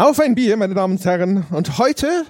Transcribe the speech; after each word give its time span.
Auf 0.00 0.18
ein 0.18 0.34
Bier, 0.34 0.56
meine 0.56 0.72
Damen 0.72 0.96
und 0.96 1.04
Herren. 1.04 1.44
Und 1.50 1.76
heute 1.76 2.24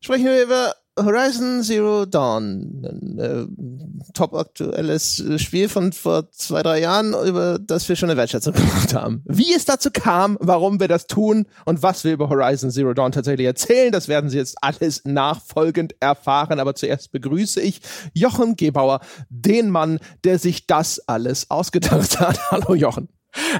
sprechen 0.00 0.24
wir 0.24 0.42
über 0.42 0.72
Horizon 0.98 1.62
Zero 1.62 2.06
Dawn. 2.06 2.82
Ein 2.82 3.18
äh, 3.18 4.12
top 4.14 4.32
aktuelles 4.32 5.22
Spiel 5.36 5.68
von 5.68 5.92
vor 5.92 6.30
zwei, 6.30 6.62
drei 6.62 6.80
Jahren, 6.80 7.12
über 7.26 7.58
das 7.58 7.86
wir 7.90 7.96
schon 7.96 8.08
eine 8.08 8.16
Wertschätzung 8.16 8.54
gemacht 8.54 8.94
haben. 8.94 9.22
Wie 9.26 9.52
es 9.52 9.66
dazu 9.66 9.90
kam, 9.92 10.38
warum 10.40 10.80
wir 10.80 10.88
das 10.88 11.08
tun 11.08 11.44
und 11.66 11.82
was 11.82 12.04
wir 12.04 12.14
über 12.14 12.30
Horizon 12.30 12.70
Zero 12.70 12.94
Dawn 12.94 13.12
tatsächlich 13.12 13.46
erzählen, 13.46 13.92
das 13.92 14.08
werden 14.08 14.30
Sie 14.30 14.38
jetzt 14.38 14.56
alles 14.62 15.04
nachfolgend 15.04 15.96
erfahren. 16.00 16.58
Aber 16.58 16.74
zuerst 16.74 17.12
begrüße 17.12 17.60
ich 17.60 17.82
Jochen 18.14 18.56
Gebauer, 18.56 19.00
den 19.28 19.68
Mann, 19.68 19.98
der 20.24 20.38
sich 20.38 20.66
das 20.66 21.06
alles 21.06 21.50
ausgedacht 21.50 22.18
hat. 22.18 22.50
Hallo 22.50 22.74
Jochen. 22.74 23.10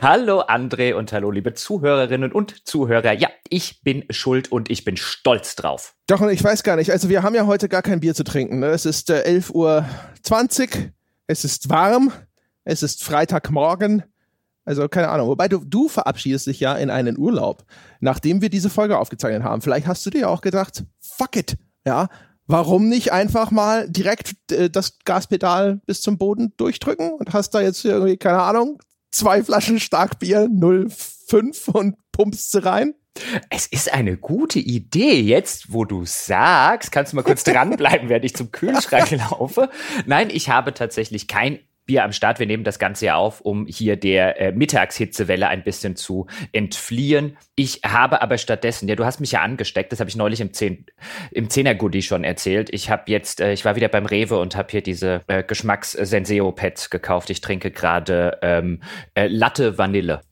Hallo 0.03 0.43
André 0.43 0.95
und 0.95 1.13
hallo 1.13 1.31
liebe 1.31 1.55
Zuhörerinnen 1.55 2.33
und 2.33 2.67
Zuhörer. 2.67 3.13
Ja, 3.13 3.29
ich 3.49 3.83
bin 3.83 4.05
schuld 4.11 4.51
und 4.51 4.71
ich 4.71 4.85
bin 4.85 4.97
stolz 4.97 5.57
drauf. 5.57 5.95
Doch, 6.07 6.23
ich 6.29 6.43
weiß 6.43 6.63
gar 6.63 6.77
nicht. 6.77 6.91
Also 6.91 7.09
wir 7.09 7.23
haben 7.23 7.35
ja 7.35 7.47
heute 7.47 7.69
gar 7.69 7.83
kein 7.83 8.01
Bier 8.01 8.15
zu 8.15 8.25
trinken. 8.25 8.61
Ne? 8.61 8.67
Es 8.67 8.87
ist 8.87 9.11
äh, 9.11 9.23
11.20 9.27 9.53
Uhr, 9.55 9.87
es 11.27 11.45
ist 11.45 11.71
warm, 11.71 12.13
es 12.65 12.83
ist 12.83 13.05
Freitagmorgen. 13.05 14.05
Also 14.65 14.89
keine 14.89 15.09
Ahnung. 15.09 15.29
Wobei 15.29 15.49
du, 15.49 15.65
du 15.65 15.89
verabschiedest 15.89 16.47
dich 16.47 16.61
ja 16.61 16.75
in 16.75 16.91
einen 16.91 17.19
Urlaub, 17.19 17.65
nachdem 18.01 18.43
wir 18.43 18.51
diese 18.51 18.71
Folge 18.71 18.99
aufgezeichnet 18.99 19.43
haben. 19.43 19.63
Vielleicht 19.63 19.87
hast 19.87 20.05
du 20.05 20.11
dir 20.11 20.29
auch 20.29 20.41
gedacht, 20.41 20.85
fuck 21.01 21.37
it, 21.37 21.57
ja, 21.87 22.09
warum 22.47 22.89
nicht 22.89 23.13
einfach 23.13 23.51
mal 23.51 23.89
direkt 23.89 24.53
äh, 24.53 24.69
das 24.71 24.99
Gaspedal 25.05 25.81
bis 25.87 26.03
zum 26.03 26.19
Boden 26.19 26.53
durchdrücken 26.57 27.13
und 27.15 27.33
hast 27.33 27.51
da 27.51 27.61
jetzt 27.61 27.85
irgendwie, 27.85 28.17
keine 28.17 28.43
Ahnung, 28.43 28.79
zwei 29.11 29.43
Flaschen 29.43 29.81
Starkbier 29.81 30.49
05 30.49 31.69
und 31.69 31.97
pumpst 32.13 32.53
sie 32.53 32.65
rein? 32.65 32.95
Es 33.51 33.67
ist 33.67 33.93
eine 33.93 34.17
gute 34.17 34.59
Idee. 34.59 35.21
Jetzt, 35.21 35.73
wo 35.73 35.85
du 35.85 36.05
sagst, 36.05 36.93
kannst 36.93 37.13
du 37.13 37.17
mal 37.17 37.23
kurz 37.23 37.45
dranbleiben, 37.45 38.09
während 38.09 38.25
ich 38.25 38.35
zum 38.35 38.51
Kühlschrank 38.53 39.11
laufe. 39.11 39.71
Nein, 40.07 40.31
ich 40.31 40.49
habe 40.49 40.75
tatsächlich 40.75 41.29
kein 41.29 41.59
Bier 41.91 42.05
am 42.05 42.13
Start. 42.13 42.39
Wir 42.39 42.47
nehmen 42.47 42.63
das 42.63 42.79
Ganze 42.79 43.07
ja 43.07 43.17
auf, 43.17 43.41
um 43.41 43.67
hier 43.67 43.97
der 43.97 44.41
äh, 44.41 44.53
Mittagshitzewelle 44.53 45.49
ein 45.49 45.65
bisschen 45.65 45.97
zu 45.97 46.29
entfliehen. 46.53 47.37
Ich 47.57 47.81
habe 47.85 48.23
aber 48.23 48.39
stattdessen, 48.39 48.89
ja, 48.89 48.95
du 48.95 49.05
hast 49.05 49.19
mich 49.19 49.33
ja 49.33 49.43
angesteckt, 49.43 49.91
das 49.91 49.99
habe 49.99 50.09
ich 50.09 50.15
neulich 50.15 50.41
im, 50.41 50.53
Zehn, 50.53 50.87
im 51.33 51.51
Zehner-Goodie 51.51 52.03
schon 52.03 52.23
erzählt. 52.23 52.73
Ich 52.73 52.91
habe 52.91 53.03
jetzt, 53.07 53.41
äh, 53.41 53.53
ich 53.53 53.65
war 53.65 53.75
wieder 53.75 53.89
beim 53.89 54.07
Rewe 54.07 54.39
und 54.39 54.55
habe 54.55 54.69
hier 54.71 54.83
diese 54.83 55.23
äh, 55.27 55.43
Geschmacks-Senseo-Pads 55.43 56.91
gekauft. 56.91 57.29
Ich 57.31 57.41
trinke 57.41 57.73
gerade 57.73 58.39
ähm, 58.43 58.85
äh, 59.15 59.27
Latte 59.27 59.77
Vanille. 59.77 60.21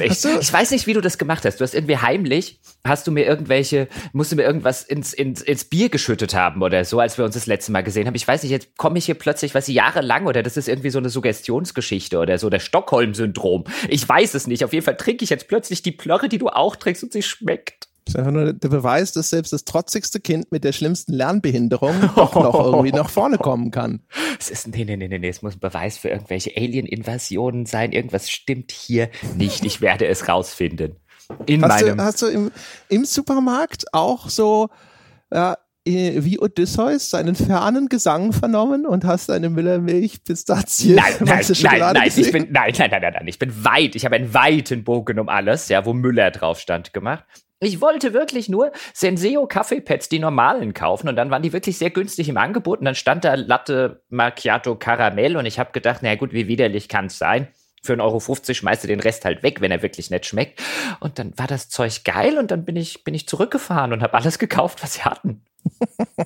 echt, 0.00 0.24
ich 0.24 0.52
weiß 0.52 0.72
nicht, 0.72 0.88
wie 0.88 0.94
du 0.94 1.00
das 1.00 1.16
gemacht 1.16 1.44
hast. 1.44 1.60
Du 1.60 1.62
hast 1.62 1.74
irgendwie 1.74 1.98
heimlich, 1.98 2.60
hast 2.84 3.06
du 3.06 3.12
mir 3.12 3.24
irgendwelche, 3.24 3.86
musst 4.12 4.32
du 4.32 4.36
mir 4.36 4.42
irgendwas 4.42 4.82
ins, 4.82 5.12
ins, 5.12 5.42
ins 5.42 5.64
Bier 5.64 5.90
geschüttet 5.90 6.34
haben 6.34 6.62
oder 6.62 6.84
so, 6.84 6.98
als 6.98 7.18
wir 7.18 7.24
uns 7.24 7.34
das 7.34 7.46
letzte 7.46 7.70
Mal 7.70 7.84
gesehen 7.84 8.08
haben. 8.08 8.16
Ich 8.16 8.26
weiß 8.26 8.42
nicht, 8.42 8.50
jetzt 8.50 8.76
komme 8.76 8.98
ich 8.98 9.04
hier 9.04 9.14
plötzlich, 9.14 9.54
was 9.54 9.68
ich 9.68 9.75
jahrelang 9.76 10.26
oder 10.26 10.42
das 10.42 10.56
ist 10.56 10.68
irgendwie 10.68 10.90
so 10.90 10.98
eine 10.98 11.10
Suggestionsgeschichte 11.10 12.18
oder 12.18 12.38
so, 12.38 12.50
der 12.50 12.60
Stockholm-Syndrom. 12.60 13.64
Ich 13.88 14.08
weiß 14.08 14.34
es 14.34 14.46
nicht. 14.46 14.64
Auf 14.64 14.72
jeden 14.72 14.84
Fall 14.84 14.96
trinke 14.96 15.22
ich 15.22 15.30
jetzt 15.30 15.46
plötzlich 15.46 15.82
die 15.82 15.92
Plörre, 15.92 16.28
die 16.28 16.38
du 16.38 16.48
auch 16.48 16.74
trinkst 16.76 17.04
und 17.04 17.12
sie 17.12 17.22
schmeckt. 17.22 17.88
Das 18.06 18.14
ist 18.14 18.18
einfach 18.20 18.32
nur 18.32 18.52
der 18.52 18.68
Beweis, 18.68 19.12
dass 19.12 19.30
selbst 19.30 19.52
das 19.52 19.64
trotzigste 19.64 20.20
Kind 20.20 20.52
mit 20.52 20.62
der 20.62 20.72
schlimmsten 20.72 21.12
Lernbehinderung 21.12 22.10
auch 22.16 22.34
noch 22.34 22.64
irgendwie 22.64 22.92
nach 22.92 23.10
vorne 23.10 23.36
kommen 23.36 23.70
kann. 23.70 24.00
Es 24.38 24.48
ist, 24.48 24.68
nee, 24.68 24.84
nee, 24.84 24.96
nee, 24.96 25.08
nee, 25.08 25.28
es 25.28 25.42
muss 25.42 25.56
ein 25.56 25.60
Beweis 25.60 25.98
für 25.98 26.08
irgendwelche 26.08 26.52
Alien-Invasionen 26.56 27.66
sein. 27.66 27.92
Irgendwas 27.92 28.30
stimmt 28.30 28.70
hier 28.70 29.10
nicht. 29.36 29.64
Ich 29.64 29.80
werde 29.80 30.06
es 30.06 30.28
rausfinden. 30.28 30.96
In 31.46 31.62
hast 31.64 31.82
meinem. 31.82 31.98
Du, 31.98 32.04
hast 32.04 32.22
du 32.22 32.26
im, 32.26 32.52
im 32.88 33.04
Supermarkt 33.04 33.92
auch 33.92 34.28
so, 34.28 34.68
ja, 35.32 35.58
wie 35.86 36.38
Odysseus 36.40 37.10
seinen 37.10 37.34
fernen 37.34 37.88
Gesang 37.88 38.32
vernommen 38.32 38.86
und 38.86 39.04
hast 39.04 39.30
eine 39.30 39.50
Müllermilch 39.50 40.24
Pistazie 40.24 40.94
nein 40.94 41.14
nein 41.20 41.44
nein 41.62 41.92
nein 41.94 42.12
ich 42.14 42.32
bin 42.32 42.48
nein 42.50 42.74
nein 42.76 42.90
nein 42.90 43.02
nein 43.02 43.28
ich 43.28 43.38
bin 43.38 43.64
weit 43.64 43.94
ich 43.94 44.04
habe 44.04 44.16
einen 44.16 44.34
weiten 44.34 44.84
Bogen 44.84 45.18
um 45.20 45.28
alles 45.28 45.68
ja 45.68 45.86
wo 45.86 45.92
Müller 45.92 46.30
drauf 46.32 46.58
stand 46.58 46.92
gemacht 46.92 47.24
ich 47.58 47.80
wollte 47.80 48.12
wirklich 48.12 48.50
nur 48.50 48.70
Senseo 48.92 49.46
Kaffeepads, 49.46 50.10
die 50.10 50.18
normalen 50.18 50.74
kaufen 50.74 51.08
und 51.08 51.16
dann 51.16 51.30
waren 51.30 51.42
die 51.42 51.54
wirklich 51.54 51.78
sehr 51.78 51.88
günstig 51.88 52.28
im 52.28 52.36
Angebot 52.36 52.80
und 52.80 52.84
dann 52.84 52.94
stand 52.94 53.24
da 53.24 53.34
Latte 53.34 54.02
Macchiato 54.10 54.76
Karamell 54.76 55.38
und 55.38 55.46
ich 55.46 55.58
habe 55.58 55.72
gedacht, 55.72 56.00
na 56.02 56.16
gut, 56.16 56.34
wie 56.34 56.48
widerlich 56.48 56.88
kann 56.88 57.06
es 57.06 57.16
sein? 57.16 57.48
Für 57.86 57.94
1,50 57.94 58.00
Euro 58.00 58.54
schmeißt 58.54 58.84
du 58.84 58.88
den 58.88 59.00
Rest 59.00 59.24
halt 59.24 59.42
weg, 59.42 59.60
wenn 59.60 59.70
er 59.70 59.82
wirklich 59.82 60.10
nicht 60.10 60.26
schmeckt. 60.26 60.62
Und 61.00 61.18
dann 61.18 61.32
war 61.36 61.46
das 61.46 61.68
Zeug 61.68 62.04
geil 62.04 62.38
und 62.38 62.50
dann 62.50 62.64
bin 62.64 62.76
ich, 62.76 63.04
bin 63.04 63.14
ich 63.14 63.26
zurückgefahren 63.26 63.92
und 63.92 64.02
habe 64.02 64.14
alles 64.14 64.38
gekauft, 64.38 64.82
was 64.82 64.94
sie 64.94 65.02
hatten. 65.02 65.42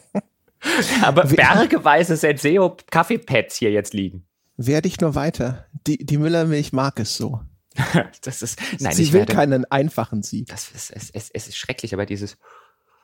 Aber 1.03 1.25
bergeweise 1.25 2.17
Senseo 2.17 2.77
Kaffeepads 2.91 3.57
hier 3.57 3.71
jetzt 3.71 3.95
liegen. 3.95 4.27
Werde 4.57 4.89
ich 4.89 5.01
nur 5.01 5.15
weiter. 5.15 5.67
Die, 5.87 5.99
die 6.05 6.19
Müllermilch 6.19 6.73
mag 6.73 6.99
es 7.01 7.17
so. 7.17 7.41
das 8.23 8.43
ist, 8.43 8.61
nein, 8.79 8.93
Sie 8.93 9.13
will 9.13 9.21
werde, 9.21 9.33
keinen 9.33 9.65
einfachen 9.71 10.23
Sieg. 10.23 10.49
Das 10.49 10.71
ist, 10.71 10.91
es, 10.91 11.11
es, 11.11 11.31
es 11.31 11.49
ist 11.49 11.57
schrecklich, 11.57 11.95
aber 11.95 12.05
dieses, 12.05 12.37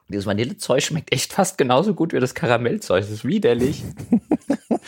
dieses 0.08 0.26
Vanillezeug 0.26 0.82
schmeckt 0.82 1.12
echt 1.12 1.32
fast 1.32 1.56
genauso 1.56 1.94
gut 1.94 2.12
wie 2.12 2.20
das 2.20 2.34
Karamellzeug. 2.34 3.02
Das 3.02 3.10
ist 3.10 3.24
widerlich. 3.24 3.84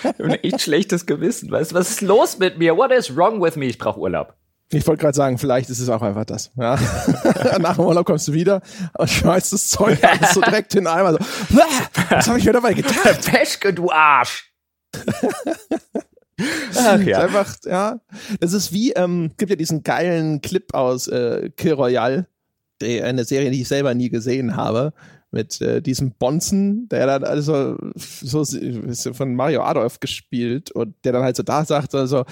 habe 0.05 0.25
ein 0.25 0.31
echt 0.43 0.61
schlechtes 0.63 1.07
Gewissen. 1.07 1.51
Weißt 1.51 1.75
was 1.75 1.91
ist 1.91 2.01
los 2.01 2.39
mit 2.39 2.59
mir? 2.59 2.77
What 2.77 2.93
is 2.93 3.15
wrong 3.15 3.43
with 3.43 3.57
me? 3.57 3.67
Ich 3.67 3.79
brauche 3.79 4.01
Urlaub. 4.01 4.35
Ich 4.71 4.87
wollte 4.87 5.01
gerade 5.01 5.17
sagen, 5.17 5.39
vielleicht 5.39 5.71
ist 5.71 5.79
es 5.79 5.89
auch 5.89 6.03
einfach 6.03 6.27
das. 6.27 6.51
Ja. 6.57 6.79
Nach 7.59 7.77
dem 7.77 7.87
Urlaub 7.87 8.05
kommst 8.05 8.29
du 8.29 8.35
wieder 8.35 8.61
und 8.99 9.09
schmeißt 9.09 9.53
das 9.53 9.69
Zeug 9.71 9.99
alles 10.05 10.35
so 10.35 10.43
direkt 10.43 10.75
in 10.75 10.85
den 10.85 10.89
Eimer. 10.89 11.13
So, 11.13 11.19
was 12.11 12.29
habe 12.29 12.39
ich 12.39 12.45
mir 12.45 12.53
dabei 12.53 12.75
getan? 12.75 13.17
Peschke, 13.25 13.73
du 13.73 13.91
Arsch! 13.91 14.53
Ach, 16.77 17.01
ja. 17.01 17.19
Ist 17.19 17.25
einfach, 17.25 17.57
ja. 17.65 18.01
Das 18.41 18.53
ist 18.53 18.73
wie, 18.73 18.93
ähm, 18.93 19.33
gibt 19.39 19.51
ja 19.51 19.57
diesen 19.57 19.83
geilen 19.83 20.41
Clip 20.41 20.73
aus 20.75 21.09
äh, 21.09 21.51
Kill 21.57 21.73
Royale, 21.73 22.27
die, 22.81 23.03
eine 23.03 23.25
Serie, 23.25 23.51
die 23.51 23.63
ich 23.63 23.69
selber 23.69 23.95
nie 23.95 24.11
gesehen 24.11 24.55
habe, 24.55 24.93
mit 25.31 25.61
äh, 25.61 25.83
diesem 25.83 26.13
Bonzen, 26.13 26.89
der 26.89 27.07
dann 27.07 27.25
also 27.25 27.77
so 27.95 28.45
von 29.13 29.35
Mario 29.35 29.63
Adolf 29.63 30.01
gespielt 30.01 30.71
und 30.71 30.95
der 31.05 31.13
dann 31.13 31.23
halt 31.23 31.37
so 31.37 31.43
da 31.43 31.65
sagt, 31.65 31.95
also, 31.95 32.25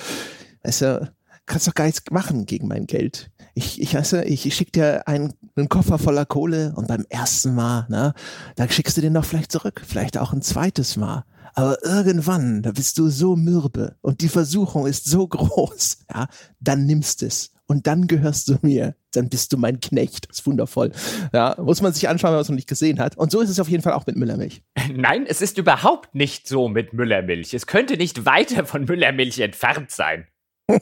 weißt 0.63 0.83
du, 0.83 1.13
kannst 1.47 1.69
doch 1.69 1.75
gar 1.75 1.85
nichts 1.85 2.03
machen 2.11 2.47
gegen 2.47 2.69
mein 2.69 2.87
Geld. 2.87 3.31
Ich, 3.55 3.81
ich 3.81 3.95
weißt 3.95 4.15
du, 4.15 4.25
ich, 4.25 4.47
ich 4.47 4.55
schick 4.55 4.73
dir 4.73 5.09
einen, 5.09 5.33
einen 5.55 5.69
Koffer 5.69 5.99
voller 5.99 6.27
Kohle 6.27 6.75
und 6.77 6.89
beim 6.89 7.07
ersten 7.09 7.55
Mal, 7.55 7.87
ne, 7.89 8.15
da 8.57 8.69
schickst 8.69 8.97
du 8.97 9.01
den 9.01 9.13
noch 9.13 9.25
vielleicht 9.25 9.53
zurück, 9.53 9.83
vielleicht 9.87 10.19
auch 10.19 10.33
ein 10.33 10.43
zweites 10.43 10.97
Mal. 10.97 11.25
Aber 11.55 11.83
irgendwann, 11.83 12.63
da 12.63 12.73
bist 12.73 12.99
du 12.99 13.09
so 13.09 13.35
mürbe 13.35 13.97
und 14.03 14.21
die 14.21 14.29
Versuchung 14.29 14.87
ist 14.87 15.07
so 15.07 15.27
groß, 15.29 15.99
ja, 16.13 16.29
dann 16.61 16.85
nimmst 16.85 17.23
es 17.23 17.53
und 17.67 17.87
dann 17.87 18.07
gehörst 18.07 18.49
du 18.49 18.59
mir. 18.63 18.95
Dann 19.13 19.29
bist 19.29 19.53
du 19.53 19.57
mein 19.57 19.81
Knecht. 19.81 20.29
Das 20.29 20.41
ist 20.41 20.47
wundervoll. 20.47 20.93
Ja, 21.33 21.57
muss 21.59 21.83
man 21.83 21.93
sich 21.93 22.09
anschauen, 22.09 22.31
wenn 22.31 22.37
man 22.37 22.43
es 22.43 22.49
noch 22.49 22.57
nicht 22.57 22.69
gesehen 22.69 23.01
hat. 23.01 23.17
Und 23.17 23.31
so 23.31 23.41
ist 23.41 23.51
es 23.51 23.61
auf 23.61 23.69
jeden 23.69 23.83
Fall 23.83 23.95
auch 23.95 24.07
mit 24.07 24.17
Müllermilch. 24.17 24.63
Nein, 24.95 25.25
es 25.27 25.43
ist 25.43 25.59
überhaupt 25.59 26.15
nicht 26.15 26.49
so 26.49 26.69
mit 26.69 26.93
Müllermilch. 26.93 27.55
Es 27.55 27.67
könnte 27.67 27.97
nicht 27.97 28.25
weiter 28.27 28.67
von 28.67 28.85
Müllermilch 28.85 29.39
entfernt 29.41 29.91
sein. 29.91 30.27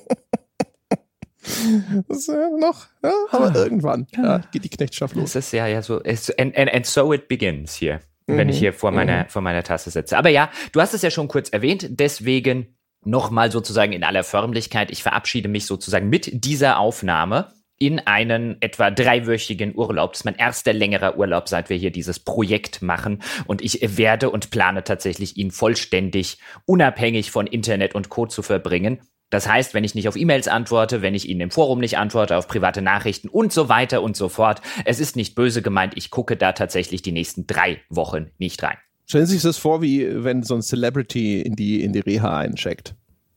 Das 2.09 2.21
ist 2.21 2.29
ja 2.29 2.49
noch, 2.59 2.87
ja, 3.03 3.13
aber 3.31 3.51
ah. 3.51 3.55
irgendwann 3.55 4.07
ja, 4.17 4.39
geht 4.51 4.65
die 4.65 4.71
Knechtschaft 4.71 5.15
los. 5.15 5.35
Das 5.35 5.45
ist 5.45 5.53
ja, 5.53 5.67
ja 5.67 5.83
so, 5.83 5.99
and, 5.99 6.57
and, 6.57 6.73
and 6.73 6.87
so 6.87 7.13
it 7.13 7.29
begins 7.29 7.75
hier 7.75 8.01
wenn 8.27 8.49
ich 8.49 8.57
mhm. 8.57 8.61
hier 8.61 8.73
vor 8.73 8.91
meiner, 8.91 9.25
mhm. 9.25 9.29
vor 9.29 9.43
meiner 9.43 9.63
Tasse 9.63 9.91
sitze. 9.91 10.17
Aber 10.17 10.31
ja, 10.31 10.51
du 10.73 10.81
hast 10.81 10.95
es 10.95 11.03
ja 11.03 11.11
schon 11.11 11.29
kurz 11.29 11.51
erwähnt, 11.51 11.87
deswegen 11.91 12.75
nochmal 13.07 13.51
sozusagen 13.51 13.93
in 13.93 14.05
aller 14.05 14.25
Förmlichkeit. 14.25 14.91
Ich 14.91 15.03
verabschiede 15.03 15.49
mich 15.49 15.67
sozusagen 15.67 16.09
mit 16.09 16.45
dieser 16.45 16.79
Aufnahme 16.79 17.53
in 17.79 17.99
einen 18.01 18.57
etwa 18.61 18.91
dreiwöchigen 18.91 19.77
Urlaub. 19.77 20.13
Das 20.13 20.21
ist 20.21 20.25
mein 20.25 20.37
erster 20.37 20.73
längerer 20.73 21.19
Urlaub, 21.19 21.49
seit 21.49 21.71
wir 21.71 21.77
hier 21.77 21.91
dieses 21.91 22.21
Projekt 22.21 22.83
machen. 22.83 23.23
Und 23.47 23.63
ich 23.63 23.81
werde 23.99 24.31
und 24.31 24.51
plane 24.51 24.85
tatsächlich, 24.85 25.37
ihn 25.37 25.51
vollständig 25.51 26.39
unabhängig 26.67 27.31
von 27.31 27.47
Internet 27.47 27.95
und 27.95 28.09
Co. 28.09 28.27
zu 28.27 28.43
verbringen. 28.43 29.01
Das 29.31 29.49
heißt, 29.49 29.75
wenn 29.75 29.83
ich 29.83 29.97
nicht 29.97 30.07
auf 30.07 30.17
E-Mails 30.17 30.47
antworte, 30.47 31.03
wenn 31.03 31.15
ich 31.15 31.29
Ihnen 31.29 31.41
im 31.41 31.51
Forum 31.51 31.81
nicht 31.81 31.99
antworte, 31.99 32.37
auf 32.37 32.47
private 32.47 32.83
Nachrichten 32.83 33.29
und 33.29 33.53
so 33.53 33.69
weiter 33.69 34.03
und 34.03 34.17
so 34.17 34.29
fort, 34.29 34.61
es 34.85 35.01
ist 35.01 35.17
nicht 35.17 35.35
böse 35.35 35.61
gemeint, 35.61 35.95
ich 35.97 36.11
gucke 36.11 36.37
da 36.37 36.53
tatsächlich 36.53 37.03
die 37.03 37.13
nächsten 37.13 37.47
drei 37.47 37.81
Wochen 37.89 38.31
nicht 38.39 38.63
rein. 38.63 38.77
Stellen 39.07 39.27
Sie 39.27 39.35
sich 39.35 39.43
das 39.43 39.59
vor, 39.59 39.83
wie 39.83 40.25
wenn 40.25 40.43
so 40.43 40.55
ein 40.55 40.63
Celebrity 40.63 41.43
in 41.43 41.57
die, 41.57 41.83
in 41.83 41.93
die 41.93 42.01
Reha 42.01 42.39
eincheckt. 42.39 42.95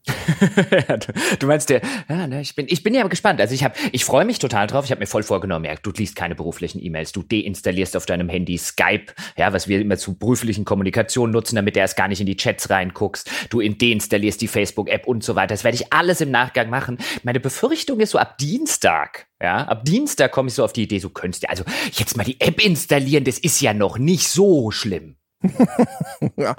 du 1.38 1.46
meinst 1.46 1.70
der, 1.70 1.80
ja, 2.08 2.26
ne, 2.26 2.40
ich 2.40 2.54
bin, 2.54 2.66
ich 2.68 2.82
bin 2.82 2.94
ja 2.94 3.06
gespannt. 3.06 3.40
Also 3.40 3.54
ich 3.54 3.64
habe, 3.64 3.74
ich 3.92 4.04
freue 4.04 4.24
mich 4.24 4.38
total 4.38 4.66
drauf. 4.66 4.84
Ich 4.84 4.90
habe 4.90 5.00
mir 5.00 5.06
voll 5.06 5.22
vorgenommen, 5.22 5.64
ja, 5.64 5.74
du 5.74 5.90
liest 5.90 6.16
keine 6.16 6.34
beruflichen 6.34 6.82
E-Mails, 6.82 7.12
du 7.12 7.22
deinstallierst 7.22 7.96
auf 7.96 8.06
deinem 8.06 8.28
Handy 8.28 8.56
Skype, 8.58 9.12
ja, 9.36 9.52
was 9.52 9.68
wir 9.68 9.80
immer 9.80 9.96
zu 9.96 10.14
beruflichen 10.14 10.64
Kommunikation 10.64 11.30
nutzen, 11.30 11.56
damit 11.56 11.76
du 11.76 11.80
erst 11.80 11.96
gar 11.96 12.08
nicht 12.08 12.20
in 12.20 12.26
die 12.26 12.36
Chats 12.36 12.70
reinguckst. 12.70 13.30
Du 13.50 13.60
deinstallierst 13.60 14.40
die 14.40 14.48
Facebook-App 14.48 15.06
und 15.06 15.22
so 15.24 15.34
weiter. 15.34 15.48
Das 15.48 15.64
werde 15.64 15.76
ich 15.76 15.92
alles 15.92 16.20
im 16.20 16.30
Nachgang 16.30 16.70
machen. 16.70 16.98
Meine 17.22 17.40
Befürchtung 17.40 18.00
ist 18.00 18.10
so 18.10 18.18
ab 18.18 18.38
Dienstag, 18.38 19.26
ja, 19.42 19.64
ab 19.64 19.84
Dienstag 19.84 20.32
komme 20.32 20.48
ich 20.48 20.54
so 20.54 20.64
auf 20.64 20.72
die 20.72 20.84
Idee, 20.84 20.98
so 20.98 21.10
könntest 21.10 21.44
du 21.44 21.50
also 21.50 21.64
jetzt 21.92 22.16
mal 22.16 22.24
die 22.24 22.40
App 22.40 22.64
installieren. 22.64 23.24
Das 23.24 23.38
ist 23.38 23.60
ja 23.60 23.74
noch 23.74 23.98
nicht 23.98 24.28
so 24.28 24.70
schlimm. 24.70 25.17
ja. 26.36 26.56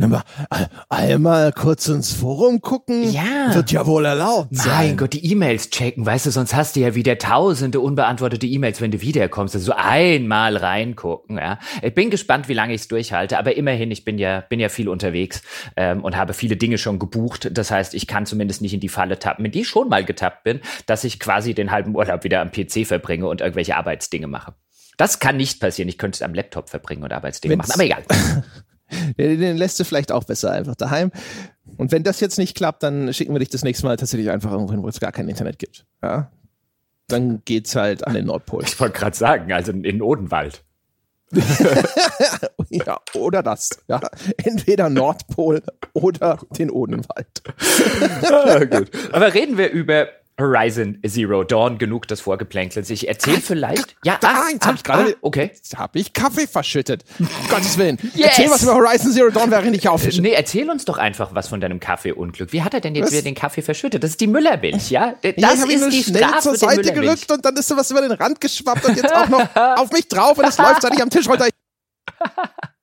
Mal, 0.00 0.22
einmal 0.88 1.52
kurz 1.52 1.88
ins 1.88 2.12
Forum 2.12 2.60
gucken. 2.60 3.10
Ja. 3.10 3.52
Wird 3.52 3.72
ja 3.72 3.84
wohl 3.84 4.04
erlaubt 4.04 4.54
sein. 4.54 4.72
Mein 4.76 4.96
Gott, 4.96 5.12
die 5.12 5.32
E-Mails 5.32 5.70
checken, 5.70 6.06
weißt 6.06 6.26
du, 6.26 6.30
sonst 6.30 6.54
hast 6.54 6.76
du 6.76 6.80
ja 6.80 6.94
wieder 6.94 7.18
tausende 7.18 7.80
unbeantwortete 7.80 8.46
E-Mails, 8.46 8.80
wenn 8.80 8.92
du 8.92 9.00
wiederkommst. 9.00 9.56
Also 9.56 9.72
einmal 9.76 10.56
reingucken, 10.56 11.38
ja. 11.38 11.58
Ich 11.82 11.94
bin 11.94 12.10
gespannt, 12.10 12.48
wie 12.48 12.54
lange 12.54 12.74
ich 12.74 12.82
es 12.82 12.88
durchhalte, 12.88 13.38
aber 13.38 13.56
immerhin, 13.56 13.90
ich 13.90 14.04
bin 14.04 14.18
ja, 14.18 14.42
bin 14.42 14.60
ja 14.60 14.68
viel 14.68 14.88
unterwegs 14.88 15.42
ähm, 15.76 16.04
und 16.04 16.16
habe 16.16 16.32
viele 16.32 16.56
Dinge 16.56 16.78
schon 16.78 17.00
gebucht. 17.00 17.48
Das 17.52 17.72
heißt, 17.72 17.94
ich 17.94 18.06
kann 18.06 18.24
zumindest 18.24 18.62
nicht 18.62 18.74
in 18.74 18.80
die 18.80 18.88
Falle 18.88 19.18
tappen, 19.18 19.44
in 19.44 19.50
die 19.50 19.62
ich 19.62 19.68
schon 19.68 19.88
mal 19.88 20.04
getappt 20.04 20.44
bin, 20.44 20.60
dass 20.86 21.02
ich 21.02 21.18
quasi 21.18 21.54
den 21.54 21.72
halben 21.72 21.96
Urlaub 21.96 22.22
wieder 22.22 22.40
am 22.40 22.52
PC 22.52 22.86
verbringe 22.86 23.26
und 23.26 23.40
irgendwelche 23.40 23.76
Arbeitsdinge 23.76 24.28
mache. 24.28 24.54
Das 24.98 25.20
kann 25.20 25.38
nicht 25.38 25.60
passieren. 25.60 25.88
Ich 25.88 25.96
könnte 25.96 26.16
es 26.16 26.22
am 26.22 26.34
Laptop 26.34 26.68
verbringen 26.68 27.04
und 27.04 27.12
Arbeitsdinge 27.12 27.54
Wenn's, 27.54 27.68
machen, 27.68 27.80
aber 27.80 27.84
egal. 27.84 28.04
Den 29.18 29.56
lässt 29.56 29.78
du 29.78 29.84
vielleicht 29.84 30.12
auch 30.12 30.24
besser 30.24 30.50
einfach 30.50 30.74
daheim. 30.74 31.12
Und 31.76 31.92
wenn 31.92 32.02
das 32.02 32.20
jetzt 32.20 32.38
nicht 32.38 32.56
klappt, 32.56 32.82
dann 32.82 33.12
schicken 33.14 33.32
wir 33.32 33.38
dich 33.38 33.50
das 33.50 33.62
nächste 33.62 33.86
Mal 33.86 33.96
tatsächlich 33.96 34.30
einfach 34.30 34.50
irgendwo 34.50 34.72
hin, 34.72 34.82
wo 34.82 34.88
es 34.88 35.00
gar 35.00 35.12
kein 35.12 35.28
Internet 35.28 35.58
gibt. 35.58 35.86
Ja? 36.02 36.30
Dann 37.06 37.42
geht's 37.44 37.76
halt 37.76 38.06
an 38.06 38.14
den 38.14 38.26
Nordpol. 38.26 38.64
Ich 38.64 38.78
wollte 38.80 38.98
gerade 38.98 39.16
sagen, 39.16 39.52
also 39.52 39.72
in 39.72 40.02
Odenwald. 40.02 40.64
ja, 42.70 42.98
oder 43.14 43.42
das. 43.42 43.70
Ja. 43.86 44.00
Entweder 44.42 44.88
Nordpol 44.88 45.62
oder 45.92 46.38
den 46.58 46.70
Odenwald. 46.70 47.42
ah, 48.22 48.64
gut. 48.64 48.90
Aber 49.12 49.34
reden 49.34 49.58
wir 49.58 49.70
über 49.70 50.08
Horizon 50.40 50.98
Zero 51.04 51.42
Dawn 51.42 51.78
genug 51.78 52.06
des 52.06 52.20
Vorgeplänkels. 52.20 52.88
Ich 52.90 53.08
erzähle 53.08 53.40
vielleicht. 53.40 53.96
Ja, 54.04 54.18
ah, 54.22 54.48
jetzt 54.52 54.64
ah, 54.64 54.68
hab 54.68 54.74
ich 54.76 54.84
gerade. 54.84 55.14
Ah, 55.14 55.18
okay. 55.22 55.50
Jetzt 55.52 55.76
habe 55.76 55.98
ich 55.98 56.12
Kaffee 56.12 56.46
verschüttet. 56.46 57.04
Um 57.18 57.28
Gottes 57.50 57.76
Willen. 57.76 57.98
Yes. 58.14 58.28
Erzähl 58.28 58.50
was 58.50 58.62
über 58.62 58.74
Horizon 58.74 59.12
Zero 59.12 59.30
Dawn, 59.30 59.50
während 59.50 59.74
ich 59.76 59.88
aufwische. 59.88 60.22
Nee, 60.22 60.32
erzähl 60.32 60.70
uns 60.70 60.84
doch 60.84 60.98
einfach 60.98 61.34
was 61.34 61.48
von 61.48 61.60
deinem 61.60 61.80
Kaffeeunglück. 61.80 62.52
Wie 62.52 62.62
hat 62.62 62.72
er 62.72 62.80
denn 62.80 62.94
jetzt 62.94 63.06
was? 63.06 63.12
wieder 63.12 63.22
den 63.22 63.34
Kaffee 63.34 63.62
verschüttet? 63.62 64.02
Das 64.04 64.10
ist 64.10 64.20
die 64.20 64.28
Müllermilch, 64.28 64.90
ja? 64.90 65.14
Das 65.22 65.34
ja, 65.36 65.50
ich 65.54 65.74
ist 65.74 65.92
die 65.92 66.04
schnell 66.04 66.22
Strafe 66.22 66.42
zur 66.42 66.56
Seite 66.56 66.92
gerückt 66.92 67.30
und 67.32 67.44
dann 67.44 67.56
ist 67.56 67.66
so 67.66 67.76
was 67.76 67.90
über 67.90 68.00
den 68.00 68.12
Rand 68.12 68.40
geschwappt 68.40 68.84
und 68.84 68.96
jetzt 68.96 69.12
auch 69.12 69.28
noch 69.28 69.44
auf 69.76 69.90
mich 69.90 70.06
drauf 70.06 70.38
und 70.38 70.44
es 70.44 70.56
läuft 70.58 70.82
seit 70.82 70.94
ich 70.94 71.02
am 71.02 71.10
Tisch 71.10 71.28
runter. 71.28 71.48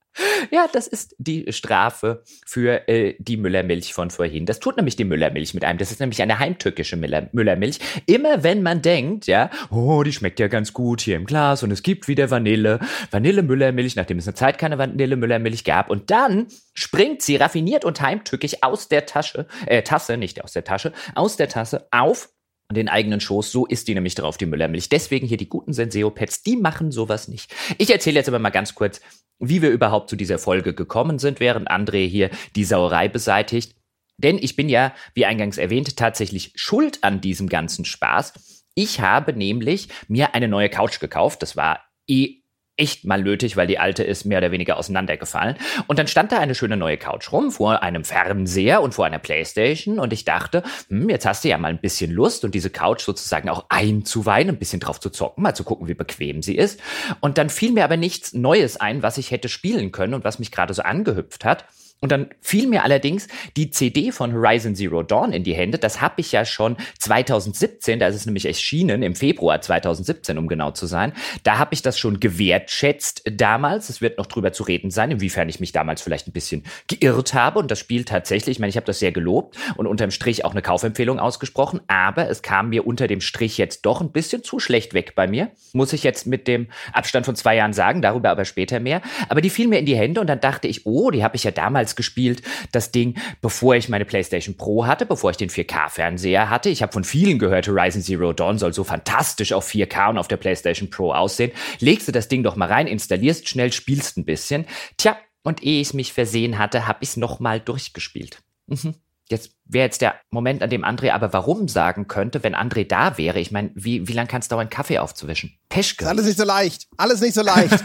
Ja, 0.51 0.67
das 0.71 0.87
ist 0.87 1.15
die 1.17 1.51
Strafe 1.51 2.23
für 2.45 2.87
äh, 2.87 3.15
die 3.19 3.37
Müllermilch 3.37 3.93
von 3.93 4.09
vorhin. 4.09 4.45
Das 4.45 4.59
tut 4.59 4.77
nämlich 4.77 4.95
die 4.95 5.03
Müllermilch 5.03 5.53
mit 5.53 5.65
einem. 5.65 5.77
Das 5.77 5.91
ist 5.91 5.99
nämlich 5.99 6.21
eine 6.21 6.39
heimtückische 6.39 6.95
Müller 6.95 7.29
Müllermilch. 7.31 7.79
Immer 8.05 8.43
wenn 8.43 8.63
man 8.63 8.81
denkt, 8.81 9.27
ja, 9.27 9.49
oh, 9.71 10.03
die 10.03 10.13
schmeckt 10.13 10.39
ja 10.39 10.47
ganz 10.47 10.73
gut 10.73 11.01
hier 11.01 11.15
im 11.15 11.25
Glas 11.25 11.63
und 11.63 11.71
es 11.71 11.83
gibt 11.83 12.07
wieder 12.07 12.31
Vanille, 12.31 12.79
Vanille-Müllermilch, 13.11 13.95
nachdem 13.95 14.19
es 14.19 14.27
eine 14.27 14.35
Zeit 14.35 14.57
keine 14.57 14.77
Vanille-Müllermilch 14.77 15.63
gab. 15.63 15.89
Und 15.89 16.11
dann 16.11 16.47
springt 16.73 17.21
sie 17.21 17.35
raffiniert 17.35 17.85
und 17.85 18.01
heimtückisch 18.01 18.57
aus 18.61 18.87
der 18.87 19.05
Tasche, 19.05 19.47
äh, 19.65 19.83
Tasse, 19.83 20.17
nicht 20.17 20.43
aus 20.43 20.53
der 20.53 20.63
Tasche, 20.63 20.93
aus 21.15 21.37
der 21.37 21.49
Tasse 21.49 21.87
auf 21.91 22.29
den 22.71 22.89
eigenen 22.89 23.19
Schoß. 23.19 23.51
So 23.51 23.65
ist 23.65 23.87
die 23.87 23.93
nämlich 23.93 24.15
drauf, 24.15 24.37
die 24.37 24.45
Müllermilch. 24.45 24.89
Deswegen 24.89 25.27
hier 25.27 25.37
die 25.37 25.49
guten 25.49 25.73
Senseo-Pets, 25.73 26.43
die 26.43 26.57
machen 26.57 26.91
sowas 26.91 27.27
nicht. 27.27 27.53
Ich 27.77 27.91
erzähle 27.91 28.17
jetzt 28.17 28.27
aber 28.27 28.39
mal 28.39 28.49
ganz 28.49 28.75
kurz, 28.75 29.01
wie 29.39 29.61
wir 29.61 29.69
überhaupt 29.69 30.09
zu 30.09 30.15
dieser 30.15 30.39
Folge 30.39 30.73
gekommen 30.73 31.19
sind, 31.19 31.39
während 31.39 31.69
André 31.69 32.07
hier 32.07 32.29
die 32.55 32.63
Sauerei 32.63 33.07
beseitigt. 33.07 33.75
Denn 34.17 34.37
ich 34.37 34.55
bin 34.55 34.69
ja, 34.69 34.93
wie 35.13 35.25
eingangs 35.25 35.57
erwähnt, 35.57 35.97
tatsächlich 35.97 36.53
schuld 36.55 37.03
an 37.03 37.21
diesem 37.21 37.49
ganzen 37.49 37.85
Spaß. 37.85 38.33
Ich 38.73 39.01
habe 39.01 39.33
nämlich 39.33 39.89
mir 40.07 40.35
eine 40.35 40.47
neue 40.47 40.69
Couch 40.69 40.99
gekauft. 40.99 41.41
Das 41.41 41.55
war 41.55 41.81
eh 42.07 42.44
echt 42.77 43.05
mal 43.05 43.21
nötig, 43.21 43.55
weil 43.57 43.67
die 43.67 43.79
alte 43.79 44.03
ist 44.03 44.25
mehr 44.25 44.39
oder 44.39 44.51
weniger 44.51 44.77
auseinandergefallen. 44.77 45.57
Und 45.87 45.99
dann 45.99 46.07
stand 46.07 46.31
da 46.31 46.39
eine 46.39 46.55
schöne 46.55 46.77
neue 46.77 46.97
Couch 46.97 47.31
rum 47.31 47.51
vor 47.51 47.83
einem 47.83 48.03
Fernseher 48.03 48.81
und 48.81 48.93
vor 48.93 49.05
einer 49.05 49.19
Playstation 49.19 49.99
und 49.99 50.11
ich 50.13 50.25
dachte, 50.25 50.63
hm, 50.89 51.09
jetzt 51.09 51.25
hast 51.25 51.43
du 51.43 51.49
ja 51.49 51.57
mal 51.57 51.69
ein 51.69 51.79
bisschen 51.79 52.11
Lust 52.11 52.43
und 52.43 52.53
diese 52.53 52.69
Couch 52.69 53.01
sozusagen 53.01 53.49
auch 53.49 53.65
einzuweihen, 53.69 54.49
ein 54.49 54.59
bisschen 54.59 54.79
drauf 54.79 54.99
zu 54.99 55.09
zocken, 55.09 55.43
mal 55.43 55.55
zu 55.55 55.63
gucken, 55.63 55.87
wie 55.87 55.93
bequem 55.93 56.41
sie 56.41 56.55
ist. 56.55 56.79
Und 57.21 57.37
dann 57.37 57.49
fiel 57.49 57.71
mir 57.71 57.83
aber 57.83 57.97
nichts 57.97 58.33
Neues 58.33 58.77
ein, 58.77 59.03
was 59.03 59.17
ich 59.17 59.31
hätte 59.31 59.49
spielen 59.49 59.91
können 59.91 60.13
und 60.13 60.23
was 60.23 60.39
mich 60.39 60.51
gerade 60.51 60.73
so 60.73 60.81
angehüpft 60.81 61.45
hat. 61.45 61.65
Und 62.01 62.11
dann 62.11 62.29
fiel 62.41 62.67
mir 62.67 62.83
allerdings 62.83 63.27
die 63.55 63.71
CD 63.71 64.11
von 64.11 64.33
Horizon 64.33 64.75
Zero 64.75 65.01
Dawn 65.01 65.31
in 65.31 65.43
die 65.43 65.55
Hände. 65.55 65.79
Das 65.79 66.01
habe 66.01 66.21
ich 66.21 66.31
ja 66.31 66.45
schon 66.45 66.75
2017, 66.99 67.99
da 67.99 68.07
ist 68.07 68.15
es 68.15 68.25
nämlich 68.25 68.45
erschienen, 68.45 69.01
im 69.01 69.15
Februar 69.15 69.61
2017, 69.61 70.37
um 70.37 70.47
genau 70.47 70.71
zu 70.71 70.87
sein. 70.87 71.13
Da 71.43 71.57
habe 71.57 71.73
ich 71.73 71.81
das 71.81 71.97
schon 71.97 72.19
gewertschätzt 72.19 73.23
damals. 73.31 73.89
Es 73.89 74.01
wird 74.01 74.17
noch 74.17 74.27
drüber 74.27 74.51
zu 74.51 74.63
reden 74.63 74.91
sein, 74.91 75.09
inwiefern 75.09 75.49
ich 75.49 75.59
mich 75.59 75.71
damals 75.71 76.01
vielleicht 76.01 76.27
ein 76.27 76.31
bisschen 76.33 76.63
geirrt 76.87 77.33
habe. 77.33 77.59
Und 77.59 77.71
das 77.71 77.79
Spiel 77.79 78.03
tatsächlich, 78.03 78.57
ich 78.57 78.59
meine, 78.59 78.69
ich 78.69 78.75
habe 78.75 78.85
das 78.85 78.99
sehr 78.99 79.11
gelobt 79.11 79.57
und 79.77 79.87
unterm 79.87 80.11
Strich 80.11 80.45
auch 80.45 80.51
eine 80.51 80.61
Kaufempfehlung 80.61 81.17
ausgesprochen. 81.17 81.79
Aber 81.87 82.29
es 82.29 82.41
kam 82.41 82.69
mir 82.69 82.85
unter 82.85 83.07
dem 83.07 83.21
Strich 83.21 83.57
jetzt 83.57 83.85
doch 83.85 84.01
ein 84.01 84.11
bisschen 84.11 84.43
zu 84.43 84.59
schlecht 84.59 84.93
weg 84.93 85.13
bei 85.15 85.27
mir. 85.27 85.49
Muss 85.73 85.93
ich 85.93 86.03
jetzt 86.03 86.27
mit 86.27 86.47
dem 86.47 86.67
Abstand 86.93 87.25
von 87.25 87.35
zwei 87.35 87.55
Jahren 87.55 87.73
sagen, 87.73 88.03
darüber 88.03 88.29
aber 88.29 88.45
später 88.45 88.79
mehr. 88.79 89.01
Aber 89.29 89.41
die 89.41 89.49
fiel 89.49 89.67
mir 89.67 89.79
in 89.79 89.85
die 89.85 89.95
Hände 89.95 90.21
und 90.21 90.27
dann 90.27 90.41
dachte 90.41 90.67
ich, 90.67 90.85
oh, 90.85 91.09
die 91.09 91.23
habe 91.23 91.35
ich 91.35 91.45
ja 91.45 91.51
damals 91.51 91.84
damals 91.85 91.95
gespielt, 91.95 92.41
das 92.71 92.91
Ding, 92.91 93.15
bevor 93.41 93.75
ich 93.75 93.89
meine 93.89 94.05
PlayStation 94.05 94.57
Pro 94.57 94.85
hatte, 94.85 95.05
bevor 95.05 95.31
ich 95.31 95.37
den 95.37 95.49
4K-Fernseher 95.49 96.49
hatte. 96.49 96.69
Ich 96.69 96.81
habe 96.81 96.91
von 96.91 97.03
vielen 97.03 97.37
gehört, 97.37 97.67
Horizon 97.67 98.01
Zero 98.01 98.33
Dawn 98.33 98.57
soll 98.57 98.73
so 98.73 98.83
fantastisch 98.83 99.53
auf 99.53 99.69
4K 99.69 100.09
und 100.09 100.17
auf 100.17 100.27
der 100.27 100.37
PlayStation 100.37 100.89
Pro 100.89 101.13
aussehen. 101.13 101.51
Legst 101.79 102.07
du 102.07 102.11
das 102.11 102.27
Ding 102.27 102.43
doch 102.43 102.55
mal 102.55 102.67
rein, 102.67 102.87
installierst 102.87 103.47
schnell, 103.47 103.71
spielst 103.71 104.17
ein 104.17 104.25
bisschen. 104.25 104.65
Tja, 104.97 105.17
und 105.43 105.61
ehe 105.61 105.79
ich 105.79 105.93
mich 105.93 106.11
versehen 106.11 106.57
hatte, 106.57 106.87
habe 106.87 106.99
ich 107.01 107.09
es 107.09 107.17
nochmal 107.17 107.59
durchgespielt. 107.59 108.39
Mhm. 108.67 108.95
Jetzt 109.29 109.51
wäre 109.65 109.85
jetzt 109.85 110.01
der 110.01 110.15
Moment, 110.29 110.61
an 110.61 110.69
dem 110.69 110.85
André 110.85 111.11
aber 111.11 111.33
warum 111.33 111.67
sagen 111.67 112.07
könnte, 112.07 112.43
wenn 112.43 112.55
André 112.55 112.87
da 112.87 113.17
wäre. 113.17 113.39
Ich 113.39 113.51
meine, 113.51 113.71
wie, 113.73 114.07
wie 114.07 114.13
lange 114.13 114.27
kann 114.27 114.41
es 114.41 114.47
dauern, 114.47 114.69
Kaffee 114.69 114.99
aufzuwischen? 114.99 115.57
Peschke. 115.67 116.05
Ist 116.05 116.09
alles 116.09 116.25
nicht 116.25 116.37
so 116.37 116.43
leicht. 116.43 116.87
Alles 116.97 117.21
nicht 117.21 117.33
so 117.33 117.41
leicht. 117.41 117.83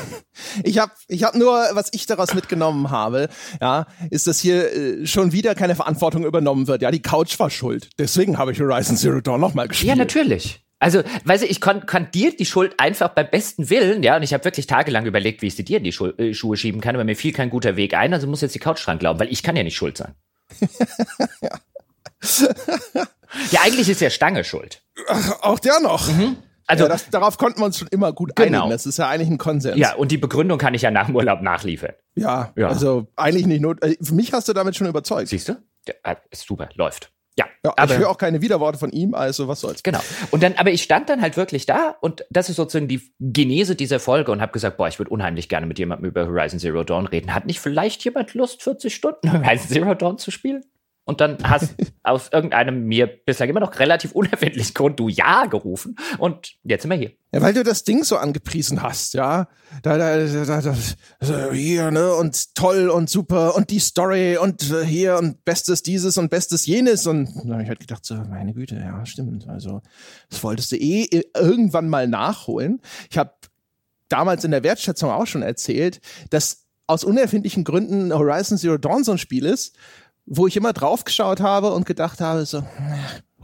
ich 0.64 0.78
habe 0.78 0.92
ich 1.06 1.22
hab 1.22 1.36
nur, 1.36 1.52
was 1.72 1.90
ich 1.92 2.06
daraus 2.06 2.34
mitgenommen 2.34 2.90
habe, 2.90 3.28
ja, 3.60 3.86
ist, 4.10 4.26
dass 4.26 4.40
hier 4.40 4.72
äh, 4.72 5.06
schon 5.06 5.32
wieder 5.32 5.54
keine 5.54 5.76
Verantwortung 5.76 6.24
übernommen 6.24 6.66
wird. 6.66 6.82
Ja, 6.82 6.90
die 6.90 7.02
Couch 7.02 7.38
war 7.38 7.50
schuld. 7.50 7.90
Deswegen 7.98 8.38
habe 8.38 8.50
ich 8.50 8.60
Horizon 8.60 8.96
Zero 8.96 9.20
Dawn 9.20 9.40
nochmal 9.40 9.68
gespielt. 9.68 9.90
Ja, 9.90 9.94
natürlich. 9.94 10.64
Also, 10.80 11.02
weißt 11.24 11.44
du, 11.44 11.46
ich 11.46 11.60
kann, 11.60 11.86
kann 11.86 12.10
dir 12.10 12.34
die 12.34 12.44
Schuld 12.44 12.74
einfach 12.78 13.10
beim 13.10 13.30
besten 13.30 13.70
Willen, 13.70 14.02
ja, 14.02 14.16
und 14.16 14.24
ich 14.24 14.34
habe 14.34 14.44
wirklich 14.44 14.66
tagelang 14.66 15.06
überlegt, 15.06 15.40
wie 15.40 15.46
ich 15.46 15.54
sie 15.54 15.64
dir 15.64 15.78
in 15.78 15.84
die 15.84 15.92
Schu 15.92 16.06
äh, 16.06 16.34
Schuhe 16.34 16.56
schieben 16.56 16.80
kann, 16.80 16.96
aber 16.96 17.04
mir 17.04 17.14
fiel 17.14 17.32
kein 17.32 17.50
guter 17.50 17.76
Weg 17.76 17.94
ein, 17.94 18.12
also 18.12 18.26
muss 18.26 18.40
jetzt 18.40 18.56
die 18.56 18.58
Couch 18.58 18.84
dran 18.84 18.98
glauben, 18.98 19.20
weil 19.20 19.30
ich 19.30 19.44
kann 19.44 19.54
ja 19.54 19.62
nicht 19.62 19.76
schuld 19.76 19.96
sein 19.96 20.16
ja. 23.50 23.60
eigentlich 23.62 23.88
ist 23.88 24.00
ja 24.00 24.10
Stange 24.10 24.44
schuld. 24.44 24.82
Auch 25.40 25.58
der 25.58 25.80
noch. 25.80 26.08
Mhm. 26.08 26.36
Also 26.66 26.84
ja, 26.84 26.88
das, 26.88 27.10
darauf 27.10 27.38
konnten 27.38 27.60
wir 27.60 27.66
uns 27.66 27.78
schon 27.78 27.88
immer 27.88 28.12
gut 28.12 28.34
genau. 28.36 28.60
einigen. 28.60 28.70
Das 28.70 28.86
ist 28.86 28.98
ja 28.98 29.08
eigentlich 29.08 29.28
ein 29.28 29.38
Konsens. 29.38 29.76
Ja, 29.76 29.94
und 29.94 30.10
die 30.12 30.18
Begründung 30.18 30.58
kann 30.58 30.74
ich 30.74 30.82
ja 30.82 30.90
nach 30.90 31.06
dem 31.06 31.16
Urlaub 31.16 31.42
nachliefern. 31.42 31.94
Ja, 32.14 32.52
ja. 32.56 32.68
also 32.68 33.08
eigentlich 33.16 33.46
nicht 33.46 33.60
nur. 33.60 33.82
Äh, 33.82 33.96
für 34.00 34.14
mich 34.14 34.32
hast 34.32 34.48
du 34.48 34.52
damit 34.52 34.76
schon 34.76 34.86
überzeugt. 34.86 35.28
Siehst 35.28 35.48
du? 35.48 35.56
Ja, 35.86 35.94
äh, 36.04 36.16
ist 36.30 36.46
super, 36.46 36.68
läuft. 36.74 37.12
Ja, 37.38 37.46
ja 37.64 37.72
aber 37.76 37.94
ich 37.94 37.98
höre 37.98 38.10
auch 38.10 38.18
keine 38.18 38.42
Widerworte 38.42 38.78
von 38.78 38.90
ihm, 38.90 39.14
also 39.14 39.48
was 39.48 39.60
soll's. 39.60 39.82
Genau. 39.82 40.00
Und 40.30 40.42
dann, 40.42 40.54
aber 40.56 40.70
ich 40.70 40.82
stand 40.82 41.08
dann 41.08 41.22
halt 41.22 41.36
wirklich 41.36 41.66
da 41.66 41.96
und 42.00 42.24
das 42.30 42.50
ist 42.50 42.56
sozusagen 42.56 42.88
die 42.88 43.00
Genese 43.20 43.74
dieser 43.74 44.00
Folge 44.00 44.32
und 44.32 44.40
habe 44.40 44.52
gesagt, 44.52 44.76
boah, 44.76 44.88
ich 44.88 44.98
würde 44.98 45.10
unheimlich 45.10 45.48
gerne 45.48 45.66
mit 45.66 45.78
jemandem 45.78 46.08
über 46.08 46.26
Horizon 46.26 46.58
Zero 46.58 46.84
Dawn 46.84 47.06
reden. 47.06 47.34
Hat 47.34 47.46
nicht 47.46 47.60
vielleicht 47.60 48.04
jemand 48.04 48.34
Lust, 48.34 48.62
40 48.62 48.94
Stunden 48.94 49.32
Horizon 49.32 49.68
Zero 49.68 49.94
Dawn 49.94 50.18
zu 50.18 50.30
spielen? 50.30 50.64
Und 51.04 51.20
dann 51.20 51.38
hast 51.42 51.74
aus 52.02 52.30
irgendeinem 52.32 52.84
mir 52.84 53.06
bislang 53.06 53.48
immer 53.48 53.60
noch 53.60 53.78
relativ 53.78 54.12
unerfindlichen 54.12 54.74
Grund 54.74 55.00
du 55.00 55.08
Ja 55.08 55.46
gerufen. 55.46 55.96
Und 56.18 56.54
jetzt 56.62 56.82
sind 56.82 56.90
wir 56.90 56.96
hier. 56.96 57.12
Ja, 57.34 57.40
weil 57.40 57.54
du 57.54 57.64
das 57.64 57.84
Ding 57.84 58.04
so 58.04 58.18
angepriesen 58.18 58.82
hast, 58.82 59.14
ja. 59.14 59.48
Da, 59.82 59.96
da, 59.96 60.16
da, 60.18 60.60
da, 60.60 60.74
da 61.20 61.52
hier, 61.52 61.90
ne, 61.90 62.14
und 62.14 62.54
toll 62.54 62.90
und 62.90 63.08
super 63.08 63.56
und 63.56 63.70
die 63.70 63.78
Story 63.78 64.36
und 64.36 64.70
äh, 64.70 64.84
hier 64.84 65.16
und 65.16 65.44
Bestes 65.44 65.82
dieses 65.82 66.18
und 66.18 66.30
Bestes 66.30 66.66
jenes. 66.66 67.06
Und 67.06 67.34
da 67.44 67.54
habe 67.54 67.62
ich 67.62 67.68
halt 67.68 67.80
gedacht, 67.80 68.04
so, 68.04 68.14
meine 68.14 68.52
Güte, 68.52 68.76
ja, 68.76 69.04
stimmt. 69.06 69.48
Also, 69.48 69.80
das 70.28 70.44
wolltest 70.44 70.72
du 70.72 70.76
eh 70.76 71.08
irgendwann 71.34 71.88
mal 71.88 72.06
nachholen. 72.06 72.80
Ich 73.10 73.18
habe 73.18 73.32
damals 74.08 74.44
in 74.44 74.50
der 74.50 74.62
Wertschätzung 74.62 75.10
auch 75.10 75.26
schon 75.26 75.42
erzählt, 75.42 76.00
dass 76.30 76.66
aus 76.86 77.02
unerfindlichen 77.02 77.64
Gründen 77.64 78.12
Horizon 78.12 78.58
Zero 78.58 78.76
Dawn 78.76 79.04
so 79.04 79.12
ein 79.12 79.18
Spiel 79.18 79.46
ist, 79.46 79.74
wo 80.26 80.46
ich 80.46 80.56
immer 80.56 80.72
draufgeschaut 80.72 81.40
habe 81.40 81.72
und 81.72 81.86
gedacht 81.86 82.20
habe, 82.20 82.44
so, 82.46 82.64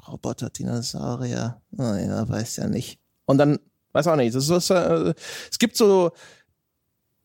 Roboter, 0.06 0.50
Dinosaurier, 0.50 1.60
naja, 1.70 2.28
weiß 2.28 2.56
ja 2.56 2.68
nicht. 2.68 2.98
Und 3.26 3.38
dann, 3.38 3.58
weiß 3.92 4.06
auch 4.06 4.16
nicht, 4.16 4.34
das 4.34 4.48
ist, 4.48 4.70
äh, 4.70 5.14
es 5.50 5.58
gibt 5.58 5.76
so, 5.76 6.12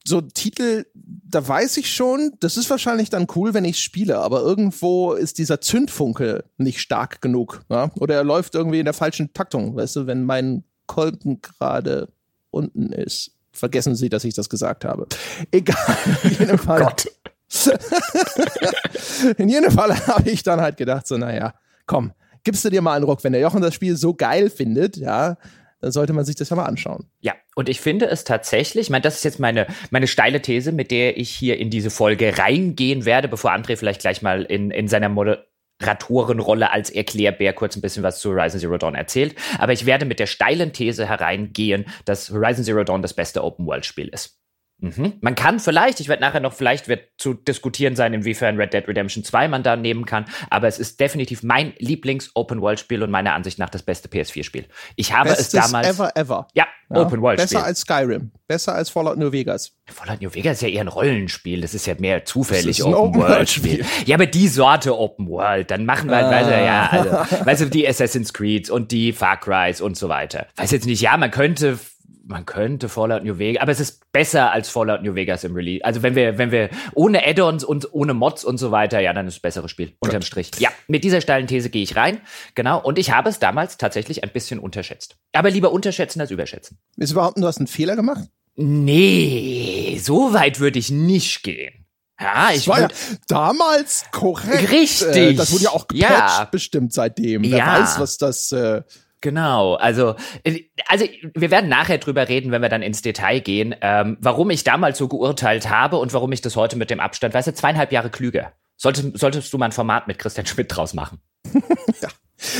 so 0.05 0.21
Titel, 0.21 0.85
da 0.93 1.47
weiß 1.47 1.77
ich 1.77 1.93
schon, 1.93 2.33
das 2.39 2.57
ist 2.57 2.69
wahrscheinlich 2.69 3.09
dann 3.09 3.27
cool, 3.35 3.53
wenn 3.53 3.65
ich 3.65 3.79
spiele, 3.79 4.19
aber 4.19 4.41
irgendwo 4.41 5.13
ist 5.13 5.37
dieser 5.37 5.61
Zündfunke 5.61 6.43
nicht 6.57 6.81
stark 6.81 7.21
genug. 7.21 7.63
Ja? 7.69 7.89
Oder 7.95 8.15
er 8.15 8.23
läuft 8.23 8.55
irgendwie 8.55 8.79
in 8.79 8.85
der 8.85 8.93
falschen 8.93 9.33
Taktung, 9.33 9.75
weißt 9.75 9.95
du, 9.95 10.07
wenn 10.07 10.23
mein 10.23 10.63
Kolben 10.87 11.41
gerade 11.41 12.09
unten 12.51 12.91
ist. 12.91 13.31
Vergessen 13.51 13.95
Sie, 13.95 14.09
dass 14.09 14.23
ich 14.23 14.33
das 14.33 14.49
gesagt 14.49 14.83
habe. 14.83 15.07
Egal, 15.51 15.77
in 16.23 16.31
jedem 16.31 16.57
Fall. 16.57 16.81
Gott. 16.81 17.07
in 19.37 19.49
jedem 19.49 19.71
Fall 19.71 19.95
habe 20.07 20.29
ich 20.29 20.43
dann 20.43 20.61
halt 20.61 20.77
gedacht, 20.77 21.07
so, 21.07 21.17
naja, 21.17 21.53
komm, 21.85 22.13
gibst 22.43 22.65
du 22.65 22.69
dir 22.69 22.81
mal 22.81 22.95
einen 22.95 23.05
Ruck, 23.05 23.23
wenn 23.23 23.33
der 23.33 23.41
Jochen 23.41 23.61
das 23.61 23.73
Spiel 23.73 23.95
so 23.95 24.13
geil 24.13 24.49
findet, 24.49 24.97
ja, 24.97 25.37
dann 25.83 25.91
sollte 25.91 26.13
man 26.13 26.23
sich 26.23 26.35
das 26.35 26.49
ja 26.49 26.55
mal 26.55 26.65
anschauen. 26.65 27.09
Ja, 27.19 27.33
und 27.55 27.67
ich 27.67 27.81
finde 27.81 28.07
es 28.07 28.23
tatsächlich, 28.23 28.83
ich 28.83 28.89
meine, 28.89 29.01
das 29.01 29.17
ist 29.17 29.25
jetzt 29.25 29.39
meine, 29.39 29.67
meine 29.91 30.07
steile 30.07 30.41
These, 30.41 30.71
mit 30.71 30.91
der 30.91 31.17
ich 31.17 31.29
hier 31.29 31.57
in 31.57 31.69
diese 31.69 31.89
Folge 31.89 32.37
reingehen 32.37 33.05
werde, 33.05 33.27
bevor 33.27 33.51
André 33.51 33.75
vielleicht 33.75 34.01
gleich 34.01 34.21
mal 34.21 34.43
in, 34.43 34.71
in 34.71 34.87
seiner 34.87 35.09
Moderatorenrolle 35.09 36.71
als 36.71 36.89
Erklärbär 36.89 37.51
kurz 37.51 37.75
ein 37.75 37.81
bisschen 37.81 38.01
was 38.01 38.19
zu 38.19 38.31
Horizon 38.31 38.61
Zero 38.61 38.77
Dawn 38.77 38.95
erzählt. 38.95 39.35
Aber 39.59 39.73
ich 39.73 39.85
werde 39.85 40.05
mit 40.05 40.19
der 40.19 40.27
steilen 40.27 40.71
These 40.71 41.07
hereingehen, 41.07 41.85
dass 42.05 42.31
Horizon 42.31 42.63
Zero 42.63 42.85
Dawn 42.85 43.01
das 43.01 43.13
beste 43.13 43.43
Open-World-Spiel 43.43 44.07
ist. 44.07 44.39
Mhm. 44.83 45.13
Man 45.21 45.35
kann 45.35 45.61
vielleicht, 45.61 46.01
ich 46.01 46.09
werde 46.09 46.21
nachher 46.21 46.41
noch, 46.41 46.51
vielleicht 46.51 46.89
wird 46.89 47.07
zu 47.17 47.33
diskutieren 47.33 47.95
sein, 47.95 48.13
inwiefern 48.13 48.57
Red 48.57 48.73
Dead 48.73 48.85
Redemption 48.85 49.23
2 49.23 49.47
man 49.47 49.63
da 49.63 49.77
nehmen 49.77 50.05
kann, 50.05 50.25
aber 50.49 50.67
es 50.67 50.77
ist 50.77 50.99
definitiv 50.99 51.41
mein 51.41 51.71
Lieblings-Open-World-Spiel 51.77 53.01
und 53.01 53.09
meiner 53.09 53.33
Ansicht 53.33 53.59
nach 53.59 53.69
das 53.69 53.81
beste 53.81 54.09
PS4-Spiel. 54.09 54.65
Ich 54.97 55.13
habe 55.13 55.29
Bestes 55.29 55.53
es 55.53 55.53
damals. 55.53 55.87
Ever, 55.87 56.11
ever. 56.15 56.47
Ja, 56.53 56.67
ja 56.89 57.01
Open-World-Spiel. 57.01 57.59
Besser 57.59 57.65
als 57.65 57.79
Skyrim. 57.79 58.31
Besser 58.45 58.75
als 58.75 58.89
Fallout 58.89 59.17
New 59.17 59.31
Vegas. 59.31 59.71
Fallout 59.85 60.21
New 60.21 60.33
Vegas 60.33 60.57
ist 60.57 60.63
ja 60.63 60.67
eher 60.67 60.81
ein 60.81 60.89
Rollenspiel. 60.89 61.61
Das 61.61 61.73
ist 61.73 61.87
ja 61.87 61.95
mehr 61.97 62.25
zufällig 62.25 62.83
Open-World-Spiel. 62.83 63.81
Open 63.81 64.05
ja, 64.05 64.17
aber 64.17 64.25
die 64.25 64.49
Sorte 64.49 64.97
Open-World. 64.99 65.71
Dann 65.71 65.85
machen 65.85 66.09
wir, 66.09 66.17
ah. 66.17 66.29
weißt 66.29 66.49
du, 66.49 66.61
ja, 66.61 66.89
also, 66.91 67.45
weißt 67.45 67.61
du, 67.61 67.65
die 67.67 67.87
Assassin's 67.87 68.33
Creed 68.33 68.69
und 68.69 68.91
die 68.91 69.13
Far 69.13 69.39
Cry 69.39 69.73
und 69.81 69.95
so 69.95 70.09
weiter. 70.09 70.47
Weiß 70.57 70.71
jetzt 70.71 70.85
nicht, 70.85 71.01
ja, 71.01 71.15
man 71.15 71.31
könnte 71.31 71.79
man 72.25 72.45
könnte 72.45 72.89
Fallout 72.89 73.23
New 73.23 73.37
Vegas, 73.37 73.61
aber 73.61 73.71
es 73.71 73.79
ist 73.79 74.11
besser 74.11 74.51
als 74.51 74.69
Fallout 74.69 75.03
New 75.03 75.15
Vegas 75.15 75.43
im 75.43 75.53
Release. 75.55 75.83
Also 75.83 76.03
wenn 76.03 76.15
wir, 76.15 76.37
wenn 76.37 76.51
wir 76.51 76.69
ohne 76.93 77.25
Add-ons 77.25 77.63
und 77.63 77.93
ohne 77.93 78.13
Mods 78.13 78.45
und 78.45 78.57
so 78.57 78.71
weiter, 78.71 78.99
ja, 78.99 79.13
dann 79.13 79.27
ist 79.27 79.33
es 79.33 79.39
ein 79.39 79.41
besseres 79.41 79.71
Spiel. 79.71 79.93
Unterm 79.99 80.21
Strich. 80.21 80.51
Ja, 80.59 80.69
mit 80.87 81.03
dieser 81.03 81.21
steilen 81.21 81.47
These 81.47 81.69
gehe 81.69 81.83
ich 81.83 81.95
rein. 81.95 82.21
Genau. 82.55 82.81
Und 82.81 82.97
ich 82.97 83.11
habe 83.11 83.29
es 83.29 83.39
damals 83.39 83.77
tatsächlich 83.77 84.23
ein 84.23 84.31
bisschen 84.31 84.59
unterschätzt. 84.59 85.17
Aber 85.33 85.49
lieber 85.49 85.71
unterschätzen 85.71 86.21
als 86.21 86.31
überschätzen. 86.31 86.77
Ist 86.97 87.11
überhaupt, 87.11 87.37
du 87.37 87.45
hast 87.45 87.57
einen 87.57 87.67
Fehler 87.67 87.95
gemacht? 87.95 88.29
Nee, 88.55 89.99
so 90.01 90.33
weit 90.33 90.59
würde 90.59 90.79
ich 90.79 90.91
nicht 90.91 91.43
gehen. 91.43 91.83
Ja, 92.19 92.51
ich 92.53 92.67
war 92.67 92.81
ja 92.81 92.87
damals 93.27 94.05
korrekt. 94.11 94.71
Richtig. 94.71 95.15
Äh, 95.15 95.33
das 95.33 95.51
wurde 95.51 95.65
ja 95.65 95.69
auch 95.71 95.87
gepatcht 95.87 96.39
ja. 96.39 96.47
bestimmt 96.49 96.93
seitdem. 96.93 97.43
Wer 97.43 97.57
ja. 97.57 97.81
weiß, 97.81 97.99
was 97.99 98.17
das 98.17 98.51
äh, 98.51 98.83
Genau, 99.23 99.75
also, 99.75 100.15
äh, 100.43 100.65
also 100.85 101.05
wir 101.33 101.49
werden 101.49 101.69
nachher 101.69 101.97
drüber 101.97 102.27
reden, 102.27 102.51
wenn 102.51 102.61
wir 102.61 102.67
dann 102.67 102.81
ins 102.81 103.01
Detail 103.01 103.39
gehen, 103.39 103.73
ähm, 103.79 104.17
warum 104.19 104.49
ich 104.49 104.65
damals 104.65 104.97
so 104.97 105.07
geurteilt 105.07 105.69
habe 105.69 105.95
und 105.95 106.11
warum 106.11 106.33
ich 106.33 106.41
das 106.41 106.57
heute 106.57 106.75
mit 106.75 106.89
dem 106.89 106.99
Abstand, 106.99 107.33
weißt 107.33 107.47
du, 107.47 107.53
zweieinhalb 107.53 107.93
Jahre 107.93 108.09
klüger. 108.09 108.51
Solltest, 108.75 109.17
solltest 109.17 109.53
du 109.53 109.57
mal 109.57 109.67
ein 109.67 109.71
Format 109.71 110.09
mit 110.09 110.19
Christian 110.19 110.45
Schmidt 110.45 110.75
draus 110.75 110.93
machen. 110.93 111.21
ja. 111.55 112.09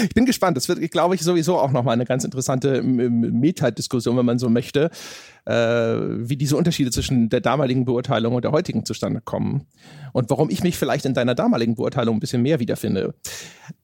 Ich 0.03 0.13
bin 0.13 0.25
gespannt. 0.25 0.55
Das 0.55 0.69
wird, 0.69 0.79
glaube 0.91 1.15
ich, 1.15 1.21
sowieso 1.21 1.59
auch 1.59 1.71
nochmal 1.71 1.95
eine 1.95 2.05
ganz 2.05 2.23
interessante 2.23 2.81
Metadiskussion, 2.81 4.15
wenn 4.15 4.25
man 4.25 4.39
so 4.39 4.49
möchte, 4.49 4.89
äh, 5.45 5.53
wie 5.53 6.37
diese 6.37 6.57
Unterschiede 6.57 6.91
zwischen 6.91 7.29
der 7.29 7.41
damaligen 7.41 7.85
Beurteilung 7.85 8.35
und 8.35 8.43
der 8.43 8.51
heutigen 8.51 8.85
zustande 8.85 9.21
kommen. 9.21 9.67
Und 10.11 10.29
warum 10.29 10.49
ich 10.49 10.63
mich 10.63 10.77
vielleicht 10.77 11.05
in 11.05 11.13
deiner 11.13 11.35
damaligen 11.35 11.75
Beurteilung 11.75 12.17
ein 12.17 12.19
bisschen 12.19 12.41
mehr 12.41 12.59
wiederfinde. 12.59 13.13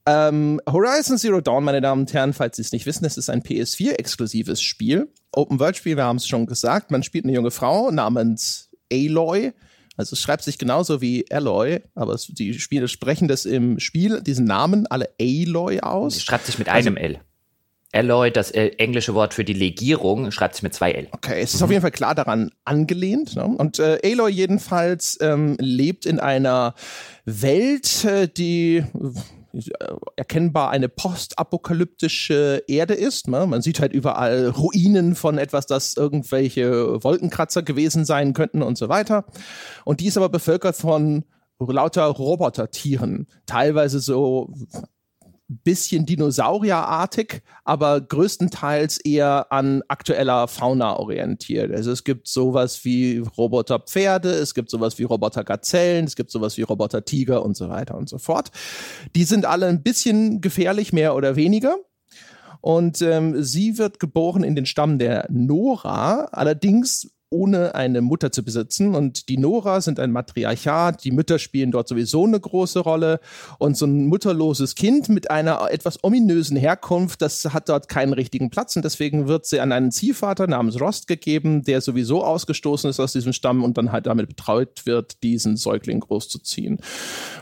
Ähm, 0.06 0.60
Horizon 0.70 1.18
Zero 1.18 1.40
Dawn, 1.40 1.64
meine 1.64 1.80
Damen 1.80 2.02
und 2.02 2.12
Herren, 2.12 2.32
falls 2.32 2.56
Sie 2.56 2.62
es 2.62 2.72
nicht 2.72 2.86
wissen, 2.86 3.04
es 3.04 3.16
ist 3.16 3.30
ein 3.30 3.42
PS4-exklusives 3.42 4.62
Spiel. 4.62 5.08
Open-World-Spiel, 5.32 5.96
wir 5.96 6.04
haben 6.04 6.16
es 6.16 6.26
schon 6.26 6.46
gesagt. 6.46 6.90
Man 6.90 7.02
spielt 7.02 7.24
eine 7.24 7.34
junge 7.34 7.50
Frau 7.50 7.90
namens 7.90 8.70
Aloy 8.92 9.52
also 10.00 10.14
es 10.14 10.22
schreibt 10.22 10.44
sich 10.44 10.56
genauso 10.56 11.02
wie 11.02 11.26
Alloy, 11.30 11.80
aber 11.94 12.14
es, 12.14 12.26
die 12.26 12.58
Spiele 12.58 12.88
sprechen 12.88 13.28
das 13.28 13.44
im 13.44 13.78
Spiel, 13.78 14.22
diesen 14.22 14.46
Namen, 14.46 14.86
alle 14.86 15.10
Aloy 15.20 15.80
aus. 15.80 16.16
Es 16.16 16.22
schreibt 16.22 16.46
sich 16.46 16.58
mit 16.58 16.70
einem 16.70 16.96
also, 16.96 17.06
L. 17.06 17.20
Alloy, 17.92 18.30
das 18.30 18.50
äh, 18.52 18.68
englische 18.78 19.14
Wort 19.14 19.34
für 19.34 19.44
die 19.44 19.52
Legierung, 19.52 20.30
schreibt 20.30 20.54
sich 20.54 20.62
mit 20.62 20.74
zwei 20.74 20.92
L. 20.92 21.08
Okay, 21.10 21.40
es 21.40 21.54
ist 21.54 21.60
mhm. 21.60 21.64
auf 21.64 21.70
jeden 21.70 21.82
Fall 21.82 21.90
klar 21.90 22.14
daran 22.14 22.50
angelehnt. 22.64 23.36
Ne? 23.36 23.44
Und 23.44 23.78
äh, 23.78 23.98
Aloy 24.04 24.30
jedenfalls 24.30 25.18
ähm, 25.20 25.56
lebt 25.58 26.06
in 26.06 26.20
einer 26.20 26.74
Welt, 27.24 28.04
äh, 28.04 28.28
die 28.28 28.84
erkennbar 30.16 30.70
eine 30.70 30.88
postapokalyptische 30.88 32.62
Erde 32.68 32.94
ist. 32.94 33.28
Ne? 33.28 33.46
Man 33.46 33.62
sieht 33.62 33.80
halt 33.80 33.92
überall 33.92 34.48
Ruinen 34.48 35.14
von 35.16 35.38
etwas, 35.38 35.66
das 35.66 35.96
irgendwelche 35.96 37.02
Wolkenkratzer 37.02 37.62
gewesen 37.62 38.04
sein 38.04 38.32
könnten 38.32 38.62
und 38.62 38.78
so 38.78 38.88
weiter. 38.88 39.24
Und 39.84 40.00
die 40.00 40.06
ist 40.06 40.16
aber 40.16 40.28
bevölkert 40.28 40.76
von 40.76 41.24
lauter 41.58 42.06
Robotertieren, 42.06 43.26
teilweise 43.46 44.00
so 44.00 44.54
bisschen 45.58 46.06
dinosaurierartig, 46.06 47.42
aber 47.64 48.00
größtenteils 48.00 48.98
eher 48.98 49.50
an 49.50 49.82
aktueller 49.88 50.48
Fauna 50.48 50.96
orientiert. 50.96 51.72
Also 51.72 51.90
es 51.90 52.04
gibt 52.04 52.28
sowas 52.28 52.84
wie 52.84 53.18
Roboterpferde, 53.18 54.30
es 54.30 54.54
gibt 54.54 54.70
sowas 54.70 54.98
wie 54.98 55.04
Robotergazellen, 55.04 56.06
es 56.06 56.16
gibt 56.16 56.30
sowas 56.30 56.56
wie 56.56 56.62
Robotertiger 56.62 57.44
und 57.44 57.56
so 57.56 57.68
weiter 57.68 57.96
und 57.96 58.08
so 58.08 58.18
fort. 58.18 58.50
Die 59.14 59.24
sind 59.24 59.44
alle 59.44 59.66
ein 59.66 59.82
bisschen 59.82 60.40
gefährlich, 60.40 60.92
mehr 60.92 61.14
oder 61.14 61.36
weniger. 61.36 61.76
Und 62.60 63.00
ähm, 63.02 63.42
sie 63.42 63.78
wird 63.78 64.00
geboren 64.00 64.44
in 64.44 64.54
den 64.54 64.66
Stamm 64.66 64.98
der 64.98 65.26
Nora. 65.30 66.26
Allerdings 66.32 67.10
ohne 67.30 67.74
eine 67.74 68.00
Mutter 68.00 68.32
zu 68.32 68.44
besitzen. 68.44 68.94
Und 68.94 69.28
die 69.28 69.38
Nora 69.38 69.80
sind 69.80 69.98
ein 69.98 70.12
Matriarchat, 70.12 71.04
die 71.04 71.12
Mütter 71.12 71.38
spielen 71.38 71.70
dort 71.70 71.88
sowieso 71.88 72.26
eine 72.26 72.38
große 72.38 72.80
Rolle. 72.80 73.20
Und 73.58 73.76
so 73.76 73.86
ein 73.86 74.06
mutterloses 74.06 74.74
Kind 74.74 75.08
mit 75.08 75.30
einer 75.30 75.70
etwas 75.70 76.02
ominösen 76.02 76.56
Herkunft, 76.56 77.22
das 77.22 77.44
hat 77.52 77.68
dort 77.68 77.88
keinen 77.88 78.12
richtigen 78.12 78.50
Platz. 78.50 78.76
Und 78.76 78.84
deswegen 78.84 79.28
wird 79.28 79.46
sie 79.46 79.60
an 79.60 79.72
einen 79.72 79.92
Ziehvater 79.92 80.46
namens 80.46 80.80
Rost 80.80 81.06
gegeben, 81.06 81.62
der 81.62 81.80
sowieso 81.80 82.24
ausgestoßen 82.24 82.90
ist 82.90 83.00
aus 83.00 83.12
diesem 83.12 83.32
Stamm 83.32 83.64
und 83.64 83.78
dann 83.78 83.92
halt 83.92 84.06
damit 84.06 84.28
betreut 84.28 84.86
wird, 84.86 85.22
diesen 85.22 85.56
Säugling 85.56 86.00
großzuziehen. 86.00 86.78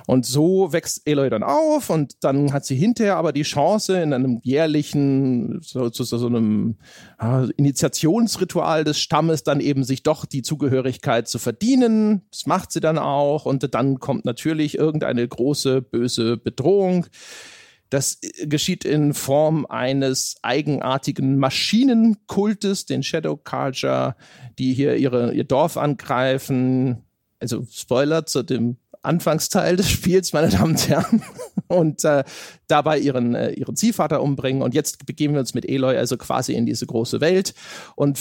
Und 0.06 0.26
so 0.26 0.72
wächst 0.72 1.02
Eloy 1.06 1.30
dann 1.30 1.42
auf 1.42 1.90
und 1.90 2.22
dann 2.22 2.52
hat 2.52 2.64
sie 2.64 2.76
hinterher 2.76 3.16
aber 3.16 3.32
die 3.32 3.42
Chance, 3.42 4.00
in 4.00 4.12
einem 4.12 4.40
jährlichen, 4.42 5.60
so, 5.62 5.90
so, 5.90 6.04
so 6.04 6.26
einem 6.26 6.76
äh, 7.20 7.50
Initiationsritual 7.56 8.84
des 8.84 8.98
Stammes 8.98 9.42
dann 9.42 9.60
eben 9.60 9.77
sich 9.84 10.02
doch 10.02 10.24
die 10.24 10.42
Zugehörigkeit 10.42 11.28
zu 11.28 11.38
verdienen. 11.38 12.22
Das 12.30 12.46
macht 12.46 12.72
sie 12.72 12.80
dann 12.80 12.98
auch. 12.98 13.46
Und 13.46 13.74
dann 13.74 13.98
kommt 13.98 14.24
natürlich 14.24 14.76
irgendeine 14.76 15.26
große, 15.26 15.82
böse 15.82 16.36
Bedrohung. 16.36 17.06
Das 17.90 18.18
äh, 18.22 18.46
geschieht 18.46 18.84
in 18.84 19.14
Form 19.14 19.66
eines 19.66 20.36
eigenartigen 20.42 21.38
Maschinenkultes, 21.38 22.86
den 22.86 23.02
Shadow 23.02 23.36
Culture, 23.36 24.16
die 24.58 24.74
hier 24.74 24.96
ihre, 24.96 25.32
ihr 25.32 25.44
Dorf 25.44 25.76
angreifen. 25.76 27.04
Also 27.40 27.66
Spoiler 27.70 28.26
zu 28.26 28.42
dem 28.42 28.76
Anfangsteil 29.02 29.76
des 29.76 29.90
Spiels, 29.90 30.32
meine 30.32 30.48
Damen 30.48 30.72
und 30.72 30.88
Herren, 30.88 31.22
und 31.68 32.04
äh, 32.04 32.24
dabei 32.66 32.98
ihren, 32.98 33.34
äh, 33.34 33.52
ihren 33.52 33.76
Ziehvater 33.76 34.22
umbringen. 34.22 34.62
Und 34.62 34.74
jetzt 34.74 35.06
begeben 35.06 35.34
wir 35.34 35.40
uns 35.40 35.54
mit 35.54 35.68
Eloy 35.68 35.96
also 35.96 36.16
quasi 36.16 36.54
in 36.54 36.66
diese 36.66 36.86
große 36.86 37.20
Welt 37.20 37.54
und 37.96 38.18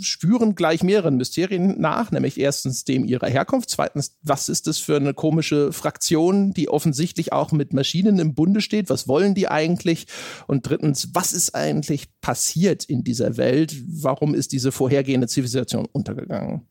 spüren 0.00 0.54
gleich 0.54 0.82
mehreren 0.82 1.16
Mysterien 1.16 1.80
nach, 1.80 2.10
nämlich 2.10 2.38
erstens 2.38 2.84
dem 2.84 3.04
ihrer 3.04 3.28
Herkunft, 3.28 3.70
zweitens, 3.70 4.16
was 4.22 4.48
ist 4.48 4.66
das 4.66 4.78
für 4.78 4.96
eine 4.96 5.14
komische 5.14 5.72
Fraktion, 5.72 6.52
die 6.52 6.68
offensichtlich 6.68 7.32
auch 7.32 7.52
mit 7.52 7.72
Maschinen 7.72 8.18
im 8.18 8.34
Bunde 8.34 8.60
steht, 8.60 8.90
was 8.90 9.08
wollen 9.08 9.34
die 9.34 9.48
eigentlich? 9.48 10.06
Und 10.46 10.68
drittens, 10.68 11.10
was 11.14 11.32
ist 11.32 11.54
eigentlich 11.54 12.08
passiert 12.20 12.84
in 12.84 13.04
dieser 13.04 13.36
Welt? 13.36 13.76
Warum 13.86 14.34
ist 14.34 14.52
diese 14.52 14.72
vorhergehende 14.72 15.28
Zivilisation 15.28 15.86
untergegangen? 15.92 16.62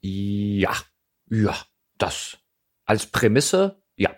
Ja, 0.00 0.74
ja, 1.30 1.56
das 1.98 2.39
als 2.90 3.06
Prämisse, 3.06 3.80
ja, 3.96 4.10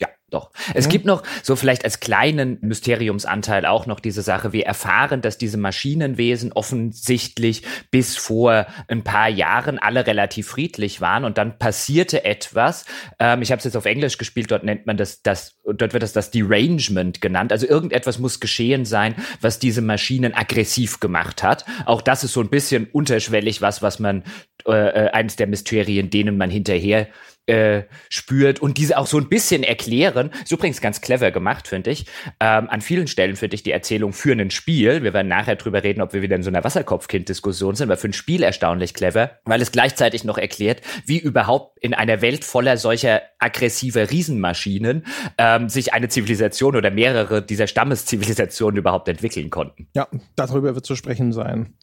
ja. 0.00 0.08
Doch. 0.30 0.50
Es 0.74 0.84
ja. 0.84 0.90
gibt 0.90 1.06
noch 1.06 1.22
so 1.42 1.56
vielleicht 1.56 1.84
als 1.84 2.00
kleinen 2.00 2.58
Mysteriumsanteil 2.60 3.64
auch 3.64 3.86
noch 3.86 3.98
diese 3.98 4.20
Sache. 4.20 4.52
Wir 4.52 4.66
erfahren, 4.66 5.22
dass 5.22 5.38
diese 5.38 5.56
Maschinenwesen 5.56 6.52
offensichtlich 6.52 7.62
bis 7.90 8.16
vor 8.16 8.66
ein 8.88 9.04
paar 9.04 9.28
Jahren 9.28 9.78
alle 9.78 10.06
relativ 10.06 10.48
friedlich 10.48 11.00
waren 11.00 11.24
und 11.24 11.38
dann 11.38 11.58
passierte 11.58 12.24
etwas. 12.24 12.84
Ähm, 13.18 13.40
ich 13.40 13.52
habe 13.52 13.58
es 13.58 13.64
jetzt 13.64 13.76
auf 13.76 13.86
Englisch 13.86 14.18
gespielt. 14.18 14.50
Dort 14.50 14.64
nennt 14.64 14.84
man 14.84 14.98
das, 14.98 15.22
das, 15.22 15.56
dort 15.64 15.94
wird 15.94 16.02
das 16.02 16.12
das 16.12 16.30
Derangement 16.30 17.22
genannt. 17.22 17.50
Also 17.50 17.66
irgendetwas 17.66 18.18
muss 18.18 18.40
geschehen 18.40 18.84
sein, 18.84 19.14
was 19.40 19.58
diese 19.58 19.80
Maschinen 19.80 20.34
aggressiv 20.34 21.00
gemacht 21.00 21.42
hat. 21.42 21.64
Auch 21.86 22.02
das 22.02 22.24
ist 22.24 22.32
so 22.34 22.40
ein 22.40 22.50
bisschen 22.50 22.88
unterschwellig 22.92 23.62
was, 23.62 23.80
was 23.80 23.98
man 23.98 24.24
äh, 24.66 25.06
äh 25.06 25.10
eines 25.12 25.36
der 25.36 25.46
Mysterien, 25.46 26.10
denen 26.10 26.36
man 26.36 26.50
hinterher 26.50 27.06
äh, 27.48 27.84
spürt 28.08 28.60
und 28.60 28.78
diese 28.78 28.98
auch 28.98 29.06
so 29.06 29.18
ein 29.18 29.28
bisschen 29.28 29.62
erklären. 29.62 30.30
Ist 30.42 30.52
übrigens 30.52 30.80
ganz 30.80 31.00
clever 31.00 31.30
gemacht, 31.30 31.68
finde 31.68 31.90
ich. 31.90 32.06
Ähm, 32.40 32.68
an 32.68 32.80
vielen 32.80 33.06
Stellen 33.06 33.36
finde 33.36 33.54
ich 33.54 33.62
die 33.62 33.72
Erzählung 33.72 34.12
für 34.12 34.32
ein 34.32 34.50
Spiel, 34.50 35.02
wir 35.02 35.14
werden 35.14 35.28
nachher 35.28 35.56
drüber 35.56 35.82
reden, 35.82 36.02
ob 36.02 36.12
wir 36.12 36.22
wieder 36.22 36.36
in 36.36 36.42
so 36.42 36.50
einer 36.50 36.64
Wasserkopfkind-Diskussion 36.64 37.74
sind, 37.74 37.90
aber 37.90 37.96
für 37.96 38.08
ein 38.08 38.12
Spiel 38.12 38.42
erstaunlich 38.42 38.94
clever, 38.94 39.32
weil 39.44 39.62
es 39.62 39.72
gleichzeitig 39.72 40.24
noch 40.24 40.38
erklärt, 40.38 40.82
wie 41.06 41.18
überhaupt 41.18 41.78
in 41.78 41.94
einer 41.94 42.20
Welt 42.20 42.44
voller 42.44 42.76
solcher 42.76 43.22
aggressiver 43.38 44.10
Riesenmaschinen 44.10 45.06
ähm, 45.38 45.68
sich 45.68 45.92
eine 45.92 46.08
Zivilisation 46.08 46.76
oder 46.76 46.90
mehrere 46.90 47.42
dieser 47.42 47.66
Stammeszivilisationen 47.66 48.78
überhaupt 48.78 49.08
entwickeln 49.08 49.50
konnten. 49.50 49.88
Ja, 49.94 50.08
darüber 50.36 50.74
wird 50.74 50.86
zu 50.86 50.96
sprechen 50.96 51.32
sein. 51.32 51.74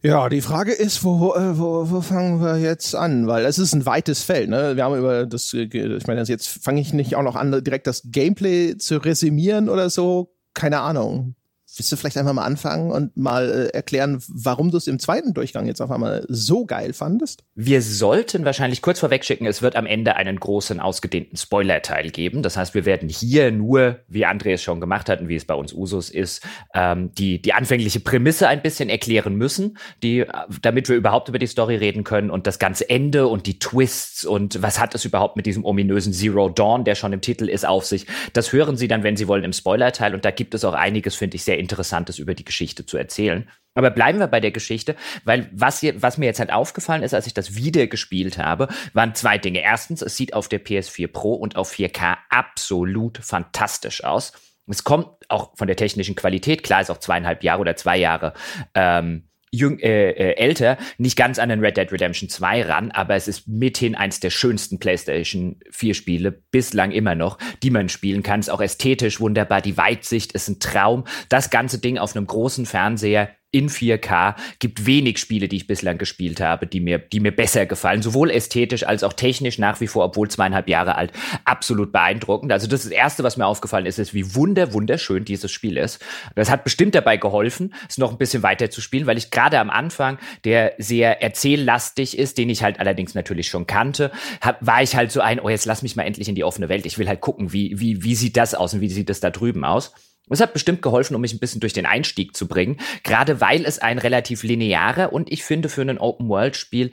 Ja, 0.00 0.28
die 0.28 0.42
Frage 0.42 0.72
ist, 0.72 1.02
wo, 1.02 1.34
äh, 1.34 1.58
wo, 1.58 1.90
wo 1.90 2.00
fangen 2.00 2.40
wir 2.40 2.58
jetzt 2.58 2.94
an? 2.94 3.26
Weil 3.26 3.44
es 3.44 3.58
ist 3.58 3.74
ein 3.74 3.84
weites 3.84 4.22
Feld. 4.22 4.48
Ne? 4.48 4.76
Wir 4.76 4.84
haben 4.84 4.96
über 4.96 5.26
das, 5.26 5.52
äh, 5.54 5.64
ich 5.64 6.06
meine, 6.06 6.20
also 6.20 6.32
jetzt 6.32 6.46
fange 6.46 6.80
ich 6.80 6.92
nicht 6.92 7.16
auch 7.16 7.24
noch 7.24 7.34
an, 7.34 7.64
direkt 7.64 7.88
das 7.88 8.02
Gameplay 8.04 8.76
zu 8.76 8.98
resümieren 8.98 9.68
oder 9.68 9.90
so. 9.90 10.36
Keine 10.54 10.80
Ahnung. 10.80 11.34
Willst 11.78 11.92
du 11.92 11.96
vielleicht 11.96 12.16
einfach 12.16 12.32
mal 12.32 12.44
anfangen 12.44 12.90
und 12.90 13.16
mal 13.16 13.48
äh, 13.48 13.76
erklären, 13.76 14.20
warum 14.26 14.72
du 14.72 14.76
es 14.76 14.88
im 14.88 14.98
zweiten 14.98 15.32
Durchgang 15.32 15.66
jetzt 15.66 15.80
auf 15.80 15.92
einmal 15.92 16.26
so 16.28 16.66
geil 16.66 16.92
fandest? 16.92 17.44
Wir 17.54 17.82
sollten 17.82 18.44
wahrscheinlich 18.44 18.82
kurz 18.82 18.98
vorweg 18.98 19.24
schicken, 19.24 19.46
es 19.46 19.62
wird 19.62 19.76
am 19.76 19.86
Ende 19.86 20.16
einen 20.16 20.40
großen, 20.40 20.80
ausgedehnten 20.80 21.36
Spoiler-Teil 21.36 22.10
geben. 22.10 22.42
Das 22.42 22.56
heißt, 22.56 22.74
wir 22.74 22.84
werden 22.84 23.08
hier 23.08 23.52
nur, 23.52 24.00
wie 24.08 24.26
André 24.26 24.54
es 24.54 24.62
schon 24.62 24.80
gemacht 24.80 25.08
hat 25.08 25.20
und 25.20 25.28
wie 25.28 25.36
es 25.36 25.44
bei 25.44 25.54
uns 25.54 25.72
Usus 25.72 26.10
ist, 26.10 26.44
ähm, 26.74 27.12
die, 27.16 27.40
die 27.40 27.52
anfängliche 27.52 28.00
Prämisse 28.00 28.48
ein 28.48 28.60
bisschen 28.60 28.88
erklären 28.88 29.36
müssen, 29.36 29.78
die, 30.02 30.24
damit 30.60 30.88
wir 30.88 30.96
überhaupt 30.96 31.28
über 31.28 31.38
die 31.38 31.46
Story 31.46 31.76
reden 31.76 32.02
können 32.02 32.30
und 32.30 32.48
das 32.48 32.58
ganze 32.58 32.90
Ende 32.90 33.28
und 33.28 33.46
die 33.46 33.60
Twists 33.60 34.24
und 34.24 34.60
was 34.62 34.80
hat 34.80 34.96
es 34.96 35.04
überhaupt 35.04 35.36
mit 35.36 35.46
diesem 35.46 35.64
ominösen 35.64 36.12
Zero 36.12 36.48
Dawn, 36.48 36.82
der 36.82 36.96
schon 36.96 37.12
im 37.12 37.20
Titel 37.20 37.48
ist, 37.48 37.64
auf 37.64 37.86
sich. 37.86 38.06
Das 38.32 38.52
hören 38.52 38.76
Sie 38.76 38.88
dann, 38.88 39.04
wenn 39.04 39.16
Sie 39.16 39.28
wollen, 39.28 39.44
im 39.44 39.52
Spoiler-Teil 39.52 40.14
und 40.14 40.24
da 40.24 40.32
gibt 40.32 40.54
es 40.54 40.64
auch 40.64 40.74
einiges, 40.74 41.14
finde 41.14 41.36
ich, 41.36 41.44
sehr 41.44 41.58
Interessantes 41.68 42.18
über 42.18 42.34
die 42.34 42.44
Geschichte 42.44 42.86
zu 42.86 42.96
erzählen. 42.96 43.48
Aber 43.74 43.90
bleiben 43.90 44.18
wir 44.18 44.26
bei 44.26 44.40
der 44.40 44.50
Geschichte, 44.50 44.96
weil 45.24 45.48
was, 45.52 45.80
hier, 45.80 46.02
was 46.02 46.18
mir 46.18 46.26
jetzt 46.26 46.40
halt 46.40 46.52
aufgefallen 46.52 47.02
ist, 47.02 47.14
als 47.14 47.26
ich 47.26 47.34
das 47.34 47.54
wieder 47.54 47.86
gespielt 47.86 48.38
habe, 48.38 48.68
waren 48.92 49.14
zwei 49.14 49.38
Dinge. 49.38 49.62
Erstens, 49.62 50.02
es 50.02 50.16
sieht 50.16 50.34
auf 50.34 50.48
der 50.48 50.64
PS4 50.64 51.06
Pro 51.06 51.34
und 51.34 51.56
auf 51.56 51.72
4K 51.72 52.16
absolut 52.28 53.18
fantastisch 53.18 54.02
aus. 54.02 54.32
Es 54.66 54.84
kommt 54.84 55.08
auch 55.28 55.56
von 55.56 55.66
der 55.66 55.76
technischen 55.76 56.14
Qualität, 56.16 56.62
klar 56.62 56.80
ist 56.80 56.90
auch 56.90 56.98
zweieinhalb 56.98 57.42
Jahre 57.44 57.60
oder 57.60 57.76
zwei 57.76 57.96
Jahre 57.96 58.34
ähm, 58.74 59.27
jüng, 59.50 59.78
äh, 59.78 60.10
äh, 60.10 60.36
älter, 60.36 60.78
nicht 60.98 61.16
ganz 61.16 61.38
an 61.38 61.48
den 61.48 61.60
Red 61.60 61.76
Dead 61.76 61.90
Redemption 61.90 62.28
2 62.28 62.62
ran, 62.62 62.90
aber 62.90 63.14
es 63.14 63.28
ist 63.28 63.48
mithin 63.48 63.94
eins 63.94 64.20
der 64.20 64.30
schönsten 64.30 64.78
PlayStation 64.78 65.56
4 65.70 65.94
Spiele, 65.94 66.32
bislang 66.32 66.90
immer 66.90 67.14
noch, 67.14 67.38
die 67.62 67.70
man 67.70 67.88
spielen 67.88 68.22
kann. 68.22 68.40
Ist 68.40 68.50
auch 68.50 68.60
ästhetisch 68.60 69.20
wunderbar, 69.20 69.60
die 69.60 69.76
Weitsicht 69.76 70.32
ist 70.32 70.48
ein 70.48 70.60
Traum. 70.60 71.04
Das 71.28 71.50
ganze 71.50 71.78
Ding 71.78 71.98
auf 71.98 72.14
einem 72.14 72.26
großen 72.26 72.66
Fernseher 72.66 73.30
in 73.50 73.70
4K. 73.70 74.34
Gibt 74.58 74.84
wenig 74.84 75.18
Spiele, 75.18 75.48
die 75.48 75.56
ich 75.56 75.66
bislang 75.66 75.96
gespielt 75.96 76.40
habe, 76.40 76.66
die 76.66 76.80
mir, 76.80 76.98
die 76.98 77.20
mir 77.20 77.34
besser 77.34 77.66
gefallen. 77.66 78.02
Sowohl 78.02 78.30
ästhetisch 78.30 78.86
als 78.86 79.02
auch 79.02 79.14
technisch 79.14 79.58
nach 79.58 79.80
wie 79.80 79.86
vor, 79.86 80.04
obwohl 80.04 80.28
zweieinhalb 80.28 80.68
Jahre 80.68 80.96
alt, 80.96 81.12
absolut 81.44 81.92
beeindruckend. 81.92 82.52
Also 82.52 82.66
das, 82.66 82.80
ist 82.80 82.90
das 82.90 82.98
Erste, 82.98 83.24
was 83.24 83.36
mir 83.36 83.46
aufgefallen 83.46 83.86
ist, 83.86 83.98
ist, 83.98 84.12
wie 84.12 84.34
wunder, 84.34 84.72
wunderschön 84.72 85.24
dieses 85.24 85.50
Spiel 85.50 85.78
ist. 85.78 86.04
Das 86.34 86.50
hat 86.50 86.64
bestimmt 86.64 86.94
dabei 86.94 87.16
geholfen, 87.16 87.74
es 87.88 87.96
noch 87.96 88.10
ein 88.10 88.18
bisschen 88.18 88.42
weiter 88.42 88.70
zu 88.70 88.80
spielen, 88.80 89.06
weil 89.06 89.18
ich 89.18 89.30
gerade 89.30 89.58
am 89.58 89.70
Anfang, 89.70 90.18
der 90.44 90.74
sehr 90.78 91.22
erzähllastig 91.22 92.18
ist, 92.18 92.36
den 92.38 92.50
ich 92.50 92.62
halt 92.62 92.80
allerdings 92.80 93.14
natürlich 93.14 93.48
schon 93.48 93.66
kannte, 93.66 94.12
hab, 94.42 94.64
war 94.64 94.82
ich 94.82 94.94
halt 94.94 95.10
so 95.10 95.20
ein, 95.20 95.40
oh, 95.40 95.48
jetzt 95.48 95.64
lass 95.64 95.82
mich 95.82 95.96
mal 95.96 96.02
endlich 96.02 96.28
in 96.28 96.34
die 96.34 96.44
offene 96.44 96.68
Welt. 96.68 96.84
Ich 96.84 96.98
will 96.98 97.08
halt 97.08 97.20
gucken, 97.20 97.52
wie, 97.52 97.80
wie, 97.80 98.02
wie 98.04 98.14
sieht 98.14 98.36
das 98.36 98.54
aus 98.54 98.74
und 98.74 98.82
wie 98.82 98.90
sieht 98.90 99.08
das 99.08 99.20
da 99.20 99.30
drüben 99.30 99.64
aus. 99.64 99.92
Es 100.30 100.40
hat 100.40 100.52
bestimmt 100.52 100.82
geholfen, 100.82 101.14
um 101.14 101.20
mich 101.20 101.32
ein 101.32 101.38
bisschen 101.38 101.60
durch 101.60 101.72
den 101.72 101.86
Einstieg 101.86 102.36
zu 102.36 102.46
bringen, 102.48 102.78
gerade 103.02 103.40
weil 103.40 103.64
es 103.64 103.78
ein 103.78 103.98
relativ 103.98 104.42
linearer 104.42 105.12
und 105.12 105.32
ich 105.32 105.44
finde 105.44 105.68
für 105.68 105.82
ein 105.82 105.98
Open-World-Spiel, 105.98 106.90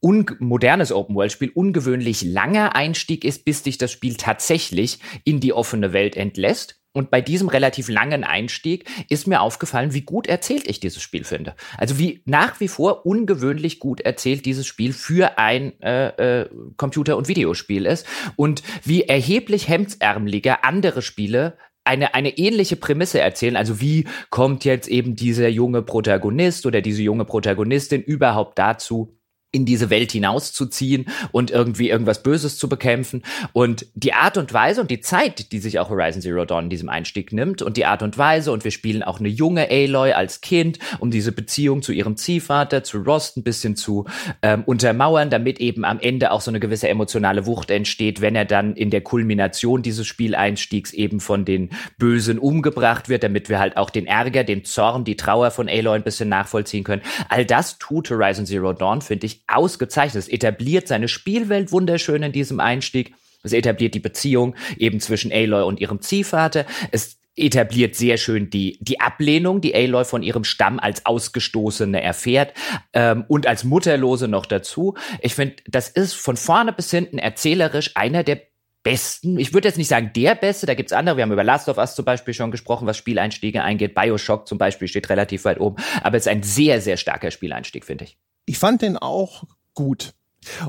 modernes 0.00 0.92
Open-World-Spiel, 0.92 1.50
ungewöhnlich 1.54 2.22
langer 2.22 2.74
Einstieg 2.74 3.24
ist, 3.24 3.44
bis 3.44 3.62
dich 3.62 3.78
das 3.78 3.92
Spiel 3.92 4.16
tatsächlich 4.16 4.98
in 5.24 5.40
die 5.40 5.52
offene 5.52 5.92
Welt 5.92 6.16
entlässt. 6.16 6.82
Und 6.94 7.10
bei 7.10 7.22
diesem 7.22 7.48
relativ 7.48 7.88
langen 7.88 8.22
Einstieg 8.22 8.88
ist 9.08 9.26
mir 9.26 9.40
aufgefallen, 9.40 9.94
wie 9.94 10.02
gut 10.02 10.26
erzählt 10.26 10.68
ich 10.68 10.78
dieses 10.78 11.02
Spiel 11.02 11.24
finde. 11.24 11.54
Also 11.78 11.98
wie 11.98 12.22
nach 12.26 12.60
wie 12.60 12.68
vor 12.68 13.06
ungewöhnlich 13.06 13.78
gut 13.78 14.02
erzählt 14.02 14.44
dieses 14.44 14.66
Spiel 14.66 14.92
für 14.92 15.38
ein 15.38 15.80
äh, 15.80 16.42
äh, 16.42 16.50
Computer- 16.76 17.16
und 17.16 17.28
Videospiel 17.28 17.86
ist 17.86 18.06
und 18.36 18.62
wie 18.84 19.04
erheblich 19.04 19.68
hemdsärmeliger 19.68 20.64
andere 20.64 21.00
Spiele 21.00 21.56
eine, 21.84 22.14
eine 22.14 22.38
ähnliche 22.38 22.76
Prämisse 22.76 23.20
erzählen. 23.20 23.56
Also 23.56 23.80
wie 23.80 24.06
kommt 24.30 24.64
jetzt 24.64 24.88
eben 24.88 25.16
dieser 25.16 25.48
junge 25.48 25.82
Protagonist 25.82 26.66
oder 26.66 26.80
diese 26.80 27.02
junge 27.02 27.24
Protagonistin 27.24 28.02
überhaupt 28.02 28.58
dazu, 28.58 29.16
in 29.52 29.66
diese 29.66 29.90
Welt 29.90 30.10
hinauszuziehen 30.12 31.06
und 31.30 31.50
irgendwie 31.50 31.90
irgendwas 31.90 32.22
Böses 32.22 32.56
zu 32.56 32.68
bekämpfen. 32.70 33.22
Und 33.52 33.86
die 33.94 34.14
Art 34.14 34.38
und 34.38 34.52
Weise 34.52 34.80
und 34.80 34.90
die 34.90 35.00
Zeit, 35.00 35.52
die 35.52 35.58
sich 35.58 35.78
auch 35.78 35.90
Horizon 35.90 36.22
Zero 36.22 36.46
Dawn 36.46 36.64
in 36.64 36.70
diesem 36.70 36.88
Einstieg 36.88 37.32
nimmt 37.32 37.60
und 37.60 37.76
die 37.76 37.84
Art 37.84 38.02
und 38.02 38.16
Weise 38.16 38.50
und 38.50 38.64
wir 38.64 38.70
spielen 38.70 39.02
auch 39.02 39.20
eine 39.20 39.28
junge 39.28 39.68
Aloy 39.70 40.12
als 40.12 40.40
Kind, 40.40 40.78
um 40.98 41.10
diese 41.10 41.32
Beziehung 41.32 41.82
zu 41.82 41.92
ihrem 41.92 42.16
Ziehvater, 42.16 42.82
zu 42.82 42.98
Rost 43.02 43.36
ein 43.36 43.42
bisschen 43.42 43.76
zu 43.76 44.06
ähm, 44.40 44.62
untermauern, 44.64 45.28
damit 45.28 45.60
eben 45.60 45.84
am 45.84 46.00
Ende 46.00 46.30
auch 46.30 46.40
so 46.40 46.50
eine 46.50 46.60
gewisse 46.60 46.88
emotionale 46.88 47.44
Wucht 47.44 47.70
entsteht, 47.70 48.22
wenn 48.22 48.34
er 48.34 48.46
dann 48.46 48.74
in 48.74 48.88
der 48.88 49.02
Kulmination 49.02 49.82
dieses 49.82 50.06
Spieleinstiegs 50.06 50.94
eben 50.94 51.20
von 51.20 51.44
den 51.44 51.70
Bösen 51.98 52.38
umgebracht 52.38 53.10
wird, 53.10 53.22
damit 53.22 53.50
wir 53.50 53.58
halt 53.58 53.76
auch 53.76 53.90
den 53.90 54.06
Ärger, 54.06 54.44
den 54.44 54.64
Zorn, 54.64 55.04
die 55.04 55.16
Trauer 55.16 55.50
von 55.50 55.68
Aloy 55.68 55.96
ein 55.96 56.04
bisschen 56.04 56.30
nachvollziehen 56.30 56.84
können. 56.84 57.02
All 57.28 57.44
das 57.44 57.76
tut 57.78 58.10
Horizon 58.10 58.46
Zero 58.46 58.72
Dawn, 58.72 59.02
finde 59.02 59.26
ich, 59.26 59.41
ausgezeichnet. 59.46 60.24
Es 60.24 60.28
etabliert 60.28 60.88
seine 60.88 61.08
Spielwelt 61.08 61.72
wunderschön 61.72 62.22
in 62.22 62.32
diesem 62.32 62.60
Einstieg. 62.60 63.14
Es 63.42 63.52
etabliert 63.52 63.94
die 63.94 64.00
Beziehung 64.00 64.54
eben 64.78 65.00
zwischen 65.00 65.32
Aloy 65.32 65.64
und 65.64 65.80
ihrem 65.80 66.00
Ziehvater. 66.00 66.64
Es 66.90 67.18
etabliert 67.34 67.94
sehr 67.94 68.18
schön 68.18 68.50
die, 68.50 68.78
die 68.80 69.00
Ablehnung, 69.00 69.60
die 69.60 69.74
Aloy 69.74 70.04
von 70.04 70.22
ihrem 70.22 70.44
Stamm 70.44 70.78
als 70.78 71.06
Ausgestoßene 71.06 72.02
erfährt 72.02 72.52
ähm, 72.92 73.24
und 73.26 73.46
als 73.46 73.64
Mutterlose 73.64 74.28
noch 74.28 74.46
dazu. 74.46 74.94
Ich 75.20 75.34
finde, 75.34 75.56
das 75.66 75.88
ist 75.88 76.14
von 76.14 76.36
vorne 76.36 76.72
bis 76.72 76.90
hinten 76.90 77.18
erzählerisch 77.18 77.92
einer 77.94 78.22
der 78.22 78.42
besten, 78.82 79.38
ich 79.38 79.54
würde 79.54 79.68
jetzt 79.68 79.78
nicht 79.78 79.88
sagen 79.88 80.10
der 80.14 80.34
beste, 80.34 80.66
da 80.66 80.74
gibt's 80.74 80.92
andere, 80.92 81.16
wir 81.16 81.22
haben 81.22 81.32
über 81.32 81.44
Last 81.44 81.68
of 81.68 81.78
Us 81.78 81.94
zum 81.94 82.04
Beispiel 82.04 82.34
schon 82.34 82.50
gesprochen, 82.50 82.86
was 82.86 82.96
Spieleinstiege 82.96 83.62
eingeht, 83.62 83.94
Bioshock 83.94 84.46
zum 84.46 84.58
Beispiel 84.58 84.88
steht 84.88 85.08
relativ 85.08 85.44
weit 85.44 85.60
oben, 85.60 85.76
aber 86.02 86.16
es 86.16 86.24
ist 86.26 86.32
ein 86.32 86.42
sehr, 86.42 86.80
sehr 86.80 86.96
starker 86.96 87.30
Spieleinstieg, 87.30 87.84
finde 87.84 88.04
ich. 88.04 88.18
Ich 88.44 88.58
fand 88.58 88.82
den 88.82 88.96
auch 88.96 89.44
gut. 89.74 90.14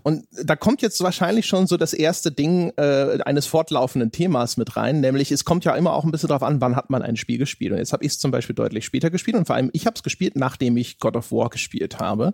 Und 0.04 0.26
da 0.32 0.56
kommt 0.56 0.82
jetzt 0.82 1.02
wahrscheinlich 1.02 1.48
schon 1.48 1.66
so 1.66 1.78
das 1.78 1.94
erste 1.94 2.32
Ding 2.32 2.72
äh, 2.78 3.18
eines 3.26 3.48
fortlaufenden 3.48 4.12
Themas 4.12 4.58
mit 4.58 4.76
rein, 4.76 5.02
nämlich 5.02 5.32
es 5.32 5.46
kommt 5.46 5.66
ja 5.66 5.76
immer 5.76 5.94
auch 5.94 6.04
ein 6.04 6.12
bisschen 6.12 6.30
darauf 6.30 6.44
an, 6.44 6.62
wann 6.62 6.76
hat 6.76 6.90
man 6.90 7.02
ein 7.02 7.18
Spiel 7.18 7.40
gespielt. 7.40 7.72
Und 7.72 7.80
jetzt 7.80 7.94
habe 7.94 8.06
ich 8.06 8.12
es 8.12 8.20
zum 8.20 8.32
Beispiel 8.32 8.56
deutlich 8.56 8.86
später 8.86 9.10
gespielt 9.10 9.36
und 9.36 9.46
vor 9.46 9.56
allem 9.56 9.72
ich 9.74 9.86
habe 9.88 9.96
es 9.96 10.04
gespielt, 10.04 10.36
nachdem 10.36 10.78
ich 10.78 11.00
God 11.00 11.16
of 11.16 11.32
War 11.32 11.50
gespielt 11.50 12.00
habe. 12.00 12.34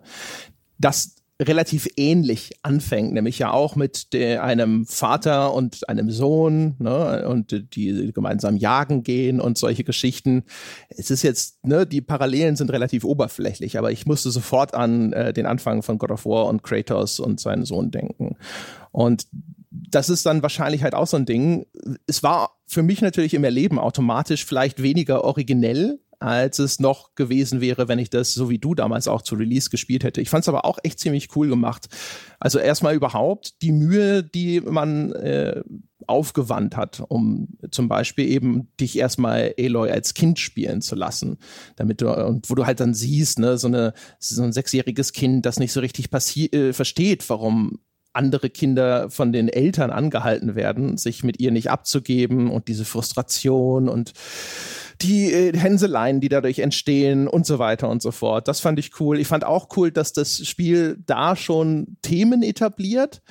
Das 0.77 1.15
relativ 1.41 1.87
ähnlich 1.95 2.51
anfängt, 2.63 3.13
nämlich 3.13 3.39
ja 3.39 3.51
auch 3.51 3.77
mit 3.77 4.11
der, 4.11 4.43
einem 4.43 4.85
Vater 4.85 5.53
und 5.53 5.87
einem 5.87 6.11
Sohn 6.11 6.75
ne, 6.79 7.27
und 7.27 7.75
die 7.75 8.11
gemeinsam 8.13 8.57
jagen 8.57 9.03
gehen 9.03 9.39
und 9.39 9.57
solche 9.57 9.85
Geschichten. 9.85 10.43
Es 10.89 11.09
ist 11.11 11.23
jetzt, 11.23 11.65
ne, 11.65 11.87
die 11.87 12.01
Parallelen 12.01 12.57
sind 12.57 12.71
relativ 12.71 13.05
oberflächlich, 13.05 13.77
aber 13.77 13.91
ich 13.91 14.05
musste 14.05 14.31
sofort 14.31 14.73
an 14.73 15.13
äh, 15.13 15.31
den 15.31 15.45
Anfang 15.45 15.81
von 15.81 15.97
God 15.97 16.11
of 16.11 16.25
War 16.25 16.47
und 16.47 16.63
Kratos 16.63 17.21
und 17.21 17.39
seinen 17.39 17.63
Sohn 17.63 17.89
denken. 17.89 18.35
Und 18.91 19.27
das 19.71 20.09
ist 20.09 20.25
dann 20.25 20.43
wahrscheinlich 20.43 20.83
halt 20.83 20.93
auch 20.93 21.07
so 21.07 21.15
ein 21.15 21.25
Ding. 21.25 21.65
Es 22.05 22.21
war 22.21 22.57
für 22.67 22.83
mich 22.83 23.01
natürlich 23.01 23.33
im 23.33 23.45
Erleben 23.45 23.79
automatisch 23.79 24.45
vielleicht 24.45 24.83
weniger 24.83 25.23
originell, 25.23 25.99
als 26.19 26.59
es 26.59 26.79
noch 26.79 27.15
gewesen 27.15 27.61
wäre, 27.61 27.87
wenn 27.87 27.99
ich 27.99 28.09
das 28.09 28.33
so 28.33 28.49
wie 28.49 28.59
du 28.59 28.75
damals 28.75 29.07
auch 29.07 29.21
zu 29.21 29.35
Release 29.35 29.69
gespielt 29.69 30.03
hätte. 30.03 30.21
Ich 30.21 30.29
fand 30.29 30.43
es 30.43 30.49
aber 30.49 30.65
auch 30.65 30.77
echt 30.83 30.99
ziemlich 30.99 31.35
cool 31.35 31.47
gemacht. 31.47 31.87
Also 32.39 32.59
erstmal 32.59 32.95
überhaupt 32.95 33.61
die 33.61 33.71
Mühe, 33.71 34.23
die 34.23 34.61
man 34.61 35.13
äh, 35.13 35.61
aufgewandt 36.07 36.75
hat, 36.75 37.03
um 37.07 37.49
zum 37.71 37.87
Beispiel 37.87 38.27
eben 38.27 38.67
dich 38.79 38.97
erstmal 38.97 39.53
Aloy 39.59 39.91
als 39.91 40.13
Kind 40.13 40.39
spielen 40.39 40.81
zu 40.81 40.95
lassen, 40.95 41.37
damit 41.75 42.01
du 42.01 42.09
und 42.09 42.49
wo 42.49 42.55
du 42.55 42.65
halt 42.65 42.79
dann 42.79 42.93
siehst, 42.93 43.39
ne, 43.39 43.57
so 43.57 43.67
eine 43.67 43.93
so 44.17 44.41
ein 44.41 44.51
sechsjähriges 44.51 45.13
Kind, 45.13 45.45
das 45.45 45.59
nicht 45.59 45.71
so 45.71 45.79
richtig 45.79 46.09
äh, 46.53 46.73
versteht, 46.73 47.29
warum 47.29 47.79
andere 48.19 48.49
Kinder 48.49 49.09
von 49.09 49.31
den 49.31 49.49
Eltern 49.49 49.89
angehalten 49.89 50.53
werden, 50.53 50.97
sich 50.97 51.23
mit 51.23 51.39
ihr 51.39 51.51
nicht 51.51 51.71
abzugeben 51.71 52.51
und 52.51 52.67
diese 52.67 52.85
Frustration 52.85 53.89
und 53.89 54.13
die 55.01 55.31
äh, 55.31 55.57
Hänseleien, 55.57 56.19
die 56.19 56.29
dadurch 56.29 56.59
entstehen 56.59 57.27
und 57.27 57.45
so 57.45 57.57
weiter 57.57 57.89
und 57.89 58.01
so 58.01 58.11
fort. 58.11 58.47
Das 58.47 58.59
fand 58.59 58.77
ich 58.77 58.99
cool. 58.99 59.19
Ich 59.19 59.27
fand 59.27 59.45
auch 59.45 59.69
cool, 59.77 59.91
dass 59.91 60.13
das 60.13 60.45
Spiel 60.45 60.97
da 61.05 61.35
schon 61.35 61.97
Themen 62.01 62.43
etabliert. 62.43 63.21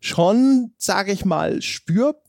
Schon, 0.00 0.72
sage 0.78 1.12
ich 1.12 1.24
mal, 1.24 1.62
spürbar 1.62 2.24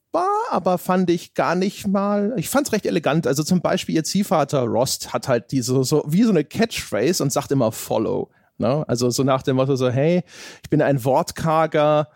aber 0.50 0.78
fand 0.78 1.10
ich 1.10 1.34
gar 1.34 1.56
nicht 1.56 1.88
mal, 1.88 2.34
ich 2.38 2.50
fand 2.50 2.68
es 2.68 2.74
recht 2.74 2.86
elegant. 2.86 3.28
Also 3.28 3.44
zum 3.44 3.62
Beispiel 3.62 3.96
ihr 3.96 4.04
Ziehvater 4.04 4.62
Rost 4.62 5.14
hat 5.14 5.28
halt 5.28 5.52
diese, 5.52 5.84
so, 5.84 6.04
wie 6.08 6.24
so 6.24 6.30
eine 6.30 6.44
Catchphrase 6.44 7.22
und 7.24 7.34
sagt 7.34 7.52
immer 7.52 7.72
Follow. 7.72 8.30
Ne? 8.58 8.88
Also 8.88 9.10
so 9.10 9.24
nach 9.24 9.44
dem 9.44 9.58
Motto 9.58 9.76
so, 9.76 9.90
hey, 9.90 10.24
ich 10.64 10.70
bin 10.70 10.82
ein 10.82 11.04
wortkarger, 11.04 12.08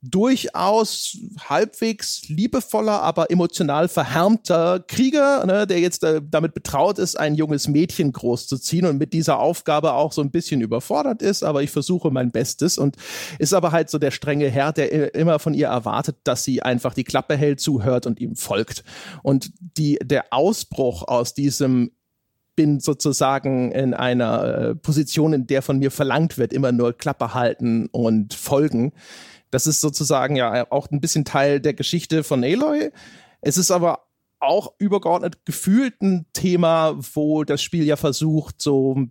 durchaus 0.00 1.18
halbwegs 1.48 2.28
liebevoller, 2.28 3.02
aber 3.02 3.30
emotional 3.32 3.88
verhärmter 3.88 4.84
Krieger, 4.86 5.44
ne, 5.44 5.66
der 5.66 5.80
jetzt 5.80 6.04
äh, 6.04 6.22
damit 6.24 6.54
betraut 6.54 6.98
ist, 7.00 7.18
ein 7.18 7.34
junges 7.34 7.66
Mädchen 7.66 8.12
großzuziehen 8.12 8.86
und 8.86 8.98
mit 8.98 9.12
dieser 9.12 9.40
Aufgabe 9.40 9.94
auch 9.94 10.12
so 10.12 10.22
ein 10.22 10.30
bisschen 10.30 10.60
überfordert 10.60 11.20
ist, 11.20 11.42
aber 11.42 11.62
ich 11.62 11.70
versuche 11.70 12.12
mein 12.12 12.30
Bestes 12.30 12.78
und 12.78 12.96
ist 13.40 13.52
aber 13.52 13.72
halt 13.72 13.90
so 13.90 13.98
der 13.98 14.12
strenge 14.12 14.48
Herr, 14.48 14.72
der 14.72 15.14
immer 15.16 15.40
von 15.40 15.52
ihr 15.52 15.66
erwartet, 15.66 16.16
dass 16.22 16.44
sie 16.44 16.62
einfach 16.62 16.94
die 16.94 17.04
Klappe 17.04 17.36
hält, 17.36 17.58
zuhört 17.58 18.06
und 18.06 18.20
ihm 18.20 18.36
folgt. 18.36 18.84
Und 19.24 19.50
die, 19.58 19.98
der 20.00 20.26
Ausbruch 20.30 21.08
aus 21.08 21.34
diesem 21.34 21.90
bin 22.58 22.80
sozusagen 22.80 23.70
in 23.70 23.94
einer 23.94 24.44
äh, 24.44 24.74
Position, 24.74 25.32
in 25.32 25.46
der 25.46 25.62
von 25.62 25.78
mir 25.78 25.92
verlangt 25.92 26.38
wird, 26.38 26.52
immer 26.52 26.72
nur 26.72 26.92
Klappe 26.92 27.32
halten 27.32 27.86
und 27.92 28.34
folgen. 28.34 28.92
Das 29.52 29.68
ist 29.68 29.80
sozusagen 29.80 30.34
ja 30.34 30.66
auch 30.72 30.90
ein 30.90 31.00
bisschen 31.00 31.24
Teil 31.24 31.60
der 31.60 31.74
Geschichte 31.74 32.24
von 32.24 32.42
Aloy. 32.42 32.90
Es 33.42 33.58
ist 33.58 33.70
aber 33.70 34.08
auch 34.40 34.72
übergeordnet 34.78 35.46
gefühlt 35.46 36.02
ein 36.02 36.26
Thema, 36.32 36.96
wo 37.14 37.44
das 37.44 37.62
Spiel 37.62 37.84
ja 37.84 37.94
versucht, 37.94 38.60
so 38.60 39.06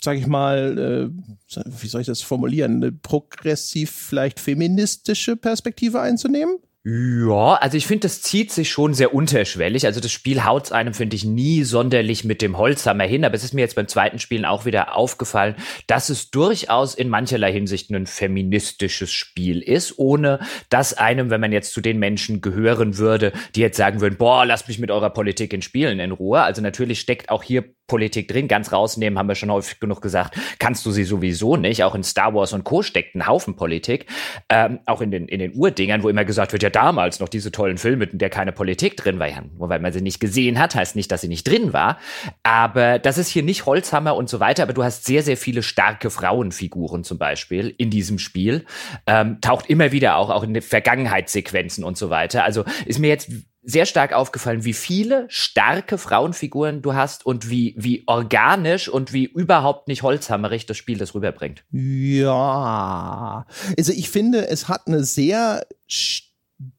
sag 0.00 0.16
ich 0.16 0.26
mal, 0.26 1.12
äh, 1.12 1.62
wie 1.82 1.86
soll 1.86 2.00
ich 2.00 2.06
das 2.06 2.22
formulieren, 2.22 2.76
eine 2.76 2.92
progressiv 2.92 3.90
vielleicht 3.90 4.40
feministische 4.40 5.36
Perspektive 5.36 6.00
einzunehmen. 6.00 6.56
Ja, 6.82 7.56
also 7.56 7.76
ich 7.76 7.86
finde, 7.86 8.06
das 8.06 8.22
zieht 8.22 8.50
sich 8.50 8.70
schon 8.70 8.94
sehr 8.94 9.12
unterschwellig. 9.12 9.84
Also 9.84 10.00
das 10.00 10.10
Spiel 10.10 10.44
haut 10.44 10.72
einem, 10.72 10.94
finde 10.94 11.14
ich, 11.14 11.26
nie 11.26 11.62
sonderlich 11.62 12.24
mit 12.24 12.40
dem 12.40 12.56
Holzhammer 12.56 13.04
hin. 13.04 13.26
Aber 13.26 13.34
es 13.34 13.44
ist 13.44 13.52
mir 13.52 13.60
jetzt 13.60 13.76
beim 13.76 13.86
zweiten 13.86 14.18
Spielen 14.18 14.46
auch 14.46 14.64
wieder 14.64 14.96
aufgefallen, 14.96 15.56
dass 15.88 16.08
es 16.08 16.30
durchaus 16.30 16.94
in 16.94 17.10
mancherlei 17.10 17.52
Hinsicht 17.52 17.90
ein 17.90 18.06
feministisches 18.06 19.12
Spiel 19.12 19.60
ist, 19.60 19.98
ohne 19.98 20.40
dass 20.70 20.94
einem, 20.94 21.28
wenn 21.28 21.42
man 21.42 21.52
jetzt 21.52 21.74
zu 21.74 21.82
den 21.82 21.98
Menschen 21.98 22.40
gehören 22.40 22.96
würde, 22.96 23.34
die 23.54 23.60
jetzt 23.60 23.76
sagen 23.76 24.00
würden, 24.00 24.16
boah, 24.16 24.46
lasst 24.46 24.68
mich 24.68 24.78
mit 24.78 24.90
eurer 24.90 25.10
Politik 25.10 25.52
in 25.52 25.60
Spielen 25.60 26.00
in 26.00 26.12
Ruhe. 26.12 26.40
Also 26.40 26.62
natürlich 26.62 27.00
steckt 27.00 27.28
auch 27.28 27.42
hier 27.42 27.74
Politik 27.90 28.28
drin. 28.28 28.48
Ganz 28.48 28.72
rausnehmen, 28.72 29.18
haben 29.18 29.28
wir 29.28 29.34
schon 29.34 29.50
häufig 29.50 29.80
genug 29.80 30.00
gesagt, 30.00 30.38
kannst 30.58 30.86
du 30.86 30.92
sie 30.92 31.04
sowieso 31.04 31.56
nicht. 31.56 31.82
Auch 31.82 31.94
in 31.94 32.04
Star 32.04 32.32
Wars 32.32 32.52
und 32.52 32.64
Co. 32.64 32.82
steckt 32.82 33.16
ein 33.16 33.26
Haufen 33.26 33.56
Politik. 33.56 34.06
Ähm, 34.48 34.78
auch 34.86 35.00
in 35.02 35.10
den, 35.10 35.26
in 35.26 35.40
den 35.40 35.54
Urdingern, 35.54 36.02
wo 36.02 36.08
immer 36.08 36.24
gesagt 36.24 36.52
wird, 36.52 36.62
ja, 36.62 36.69
damals 36.70 37.20
noch 37.20 37.28
diese 37.28 37.52
tollen 37.52 37.78
Filme, 37.78 38.04
in 38.04 38.18
der 38.18 38.30
keine 38.30 38.52
Politik 38.52 38.96
drin 38.96 39.18
war. 39.18 39.28
Ja, 39.28 39.42
nur 39.58 39.68
weil 39.68 39.80
man 39.80 39.92
sie 39.92 40.00
nicht 40.00 40.20
gesehen 40.20 40.58
hat, 40.58 40.74
heißt 40.74 40.96
nicht, 40.96 41.10
dass 41.12 41.20
sie 41.20 41.28
nicht 41.28 41.46
drin 41.46 41.72
war. 41.72 41.98
Aber 42.42 42.98
das 42.98 43.18
ist 43.18 43.28
hier 43.28 43.42
nicht 43.42 43.66
Holzhammer 43.66 44.16
und 44.16 44.28
so 44.28 44.40
weiter. 44.40 44.62
Aber 44.62 44.72
du 44.72 44.84
hast 44.84 45.04
sehr, 45.04 45.22
sehr 45.22 45.36
viele 45.36 45.62
starke 45.62 46.10
Frauenfiguren 46.10 47.04
zum 47.04 47.18
Beispiel 47.18 47.74
in 47.76 47.90
diesem 47.90 48.18
Spiel. 48.18 48.64
Ähm, 49.06 49.40
taucht 49.40 49.68
immer 49.68 49.92
wieder 49.92 50.16
auch, 50.16 50.30
auch 50.30 50.42
in 50.42 50.54
den 50.54 50.62
Vergangenheitssequenzen 50.62 51.84
und 51.84 51.96
so 51.96 52.10
weiter. 52.10 52.44
Also 52.44 52.64
ist 52.86 52.98
mir 52.98 53.08
jetzt 53.08 53.30
sehr 53.62 53.86
stark 53.86 54.12
aufgefallen, 54.12 54.64
wie 54.64 54.72
viele 54.72 55.26
starke 55.28 55.98
Frauenfiguren 55.98 56.82
du 56.82 56.94
hast 56.94 57.26
und 57.26 57.50
wie, 57.50 57.74
wie 57.76 58.04
organisch 58.06 58.88
und 58.88 59.12
wie 59.12 59.24
überhaupt 59.24 59.88
nicht 59.88 60.02
holzhammerig 60.02 60.66
das 60.66 60.76
Spiel 60.76 60.98
das 60.98 61.14
rüberbringt. 61.14 61.64
Ja, 61.70 63.46
also 63.76 63.92
ich 63.92 64.08
finde, 64.10 64.48
es 64.48 64.68
hat 64.68 64.86
eine 64.86 65.04
sehr 65.04 65.66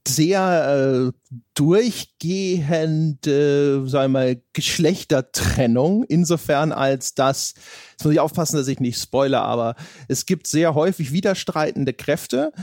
sehr 0.07 1.09
äh, 1.09 1.11
durchgehende, 1.55 3.87
sagen 3.87 4.13
wir 4.13 4.19
mal, 4.19 4.39
Geschlechtertrennung, 4.53 6.03
insofern 6.03 6.71
als 6.71 7.15
dass, 7.15 7.55
jetzt 7.91 8.03
muss 8.03 8.13
ich 8.13 8.19
aufpassen, 8.19 8.57
dass 8.57 8.67
ich 8.67 8.79
nicht 8.79 8.99
spoilere, 8.99 9.41
aber 9.41 9.73
es 10.07 10.27
gibt 10.27 10.45
sehr 10.47 10.75
häufig 10.75 11.11
widerstreitende 11.11 11.93
Kräfte, 11.93 12.53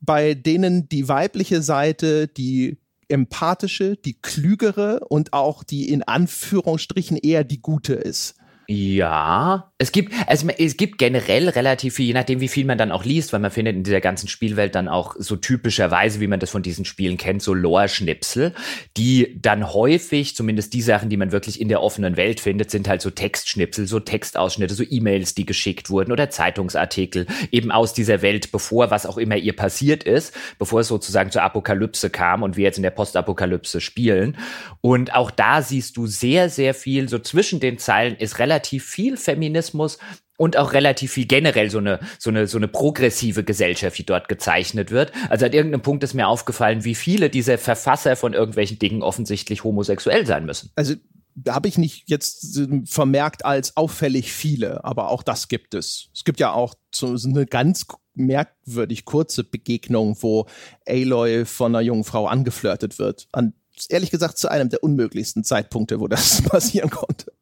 bei 0.00 0.32
denen 0.34 0.88
die 0.88 1.08
weibliche 1.08 1.60
Seite 1.62 2.26
die 2.26 2.78
empathische, 3.08 3.96
die 3.96 4.20
klügere 4.20 5.00
und 5.08 5.34
auch 5.34 5.64
die 5.64 5.88
in 5.88 6.02
Anführungsstrichen 6.02 7.16
eher 7.18 7.44
die 7.44 7.60
gute 7.60 7.94
ist. 7.94 8.34
Ja, 8.74 9.70
es 9.76 9.92
gibt, 9.92 10.14
also 10.26 10.48
es 10.48 10.78
gibt 10.78 10.96
generell 10.96 11.50
relativ 11.50 11.96
viel, 11.96 12.06
je 12.06 12.14
nachdem, 12.14 12.40
wie 12.40 12.48
viel 12.48 12.64
man 12.64 12.78
dann 12.78 12.90
auch 12.90 13.04
liest, 13.04 13.34
weil 13.34 13.40
man 13.40 13.50
findet 13.50 13.76
in 13.76 13.82
dieser 13.82 14.00
ganzen 14.00 14.28
Spielwelt 14.28 14.74
dann 14.74 14.88
auch 14.88 15.14
so 15.18 15.36
typischerweise, 15.36 16.20
wie 16.20 16.26
man 16.26 16.40
das 16.40 16.48
von 16.48 16.62
diesen 16.62 16.86
Spielen 16.86 17.18
kennt, 17.18 17.42
so 17.42 17.52
Lore-Schnipsel, 17.52 18.54
die 18.96 19.36
dann 19.38 19.74
häufig, 19.74 20.34
zumindest 20.34 20.72
die 20.72 20.80
Sachen, 20.80 21.10
die 21.10 21.18
man 21.18 21.32
wirklich 21.32 21.60
in 21.60 21.68
der 21.68 21.82
offenen 21.82 22.16
Welt 22.16 22.40
findet, 22.40 22.70
sind 22.70 22.88
halt 22.88 23.02
so 23.02 23.10
Textschnipsel, 23.10 23.86
so 23.86 24.00
Textausschnitte, 24.00 24.72
so 24.72 24.84
E-Mails, 24.88 25.34
die 25.34 25.44
geschickt 25.44 25.90
wurden 25.90 26.10
oder 26.10 26.30
Zeitungsartikel 26.30 27.26
eben 27.50 27.72
aus 27.72 27.92
dieser 27.92 28.22
Welt, 28.22 28.52
bevor 28.52 28.90
was 28.90 29.04
auch 29.04 29.18
immer 29.18 29.36
ihr 29.36 29.54
passiert 29.54 30.02
ist, 30.02 30.32
bevor 30.58 30.80
es 30.80 30.88
sozusagen 30.88 31.30
zur 31.30 31.42
Apokalypse 31.42 32.08
kam 32.08 32.42
und 32.42 32.56
wir 32.56 32.64
jetzt 32.64 32.78
in 32.78 32.84
der 32.84 32.90
Postapokalypse 32.90 33.82
spielen. 33.82 34.38
Und 34.80 35.14
auch 35.14 35.30
da 35.30 35.60
siehst 35.60 35.98
du 35.98 36.06
sehr, 36.06 36.48
sehr 36.48 36.72
viel, 36.72 37.10
so 37.10 37.18
zwischen 37.18 37.60
den 37.60 37.76
Zeilen 37.76 38.16
ist 38.16 38.38
relativ 38.38 38.61
viel 38.66 39.16
Feminismus 39.16 39.52
Feminismus 39.52 39.98
und 40.38 40.56
auch 40.56 40.72
relativ 40.72 41.12
viel 41.12 41.26
generell 41.26 41.70
so 41.70 41.78
eine, 41.78 42.00
so 42.18 42.30
eine, 42.30 42.46
so 42.46 42.58
eine 42.58 42.68
progressive 42.68 43.44
Gesellschaft, 43.44 43.98
die 43.98 44.06
dort 44.06 44.28
gezeichnet 44.28 44.90
wird. 44.90 45.12
Also 45.28 45.46
an 45.46 45.52
irgendeinem 45.52 45.82
Punkt 45.82 46.02
ist 46.02 46.14
mir 46.14 46.26
aufgefallen, 46.26 46.84
wie 46.84 46.94
viele 46.94 47.30
dieser 47.30 47.58
Verfasser 47.58 48.16
von 48.16 48.32
irgendwelchen 48.32 48.78
Dingen 48.78 49.02
offensichtlich 49.02 49.62
homosexuell 49.62 50.26
sein 50.26 50.44
müssen. 50.44 50.70
Also 50.74 50.94
habe 51.48 51.68
ich 51.68 51.78
nicht 51.78 52.10
jetzt 52.10 52.60
vermerkt 52.86 53.44
als 53.44 53.76
auffällig 53.76 54.32
viele, 54.32 54.84
aber 54.84 55.10
auch 55.10 55.22
das 55.22 55.48
gibt 55.48 55.74
es. 55.74 56.08
Es 56.14 56.24
gibt 56.24 56.40
ja 56.40 56.52
auch 56.52 56.74
so 56.94 57.16
eine 57.24 57.46
ganz 57.46 57.86
merkwürdig 58.14 59.06
kurze 59.06 59.44
Begegnung, 59.44 60.16
wo 60.20 60.46
Aloy 60.86 61.46
von 61.46 61.74
einer 61.74 61.82
jungen 61.82 62.04
Frau 62.04 62.26
angeflirtet 62.26 62.98
wird. 62.98 63.28
An, 63.32 63.54
ehrlich 63.90 64.10
gesagt 64.10 64.38
zu 64.38 64.50
einem 64.50 64.68
der 64.68 64.82
unmöglichsten 64.82 65.44
Zeitpunkte, 65.44 66.00
wo 66.00 66.08
das 66.08 66.42
passieren 66.48 66.90
konnte. 66.90 67.32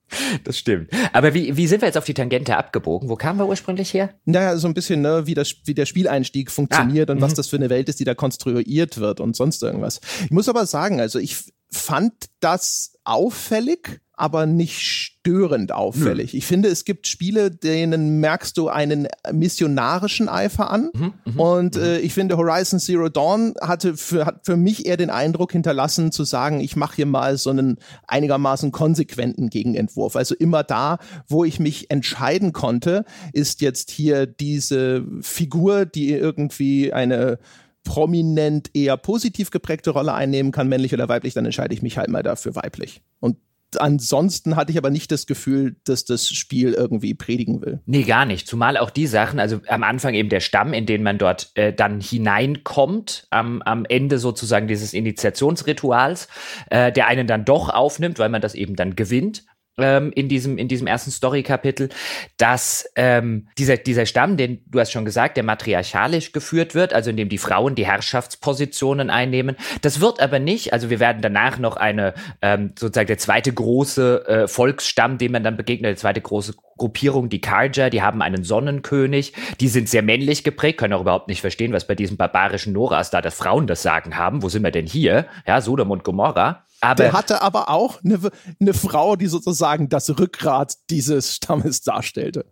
Das 0.44 0.58
stimmt. 0.58 0.90
Aber 1.12 1.34
wie, 1.34 1.56
wie 1.56 1.66
sind 1.66 1.82
wir 1.82 1.86
jetzt 1.86 1.98
auf 1.98 2.04
die 2.04 2.14
Tangente 2.14 2.56
abgebogen? 2.56 3.08
Wo 3.08 3.16
kamen 3.16 3.38
wir 3.38 3.46
ursprünglich 3.46 3.94
her? 3.94 4.10
Naja, 4.24 4.56
so 4.56 4.66
ein 4.66 4.74
bisschen, 4.74 5.02
ne, 5.02 5.26
wie, 5.26 5.34
das, 5.34 5.54
wie 5.64 5.74
der 5.74 5.86
Spieleinstieg 5.86 6.50
funktioniert 6.50 7.10
ah, 7.10 7.12
und 7.12 7.20
was 7.20 7.32
mhm. 7.32 7.36
das 7.36 7.46
für 7.46 7.56
eine 7.56 7.70
Welt 7.70 7.88
ist, 7.88 8.00
die 8.00 8.04
da 8.04 8.14
konstruiert 8.14 8.98
wird 8.98 9.20
und 9.20 9.36
sonst 9.36 9.62
irgendwas. 9.62 10.00
Ich 10.24 10.30
muss 10.30 10.48
aber 10.48 10.66
sagen, 10.66 11.00
also 11.00 11.18
ich 11.18 11.44
fand 11.72 12.12
das 12.40 12.94
auffällig, 13.04 14.00
aber 14.20 14.44
nicht 14.44 14.80
störend 14.80 15.72
auffällig. 15.72 16.34
Nö. 16.34 16.38
Ich 16.38 16.46
finde, 16.46 16.68
es 16.68 16.84
gibt 16.84 17.06
Spiele, 17.06 17.50
denen 17.50 18.20
merkst 18.20 18.56
du 18.58 18.68
einen 18.68 19.08
missionarischen 19.32 20.28
Eifer 20.28 20.70
an. 20.70 20.90
Mhm, 20.92 21.12
mhm 21.24 21.40
und 21.40 21.76
mhm. 21.76 21.82
äh, 21.82 21.98
ich 22.00 22.12
finde, 22.12 22.36
Horizon 22.36 22.78
Zero 22.80 23.08
Dawn 23.08 23.54
hatte 23.62 23.96
für, 23.96 24.26
hat 24.26 24.44
für 24.44 24.58
mich 24.58 24.84
eher 24.84 24.98
den 24.98 25.08
Eindruck 25.08 25.52
hinterlassen, 25.52 26.12
zu 26.12 26.24
sagen, 26.24 26.60
ich 26.60 26.76
mache 26.76 26.96
hier 26.96 27.06
mal 27.06 27.38
so 27.38 27.48
einen 27.48 27.78
einigermaßen 28.08 28.72
konsequenten 28.72 29.48
Gegenentwurf. 29.48 30.16
Also 30.16 30.34
immer 30.34 30.64
da, 30.64 30.98
wo 31.26 31.44
ich 31.44 31.58
mich 31.58 31.90
entscheiden 31.90 32.52
konnte, 32.52 33.06
ist 33.32 33.62
jetzt 33.62 33.90
hier 33.90 34.26
diese 34.26 35.02
Figur, 35.22 35.86
die 35.86 36.12
irgendwie 36.12 36.92
eine 36.92 37.38
prominent 37.84 38.70
eher 38.74 38.96
positiv 38.96 39.50
geprägte 39.50 39.90
Rolle 39.90 40.14
einnehmen 40.14 40.52
kann, 40.52 40.68
männlich 40.68 40.94
oder 40.94 41.08
weiblich, 41.08 41.34
dann 41.34 41.44
entscheide 41.44 41.74
ich 41.74 41.82
mich 41.82 41.98
halt 41.98 42.08
mal 42.08 42.22
dafür 42.22 42.54
weiblich. 42.54 43.02
Und 43.20 43.36
ansonsten 43.78 44.56
hatte 44.56 44.72
ich 44.72 44.78
aber 44.78 44.90
nicht 44.90 45.12
das 45.12 45.26
Gefühl, 45.26 45.76
dass 45.84 46.04
das 46.04 46.28
Spiel 46.28 46.72
irgendwie 46.72 47.14
predigen 47.14 47.62
will. 47.62 47.80
Nee, 47.86 48.02
gar 48.02 48.24
nicht. 48.24 48.46
Zumal 48.46 48.76
auch 48.76 48.90
die 48.90 49.06
Sachen, 49.06 49.38
also 49.38 49.60
am 49.68 49.82
Anfang 49.82 50.14
eben 50.14 50.28
der 50.28 50.40
Stamm, 50.40 50.72
in 50.72 50.86
den 50.86 51.02
man 51.02 51.18
dort 51.18 51.52
äh, 51.54 51.72
dann 51.72 52.00
hineinkommt, 52.00 53.26
am, 53.30 53.62
am 53.62 53.84
Ende 53.84 54.18
sozusagen 54.18 54.66
dieses 54.66 54.92
Initiationsrituals, 54.92 56.28
äh, 56.70 56.92
der 56.92 57.06
einen 57.06 57.26
dann 57.26 57.44
doch 57.44 57.68
aufnimmt, 57.68 58.18
weil 58.18 58.28
man 58.28 58.42
das 58.42 58.54
eben 58.54 58.76
dann 58.76 58.96
gewinnt 58.96 59.44
ähm, 59.82 60.12
in 60.12 60.28
diesem 60.28 60.58
in 60.58 60.68
diesem 60.68 60.86
ersten 60.86 61.10
Story-Kapitel, 61.10 61.88
dass 62.36 62.86
ähm, 62.96 63.48
dieser 63.58 63.76
dieser 63.76 64.06
Stamm, 64.06 64.36
den 64.36 64.62
du 64.66 64.80
hast 64.80 64.92
schon 64.92 65.04
gesagt, 65.04 65.36
der 65.36 65.44
matriarchalisch 65.44 66.32
geführt 66.32 66.74
wird, 66.74 66.92
also 66.92 67.10
in 67.10 67.16
dem 67.16 67.28
die 67.28 67.38
Frauen 67.38 67.74
die 67.74 67.86
Herrschaftspositionen 67.86 69.10
einnehmen. 69.10 69.56
Das 69.82 70.00
wird 70.00 70.20
aber 70.20 70.38
nicht. 70.38 70.72
Also 70.72 70.90
wir 70.90 71.00
werden 71.00 71.22
danach 71.22 71.58
noch 71.58 71.76
eine 71.76 72.14
ähm, 72.42 72.72
sozusagen 72.78 73.08
der 73.08 73.18
zweite 73.18 73.52
große 73.52 74.26
äh, 74.26 74.48
Volksstamm, 74.48 75.18
dem 75.18 75.32
man 75.32 75.44
dann 75.44 75.56
begegnet, 75.56 75.90
der 75.90 75.96
zweite 75.96 76.20
große 76.20 76.54
Gruppierung, 76.80 77.28
die 77.28 77.42
Karja, 77.42 77.90
die 77.90 78.00
haben 78.00 78.22
einen 78.22 78.42
Sonnenkönig, 78.42 79.34
die 79.60 79.68
sind 79.68 79.88
sehr 79.88 80.02
männlich 80.02 80.44
geprägt, 80.44 80.78
können 80.78 80.94
auch 80.94 81.02
überhaupt 81.02 81.28
nicht 81.28 81.42
verstehen, 81.42 81.74
was 81.74 81.86
bei 81.86 81.94
diesem 81.94 82.16
barbarischen 82.16 82.72
Noras 82.72 83.10
da, 83.10 83.20
dass 83.20 83.34
Frauen 83.34 83.66
das 83.66 83.82
Sagen 83.82 84.16
haben. 84.16 84.42
Wo 84.42 84.48
sind 84.48 84.62
wir 84.62 84.70
denn 84.70 84.86
hier? 84.86 85.26
Ja, 85.46 85.60
Sodom 85.60 85.90
und 85.90 86.04
Gomorra. 86.04 86.64
Aber 86.80 86.94
der 87.04 87.12
hatte 87.12 87.42
aber 87.42 87.68
auch 87.68 88.02
eine, 88.02 88.18
eine 88.60 88.74
Frau, 88.74 89.16
die 89.16 89.26
sozusagen 89.26 89.88
das 89.88 90.08
Rückgrat 90.18 90.74
dieses 90.88 91.36
Stammes 91.36 91.82
darstellte. 91.82 92.46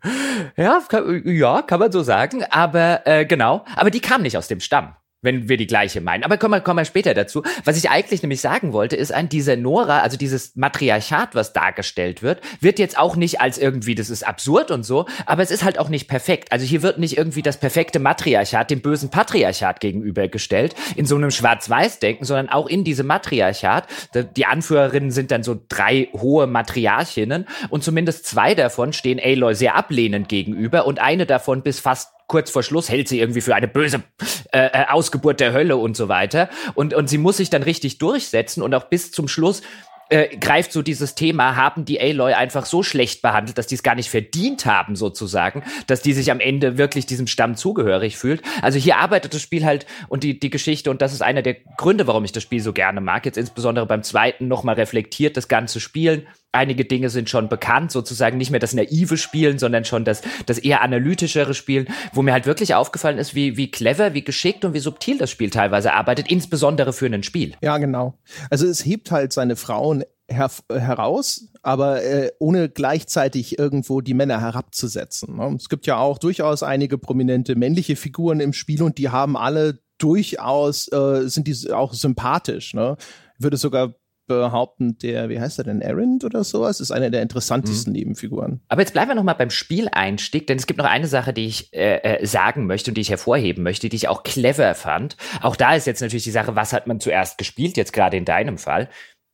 Ja, 0.57 0.83
kann, 0.89 1.23
ja, 1.25 1.63
kann 1.63 1.81
man 1.81 1.93
so 1.93 2.03
sagen. 2.03 2.45
Aber 2.51 3.07
äh, 3.07 3.25
genau, 3.25 3.65
aber 3.75 3.91
die 3.91 4.01
kam 4.01 4.23
nicht 4.23 4.37
aus 4.37 4.49
dem 4.49 4.61
Stamm 4.61 4.95
wenn 5.21 5.49
wir 5.49 5.57
die 5.57 5.67
gleiche 5.67 6.01
meinen. 6.01 6.23
Aber 6.23 6.39
kommen 6.39 6.55
wir, 6.55 6.61
kommen 6.61 6.79
wir 6.79 6.85
später 6.85 7.13
dazu. 7.13 7.43
Was 7.65 7.77
ich 7.77 7.91
eigentlich 7.91 8.23
nämlich 8.23 8.41
sagen 8.41 8.73
wollte, 8.73 8.97
ist 8.97 9.13
ein, 9.13 9.29
dieser 9.29 9.57
Nora, 9.57 10.01
also 10.01 10.17
dieses 10.17 10.55
Matriarchat, 10.55 11.35
was 11.35 11.53
dargestellt 11.53 12.23
wird, 12.23 12.41
wird 12.61 12.79
jetzt 12.79 12.99
auch 12.99 13.17
nicht 13.17 13.41
als 13.41 13.59
irgendwie, 13.59 13.95
das 13.95 14.11
ist 14.11 14.27
absurd 14.27 14.71
und 14.71 14.85
so, 14.85 15.07
aber 15.27 15.43
es 15.43 15.51
ist 15.51 15.65
halt 15.65 15.79
auch 15.79 15.89
nicht 15.89 16.09
perfekt. 16.09 16.53
Also 16.53 16.65
hier 16.65 16.83
wird 16.83 16.99
nicht 16.99 17.19
irgendwie 17.19 17.43
das 17.43 17.59
perfekte 17.59 17.99
Matriarchat 17.99 18.71
dem 18.71 18.81
bösen 18.81 19.11
Patriarchat 19.11 19.81
gegenübergestellt, 19.81 20.75
in 20.95 21.07
so 21.07 21.17
einem 21.17 21.31
Schwarz-Weiß-Denken, 21.31 22.25
sondern 22.25 22.49
auch 22.49 22.69
in 22.69 22.85
diesem 22.85 23.07
Matriarchat. 23.09 23.89
Die 24.37 24.47
Anführerinnen 24.47 25.11
sind 25.11 25.33
dann 25.33 25.43
so 25.43 25.61
drei 25.69 26.09
hohe 26.13 26.47
Matriarchinnen 26.47 27.47
und 27.71 27.83
zumindest 27.83 28.27
zwei 28.27 28.55
davon 28.55 28.93
stehen 28.93 29.21
Aloy 29.23 29.55
sehr 29.55 29.75
ablehnend 29.75 30.29
gegenüber 30.29 30.87
und 30.87 31.01
eine 31.01 31.27
davon 31.27 31.63
bis 31.63 31.81
fast 31.81 32.11
kurz 32.29 32.51
vor 32.51 32.63
Schluss 32.63 32.89
hält 32.89 33.09
sie 33.09 33.19
irgendwie 33.19 33.41
für 33.41 33.55
eine 33.55 33.67
böse 33.67 34.05
äh, 34.53 34.67
äh, 34.67 34.87
Ausgeburt 34.89 35.41
der 35.41 35.53
Hölle 35.53 35.77
und 35.77 35.97
so 35.97 36.09
weiter. 36.09 36.49
Und, 36.75 36.95
und 36.95 37.09
sie 37.09 37.19
muss 37.19 37.39
sich 37.39 37.51
dann 37.51 37.65
richtig 37.65 37.99
durchsetzen 37.99 38.63
und 38.63 38.75
auch 38.75 38.85
bis 38.85 39.11
zum 39.11 39.27
Schluss 39.27 39.63
äh, 40.11 40.37
greift 40.39 40.73
so 40.73 40.83
dieses 40.83 41.15
Thema, 41.15 41.57
haben 41.57 41.85
die 41.85 42.01
Aloy 42.01 42.33
einfach 42.33 42.65
so 42.65 42.83
schlecht 42.83 43.21
behandelt, 43.21 43.59
dass 43.59 43.67
die 43.67 43.75
es 43.75 43.83
gar 43.83 43.95
nicht 43.95 44.09
verdient 44.09 44.65
haben, 44.65 44.97
sozusagen, 44.97 45.63
dass 45.87 46.03
die 46.03 46.13
sich 46.13 46.31
am 46.31 46.41
Ende 46.41 46.79
wirklich 46.79 47.07
diesem 47.07 47.27
Stamm 47.27 47.57
zugehörig 47.57 48.17
fühlt. 48.17 48.43
Also 48.63 48.79
hier 48.79 48.97
arbeitet 48.97 49.35
das 49.35 49.43
Spiel 49.43 49.65
halt 49.65 49.87
und 50.09 50.23
die, 50.23 50.41
die 50.41 50.51
Geschichte, 50.51 50.91
und 50.91 51.03
das 51.03 51.13
ist 51.13 51.23
einer 51.23 51.43
der 51.43 51.57
Gründe, 51.77 52.07
warum 52.07 52.25
ich 52.25 52.33
das 52.33 52.43
Spiel 52.43 52.61
so 52.61 52.73
gerne 52.73 53.01
mag, 53.01 53.27
jetzt 53.27 53.39
insbesondere 53.39 53.87
beim 53.87 54.03
zweiten 54.03 54.49
nochmal 54.49 54.77
reflektiert, 54.77 55.37
das 55.37 55.49
ganze 55.49 55.81
Spielen 55.81 56.27
einige 56.53 56.85
Dinge 56.85 57.11
sind 57.11 57.29
schon 57.29 57.49
bekannt, 57.49 57.93
sozusagen 57.93 58.39
nicht 58.39 58.51
mehr 58.51 58.61
das 58.61 58.75
naive 58.75 59.17
Spielen, 59.17 59.59
sondern 59.59 59.85
schon 59.85 60.05
das, 60.05 60.23
das 60.47 60.59
eher 60.59 60.83
analytischere 60.83 61.55
Spielen, 61.55 61.89
wo 62.13 62.23
mir 62.23 62.33
halt 62.33 62.47
wirklich 62.47 62.75
aufgefallen 62.75 63.19
ist, 63.19 63.35
wie, 63.35 63.57
wie 63.57 63.71
clever, 63.71 64.15
wie 64.15 64.25
geschickt 64.25 64.65
und 64.65 64.75
wie 64.75 64.79
subtil 64.79 65.19
das 65.19 65.31
Spiel 65.31 65.51
teilweise 65.51 65.93
arbeitet, 65.93 66.31
insbesondere 66.31 66.93
für 66.93 67.07
ein 67.07 67.23
Spiel. 67.23 67.55
Ja, 67.61 67.79
genau. 67.79 68.19
Also 68.51 68.67
es 68.67 68.85
hebt 68.85 69.11
halt 69.11 69.33
seine 69.33 69.57
Frauen 69.57 70.05
her 70.31 70.51
heraus, 70.71 71.49
aber 71.63 72.03
äh, 72.03 72.31
ohne 72.39 72.69
gleichzeitig 72.69 73.59
irgendwo 73.59 74.01
die 74.01 74.15
Männer 74.15 74.41
herabzusetzen. 74.41 75.37
Ne? 75.37 75.55
Es 75.57 75.69
gibt 75.69 75.87
ja 75.87 75.97
auch 75.99 76.19
durchaus 76.19 76.63
einige 76.63 76.99
prominente 76.99 77.57
männliche 77.57 77.97
Figuren 77.97 78.41
im 78.41 78.53
Spiel 78.53 78.83
und 78.83 78.99
die 78.99 79.09
haben 79.09 79.37
alle 79.37 79.79
durchaus, 79.97 80.91
äh, 80.93 81.29
sind 81.29 81.49
die 81.49 81.73
auch 81.73 81.95
sympathisch. 81.95 82.75
Ne? 82.75 82.97
Ich 83.37 83.43
würde 83.43 83.57
sogar 83.57 83.95
behaupten, 84.29 84.97
der, 84.99 85.29
wie 85.29 85.41
heißt 85.41 85.59
er 85.59 85.65
denn, 85.65 85.81
Errand 85.81 86.25
oder 86.25 86.45
sowas, 86.45 86.79
ist 86.79 86.93
einer 86.93 87.11
der 87.11 87.23
interessantesten 87.23 87.93
mhm. 87.93 87.99
Nebenfiguren. 87.99 88.61
Aber 88.69 88.83
jetzt 88.83 88.93
bleiben 88.93 89.11
wir 89.11 89.15
nochmal 89.17 89.35
beim 89.35 89.51
Spieleinstieg, 89.51 90.47
denn 90.47 90.59
es 90.59 90.67
gibt 90.67 90.79
noch 90.79 90.87
eine 90.87 91.09
Sache, 91.09 91.33
die 91.33 91.47
ich 91.47 91.73
äh, 91.73 91.97
äh, 91.97 92.27
sagen 92.27 92.67
möchte 92.67 92.93
und 92.93 92.95
die 92.95 93.01
ich 93.01 93.11
hervorheben 93.11 93.65
möchte, 93.65 93.89
die 93.89 93.97
ich 93.97 94.07
auch 94.07 94.23
clever 94.23 94.77
fand. 94.77 95.17
Auch 95.43 95.57
da 95.57 95.75
ist 95.75 95.87
jetzt 95.87 96.01
natürlich 96.01 96.25
die 96.25 96.31
Sache, 96.31 96.55
was 96.55 96.73
hat 96.73 96.87
man 96.87 97.01
zuerst 97.01 97.39
gespielt, 97.39 97.77
jetzt 97.77 97.93
gerade 97.93 98.17
in 98.17 98.25
deinem 98.25 98.59
Fall. 98.59 98.89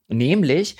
Nämlich, 0.07 0.77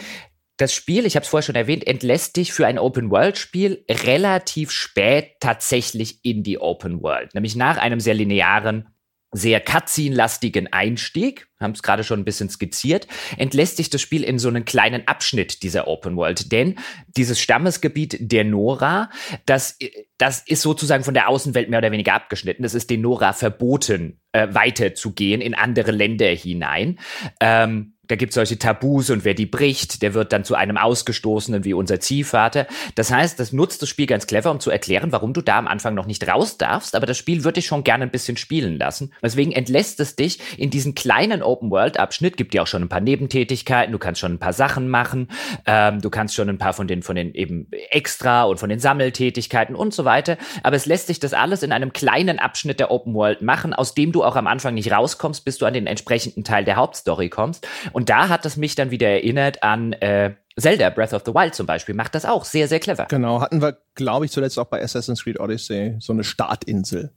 das 0.57 0.73
Spiel, 0.73 1.05
ich 1.05 1.15
habe 1.15 1.23
es 1.23 1.29
vorher 1.29 1.45
schon 1.45 1.55
erwähnt, 1.55 1.85
entlässt 1.85 2.37
dich 2.37 2.53
für 2.53 2.65
ein 2.65 2.79
Open-World-Spiel 2.79 3.83
relativ 3.89 4.71
spät 4.71 5.33
tatsächlich 5.41 6.23
in 6.23 6.43
die 6.43 6.59
Open 6.59 7.01
World, 7.03 7.33
nämlich 7.33 7.55
nach 7.55 7.77
einem 7.77 7.99
sehr 7.99 8.13
linearen 8.13 8.87
sehr 9.35 9.59
Cutscene-lastigen 9.59 10.71
Einstieg, 10.71 11.47
haben 11.59 11.71
es 11.71 11.83
gerade 11.83 12.03
schon 12.03 12.19
ein 12.19 12.25
bisschen 12.25 12.49
skizziert, 12.49 13.07
entlässt 13.37 13.77
sich 13.77 13.89
das 13.89 14.01
Spiel 14.01 14.23
in 14.23 14.39
so 14.39 14.47
einen 14.47 14.65
kleinen 14.65 15.07
Abschnitt 15.07 15.63
dieser 15.63 15.87
Open 15.87 16.15
World. 16.15 16.51
Denn 16.51 16.75
dieses 17.15 17.39
Stammesgebiet 17.41 18.17
der 18.19 18.43
Nora, 18.43 19.09
das, 19.45 19.77
das 20.17 20.41
ist 20.45 20.61
sozusagen 20.61 21.03
von 21.03 21.13
der 21.13 21.29
Außenwelt 21.29 21.69
mehr 21.69 21.79
oder 21.79 21.91
weniger 21.91 22.13
abgeschnitten. 22.13 22.63
Es 22.63 22.75
ist 22.75 22.89
den 22.89 23.01
Nora 23.01 23.33
verboten, 23.33 24.21
äh, 24.31 24.47
weiterzugehen 24.51 25.41
in 25.41 25.53
andere 25.53 25.91
Länder 25.91 26.27
hinein. 26.27 26.99
Ähm, 27.39 27.94
da 28.07 28.15
gibt 28.15 28.31
es 28.31 28.35
solche 28.35 28.57
Tabus 28.57 29.09
und 29.09 29.25
wer 29.25 29.33
die 29.33 29.45
bricht, 29.45 30.01
der 30.01 30.13
wird 30.13 30.33
dann 30.33 30.43
zu 30.43 30.55
einem 30.55 30.77
Ausgestoßenen 30.77 31.63
wie 31.63 31.73
unser 31.73 31.99
Ziehvater. 31.99 32.67
Das 32.95 33.11
heißt, 33.11 33.39
das 33.39 33.51
nutzt 33.51 33.81
das 33.81 33.89
Spiel 33.89 34.05
ganz 34.05 34.27
clever, 34.27 34.51
um 34.51 34.59
zu 34.59 34.71
erklären, 34.71 35.11
warum 35.11 35.33
du 35.33 35.41
da 35.41 35.57
am 35.57 35.67
Anfang 35.67 35.95
noch 35.95 36.05
nicht 36.05 36.27
raus 36.27 36.57
darfst, 36.57 36.95
aber 36.95 37.05
das 37.05 37.17
Spiel 37.17 37.43
würde 37.43 37.55
dich 37.55 37.65
schon 37.65 37.83
gerne 37.83 38.03
ein 38.03 38.11
bisschen 38.11 38.37
spielen 38.37 38.77
lassen. 38.77 39.11
Deswegen 39.21 39.51
entlässt 39.51 39.99
es 39.99 40.15
dich 40.15 40.39
in 40.57 40.69
diesen 40.69 40.95
kleinen 40.95 41.41
Open-World-Abschnitt, 41.41 42.37
gibt 42.37 42.53
dir 42.53 42.63
auch 42.63 42.67
schon 42.67 42.83
ein 42.83 42.89
paar 42.89 43.01
Nebentätigkeiten, 43.01 43.91
du 43.91 43.99
kannst 43.99 44.21
schon 44.21 44.33
ein 44.33 44.39
paar 44.39 44.53
Sachen 44.53 44.89
machen, 44.89 45.29
ähm, 45.65 46.01
du 46.01 46.09
kannst 46.09 46.35
schon 46.35 46.49
ein 46.49 46.57
paar 46.57 46.73
von 46.73 46.87
den, 46.87 47.01
von 47.01 47.15
den 47.15 47.33
eben 47.33 47.67
Extra 47.89 48.43
und 48.43 48.59
von 48.59 48.69
den 48.69 48.79
Sammeltätigkeiten 48.79 49.75
und 49.75 49.93
so 49.93 50.05
weiter, 50.05 50.37
aber 50.63 50.75
es 50.75 50.85
lässt 50.85 51.07
sich 51.07 51.19
das 51.19 51.33
alles 51.33 51.63
in 51.63 51.71
einem 51.71 51.93
kleinen 51.93 52.39
Abschnitt 52.39 52.79
der 52.79 52.91
Open-World 52.91 53.41
machen, 53.41 53.73
aus 53.73 53.93
dem 53.95 54.11
du 54.11 54.23
auch 54.23 54.35
am 54.35 54.47
Anfang 54.47 54.73
nicht 54.73 54.91
rauskommst, 54.91 55.45
bis 55.45 55.57
du 55.57 55.65
an 55.65 55.73
den 55.73 55.87
entsprechenden 55.87 56.43
Teil 56.43 56.65
der 56.65 56.75
Hauptstory 56.75 57.29
kommst. 57.29 57.67
Und 57.95 58.09
da 58.09 58.27
hat 58.27 58.45
es 58.45 58.57
mich 58.57 58.75
dann 58.75 58.91
wieder 58.91 59.07
erinnert 59.07 59.63
an 59.63 59.93
äh, 59.93 60.35
Zelda 60.59 60.89
Breath 60.89 61.13
of 61.13 61.23
the 61.25 61.33
Wild 61.33 61.55
zum 61.55 61.65
Beispiel, 61.65 61.95
macht 61.95 62.13
das 62.13 62.25
auch 62.25 62.43
sehr, 62.43 62.67
sehr 62.67 62.81
clever. 62.81 63.05
Genau, 63.05 63.39
hatten 63.39 63.61
wir, 63.61 63.77
glaube 63.93 64.25
ich, 64.25 64.31
zuletzt 64.31 64.59
auch 64.59 64.65
bei 64.65 64.83
Assassin's 64.83 65.23
Creed 65.23 65.39
Odyssey 65.39 65.95
so 65.99 66.11
eine 66.11 66.25
Startinsel. 66.25 67.13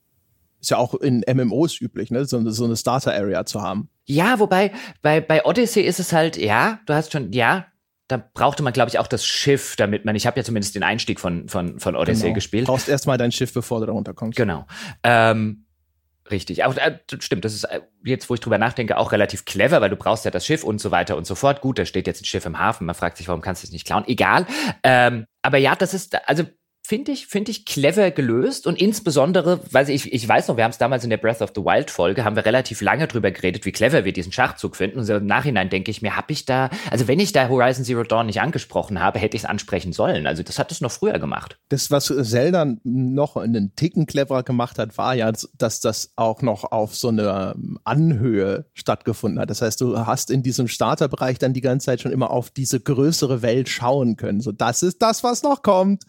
Ist 0.60 0.70
ja 0.70 0.76
auch 0.76 0.94
in 0.94 1.24
MMOs 1.28 1.80
üblich, 1.80 2.12
ne? 2.12 2.24
So, 2.26 2.48
so 2.50 2.64
eine 2.64 2.76
Starter-Area 2.76 3.44
zu 3.44 3.60
haben. 3.60 3.90
Ja, 4.04 4.38
wobei 4.38 4.70
bei, 5.02 5.20
bei 5.20 5.44
Odyssey 5.44 5.82
ist 5.82 5.98
es 5.98 6.12
halt, 6.12 6.36
ja, 6.36 6.78
du 6.86 6.94
hast 6.94 7.10
schon, 7.10 7.32
ja, 7.32 7.66
da 8.06 8.22
brauchte 8.32 8.62
man, 8.62 8.72
glaube 8.72 8.90
ich, 8.90 9.00
auch 9.00 9.08
das 9.08 9.26
Schiff, 9.26 9.74
damit 9.74 10.04
man, 10.04 10.14
ich 10.14 10.28
habe 10.28 10.38
ja 10.38 10.44
zumindest 10.44 10.76
den 10.76 10.84
Einstieg 10.84 11.18
von, 11.18 11.48
von, 11.48 11.80
von 11.80 11.96
Odyssey 11.96 12.26
genau. 12.26 12.34
gespielt. 12.34 12.68
Du 12.68 12.72
brauchst 12.72 12.88
erstmal 12.88 13.18
dein 13.18 13.32
Schiff, 13.32 13.52
bevor 13.52 13.80
du 13.80 13.86
da 13.86 13.92
runterkommst. 13.92 14.36
Genau. 14.36 14.64
Ähm, 15.02 15.64
Richtig. 16.30 16.64
Auch, 16.64 16.76
äh, 16.76 16.98
stimmt, 17.20 17.44
das 17.44 17.54
ist 17.54 17.64
äh, 17.64 17.80
jetzt, 18.04 18.28
wo 18.28 18.34
ich 18.34 18.40
drüber 18.40 18.58
nachdenke, 18.58 18.96
auch 18.96 19.12
relativ 19.12 19.44
clever, 19.44 19.80
weil 19.80 19.90
du 19.90 19.96
brauchst 19.96 20.24
ja 20.24 20.30
das 20.30 20.44
Schiff 20.44 20.62
und 20.64 20.80
so 20.80 20.90
weiter 20.90 21.16
und 21.16 21.26
so 21.26 21.34
fort. 21.34 21.60
Gut, 21.60 21.78
da 21.78 21.84
steht 21.84 22.06
jetzt 22.06 22.22
ein 22.22 22.26
Schiff 22.26 22.44
im 22.44 22.58
Hafen. 22.58 22.86
Man 22.86 22.94
fragt 22.94 23.16
sich, 23.16 23.28
warum 23.28 23.40
kannst 23.40 23.62
du 23.62 23.66
es 23.66 23.72
nicht 23.72 23.86
klauen? 23.86 24.04
Egal. 24.06 24.46
Ähm, 24.82 25.26
aber 25.42 25.58
ja, 25.58 25.74
das 25.74 25.94
ist, 25.94 26.16
also 26.28 26.44
finde 26.88 27.12
ich, 27.12 27.26
finde 27.26 27.50
ich 27.50 27.66
clever 27.66 28.10
gelöst 28.10 28.66
und 28.66 28.80
insbesondere, 28.80 29.60
weil 29.70 29.90
ich, 29.90 30.10
ich 30.10 30.26
weiß 30.26 30.48
noch, 30.48 30.56
wir 30.56 30.64
haben 30.64 30.70
es 30.70 30.78
damals 30.78 31.04
in 31.04 31.10
der 31.10 31.18
Breath 31.18 31.42
of 31.42 31.52
the 31.54 31.60
Wild 31.60 31.90
Folge, 31.90 32.24
haben 32.24 32.34
wir 32.34 32.46
relativ 32.46 32.80
lange 32.80 33.06
drüber 33.06 33.30
geredet, 33.30 33.66
wie 33.66 33.72
clever 33.72 34.06
wir 34.06 34.14
diesen 34.14 34.32
Schachzug 34.32 34.74
finden. 34.74 34.98
Und 34.98 35.06
im 35.06 35.26
Nachhinein 35.26 35.68
denke 35.68 35.90
ich 35.90 36.00
mir, 36.00 36.16
habe 36.16 36.32
ich 36.32 36.46
da, 36.46 36.70
also 36.90 37.06
wenn 37.06 37.20
ich 37.20 37.32
da 37.32 37.50
Horizon 37.50 37.84
Zero 37.84 38.04
Dawn 38.04 38.24
nicht 38.24 38.40
angesprochen 38.40 39.02
habe, 39.02 39.18
hätte 39.18 39.36
ich 39.36 39.42
es 39.42 39.48
ansprechen 39.48 39.92
sollen. 39.92 40.26
Also 40.26 40.42
das 40.42 40.58
hat 40.58 40.72
es 40.72 40.80
noch 40.80 40.90
früher 40.90 41.18
gemacht. 41.18 41.58
Das, 41.68 41.90
was 41.90 42.06
Zelda 42.06 42.74
noch 42.84 43.36
einen 43.36 43.76
Ticken 43.76 44.06
cleverer 44.06 44.42
gemacht 44.42 44.78
hat, 44.78 44.96
war 44.96 45.14
ja, 45.14 45.30
dass 45.58 45.80
das 45.80 46.12
auch 46.16 46.40
noch 46.40 46.72
auf 46.72 46.96
so 46.96 47.08
einer 47.08 47.54
Anhöhe 47.84 48.64
stattgefunden 48.72 49.38
hat. 49.38 49.50
Das 49.50 49.60
heißt, 49.60 49.78
du 49.82 50.06
hast 50.06 50.30
in 50.30 50.42
diesem 50.42 50.68
Starterbereich 50.68 51.38
dann 51.38 51.52
die 51.52 51.60
ganze 51.60 51.84
Zeit 51.84 52.00
schon 52.00 52.12
immer 52.12 52.30
auf 52.30 52.48
diese 52.48 52.80
größere 52.80 53.42
Welt 53.42 53.68
schauen 53.68 54.16
können. 54.16 54.40
So, 54.40 54.52
das 54.52 54.82
ist 54.82 55.02
das, 55.02 55.22
was 55.22 55.42
noch 55.42 55.62
kommt 55.62 56.04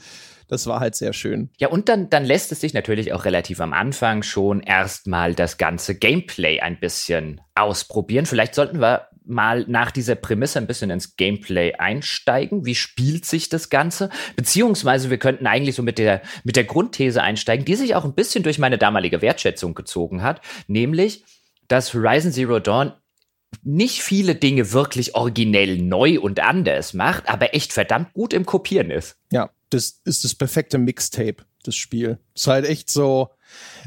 das 0.50 0.66
war 0.66 0.80
halt 0.80 0.96
sehr 0.96 1.14
schön. 1.14 1.50
Ja, 1.60 1.70
und 1.70 1.90
dann, 1.90 2.10
dann 2.10 2.26
lässt 2.26 2.52
es 2.52 2.60
sich 2.60 2.74
natürlich 2.74 3.14
auch 3.14 3.24
relativ 3.24 3.62
am 3.62 3.72
Anfang 3.72 4.24
schon 4.24 4.62
erstmal 4.62 5.36
das 5.36 5.58
ganze 5.58 5.96
Gameplay 5.96 6.60
ein 6.60 6.80
bisschen 6.80 7.40
ausprobieren. 7.56 8.26
Vielleicht 8.26 8.56
sollten 8.56 8.82
wir 8.82 9.08
mal 9.26 9.64
nach 9.68 9.92
dieser 9.92 10.16
Prämisse 10.16 10.58
ein 10.58 10.66
bisschen 10.66 10.90
ins 10.90 11.16
Gameplay 11.16 11.74
einsteigen. 11.74 12.66
Wie 12.66 12.74
spielt 12.74 13.26
sich 13.26 13.48
das 13.48 13.70
Ganze? 13.70 14.10
Beziehungsweise 14.36 15.12
wir 15.12 15.20
könnten 15.20 15.46
eigentlich 15.46 15.76
so 15.76 15.84
mit 15.84 16.00
der, 16.00 16.24
mit 16.44 16.56
der 16.56 16.64
Grundthese 16.64 17.22
einsteigen, 17.22 17.64
die 17.64 17.76
sich 17.76 17.94
auch 17.94 18.06
ein 18.06 18.16
bisschen 18.16 18.44
durch 18.44 18.58
meine 18.58 18.80
damalige 18.80 19.22
Wertschätzung 19.22 19.76
gezogen 19.76 20.24
hat, 20.24 20.42
nämlich, 20.68 21.24
dass 21.68 21.94
Horizon 21.94 22.32
Zero 22.32 22.60
Dawn 22.60 22.94
nicht 23.62 24.02
viele 24.02 24.34
Dinge 24.34 24.72
wirklich 24.74 25.14
originell 25.14 25.78
neu 25.78 26.20
und 26.20 26.40
anders 26.40 26.96
macht, 26.96 27.30
aber 27.30 27.54
echt 27.54 27.72
verdammt 27.72 28.14
gut 28.14 28.34
im 28.34 28.48
Kopieren 28.48 28.90
ist. 28.90 29.18
Ja, 29.32 29.52
das 29.70 30.02
ist 30.06 30.24
das 30.24 30.36
perfekte 30.36 30.78
Mixtape. 30.78 31.46
das 31.64 31.76
Spiel. 31.76 32.20
Ist 32.36 32.48
halt 32.48 32.66
echt 32.66 32.90
so, 32.90 33.30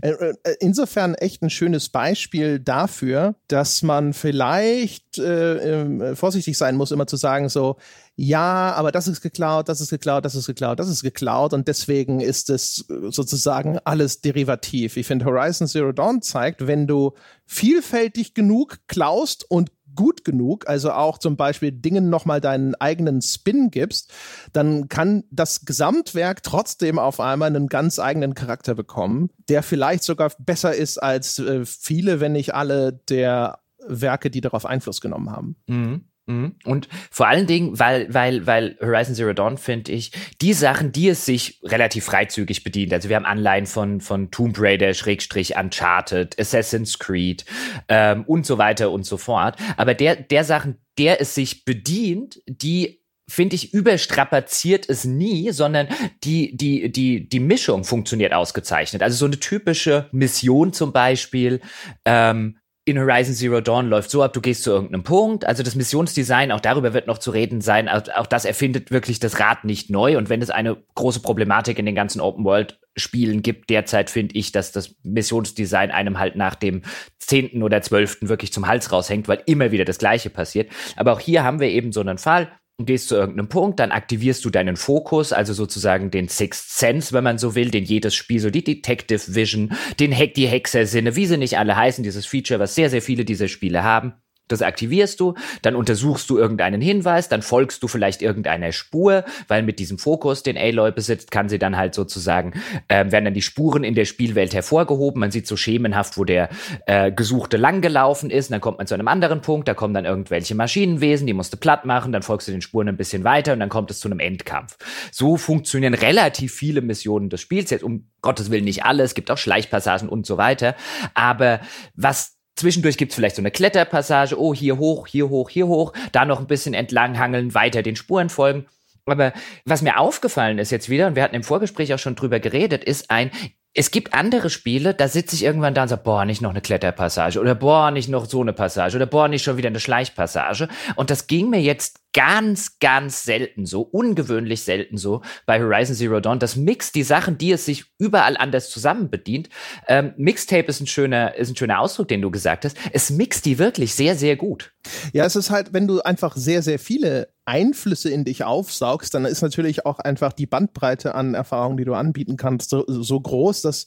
äh, 0.03 0.11
äh, 0.11 0.35
insofern 0.61 1.15
echt 1.15 1.43
ein 1.43 1.51
schönes 1.51 1.89
Beispiel 1.89 2.59
dafür, 2.59 3.35
dass 3.49 3.83
man 3.83 4.13
vielleicht 4.13 5.19
äh, 5.19 5.83
äh, 5.83 6.17
vorsichtig 6.17 6.59
sein 6.59 6.77
muss, 6.77 6.91
immer 6.91 7.07
zu 7.07 7.17
sagen 7.17 7.49
so, 7.49 7.79
ja, 8.15 8.75
aber 8.75 8.93
das 8.93 9.09
ist 9.09 9.23
geklaut, 9.23 9.71
das 9.71 9.81
ist 9.81 9.89
geklaut, 9.89 10.25
das 10.25 10.35
ist 10.35 10.47
geklaut, 10.47 10.79
das 10.79 10.89
ist 10.89 11.03
geklaut 11.03 11.55
und 11.55 11.67
deswegen 11.67 12.21
ist 12.21 12.51
es 12.51 12.85
sozusagen 13.09 13.79
alles 13.85 14.21
derivativ. 14.21 14.99
Ich 14.99 15.07
finde 15.07 15.25
Horizon 15.25 15.67
Zero 15.67 15.93
Dawn 15.93 16.21
zeigt, 16.21 16.67
wenn 16.67 16.87
du 16.87 17.13
vielfältig 17.47 18.35
genug 18.35 18.81
klaust 18.87 19.47
und 19.49 19.71
gut 19.95 20.25
genug, 20.25 20.69
also 20.69 20.93
auch 20.93 21.19
zum 21.19 21.37
Beispiel 21.37 21.73
Dingen 21.73 22.11
nochmal 22.11 22.41
deinen 22.41 22.75
eigenen 22.75 23.23
Spin 23.23 23.71
gibst, 23.71 24.13
dann 24.53 24.89
kann 24.89 25.25
das 25.31 25.65
Gesamtwerk 25.65 26.43
trotzdem 26.43 26.99
auf 26.99 27.21
einmal 27.21 27.49
einen 27.49 27.69
ganz 27.69 27.99
eigenen 27.99 28.35
Charakter 28.35 28.75
bekommen, 28.75 29.31
der 29.49 29.63
vielleicht 29.63 30.05
sogar 30.05 30.33
besser 30.39 30.75
ist 30.75 30.99
als 30.99 31.39
äh, 31.39 31.65
viele, 31.65 32.21
wenn 32.21 32.33
nicht 32.33 32.55
alle 32.55 32.93
der 32.93 33.59
Werke, 33.87 34.31
die 34.31 34.41
darauf 34.41 34.67
Einfluss 34.67 35.01
genommen 35.01 35.31
haben. 35.31 35.57
Mhm. 35.67 36.05
Mhm. 36.27 36.55
Und 36.65 36.89
vor 37.11 37.27
allen 37.27 37.47
Dingen, 37.47 37.79
weil, 37.79 38.13
weil, 38.13 38.47
weil 38.47 38.77
Horizon 38.81 39.15
Zero 39.15 39.33
Dawn, 39.33 39.59
finde 39.59 39.93
ich, 39.93 40.13
die 40.41 40.53
Sachen, 40.53 40.93
die 40.93 41.09
es 41.09 41.27
sich 41.27 41.61
relativ 41.65 42.05
freizügig 42.05 42.63
bedient. 42.63 42.93
Also 42.93 43.09
wir 43.09 43.17
haben 43.17 43.27
Anleihen 43.27 43.67
von, 43.67 44.01
von 44.01 44.31
Tomb 44.31 44.57
Raider, 44.59 44.95
Schrägstrich 44.95 45.57
Uncharted, 45.57 46.39
Assassin's 46.39 46.99
Creed 46.99 47.45
ähm, 47.89 48.25
und 48.27 48.47
so 48.47 48.59
weiter 48.59 48.91
und 48.91 49.05
so 49.05 49.17
fort. 49.17 49.57
Aber 49.77 49.95
der, 49.95 50.17
der 50.17 50.45
Sachen, 50.45 50.79
der 50.99 51.21
es 51.21 51.35
sich 51.35 51.65
bedient, 51.65 52.41
die 52.47 53.03
finde 53.29 53.57
ich, 53.57 53.73
überstrapaziert 53.73 54.89
es 54.89 55.05
nie, 55.05 55.53
sondern 55.53 55.89
die, 56.23 56.57
die, 56.57 56.93
die, 56.93 57.29
die 57.29 57.41
Mischung 57.41 57.85
funktioniert 57.85 58.35
ausgezeichnet. 58.35 59.03
Also 59.03 59.17
so 59.17 59.27
eine 59.27 59.41
typische 59.41 60.09
Mission 60.13 60.73
zum 60.73 60.93
Beispiel, 60.93 61.61
ähm, 62.05 62.59
in 62.85 62.99
Horizon 62.99 63.35
Zero 63.35 63.61
Dawn 63.61 63.89
läuft 63.89 64.11
so 64.11 64.23
ab, 64.23 64.33
du 64.33 64.41
gehst 64.41 64.65
zu 64.65 64.71
irgendeinem 64.71 65.05
Punkt. 65.05 65.45
Also 65.45 65.63
das 65.63 65.77
Missionsdesign, 65.77 66.51
auch 66.51 66.61
darüber 66.61 66.93
wird 66.93 67.07
noch 67.07 67.19
zu 67.19 67.31
reden 67.31 67.61
sein. 67.61 67.89
Auch 67.89 68.27
das 68.27 68.45
erfindet 68.45 68.91
wirklich 68.91 69.21
das 69.21 69.39
Rad 69.39 69.65
nicht 69.65 69.89
neu. 69.89 70.19
Und 70.19 70.29
wenn 70.29 70.43
es 70.43 70.51
eine 70.51 70.77
große 70.95 71.21
Problematik 71.21 71.79
in 71.79 71.87
den 71.87 71.95
ganzen 71.95 72.21
Open 72.21 72.45
World 72.45 72.79
Spielen 72.95 73.41
gibt, 73.41 73.71
derzeit 73.71 74.11
finde 74.11 74.35
ich, 74.35 74.53
dass 74.53 74.71
das 74.71 74.97
Missionsdesign 75.03 75.91
einem 75.91 76.19
halt 76.19 76.37
nach 76.37 76.55
dem 76.55 76.83
zehnten 77.19 77.63
oder 77.63 77.81
zwölften 77.81 78.29
wirklich 78.29 78.53
zum 78.53 78.67
Hals 78.67 78.93
raushängt, 78.93 79.29
weil 79.29 79.43
immer 79.47 79.71
wieder 79.71 79.87
das 79.87 79.97
Gleiche 79.97 80.29
passiert. 80.29 80.71
Aber 80.97 81.13
auch 81.15 81.21
hier 81.21 81.43
haben 81.43 81.59
wir 81.59 81.69
eben 81.69 81.93
so 81.93 82.01
einen 82.01 82.19
Fall 82.19 82.53
gehst 82.85 83.09
zu 83.09 83.17
irgendeinem 83.17 83.49
Punkt, 83.49 83.81
dann 83.81 83.93
aktivierst 83.93 84.45
du 84.45 84.51
deinen 84.51 84.77
Fokus, 84.77 85.33
also 85.33 85.53
sozusagen 85.53 86.11
den 86.11 86.29
Sixth 86.29 86.71
Sense, 86.71 87.13
wenn 87.13 87.25
man 87.25 87.39
so 87.39 87.55
will, 87.55 87.71
den 87.71 87.85
jedes 87.85 88.15
Spiel, 88.15 88.41
so 88.41 88.51
die 88.51 88.65
Detective 88.65 89.35
Vision, 89.35 89.73
den 90.01 90.17
Hack, 90.17 90.35
die 90.35 90.47
Hexersinne, 90.47 91.17
wie 91.17 91.27
sie 91.27 91.37
nicht 91.37 91.59
alle 91.59 91.77
heißen, 91.77 92.05
dieses 92.05 92.27
Feature, 92.27 92.61
was 92.61 92.75
sehr, 92.75 92.91
sehr 92.91 93.03
viele 93.03 93.25
dieser 93.25 93.49
Spiele 93.49 93.83
haben. 93.83 94.15
Das 94.49 94.61
aktivierst 94.61 95.19
du, 95.21 95.35
dann 95.63 95.77
untersuchst 95.77 96.29
du 96.29 96.37
irgendeinen 96.37 96.81
Hinweis, 96.81 97.29
dann 97.29 97.43
folgst 97.43 97.83
du 97.83 97.89
vielleicht 97.89 98.23
irgendeiner 98.23 98.73
Spur, 98.73 99.25
weil 99.49 99.63
mit 99.63 99.79
diesem 99.79 99.99
Fokus, 99.99 100.43
den 100.43 100.59
Aloy 100.59 100.93
besitzt, 100.93 101.31
kann 101.31 101.49
sie 101.49 101.59
dann 101.59 101.77
halt 101.77 101.95
sozusagen, 101.95 102.53
äh, 102.89 103.11
werden 103.11 103.25
dann 103.25 103.35
die 103.35 103.43
Spuren 103.43 103.85
in 103.85 103.95
der 103.95 104.05
Spielwelt 104.05 104.53
hervorgehoben. 104.53 105.21
Man 105.21 105.31
sieht 105.31 105.47
so 105.47 105.57
schemenhaft, 105.57 106.19
wo 106.19 106.25
der 106.25 106.51
äh, 106.87 107.13
Gesuchte 107.13 107.57
langgelaufen 107.57 108.31
ist. 108.31 108.51
Und 108.51 108.53
dann 108.53 108.61
kommt 108.61 108.79
man 108.79 108.87
zu 108.87 108.95
einem 108.95 109.09
anderen 109.09 109.41
Punkt, 109.41 109.69
da 109.69 109.75
kommen 109.75 109.95
dann 109.95 110.05
irgendwelche 110.05 110.55
Maschinenwesen, 110.55 111.27
die 111.27 111.33
musst 111.33 111.53
du 111.53 111.57
platt 111.57 111.85
machen, 111.85 112.13
dann 112.13 112.23
folgst 112.23 112.49
du 112.49 112.53
den 112.53 112.63
Spuren 112.63 112.89
ein 112.89 112.97
bisschen 112.97 113.25
weiter 113.25 113.53
und 113.53 113.61
dann 113.61 113.69
kommt 113.69 113.91
es 113.91 114.01
zu 114.01 114.09
einem 114.09 114.21
Endkampf. 114.21 114.77
So 115.11 115.37
funktionieren 115.37 115.95
relativ 115.95 116.53
viele 116.53 116.83
Missionen 116.83 117.31
des 117.31 117.41
Spiels. 117.41 117.71
Jetzt 117.71 117.85
um 117.85 118.09
Gottes 118.21 118.51
Willen 118.51 118.65
nicht 118.65 118.85
alle, 118.85 119.03
es 119.03 119.15
gibt 119.15 119.31
auch 119.31 119.39
Schleichpassagen 119.39 120.09
und 120.09 120.27
so 120.27 120.37
weiter. 120.37 120.75
Aber 121.15 121.61
was 121.95 122.37
Zwischendurch 122.57 122.97
gibt's 122.97 123.15
vielleicht 123.15 123.37
so 123.37 123.43
eine 123.43 123.51
Kletterpassage, 123.51 124.39
oh, 124.39 124.55
hier 124.55 124.79
hoch, 124.79 125.07
hier 125.07 125.29
hoch, 125.29 125.51
hier 125.51 125.67
hoch, 125.67 125.93
da 126.13 126.25
noch 126.25 126.39
ein 126.39 126.47
bisschen 126.47 126.75
entlang 126.75 127.19
hangeln, 127.19 127.55
weiter 127.55 127.83
den 127.83 127.97
Spuren 127.97 128.29
folgen. 128.29 128.67
Aber 129.07 129.33
was 129.65 129.83
mir 129.83 129.99
aufgefallen 129.99 130.59
ist 130.59 130.71
jetzt 130.71 130.89
wieder, 130.89 131.09
und 131.09 131.17
wir 131.17 131.23
hatten 131.23 131.35
im 131.35 131.43
Vorgespräch 131.43 131.93
auch 131.93 131.99
schon 131.99 132.15
drüber 132.15 132.41
geredet, 132.41 132.85
ist 132.85 133.11
ein, 133.11 133.31
es 133.75 133.91
gibt 133.91 134.13
andere 134.15 134.51
Spiele, 134.51 134.95
da 134.95 135.09
sitze 135.09 135.35
ich 135.35 135.43
irgendwann 135.43 135.75
da 135.75 135.83
und 135.83 135.89
sage, 135.89 136.03
boah, 136.05 136.25
nicht 136.25 136.43
noch 136.43 136.51
eine 136.51 136.61
Kletterpassage 136.61 137.41
oder 137.41 137.55
boah, 137.55 137.91
nicht 137.91 138.09
noch 138.09 138.27
so 138.27 138.43
eine 138.43 138.53
Passage 138.53 138.97
oder 138.97 139.07
boah, 139.07 139.29
nicht 139.29 139.43
schon 139.43 139.57
wieder 139.57 139.69
eine 139.69 139.81
Schleichpassage. 139.81 140.69
Und 140.95 141.11
das 141.11 141.27
ging 141.27 141.49
mir 141.49 141.61
jetzt 141.61 142.02
ganz, 142.13 142.79
ganz 142.79 143.25
selten 143.25 143.67
so, 143.67 143.83
ungewöhnlich 143.83 144.63
selten 144.63 144.97
so 144.97 145.23
bei 145.47 145.61
Horizon 145.61 145.97
Zero 145.97 146.21
Dawn. 146.21 146.39
Das 146.39 146.57
mixt 146.57 146.95
die 146.95 147.03
Sachen, 147.03 147.39
die 147.39 147.53
es 147.53 147.65
sich 147.65 147.85
überall 147.99 148.37
anders 148.37 148.71
zusammen 148.71 149.11
bedient. 149.11 149.49
Ähm, 149.89 150.13
Mixtape 150.17 150.67
ist 150.67 150.81
ein 150.81 150.87
schöner, 150.87 151.35
ist 151.35 151.51
ein 151.51 151.57
schöner 151.57 151.81
Ausdruck, 151.81 152.09
den 152.09 152.23
du 152.23 152.31
gesagt 152.31 152.65
hast. 152.65 152.77
Es 152.93 153.11
mixt 153.11 153.47
die 153.47 153.59
wirklich 153.59 153.95
sehr, 153.95 154.17
sehr 154.17 154.37
gut. 154.37 154.73
Ja, 155.13 155.25
es 155.25 155.37
ist 155.37 155.51
halt, 155.51 155.73
wenn 155.73 155.87
du 155.87 156.01
einfach 156.03 156.37
sehr, 156.37 156.63
sehr 156.63 156.79
viele 156.79 157.29
Einflüsse 157.45 158.09
in 158.09 158.25
dich 158.25 158.45
aufsaugst, 158.45 159.15
dann 159.15 159.25
ist 159.25 159.43
natürlich 159.43 159.85
auch 159.85 159.99
einfach 159.99 160.33
die 160.33 160.47
Bandbreite 160.47 161.15
an 161.15 161.35
Erfahrungen, 161.35 161.77
die 161.77 161.85
du 161.85 161.95
anbieten 161.95 162.37
kannst, 162.37 162.71
so, 162.71 162.85
so 162.87 163.21
groß, 163.21 163.63
dass 163.63 163.87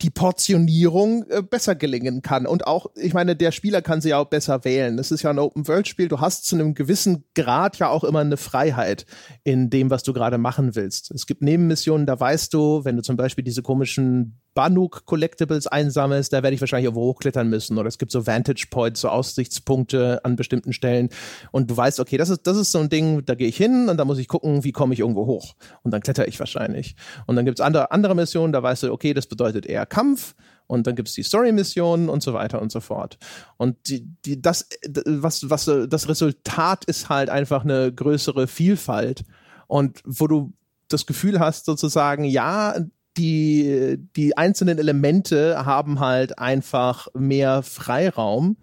die 0.00 0.08
Portionierung 0.08 1.26
äh, 1.28 1.42
besser 1.42 1.74
gelingen 1.74 2.22
kann. 2.22 2.46
Und 2.46 2.66
auch, 2.66 2.86
ich 2.94 3.12
meine, 3.12 3.36
der 3.36 3.52
Spieler 3.52 3.82
kann 3.82 4.00
sie 4.00 4.10
ja 4.10 4.18
auch 4.18 4.28
besser 4.28 4.64
wählen. 4.64 4.96
Das 4.96 5.10
ist 5.10 5.22
ja 5.22 5.30
ein 5.30 5.38
Open-World-Spiel. 5.38 6.08
Du 6.08 6.20
hast 6.20 6.46
zu 6.46 6.56
einem 6.56 6.74
gewissen 6.74 7.24
Grad 7.34 7.47
ja 7.78 7.88
auch 7.88 8.04
immer 8.04 8.20
eine 8.20 8.36
Freiheit 8.36 9.06
in 9.44 9.70
dem, 9.70 9.90
was 9.90 10.02
du 10.02 10.12
gerade 10.12 10.38
machen 10.38 10.74
willst. 10.74 11.10
Es 11.10 11.26
gibt 11.26 11.42
Nebenmissionen, 11.42 12.06
da 12.06 12.18
weißt 12.18 12.52
du, 12.52 12.84
wenn 12.84 12.96
du 12.96 13.02
zum 13.02 13.16
Beispiel 13.16 13.44
diese 13.44 13.62
komischen 13.62 14.40
Banuk 14.54 15.04
Collectibles 15.06 15.66
einsammelst, 15.68 16.32
da 16.32 16.42
werde 16.42 16.54
ich 16.54 16.60
wahrscheinlich 16.60 16.86
irgendwo 16.86 17.02
hochklettern 17.02 17.48
müssen. 17.48 17.78
Oder 17.78 17.88
es 17.88 17.98
gibt 17.98 18.10
so 18.10 18.26
Vantage 18.26 18.66
Points, 18.70 19.00
so 19.00 19.08
Aussichtspunkte 19.08 20.24
an 20.24 20.36
bestimmten 20.36 20.72
Stellen. 20.72 21.10
Und 21.52 21.70
du 21.70 21.76
weißt, 21.76 22.00
okay, 22.00 22.16
das 22.16 22.28
ist, 22.28 22.46
das 22.46 22.56
ist 22.56 22.72
so 22.72 22.80
ein 22.80 22.88
Ding, 22.88 23.24
da 23.24 23.34
gehe 23.34 23.48
ich 23.48 23.56
hin 23.56 23.88
und 23.88 23.96
da 23.96 24.04
muss 24.04 24.18
ich 24.18 24.28
gucken, 24.28 24.64
wie 24.64 24.72
komme 24.72 24.94
ich 24.94 25.00
irgendwo 25.00 25.26
hoch. 25.26 25.54
Und 25.84 25.92
dann 25.92 26.00
kletter 26.00 26.26
ich 26.26 26.38
wahrscheinlich. 26.40 26.96
Und 27.26 27.36
dann 27.36 27.44
gibt 27.44 27.60
es 27.60 27.64
andere, 27.64 27.92
andere 27.92 28.14
Missionen, 28.14 28.52
da 28.52 28.62
weißt 28.62 28.82
du, 28.82 28.92
okay, 28.92 29.14
das 29.14 29.26
bedeutet 29.26 29.64
eher 29.64 29.86
Kampf. 29.86 30.34
Und 30.68 30.86
dann 30.86 30.94
gibt 30.94 31.08
es 31.08 31.14
die 31.14 31.22
Story-Missionen 31.24 32.08
und 32.08 32.22
so 32.22 32.34
weiter 32.34 32.62
und 32.62 32.70
so 32.70 32.80
fort. 32.80 33.18
Und 33.56 33.76
die, 33.88 34.06
die, 34.24 34.40
das, 34.40 34.68
was, 35.06 35.50
was, 35.50 35.64
das 35.64 36.08
Resultat 36.08 36.84
ist 36.84 37.08
halt 37.08 37.30
einfach 37.30 37.64
eine 37.64 37.92
größere 37.92 38.46
Vielfalt. 38.46 39.24
Und 39.66 40.00
wo 40.04 40.28
du 40.28 40.52
das 40.88 41.06
Gefühl 41.06 41.40
hast, 41.40 41.64
sozusagen, 41.64 42.24
ja, 42.24 42.76
die, 43.16 43.96
die 44.14 44.36
einzelnen 44.36 44.78
Elemente 44.78 45.64
haben 45.66 46.00
halt 46.00 46.38
einfach 46.38 47.08
mehr 47.14 47.62
Freiraum. 47.62 48.58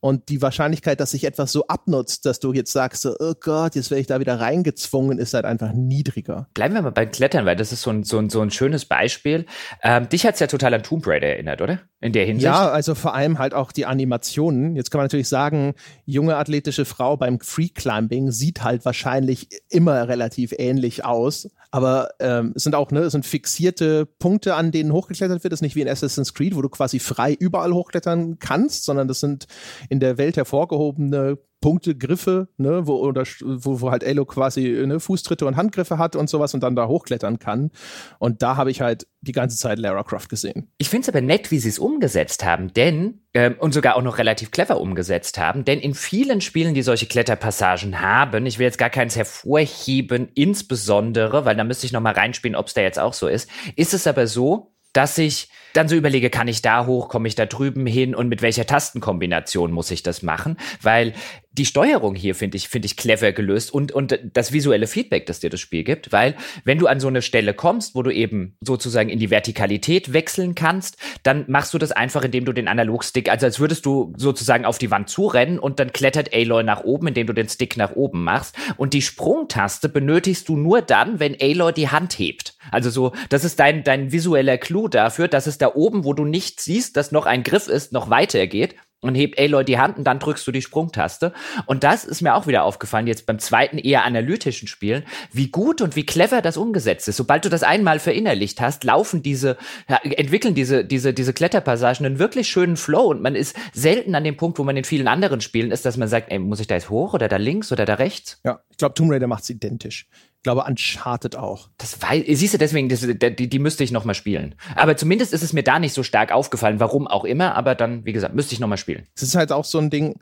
Und 0.00 0.28
die 0.28 0.40
Wahrscheinlichkeit, 0.40 1.00
dass 1.00 1.10
sich 1.10 1.24
etwas 1.24 1.50
so 1.50 1.66
abnutzt, 1.66 2.24
dass 2.24 2.38
du 2.38 2.52
jetzt 2.52 2.72
sagst, 2.72 3.02
so, 3.02 3.16
oh 3.18 3.34
Gott, 3.40 3.74
jetzt 3.74 3.90
werde 3.90 4.00
ich 4.00 4.06
da 4.06 4.20
wieder 4.20 4.38
reingezwungen, 4.38 5.18
ist 5.18 5.34
halt 5.34 5.44
einfach 5.44 5.72
niedriger. 5.72 6.46
Bleiben 6.54 6.74
wir 6.74 6.82
mal 6.82 6.90
beim 6.90 7.10
Klettern, 7.10 7.46
weil 7.46 7.56
das 7.56 7.72
ist 7.72 7.82
so 7.82 7.90
ein, 7.90 8.04
so 8.04 8.18
ein, 8.18 8.30
so 8.30 8.40
ein 8.40 8.50
schönes 8.50 8.84
Beispiel. 8.84 9.46
Ähm, 9.82 10.08
dich 10.08 10.24
hat's 10.24 10.38
ja 10.38 10.46
total 10.46 10.74
an 10.74 10.84
Tomb 10.84 11.04
Raider 11.06 11.26
erinnert, 11.26 11.62
oder? 11.62 11.80
In 12.00 12.12
der 12.12 12.24
Hinsicht. 12.26 12.44
Ja, 12.44 12.70
also 12.70 12.94
vor 12.94 13.14
allem 13.14 13.40
halt 13.40 13.54
auch 13.54 13.72
die 13.72 13.86
Animationen. 13.86 14.76
Jetzt 14.76 14.92
kann 14.92 15.00
man 15.00 15.06
natürlich 15.06 15.28
sagen, 15.28 15.74
junge 16.04 16.36
athletische 16.36 16.84
Frau 16.84 17.16
beim 17.16 17.40
Free 17.40 17.68
Climbing 17.68 18.30
sieht 18.30 18.62
halt 18.62 18.84
wahrscheinlich 18.84 19.48
immer 19.68 20.06
relativ 20.06 20.54
ähnlich 20.56 21.04
aus. 21.04 21.50
Aber 21.70 22.10
ähm, 22.20 22.52
es 22.54 22.62
sind 22.62 22.74
auch, 22.74 22.90
ne, 22.92 23.00
es 23.00 23.12
sind 23.12 23.26
fixierte 23.26 24.06
Punkte, 24.06 24.54
an 24.54 24.70
denen 24.70 24.92
hochgeklettert 24.92 25.44
wird. 25.44 25.52
Es 25.52 25.58
ist 25.58 25.62
nicht 25.62 25.76
wie 25.76 25.82
in 25.82 25.88
Assassin's 25.88 26.32
Creed, 26.32 26.56
wo 26.56 26.62
du 26.62 26.68
quasi 26.68 26.98
frei 26.98 27.34
überall 27.34 27.72
hochklettern 27.72 28.38
kannst, 28.38 28.84
sondern 28.84 29.06
das 29.06 29.20
sind 29.20 29.46
in 29.88 30.00
der 30.00 30.18
Welt 30.18 30.36
hervorgehobene 30.36 31.38
Punkte, 31.60 31.96
Griffe, 31.96 32.48
ne, 32.56 32.86
wo, 32.86 32.96
oder, 32.96 33.24
wo, 33.40 33.80
wo 33.80 33.90
halt 33.90 34.04
Elo 34.04 34.24
quasi 34.24 34.62
ne, 34.86 35.00
Fußtritte 35.00 35.44
und 35.44 35.56
Handgriffe 35.56 35.98
hat 35.98 36.14
und 36.14 36.30
sowas 36.30 36.54
und 36.54 36.62
dann 36.62 36.76
da 36.76 36.86
hochklettern 36.86 37.40
kann. 37.40 37.72
Und 38.20 38.42
da 38.42 38.56
habe 38.56 38.70
ich 38.70 38.80
halt 38.80 39.08
die 39.22 39.32
ganze 39.32 39.56
Zeit 39.56 39.78
Lara 39.78 40.04
Croft 40.04 40.28
gesehen. 40.28 40.70
Ich 40.78 40.88
finde 40.88 41.02
es 41.02 41.08
aber 41.08 41.20
nett, 41.20 41.50
wie 41.50 41.58
sie 41.58 41.68
es 41.68 41.80
umgesetzt 41.80 42.44
haben, 42.44 42.72
denn 42.72 43.22
ähm, 43.34 43.56
und 43.58 43.74
sogar 43.74 43.96
auch 43.96 44.02
noch 44.02 44.18
relativ 44.18 44.52
clever 44.52 44.80
umgesetzt 44.80 45.38
haben, 45.38 45.64
denn 45.64 45.80
in 45.80 45.94
vielen 45.94 46.40
Spielen, 46.40 46.74
die 46.74 46.82
solche 46.82 47.06
Kletterpassagen 47.06 48.00
haben, 48.00 48.46
ich 48.46 48.60
will 48.60 48.66
jetzt 48.66 48.78
gar 48.78 48.90
keins 48.90 49.16
hervorheben, 49.16 50.28
insbesondere, 50.34 51.44
weil 51.44 51.56
da 51.56 51.64
müsste 51.64 51.86
ich 51.86 51.92
noch 51.92 52.00
mal 52.00 52.12
reinspielen, 52.12 52.54
ob 52.54 52.68
es 52.68 52.74
da 52.74 52.82
jetzt 52.82 53.00
auch 53.00 53.14
so 53.14 53.26
ist, 53.26 53.50
ist 53.74 53.94
es 53.94 54.06
aber 54.06 54.28
so, 54.28 54.74
dass 54.92 55.18
ich 55.18 55.48
dann 55.74 55.88
so 55.88 55.94
überlege, 55.94 56.30
kann 56.30 56.48
ich 56.48 56.62
da 56.62 56.86
hoch, 56.86 57.08
komme 57.08 57.28
ich 57.28 57.34
da 57.34 57.46
drüben 57.46 57.86
hin 57.86 58.14
und 58.14 58.28
mit 58.28 58.42
welcher 58.42 58.66
Tastenkombination 58.66 59.70
muss 59.70 59.90
ich 59.90 60.02
das 60.02 60.22
machen? 60.22 60.56
Weil 60.82 61.14
die 61.58 61.66
Steuerung 61.66 62.14
hier 62.14 62.34
finde 62.34 62.56
ich, 62.56 62.68
finde 62.68 62.86
ich 62.86 62.96
clever 62.96 63.32
gelöst 63.32 63.72
und, 63.72 63.92
und 63.92 64.18
das 64.32 64.52
visuelle 64.52 64.86
Feedback, 64.86 65.26
das 65.26 65.40
dir 65.40 65.50
das 65.50 65.60
Spiel 65.60 65.84
gibt, 65.84 66.12
weil 66.12 66.36
wenn 66.64 66.78
du 66.78 66.86
an 66.86 67.00
so 67.00 67.08
eine 67.08 67.20
Stelle 67.20 67.52
kommst, 67.52 67.94
wo 67.94 68.02
du 68.02 68.10
eben 68.10 68.56
sozusagen 68.60 69.08
in 69.08 69.18
die 69.18 69.30
Vertikalität 69.30 70.12
wechseln 70.12 70.54
kannst, 70.54 70.96
dann 71.24 71.44
machst 71.48 71.74
du 71.74 71.78
das 71.78 71.92
einfach, 71.92 72.22
indem 72.22 72.44
du 72.44 72.52
den 72.52 72.68
Analogstick, 72.68 73.28
also 73.28 73.46
als 73.46 73.58
würdest 73.58 73.84
du 73.86 74.14
sozusagen 74.16 74.64
auf 74.64 74.78
die 74.78 74.90
Wand 74.90 75.08
zurennen 75.08 75.58
und 75.58 75.80
dann 75.80 75.92
klettert 75.92 76.32
Aloy 76.32 76.62
nach 76.62 76.84
oben, 76.84 77.08
indem 77.08 77.26
du 77.26 77.32
den 77.32 77.48
Stick 77.48 77.76
nach 77.76 77.92
oben 77.92 78.22
machst 78.22 78.56
und 78.76 78.94
die 78.94 79.02
Sprungtaste 79.02 79.88
benötigst 79.88 80.48
du 80.48 80.56
nur 80.56 80.80
dann, 80.80 81.18
wenn 81.18 81.36
Aloy 81.40 81.72
die 81.72 81.88
Hand 81.88 82.18
hebt. 82.18 82.54
Also 82.70 82.90
so, 82.90 83.12
das 83.30 83.44
ist 83.44 83.58
dein, 83.58 83.82
dein 83.82 84.12
visueller 84.12 84.58
Clou 84.58 84.88
dafür, 84.88 85.26
dass 85.28 85.46
es 85.46 85.58
da 85.58 85.74
oben, 85.74 86.04
wo 86.04 86.12
du 86.12 86.24
nicht 86.24 86.60
siehst, 86.60 86.96
dass 86.96 87.12
noch 87.12 87.26
ein 87.26 87.42
Griff 87.42 87.68
ist, 87.68 87.92
noch 87.92 88.10
weitergeht 88.10 88.76
und 89.00 89.14
hebt 89.14 89.38
Aloy 89.38 89.64
die 89.64 89.78
Hand 89.78 89.96
und 89.96 90.04
dann 90.04 90.18
drückst 90.18 90.46
du 90.46 90.52
die 90.52 90.62
Sprungtaste. 90.62 91.32
Und 91.66 91.84
das 91.84 92.04
ist 92.04 92.20
mir 92.20 92.34
auch 92.34 92.46
wieder 92.46 92.64
aufgefallen, 92.64 93.06
jetzt 93.06 93.26
beim 93.26 93.38
zweiten 93.38 93.78
eher 93.78 94.04
analytischen 94.04 94.66
Spielen, 94.66 95.04
wie 95.32 95.48
gut 95.48 95.80
und 95.80 95.94
wie 95.94 96.04
clever 96.04 96.42
das 96.42 96.56
umgesetzt 96.56 97.06
ist. 97.08 97.16
Sobald 97.16 97.44
du 97.44 97.48
das 97.48 97.62
einmal 97.62 98.00
verinnerlicht 98.00 98.60
hast, 98.60 98.84
laufen 98.84 99.22
diese, 99.22 99.56
ja, 99.88 99.98
entwickeln 100.02 100.54
diese, 100.54 100.84
diese, 100.84 101.14
diese 101.14 101.32
Kletterpassagen 101.32 102.06
einen 102.06 102.18
wirklich 102.18 102.48
schönen 102.48 102.76
Flow 102.76 103.10
und 103.10 103.22
man 103.22 103.34
ist 103.34 103.56
selten 103.72 104.14
an 104.14 104.24
dem 104.24 104.36
Punkt, 104.36 104.58
wo 104.58 104.64
man 104.64 104.76
in 104.76 104.84
vielen 104.84 105.08
anderen 105.08 105.40
Spielen 105.40 105.70
ist, 105.70 105.84
dass 105.84 105.96
man 105.96 106.08
sagt, 106.08 106.32
ey, 106.32 106.38
muss 106.38 106.60
ich 106.60 106.66
da 106.66 106.74
jetzt 106.74 106.90
hoch 106.90 107.14
oder 107.14 107.28
da 107.28 107.36
links 107.36 107.70
oder 107.70 107.84
da 107.84 107.94
rechts? 107.94 108.40
Ja, 108.44 108.60
ich 108.70 108.78
glaube, 108.78 108.94
Tomb 108.94 109.12
Raider 109.12 109.26
macht 109.26 109.44
es 109.44 109.50
identisch. 109.50 110.06
Ich 110.38 110.44
glaube, 110.44 110.64
Uncharted 110.64 111.34
auch. 111.34 111.68
Das 111.78 112.00
weiß, 112.00 112.24
siehst 112.28 112.54
du, 112.54 112.58
deswegen, 112.58 112.88
das, 112.88 113.00
die, 113.00 113.48
die 113.48 113.58
müsste 113.58 113.82
ich 113.82 113.90
noch 113.90 114.04
mal 114.04 114.14
spielen. 114.14 114.54
Aber 114.76 114.96
zumindest 114.96 115.32
ist 115.32 115.42
es 115.42 115.52
mir 115.52 115.64
da 115.64 115.80
nicht 115.80 115.92
so 115.92 116.04
stark 116.04 116.30
aufgefallen, 116.30 116.78
warum 116.78 117.08
auch 117.08 117.24
immer, 117.24 117.56
aber 117.56 117.74
dann, 117.74 118.04
wie 118.04 118.12
gesagt, 118.12 118.34
müsste 118.34 118.54
ich 118.54 118.60
noch 118.60 118.68
mal 118.68 118.76
spielen. 118.76 119.06
Es 119.16 119.22
ist 119.22 119.34
halt 119.34 119.50
auch 119.50 119.64
so 119.64 119.78
ein 119.78 119.90
Ding, 119.90 120.20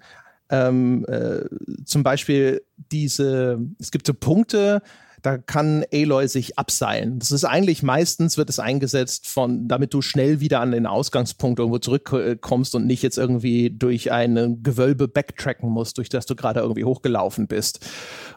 ähm, 0.48 1.04
äh, 1.06 1.44
zum 1.84 2.02
Beispiel 2.02 2.62
diese, 2.90 3.58
es 3.78 3.90
gibt 3.90 4.06
so 4.06 4.14
Punkte, 4.14 4.80
da 5.22 5.38
kann 5.38 5.84
Aloy 5.92 6.28
sich 6.28 6.58
abseilen. 6.58 7.18
Das 7.18 7.30
ist 7.30 7.44
eigentlich 7.44 7.82
meistens 7.82 8.36
wird 8.36 8.50
es 8.50 8.58
eingesetzt 8.58 9.26
von, 9.26 9.68
damit 9.68 9.94
du 9.94 10.02
schnell 10.02 10.40
wieder 10.40 10.60
an 10.60 10.72
den 10.72 10.86
Ausgangspunkt 10.86 11.58
irgendwo 11.58 11.78
zurückkommst 11.78 12.74
und 12.74 12.86
nicht 12.86 13.02
jetzt 13.02 13.18
irgendwie 13.18 13.70
durch 13.70 14.12
ein 14.12 14.62
Gewölbe 14.62 15.08
backtracken 15.08 15.70
musst, 15.70 15.98
durch 15.98 16.08
das 16.08 16.26
du 16.26 16.36
gerade 16.36 16.60
irgendwie 16.60 16.84
hochgelaufen 16.84 17.46
bist. 17.46 17.80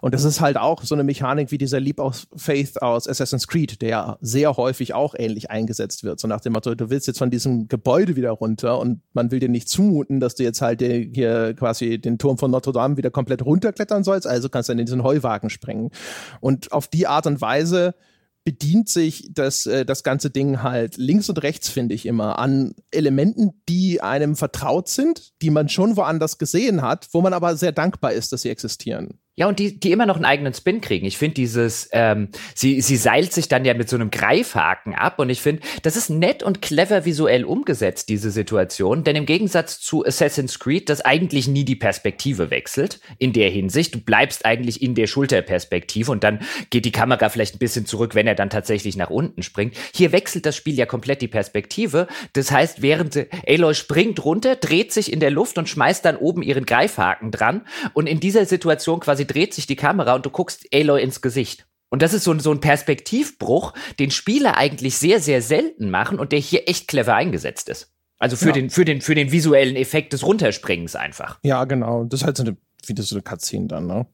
Und 0.02 0.14
das 0.14 0.24
ist 0.24 0.42
halt 0.42 0.58
auch 0.58 0.84
so 0.84 0.96
eine 0.96 1.04
Mechanik 1.04 1.52
wie 1.52 1.58
dieser 1.58 1.80
Leap 1.80 2.00
of 2.00 2.28
Faith 2.36 2.82
aus 2.82 3.08
Assassin's 3.08 3.48
Creed, 3.48 3.82
der 3.82 4.18
sehr 4.22 4.56
häufig 4.58 4.94
auch 4.94 5.16
ähnlich 5.18 5.50
eingesetzt 5.52 6.04
wird. 6.04 6.20
So 6.20 6.28
nach 6.28 6.42
dem 6.42 6.54
Motto, 6.54 6.76
du 6.76 6.90
willst 6.90 7.08
jetzt 7.08 7.20
von 7.20 7.30
diesem 7.30 7.68
Gebäude 7.68 8.16
wieder 8.16 8.32
runter 8.32 8.80
und 8.80 9.02
man 9.14 9.32
will 9.32 9.40
dir 9.40 9.50
nicht 9.50 9.70
zumuten, 9.70 10.20
dass 10.20 10.36
du 10.36 10.44
jetzt 10.44 10.62
halt 10.62 10.82
hier 10.82 11.54
quasi 11.56 12.00
den 12.00 12.18
Turm 12.18 12.38
von 12.38 12.52
Notre 12.52 12.74
Dame 12.74 12.98
wieder 12.98 13.12
komplett 13.12 13.44
runterklettern 13.44 14.04
sollst, 14.04 14.28
also 14.28 14.50
kannst 14.50 14.70
du 14.70 14.72
dann 14.72 14.80
in 14.80 14.86
diesen 14.86 15.04
Heuwagen 15.04 15.50
springen. 15.50 15.92
Und 16.40 16.69
auf 16.72 16.88
die 16.88 17.08
Art 17.08 17.28
und 17.28 17.42
Weise 17.42 17.96
bedient 18.44 18.90
sich 18.90 19.30
das, 19.32 19.66
äh, 19.66 19.86
das 19.86 20.04
ganze 20.04 20.30
Ding 20.30 20.64
halt 20.64 20.98
links 20.98 21.30
und 21.30 21.44
rechts, 21.44 21.70
finde 21.70 21.94
ich 21.94 22.06
immer, 22.06 22.40
an 22.40 22.74
Elementen, 22.92 23.62
die 23.68 24.02
einem 24.02 24.36
vertraut 24.36 24.88
sind, 24.88 25.34
die 25.42 25.50
man 25.50 25.70
schon 25.70 25.98
woanders 25.98 26.38
gesehen 26.38 26.82
hat, 26.82 27.10
wo 27.12 27.22
man 27.22 27.34
aber 27.34 27.56
sehr 27.56 27.72
dankbar 27.72 28.14
ist, 28.14 28.32
dass 28.32 28.42
sie 28.42 28.50
existieren. 28.50 29.20
Ja, 29.40 29.48
und 29.48 29.58
die, 29.58 29.80
die 29.80 29.94
immer 29.94 30.06
noch 30.06 30.18
einen 30.18 30.26
eigenen 30.26 30.54
Spin 30.54 30.82
kriegen. 30.82 31.06
Ich 31.06 31.18
finde 31.18 31.36
dieses, 31.36 31.88
ähm, 31.94 32.28
sie, 32.56 32.82
sie 32.82 32.98
seilt 32.98 33.32
sich 33.32 33.48
dann 33.48 33.64
ja 33.64 33.74
mit 33.74 33.88
so 33.88 33.96
einem 33.96 34.12
Greifhaken 34.12 34.94
ab 34.94 35.18
und 35.18 35.30
ich 35.30 35.42
finde, 35.42 35.62
das 35.82 35.96
ist 35.96 36.10
nett 36.10 36.44
und 36.44 36.62
clever 36.62 37.06
visuell 37.06 37.46
umgesetzt, 37.46 38.10
diese 38.10 38.32
Situation. 38.32 39.06
Denn 39.06 39.16
im 39.16 39.26
Gegensatz 39.26 39.80
zu 39.80 40.06
Assassin's 40.06 40.60
Creed, 40.60 40.90
das 40.90 41.00
eigentlich 41.00 41.48
nie 41.48 41.64
die 41.64 41.78
Perspektive 41.78 42.52
wechselt, 42.52 43.00
in 43.18 43.32
der 43.32 43.50
Hinsicht, 43.50 43.96
du 43.96 44.02
bleibst 44.02 44.44
eigentlich 44.44 44.82
in 44.82 44.94
der 44.94 45.08
Schulterperspektive 45.08 46.12
und 46.12 46.26
dann 46.26 46.40
geht 46.70 46.84
die 46.84 46.92
Kamera 46.92 47.30
vielleicht 47.30 47.56
ein 47.56 47.60
bisschen 47.60 47.86
zurück, 47.86 48.16
wenn 48.16 48.28
er 48.28 48.36
dann 48.36 48.50
tatsächlich 48.50 48.98
nach 48.98 49.10
unten 49.10 49.42
springt. 49.42 49.74
Hier 49.96 50.12
wechselt 50.12 50.46
das 50.46 50.58
Spiel 50.58 50.76
ja 50.76 50.86
komplett 50.86 51.22
die 51.22 51.30
Perspektive. 51.30 52.08
Das 52.34 52.52
heißt, 52.52 52.82
während 52.82 53.18
Aloy 53.48 53.74
springt 53.74 54.26
runter, 54.26 54.58
dreht 54.58 54.92
sich 54.92 55.14
in 55.14 55.22
der 55.22 55.32
Luft 55.32 55.58
und 55.58 55.70
schmeißt 55.70 56.04
dann 56.04 56.18
oben 56.18 56.42
ihren 56.42 56.66
Greifhaken 56.66 57.32
dran 57.32 57.62
und 57.94 58.08
in 58.08 58.20
dieser 58.20 58.46
Situation 58.46 59.00
quasi 59.00 59.29
dreht 59.30 59.54
sich 59.54 59.68
die 59.68 59.76
Kamera 59.76 60.16
und 60.16 60.26
du 60.26 60.30
guckst 60.30 60.68
Aloy 60.74 61.02
ins 61.02 61.22
Gesicht. 61.22 61.66
Und 61.90 62.02
das 62.02 62.14
ist 62.14 62.24
so, 62.24 62.38
so 62.40 62.52
ein 62.52 62.62
Perspektivbruch, 62.62 63.74
den 64.00 64.12
Spieler 64.12 64.58
eigentlich 64.58 64.98
sehr, 64.98 65.20
sehr 65.20 65.42
selten 65.42 65.90
machen 65.90 66.20
und 66.20 66.32
der 66.32 66.40
hier 66.40 66.70
echt 66.70 66.88
clever 66.88 67.16
eingesetzt 67.16 67.68
ist. 67.70 67.92
Also 68.20 68.36
für, 68.36 68.48
ja. 68.48 68.54
den, 68.54 68.70
für, 68.70 68.86
den, 68.86 69.02
für 69.02 69.16
den 69.16 69.32
visuellen 69.32 69.76
Effekt 69.76 70.14
des 70.14 70.26
Runterspringens 70.26 70.96
einfach. 70.96 71.40
Ja, 71.42 71.64
genau. 71.66 72.04
Das 72.04 72.22
ist 72.22 72.26
halt 72.26 72.38
so 72.38 72.44
eine, 72.44 72.58
wie 72.86 72.94
das 72.94 73.08
so 73.08 73.16
eine 73.16 73.24
Cutscene 73.24 73.68
dann, 73.68 73.88
ne? 73.88 74.06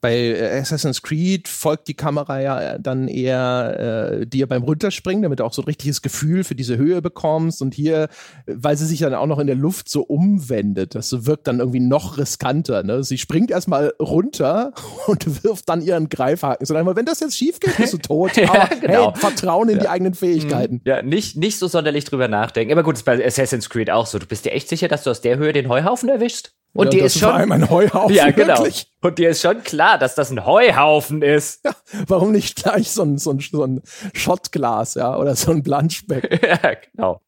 Bei 0.00 0.14
äh, 0.14 0.58
Assassin's 0.60 1.02
Creed 1.02 1.48
folgt 1.48 1.88
die 1.88 1.94
Kamera 1.94 2.40
ja 2.40 2.78
dann 2.78 3.08
eher 3.08 4.20
äh, 4.20 4.26
dir 4.26 4.46
beim 4.46 4.62
Runterspringen, 4.62 5.22
damit 5.22 5.40
du 5.40 5.44
auch 5.44 5.52
so 5.52 5.62
ein 5.62 5.66
richtiges 5.66 6.02
Gefühl 6.02 6.44
für 6.44 6.54
diese 6.54 6.76
Höhe 6.76 7.02
bekommst. 7.02 7.62
Und 7.62 7.74
hier, 7.74 8.08
weil 8.46 8.76
sie 8.76 8.86
sich 8.86 9.00
dann 9.00 9.14
auch 9.14 9.26
noch 9.26 9.38
in 9.38 9.46
der 9.46 9.56
Luft 9.56 9.88
so 9.88 10.02
umwendet, 10.02 10.94
das 10.94 11.26
wirkt 11.26 11.46
dann 11.46 11.58
irgendwie 11.60 11.80
noch 11.80 12.18
riskanter. 12.18 12.82
Ne? 12.82 13.02
Sie 13.02 13.18
springt 13.18 13.50
erstmal 13.50 13.92
runter 14.00 14.72
und 15.06 15.44
wirft 15.44 15.68
dann 15.68 15.82
ihren 15.82 16.08
Greifhaken. 16.08 16.64
So, 16.66 16.74
wenn 16.74 17.04
das 17.06 17.20
jetzt 17.20 17.36
schief 17.36 17.60
geht, 17.60 17.76
bist 17.76 17.92
du 17.92 17.98
tot. 17.98 18.36
ja, 18.36 18.50
Aber 18.50 18.76
genau. 18.76 19.12
hey, 19.12 19.20
Vertrauen 19.20 19.68
in 19.68 19.76
ja. 19.76 19.82
die 19.82 19.88
eigenen 19.88 20.14
Fähigkeiten. 20.14 20.76
Mhm. 20.76 20.82
Ja, 20.84 21.02
nicht, 21.02 21.36
nicht 21.36 21.58
so 21.58 21.68
sonderlich 21.68 22.04
drüber 22.04 22.28
nachdenken. 22.28 22.72
Aber 22.72 22.82
gut, 22.82 22.96
ist 22.96 23.04
bei 23.04 23.24
Assassin's 23.24 23.68
Creed 23.68 23.90
auch 23.90 24.06
so. 24.06 24.18
Du 24.18 24.26
bist 24.26 24.44
dir 24.44 24.52
echt 24.52 24.68
sicher, 24.68 24.88
dass 24.88 25.04
du 25.04 25.10
aus 25.10 25.20
der 25.20 25.38
Höhe 25.38 25.52
den 25.52 25.68
Heuhaufen 25.68 26.08
erwischst? 26.08 26.57
Und 26.74 26.86
ja, 26.86 26.90
dir 26.90 27.04
ist 27.06 27.18
schon 27.18 27.52
ein 27.52 27.70
Heuhaufen. 27.70 28.14
Ja, 28.14 28.30
genau. 28.30 28.58
Wirklich? 28.58 28.86
Und 29.00 29.18
dir 29.18 29.30
ist 29.30 29.40
schon 29.40 29.62
klar, 29.62 29.98
dass 29.98 30.14
das 30.14 30.30
ein 30.30 30.44
Heuhaufen 30.44 31.22
ist. 31.22 31.64
Ja, 31.64 31.74
warum 32.06 32.32
nicht 32.32 32.62
gleich 32.62 32.90
so 32.90 33.02
ein, 33.02 33.18
so 33.18 33.32
ein, 33.32 33.40
so 33.40 33.64
ein 33.64 33.82
Schottglas, 34.12 34.94
ja, 34.94 35.16
oder 35.16 35.34
so 35.34 35.50
ein 35.50 35.62
Blanschbeck? 35.62 36.40
ja, 36.62 36.74
genau. 36.92 37.20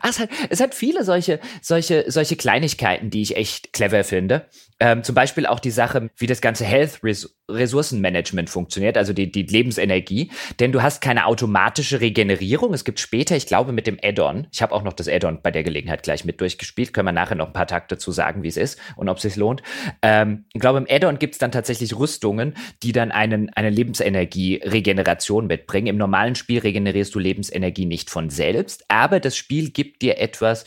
Ach, 0.00 0.10
es, 0.10 0.18
hat, 0.20 0.28
es 0.50 0.60
hat 0.60 0.74
viele 0.74 1.04
solche, 1.04 1.40
solche, 1.60 2.04
solche 2.08 2.36
Kleinigkeiten, 2.36 3.10
die 3.10 3.22
ich 3.22 3.36
echt 3.36 3.72
clever 3.72 4.04
finde. 4.04 4.46
Ähm, 4.80 5.04
zum 5.04 5.14
Beispiel 5.14 5.46
auch 5.46 5.60
die 5.60 5.70
Sache, 5.70 6.10
wie 6.16 6.26
das 6.26 6.40
ganze 6.40 6.64
Health 6.64 7.00
Ressourcenmanagement 7.48 8.50
funktioniert, 8.50 8.96
also 8.96 9.12
die, 9.12 9.30
die 9.30 9.42
Lebensenergie. 9.42 10.30
Denn 10.58 10.72
du 10.72 10.82
hast 10.82 11.00
keine 11.00 11.26
automatische 11.26 12.00
Regenerierung. 12.00 12.74
Es 12.74 12.84
gibt 12.84 12.98
später, 12.98 13.36
ich 13.36 13.46
glaube, 13.46 13.72
mit 13.72 13.86
dem 13.86 13.98
Add-on, 14.02 14.48
ich 14.50 14.62
habe 14.62 14.74
auch 14.74 14.82
noch 14.82 14.94
das 14.94 15.08
Add-on 15.08 15.42
bei 15.42 15.50
der 15.50 15.62
Gelegenheit 15.62 16.02
gleich 16.02 16.24
mit 16.24 16.40
durchgespielt, 16.40 16.92
können 16.92 17.06
wir 17.06 17.12
nachher 17.12 17.36
noch 17.36 17.46
ein 17.46 17.52
paar 17.52 17.66
Takte 17.66 17.98
zu 17.98 18.10
sagen, 18.10 18.42
wie 18.42 18.48
es 18.48 18.56
ist 18.56 18.80
und 18.96 19.08
ob 19.08 19.18
es 19.18 19.22
sich 19.22 19.36
lohnt. 19.36 19.62
Ähm, 20.02 20.46
ich 20.52 20.60
glaube, 20.60 20.78
im 20.78 20.86
Add-on 20.88 21.18
gibt 21.18 21.34
es 21.34 21.38
dann 21.38 21.52
tatsächlich 21.52 21.96
Rüstungen, 21.96 22.54
die 22.82 22.92
dann 22.92 23.12
einen, 23.12 23.50
eine 23.50 23.70
Lebensenergie-Regeneration 23.70 25.46
mitbringen. 25.46 25.86
Im 25.86 25.98
normalen 25.98 26.34
Spiel 26.34 26.60
regenerierst 26.60 27.14
du 27.14 27.20
Lebensenergie 27.20 27.86
nicht 27.86 28.10
von 28.10 28.30
selbst, 28.30 28.84
aber 28.88 29.20
das 29.20 29.36
Spiel 29.36 29.70
gibt 29.70 30.02
dir 30.02 30.18
etwas, 30.18 30.64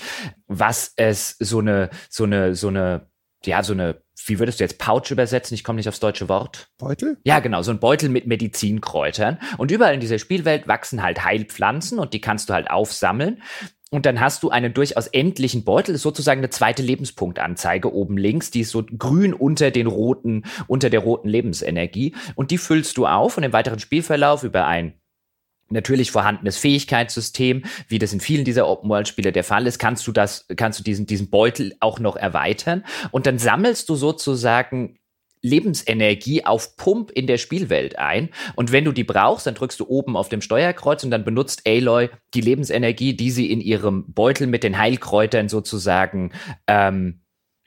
was 0.47 0.93
es 0.95 1.35
so 1.39 1.59
eine, 1.59 1.89
so 2.09 2.23
eine, 2.23 2.55
so 2.55 2.69
eine 2.69 3.07
ja, 3.47 3.63
so 3.63 3.73
eine, 3.73 4.01
wie 4.25 4.39
würdest 4.39 4.59
du 4.59 4.63
jetzt 4.63 4.77
Pouch 4.77 5.09
übersetzen? 5.09 5.55
Ich 5.55 5.63
komme 5.63 5.77
nicht 5.77 5.89
aufs 5.89 5.99
deutsche 5.99 6.29
Wort. 6.29 6.69
Beutel? 6.77 7.17
Ja, 7.23 7.39
genau, 7.39 7.61
so 7.61 7.71
ein 7.71 7.79
Beutel 7.79 8.09
mit 8.09 8.27
Medizinkräutern. 8.27 9.39
Und 9.57 9.71
überall 9.71 9.93
in 9.93 9.99
dieser 9.99 10.19
Spielwelt 10.19 10.67
wachsen 10.67 11.01
halt 11.01 11.23
Heilpflanzen 11.23 11.99
und 11.99 12.13
die 12.13 12.21
kannst 12.21 12.49
du 12.49 12.53
halt 12.53 12.69
aufsammeln. 12.69 13.41
Und 13.89 14.05
dann 14.05 14.19
hast 14.19 14.43
du 14.43 14.49
einen 14.49 14.73
durchaus 14.73 15.07
endlichen 15.07 15.63
Beutel, 15.63 15.95
ist 15.95 16.01
sozusagen 16.01 16.41
eine 16.41 16.49
zweite 16.49 16.83
Lebenspunktanzeige 16.83 17.93
oben 17.93 18.17
links, 18.17 18.51
die 18.51 18.61
ist 18.61 18.71
so 18.71 18.83
grün 18.83 19.33
unter 19.33 19.71
den 19.71 19.87
roten, 19.87 20.43
unter 20.67 20.89
der 20.89 20.99
roten 20.99 21.29
Lebensenergie. 21.29 22.13
Und 22.35 22.51
die 22.51 22.57
füllst 22.57 22.97
du 22.97 23.07
auf 23.07 23.37
und 23.37 23.43
im 23.43 23.53
weiteren 23.53 23.79
Spielverlauf 23.79 24.43
über 24.43 24.67
ein 24.67 24.99
natürlich 25.69 26.11
vorhandenes 26.11 26.57
Fähigkeitssystem, 26.57 27.63
wie 27.87 27.99
das 27.99 28.13
in 28.13 28.19
vielen 28.19 28.45
dieser 28.45 28.67
Open-World-Spiele 28.67 29.31
der 29.31 29.43
Fall 29.43 29.67
ist, 29.67 29.79
kannst 29.79 30.07
du 30.07 30.11
das, 30.11 30.45
kannst 30.55 30.79
du 30.79 30.83
diesen, 30.83 31.05
diesen 31.05 31.29
Beutel 31.29 31.75
auch 31.79 31.99
noch 31.99 32.15
erweitern 32.15 32.83
und 33.11 33.25
dann 33.25 33.39
sammelst 33.39 33.89
du 33.89 33.95
sozusagen 33.95 34.99
Lebensenergie 35.41 36.45
auf 36.45 36.75
Pump 36.77 37.11
in 37.11 37.27
der 37.27 37.37
Spielwelt 37.37 37.99
ein. 37.99 38.29
Und 38.55 38.71
wenn 38.71 38.85
du 38.85 38.91
die 38.91 39.03
brauchst, 39.03 39.45
dann 39.45 39.53
drückst 39.53 39.79
du 39.79 39.87
oben 39.87 40.17
auf 40.17 40.29
dem 40.29 40.41
Steuerkreuz 40.41 41.03
und 41.03 41.11
dann 41.11 41.23
benutzt 41.23 41.61
Aloy 41.67 42.09
die 42.33 42.41
Lebensenergie, 42.41 43.15
die 43.15 43.31
sie 43.31 43.51
in 43.51 43.61
ihrem 43.61 44.11
Beutel 44.11 44.47
mit 44.47 44.63
den 44.63 44.77
Heilkräutern 44.77 45.47
sozusagen 45.47 46.31
ähm, 46.67 47.21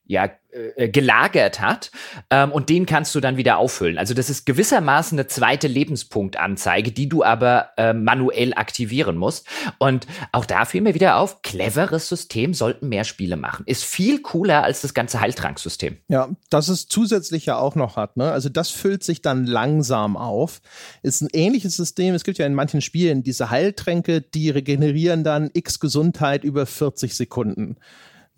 ja, 0.05 0.29
äh, 0.53 0.89
gelagert 0.89 1.61
hat 1.61 1.93
ähm, 2.31 2.51
und 2.51 2.69
den 2.71 2.85
kannst 2.85 3.15
du 3.15 3.21
dann 3.21 3.37
wieder 3.37 3.59
auffüllen. 3.59 3.99
Also 3.99 4.15
das 4.15 4.29
ist 4.31 4.47
gewissermaßen 4.47 5.17
eine 5.17 5.29
zweite 5.29 5.69
Lebenspunktanzeige, 5.69 6.91
die 6.91 7.09
du 7.09 7.23
aber 7.23 7.71
äh, 7.77 7.93
manuell 7.93 8.55
aktivieren 8.55 9.17
musst. 9.17 9.47
Und 9.79 10.09
auch 10.33 10.45
da 10.45 10.65
fiel 10.65 10.81
mir 10.81 10.95
wieder 10.95 11.17
auf, 11.17 11.43
cleveres 11.43 12.09
System 12.09 12.53
sollten 12.53 12.89
mehr 12.89 13.05
Spiele 13.05 13.37
machen. 13.37 13.65
Ist 13.67 13.85
viel 13.85 14.23
cooler 14.23 14.65
als 14.65 14.81
das 14.81 14.93
ganze 14.93 15.21
Heiltranksystem. 15.21 15.99
Ja, 16.09 16.31
das 16.51 16.69
es 16.69 16.89
zusätzlich 16.89 17.47
ja 17.47 17.57
auch 17.57 17.77
noch 17.77 17.97
hat. 17.97 18.17
Ne? 18.17 18.33
Also 18.33 18.49
das 18.49 18.71
füllt 18.71 19.05
sich 19.05 19.23
dann 19.23 19.47
langsam 19.47 20.17
auf. 20.17 20.61
Ist 21.03 21.21
ein 21.21 21.29
ähnliches 21.33 21.77
System. 21.77 22.15
Es 22.15 22.25
gibt 22.25 22.39
ja 22.39 22.47
in 22.47 22.55
manchen 22.55 22.81
Spielen 22.81 23.23
diese 23.23 23.51
Heiltränke, 23.51 24.21
die 24.21 24.51
regenerieren 24.51 25.23
dann 25.23 25.51
x 25.53 25.79
Gesundheit 25.79 26.43
über 26.43 26.67
40 26.67 27.15
Sekunden. 27.15 27.77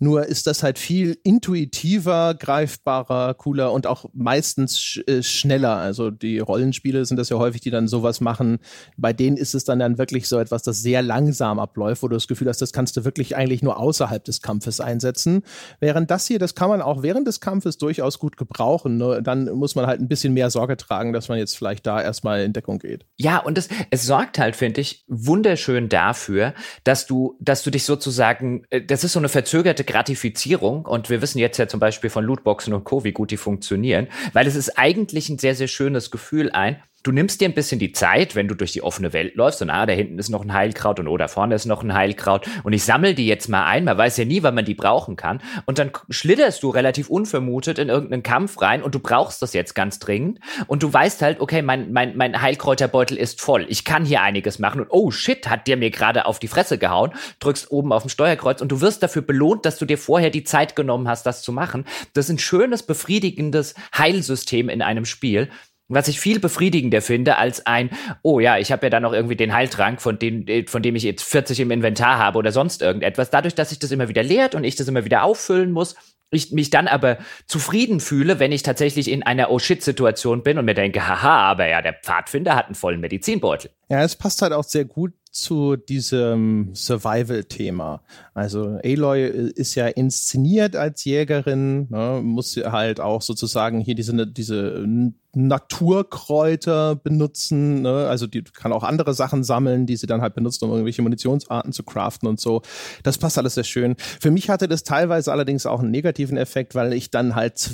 Nur 0.03 0.25
ist 0.25 0.47
das 0.47 0.63
halt 0.63 0.79
viel 0.79 1.17
intuitiver, 1.23 2.33
greifbarer, 2.33 3.33
cooler 3.35 3.71
und 3.71 3.87
auch 3.87 4.09
meistens 4.13 4.77
sch 4.77 4.97
äh, 5.07 5.23
schneller. 5.23 5.77
Also 5.77 6.11
die 6.11 6.39
Rollenspiele 6.39 7.05
sind 7.05 7.15
das 7.15 7.29
ja 7.29 7.37
häufig, 7.37 7.61
die 7.61 7.69
dann 7.69 7.87
sowas 7.87 8.19
machen. 8.19 8.59
Bei 8.97 9.13
denen 9.13 9.37
ist 9.37 9.55
es 9.55 9.63
dann 9.63 9.79
dann 9.79 9.97
wirklich 9.97 10.27
so 10.27 10.39
etwas, 10.39 10.61
das 10.61 10.81
sehr 10.81 11.01
langsam 11.01 11.57
abläuft, 11.57 12.03
wo 12.03 12.09
du 12.09 12.15
das 12.15 12.27
Gefühl 12.27 12.49
hast, 12.49 12.61
das 12.61 12.73
kannst 12.73 12.97
du 12.97 13.05
wirklich 13.05 13.37
eigentlich 13.37 13.63
nur 13.63 13.79
außerhalb 13.79 14.21
des 14.25 14.41
Kampfes 14.41 14.81
einsetzen. 14.81 15.43
Während 15.79 16.11
das 16.11 16.27
hier, 16.27 16.37
das 16.37 16.53
kann 16.53 16.67
man 16.67 16.81
auch 16.81 17.01
während 17.01 17.25
des 17.25 17.39
Kampfes 17.39 17.77
durchaus 17.77 18.19
gut 18.19 18.35
gebrauchen. 18.35 18.97
Nur 18.97 19.21
dann 19.21 19.45
muss 19.53 19.75
man 19.75 19.87
halt 19.87 20.01
ein 20.01 20.09
bisschen 20.09 20.33
mehr 20.33 20.49
Sorge 20.49 20.75
tragen, 20.75 21.13
dass 21.13 21.29
man 21.29 21.37
jetzt 21.37 21.55
vielleicht 21.55 21.87
da 21.87 22.01
erstmal 22.01 22.43
in 22.43 22.51
Deckung 22.51 22.79
geht. 22.79 23.05
Ja, 23.15 23.37
und 23.37 23.57
es, 23.57 23.69
es 23.89 24.03
sorgt 24.03 24.37
halt, 24.37 24.57
finde 24.57 24.81
ich, 24.81 25.05
wunderschön 25.07 25.87
dafür, 25.87 26.53
dass 26.83 27.05
du, 27.05 27.37
dass 27.39 27.63
du 27.63 27.71
dich 27.71 27.85
sozusagen, 27.85 28.63
äh, 28.69 28.81
das 28.81 29.05
ist 29.05 29.13
so 29.13 29.19
eine 29.19 29.29
verzögerte 29.29 29.85
Gratifizierung 29.93 30.85
und 30.85 31.11
wir 31.11 31.21
wissen 31.21 31.37
jetzt 31.37 31.59
ja 31.59 31.67
zum 31.67 31.79
Beispiel 31.79 32.09
von 32.09 32.25
Lootboxen 32.25 32.73
und 32.73 32.83
Co., 32.83 33.03
wie 33.03 33.11
gut 33.11 33.29
die 33.29 33.37
funktionieren, 33.37 34.07
weil 34.33 34.47
es 34.47 34.55
ist 34.55 34.75
eigentlich 34.75 35.29
ein 35.29 35.37
sehr, 35.37 35.53
sehr 35.53 35.67
schönes 35.67 36.09
Gefühl 36.09 36.49
ein, 36.51 36.81
du 37.03 37.11
nimmst 37.11 37.41
dir 37.41 37.49
ein 37.49 37.53
bisschen 37.53 37.79
die 37.79 37.91
Zeit, 37.91 38.35
wenn 38.35 38.47
du 38.47 38.55
durch 38.55 38.71
die 38.71 38.81
offene 38.81 39.13
Welt 39.13 39.35
läufst 39.35 39.61
und 39.61 39.69
ah, 39.69 39.85
da 39.85 39.93
hinten 39.93 40.17
ist 40.17 40.29
noch 40.29 40.43
ein 40.43 40.53
Heilkraut 40.53 40.99
und 40.99 41.07
oh, 41.07 41.17
da 41.17 41.27
vorne 41.27 41.53
ist 41.53 41.65
noch 41.65 41.83
ein 41.83 41.93
Heilkraut 41.93 42.47
und 42.63 42.73
ich 42.73 42.83
sammle 42.83 43.13
die 43.13 43.27
jetzt 43.27 43.49
mal 43.49 43.65
ein, 43.65 43.83
man 43.83 43.97
weiß 43.97 44.17
ja 44.17 44.25
nie, 44.25 44.41
wann 44.41 44.55
man 44.55 44.65
die 44.65 44.73
brauchen 44.73 45.17
kann 45.17 45.41
und 45.65 45.79
dann 45.79 45.91
schlitterst 46.09 46.63
du 46.63 46.69
relativ 46.69 47.09
unvermutet 47.09 47.77
in 47.77 47.89
irgendeinen 47.89 48.23
Kampf 48.23 48.61
rein 48.61 48.81
und 48.81 48.95
du 48.95 48.99
brauchst 48.99 49.41
das 49.41 49.53
jetzt 49.53 49.75
ganz 49.75 49.99
dringend 49.99 50.39
und 50.67 50.81
du 50.81 50.91
weißt 50.91 51.21
halt, 51.21 51.41
okay, 51.41 51.61
mein, 51.61 51.91
mein, 51.91 52.15
mein 52.15 52.41
Heilkräuterbeutel 52.41 53.17
ist 53.17 53.41
voll, 53.41 53.65
ich 53.67 53.83
kann 53.83 54.05
hier 54.05 54.21
einiges 54.21 54.57
machen 54.57 54.81
und 54.81 54.87
oh 54.89 55.11
shit, 55.11 55.49
hat 55.49 55.67
der 55.67 55.75
mir 55.77 55.91
gerade 55.91 56.25
auf 56.25 56.39
die 56.39 56.47
Fresse 56.47 56.77
gehauen, 56.77 57.11
drückst 57.39 57.69
oben 57.69 57.91
auf 57.91 58.03
dem 58.03 58.09
Steuerkreuz 58.09 58.61
und 58.61 58.71
du 58.71 58.79
wirst 58.79 59.03
dafür 59.03 59.21
belohnt, 59.21 59.65
dass 59.65 59.77
du 59.77 59.85
dir 59.85 59.97
vorher 59.97 60.29
die 60.29 60.45
Zeit 60.45 60.75
genommen 60.75 61.09
hast, 61.09 61.25
das 61.25 61.41
zu 61.41 61.51
machen. 61.51 61.85
Das 62.13 62.25
ist 62.25 62.31
ein 62.31 62.39
schönes, 62.39 62.83
befriedigendes 62.83 63.75
Heilsystem 63.97 64.69
in 64.69 64.81
einem 64.81 65.05
Spiel 65.05 65.49
was 65.93 66.07
ich 66.07 66.19
viel 66.19 66.39
befriedigender 66.39 67.01
finde 67.01 67.37
als 67.37 67.65
ein, 67.65 67.89
oh 68.21 68.39
ja, 68.39 68.57
ich 68.57 68.71
habe 68.71 68.85
ja 68.85 68.89
dann 68.89 69.03
noch 69.03 69.13
irgendwie 69.13 69.35
den 69.35 69.53
Heiltrank, 69.53 70.01
von 70.01 70.19
dem, 70.19 70.47
äh, 70.47 70.65
von 70.67 70.81
dem 70.81 70.95
ich 70.95 71.03
jetzt 71.03 71.23
40 71.23 71.59
im 71.61 71.71
Inventar 71.71 72.17
habe 72.17 72.37
oder 72.37 72.51
sonst 72.51 72.81
irgendetwas. 72.81 73.29
Dadurch, 73.29 73.55
dass 73.55 73.69
sich 73.69 73.79
das 73.79 73.91
immer 73.91 74.07
wieder 74.07 74.23
leert 74.23 74.55
und 74.55 74.63
ich 74.63 74.75
das 74.75 74.87
immer 74.87 75.05
wieder 75.05 75.23
auffüllen 75.23 75.71
muss, 75.71 75.95
ich 76.31 76.51
mich 76.51 76.69
dann 76.69 76.87
aber 76.87 77.17
zufrieden 77.45 77.99
fühle, 77.99 78.39
wenn 78.39 78.51
ich 78.51 78.63
tatsächlich 78.63 79.09
in 79.09 79.23
einer 79.23 79.51
Oh-Shit-Situation 79.51 80.43
bin 80.43 80.57
und 80.57 80.65
mir 80.65 80.73
denke, 80.73 81.07
haha, 81.07 81.51
aber 81.51 81.67
ja, 81.67 81.81
der 81.81 81.93
Pfadfinder 81.93 82.55
hat 82.55 82.65
einen 82.65 82.75
vollen 82.75 82.99
Medizinbeutel. 82.99 83.71
Ja, 83.89 84.03
es 84.03 84.15
passt 84.15 84.41
halt 84.41 84.53
auch 84.53 84.63
sehr 84.63 84.85
gut 84.85 85.13
zu 85.33 85.75
diesem 85.75 86.75
Survival-Thema. 86.75 88.03
Also 88.35 88.77
Aloy 88.83 89.23
ist 89.25 89.73
ja 89.73 89.87
inszeniert 89.87 90.75
als 90.75 91.03
Jägerin, 91.05 91.87
ne, 91.89 92.21
muss 92.23 92.55
halt 92.55 92.99
auch 92.99 93.23
sozusagen 93.23 93.81
hier 93.81 93.95
diese, 93.95 94.27
diese 94.27 94.85
Naturkräuter 95.33 96.95
benutzen. 96.95 97.81
Ne? 97.81 98.07
Also 98.07 98.27
die 98.27 98.43
kann 98.43 98.71
auch 98.71 98.83
andere 98.83 99.15
Sachen 99.15 99.43
sammeln, 99.43 99.87
die 99.87 99.97
sie 99.97 100.05
dann 100.05 100.21
halt 100.21 100.35
benutzt, 100.35 100.61
um 100.61 100.69
irgendwelche 100.69 101.01
Munitionsarten 101.01 101.73
zu 101.73 101.81
craften 101.81 102.29
und 102.29 102.39
so. 102.39 102.61
Das 103.01 103.17
passt 103.17 103.39
alles 103.39 103.55
sehr 103.55 103.63
schön. 103.63 103.95
Für 103.97 104.29
mich 104.29 104.51
hatte 104.51 104.67
das 104.67 104.83
teilweise 104.83 105.31
allerdings 105.31 105.65
auch 105.65 105.79
einen 105.79 105.89
negativen 105.89 106.37
Effekt, 106.37 106.75
weil 106.75 106.93
ich 106.93 107.09
dann 107.09 107.33
halt 107.33 107.71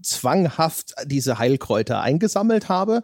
zwanghaft 0.00 0.94
diese 1.06 1.40
Heilkräuter 1.40 2.00
eingesammelt 2.00 2.68
habe 2.68 3.02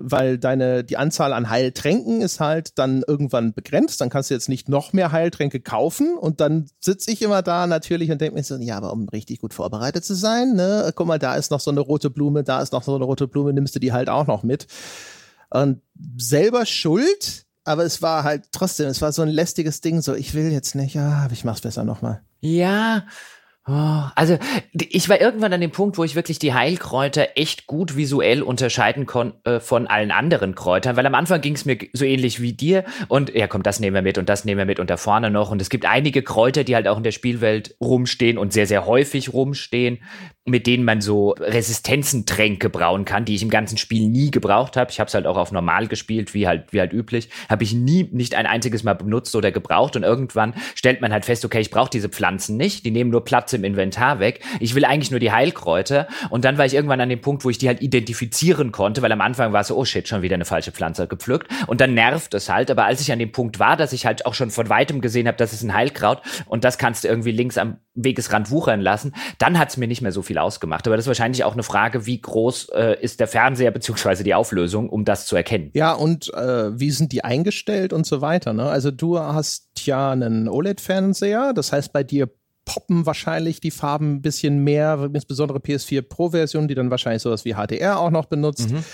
weil 0.00 0.38
deine, 0.38 0.84
die 0.84 0.96
Anzahl 0.96 1.32
an 1.32 1.48
Heiltränken 1.48 2.22
ist 2.22 2.40
halt 2.40 2.78
dann 2.78 3.02
irgendwann 3.06 3.52
begrenzt. 3.52 4.00
Dann 4.00 4.10
kannst 4.10 4.30
du 4.30 4.34
jetzt 4.34 4.48
nicht 4.48 4.68
noch 4.68 4.92
mehr 4.92 5.12
Heiltränke 5.12 5.60
kaufen. 5.60 6.16
Und 6.16 6.40
dann 6.40 6.66
sitze 6.80 7.10
ich 7.10 7.22
immer 7.22 7.42
da 7.42 7.66
natürlich 7.66 8.10
und 8.10 8.20
denke 8.20 8.34
mir 8.34 8.44
so, 8.44 8.56
ja, 8.56 8.76
aber 8.76 8.92
um 8.92 9.08
richtig 9.08 9.40
gut 9.40 9.54
vorbereitet 9.54 10.04
zu 10.04 10.14
sein, 10.14 10.54
ne, 10.54 10.92
guck 10.94 11.06
mal, 11.06 11.18
da 11.18 11.34
ist 11.34 11.50
noch 11.50 11.60
so 11.60 11.70
eine 11.70 11.80
rote 11.80 12.10
Blume, 12.10 12.44
da 12.44 12.60
ist 12.60 12.72
noch 12.72 12.82
so 12.82 12.94
eine 12.94 13.04
rote 13.04 13.28
Blume, 13.28 13.52
nimmst 13.52 13.74
du 13.74 13.78
die 13.78 13.92
halt 13.92 14.08
auch 14.08 14.26
noch 14.26 14.42
mit. 14.42 14.66
Und 15.50 15.82
selber 16.16 16.66
schuld, 16.66 17.44
aber 17.64 17.84
es 17.84 18.02
war 18.02 18.24
halt 18.24 18.44
trotzdem, 18.52 18.88
es 18.88 19.02
war 19.02 19.12
so 19.12 19.22
ein 19.22 19.28
lästiges 19.28 19.80
Ding, 19.80 20.00
so, 20.00 20.14
ich 20.14 20.34
will 20.34 20.50
jetzt 20.50 20.74
nicht, 20.74 20.94
ja, 20.94 21.22
aber 21.24 21.32
ich 21.32 21.44
mach's 21.44 21.60
besser 21.60 21.84
nochmal. 21.84 22.22
Ja, 22.40 23.04
also 23.64 24.38
ich 24.72 25.08
war 25.08 25.20
irgendwann 25.20 25.52
an 25.52 25.60
dem 25.60 25.70
Punkt, 25.70 25.96
wo 25.96 26.02
ich 26.02 26.16
wirklich 26.16 26.40
die 26.40 26.52
Heilkräuter 26.52 27.36
echt 27.36 27.68
gut 27.68 27.96
visuell 27.96 28.42
unterscheiden 28.42 29.06
konnte 29.06 29.38
äh, 29.44 29.60
von 29.60 29.86
allen 29.86 30.10
anderen 30.10 30.56
Kräutern, 30.56 30.96
weil 30.96 31.06
am 31.06 31.14
Anfang 31.14 31.40
ging 31.40 31.54
es 31.54 31.64
mir 31.64 31.78
so 31.92 32.04
ähnlich 32.04 32.42
wie 32.42 32.54
dir 32.54 32.84
und 33.06 33.32
ja 33.32 33.46
komm, 33.46 33.62
das 33.62 33.78
nehmen 33.78 33.94
wir 33.94 34.02
mit 34.02 34.18
und 34.18 34.28
das 34.28 34.44
nehmen 34.44 34.58
wir 34.58 34.64
mit 34.64 34.80
und 34.80 34.90
da 34.90 34.96
vorne 34.96 35.30
noch 35.30 35.52
und 35.52 35.62
es 35.62 35.70
gibt 35.70 35.86
einige 35.86 36.22
Kräuter, 36.22 36.64
die 36.64 36.74
halt 36.74 36.88
auch 36.88 36.96
in 36.96 37.04
der 37.04 37.12
Spielwelt 37.12 37.76
rumstehen 37.80 38.36
und 38.36 38.52
sehr, 38.52 38.66
sehr 38.66 38.84
häufig 38.84 39.32
rumstehen, 39.32 40.00
mit 40.44 40.66
denen 40.66 40.84
man 40.84 41.00
so 41.00 41.30
Resistenzentränke 41.38 42.68
brauen 42.68 43.04
kann, 43.04 43.24
die 43.24 43.36
ich 43.36 43.42
im 43.42 43.50
ganzen 43.50 43.76
Spiel 43.76 44.08
nie 44.08 44.32
gebraucht 44.32 44.76
habe. 44.76 44.90
Ich 44.90 44.98
habe 44.98 45.06
es 45.06 45.14
halt 45.14 45.26
auch 45.26 45.36
auf 45.36 45.52
normal 45.52 45.86
gespielt, 45.86 46.34
wie 46.34 46.48
halt, 46.48 46.72
wie 46.72 46.80
halt 46.80 46.92
üblich. 46.92 47.28
Habe 47.48 47.62
ich 47.62 47.72
nie 47.72 48.08
nicht 48.10 48.34
ein 48.34 48.46
einziges 48.46 48.82
Mal 48.82 48.94
benutzt 48.94 49.36
oder 49.36 49.52
gebraucht. 49.52 49.94
Und 49.94 50.02
irgendwann 50.02 50.54
stellt 50.74 51.00
man 51.00 51.12
halt 51.12 51.24
fest, 51.24 51.44
okay, 51.44 51.60
ich 51.60 51.70
brauche 51.70 51.90
diese 51.90 52.08
Pflanzen 52.08 52.56
nicht. 52.56 52.84
Die 52.84 52.90
nehmen 52.90 53.10
nur 53.10 53.24
Platz 53.24 53.52
im 53.52 53.62
Inventar 53.62 54.18
weg. 54.18 54.40
Ich 54.58 54.74
will 54.74 54.84
eigentlich 54.84 55.12
nur 55.12 55.20
die 55.20 55.30
Heilkräuter. 55.30 56.08
Und 56.28 56.44
dann 56.44 56.58
war 56.58 56.66
ich 56.66 56.74
irgendwann 56.74 57.00
an 57.00 57.08
dem 57.08 57.20
Punkt, 57.20 57.44
wo 57.44 57.50
ich 57.50 57.58
die 57.58 57.68
halt 57.68 57.80
identifizieren 57.80 58.72
konnte, 58.72 59.00
weil 59.00 59.12
am 59.12 59.20
Anfang 59.20 59.52
war 59.52 59.60
es 59.60 59.68
so, 59.68 59.76
oh 59.76 59.84
shit, 59.84 60.08
schon 60.08 60.22
wieder 60.22 60.34
eine 60.34 60.44
falsche 60.44 60.72
Pflanze 60.72 61.06
gepflückt. 61.06 61.52
Und 61.68 61.80
dann 61.80 61.94
nervt 61.94 62.34
es 62.34 62.48
halt. 62.48 62.68
Aber 62.72 62.84
als 62.84 63.00
ich 63.00 63.12
an 63.12 63.20
dem 63.20 63.30
Punkt 63.30 63.60
war, 63.60 63.76
dass 63.76 63.92
ich 63.92 64.06
halt 64.06 64.26
auch 64.26 64.34
schon 64.34 64.50
von 64.50 64.68
weitem 64.68 65.00
gesehen 65.00 65.28
habe, 65.28 65.36
das 65.36 65.52
ist 65.52 65.62
ein 65.62 65.72
Heilkraut 65.72 66.20
und 66.46 66.64
das 66.64 66.78
kannst 66.78 67.04
du 67.04 67.08
irgendwie 67.08 67.30
links 67.30 67.58
am 67.58 67.78
Wegesrand 67.94 68.50
wuchern 68.50 68.80
lassen, 68.80 69.14
dann 69.38 69.58
hat 69.58 69.68
es 69.68 69.76
mir 69.76 69.86
nicht 69.86 70.02
mehr 70.02 70.12
so 70.12 70.22
viel 70.22 70.31
ausgemacht. 70.38 70.86
Aber 70.86 70.96
das 70.96 71.04
ist 71.04 71.08
wahrscheinlich 71.08 71.44
auch 71.44 71.52
eine 71.52 71.62
Frage, 71.62 72.06
wie 72.06 72.20
groß 72.20 72.70
äh, 72.74 72.96
ist 73.00 73.20
der 73.20 73.28
Fernseher 73.28 73.70
beziehungsweise 73.70 74.24
die 74.24 74.34
Auflösung, 74.34 74.88
um 74.88 75.04
das 75.04 75.26
zu 75.26 75.36
erkennen. 75.36 75.70
Ja, 75.74 75.92
und 75.92 76.32
äh, 76.34 76.78
wie 76.78 76.90
sind 76.90 77.12
die 77.12 77.24
eingestellt 77.24 77.92
und 77.92 78.06
so 78.06 78.20
weiter. 78.20 78.52
Ne? 78.52 78.64
Also 78.64 78.90
du 78.90 79.18
hast 79.18 79.86
ja 79.86 80.12
einen 80.12 80.48
OLED-Fernseher, 80.48 81.52
das 81.52 81.72
heißt 81.72 81.92
bei 81.92 82.02
dir 82.02 82.28
poppen 82.64 83.06
wahrscheinlich 83.06 83.60
die 83.60 83.70
Farben 83.70 84.14
ein 84.14 84.22
bisschen 84.22 84.62
mehr, 84.62 85.10
insbesondere 85.12 85.58
PS4 85.58 86.02
Pro-Version, 86.02 86.68
die 86.68 86.74
dann 86.74 86.90
wahrscheinlich 86.90 87.22
sowas 87.22 87.44
wie 87.44 87.54
HDR 87.54 87.98
auch 87.98 88.10
noch 88.10 88.26
benutzt. 88.26 88.70
Mhm. 88.70 88.84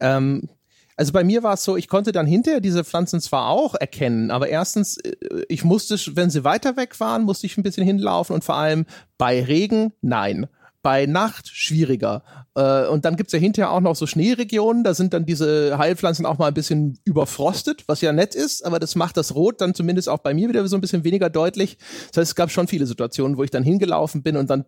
Ähm, 0.00 0.48
also 0.96 1.12
bei 1.12 1.24
mir 1.24 1.42
war 1.42 1.54
es 1.54 1.64
so, 1.64 1.76
ich 1.76 1.88
konnte 1.88 2.12
dann 2.12 2.26
hinterher 2.26 2.60
diese 2.60 2.84
Pflanzen 2.84 3.20
zwar 3.20 3.48
auch 3.48 3.74
erkennen, 3.74 4.30
aber 4.30 4.48
erstens, 4.48 4.98
äh, 4.98 5.44
ich 5.48 5.64
musste, 5.64 5.96
wenn 6.16 6.30
sie 6.30 6.44
weiter 6.44 6.76
weg 6.76 6.98
waren, 7.00 7.22
musste 7.22 7.46
ich 7.46 7.56
ein 7.56 7.62
bisschen 7.62 7.84
hinlaufen 7.84 8.34
und 8.34 8.44
vor 8.44 8.56
allem 8.56 8.86
bei 9.18 9.42
Regen, 9.42 9.92
nein. 10.00 10.46
Bei 10.84 11.06
Nacht 11.06 11.48
schwieriger. 11.48 12.22
Äh, 12.54 12.86
und 12.88 13.06
dann 13.06 13.16
gibt's 13.16 13.32
ja 13.32 13.38
hinterher 13.38 13.72
auch 13.72 13.80
noch 13.80 13.96
so 13.96 14.06
Schneeregionen, 14.06 14.84
da 14.84 14.92
sind 14.92 15.14
dann 15.14 15.24
diese 15.24 15.78
Heilpflanzen 15.78 16.26
auch 16.26 16.36
mal 16.36 16.48
ein 16.48 16.54
bisschen 16.54 16.98
überfrostet, 17.04 17.84
was 17.86 18.02
ja 18.02 18.12
nett 18.12 18.34
ist, 18.34 18.64
aber 18.64 18.78
das 18.78 18.94
macht 18.94 19.16
das 19.16 19.34
Rot 19.34 19.62
dann 19.62 19.74
zumindest 19.74 20.10
auch 20.10 20.18
bei 20.18 20.34
mir 20.34 20.48
wieder 20.50 20.68
so 20.68 20.76
ein 20.76 20.82
bisschen 20.82 21.02
weniger 21.04 21.30
deutlich. 21.30 21.78
Das 22.08 22.18
heißt, 22.18 22.30
es 22.32 22.34
gab 22.34 22.50
schon 22.50 22.68
viele 22.68 22.86
Situationen, 22.86 23.38
wo 23.38 23.42
ich 23.44 23.50
dann 23.50 23.64
hingelaufen 23.64 24.22
bin 24.22 24.36
und 24.36 24.50
dann 24.50 24.66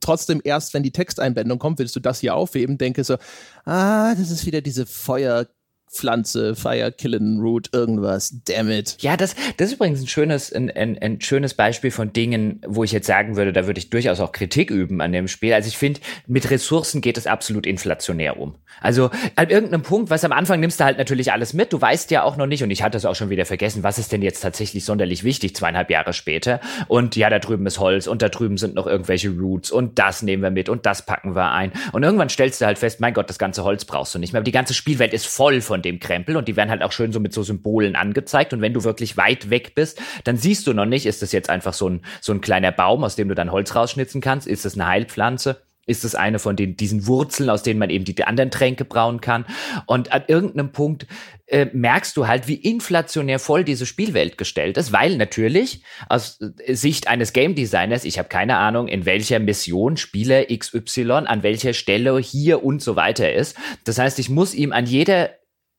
trotzdem 0.00 0.40
erst, 0.42 0.72
wenn 0.74 0.82
die 0.82 0.92
Texteinblendung 0.92 1.58
kommt, 1.58 1.78
willst 1.78 1.94
du 1.96 2.00
das 2.00 2.20
hier 2.20 2.34
aufheben, 2.34 2.78
denke 2.78 3.04
so, 3.04 3.16
ah, 3.64 4.14
das 4.14 4.30
ist 4.30 4.46
wieder 4.46 4.62
diese 4.62 4.86
Feuer 4.86 5.46
Pflanze, 5.90 6.54
Fire 6.54 6.92
Killing 6.92 7.40
Root, 7.40 7.70
irgendwas, 7.72 8.34
damn 8.44 8.70
it. 8.70 8.96
Ja, 9.00 9.16
das, 9.16 9.34
das 9.56 9.68
ist 9.68 9.74
übrigens 9.74 10.00
ein 10.00 10.06
schönes, 10.06 10.52
ein, 10.52 10.70
ein, 10.70 10.98
ein 10.98 11.20
schönes 11.20 11.54
Beispiel 11.54 11.90
von 11.90 12.12
Dingen, 12.12 12.60
wo 12.66 12.84
ich 12.84 12.92
jetzt 12.92 13.06
sagen 13.06 13.36
würde, 13.36 13.52
da 13.52 13.66
würde 13.66 13.78
ich 13.78 13.90
durchaus 13.90 14.20
auch 14.20 14.32
Kritik 14.32 14.70
üben 14.70 15.00
an 15.00 15.12
dem 15.12 15.28
Spiel. 15.28 15.52
Also 15.52 15.68
ich 15.68 15.78
finde, 15.78 16.00
mit 16.26 16.50
Ressourcen 16.50 17.00
geht 17.00 17.18
es 17.18 17.26
absolut 17.26 17.66
inflationär 17.66 18.38
um. 18.38 18.56
Also 18.80 19.10
an 19.36 19.50
irgendeinem 19.50 19.82
Punkt, 19.82 20.10
was 20.10 20.24
am 20.24 20.32
Anfang 20.32 20.60
nimmst 20.60 20.80
du 20.80 20.84
halt 20.84 20.98
natürlich 20.98 21.32
alles 21.32 21.52
mit, 21.52 21.72
du 21.72 21.80
weißt 21.80 22.10
ja 22.10 22.22
auch 22.22 22.36
noch 22.36 22.46
nicht, 22.46 22.62
und 22.62 22.70
ich 22.70 22.82
hatte 22.82 22.96
es 22.96 23.04
auch 23.04 23.14
schon 23.14 23.30
wieder 23.30 23.44
vergessen, 23.44 23.82
was 23.82 23.98
ist 23.98 24.12
denn 24.12 24.22
jetzt 24.22 24.40
tatsächlich 24.40 24.84
sonderlich 24.84 25.24
wichtig, 25.24 25.56
zweieinhalb 25.56 25.90
Jahre 25.90 26.12
später. 26.12 26.60
Und 26.86 27.16
ja, 27.16 27.30
da 27.30 27.38
drüben 27.38 27.66
ist 27.66 27.78
Holz 27.78 28.06
und 28.06 28.22
da 28.22 28.28
drüben 28.28 28.56
sind 28.56 28.74
noch 28.74 28.86
irgendwelche 28.86 29.30
Roots 29.30 29.70
und 29.70 29.98
das 29.98 30.22
nehmen 30.22 30.42
wir 30.42 30.50
mit 30.50 30.68
und 30.68 30.86
das 30.86 31.04
packen 31.04 31.34
wir 31.34 31.52
ein. 31.52 31.72
Und 31.92 32.02
irgendwann 32.02 32.28
stellst 32.28 32.60
du 32.60 32.66
halt 32.66 32.78
fest, 32.78 33.00
mein 33.00 33.14
Gott, 33.14 33.28
das 33.28 33.38
ganze 33.38 33.64
Holz 33.64 33.84
brauchst 33.84 34.14
du 34.14 34.18
nicht 34.18 34.32
mehr. 34.32 34.38
Aber 34.38 34.44
die 34.44 34.52
ganze 34.52 34.74
Spielwelt 34.74 35.12
ist 35.12 35.26
voll 35.26 35.60
von 35.60 35.77
von 35.78 35.82
dem 35.82 36.00
Krempel 36.00 36.36
und 36.36 36.48
die 36.48 36.56
werden 36.56 36.70
halt 36.70 36.82
auch 36.82 36.90
schön 36.90 37.12
so 37.12 37.20
mit 37.20 37.32
so 37.32 37.44
Symbolen 37.44 37.94
angezeigt. 37.94 38.52
Und 38.52 38.60
wenn 38.60 38.74
du 38.74 38.82
wirklich 38.82 39.16
weit 39.16 39.48
weg 39.48 39.74
bist, 39.76 40.00
dann 40.24 40.36
siehst 40.36 40.66
du 40.66 40.74
noch 40.74 40.86
nicht, 40.86 41.06
ist 41.06 41.22
das 41.22 41.30
jetzt 41.30 41.50
einfach 41.50 41.72
so 41.72 41.88
ein, 41.88 42.00
so 42.20 42.32
ein 42.32 42.40
kleiner 42.40 42.72
Baum, 42.72 43.04
aus 43.04 43.14
dem 43.14 43.28
du 43.28 43.34
dann 43.36 43.52
Holz 43.52 43.74
rausschnitzen 43.76 44.20
kannst? 44.20 44.48
Ist 44.48 44.64
das 44.64 44.74
eine 44.74 44.88
Heilpflanze? 44.88 45.62
Ist 45.86 46.04
es 46.04 46.14
eine 46.14 46.38
von 46.38 46.54
den, 46.54 46.76
diesen 46.76 47.06
Wurzeln, 47.06 47.48
aus 47.48 47.62
denen 47.62 47.78
man 47.78 47.88
eben 47.88 48.04
die 48.04 48.22
anderen 48.24 48.50
Tränke 48.50 48.84
brauen 48.84 49.20
kann? 49.22 49.46
Und 49.86 50.12
an 50.12 50.24
irgendeinem 50.26 50.70
Punkt 50.70 51.06
äh, 51.46 51.66
merkst 51.72 52.14
du 52.16 52.26
halt, 52.26 52.46
wie 52.46 52.56
inflationär 52.56 53.38
voll 53.38 53.64
diese 53.64 53.86
Spielwelt 53.86 54.36
gestellt 54.36 54.76
ist, 54.76 54.92
weil 54.92 55.16
natürlich 55.16 55.82
aus 56.10 56.38
Sicht 56.66 57.08
eines 57.08 57.32
Game 57.32 57.54
Designers, 57.54 58.04
ich 58.04 58.18
habe 58.18 58.28
keine 58.28 58.58
Ahnung, 58.58 58.86
in 58.86 59.06
welcher 59.06 59.38
Mission 59.38 59.96
Spieler 59.96 60.44
XY 60.44 61.10
an 61.24 61.42
welcher 61.42 61.72
Stelle 61.72 62.18
hier 62.18 62.62
und 62.62 62.82
so 62.82 62.94
weiter 62.96 63.32
ist. 63.32 63.56
Das 63.84 63.98
heißt, 63.98 64.18
ich 64.18 64.28
muss 64.28 64.54
ihm 64.54 64.72
an 64.72 64.84
jeder 64.84 65.30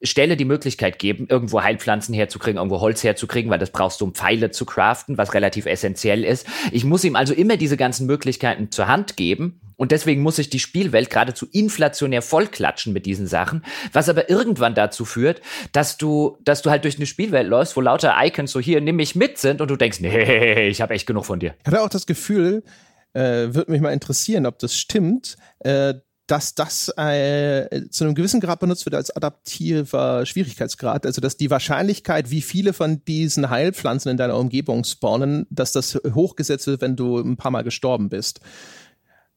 Stelle 0.01 0.37
die 0.37 0.45
Möglichkeit 0.45 0.97
geben, 0.97 1.27
irgendwo 1.29 1.61
Heilpflanzen 1.61 2.13
herzukriegen, 2.13 2.57
irgendwo 2.57 2.79
Holz 2.79 3.03
herzukriegen, 3.03 3.51
weil 3.51 3.59
das 3.59 3.71
brauchst 3.71 3.99
du, 3.99 4.05
um 4.05 4.13
Pfeile 4.13 4.51
zu 4.51 4.65
craften, 4.65 5.17
was 5.17 5.33
relativ 5.33 5.65
essentiell 5.65 6.23
ist. 6.23 6.47
Ich 6.71 6.85
muss 6.85 7.03
ihm 7.03 7.15
also 7.15 7.33
immer 7.33 7.57
diese 7.57 7.75
ganzen 7.75 8.05
Möglichkeiten 8.05 8.71
zur 8.71 8.87
Hand 8.87 9.17
geben. 9.17 9.59
Und 9.75 9.91
deswegen 9.91 10.21
muss 10.21 10.39
ich 10.39 10.49
die 10.49 10.59
Spielwelt 10.59 11.09
geradezu 11.09 11.47
inflationär 11.49 12.21
vollklatschen 12.21 12.91
mit 12.91 13.05
diesen 13.05 13.27
Sachen, 13.27 13.63
was 13.93 14.09
aber 14.09 14.29
irgendwann 14.29 14.75
dazu 14.75 15.05
führt, 15.05 15.41
dass 15.71 15.97
du, 15.97 16.37
dass 16.43 16.61
du 16.61 16.69
halt 16.69 16.83
durch 16.83 16.97
eine 16.97 17.05
Spielwelt 17.05 17.47
läufst, 17.47 17.77
wo 17.77 17.81
lauter 17.81 18.13
Icons 18.21 18.51
so 18.51 18.59
hier, 18.59 18.81
nimm 18.81 18.97
mich 18.97 19.15
mit 19.15 19.37
sind 19.37 19.61
und 19.61 19.71
du 19.71 19.77
denkst, 19.77 20.01
nee, 20.01 20.67
ich 20.67 20.81
habe 20.81 20.93
echt 20.93 21.07
genug 21.07 21.25
von 21.25 21.39
dir. 21.39 21.55
Ich 21.61 21.67
hatte 21.67 21.81
auch 21.81 21.89
das 21.89 22.05
Gefühl, 22.05 22.63
äh, 23.13 23.53
würde 23.53 23.71
mich 23.71 23.79
mal 23.79 23.93
interessieren, 23.93 24.45
ob 24.45 24.59
das 24.59 24.75
stimmt, 24.75 25.37
äh, 25.59 25.93
dass 26.29 26.53
das 26.53 26.89
äh, 26.95 27.87
zu 27.89 28.03
einem 28.03 28.13
gewissen 28.13 28.39
Grad 28.39 28.59
benutzt 28.59 28.85
wird 28.85 28.93
als 28.93 29.09
adaptiver 29.09 30.27
Schwierigkeitsgrad. 30.27 31.07
Also 31.07 31.21
dass 31.21 31.37
die 31.37 31.49
Wahrscheinlichkeit, 31.49 32.29
wie 32.29 32.43
viele 32.43 32.73
von 32.73 33.03
diesen 33.05 33.49
Heilpflanzen 33.49 34.11
in 34.11 34.17
deiner 34.17 34.37
Umgebung 34.37 34.83
spawnen, 34.83 35.47
dass 35.49 35.71
das 35.71 35.99
hochgesetzt 36.13 36.67
wird, 36.67 36.81
wenn 36.81 36.95
du 36.95 37.17
ein 37.17 37.35
paar 37.35 37.49
Mal 37.49 37.63
gestorben 37.63 38.09
bist. 38.09 38.41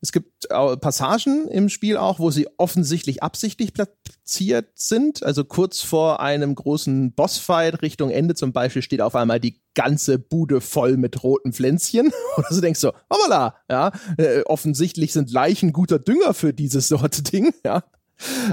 Es 0.03 0.11
gibt 0.11 0.49
Passagen 0.49 1.47
im 1.47 1.69
Spiel 1.69 1.97
auch, 1.97 2.19
wo 2.19 2.33
sie 2.33 2.49
offensichtlich 2.57 3.23
absichtlich 3.23 3.73
platziert 3.73 4.67
sind. 4.75 5.23
Also 5.23 5.45
kurz 5.45 5.81
vor 5.81 6.19
einem 6.19 6.57
großen 6.57 7.13
Bossfight 7.13 7.83
Richtung 7.83 8.11
Ende 8.11 8.35
zum 8.35 8.53
Beispiel 8.53 8.83
steht 8.83 9.01
auf 9.01 9.15
einmal 9.15 9.39
die 9.39 9.61
ganze 9.75 10.19
Bude 10.19 10.61
voll 10.61 10.97
mit 10.97 11.23
roten 11.23 11.53
Pflänzchen. 11.53 12.11
Und 12.37 12.47
du 12.51 12.61
denkst 12.61 12.81
so, 12.81 12.93
hoppala, 13.09 13.55
ja, 13.71 13.93
äh, 14.19 14.43
offensichtlich 14.43 15.13
sind 15.13 15.31
Leichen 15.31 15.73
guter 15.73 16.01
Dünger 16.01 16.35
für 16.35 16.53
dieses 16.53 16.89
Sorte 16.89 17.23
Ding, 17.23 17.55
ja. 17.65 17.85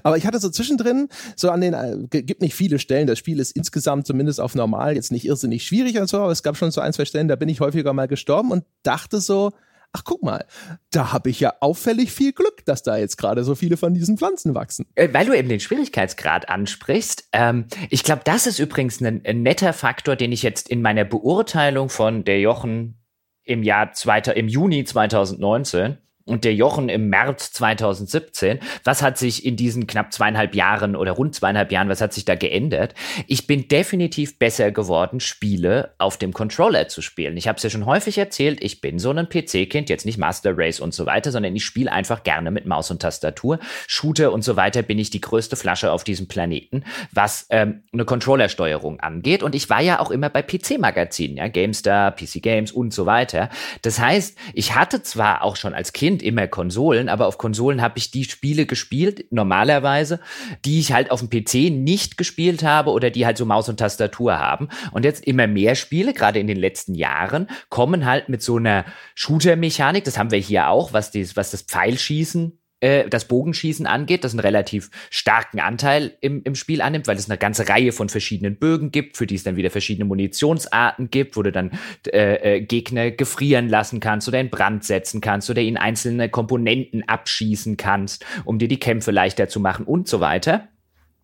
Aber 0.03 0.17
ich 0.17 0.27
hatte 0.27 0.39
so 0.39 0.49
zwischendrin, 0.49 1.09
so 1.35 1.49
an 1.49 1.61
den, 1.61 1.73
äh, 1.73 1.97
gibt 2.21 2.41
nicht 2.41 2.53
viele 2.53 2.77
Stellen, 2.77 3.07
das 3.07 3.17
Spiel 3.17 3.39
ist 3.39 3.55
insgesamt 3.55 4.05
zumindest 4.05 4.39
auf 4.39 4.53
normal 4.53 4.95
jetzt 4.95 5.11
nicht 5.11 5.25
irrsinnig 5.25 5.65
schwierig 5.65 5.99
und 5.99 6.07
so, 6.07 6.17
aber 6.19 6.31
es 6.31 6.43
gab 6.43 6.57
schon 6.57 6.69
so 6.69 6.81
ein, 6.81 6.93
zwei 6.93 7.05
Stellen, 7.05 7.27
da 7.27 7.35
bin 7.35 7.49
ich 7.49 7.59
häufiger 7.59 7.93
mal 7.93 8.07
gestorben 8.07 8.51
und 8.51 8.65
dachte 8.83 9.19
so, 9.19 9.51
ach 9.93 10.03
guck 10.03 10.23
mal, 10.23 10.45
da 10.91 11.11
habe 11.11 11.29
ich 11.29 11.39
ja 11.39 11.53
auffällig 11.61 12.11
viel 12.11 12.33
Glück, 12.33 12.65
dass 12.65 12.83
da 12.83 12.97
jetzt 12.97 13.17
gerade 13.17 13.43
so 13.43 13.55
viele 13.55 13.77
von 13.77 13.93
diesen 13.93 14.17
Pflanzen 14.17 14.55
wachsen. 14.55 14.85
Äh, 14.95 15.09
weil 15.11 15.25
du 15.25 15.33
eben 15.33 15.49
den 15.49 15.59
Schwierigkeitsgrad 15.59 16.49
ansprichst, 16.49 17.29
ähm, 17.33 17.65
ich 17.89 18.03
glaube, 18.03 18.21
das 18.23 18.47
ist 18.47 18.59
übrigens 18.59 19.01
ein, 19.01 19.21
ein, 19.25 19.41
netter 19.41 19.73
Faktor, 19.73 20.15
den 20.15 20.31
ich 20.31 20.43
jetzt 20.43 20.69
in 20.69 20.81
meiner 20.81 21.05
Beurteilung 21.05 21.89
von 21.89 22.23
der 22.23 22.39
Jochen 22.39 23.01
im 23.43 23.63
Jahr 23.63 23.93
zweiter, 23.93 24.35
im 24.35 24.47
Juni 24.47 24.83
2019 24.83 25.97
und 26.29 26.45
der 26.45 26.53
Jochen 26.53 26.89
im 26.89 27.09
März 27.09 27.51
2017. 27.53 28.59
Was 28.83 29.01
hat 29.01 29.17
sich 29.17 29.45
in 29.45 29.55
diesen 29.55 29.87
knapp 29.87 30.13
zweieinhalb 30.13 30.55
Jahren 30.55 30.95
oder 30.95 31.11
rund 31.11 31.35
zweieinhalb 31.35 31.71
Jahren, 31.71 31.89
was 31.89 32.01
hat 32.01 32.13
sich 32.13 32.25
da 32.25 32.35
geändert? 32.35 32.93
Ich 33.27 33.47
bin 33.47 33.67
definitiv 33.67 34.37
besser 34.37 34.71
geworden, 34.71 35.19
Spiele 35.19 35.93
auf 35.97 36.17
dem 36.17 36.33
Controller 36.33 36.87
zu 36.87 37.01
spielen. 37.01 37.35
Ich 37.37 37.47
habe 37.47 37.57
es 37.57 37.63
ja 37.63 37.69
schon 37.69 37.85
häufig 37.85 38.17
erzählt, 38.17 38.63
ich 38.63 38.81
bin 38.81 38.99
so 38.99 39.11
ein 39.11 39.27
PC-Kind, 39.27 39.89
jetzt 39.89 40.05
nicht 40.05 40.17
Master 40.17 40.53
Race 40.55 40.79
und 40.79 40.93
so 40.93 41.05
weiter, 41.05 41.31
sondern 41.31 41.55
ich 41.55 41.65
spiele 41.65 41.91
einfach 41.91 42.23
gerne 42.23 42.51
mit 42.51 42.65
Maus 42.65 42.91
und 42.91 43.01
Tastatur. 43.01 43.59
Shooter 43.87 44.31
und 44.31 44.43
so 44.43 44.55
weiter 44.55 44.83
bin 44.83 44.99
ich 44.99 45.09
die 45.09 45.21
größte 45.21 45.55
Flasche 45.55 45.91
auf 45.91 46.03
diesem 46.03 46.27
Planeten, 46.27 46.83
was 47.11 47.47
ähm, 47.49 47.83
eine 47.91 48.05
Controllersteuerung 48.05 48.99
angeht. 48.99 49.43
Und 49.43 49.55
ich 49.55 49.69
war 49.69 49.81
ja 49.81 49.99
auch 49.99 50.11
immer 50.11 50.29
bei 50.29 50.43
PC-Magazinen, 50.43 51.37
ja, 51.37 51.47
GameStar, 51.47 52.11
PC 52.11 52.41
Games 52.41 52.71
und 52.71 52.93
so 52.93 53.05
weiter. 53.05 53.49
Das 53.81 53.99
heißt, 53.99 54.37
ich 54.53 54.75
hatte 54.75 55.01
zwar 55.01 55.43
auch 55.43 55.55
schon 55.55 55.73
als 55.73 55.93
Kind 55.93 56.18
sind 56.19 56.27
immer 56.27 56.47
Konsolen, 56.47 57.09
aber 57.09 57.27
auf 57.27 57.37
Konsolen 57.37 57.81
habe 57.81 57.97
ich 57.97 58.11
die 58.11 58.25
Spiele 58.25 58.65
gespielt, 58.65 59.25
normalerweise, 59.31 60.19
die 60.65 60.79
ich 60.79 60.91
halt 60.91 61.11
auf 61.11 61.21
dem 61.21 61.29
PC 61.29 61.71
nicht 61.71 62.17
gespielt 62.17 62.63
habe 62.63 62.91
oder 62.91 63.09
die 63.09 63.25
halt 63.25 63.37
so 63.37 63.45
Maus 63.45 63.69
und 63.69 63.77
Tastatur 63.77 64.37
haben. 64.37 64.69
Und 64.91 65.05
jetzt 65.05 65.25
immer 65.25 65.47
mehr 65.47 65.75
Spiele, 65.75 66.13
gerade 66.13 66.39
in 66.39 66.47
den 66.47 66.57
letzten 66.57 66.95
Jahren, 66.95 67.47
kommen 67.69 68.05
halt 68.05 68.29
mit 68.29 68.41
so 68.41 68.57
einer 68.57 68.85
Shooter-Mechanik, 69.15 70.03
das 70.03 70.17
haben 70.17 70.31
wir 70.31 70.39
hier 70.39 70.69
auch, 70.69 70.93
was, 70.93 71.11
dies, 71.11 71.35
was 71.35 71.51
das 71.51 71.61
Pfeilschießen 71.61 72.58
äh, 72.79 73.09
das 73.09 73.25
Bogenschießen 73.25 73.85
angeht, 73.85 74.23
das 74.23 74.33
einen 74.33 74.39
relativ 74.39 74.89
starken 75.09 75.59
Anteil 75.59 76.13
im, 76.21 76.41
im 76.43 76.55
Spiel 76.55 76.81
annimmt, 76.81 77.07
weil 77.07 77.17
es 77.17 77.29
eine 77.29 77.37
ganze 77.37 77.67
Reihe 77.67 77.91
von 77.91 78.09
verschiedenen 78.09 78.57
Bögen 78.57 78.91
gibt, 78.91 79.17
für 79.17 79.27
die 79.27 79.35
es 79.35 79.43
dann 79.43 79.55
wieder 79.55 79.69
verschiedene 79.69 80.05
Munitionsarten 80.05 81.09
gibt, 81.09 81.35
wo 81.35 81.43
du 81.43 81.51
dann 81.51 81.71
äh, 82.07 82.57
äh, 82.57 82.61
Gegner 82.61 83.11
gefrieren 83.11 83.69
lassen 83.69 83.99
kannst 83.99 84.27
oder 84.27 84.39
in 84.39 84.49
Brand 84.49 84.83
setzen 84.83 85.21
kannst 85.21 85.49
oder 85.49 85.61
in 85.61 85.77
einzelne 85.77 86.29
Komponenten 86.29 87.07
abschießen 87.07 87.77
kannst, 87.77 88.25
um 88.45 88.59
dir 88.59 88.67
die 88.67 88.79
Kämpfe 88.79 89.11
leichter 89.11 89.49
zu 89.49 89.59
machen 89.59 89.85
und 89.85 90.07
so 90.07 90.19
weiter 90.19 90.69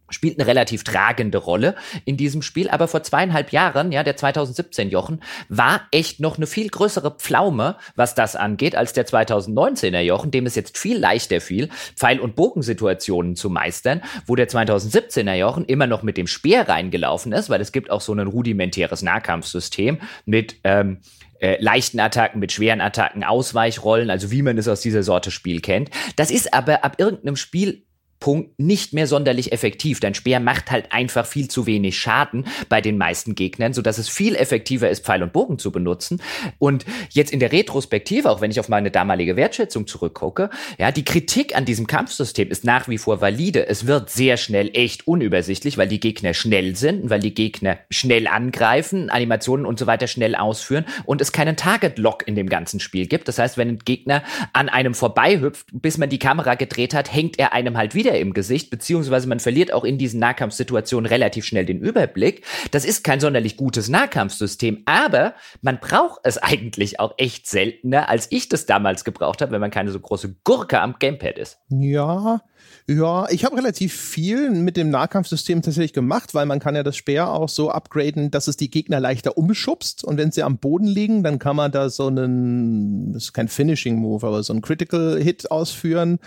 spielt 0.10 0.40
eine 0.40 0.48
relativ 0.48 0.84
tragende 0.84 1.38
Rolle 1.38 1.76
in 2.06 2.18
diesem 2.18 2.42
Spiel, 2.42 2.70
aber 2.70 2.88
vor 2.88 3.04
zweieinhalb 3.04 3.52
Jahren, 3.52 3.92
ja, 3.92 4.04
der 4.04 4.16
2017 4.16 4.90
Jochen, 4.90 5.22
war 5.50 5.82
echt 5.92 6.20
noch 6.20 6.38
eine 6.38 6.48
viel 6.48 6.70
größere 6.70 7.12
Pflaume, 7.12 7.76
was 7.96 8.16
das 8.16 8.36
angeht, 8.36 8.76
als 8.76 8.94
der 8.94 9.08
2019er 9.08 10.02
Jochen, 10.02 10.32
dem 10.32 10.46
es 10.46 10.56
jetzt 10.56 10.78
viel 10.78 10.98
leichter 10.98 11.42
fiel, 11.42 11.70
Pfeil- 11.96 12.20
und 12.20 12.36
Bogensituationen 12.36 13.36
zu 13.36 13.50
meistern, 13.50 14.02
wo 14.26 14.36
der 14.36 14.48
2017er 14.48 15.34
Jochen 15.34 15.66
immer 15.66 15.88
noch 15.88 16.04
mit 16.04 16.18
dem 16.18 16.28
Speer 16.28 16.68
reingelaufen 16.68 17.32
ist, 17.32 17.50
weil 17.50 17.62
es 17.62 17.72
gibt 17.72 17.90
auch 17.90 18.02
so 18.02 18.14
ein 18.14 18.28
rudimentäres 18.28 19.02
Nahkampfsystem 19.02 20.00
mit 20.26 20.58
ähm, 20.64 21.00
äh, 21.40 21.62
leichten 21.62 22.00
Attacken, 22.00 22.40
mit 22.40 22.52
schweren 22.52 22.82
Attacken, 22.82 23.24
Ausweichrollen, 23.24 24.10
also 24.10 24.32
wie 24.32 24.42
man 24.42 24.58
es 24.58 24.68
aus 24.68 24.82
dieser 24.82 25.04
Sorte 25.04 25.32
Spiel 25.32 25.62
kennt. 25.62 25.90
Das 26.16 26.32
ist 26.32 26.54
aber 26.54 26.84
ab 26.84 26.96
irgendeinem 26.98 27.36
Spiel 27.36 27.84
Punkt 28.26 28.60
nicht 28.60 28.92
mehr 28.92 29.06
sonderlich 29.06 29.52
effektiv. 29.52 30.00
Dein 30.00 30.16
Speer 30.16 30.40
macht 30.40 30.72
halt 30.72 30.92
einfach 30.92 31.28
viel 31.28 31.48
zu 31.48 31.68
wenig 31.68 32.00
Schaden 32.00 32.48
bei 32.70 32.82
den 32.82 32.98
meisten 32.98 33.36
Gegnern, 33.36 33.72
so 33.72 33.84
dass 33.84 34.00
es 34.00 34.10
viel 34.10 34.36
effektiver 34.36 34.90
ist, 34.90 35.06
Pfeil 35.06 35.22
und 35.22 35.32
Bogen 35.32 35.60
zu 35.60 35.72
benutzen. 35.72 36.20
Und 36.58 36.86
jetzt 37.12 37.32
in 37.32 37.40
der 37.40 37.52
Retrospektive, 37.52 38.32
auch 38.32 38.42
wenn 38.42 38.50
ich 38.50 38.60
auf 38.60 38.68
meine 38.68 38.90
damalige 38.90 39.36
Wertschätzung 39.36 39.86
zurückgucke, 39.86 40.50
ja, 40.80 40.92
die 40.92 41.06
Kritik 41.06 41.56
an 41.56 41.66
diesem 41.66 41.86
Kampfsystem 41.86 42.50
ist 42.50 42.64
nach 42.64 42.88
wie 42.88 42.98
vor 42.98 43.22
valide. 43.22 43.68
Es 43.68 43.86
wird 43.86 44.10
sehr 44.10 44.38
schnell 44.38 44.72
echt 44.74 45.08
unübersichtlich, 45.08 45.78
weil 45.78 45.88
die 45.88 46.00
Gegner 46.00 46.34
schnell 46.34 46.76
sind, 46.76 47.12
weil 47.12 47.20
die 47.20 47.36
Gegner 47.36 47.78
schnell 47.92 48.26
angreifen, 48.26 49.12
Animationen 49.12 49.68
und 49.68 49.78
so 49.78 49.86
weiter 49.86 50.08
schnell 50.08 50.34
ausführen 50.34 50.86
und 51.06 51.22
es 51.22 51.32
keinen 51.32 51.58
Target-Lock 51.58 52.28
in 52.28 52.34
dem 52.34 52.50
ganzen 52.50 52.80
Spiel 52.80 53.06
gibt. 53.06 53.28
Das 53.28 53.38
heißt, 53.38 53.56
wenn 53.60 53.68
ein 53.68 53.80
Gegner 53.86 54.24
an 54.52 54.68
einem 54.68 54.96
vorbeihüpft, 54.96 55.68
bis 55.72 56.00
man 56.00 56.10
die 56.10 56.18
Kamera 56.18 56.56
gedreht 56.56 56.96
hat, 56.96 57.14
hängt 57.14 57.38
er 57.38 57.54
einem 57.54 57.78
halt 57.78 57.94
wieder 57.94 58.15
wieder 58.16 58.20
im 58.22 58.34
Gesicht, 58.34 58.70
beziehungsweise 58.70 59.28
man 59.28 59.40
verliert 59.40 59.74
auch 59.74 59.84
in 59.84 59.98
diesen 59.98 60.20
Nahkampfsituationen 60.20 61.06
relativ 61.06 61.46
schnell 61.46 61.66
den 61.66 61.80
Überblick. 61.80 62.46
Das 62.72 62.86
ist 62.86 63.04
kein 63.04 63.20
sonderlich 63.20 63.58
gutes 63.58 63.90
Nahkampfsystem, 63.90 64.84
aber 64.86 65.34
man 65.62 65.80
braucht 65.80 66.22
es 66.24 66.38
eigentlich 66.38 67.00
auch 67.00 67.14
echt 67.18 67.48
seltener, 67.48 68.10
als 68.10 68.32
ich 68.32 68.50
das 68.50 68.66
damals 68.66 69.04
gebraucht 69.04 69.42
habe, 69.42 69.52
wenn 69.52 69.62
man 69.62 69.72
keine 69.72 69.92
so 69.92 70.00
große 70.00 70.36
Gurke 70.44 70.80
am 70.80 70.96
Gamepad 71.00 71.38
ist. 71.38 71.60
Ja, 71.70 72.42
ja, 72.88 73.28
ich 73.32 73.46
habe 73.46 73.58
relativ 73.58 73.94
viel 73.96 74.52
mit 74.52 74.78
dem 74.78 74.92
Nahkampfsystem 74.92 75.64
tatsächlich 75.64 75.94
gemacht, 75.94 76.36
weil 76.36 76.46
man 76.46 76.60
kann 76.60 76.76
ja 76.76 76.84
das 76.84 76.96
Speer 76.96 77.32
auch 77.32 77.50
so 77.50 77.72
upgraden, 77.72 78.30
dass 78.30 78.48
es 78.48 78.58
die 78.58 78.70
Gegner 78.70 79.00
leichter 79.00 79.40
umschubst 79.40 80.04
und 80.04 80.18
wenn 80.18 80.32
sie 80.32 80.44
am 80.44 80.60
Boden 80.60 80.86
liegen, 80.86 81.24
dann 81.24 81.40
kann 81.40 81.56
man 81.56 81.72
da 81.72 81.90
so 81.90 82.06
einen, 82.06 83.12
das 83.14 83.24
ist 83.24 83.34
kein 83.34 83.48
Finishing 83.48 83.96
Move, 83.96 84.28
aber 84.28 84.44
so 84.44 84.54
einen 84.54 84.62
Critical 84.62 85.20
Hit 85.20 85.50
ausführen. 85.50 86.20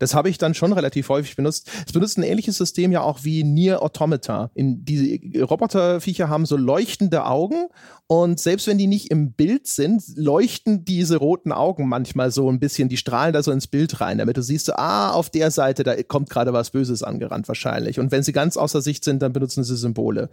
Das 0.00 0.12
habe 0.12 0.28
ich 0.28 0.38
dann 0.38 0.54
schon 0.54 0.72
relativ 0.72 1.08
häufig 1.10 1.36
benutzt. 1.36 1.70
Es 1.86 1.92
benutzt 1.92 2.18
ein 2.18 2.24
ähnliches 2.24 2.58
System 2.58 2.90
ja 2.90 3.02
auch 3.02 3.20
wie 3.22 3.44
Nier 3.44 3.80
Automata. 3.80 4.50
In 4.54 4.84
diese 4.84 5.16
Roboterviecher 5.40 6.28
haben 6.28 6.44
so 6.44 6.56
leuchtende 6.56 7.24
Augen 7.24 7.68
und 8.10 8.40
selbst 8.40 8.66
wenn 8.66 8.76
die 8.76 8.88
nicht 8.88 9.12
im 9.12 9.34
Bild 9.34 9.68
sind, 9.68 10.02
leuchten 10.16 10.84
diese 10.84 11.18
roten 11.18 11.52
Augen 11.52 11.88
manchmal 11.88 12.32
so 12.32 12.50
ein 12.50 12.58
bisschen, 12.58 12.88
die 12.88 12.96
strahlen 12.96 13.32
da 13.32 13.40
so 13.40 13.52
ins 13.52 13.68
Bild 13.68 14.00
rein, 14.00 14.18
damit 14.18 14.36
du 14.36 14.42
siehst, 14.42 14.76
ah, 14.76 15.12
auf 15.12 15.30
der 15.30 15.52
Seite, 15.52 15.84
da 15.84 15.94
kommt 16.04 16.30
gerade 16.30 16.52
was 16.52 16.70
Böses 16.70 17.02
angerannt 17.02 17.48
wahrscheinlich. 17.48 17.98
Und 17.98 18.12
wenn 18.12 18.22
sie 18.22 18.32
ganz 18.32 18.56
außer 18.56 18.82
Sicht 18.82 19.04
sind, 19.04 19.22
dann 19.22 19.32
benutzen 19.32 19.64
sie 19.64 19.76
Symbole. 19.76 20.30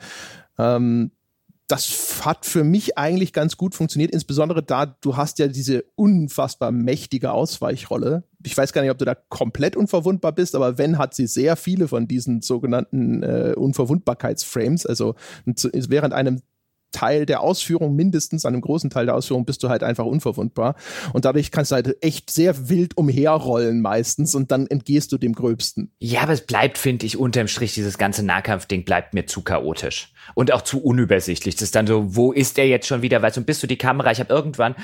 Ähm, 0.57 1.11
das 1.68 2.26
hat 2.26 2.45
für 2.45 2.63
mich 2.63 2.97
eigentlich 2.97 3.34
ganz 3.34 3.57
gut 3.57 3.76
funktioniert, 3.76 4.11
insbesondere 4.11 4.63
da 4.63 4.86
du 4.86 5.18
hast 5.18 5.38
ja 5.38 5.47
diese 5.47 5.84
unfassbar 5.95 6.72
mächtige 6.72 7.32
Ausweichrolle. 7.32 8.24
Ich 8.43 8.55
weiß 8.55 8.72
gar 8.72 8.82
nicht, 8.82 8.91
ob 8.91 8.97
du 8.97 9.03
da 9.03 9.15
komplett 9.15 9.76
unverwundbar 9.76 10.32
bist, 10.32 10.55
aber 10.55 10.78
wenn, 10.78 10.97
hat 10.97 11.13
sie 11.13 11.28
sehr 11.28 11.57
viele 11.57 11.89
von 11.89 12.07
diesen 12.07 12.41
sogenannten 12.41 13.22
äh, 13.22 13.53
Unverwundbarkeitsframes. 13.57 14.86
Also 14.86 15.15
während 15.45 16.13
einem 16.13 16.41
Teil 16.92 17.26
der 17.26 17.42
Ausführung, 17.42 17.96
mindestens 17.96 18.46
an 18.46 18.54
einem 18.54 18.62
großen 18.62 18.90
Teil 18.90 19.06
der 19.06 19.16
Ausführung, 19.16 19.46
bist 19.46 19.64
du 19.64 19.70
halt 19.70 19.84
einfach 19.84 20.06
unverwundbar. 20.06 20.76
Und 21.14 21.26
dadurch 21.26 21.52
kannst 21.52 21.72
du 21.72 21.76
halt 21.76 21.98
echt 22.02 22.32
sehr 22.32 22.70
wild 22.70 22.98
umherrollen 22.98 23.82
meistens 23.82 24.36
und 24.36 24.52
dann 24.52 24.68
entgehst 24.68 25.12
du 25.12 25.18
dem 25.18 25.34
Gröbsten. 25.34 25.92
Ja, 26.00 26.22
aber 26.22 26.34
es 26.34 26.46
bleibt, 26.46 26.78
finde 26.78 27.06
ich, 27.06 27.18
unterm 27.18 27.48
Strich, 27.48 27.74
dieses 27.74 27.98
ganze 27.98 28.24
Nahkampfding 28.24 28.86
bleibt 28.86 29.14
mir 29.14 29.26
zu 29.26 29.42
chaotisch. 29.42 30.14
Und 30.36 30.52
auch 30.52 30.62
zu 30.62 30.84
unübersichtlich. 30.84 31.56
Das 31.56 31.64
ist 31.64 31.76
dann 31.76 31.88
so, 31.88 32.16
wo 32.16 32.32
ist 32.32 32.58
der 32.58 32.68
jetzt 32.68 32.88
schon 32.88 33.02
wieder? 33.02 33.22
Weißt 33.22 33.38
du, 33.38 33.42
bist 33.42 33.64
du 33.64 33.68
die 33.68 33.78
Kamera? 33.78 34.12
Ich 34.12 34.20
habe 34.20 34.34
irgendwann 34.34 34.76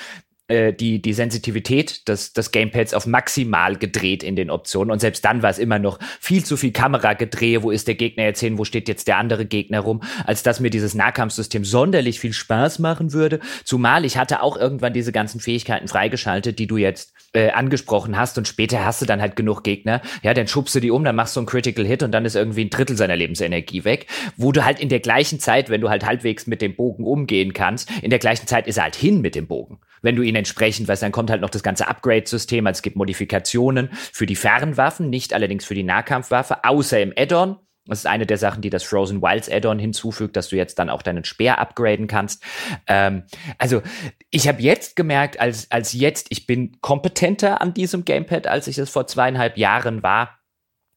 äh, 0.49 0.73
die, 0.73 1.01
die 1.01 1.13
Sensitivität 1.13 2.07
des, 2.09 2.33
des 2.33 2.51
Gamepads 2.51 2.93
auf 2.93 3.05
maximal 3.05 3.77
gedreht 3.77 4.23
in 4.23 4.35
den 4.35 4.49
Optionen. 4.49 4.91
Und 4.91 4.99
selbst 4.99 5.23
dann 5.23 5.41
war 5.41 5.49
es 5.49 5.57
immer 5.57 5.79
noch 5.79 5.99
viel 6.19 6.43
zu 6.43 6.57
viel 6.57 6.73
Kameragedrehe. 6.73 7.63
Wo 7.63 7.71
ist 7.71 7.87
der 7.87 7.95
Gegner 7.95 8.25
jetzt 8.25 8.41
hin? 8.41 8.57
Wo 8.57 8.65
steht 8.65 8.89
jetzt 8.89 9.07
der 9.07 9.17
andere 9.17 9.45
Gegner 9.45 9.79
rum? 9.79 10.03
Als 10.25 10.43
dass 10.43 10.59
mir 10.59 10.69
dieses 10.69 10.95
Nahkampfsystem 10.95 11.63
sonderlich 11.63 12.19
viel 12.19 12.33
Spaß 12.33 12.79
machen 12.79 13.13
würde. 13.13 13.39
Zumal 13.63 14.03
ich 14.03 14.17
hatte 14.17 14.41
auch 14.41 14.57
irgendwann 14.57 14.91
diese 14.91 15.13
ganzen 15.13 15.39
Fähigkeiten 15.39 15.87
freigeschaltet, 15.87 16.59
die 16.59 16.67
du 16.67 16.75
jetzt 16.75 17.13
äh, 17.33 17.51
angesprochen 17.51 18.17
hast. 18.17 18.37
Und 18.37 18.47
später 18.47 18.83
hast 18.83 19.01
du 19.01 19.05
dann 19.05 19.21
halt 19.21 19.37
genug 19.37 19.63
Gegner. 19.63 20.01
Ja, 20.23 20.33
dann 20.33 20.49
schubst 20.49 20.75
du 20.75 20.81
die 20.81 20.91
um, 20.91 21.05
dann 21.05 21.15
machst 21.15 21.37
du 21.37 21.39
einen 21.39 21.47
Critical 21.47 21.85
Hit 21.85 22.03
und 22.03 22.11
dann 22.11 22.25
ist 22.25 22.35
irgendwie 22.35 22.65
ein 22.65 22.69
Drittel 22.69 22.97
seiner 22.97 23.15
Lebensenergie 23.15 23.85
weg. 23.85 24.07
Wo 24.35 24.51
du 24.51 24.65
halt 24.65 24.81
in 24.81 24.89
der 24.89 24.99
gleichen 24.99 25.39
Zeit, 25.39 25.69
wenn 25.69 25.79
du 25.79 25.89
halt 25.89 26.05
halbwegs 26.05 26.47
mit 26.47 26.61
dem 26.61 26.75
Bogen 26.75 27.05
umgehen 27.05 27.53
kannst, 27.53 27.89
in 28.01 28.09
der 28.09 28.19
gleichen 28.19 28.45
Zeit 28.45 28.67
ist 28.67 28.75
er 28.75 28.83
halt 28.83 28.95
hin 28.95 29.21
mit 29.21 29.35
dem 29.35 29.47
Bogen 29.47 29.79
wenn 30.03 30.15
du 30.15 30.21
ihn 30.21 30.35
entsprechend, 30.35 30.87
weißt, 30.87 31.01
dann 31.01 31.11
kommt 31.11 31.31
halt 31.31 31.41
noch 31.41 31.49
das 31.49 31.63
ganze 31.63 31.87
Upgrade-System, 31.87 32.67
also 32.67 32.77
es 32.77 32.81
gibt 32.83 32.95
Modifikationen 32.95 33.89
für 34.11 34.27
die 34.27 34.35
Fernwaffen, 34.35 35.09
nicht 35.09 35.33
allerdings 35.33 35.65
für 35.65 35.73
die 35.73 35.83
Nahkampfwaffe, 35.83 36.63
außer 36.63 37.01
im 37.01 37.13
Add-on. 37.17 37.57
Das 37.85 37.99
ist 37.99 38.05
eine 38.05 38.25
der 38.25 38.37
Sachen, 38.37 38.61
die 38.61 38.69
das 38.69 38.83
Frozen 38.83 39.21
Wilds 39.21 39.49
Add-on 39.49 39.77
hinzufügt, 39.77 40.37
dass 40.37 40.49
du 40.49 40.55
jetzt 40.55 40.79
dann 40.79 40.89
auch 40.89 41.01
deinen 41.01 41.25
Speer 41.25 41.59
upgraden 41.59 42.07
kannst. 42.07 42.43
Ähm, 42.87 43.23
also 43.57 43.81
ich 44.29 44.47
habe 44.47 44.61
jetzt 44.61 44.95
gemerkt, 44.95 45.39
als, 45.39 45.69
als 45.69 45.91
jetzt, 45.91 46.27
ich 46.29 46.47
bin 46.47 46.79
kompetenter 46.79 47.61
an 47.61 47.73
diesem 47.73 48.05
Gamepad, 48.05 48.47
als 48.47 48.67
ich 48.67 48.77
es 48.77 48.89
vor 48.89 49.07
zweieinhalb 49.07 49.57
Jahren 49.57 50.01
war. 50.01 50.39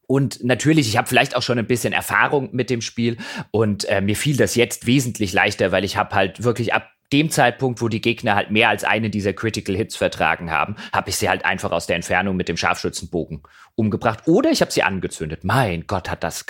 Und 0.07 0.41
natürlich, 0.45 0.87
ich 0.87 0.95
habe 0.95 1.09
vielleicht 1.09 1.35
auch 1.35 1.41
schon 1.41 1.59
ein 1.59 1.67
bisschen 1.67 1.91
Erfahrung 1.91 2.49
mit 2.53 2.69
dem 2.69 2.79
Spiel 2.79 3.17
und 3.51 3.83
äh, 3.89 3.99
mir 3.99 4.15
fiel 4.15 4.37
das 4.37 4.55
jetzt 4.55 4.87
wesentlich 4.87 5.33
leichter, 5.33 5.73
weil 5.73 5.83
ich 5.83 5.97
habe 5.97 6.15
halt 6.15 6.43
wirklich 6.43 6.73
ab 6.73 6.89
dem 7.13 7.29
Zeitpunkt, 7.29 7.81
wo 7.81 7.87
die 7.87 8.01
Gegner 8.01 8.35
halt 8.35 8.51
mehr 8.51 8.69
als 8.69 8.83
eine 8.83 9.09
dieser 9.09 9.33
Critical 9.33 9.75
Hits 9.75 9.95
vertragen 9.95 10.51
haben, 10.51 10.75
habe 10.91 11.09
ich 11.09 11.15
sie 11.17 11.29
halt 11.29 11.45
einfach 11.45 11.71
aus 11.71 11.87
der 11.87 11.95
Entfernung 11.95 12.35
mit 12.35 12.49
dem 12.49 12.57
Scharfschützenbogen 12.57 13.43
umgebracht. 13.75 14.27
Oder 14.27 14.51
ich 14.51 14.61
habe 14.61 14.71
sie 14.71 14.83
angezündet. 14.83 15.43
Mein 15.43 15.87
Gott, 15.87 16.09
hat 16.09 16.23
das 16.23 16.45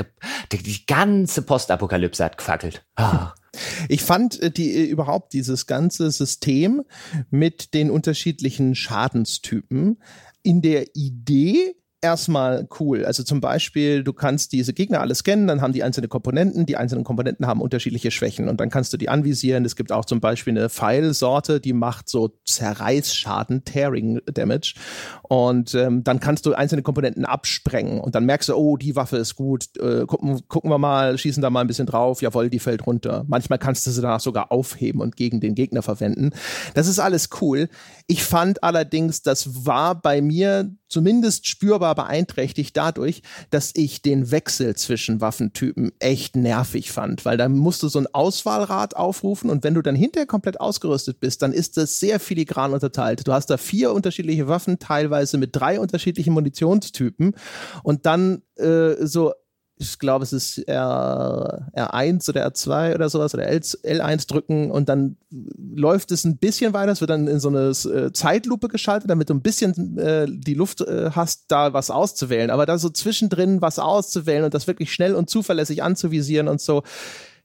die, 0.51 0.57
die 0.57 0.85
ganze 0.85 1.41
Postapokalypse 1.41 2.23
hat 2.23 2.37
gefackelt. 2.37 2.85
Oh. 2.99 3.27
Ich 3.89 4.03
fand 4.03 4.39
äh, 4.41 4.51
die 4.51 4.71
äh, 4.71 4.83
überhaupt 4.85 5.33
dieses 5.33 5.67
ganze 5.67 6.11
System 6.11 6.83
mit 7.29 7.73
den 7.73 7.89
unterschiedlichen 7.89 8.75
Schadenstypen 8.75 10.01
in 10.43 10.61
der 10.61 10.95
Idee 10.95 11.75
erstmal 12.01 12.67
cool. 12.79 13.05
Also 13.05 13.23
zum 13.23 13.41
Beispiel, 13.41 14.03
du 14.03 14.13
kannst 14.13 14.51
diese 14.51 14.73
Gegner 14.73 15.01
alle 15.01 15.15
scannen, 15.15 15.47
dann 15.47 15.61
haben 15.61 15.73
die 15.73 15.83
einzelne 15.83 16.07
Komponenten, 16.07 16.65
die 16.67 16.77
einzelnen 16.77 17.03
Komponenten 17.03 17.47
haben 17.47 17.59
unterschiedliche 17.59 18.11
Schwächen 18.11 18.49
und 18.49 18.59
dann 18.59 18.69
kannst 18.69 18.93
du 18.93 18.97
die 18.97 19.09
anvisieren. 19.09 19.65
Es 19.65 19.75
gibt 19.75 19.91
auch 19.91 20.05
zum 20.05 20.19
Beispiel 20.19 20.55
eine 20.55 20.69
Pfeilsorte, 20.69 21.59
die 21.59 21.73
macht 21.73 22.07
so 22.07 22.37
Zerreißschaden, 22.45 23.65
Tearing 23.65 24.21
Damage 24.31 24.75
und 25.23 25.73
ähm, 25.73 26.03
dann 26.03 26.19
kannst 26.19 26.45
du 26.45 26.53
einzelne 26.53 26.83
Komponenten 26.83 27.25
absprengen 27.25 27.99
und 27.99 28.13
dann 28.13 28.25
merkst 28.25 28.49
du, 28.49 28.55
oh, 28.55 28.77
die 28.77 28.95
Waffe 28.95 29.17
ist 29.17 29.35
gut, 29.35 29.65
äh, 29.79 30.05
gucken, 30.05 30.41
gucken 30.47 30.69
wir 30.69 30.77
mal, 30.77 31.17
schießen 31.17 31.41
da 31.41 31.49
mal 31.49 31.61
ein 31.61 31.67
bisschen 31.67 31.87
drauf, 31.87 32.21
jawohl, 32.21 32.51
die 32.51 32.59
fällt 32.59 32.85
runter. 32.85 33.25
Manchmal 33.27 33.57
kannst 33.57 33.87
du 33.87 33.91
sie 33.91 34.01
danach 34.01 34.19
sogar 34.19 34.51
aufheben 34.51 35.01
und 35.01 35.15
gegen 35.15 35.39
den 35.39 35.55
Gegner 35.55 35.81
verwenden. 35.81 36.29
Das 36.75 36.87
ist 36.87 36.99
alles 36.99 37.29
cool. 37.41 37.69
Ich 38.05 38.23
fand 38.23 38.63
allerdings, 38.63 39.23
das 39.23 39.65
war 39.65 39.99
bei 39.99 40.21
mir 40.21 40.71
zumindest 40.87 41.47
spürbar 41.47 41.95
beeinträchtigt 41.95 42.75
dadurch, 42.75 43.21
dass 43.49 43.71
ich 43.75 44.01
den 44.01 44.31
Wechsel 44.31 44.75
zwischen 44.75 45.21
Waffentypen 45.21 45.91
echt 45.99 46.35
nervig 46.35 46.91
fand, 46.91 47.25
weil 47.25 47.37
da 47.37 47.49
musst 47.49 47.83
du 47.83 47.87
so 47.87 47.99
ein 47.99 48.07
Auswahlrad 48.13 48.95
aufrufen 48.95 49.49
und 49.49 49.63
wenn 49.63 49.73
du 49.73 49.81
dann 49.81 49.95
hinterher 49.95 50.27
komplett 50.27 50.59
ausgerüstet 50.59 51.19
bist, 51.19 51.41
dann 51.41 51.53
ist 51.53 51.77
das 51.77 51.99
sehr 51.99 52.19
filigran 52.19 52.73
unterteilt. 52.73 53.27
Du 53.27 53.33
hast 53.33 53.49
da 53.49 53.57
vier 53.57 53.93
unterschiedliche 53.93 54.47
Waffen, 54.47 54.79
teilweise 54.79 55.37
mit 55.37 55.55
drei 55.55 55.79
unterschiedlichen 55.79 56.33
Munitionstypen 56.33 57.35
und 57.83 58.05
dann 58.05 58.41
äh, 58.55 58.95
so 59.05 59.33
ich 59.79 59.99
glaube, 59.99 60.23
es 60.23 60.33
ist 60.33 60.57
R, 60.67 61.67
R1 61.75 62.29
oder 62.29 62.47
R2 62.47 62.95
oder 62.95 63.09
sowas 63.09 63.33
oder 63.33 63.47
L, 63.47 63.59
L1 63.59 64.27
drücken 64.27 64.71
und 64.71 64.89
dann 64.89 65.17
läuft 65.29 66.11
es 66.11 66.23
ein 66.23 66.37
bisschen 66.37 66.73
weiter. 66.73 66.91
Es 66.91 67.01
wird 67.01 67.11
dann 67.11 67.27
in 67.27 67.39
so 67.39 67.49
eine 67.49 67.69
äh, 67.69 68.11
Zeitlupe 68.11 68.69
geschaltet, 68.69 69.09
damit 69.09 69.29
du 69.29 69.35
ein 69.35 69.41
bisschen 69.41 69.97
äh, 69.97 70.25
die 70.29 70.55
Luft 70.55 70.81
äh, 70.81 71.11
hast, 71.11 71.45
da 71.49 71.73
was 71.73 71.91
auszuwählen. 71.91 72.49
Aber 72.49 72.65
da 72.65 72.77
so 72.77 72.89
zwischendrin 72.89 73.61
was 73.61 73.77
auszuwählen 73.77 74.45
und 74.45 74.53
das 74.53 74.67
wirklich 74.67 74.91
schnell 74.91 75.13
und 75.13 75.29
zuverlässig 75.29 75.83
anzuvisieren 75.83 76.47
und 76.47 76.59
so, 76.59 76.83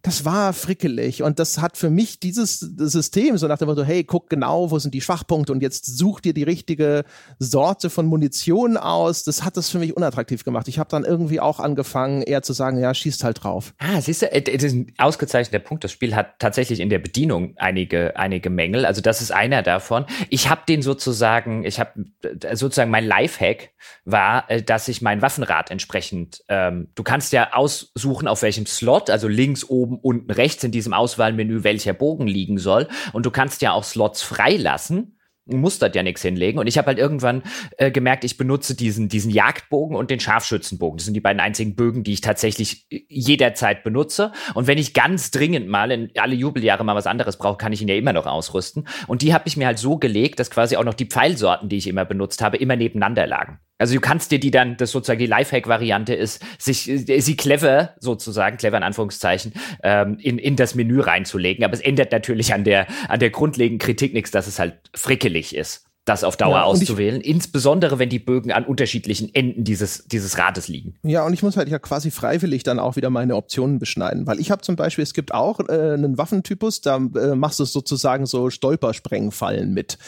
das 0.02 0.24
war 0.24 0.52
frickelig 0.52 1.22
und 1.22 1.38
das 1.38 1.58
hat 1.60 1.76
für 1.76 1.88
mich 1.88 2.18
dieses 2.18 2.58
System 2.58 3.38
so 3.38 3.46
nach 3.46 3.58
dem 3.58 3.68
Motto, 3.68 3.84
hey, 3.84 4.02
guck 4.02 4.28
genau, 4.28 4.72
wo 4.72 4.78
sind 4.80 4.94
die 4.94 5.00
Schwachpunkte 5.00 5.52
und 5.52 5.62
jetzt 5.62 5.96
such 5.96 6.20
dir 6.20 6.34
die 6.34 6.42
richtige 6.42 7.04
Sorte 7.38 7.88
von 7.88 8.06
Munition 8.06 8.76
aus. 8.76 9.22
Das 9.22 9.44
hat 9.44 9.56
das 9.56 9.70
für 9.70 9.78
mich 9.78 9.96
unattraktiv 9.96 10.42
gemacht. 10.44 10.66
Ich 10.66 10.80
habe 10.80 10.90
dann 10.90 11.04
irgendwie 11.04 11.38
auch 11.38 11.60
angefangen, 11.60 12.22
eher 12.22 12.42
zu 12.42 12.52
sagen, 12.52 12.78
ja, 12.78 12.92
schießt 12.92 13.22
halt 13.22 13.44
drauf. 13.44 13.74
Ah, 13.78 14.00
siehst 14.00 14.22
du, 14.22 14.32
äh, 14.32 14.42
das 14.42 14.64
ist 14.64 14.74
ein 14.74 14.92
ausgezeichneter 14.98 15.64
Punkt. 15.64 15.84
Das 15.84 15.92
Spiel 15.92 16.16
hat 16.16 16.40
tatsächlich 16.40 16.80
in 16.80 16.90
der 16.90 16.98
Bedienung 16.98 17.54
einige, 17.56 18.16
einige 18.16 18.50
Mängel. 18.50 18.84
Also 18.84 19.02
das 19.02 19.22
ist 19.22 19.30
einer 19.30 19.62
davon. 19.62 20.04
Ich 20.30 20.50
habe 20.50 20.62
den 20.68 20.82
sozusagen, 20.82 21.64
ich 21.64 21.78
habe 21.78 22.06
sozusagen 22.54 22.90
mein 22.90 23.06
Lifehack 23.06 23.70
war, 24.04 24.50
äh, 24.50 24.62
dass 24.62 24.88
ich 24.88 25.00
mein 25.00 25.22
Waffenrad 25.22 25.70
entsprechend, 25.70 26.42
ähm, 26.48 26.88
du 26.96 27.04
kannst 27.04 27.32
ja 27.32 27.52
aussuchen, 27.52 28.26
auf 28.26 28.42
welchem 28.42 28.66
Slot, 28.66 29.08
also 29.08 29.28
links 29.28 29.64
oben 29.64 29.91
oben, 29.92 29.98
unten 30.02 30.30
rechts 30.30 30.64
in 30.64 30.72
diesem 30.72 30.92
Auswahlmenü, 30.92 31.64
welcher 31.64 31.92
Bogen 31.92 32.26
liegen 32.26 32.58
soll. 32.58 32.88
Und 33.12 33.26
du 33.26 33.30
kannst 33.30 33.62
ja 33.62 33.72
auch 33.72 33.84
Slots 33.84 34.22
freilassen 34.22 35.18
musst 35.46 35.82
dort 35.82 35.96
ja 35.96 36.04
nichts 36.04 36.22
hinlegen. 36.22 36.60
Und 36.60 36.68
ich 36.68 36.78
habe 36.78 36.86
halt 36.86 36.98
irgendwann 36.98 37.42
äh, 37.76 37.90
gemerkt, 37.90 38.22
ich 38.22 38.36
benutze 38.36 38.76
diesen, 38.76 39.08
diesen 39.08 39.30
Jagdbogen 39.30 39.96
und 39.96 40.08
den 40.08 40.20
Scharfschützenbogen. 40.20 40.98
Das 40.98 41.04
sind 41.04 41.14
die 41.14 41.20
beiden 41.20 41.40
einzigen 41.40 41.74
Bögen, 41.74 42.04
die 42.04 42.12
ich 42.12 42.20
tatsächlich 42.20 42.86
äh, 42.90 43.00
jederzeit 43.08 43.82
benutze. 43.82 44.30
Und 44.54 44.68
wenn 44.68 44.78
ich 44.78 44.94
ganz 44.94 45.32
dringend 45.32 45.68
mal 45.68 45.90
in 45.90 46.10
alle 46.16 46.36
Jubeljahre 46.36 46.84
mal 46.84 46.94
was 46.94 47.08
anderes 47.08 47.38
brauche, 47.38 47.58
kann 47.58 47.72
ich 47.72 47.82
ihn 47.82 47.88
ja 47.88 47.96
immer 47.96 48.12
noch 48.12 48.26
ausrüsten. 48.26 48.86
Und 49.08 49.22
die 49.22 49.34
habe 49.34 49.48
ich 49.48 49.56
mir 49.56 49.66
halt 49.66 49.80
so 49.80 49.98
gelegt, 49.98 50.38
dass 50.38 50.48
quasi 50.48 50.76
auch 50.76 50.84
noch 50.84 50.94
die 50.94 51.06
Pfeilsorten, 51.06 51.68
die 51.68 51.76
ich 51.76 51.88
immer 51.88 52.04
benutzt 52.04 52.40
habe, 52.40 52.56
immer 52.56 52.76
nebeneinander 52.76 53.26
lagen. 53.26 53.58
Also 53.82 53.96
du 53.96 54.00
kannst 54.00 54.30
dir 54.30 54.38
die 54.38 54.52
dann, 54.52 54.76
das 54.76 54.92
sozusagen 54.92 55.18
die 55.18 55.26
Lifehack-Variante 55.26 56.14
ist, 56.14 56.40
sich 56.56 56.88
äh, 56.88 57.18
sie 57.20 57.36
clever 57.36 57.96
sozusagen, 57.98 58.56
clever 58.56 58.76
in 58.76 58.84
Anführungszeichen, 58.84 59.54
ähm, 59.82 60.18
in, 60.20 60.38
in 60.38 60.54
das 60.54 60.76
Menü 60.76 61.00
reinzulegen. 61.00 61.64
Aber 61.64 61.74
es 61.74 61.80
ändert 61.80 62.12
natürlich 62.12 62.54
an 62.54 62.62
der, 62.62 62.86
an 63.08 63.18
der 63.18 63.30
grundlegenden 63.30 63.84
Kritik 63.84 64.14
nichts, 64.14 64.30
dass 64.30 64.46
es 64.46 64.60
halt 64.60 64.74
frickelig 64.94 65.56
ist 65.56 65.91
das 66.04 66.24
auf 66.24 66.36
Dauer 66.36 66.56
ja, 66.56 66.62
auszuwählen, 66.64 67.20
ich, 67.20 67.28
insbesondere 67.28 67.98
wenn 68.00 68.08
die 68.08 68.18
Bögen 68.18 68.50
an 68.50 68.64
unterschiedlichen 68.64 69.32
Enden 69.34 69.62
dieses, 69.62 70.04
dieses 70.08 70.36
Rades 70.36 70.66
liegen. 70.66 70.96
Ja, 71.04 71.24
und 71.24 71.32
ich 71.32 71.42
muss 71.44 71.56
halt 71.56 71.68
ja 71.68 71.78
quasi 71.78 72.10
freiwillig 72.10 72.64
dann 72.64 72.80
auch 72.80 72.96
wieder 72.96 73.08
meine 73.08 73.36
Optionen 73.36 73.78
beschneiden, 73.78 74.26
weil 74.26 74.40
ich 74.40 74.50
habe 74.50 74.62
zum 74.62 74.74
Beispiel, 74.74 75.04
es 75.04 75.14
gibt 75.14 75.32
auch 75.32 75.60
äh, 75.60 75.94
einen 75.94 76.18
Waffentypus, 76.18 76.80
da 76.80 76.96
äh, 76.96 77.36
machst 77.36 77.60
du 77.60 77.64
sozusagen 77.64 78.26
so 78.26 78.50
Stolpersprengfallen 78.50 79.72
mit. 79.72 79.98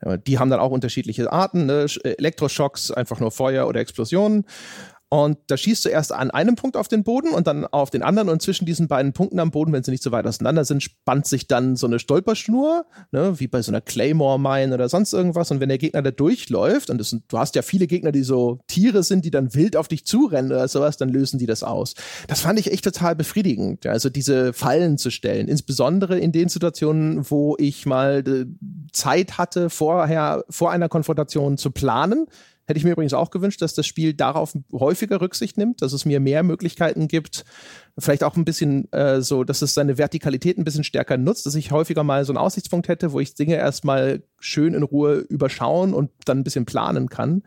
Äh, 0.00 0.18
die 0.26 0.40
haben 0.40 0.50
dann 0.50 0.58
auch 0.60 0.72
unterschiedliche 0.72 1.30
Arten, 1.32 1.66
ne? 1.66 1.86
Elektroschocks, 2.02 2.90
einfach 2.90 3.20
nur 3.20 3.30
Feuer 3.30 3.68
oder 3.68 3.80
Explosionen. 3.80 4.46
Und 5.10 5.38
da 5.46 5.56
schießt 5.56 5.84
du 5.84 5.90
erst 5.90 6.12
an 6.12 6.32
einem 6.32 6.56
Punkt 6.56 6.76
auf 6.76 6.88
den 6.88 7.04
Boden 7.04 7.28
und 7.28 7.46
dann 7.46 7.66
auf 7.66 7.90
den 7.90 8.02
anderen. 8.02 8.28
Und 8.28 8.42
zwischen 8.42 8.66
diesen 8.66 8.88
beiden 8.88 9.12
Punkten 9.12 9.38
am 9.38 9.52
Boden, 9.52 9.72
wenn 9.72 9.84
sie 9.84 9.92
nicht 9.92 10.02
so 10.02 10.10
weit 10.10 10.26
auseinander 10.26 10.64
sind, 10.64 10.82
spannt 10.82 11.26
sich 11.26 11.46
dann 11.46 11.76
so 11.76 11.86
eine 11.86 12.00
Stolperschnur, 12.00 12.84
ne, 13.12 13.38
wie 13.38 13.46
bei 13.46 13.62
so 13.62 13.70
einer 13.70 13.80
Claymore-Mine 13.80 14.74
oder 14.74 14.88
sonst 14.88 15.12
irgendwas. 15.12 15.50
Und 15.52 15.60
wenn 15.60 15.68
der 15.68 15.78
Gegner 15.78 16.02
da 16.02 16.10
durchläuft, 16.10 16.90
und 16.90 17.04
sind, 17.04 17.24
du 17.28 17.38
hast 17.38 17.54
ja 17.54 17.62
viele 17.62 17.86
Gegner, 17.86 18.10
die 18.10 18.24
so 18.24 18.58
Tiere 18.66 19.02
sind, 19.04 19.24
die 19.24 19.30
dann 19.30 19.54
wild 19.54 19.76
auf 19.76 19.86
dich 19.86 20.04
zurennen 20.04 20.50
oder 20.50 20.66
sowas, 20.66 20.96
dann 20.96 21.10
lösen 21.10 21.38
die 21.38 21.46
das 21.46 21.62
aus. 21.62 21.94
Das 22.26 22.40
fand 22.40 22.58
ich 22.58 22.72
echt 22.72 22.84
total 22.84 23.14
befriedigend, 23.14 23.86
also 23.86 24.10
diese 24.10 24.52
Fallen 24.52 24.98
zu 24.98 25.10
stellen. 25.10 25.46
Insbesondere 25.46 26.18
in 26.18 26.32
den 26.32 26.48
Situationen, 26.48 27.30
wo 27.30 27.56
ich 27.58 27.86
mal 27.86 28.24
äh, 28.26 28.46
Zeit 28.92 29.38
hatte, 29.38 29.70
vorher, 29.70 30.44
vor 30.50 30.72
einer 30.72 30.88
Konfrontation 30.88 31.56
zu 31.56 31.70
planen 31.70 32.26
Hätte 32.66 32.78
ich 32.78 32.84
mir 32.84 32.92
übrigens 32.92 33.12
auch 33.12 33.30
gewünscht, 33.30 33.60
dass 33.60 33.74
das 33.74 33.86
Spiel 33.86 34.14
darauf 34.14 34.56
häufiger 34.72 35.20
Rücksicht 35.20 35.58
nimmt, 35.58 35.82
dass 35.82 35.92
es 35.92 36.04
mir 36.04 36.20
mehr 36.20 36.42
Möglichkeiten 36.42 37.08
gibt, 37.08 37.44
vielleicht 37.98 38.24
auch 38.24 38.36
ein 38.36 38.44
bisschen 38.44 38.90
äh, 38.92 39.20
so, 39.20 39.44
dass 39.44 39.62
es 39.62 39.74
seine 39.74 39.98
Vertikalität 39.98 40.58
ein 40.58 40.64
bisschen 40.64 40.84
stärker 40.84 41.16
nutzt, 41.16 41.46
dass 41.46 41.54
ich 41.54 41.70
häufiger 41.70 42.02
mal 42.02 42.24
so 42.24 42.32
einen 42.32 42.38
Aussichtspunkt 42.38 42.88
hätte, 42.88 43.12
wo 43.12 43.20
ich 43.20 43.34
Dinge 43.34 43.54
erstmal 43.54 44.22
schön 44.44 44.74
in 44.74 44.82
Ruhe 44.82 45.16
überschauen 45.16 45.94
und 45.94 46.10
dann 46.26 46.38
ein 46.38 46.44
bisschen 46.44 46.66
planen 46.66 47.08
kann. 47.08 47.42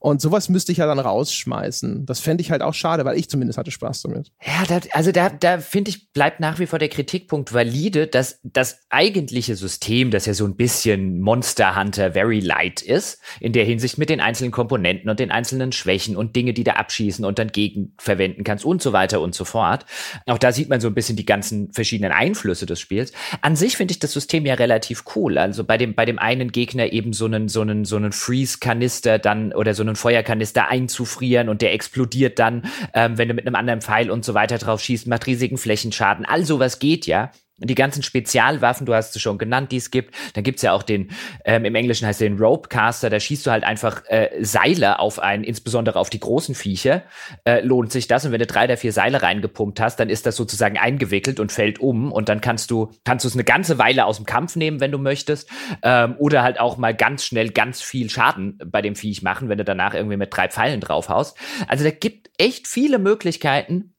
Und 0.00 0.20
sowas 0.20 0.48
müsste 0.48 0.72
ich 0.72 0.78
ja 0.78 0.86
dann 0.86 0.98
rausschmeißen. 0.98 2.04
Das 2.04 2.20
fände 2.20 2.42
ich 2.42 2.50
halt 2.50 2.62
auch 2.62 2.74
schade, 2.74 3.04
weil 3.04 3.16
ich 3.16 3.30
zumindest 3.30 3.58
hatte 3.58 3.70
Spaß 3.70 4.02
damit. 4.02 4.32
Ja, 4.44 4.64
das, 4.66 4.90
also 4.92 5.12
da, 5.12 5.30
da 5.30 5.58
finde 5.58 5.90
ich, 5.90 6.12
bleibt 6.12 6.40
nach 6.40 6.58
wie 6.58 6.66
vor 6.66 6.78
der 6.78 6.88
Kritikpunkt 6.88 7.54
valide, 7.54 8.06
dass 8.06 8.40
das 8.42 8.80
eigentliche 8.90 9.54
System, 9.54 10.10
das 10.10 10.26
ja 10.26 10.34
so 10.34 10.44
ein 10.44 10.56
bisschen 10.56 11.20
Monster 11.20 11.76
Hunter 11.76 12.12
Very 12.12 12.40
Light 12.40 12.82
ist, 12.82 13.20
in 13.40 13.52
der 13.52 13.64
Hinsicht 13.64 13.98
mit 13.98 14.10
den 14.10 14.20
einzelnen 14.20 14.50
Komponenten 14.50 15.08
und 15.08 15.20
den 15.20 15.30
einzelnen 15.30 15.72
Schwächen 15.72 16.16
und 16.16 16.34
Dinge, 16.34 16.52
die 16.54 16.64
da 16.64 16.72
abschießen 16.72 17.24
und 17.24 17.38
dann 17.38 17.48
gegen 17.48 17.94
verwenden 17.98 18.42
kannst 18.42 18.64
und 18.64 18.82
so 18.82 18.92
weiter 18.92 19.20
und 19.20 19.34
so 19.34 19.44
fort, 19.44 19.81
fort. 19.82 20.22
Auch 20.26 20.38
da 20.38 20.52
sieht 20.52 20.68
man 20.68 20.80
so 20.80 20.88
ein 20.88 20.94
bisschen 20.94 21.16
die 21.16 21.26
ganzen 21.26 21.72
verschiedenen 21.72 22.12
Einflüsse 22.12 22.66
des 22.66 22.80
Spiels. 22.80 23.12
An 23.40 23.56
sich 23.56 23.76
finde 23.76 23.92
ich 23.92 23.98
das 23.98 24.12
System 24.12 24.46
ja 24.46 24.54
relativ 24.54 25.04
cool. 25.16 25.38
Also 25.38 25.64
bei 25.64 25.78
dem, 25.78 25.94
bei 25.94 26.04
dem 26.04 26.18
einen 26.18 26.52
Gegner 26.52 26.92
eben 26.92 27.12
so 27.12 27.26
einen, 27.26 27.48
so 27.48 27.60
einen, 27.60 27.84
so 27.84 27.96
einen 27.96 28.12
Freeze-Kanister 28.12 29.18
dann 29.18 29.52
oder 29.52 29.74
so 29.74 29.82
einen 29.82 29.96
Feuerkanister 29.96 30.68
einzufrieren 30.68 31.48
und 31.48 31.62
der 31.62 31.72
explodiert 31.72 32.38
dann, 32.38 32.62
ähm, 32.94 33.18
wenn 33.18 33.28
du 33.28 33.34
mit 33.34 33.46
einem 33.46 33.56
anderen 33.56 33.80
Pfeil 33.80 34.10
und 34.10 34.24
so 34.24 34.34
weiter 34.34 34.58
drauf 34.58 34.80
schießt, 34.80 35.06
macht 35.06 35.26
riesigen 35.26 35.58
Flächenschaden. 35.58 36.24
All 36.24 36.44
sowas 36.44 36.78
geht 36.78 37.06
ja 37.06 37.30
die 37.62 37.74
ganzen 37.74 38.02
Spezialwaffen, 38.02 38.86
du 38.86 38.94
hast 38.94 39.14
es 39.14 39.22
schon 39.22 39.38
genannt, 39.38 39.72
die 39.72 39.76
es 39.76 39.90
gibt. 39.90 40.14
Dann 40.34 40.44
gibt's 40.44 40.62
ja 40.62 40.72
auch 40.72 40.82
den, 40.82 41.10
ähm, 41.44 41.64
im 41.64 41.74
Englischen 41.74 42.06
heißt 42.06 42.20
der 42.20 42.32
den 42.32 42.38
Ropecaster, 42.38 43.10
da 43.10 43.20
schießt 43.20 43.46
du 43.46 43.50
halt 43.50 43.64
einfach 43.64 44.02
äh, 44.08 44.30
Seile 44.40 44.98
auf 44.98 45.18
einen, 45.18 45.44
insbesondere 45.44 45.98
auf 45.98 46.10
die 46.10 46.20
großen 46.20 46.54
Viecher, 46.54 47.02
äh, 47.44 47.60
lohnt 47.60 47.92
sich 47.92 48.08
das. 48.08 48.24
Und 48.24 48.32
wenn 48.32 48.40
du 48.40 48.46
drei 48.46 48.64
oder 48.64 48.76
vier 48.76 48.92
Seile 48.92 49.22
reingepumpt 49.22 49.80
hast, 49.80 49.96
dann 49.96 50.08
ist 50.08 50.26
das 50.26 50.36
sozusagen 50.36 50.78
eingewickelt 50.78 51.40
und 51.40 51.52
fällt 51.52 51.80
um 51.80 52.12
und 52.12 52.28
dann 52.28 52.40
kannst 52.40 52.70
du, 52.70 52.92
kannst 53.04 53.24
du 53.24 53.28
es 53.28 53.34
eine 53.34 53.44
ganze 53.44 53.78
Weile 53.78 54.06
aus 54.06 54.16
dem 54.16 54.26
Kampf 54.26 54.56
nehmen, 54.56 54.80
wenn 54.80 54.92
du 54.92 54.98
möchtest. 54.98 55.48
Ähm, 55.82 56.16
oder 56.18 56.42
halt 56.42 56.58
auch 56.58 56.76
mal 56.76 56.94
ganz 56.94 57.24
schnell 57.24 57.50
ganz 57.50 57.80
viel 57.82 58.10
Schaden 58.10 58.58
bei 58.64 58.82
dem 58.82 58.94
Viech 58.94 59.22
machen, 59.22 59.48
wenn 59.48 59.58
du 59.58 59.64
danach 59.64 59.94
irgendwie 59.94 60.16
mit 60.16 60.34
drei 60.34 60.48
Pfeilen 60.48 60.80
draufhaust. 60.80 61.36
Also 61.68 61.84
da 61.84 61.90
gibt 61.90 62.30
echt 62.38 62.66
viele 62.66 62.98
Möglichkeiten, 62.98 63.94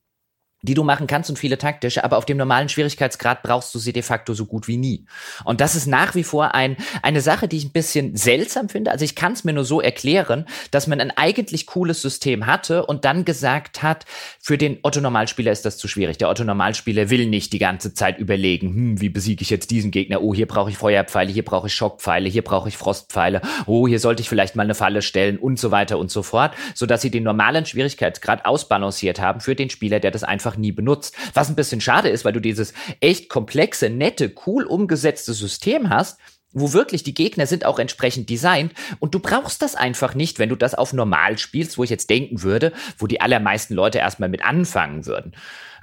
die 0.64 0.74
du 0.74 0.84
machen 0.84 1.08
kannst 1.08 1.30
und 1.30 1.38
viele 1.38 1.58
taktische, 1.58 2.04
aber 2.04 2.18
auf 2.18 2.26
dem 2.26 2.38
normalen 2.38 2.70
Schwierigkeitsgrad 2.70 3.44
brauchst 3.44 3.76
du 3.76 3.80
sie 3.80 3.94
de 3.94 4.02
facto 4.02 4.34
so 4.34 4.46
gut 4.46 4.68
wie 4.68 4.78
nie. 4.78 5.06
Und 5.44 5.62
das 5.62 5.76
ist 5.76 5.88
nach 5.88 6.16
wie 6.16 6.24
vor 6.24 6.56
ein, 6.56 6.78
eine 7.02 7.22
Sache, 7.22 7.50
die 7.50 7.58
ich 7.58 7.66
ein 7.66 7.72
bisschen 7.72 8.16
seltsam 8.16 8.70
finde. 8.70 8.92
Also 8.92 9.04
ich 9.04 9.16
kann 9.16 9.34
es 9.34 9.44
mir 9.44 9.52
nur 9.52 9.66
so 9.66 9.82
erklären, 9.82 10.46
dass 10.72 10.88
man 10.88 11.02
ein 11.02 11.12
eigentlich 11.12 11.66
cooles 11.66 12.02
System 12.02 12.46
hatte 12.46 12.86
und 12.86 13.04
dann 13.04 13.26
gesagt 13.26 13.84
hat, 13.84 14.06
für 14.40 14.58
den 14.58 14.80
Otto-Normalspieler 14.82 15.52
ist 15.52 15.66
das 15.66 15.78
zu 15.78 15.90
schwierig. 15.90 16.18
Der 16.18 16.30
Otto-Normalspieler 16.30 17.10
will 17.10 17.28
nicht 17.28 17.52
die 17.52 17.60
ganze 17.60 17.94
Zeit 17.94 18.18
überlegen, 18.18 18.70
hm, 18.70 19.02
wie 19.02 19.10
besiege 19.10 19.42
ich 19.42 19.50
jetzt 19.50 19.70
diesen 19.70 19.92
Gegner? 19.92 20.22
Oh, 20.22 20.34
hier 20.34 20.48
brauche 20.48 20.70
ich 20.70 20.78
Feuerpfeile, 20.78 21.32
hier 21.32 21.44
brauche 21.44 21.68
ich 21.68 21.76
Schockpfeile, 21.76 22.30
hier 22.30 22.42
brauche 22.42 22.70
ich 22.70 22.78
Frostpfeile. 22.78 23.42
Oh, 23.66 23.86
hier 23.86 24.00
sollte 24.00 24.22
ich 24.22 24.30
vielleicht 24.30 24.56
mal 24.56 24.64
eine 24.64 24.76
Falle 24.76 25.02
stellen 25.02 25.38
und 25.38 25.60
so 25.60 25.72
weiter 25.72 25.98
und 25.98 26.10
so 26.10 26.24
fort, 26.24 26.54
sodass 26.74 27.02
sie 27.02 27.12
den 27.12 27.24
normalen 27.24 27.66
Schwierigkeitsgrad 27.66 28.46
ausbalanciert 28.46 29.20
haben 29.20 29.42
für 29.42 29.56
den 29.56 29.70
Spieler, 29.70 30.00
der 30.00 30.12
das 30.12 30.24
einfach 30.24 30.53
einfach 30.54 30.58
nie 30.58 30.72
benutzt. 30.72 31.16
Was 31.34 31.50
ein 31.50 31.56
bisschen 31.56 31.82
schade 31.82 32.10
ist, 32.10 32.26
weil 32.26 32.34
du 32.34 32.40
dieses 32.40 32.74
echt 33.00 33.30
komplexe, 33.30 33.90
nette, 33.90 34.34
cool 34.46 34.64
umgesetzte 34.64 35.34
System 35.34 35.90
hast, 35.90 36.20
wo 36.56 36.72
wirklich 36.72 37.02
die 37.02 37.16
Gegner 37.16 37.48
sind 37.48 37.66
auch 37.66 37.80
entsprechend 37.80 38.30
designt 38.30 38.74
und 39.00 39.16
du 39.16 39.20
brauchst 39.20 39.64
das 39.64 39.74
einfach 39.74 40.14
nicht, 40.14 40.38
wenn 40.38 40.50
du 40.50 40.56
das 40.56 40.76
auf 40.76 40.94
normal 40.94 41.40
spielst, 41.40 41.80
wo 41.80 41.84
ich 41.84 41.90
jetzt 41.90 42.12
denken 42.12 42.44
würde, 42.44 42.74
wo 43.00 43.08
die 43.08 43.22
allermeisten 43.22 43.74
Leute 43.74 43.98
erstmal 43.98 44.30
mit 44.30 44.46
anfangen 44.46 45.08
würden. 45.08 45.34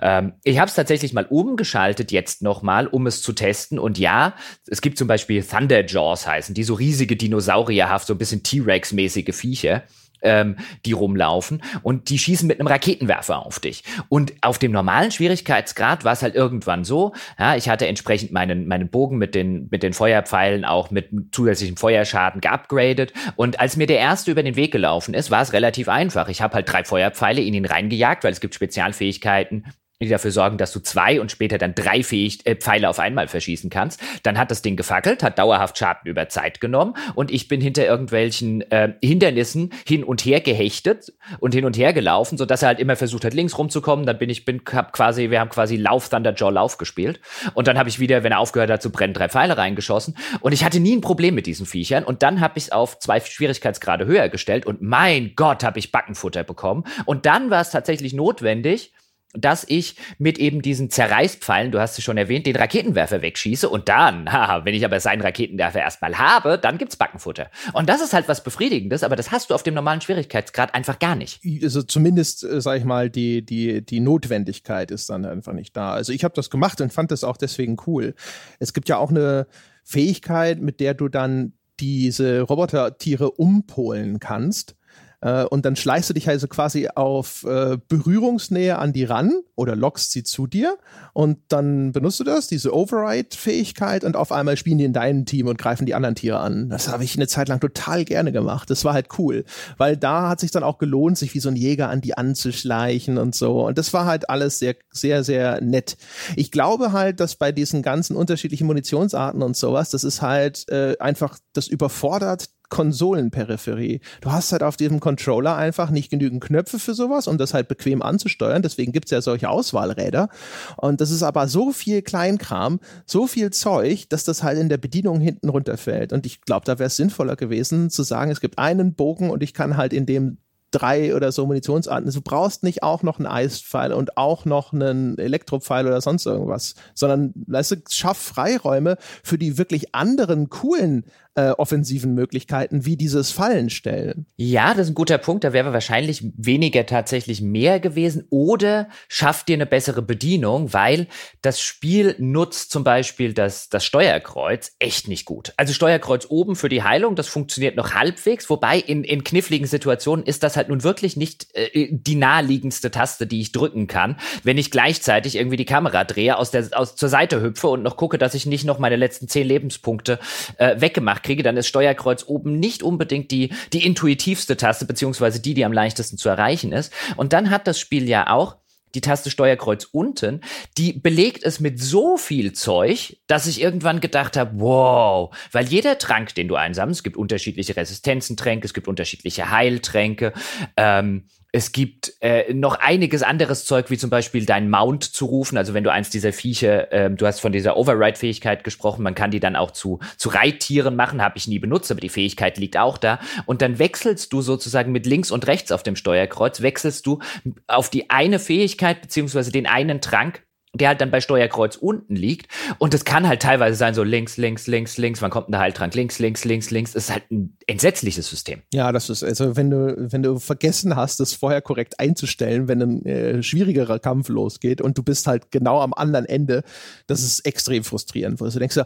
Ähm, 0.01 0.35
ich 0.45 0.61
habe 0.61 0.69
es 0.69 0.77
tatsächlich 0.77 1.13
mal 1.13 1.27
umgeschaltet 1.27 2.13
jetzt 2.13 2.43
nochmal, 2.43 2.87
um 2.87 3.09
es 3.09 3.21
zu 3.21 3.33
testen 3.33 3.81
und 3.81 3.99
ja, 3.99 4.35
es 4.69 4.81
gibt 4.81 4.97
zum 4.97 5.09
Beispiel 5.09 5.43
Thunderjaws 5.43 6.29
heißen, 6.29 6.55
die 6.55 6.63
so 6.63 6.75
riesige 6.75 7.17
Dinosaurierhaft, 7.17 8.07
so 8.07 8.15
ein 8.15 8.19
bisschen 8.19 8.45
T-Rex-mäßige 8.45 9.35
Viecher 9.35 9.83
ähm, 10.23 10.57
die 10.85 10.93
rumlaufen 10.93 11.63
und 11.83 12.11
die 12.11 12.19
schießen 12.19 12.47
mit 12.47 12.61
einem 12.61 12.67
Raketenwerfer 12.67 13.45
auf 13.45 13.61
dich. 13.61 13.85
Und 14.09 14.33
auf 14.43 14.59
dem 14.59 14.73
normalen 14.73 15.11
Schwierigkeitsgrad 15.11 16.05
war 16.05 16.13
es 16.13 16.23
halt 16.23 16.35
irgendwann 16.35 16.85
so, 16.85 17.13
ja, 17.39 17.57
ich 17.57 17.69
hatte 17.69 17.87
entsprechend 17.87 18.33
meinen, 18.33 18.67
meinen 18.67 18.89
Bogen 18.89 19.19
mit 19.19 19.35
den, 19.35 19.69
mit 19.71 19.83
den 19.83 19.93
Feuerpfeilen 19.93 20.65
auch 20.65 20.91
mit 20.91 21.11
zusätzlichem 21.33 21.77
Feuerschaden 21.77 22.41
geupgradet. 22.41 23.13
Und 23.37 23.61
als 23.61 23.77
mir 23.77 23.87
der 23.87 23.99
erste 23.99 24.31
über 24.31 24.43
den 24.43 24.57
Weg 24.57 24.73
gelaufen 24.73 25.15
ist, 25.15 25.31
war 25.31 25.43
es 25.43 25.53
relativ 25.53 25.89
einfach. 25.89 26.29
Ich 26.29 26.43
habe 26.43 26.55
halt 26.55 26.71
drei 26.71 26.85
Feuerpfeile 26.85 27.41
in 27.41 27.55
ihn 27.55 27.67
reingejagt, 27.67 28.25
weil 28.25 28.33
es 28.33 28.41
gibt 28.41 28.55
Spezialfähigkeiten, 28.55 29.65
die 30.01 30.09
dafür 30.09 30.31
sorgen, 30.31 30.57
dass 30.57 30.73
du 30.73 30.81
zwei 30.81 31.21
und 31.21 31.31
später 31.31 31.59
dann 31.59 31.75
drei 31.75 32.03
Fähig 32.03 32.47
äh, 32.47 32.57
Pfeile 32.57 32.89
auf 32.89 32.99
einmal 32.99 33.29
verschießen 33.29 33.69
kannst. 33.69 34.01
Dann 34.23 34.39
hat 34.39 34.51
das 34.51 34.63
Ding 34.63 34.77
gefackelt, 34.77 35.23
hat 35.23 35.39
dauerhaft 35.39 35.77
Schaden 35.77 36.09
über 36.09 36.29
Zeit 36.31 36.61
genommen 36.61 36.95
und 37.15 37.31
ich 37.31 37.49
bin 37.49 37.61
hinter 37.61 37.85
irgendwelchen 37.85 38.63
äh, 38.71 38.95
Hindernissen 39.03 39.73
hin 39.87 40.03
und 40.03 40.25
her 40.25 40.41
gehechtet 40.41 41.13
und 41.39 41.55
hin 41.55 41.67
und 41.67 41.77
her 41.77 41.93
gelaufen, 41.93 42.39
so 42.39 42.47
dass 42.47 42.63
er 42.63 42.69
halt 42.69 42.81
immer 42.81 42.97
versucht 42.97 43.27
hat, 43.27 43.35
links 43.35 43.59
rumzukommen. 43.59 44.07
Dann 44.07 44.17
bin 44.17 44.31
ich, 44.31 44.47
bin, 44.47 44.63
hab 44.73 44.95
quasi, 44.95 45.31
wir 45.31 45.39
haben 45.39 45.51
quasi 45.51 45.77
Lauf 45.77 46.09
Thunderjaw 46.09 46.51
Lauf 46.51 46.79
gespielt 46.79 47.21
und 47.53 47.69
dann 47.69 47.79
habe 47.79 47.91
ich 47.91 48.01
wieder, 48.01 48.23
wenn 48.23 48.33
er 48.33 48.39
aufgehört 48.39 48.71
hat 48.71 48.81
zu 48.81 48.91
brennen, 48.91 49.13
drei 49.13 49.29
Pfeile 49.29 49.59
reingeschossen 49.59 50.17
und 50.41 50.53
ich 50.53 50.65
hatte 50.65 50.81
nie 50.81 50.97
ein 50.97 51.03
Problem 51.03 51.35
mit 51.35 51.47
diesen 51.47 51.67
Viechern 51.67 52.05
und 52.05 52.23
dann 52.23 52.41
habe 52.41 52.55
ich 52.57 52.65
es 52.65 52.73
auf 52.73 52.99
zwei 53.01 53.21
Schwierigkeitsgrade 53.21 54.07
höher 54.07 54.31
gestellt 54.31 54.65
und 54.65 54.81
mein 54.81 55.35
Gott, 55.37 55.63
habe 55.63 55.79
ich 55.79 55.93
Backenfutter 55.93 56.43
bekommen 56.43 56.85
und 57.05 57.27
dann 57.27 57.51
war 57.51 57.61
es 57.61 57.71
tatsächlich 57.71 58.15
notwendig, 58.15 58.93
dass 59.33 59.65
ich 59.69 59.97
mit 60.19 60.39
eben 60.39 60.61
diesen 60.61 60.91
Zerreißpfeilen, 60.91 61.71
du 61.71 61.81
hast 61.81 61.99
es 61.99 62.05
schon 62.05 62.17
erwähnt, 62.17 62.47
den 62.47 62.57
Raketenwerfer 62.57 63.23
wegschieße 63.23 63.69
und 63.69 63.89
dann, 63.89 64.31
haha, 64.33 64.65
wenn 64.65 64.75
ich 64.75 64.85
aber 64.85 64.99
seinen 65.01 65.21
Raketenwerfer 65.21 65.81
erstmal 65.81 66.19
habe, 66.19 66.59
dann 66.59 66.79
gibt's 66.79 66.97
Backenfutter. 66.97 67.51
Und 67.73 67.89
das 67.89 68.01
ist 68.01 68.13
halt 68.13 68.29
was 68.29 68.43
Befriedigendes, 68.43 69.05
aber 69.05 69.17
das 69.17 69.31
hast 69.31 69.51
du 69.51 69.55
auf 69.55 69.63
dem 69.63 69.75
normalen 69.75 70.01
Schwierigkeitsgrad 70.01 70.75
einfach 70.75 70.99
gar 70.99 71.15
nicht. 71.15 71.41
Also 71.63 71.83
zumindest, 71.83 72.45
äh, 72.45 72.61
sag 72.61 72.79
ich 72.79 72.85
mal, 72.85 73.09
die, 73.09 73.45
die, 73.45 73.85
die 73.85 74.01
Notwendigkeit 74.01 74.91
ist 74.91 75.11
dann 75.11 75.25
einfach 75.25 75.53
nicht 75.53 75.77
da. 75.77 75.93
Also 75.93 76.13
ich 76.13 76.25
habe 76.25 76.35
das 76.35 76.51
gemacht 76.51 76.81
und 76.81 76.93
fand 76.93 77.11
das 77.11 77.23
auch 77.25 77.37
deswegen 77.37 77.77
cool. 77.87 78.15
Es 78.59 78.73
gibt 78.73 78.89
ja 78.89 78.99
auch 78.99 79.11
eine 79.11 79.47
Fähigkeit, 79.85 80.61
mit 80.61 80.81
der 80.81 80.95
du 80.95 81.09
dann 81.09 81.53
diese 81.79 82.43
Robotertiere 82.43 83.31
umpolen 83.31 84.19
kannst 84.21 84.77
äh, 85.21 85.45
und 85.45 85.65
dann 85.65 85.77
schleichst 85.77 86.11
du 86.11 86.15
dich 86.15 86.29
also 86.29 86.49
quasi 86.49 86.89
auf 86.95 87.45
äh, 87.45 87.79
Berührungsnähe 87.89 88.79
an 88.79 88.93
die 88.93 89.05
ran 89.05 89.33
oder 89.55 89.77
lockst 89.77 90.13
sie 90.13 90.23
zu 90.23 90.47
dir 90.47 90.79
und 91.13 91.39
dann 91.49 91.93
benutzt 91.93 92.21
du 92.21 92.25
das, 92.25 92.47
diese 92.47 92.75
Override-Fähigkeit 92.75 94.05
und 94.05 94.17
auf 94.17 94.33
einmal 94.33 94.57
spielen 94.57 94.79
die 94.79 94.85
in 94.85 94.93
deinem 94.93 95.27
Team 95.27 95.47
und 95.47 95.59
greifen 95.59 95.87
die 95.87 95.95
anderen 95.95 96.15
Tiere 96.15 96.41
an. 96.41 96.71
Das 96.71 96.89
habe 96.89 97.05
ich 97.05 97.17
eine 97.17 97.27
Zeit 97.27 97.49
lang 97.49 97.61
total 97.61 98.05
gerne 98.05 98.33
gemacht. 98.33 98.71
Das 98.71 98.85
war 98.85 98.95
halt 98.95 99.09
cool, 99.19 99.45
weil 99.77 99.97
da 99.97 100.29
hat 100.29 100.41
sich 100.41 100.51
dann 100.51 100.63
auch 100.63 100.79
gelohnt, 100.79 101.19
sich 101.19 101.35
wie 101.35 101.41
so 101.41 101.49
ein 101.49 101.57
Jäger 101.57 101.89
an 101.91 102.01
die 102.01 102.17
anzuschleichen 102.17 103.19
und 103.19 103.35
so. 103.35 103.67
Und 103.67 103.79
das 103.79 103.93
war 103.93 104.07
halt 104.07 104.31
alles 104.31 104.59
sehr, 104.59 104.77
sehr, 104.91 105.25
sehr 105.25 105.61
nett. 105.61 105.97
Ich 106.37 106.51
glaube 106.51 106.93
halt, 106.93 107.21
dass 107.21 107.37
bei 107.37 107.53
diesen 107.53 107.83
ganzen 107.83 108.17
unterschiedlichen 108.17 108.67
Munitionsarten 108.67 109.43
und 109.43 109.57
sowas, 109.57 109.91
das 109.91 110.05
ist 110.05 110.23
halt 110.23 110.69
äh, 110.71 110.97
einfach, 110.99 111.39
das 111.53 111.67
überfordert 111.69 112.49
Konsolenperipherie. 112.71 114.01
Du 114.21 114.33
hast 114.33 114.53
halt 114.53 114.63
auf 114.63 114.77
diesem 114.77 115.01
Controller 115.01 115.57
einfach 115.57 115.91
nicht 115.91 116.11
genügend 116.11 116.43
Knöpfe 116.43 116.79
für 116.79 116.95
sowas, 116.95 117.27
um 117.27 117.37
das 117.37 117.53
halt 117.53 117.69
bequem 117.69 118.01
anzusteuern. 118.01 118.63
Deswegen 118.63 118.93
gibt's 118.93 119.11
ja 119.11 119.21
solche 119.21 119.51
Auswahlräder. 119.51 120.29
Und 120.77 121.01
das 121.01 121.11
ist 121.11 121.23
aber 121.23 121.49
so 121.49 121.73
viel 121.73 122.03
Kleinkram, 122.03 122.81
so 123.05 123.27
viel 123.27 123.51
Zeug, 123.51 124.09
dass 124.09 124.25
das 124.25 124.43
halt 124.43 124.59
in 124.59 124.69
der 124.69 124.79
Bedienung 124.79 125.21
hinten 125.21 125.49
runterfällt. 125.49 126.13
Und 126.13 126.25
ich 126.25 126.41
glaube, 126.43 126.65
da 126.65 126.79
wäre 126.79 126.87
es 126.87 126.97
sinnvoller 126.97 127.37
gewesen, 127.37 127.91
zu 127.91 128.03
sagen, 128.03 128.31
es 128.31 128.41
gibt 128.41 128.59
einen 128.59 128.95
Bogen 128.95 129.31
und 129.31 129.43
ich 129.43 129.53
kann 129.53 129.77
halt 129.77 129.93
in 129.93 130.07
dem 130.07 130.39
drei 130.71 131.15
oder 131.15 131.33
so 131.33 131.47
Munitionsarten. 131.47 132.11
Du 132.11 132.21
brauchst 132.21 132.63
nicht 132.63 132.83
auch 132.83 133.03
noch 133.03 133.19
einen 133.19 133.27
Eispfeil 133.27 133.93
und 133.93 134.17
auch 134.17 134.45
noch 134.45 134.73
einen 134.73 135.19
Elektropfeil 135.19 135.87
oder 135.87 136.01
sonst 136.01 136.27
irgendwas, 136.27 136.75
sondern 136.95 137.33
weißt 137.47 137.73
du, 137.73 137.77
schaff 137.89 138.19
Freiräume 138.19 138.97
für 139.23 139.39
die 139.39 139.59
wirklich 139.59 139.95
anderen 139.95 140.49
coolen 140.49 141.05
äh, 141.41 141.51
offensiven 141.53 142.15
Möglichkeiten 142.15 142.85
wie 142.85 142.97
dieses 142.97 143.31
Fallenstellen. 143.31 144.27
Ja, 144.37 144.75
das 144.75 144.87
ist 144.87 144.91
ein 144.91 144.95
guter 144.95 145.17
Punkt. 145.17 145.45
Da 145.45 145.53
wäre 145.53 145.73
wahrscheinlich 145.73 146.23
weniger 146.37 146.85
tatsächlich 146.85 147.41
mehr 147.41 147.81
gewesen 147.81 148.27
oder 148.29 148.89
schafft 149.09 149.49
dir 149.49 149.55
eine 149.55 149.67
bessere 149.67 150.03
Bedienung, 150.03 150.75
weil 150.75 151.07
das 151.41 151.61
Spiel 151.61 152.15
nutzt 152.19 152.71
zum 152.71 152.85
Beispiel 152.85 153.33
das, 153.33 153.71
das 153.71 153.85
Steuerkreuz 153.85 154.73
echt 154.79 155.09
nicht 155.09 155.25
gut. 155.25 155.55
Also 155.57 155.73
Steuerkreuz 155.73 156.27
oben 156.29 156.57
für 156.57 156.69
die 156.69 156.83
Heilung, 156.83 157.17
das 157.17 157.29
funktioniert 157.29 157.77
noch 157.77 157.95
halbwegs, 157.95 158.51
wobei 158.51 158.79
in, 158.79 159.03
in 159.03 159.25
kniffligen 159.25 159.67
Situationen 159.67 160.27
ist 160.27 160.43
das 160.43 160.57
halt 160.57 160.69
nun 160.69 160.83
wirklich 160.83 161.17
nicht 161.17 161.47
äh, 161.55 161.89
die 161.91 162.17
naheliegendste 162.17 162.91
Taste, 162.91 163.27
die 163.27 163.41
ich 163.41 163.53
drücken 163.53 163.87
kann, 163.87 164.17
wenn 164.43 164.59
ich 164.59 164.71
gleichzeitig 164.71 165.37
irgendwie 165.37 165.57
die 165.57 165.65
Kamera 165.65 166.05
drehe, 166.05 166.37
aus 166.37 166.51
der 166.51 166.69
aus 166.75 166.97
zur 166.97 167.09
Seite 167.09 167.41
hüpfe 167.41 167.69
und 167.69 167.83
noch 167.83 167.97
gucke, 167.97 168.19
dass 168.19 168.35
ich 168.35 168.45
nicht 168.45 168.65
noch 168.65 168.79
meine 168.79 168.97
letzten 168.97 169.27
zehn 169.27 169.47
Lebenspunkte 169.47 170.19
äh, 170.59 170.79
weggemacht 170.81 171.30
kriege, 171.31 171.43
dann 171.43 171.57
ist 171.57 171.69
Steuerkreuz 171.69 172.25
oben 172.27 172.59
nicht 172.59 172.83
unbedingt 172.83 173.31
die, 173.31 173.53
die 173.73 173.87
intuitivste 173.87 174.57
Taste, 174.57 174.85
beziehungsweise 174.85 175.41
die, 175.41 175.55
die 175.55 175.65
am 175.65 175.73
leichtesten 175.73 176.19
zu 176.19 176.29
erreichen 176.29 176.73
ist. 176.73 176.93
Und 177.17 177.33
dann 177.33 177.51
hat 177.51 177.67
das 177.67 177.79
Spiel 177.79 178.09
ja 178.09 178.29
auch 178.31 178.57
die 178.95 179.01
Taste 179.01 179.31
Steuerkreuz 179.31 179.85
unten, 179.85 180.41
die 180.77 180.93
belegt 180.93 181.45
es 181.45 181.61
mit 181.61 181.81
so 181.81 182.17
viel 182.17 182.53
Zeug, 182.53 183.19
dass 183.29 183.47
ich 183.47 183.61
irgendwann 183.61 184.01
gedacht 184.01 184.37
habe, 184.37 184.51
wow, 184.55 185.33
weil 185.53 185.67
jeder 185.67 185.99
Trank, 185.99 186.35
den 186.35 186.49
du 186.49 186.57
einsammelst, 186.57 187.01
es 187.01 187.05
gibt 187.05 187.17
unterschiedliche 187.17 187.77
Resistenzentränke, 187.77 188.67
es 188.67 188.75
gibt 188.75 188.89
unterschiedliche 188.89 189.51
Heiltränke, 189.53 190.33
ähm, 190.77 191.29
Es 191.53 191.73
gibt 191.73 192.13
äh, 192.21 192.53
noch 192.55 192.77
einiges 192.77 193.23
anderes 193.23 193.65
Zeug, 193.65 193.91
wie 193.91 193.99
zum 193.99 194.11
Beispiel 194.11 194.47
dein 194.47 194.71
Mount 194.71 195.05
zu 195.05 195.27
rufen. 195.27 195.57
Also 195.59 195.75
wenn 195.75 195.83
du 195.83 195.91
eins 195.91 196.11
dieser 196.11 196.33
Viecher, 196.33 196.93
ähm, 196.93 197.17
du 197.17 197.27
hast 197.27 197.41
von 197.41 197.53
dieser 197.53 197.77
Override-Fähigkeit 197.77 198.63
gesprochen, 198.63 199.03
man 199.03 199.15
kann 199.15 199.31
die 199.31 199.41
dann 199.41 199.57
auch 199.57 199.73
zu, 199.73 199.99
zu 200.17 200.29
Reittieren 200.29 200.95
machen, 200.95 201.23
habe 201.23 201.39
ich 201.39 201.49
nie 201.49 201.59
benutzt, 201.59 201.91
aber 201.91 202.01
die 202.01 202.09
Fähigkeit 202.09 202.59
liegt 202.59 202.77
auch 202.77 202.99
da. 202.99 203.19
Und 203.47 203.63
dann 203.63 203.79
wechselst 203.79 204.33
du 204.33 204.43
sozusagen 204.43 204.93
mit 204.93 205.07
links 205.07 205.31
und 205.31 205.47
rechts 205.47 205.73
auf 205.73 205.83
dem 205.83 205.97
Steuerkreuz, 205.97 206.61
wechselst 206.61 207.07
du 207.07 207.19
auf 207.67 207.91
die 207.91 208.11
eine 208.11 208.39
Fähigkeit 208.39 209.01
beziehungsweise 209.03 209.51
den 209.51 209.67
einen 209.67 210.01
Trank 210.01 210.45
der 210.73 210.89
halt 210.89 211.01
dann 211.01 211.11
bei 211.11 211.21
Steuerkreuz 211.21 211.77
unten 211.77 212.15
liegt. 212.15 212.47
Und 212.79 212.95
es 212.95 213.05
kann 213.05 213.27
halt 213.27 213.43
teilweise 213.43 213.77
sein, 213.77 213.95
so 213.95 214.05
links, 214.05 214.37
links, 214.37 214.69
links, 214.69 214.99
links, 214.99 215.21
wann 215.21 215.31
kommt 215.31 215.49
ein 215.49 215.59
Heiltrank? 215.59 215.95
Links, 215.95 216.19
links, 216.21 216.45
links, 216.45 216.71
links. 216.71 216.93
Das 216.93 217.05
ist 217.05 217.11
halt 217.11 217.31
ein 217.31 217.57
entsetzliches 217.67 218.29
System. 218.29 218.63
Ja, 218.73 218.93
das 218.93 219.11
ist, 219.11 219.25
also 219.25 219.57
wenn 219.57 219.71
du, 219.71 219.97
wenn 219.99 220.23
du 220.23 220.39
vergessen 220.39 220.95
hast, 220.95 221.19
das 221.19 221.35
vorher 221.35 221.61
korrekt 221.61 221.99
einzustellen, 221.99 222.69
wenn 222.69 222.83
ein 222.83 223.05
äh, 223.05 223.43
schwierigerer 223.43 223.99
Kampf 223.99 224.29
losgeht 224.29 224.81
und 224.81 224.97
du 224.97 225.03
bist 225.03 225.27
halt 225.27 225.51
genau 225.51 225.81
am 225.81 225.93
anderen 225.93 226.27
Ende, 226.27 226.63
das 227.09 227.23
ist 227.23 227.41
extrem 227.41 227.83
frustrierend, 227.83 228.41
wo 228.41 228.47
du 228.47 228.59
denkst, 228.59 228.77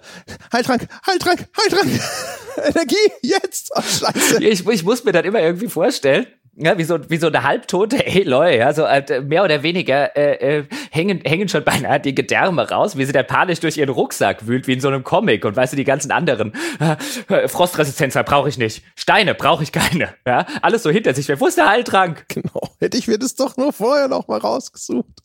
Heiltrank, 0.53 0.89
Heiltrank, 1.07 1.49
Heiltrank, 1.61 2.01
Energie, 2.64 3.12
jetzt! 3.22 3.70
Oh, 3.74 3.82
scheiße. 3.82 4.43
Ich, 4.43 4.66
ich 4.66 4.85
muss 4.85 5.05
mir 5.05 5.12
das 5.12 5.24
immer 5.24 5.41
irgendwie 5.41 5.68
vorstellen, 5.68 6.26
ja, 6.57 6.79
wie 6.79 6.85
so, 6.85 6.99
wie 7.11 7.17
so 7.17 7.27
eine 7.29 7.43
halbtote 7.43 8.05
Aloy, 8.07 8.59
ja, 8.59 8.73
so 8.73 8.85
äh, 8.85 9.21
mehr 9.21 9.45
oder 9.45 9.63
weniger 9.63 10.17
äh, 10.17 10.59
äh, 10.59 10.65
hängen, 10.91 11.21
hängen 11.25 11.49
schon 11.49 11.65
beinahe 11.65 12.01
die 12.01 12.15
Gedärme 12.15 12.69
raus, 12.69 12.97
wie 12.97 13.05
sie 13.05 13.13
da 13.13 13.23
panisch 13.23 13.61
durch 13.61 13.77
ihren 13.77 13.91
Rucksack 13.91 14.47
wühlt, 14.47 14.67
wie 14.67 14.75
in 14.75 14.81
so 14.81 14.89
einem 14.89 15.05
Comic 15.05 15.45
und 15.45 15.57
weißt 15.57 15.73
du, 15.73 15.77
die 15.77 15.85
ganzen 15.85 16.11
anderen, 16.11 16.53
äh, 16.81 17.49
Frostresistenz 17.49 18.15
brauche 18.25 18.49
ich 18.49 18.59
nicht, 18.59 18.85
Steine 18.95 19.35
brauche 19.35 19.63
ich 19.63 19.73
keine, 19.73 20.15
ja, 20.27 20.47
alles 20.63 20.83
so 20.83 20.91
hinter 20.91 21.15
sich, 21.15 21.29
ist 21.29 21.59
der 21.59 21.69
Heiltrank? 21.69 22.27
Genau, 22.35 22.69
hätte 22.81 22.97
ich 22.97 23.07
mir 23.07 23.19
das 23.19 23.37
doch 23.37 23.57
nur 23.57 23.73
vorher 23.73 24.09
noch 24.09 24.27
mal 24.27 24.39
rausgesucht. 24.39 25.21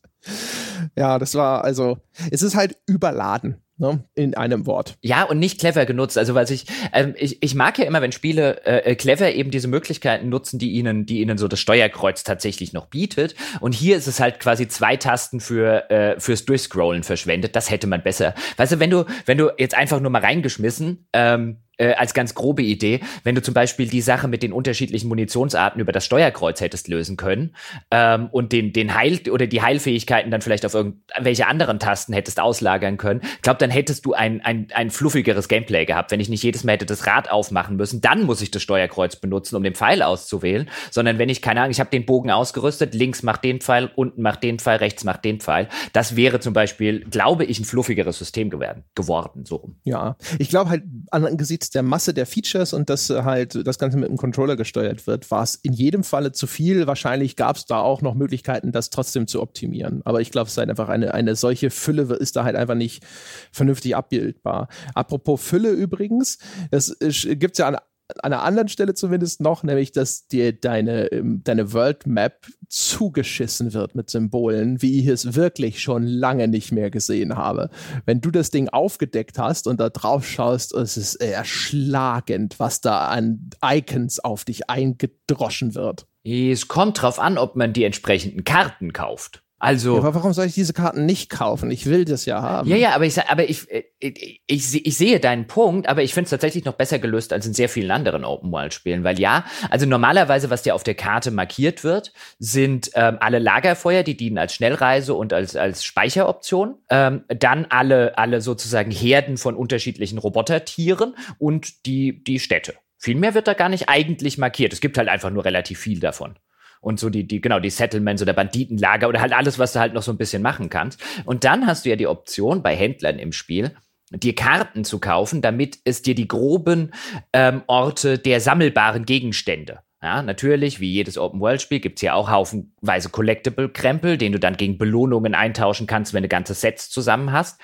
Ja, 0.96 1.18
das 1.18 1.34
war 1.34 1.64
also, 1.64 1.98
es 2.30 2.42
ist 2.42 2.54
halt 2.54 2.76
überladen 2.86 3.60
ne, 3.80 4.04
in 4.14 4.34
einem 4.36 4.66
Wort. 4.66 4.96
Ja, 5.00 5.24
und 5.24 5.38
nicht 5.38 5.58
clever 5.58 5.86
genutzt. 5.86 6.18
Also, 6.18 6.34
was 6.34 6.50
ich, 6.50 6.66
ähm, 6.92 7.14
ich, 7.16 7.42
ich 7.42 7.54
mag 7.54 7.78
ja 7.78 7.86
immer, 7.86 8.02
wenn 8.02 8.12
Spiele 8.12 8.64
äh, 8.64 8.90
äh, 8.90 8.94
clever 8.94 9.32
eben 9.32 9.50
diese 9.50 9.68
Möglichkeiten 9.68 10.28
nutzen, 10.28 10.58
die 10.58 10.72
ihnen, 10.72 11.06
die 11.06 11.20
ihnen 11.20 11.38
so 11.38 11.48
das 11.48 11.58
Steuerkreuz 11.60 12.22
tatsächlich 12.22 12.72
noch 12.72 12.86
bietet. 12.86 13.34
Und 13.60 13.72
hier 13.72 13.96
ist 13.96 14.06
es 14.06 14.20
halt 14.20 14.38
quasi 14.38 14.68
zwei 14.68 14.96
Tasten 14.96 15.40
für 15.40 15.90
äh, 15.90 16.20
fürs 16.20 16.44
Durchscrollen 16.44 17.02
verschwendet. 17.02 17.56
Das 17.56 17.70
hätte 17.70 17.86
man 17.86 18.02
besser. 18.02 18.34
Weißt 18.56 18.72
du, 18.72 18.80
wenn 18.80 18.90
du, 18.90 19.06
wenn 19.26 19.38
du 19.38 19.50
jetzt 19.58 19.74
einfach 19.74 20.00
nur 20.00 20.10
mal 20.10 20.22
reingeschmissen, 20.22 21.08
ähm, 21.12 21.58
äh, 21.80 21.94
als 21.94 22.14
ganz 22.14 22.34
grobe 22.34 22.62
Idee, 22.62 23.00
wenn 23.24 23.34
du 23.34 23.42
zum 23.42 23.54
Beispiel 23.54 23.88
die 23.88 24.02
Sache 24.02 24.28
mit 24.28 24.42
den 24.42 24.52
unterschiedlichen 24.52 25.08
Munitionsarten 25.08 25.80
über 25.80 25.92
das 25.92 26.04
Steuerkreuz 26.04 26.60
hättest 26.60 26.88
lösen 26.88 27.16
können 27.16 27.54
ähm, 27.90 28.28
und 28.30 28.52
den, 28.52 28.72
den 28.72 28.94
Heil 28.94 29.20
oder 29.30 29.46
die 29.46 29.62
Heilfähigkeiten 29.62 30.30
dann 30.30 30.42
vielleicht 30.42 30.66
auf 30.66 30.74
irgendwelche 30.74 31.46
anderen 31.46 31.78
Tasten 31.78 32.12
hättest 32.12 32.38
auslagern 32.38 32.96
können, 32.96 33.20
ich 33.22 33.50
dann 33.50 33.70
hättest 33.70 34.06
du 34.06 34.12
ein, 34.12 34.40
ein, 34.42 34.68
ein 34.74 34.90
fluffigeres 34.90 35.48
Gameplay 35.48 35.86
gehabt, 35.86 36.10
wenn 36.10 36.20
ich 36.20 36.28
nicht 36.28 36.42
jedes 36.42 36.64
Mal 36.64 36.72
hätte 36.72 36.86
das 36.86 37.06
Rad 37.06 37.30
aufmachen 37.30 37.76
müssen, 37.76 38.00
dann 38.00 38.24
muss 38.24 38.42
ich 38.42 38.50
das 38.50 38.62
Steuerkreuz 38.62 39.16
benutzen, 39.16 39.56
um 39.56 39.62
den 39.62 39.74
Pfeil 39.74 40.02
auszuwählen, 40.02 40.68
sondern 40.90 41.18
wenn 41.18 41.28
ich, 41.28 41.42
keine 41.42 41.60
Ahnung, 41.60 41.70
ich 41.70 41.80
habe 41.80 41.90
den 41.90 42.06
Bogen 42.06 42.30
ausgerüstet, 42.30 42.94
links 42.94 43.22
macht 43.22 43.42
den 43.44 43.60
Pfeil, 43.60 43.90
unten 43.96 44.22
macht 44.22 44.42
den 44.42 44.58
Pfeil, 44.58 44.76
rechts 44.76 45.04
macht 45.04 45.24
den 45.24 45.40
Pfeil. 45.40 45.68
Das 45.92 46.16
wäre 46.16 46.40
zum 46.40 46.52
Beispiel, 46.52 47.00
glaube 47.04 47.44
ich, 47.44 47.58
ein 47.58 47.64
fluffigeres 47.64 48.18
System 48.18 48.50
geworden, 48.50 48.84
geworden 48.94 49.44
so. 49.44 49.74
Ja, 49.84 50.16
ich 50.38 50.50
glaube 50.50 50.70
halt 50.70 50.84
angesichts 51.10 51.69
der 51.74 51.82
Masse 51.82 52.14
der 52.14 52.26
Features 52.26 52.72
und 52.72 52.90
dass 52.90 53.10
halt 53.10 53.66
das 53.66 53.78
Ganze 53.78 53.96
mit 53.96 54.08
dem 54.08 54.16
Controller 54.16 54.56
gesteuert 54.56 55.06
wird, 55.06 55.30
war 55.30 55.42
es 55.42 55.54
in 55.56 55.72
jedem 55.72 56.04
Falle 56.04 56.32
zu 56.32 56.46
viel. 56.46 56.86
Wahrscheinlich 56.86 57.36
gab 57.36 57.56
es 57.56 57.66
da 57.66 57.80
auch 57.80 58.02
noch 58.02 58.14
Möglichkeiten, 58.14 58.72
das 58.72 58.90
trotzdem 58.90 59.26
zu 59.26 59.40
optimieren. 59.40 60.02
Aber 60.04 60.20
ich 60.20 60.30
glaube, 60.30 60.46
es 60.46 60.52
ist 60.52 60.58
halt 60.58 60.70
einfach 60.70 60.88
eine, 60.88 61.14
eine 61.14 61.36
solche 61.36 61.70
Fülle 61.70 62.02
ist 62.14 62.36
da 62.36 62.44
halt 62.44 62.56
einfach 62.56 62.74
nicht 62.74 63.04
vernünftig 63.52 63.94
abbildbar. 63.96 64.68
Apropos 64.94 65.40
Fülle 65.40 65.70
übrigens, 65.70 66.38
es 66.70 66.96
gibt 67.00 67.58
ja 67.58 67.68
an 67.68 67.76
an 68.22 68.32
einer 68.32 68.42
anderen 68.42 68.68
Stelle 68.68 68.94
zumindest 68.94 69.40
noch, 69.40 69.62
nämlich, 69.62 69.92
dass 69.92 70.26
dir 70.26 70.52
deine, 70.52 71.06
ähm, 71.12 71.42
deine 71.44 71.72
World 71.72 72.06
Map 72.06 72.46
zugeschissen 72.68 73.72
wird 73.72 73.94
mit 73.94 74.10
Symbolen, 74.10 74.80
wie 74.82 75.00
ich 75.00 75.06
es 75.06 75.34
wirklich 75.34 75.80
schon 75.80 76.04
lange 76.04 76.48
nicht 76.48 76.72
mehr 76.72 76.90
gesehen 76.90 77.36
habe. 77.36 77.70
Wenn 78.06 78.20
du 78.20 78.30
das 78.30 78.50
Ding 78.50 78.68
aufgedeckt 78.68 79.38
hast 79.38 79.66
und 79.66 79.80
da 79.80 79.90
drauf 79.90 80.26
schaust, 80.26 80.74
ist 80.74 80.96
es 80.96 81.14
erschlagend, 81.16 82.58
was 82.58 82.80
da 82.80 83.08
an 83.08 83.50
Icons 83.64 84.20
auf 84.20 84.44
dich 84.44 84.70
eingedroschen 84.70 85.74
wird. 85.74 86.06
Es 86.22 86.68
kommt 86.68 87.00
drauf 87.00 87.18
an, 87.18 87.38
ob 87.38 87.56
man 87.56 87.72
die 87.72 87.84
entsprechenden 87.84 88.44
Karten 88.44 88.92
kauft. 88.92 89.42
Also. 89.60 89.92
Ja, 89.96 89.98
aber 90.00 90.14
warum 90.14 90.32
soll 90.32 90.46
ich 90.46 90.54
diese 90.54 90.72
Karten 90.72 91.04
nicht 91.04 91.28
kaufen? 91.28 91.70
Ich 91.70 91.84
will 91.84 92.06
das 92.06 92.24
ja 92.24 92.40
haben. 92.40 92.68
Ja, 92.68 92.76
ja, 92.76 92.94
aber 92.94 93.04
ich, 93.04 93.22
aber 93.22 93.48
ich, 93.48 93.70
äh, 93.70 93.84
ich, 93.98 94.40
ich, 94.46 94.86
ich 94.86 94.96
sehe 94.96 95.20
deinen 95.20 95.46
Punkt, 95.46 95.86
aber 95.86 96.02
ich 96.02 96.14
finde 96.14 96.24
es 96.24 96.30
tatsächlich 96.30 96.64
noch 96.64 96.72
besser 96.72 96.98
gelöst 96.98 97.30
als 97.34 97.46
in 97.46 97.52
sehr 97.52 97.68
vielen 97.68 97.90
anderen 97.90 98.24
Open-World-Spielen, 98.24 99.04
weil 99.04 99.20
ja, 99.20 99.44
also 99.68 99.84
normalerweise, 99.84 100.48
was 100.48 100.62
dir 100.62 100.74
auf 100.74 100.82
der 100.82 100.94
Karte 100.94 101.30
markiert 101.30 101.84
wird, 101.84 102.14
sind 102.38 102.90
ähm, 102.94 103.18
alle 103.20 103.38
Lagerfeuer, 103.38 104.02
die 104.02 104.16
dienen 104.16 104.38
als 104.38 104.54
Schnellreise 104.54 105.12
und 105.12 105.34
als, 105.34 105.54
als 105.56 105.84
Speicheroption. 105.84 106.76
Ähm, 106.88 107.24
dann 107.28 107.66
alle, 107.66 108.16
alle 108.16 108.40
sozusagen 108.40 108.90
Herden 108.90 109.36
von 109.36 109.54
unterschiedlichen 109.54 110.16
Robotertieren 110.16 111.14
und 111.38 111.84
die, 111.84 112.24
die 112.24 112.38
Städte. 112.38 112.74
Viel 112.96 113.16
mehr 113.16 113.34
wird 113.34 113.46
da 113.46 113.52
gar 113.52 113.68
nicht 113.68 113.90
eigentlich 113.90 114.38
markiert. 114.38 114.72
Es 114.72 114.80
gibt 114.80 114.96
halt 114.96 115.08
einfach 115.08 115.30
nur 115.30 115.44
relativ 115.44 115.78
viel 115.78 116.00
davon 116.00 116.38
und 116.80 116.98
so 116.98 117.10
die, 117.10 117.26
die, 117.26 117.40
genau, 117.40 117.60
die 117.60 117.70
Settlements 117.70 118.22
oder 118.22 118.32
Banditenlager 118.32 119.08
oder 119.08 119.20
halt 119.20 119.32
alles, 119.32 119.58
was 119.58 119.72
du 119.72 119.80
halt 119.80 119.94
noch 119.94 120.02
so 120.02 120.12
ein 120.12 120.18
bisschen 120.18 120.42
machen 120.42 120.70
kannst. 120.70 121.00
Und 121.24 121.44
dann 121.44 121.66
hast 121.66 121.84
du 121.84 121.90
ja 121.90 121.96
die 121.96 122.06
Option 122.06 122.62
bei 122.62 122.74
Händlern 122.74 123.18
im 123.18 123.32
Spiel, 123.32 123.74
dir 124.10 124.34
Karten 124.34 124.84
zu 124.84 124.98
kaufen, 124.98 125.42
damit 125.42 125.78
es 125.84 126.02
dir 126.02 126.14
die 126.14 126.28
groben 126.28 126.92
ähm, 127.32 127.62
Orte 127.66 128.18
der 128.18 128.40
sammelbaren 128.40 129.04
Gegenstände 129.04 129.80
ja, 130.02 130.22
natürlich, 130.22 130.80
wie 130.80 130.90
jedes 130.90 131.18
Open-World-Spiel 131.18 131.80
gibt's 131.80 132.00
hier 132.00 132.14
auch 132.14 132.30
haufenweise 132.30 133.10
Collectible-Krempel, 133.10 134.16
den 134.16 134.32
du 134.32 134.38
dann 134.38 134.56
gegen 134.56 134.78
Belohnungen 134.78 135.34
eintauschen 135.34 135.86
kannst, 135.86 136.14
wenn 136.14 136.22
du 136.22 136.28
ganze 136.28 136.54
Sets 136.54 136.88
zusammen 136.88 137.32
hast. 137.32 137.60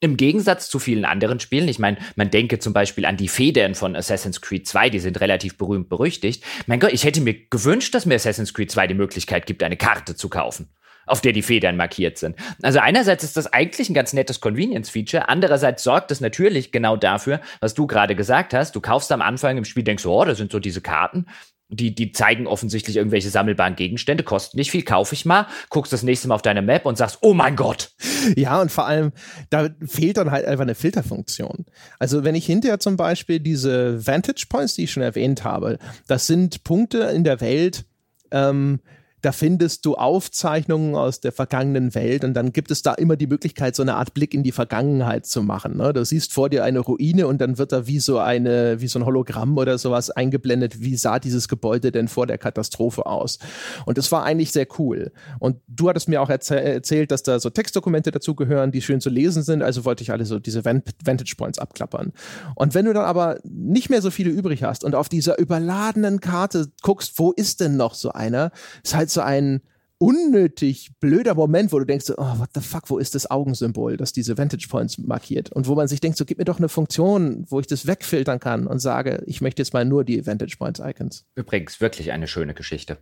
Im 0.00 0.18
Gegensatz 0.18 0.68
zu 0.68 0.78
vielen 0.78 1.06
anderen 1.06 1.40
Spielen, 1.40 1.68
ich 1.68 1.78
meine, 1.78 1.96
man 2.16 2.30
denke 2.30 2.58
zum 2.58 2.74
Beispiel 2.74 3.06
an 3.06 3.16
die 3.16 3.28
Federn 3.28 3.74
von 3.74 3.96
Assassin's 3.96 4.42
Creed 4.42 4.68
2, 4.68 4.90
die 4.90 4.98
sind 4.98 5.20
relativ 5.22 5.56
berühmt 5.56 5.88
berüchtigt. 5.88 6.44
Mein 6.66 6.80
Gott, 6.80 6.92
ich 6.92 7.04
hätte 7.04 7.22
mir 7.22 7.48
gewünscht, 7.48 7.94
dass 7.94 8.04
mir 8.04 8.16
Assassin's 8.16 8.52
Creed 8.52 8.70
2 8.70 8.88
die 8.88 8.94
Möglichkeit 8.94 9.46
gibt, 9.46 9.62
eine 9.62 9.78
Karte 9.78 10.14
zu 10.14 10.28
kaufen, 10.28 10.68
auf 11.06 11.22
der 11.22 11.32
die 11.32 11.40
Federn 11.40 11.78
markiert 11.78 12.18
sind. 12.18 12.36
Also 12.60 12.78
einerseits 12.80 13.24
ist 13.24 13.38
das 13.38 13.50
eigentlich 13.50 13.88
ein 13.88 13.94
ganz 13.94 14.12
nettes 14.12 14.40
Convenience-Feature, 14.40 15.30
andererseits 15.30 15.82
sorgt 15.82 16.10
es 16.10 16.20
natürlich 16.20 16.72
genau 16.72 16.98
dafür, 16.98 17.40
was 17.60 17.72
du 17.72 17.86
gerade 17.86 18.14
gesagt 18.14 18.52
hast. 18.52 18.76
Du 18.76 18.82
kaufst 18.82 19.10
am 19.12 19.22
Anfang 19.22 19.56
im 19.56 19.64
Spiel, 19.64 19.84
denkst, 19.84 20.04
oh, 20.04 20.24
da 20.26 20.34
sind 20.34 20.52
so 20.52 20.58
diese 20.58 20.82
Karten 20.82 21.24
die, 21.68 21.94
die 21.94 22.12
zeigen 22.12 22.46
offensichtlich 22.46 22.96
irgendwelche 22.96 23.28
sammelbaren 23.28 23.74
Gegenstände, 23.74 24.22
kosten 24.22 24.56
nicht 24.56 24.70
viel, 24.70 24.82
kaufe 24.82 25.14
ich 25.14 25.24
mal, 25.24 25.46
guckst 25.68 25.92
das 25.92 26.02
nächste 26.02 26.28
Mal 26.28 26.36
auf 26.36 26.42
deine 26.42 26.62
Map 26.62 26.86
und 26.86 26.96
sagst, 26.96 27.18
oh 27.22 27.34
mein 27.34 27.56
Gott. 27.56 27.90
Ja, 28.36 28.60
und 28.60 28.70
vor 28.70 28.86
allem, 28.86 29.12
da 29.50 29.68
fehlt 29.84 30.16
dann 30.16 30.30
halt 30.30 30.46
einfach 30.46 30.62
eine 30.62 30.74
Filterfunktion. 30.74 31.66
Also 31.98 32.24
wenn 32.24 32.34
ich 32.34 32.46
hinterher 32.46 32.80
zum 32.80 32.96
Beispiel 32.96 33.40
diese 33.40 34.06
Vantage 34.06 34.46
Points, 34.48 34.74
die 34.74 34.84
ich 34.84 34.92
schon 34.92 35.02
erwähnt 35.02 35.44
habe, 35.44 35.78
das 36.06 36.26
sind 36.26 36.64
Punkte 36.64 36.98
in 36.98 37.24
der 37.24 37.40
Welt, 37.40 37.84
ähm, 38.30 38.80
da 39.26 39.32
findest 39.32 39.84
du 39.84 39.96
Aufzeichnungen 39.96 40.94
aus 40.94 41.18
der 41.18 41.32
vergangenen 41.32 41.96
Welt 41.96 42.22
und 42.22 42.34
dann 42.34 42.52
gibt 42.52 42.70
es 42.70 42.82
da 42.82 42.94
immer 42.94 43.16
die 43.16 43.26
Möglichkeit, 43.26 43.74
so 43.74 43.82
eine 43.82 43.96
Art 43.96 44.14
Blick 44.14 44.32
in 44.32 44.44
die 44.44 44.52
Vergangenheit 44.52 45.26
zu 45.26 45.42
machen. 45.42 45.78
Ne? 45.78 45.92
Du 45.92 46.04
siehst 46.04 46.32
vor 46.32 46.48
dir 46.48 46.62
eine 46.62 46.78
Ruine 46.78 47.26
und 47.26 47.40
dann 47.40 47.58
wird 47.58 47.72
da 47.72 47.88
wie 47.88 47.98
so 47.98 48.20
eine, 48.20 48.80
wie 48.80 48.86
so 48.86 49.00
ein 49.00 49.04
Hologramm 49.04 49.58
oder 49.58 49.78
sowas 49.78 50.10
eingeblendet, 50.10 50.80
wie 50.80 50.94
sah 50.94 51.18
dieses 51.18 51.48
Gebäude 51.48 51.90
denn 51.90 52.06
vor 52.06 52.28
der 52.28 52.38
Katastrophe 52.38 53.04
aus. 53.04 53.40
Und 53.84 53.98
das 53.98 54.12
war 54.12 54.22
eigentlich 54.22 54.52
sehr 54.52 54.68
cool. 54.78 55.10
Und 55.40 55.56
du 55.66 55.88
hattest 55.88 56.08
mir 56.08 56.22
auch 56.22 56.30
erzäh 56.30 56.74
erzählt, 56.74 57.10
dass 57.10 57.24
da 57.24 57.40
so 57.40 57.50
Textdokumente 57.50 58.12
dazugehören, 58.12 58.70
die 58.70 58.80
schön 58.80 59.00
zu 59.00 59.10
lesen 59.10 59.42
sind, 59.42 59.60
also 59.60 59.84
wollte 59.84 60.04
ich 60.04 60.12
alle 60.12 60.24
so 60.24 60.38
diese 60.38 60.64
Vantage 60.64 61.34
Points 61.36 61.58
abklappern. 61.58 62.12
Und 62.54 62.74
wenn 62.74 62.84
du 62.84 62.92
dann 62.92 63.06
aber 63.06 63.40
nicht 63.42 63.90
mehr 63.90 64.02
so 64.02 64.12
viele 64.12 64.30
übrig 64.30 64.62
hast 64.62 64.84
und 64.84 64.94
auf 64.94 65.08
dieser 65.08 65.36
überladenen 65.40 66.20
Karte 66.20 66.68
guckst, 66.82 67.18
wo 67.18 67.32
ist 67.32 67.58
denn 67.58 67.76
noch 67.76 67.94
so 67.94 68.12
einer, 68.12 68.52
ist 68.84 68.94
halt 68.94 69.15
so 69.16 69.22
ein 69.22 69.60
unnötig 69.98 70.90
blöder 71.00 71.34
Moment, 71.34 71.72
wo 71.72 71.78
du 71.78 71.86
denkst, 71.86 72.12
oh, 72.16 72.38
what 72.38 72.50
the 72.54 72.60
fuck, 72.60 72.90
wo 72.90 72.98
ist 72.98 73.14
das 73.14 73.30
Augensymbol, 73.30 73.96
das 73.96 74.12
diese 74.12 74.36
Vantage 74.36 74.68
Points 74.68 74.98
markiert? 74.98 75.50
Und 75.52 75.66
wo 75.66 75.74
man 75.74 75.88
sich 75.88 76.00
denkt, 76.00 76.18
so 76.18 76.24
gib 76.24 76.38
mir 76.38 76.44
doch 76.44 76.58
eine 76.58 76.68
Funktion, 76.68 77.46
wo 77.48 77.60
ich 77.60 77.66
das 77.66 77.86
wegfiltern 77.86 78.38
kann 78.38 78.66
und 78.66 78.78
sage, 78.78 79.22
ich 79.26 79.40
möchte 79.40 79.62
jetzt 79.62 79.72
mal 79.72 79.84
nur 79.84 80.04
die 80.04 80.26
Vantage 80.26 80.56
Points 80.58 80.80
Icons. 80.80 81.24
Übrigens, 81.34 81.80
wirklich 81.80 82.12
eine 82.12 82.28
schöne 82.28 82.54
Geschichte. 82.54 82.98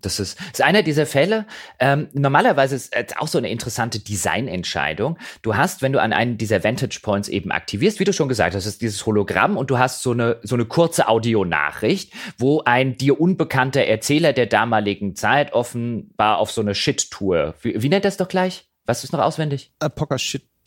Das 0.00 0.20
ist, 0.20 0.38
ist 0.52 0.62
einer 0.62 0.84
dieser 0.84 1.06
Fälle. 1.06 1.44
Ähm, 1.80 2.08
normalerweise 2.12 2.76
ist 2.76 2.94
es 2.94 3.16
auch 3.16 3.26
so 3.26 3.36
eine 3.36 3.50
interessante 3.50 3.98
Designentscheidung. 3.98 5.18
Du 5.42 5.56
hast, 5.56 5.82
wenn 5.82 5.92
du 5.92 6.00
an 6.00 6.12
einen 6.12 6.38
dieser 6.38 6.62
Vantage 6.62 7.00
Points 7.02 7.28
eben 7.28 7.50
aktivierst, 7.50 7.98
wie 7.98 8.04
du 8.04 8.12
schon 8.12 8.28
gesagt 8.28 8.54
hast, 8.54 8.64
ist 8.64 8.80
dieses 8.80 9.04
Hologramm 9.06 9.56
und 9.56 9.70
du 9.70 9.78
hast 9.78 10.02
so 10.02 10.12
eine, 10.12 10.38
so 10.44 10.54
eine 10.54 10.66
kurze 10.66 11.08
Audionachricht, 11.08 12.12
wo 12.38 12.62
ein 12.64 12.96
dir 12.96 13.20
unbekannter 13.20 13.82
Erzähler 13.86 14.32
der 14.32 14.46
damaligen 14.46 15.16
Zeit 15.16 15.52
offenbar 15.52 16.38
auf 16.38 16.52
so 16.52 16.60
eine 16.60 16.76
Shit-Tour, 16.76 17.54
wie, 17.62 17.82
wie 17.82 17.88
nennt 17.88 18.04
das 18.04 18.16
doch 18.16 18.28
gleich? 18.28 18.68
Was 18.86 19.02
ist 19.02 19.12
noch 19.12 19.20
auswendig? 19.20 19.72
Apoca 19.80 20.16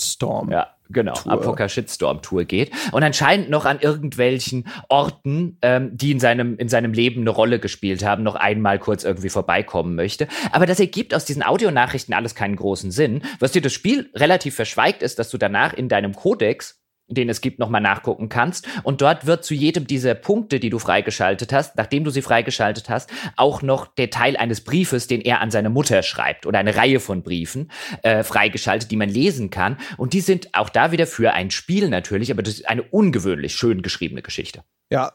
Shitstorm. 0.01 0.51
Ja, 0.51 0.67
genau, 0.89 1.13
Tour. 1.13 1.31
Apoca 1.31 1.69
Shitstorm 1.69 2.21
Tour 2.21 2.45
geht 2.45 2.71
und 2.91 3.03
anscheinend 3.03 3.49
noch 3.49 3.65
an 3.65 3.79
irgendwelchen 3.79 4.67
Orten, 4.89 5.57
ähm, 5.61 5.95
die 5.95 6.11
in 6.11 6.19
seinem, 6.19 6.57
in 6.57 6.69
seinem 6.69 6.93
Leben 6.93 7.21
eine 7.21 7.29
Rolle 7.29 7.59
gespielt 7.59 8.03
haben, 8.03 8.23
noch 8.23 8.35
einmal 8.35 8.79
kurz 8.79 9.03
irgendwie 9.03 9.29
vorbeikommen 9.29 9.95
möchte. 9.95 10.27
Aber 10.51 10.65
das 10.65 10.79
ergibt 10.79 11.13
aus 11.13 11.25
diesen 11.25 11.43
Audionachrichten 11.43 12.13
alles 12.13 12.35
keinen 12.35 12.55
großen 12.55 12.91
Sinn. 12.91 13.21
Was 13.39 13.51
dir 13.51 13.61
das 13.61 13.73
Spiel 13.73 14.09
relativ 14.15 14.55
verschweigt, 14.55 15.03
ist, 15.03 15.19
dass 15.19 15.29
du 15.29 15.37
danach 15.37 15.73
in 15.73 15.89
deinem 15.89 16.13
Codex 16.15 16.80
den 17.15 17.29
es 17.29 17.41
gibt, 17.41 17.59
nochmal 17.59 17.81
nachgucken 17.81 18.29
kannst. 18.29 18.67
Und 18.83 19.01
dort 19.01 19.25
wird 19.25 19.43
zu 19.43 19.53
jedem 19.53 19.87
dieser 19.87 20.15
Punkte, 20.15 20.59
die 20.59 20.69
du 20.69 20.79
freigeschaltet 20.79 21.53
hast, 21.53 21.75
nachdem 21.75 22.03
du 22.03 22.11
sie 22.11 22.21
freigeschaltet 22.21 22.89
hast, 22.89 23.09
auch 23.35 23.61
noch 23.61 23.87
der 23.87 24.09
Teil 24.09 24.37
eines 24.37 24.61
Briefes, 24.61 25.07
den 25.07 25.21
er 25.21 25.41
an 25.41 25.51
seine 25.51 25.69
Mutter 25.69 26.03
schreibt 26.03 26.45
oder 26.45 26.59
eine 26.59 26.75
Reihe 26.75 26.99
von 26.99 27.23
Briefen 27.23 27.71
äh, 28.03 28.23
freigeschaltet, 28.23 28.91
die 28.91 28.97
man 28.97 29.09
lesen 29.09 29.49
kann. 29.49 29.77
Und 29.97 30.13
die 30.13 30.21
sind 30.21 30.49
auch 30.53 30.69
da 30.69 30.91
wieder 30.91 31.07
für 31.07 31.33
ein 31.33 31.51
Spiel 31.51 31.89
natürlich, 31.89 32.31
aber 32.31 32.43
das 32.43 32.55
ist 32.55 32.67
eine 32.67 32.83
ungewöhnlich 32.83 33.55
schön 33.55 33.81
geschriebene 33.81 34.21
Geschichte. 34.21 34.63
Ja, 34.89 35.11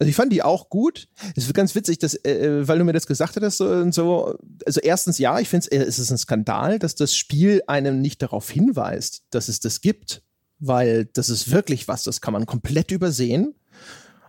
also 0.00 0.10
ich 0.10 0.16
fand 0.16 0.32
die 0.32 0.42
auch 0.42 0.68
gut. 0.68 1.08
Es 1.34 1.44
ist 1.44 1.54
ganz 1.54 1.74
witzig, 1.74 1.98
dass, 1.98 2.14
äh, 2.24 2.66
weil 2.68 2.78
du 2.78 2.84
mir 2.84 2.92
das 2.92 3.06
gesagt 3.06 3.34
hattest 3.34 3.60
und 3.60 3.92
so. 3.92 4.38
Also 4.64 4.80
erstens 4.80 5.18
ja, 5.18 5.40
ich 5.40 5.48
finde 5.48 5.70
äh, 5.72 5.78
es 5.78 5.98
ist 5.98 6.10
ein 6.10 6.18
Skandal, 6.18 6.78
dass 6.78 6.94
das 6.94 7.16
Spiel 7.16 7.62
einem 7.66 8.00
nicht 8.00 8.22
darauf 8.22 8.48
hinweist, 8.48 9.24
dass 9.30 9.48
es 9.48 9.58
das 9.58 9.80
gibt 9.80 10.22
weil 10.58 11.06
das 11.06 11.28
ist 11.28 11.50
wirklich 11.50 11.88
was, 11.88 12.04
das 12.04 12.20
kann 12.20 12.32
man 12.32 12.46
komplett 12.46 12.90
übersehen. 12.90 13.54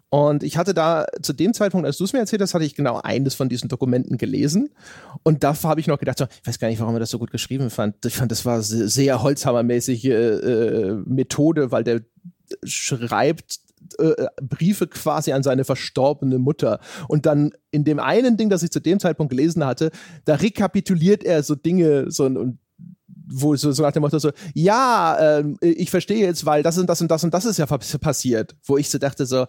Und 0.09 0.41
ich 0.41 0.57
hatte 0.57 0.73
da 0.73 1.05
zu 1.21 1.33
dem 1.33 1.53
Zeitpunkt, 1.53 1.85
als 1.85 1.97
du 1.97 2.03
es 2.03 2.13
mir 2.13 2.19
erzählt 2.19 2.41
hast, 2.41 2.55
hatte 2.55 2.65
ich 2.65 2.73
genau 2.73 2.99
eines 3.03 3.35
von 3.35 3.47
diesen 3.47 3.69
Dokumenten 3.69 4.17
gelesen. 4.17 4.69
Und 5.21 5.43
da 5.43 5.55
habe 5.63 5.79
ich 5.79 5.87
noch 5.87 5.99
gedacht, 5.99 6.17
so, 6.17 6.25
ich 6.25 6.47
weiß 6.47 6.57
gar 6.57 6.67
nicht, 6.67 6.79
warum 6.79 6.95
er 6.95 6.99
das 6.99 7.11
so 7.11 7.19
gut 7.19 7.31
geschrieben 7.31 7.69
fand. 7.69 8.03
Ich 8.05 8.15
fand, 8.15 8.31
das 8.31 8.43
war 8.43 8.63
sehr 8.63 9.21
holzhammermäßige 9.21 10.05
äh, 10.05 10.93
Methode, 11.05 11.71
weil 11.71 11.83
der 11.83 12.01
schreibt 12.63 13.59
äh, 13.99 14.25
Briefe 14.41 14.87
quasi 14.87 15.31
an 15.31 15.43
seine 15.43 15.63
verstorbene 15.63 16.39
Mutter. 16.39 16.79
Und 17.07 17.27
dann 17.27 17.51
in 17.69 17.83
dem 17.83 17.99
einen 17.99 18.35
Ding, 18.35 18.49
das 18.49 18.63
ich 18.63 18.71
zu 18.71 18.79
dem 18.79 18.99
Zeitpunkt 18.99 19.29
gelesen 19.29 19.63
hatte, 19.63 19.91
da 20.25 20.35
rekapituliert 20.35 21.23
er 21.23 21.43
so 21.43 21.53
Dinge 21.53 22.09
so 22.09 22.25
und 22.25 22.57
wo 23.31 23.55
so, 23.55 23.71
so 23.71 23.83
nach 23.83 23.91
dem 23.91 24.01
Motto 24.01 24.19
so, 24.19 24.31
ja, 24.53 25.39
äh, 25.39 25.43
ich 25.61 25.89
verstehe 25.91 26.25
jetzt, 26.25 26.45
weil 26.45 26.63
das 26.63 26.77
und 26.77 26.87
das 26.87 27.01
und 27.01 27.09
das 27.09 27.23
und 27.23 27.33
das 27.33 27.45
ist 27.45 27.57
ja 27.57 27.65
passiert, 27.65 28.55
wo 28.65 28.77
ich 28.77 28.89
so 28.89 28.97
dachte 28.97 29.25
so, 29.25 29.45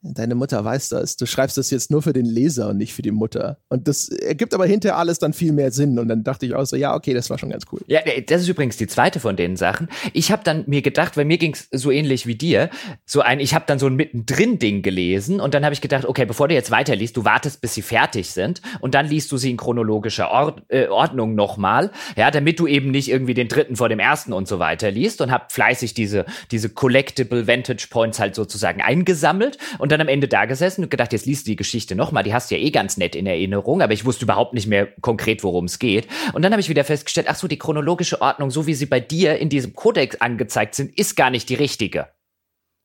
Deine 0.00 0.34
Mutter 0.36 0.64
weiß 0.64 0.90
das. 0.90 1.16
Du 1.16 1.26
schreibst 1.26 1.56
das 1.56 1.70
jetzt 1.70 1.90
nur 1.90 2.02
für 2.02 2.12
den 2.12 2.24
Leser 2.24 2.68
und 2.68 2.76
nicht 2.76 2.94
für 2.94 3.02
die 3.02 3.10
Mutter. 3.10 3.58
Und 3.68 3.88
das 3.88 4.08
ergibt 4.08 4.54
aber 4.54 4.64
hinterher 4.66 4.96
alles 4.96 5.18
dann 5.18 5.32
viel 5.32 5.52
mehr 5.52 5.72
Sinn. 5.72 5.98
Und 5.98 6.08
dann 6.08 6.22
dachte 6.22 6.46
ich 6.46 6.54
auch 6.54 6.64
so, 6.64 6.76
ja, 6.76 6.94
okay, 6.94 7.14
das 7.14 7.30
war 7.30 7.38
schon 7.38 7.50
ganz 7.50 7.64
cool. 7.72 7.80
Ja, 7.86 8.00
das 8.26 8.42
ist 8.42 8.48
übrigens 8.48 8.76
die 8.76 8.86
zweite 8.86 9.18
von 9.18 9.36
den 9.36 9.56
Sachen. 9.56 9.88
Ich 10.12 10.30
habe 10.30 10.44
dann 10.44 10.64
mir 10.66 10.82
gedacht, 10.82 11.16
weil 11.16 11.24
mir 11.24 11.38
ging's 11.38 11.68
so 11.72 11.90
ähnlich 11.90 12.26
wie 12.26 12.36
dir, 12.36 12.70
so 13.06 13.20
ein, 13.20 13.40
ich 13.40 13.54
habe 13.54 13.64
dann 13.66 13.78
so 13.78 13.86
ein 13.86 13.96
mittendrin-Ding 13.96 14.82
gelesen 14.82 15.40
und 15.40 15.54
dann 15.54 15.64
habe 15.64 15.72
ich 15.72 15.80
gedacht, 15.80 16.04
okay, 16.04 16.24
bevor 16.24 16.48
du 16.48 16.54
jetzt 16.54 16.70
weiterliest, 16.70 17.16
du 17.16 17.24
wartest, 17.24 17.60
bis 17.60 17.74
sie 17.74 17.82
fertig 17.82 18.30
sind 18.30 18.62
und 18.80 18.94
dann 18.94 19.06
liest 19.06 19.32
du 19.32 19.36
sie 19.36 19.50
in 19.50 19.56
chronologischer 19.56 20.30
Ord 20.30 20.62
äh, 20.68 20.86
Ordnung 20.88 21.34
nochmal, 21.34 21.90
ja, 22.16 22.30
damit 22.30 22.60
du 22.60 22.66
eben 22.66 22.90
nicht 22.90 23.10
irgendwie 23.10 23.34
den 23.34 23.48
dritten 23.48 23.76
vor 23.76 23.88
dem 23.88 23.98
ersten 23.98 24.32
und 24.32 24.46
so 24.46 24.58
weiter 24.58 24.90
liest 24.90 25.20
und 25.20 25.32
hab 25.32 25.52
fleißig 25.52 25.94
diese, 25.94 26.24
diese 26.50 26.68
Collectible 26.68 27.46
Vantage 27.46 27.88
Points 27.90 28.20
halt 28.20 28.34
sozusagen 28.34 28.80
eingesammelt 28.80 29.58
und 29.78 29.87
und 29.88 29.92
dann 29.92 30.02
am 30.02 30.08
Ende 30.08 30.28
da 30.28 30.44
gesessen 30.44 30.84
und 30.84 30.90
gedacht, 30.90 31.14
jetzt 31.14 31.24
liest 31.24 31.46
du 31.46 31.52
die 31.52 31.56
Geschichte 31.56 31.96
nochmal, 31.96 32.22
die 32.22 32.34
hast 32.34 32.50
du 32.50 32.56
ja 32.56 32.60
eh 32.60 32.70
ganz 32.70 32.98
nett 32.98 33.16
in 33.16 33.24
Erinnerung, 33.24 33.80
aber 33.80 33.94
ich 33.94 34.04
wusste 34.04 34.26
überhaupt 34.26 34.52
nicht 34.52 34.66
mehr 34.66 34.86
konkret, 35.00 35.42
worum 35.42 35.64
es 35.64 35.78
geht. 35.78 36.06
Und 36.34 36.42
dann 36.42 36.52
habe 36.52 36.60
ich 36.60 36.68
wieder 36.68 36.84
festgestellt, 36.84 37.28
ach 37.30 37.36
so, 37.36 37.48
die 37.48 37.56
chronologische 37.56 38.20
Ordnung, 38.20 38.50
so 38.50 38.66
wie 38.66 38.74
sie 38.74 38.84
bei 38.84 39.00
dir 39.00 39.38
in 39.38 39.48
diesem 39.48 39.72
Kodex 39.72 40.20
angezeigt 40.20 40.74
sind, 40.74 40.98
ist 40.98 41.16
gar 41.16 41.30
nicht 41.30 41.48
die 41.48 41.54
richtige. 41.54 42.08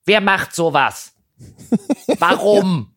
Wer 0.05 0.21
macht 0.21 0.55
sowas? 0.55 1.13
Warum? 2.19 2.95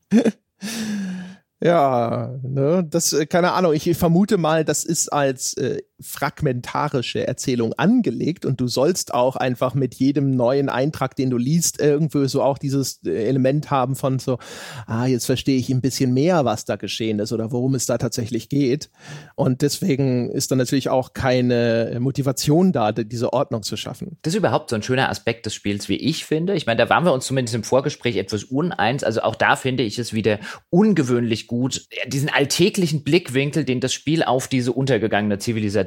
Ja, 1.61 2.39
ne, 2.45 2.87
das, 2.89 3.13
äh, 3.13 3.27
keine 3.27 3.55
Ahnung, 3.55 3.73
ich 3.73 3.97
vermute 3.97 4.39
mal, 4.39 4.65
das 4.65 4.85
ist 4.85 5.13
als 5.13 5.55
äh, 5.55 5.83
fragmentarische 6.01 7.27
Erzählung 7.27 7.73
angelegt 7.75 8.45
und 8.45 8.61
du 8.61 8.69
sollst 8.69 9.15
auch 9.15 9.37
einfach 9.37 9.75
mit 9.75 9.95
jedem 9.95 10.31
neuen 10.31 10.69
Eintrag, 10.69 11.17
den 11.17 11.31
du 11.31 11.39
liest, 11.39 11.81
irgendwie 11.81 12.29
so 12.29 12.43
auch 12.43 12.59
dieses 12.59 13.01
äh, 13.05 13.27
Element 13.27 13.71
haben 13.71 13.97
von 13.97 14.19
so, 14.19 14.39
ah, 14.87 15.07
jetzt 15.07 15.25
verstehe 15.25 15.57
ich 15.57 15.71
ein 15.71 15.81
bisschen 15.81 16.13
mehr, 16.13 16.45
was 16.45 16.67
da 16.67 16.77
geschehen 16.77 17.19
ist 17.19 17.33
oder 17.33 17.51
worum 17.51 17.75
es 17.75 17.87
da 17.87 17.97
tatsächlich 17.97 18.51
geht. 18.51 18.91
Und 19.37 19.63
deswegen 19.63 20.31
ist 20.31 20.51
dann 20.51 20.59
natürlich 20.59 20.91
auch 20.91 21.15
keine 21.15 21.97
Motivation 21.99 22.73
da, 22.73 22.93
diese 22.93 23.33
Ordnung 23.33 23.63
zu 23.63 23.77
schaffen. 23.79 24.19
Das 24.23 24.35
ist 24.35 24.39
überhaupt 24.39 24.71
so 24.71 24.77
ein 24.77 24.83
schöner 24.83 25.09
Aspekt 25.09 25.47
des 25.47 25.55
Spiels, 25.55 25.89
wie 25.89 25.97
ich 25.97 26.27
finde. 26.27 26.55
Ich 26.55 26.67
meine, 26.67 26.79
da 26.79 26.91
waren 26.91 27.05
wir 27.05 27.13
uns 27.15 27.27
zumindest 27.27 27.55
im 27.55 27.65
Vorgespräch 27.65 28.17
etwas 28.17 28.45
uneins. 28.45 29.03
Also 29.03 29.23
auch 29.23 29.35
da 29.35 29.57
finde 29.57 29.83
ich 29.83 29.99
es 29.99 30.13
wieder 30.13 30.41
ungewöhnlich 30.69 31.47
gut, 31.47 31.87
diesen 32.07 32.29
alltäglichen 32.29 33.03
Blickwinkel, 33.03 33.65
den 33.65 33.81
das 33.81 33.95
Spiel 33.95 34.23
auf 34.23 34.47
diese 34.49 34.73
untergegangene 34.73 35.39
Zivilisation 35.39 35.86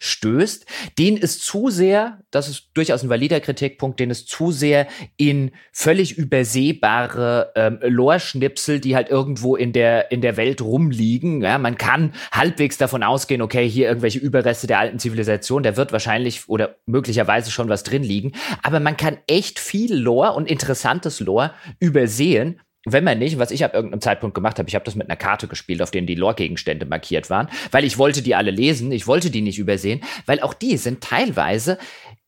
stößt, 0.00 0.66
den 0.98 1.16
ist 1.16 1.42
zu 1.42 1.70
sehr, 1.70 2.20
das 2.30 2.48
ist 2.48 2.68
durchaus 2.74 3.02
ein 3.02 3.08
valider 3.08 3.40
Kritikpunkt, 3.40 4.00
den 4.00 4.10
ist 4.10 4.28
zu 4.28 4.52
sehr 4.52 4.86
in 5.16 5.52
völlig 5.72 6.16
übersehbare 6.16 7.52
ähm, 7.56 7.78
Lore-Schnipsel, 7.82 8.80
die 8.80 8.96
halt 8.96 9.08
irgendwo 9.08 9.56
in 9.56 9.72
der, 9.72 10.10
in 10.10 10.20
der 10.20 10.36
Welt 10.36 10.60
rumliegen. 10.60 11.42
Ja, 11.42 11.58
man 11.58 11.76
kann 11.76 12.12
halbwegs 12.32 12.78
davon 12.78 13.02
ausgehen, 13.02 13.42
okay, 13.42 13.68
hier 13.68 13.88
irgendwelche 13.88 14.18
Überreste 14.18 14.66
der 14.66 14.78
alten 14.78 14.98
Zivilisation, 14.98 15.62
da 15.62 15.76
wird 15.76 15.92
wahrscheinlich 15.92 16.48
oder 16.48 16.76
möglicherweise 16.86 17.50
schon 17.50 17.68
was 17.68 17.82
drin 17.82 18.02
liegen. 18.02 18.32
Aber 18.62 18.80
man 18.80 18.96
kann 18.96 19.18
echt 19.26 19.58
viel 19.58 19.94
Lore 19.94 20.32
und 20.32 20.50
interessantes 20.50 21.20
Lore 21.20 21.52
übersehen, 21.80 22.60
wenn 22.84 23.04
man 23.04 23.18
nicht, 23.18 23.38
was 23.38 23.50
ich 23.50 23.64
ab 23.64 23.74
irgendeinem 23.74 24.00
Zeitpunkt 24.00 24.34
gemacht 24.34 24.58
habe, 24.58 24.68
ich 24.68 24.74
habe 24.74 24.84
das 24.84 24.94
mit 24.94 25.08
einer 25.08 25.16
Karte 25.16 25.48
gespielt, 25.48 25.82
auf 25.82 25.90
denen 25.90 26.06
die 26.06 26.14
Lore-Gegenstände 26.14 26.86
markiert 26.86 27.30
waren, 27.30 27.48
weil 27.70 27.84
ich 27.84 27.98
wollte 27.98 28.22
die 28.22 28.34
alle 28.34 28.50
lesen, 28.50 28.92
ich 28.92 29.06
wollte 29.06 29.30
die 29.30 29.42
nicht 29.42 29.58
übersehen, 29.58 30.02
weil 30.26 30.40
auch 30.40 30.54
die 30.54 30.76
sind 30.76 31.02
teilweise 31.02 31.78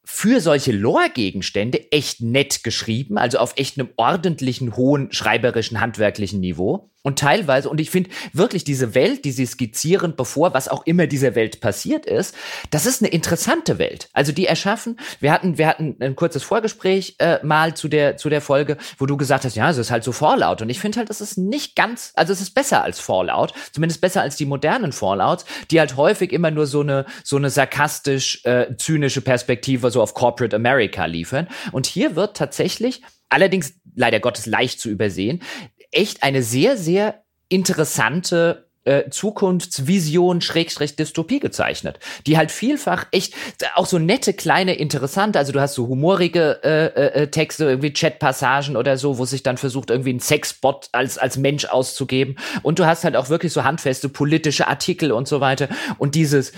für 0.08 0.40
solche 0.40 0.72
Lore-Gegenstände 0.72 1.90
echt 1.90 2.20
nett 2.20 2.62
geschrieben, 2.62 3.18
also 3.18 3.38
auf 3.38 3.54
echt 3.56 3.78
einem 3.78 3.90
ordentlichen, 3.96 4.76
hohen 4.76 5.10
schreiberischen, 5.12 5.80
handwerklichen 5.80 6.40
Niveau. 6.40 6.90
Und 7.06 7.20
teilweise, 7.20 7.70
und 7.70 7.80
ich 7.80 7.90
finde 7.90 8.10
wirklich 8.32 8.64
diese 8.64 8.96
Welt, 8.96 9.24
die 9.24 9.30
sie 9.30 9.46
skizzieren, 9.46 10.16
bevor 10.16 10.54
was 10.54 10.66
auch 10.66 10.84
immer 10.86 11.06
dieser 11.06 11.36
Welt 11.36 11.60
passiert 11.60 12.04
ist, 12.04 12.34
das 12.72 12.84
ist 12.84 13.00
eine 13.00 13.12
interessante 13.12 13.78
Welt. 13.78 14.08
Also 14.12 14.32
die 14.32 14.48
erschaffen, 14.48 14.98
wir 15.20 15.30
hatten, 15.30 15.56
wir 15.56 15.68
hatten 15.68 15.94
ein 16.00 16.16
kurzes 16.16 16.42
Vorgespräch 16.42 17.14
äh, 17.20 17.38
mal 17.44 17.76
zu 17.76 17.86
der, 17.86 18.16
zu 18.16 18.28
der 18.28 18.40
Folge, 18.40 18.76
wo 18.98 19.06
du 19.06 19.16
gesagt 19.16 19.44
hast, 19.44 19.54
ja, 19.54 19.70
es 19.70 19.78
ist 19.78 19.92
halt 19.92 20.02
so 20.02 20.10
Fallout. 20.10 20.62
Und 20.62 20.68
ich 20.68 20.80
finde 20.80 20.98
halt, 20.98 21.08
das 21.08 21.20
ist 21.20 21.38
nicht 21.38 21.76
ganz, 21.76 22.10
also 22.16 22.32
es 22.32 22.40
ist 22.40 22.54
besser 22.54 22.82
als 22.82 22.98
Fallout, 22.98 23.52
zumindest 23.70 24.00
besser 24.00 24.22
als 24.22 24.34
die 24.34 24.44
modernen 24.44 24.90
Fallouts, 24.90 25.44
die 25.70 25.78
halt 25.78 25.96
häufig 25.96 26.32
immer 26.32 26.50
nur 26.50 26.66
so 26.66 26.80
eine, 26.80 27.06
so 27.22 27.36
eine 27.36 27.50
sarkastisch, 27.50 28.44
äh, 28.44 28.74
zynische 28.78 29.20
Perspektive 29.20 29.92
so 29.92 30.02
auf 30.02 30.12
Corporate 30.14 30.56
America 30.56 31.04
liefern. 31.04 31.46
Und 31.70 31.86
hier 31.86 32.16
wird 32.16 32.36
tatsächlich 32.36 33.02
allerdings 33.28 33.74
leider 33.94 34.20
Gottes 34.20 34.46
leicht 34.46 34.80
zu 34.80 34.88
übersehen, 34.90 35.42
echt 35.96 36.22
eine 36.22 36.42
sehr, 36.42 36.76
sehr 36.76 37.22
interessante 37.48 38.66
äh, 38.86 39.10
Zukunftsvision 39.10 40.40
Schrägstrich 40.40 40.96
Dystopie 40.96 41.40
gezeichnet, 41.40 41.98
die 42.26 42.38
halt 42.38 42.52
vielfach 42.52 43.06
echt 43.10 43.34
auch 43.74 43.86
so 43.86 43.98
nette 43.98 44.32
kleine 44.32 44.74
interessante, 44.74 45.38
also 45.38 45.52
du 45.52 45.60
hast 45.60 45.74
so 45.74 45.88
humorige 45.88 46.60
äh, 46.62 46.86
äh, 46.86 47.22
äh, 47.22 47.26
Texte, 47.28 47.64
irgendwie 47.64 47.92
Chatpassagen 47.92 48.76
oder 48.76 48.96
so, 48.96 49.18
wo 49.18 49.24
sich 49.24 49.42
dann 49.42 49.56
versucht 49.56 49.90
irgendwie 49.90 50.12
ein 50.12 50.20
Sexbot 50.20 50.88
als 50.92 51.18
als 51.18 51.36
Mensch 51.36 51.64
auszugeben. 51.64 52.36
Und 52.62 52.78
du 52.78 52.86
hast 52.86 53.04
halt 53.04 53.16
auch 53.16 53.28
wirklich 53.28 53.52
so 53.52 53.64
handfeste 53.64 54.08
politische 54.08 54.68
Artikel 54.68 55.10
und 55.10 55.26
so 55.26 55.40
weiter. 55.40 55.68
Und 55.98 56.14
dieses 56.14 56.52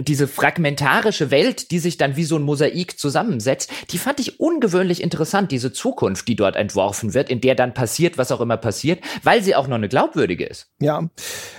diese 0.00 0.28
fragmentarische 0.28 1.30
Welt, 1.30 1.72
die 1.72 1.80
sich 1.80 1.96
dann 1.96 2.16
wie 2.16 2.24
so 2.24 2.36
ein 2.36 2.42
Mosaik 2.42 2.98
zusammensetzt, 2.98 3.70
die 3.90 3.98
fand 3.98 4.20
ich 4.20 4.38
ungewöhnlich 4.38 5.02
interessant, 5.02 5.50
diese 5.50 5.72
Zukunft, 5.72 6.28
die 6.28 6.36
dort 6.36 6.54
entworfen 6.54 7.14
wird, 7.14 7.30
in 7.30 7.40
der 7.40 7.56
dann 7.56 7.74
passiert, 7.74 8.16
was 8.16 8.30
auch 8.30 8.40
immer 8.40 8.56
passiert, 8.56 9.02
weil 9.24 9.42
sie 9.42 9.56
auch 9.56 9.66
noch 9.66 9.74
eine 9.76 9.88
glaubwürdige 9.88 10.46
ist. 10.46 10.68
Ja, 10.80 11.08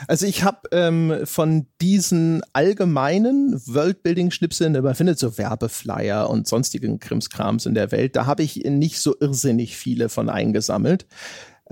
also 0.08 0.26
ich 0.26 0.44
habe 0.44 0.70
ähm, 0.72 1.20
von 1.26 1.68
diesen 1.82 2.42
allgemeinen 2.54 3.62
Worldbuilding-Schnipseln, 3.66 4.82
man 4.82 4.96
findet 4.96 5.20
so 5.20 5.38
Werbeflyer 5.38 6.30
und 6.30 6.48
sonstigen 6.48 7.00
Krimskrams 7.00 7.66
in 7.66 7.74
der 7.74 7.92
Welt, 7.92 8.16
da 8.16 8.26
habe 8.26 8.44
ich 8.44 8.56
nicht 8.64 9.02
so 9.02 9.16
irrsinnig 9.20 9.76
viele 9.76 10.08
von 10.08 10.30
eingesammelt. 10.30 11.06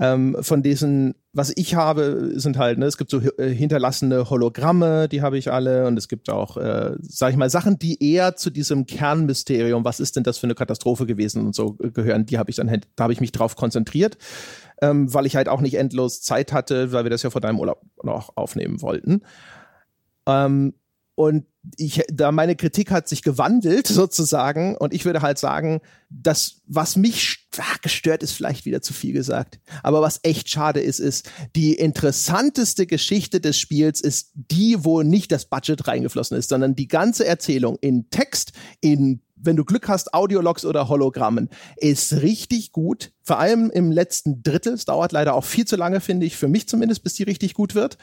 Ähm, 0.00 0.36
von 0.40 0.62
diesen, 0.62 1.14
was 1.32 1.52
ich 1.56 1.74
habe, 1.74 2.32
sind 2.34 2.56
halt, 2.56 2.78
ne, 2.78 2.86
es 2.86 2.98
gibt 2.98 3.10
so 3.10 3.20
äh, 3.20 3.48
hinterlassene 3.52 4.30
Hologramme, 4.30 5.08
die 5.08 5.22
habe 5.22 5.38
ich 5.38 5.50
alle, 5.50 5.86
und 5.86 5.96
es 5.98 6.08
gibt 6.08 6.30
auch, 6.30 6.56
äh, 6.56 6.94
sag 7.00 7.30
ich 7.30 7.36
mal, 7.36 7.50
Sachen, 7.50 7.78
die 7.78 8.02
eher 8.02 8.36
zu 8.36 8.50
diesem 8.50 8.86
Kernmysterium, 8.86 9.84
was 9.84 9.98
ist 9.98 10.14
denn 10.14 10.22
das 10.22 10.38
für 10.38 10.46
eine 10.46 10.54
Katastrophe 10.54 11.04
gewesen 11.04 11.46
und 11.46 11.54
so 11.54 11.76
äh, 11.82 11.90
gehören, 11.90 12.26
die 12.26 12.38
habe 12.38 12.50
ich 12.50 12.56
dann, 12.56 12.68
da 12.94 13.04
habe 13.04 13.12
ich 13.12 13.20
mich 13.20 13.32
drauf 13.32 13.56
konzentriert, 13.56 14.18
ähm, 14.80 15.12
weil 15.12 15.26
ich 15.26 15.34
halt 15.34 15.48
auch 15.48 15.60
nicht 15.60 15.74
endlos 15.74 16.22
Zeit 16.22 16.52
hatte, 16.52 16.92
weil 16.92 17.04
wir 17.04 17.10
das 17.10 17.24
ja 17.24 17.30
vor 17.30 17.40
deinem 17.40 17.58
Urlaub 17.58 17.82
noch 18.04 18.36
aufnehmen 18.36 18.80
wollten. 18.80 19.22
Ähm, 20.26 20.74
und 21.16 21.46
ich, 21.76 22.04
da 22.12 22.30
meine 22.30 22.54
Kritik 22.54 22.92
hat 22.92 23.08
sich 23.08 23.22
gewandelt 23.22 23.86
sozusagen 23.88 24.76
und 24.76 24.94
ich 24.94 25.04
würde 25.04 25.22
halt 25.22 25.38
sagen, 25.38 25.80
dass 26.08 26.62
was 26.66 26.94
mich 26.94 27.47
ach, 27.60 27.80
gestört 27.80 28.22
ist 28.22 28.32
vielleicht 28.32 28.64
wieder 28.64 28.82
zu 28.82 28.92
viel 28.92 29.12
gesagt, 29.12 29.60
aber 29.82 30.00
was 30.00 30.20
echt 30.22 30.48
schade 30.48 30.80
ist, 30.80 30.98
ist 30.98 31.30
die 31.56 31.74
interessanteste 31.74 32.86
Geschichte 32.86 33.40
des 33.40 33.58
Spiels 33.58 34.00
ist 34.00 34.32
die, 34.34 34.84
wo 34.84 35.02
nicht 35.02 35.32
das 35.32 35.46
Budget 35.46 35.86
reingeflossen 35.86 36.36
ist, 36.36 36.48
sondern 36.48 36.74
die 36.74 36.88
ganze 36.88 37.26
Erzählung 37.26 37.78
in 37.80 38.10
Text, 38.10 38.52
in 38.80 39.20
wenn 39.40 39.54
du 39.54 39.64
Glück 39.64 39.88
hast, 39.88 40.14
Audiologs 40.14 40.64
oder 40.64 40.88
Hologrammen, 40.88 41.48
ist 41.76 42.22
richtig 42.22 42.72
gut. 42.72 43.12
Vor 43.22 43.38
allem 43.38 43.70
im 43.70 43.92
letzten 43.92 44.42
Drittel. 44.42 44.72
Es 44.72 44.84
dauert 44.84 45.12
leider 45.12 45.34
auch 45.34 45.44
viel 45.44 45.64
zu 45.64 45.76
lange, 45.76 46.00
finde 46.00 46.26
ich, 46.26 46.36
für 46.36 46.48
mich 46.48 46.68
zumindest, 46.68 47.04
bis 47.04 47.14
die 47.14 47.22
richtig 47.22 47.54
gut 47.54 47.76
wird 47.76 47.98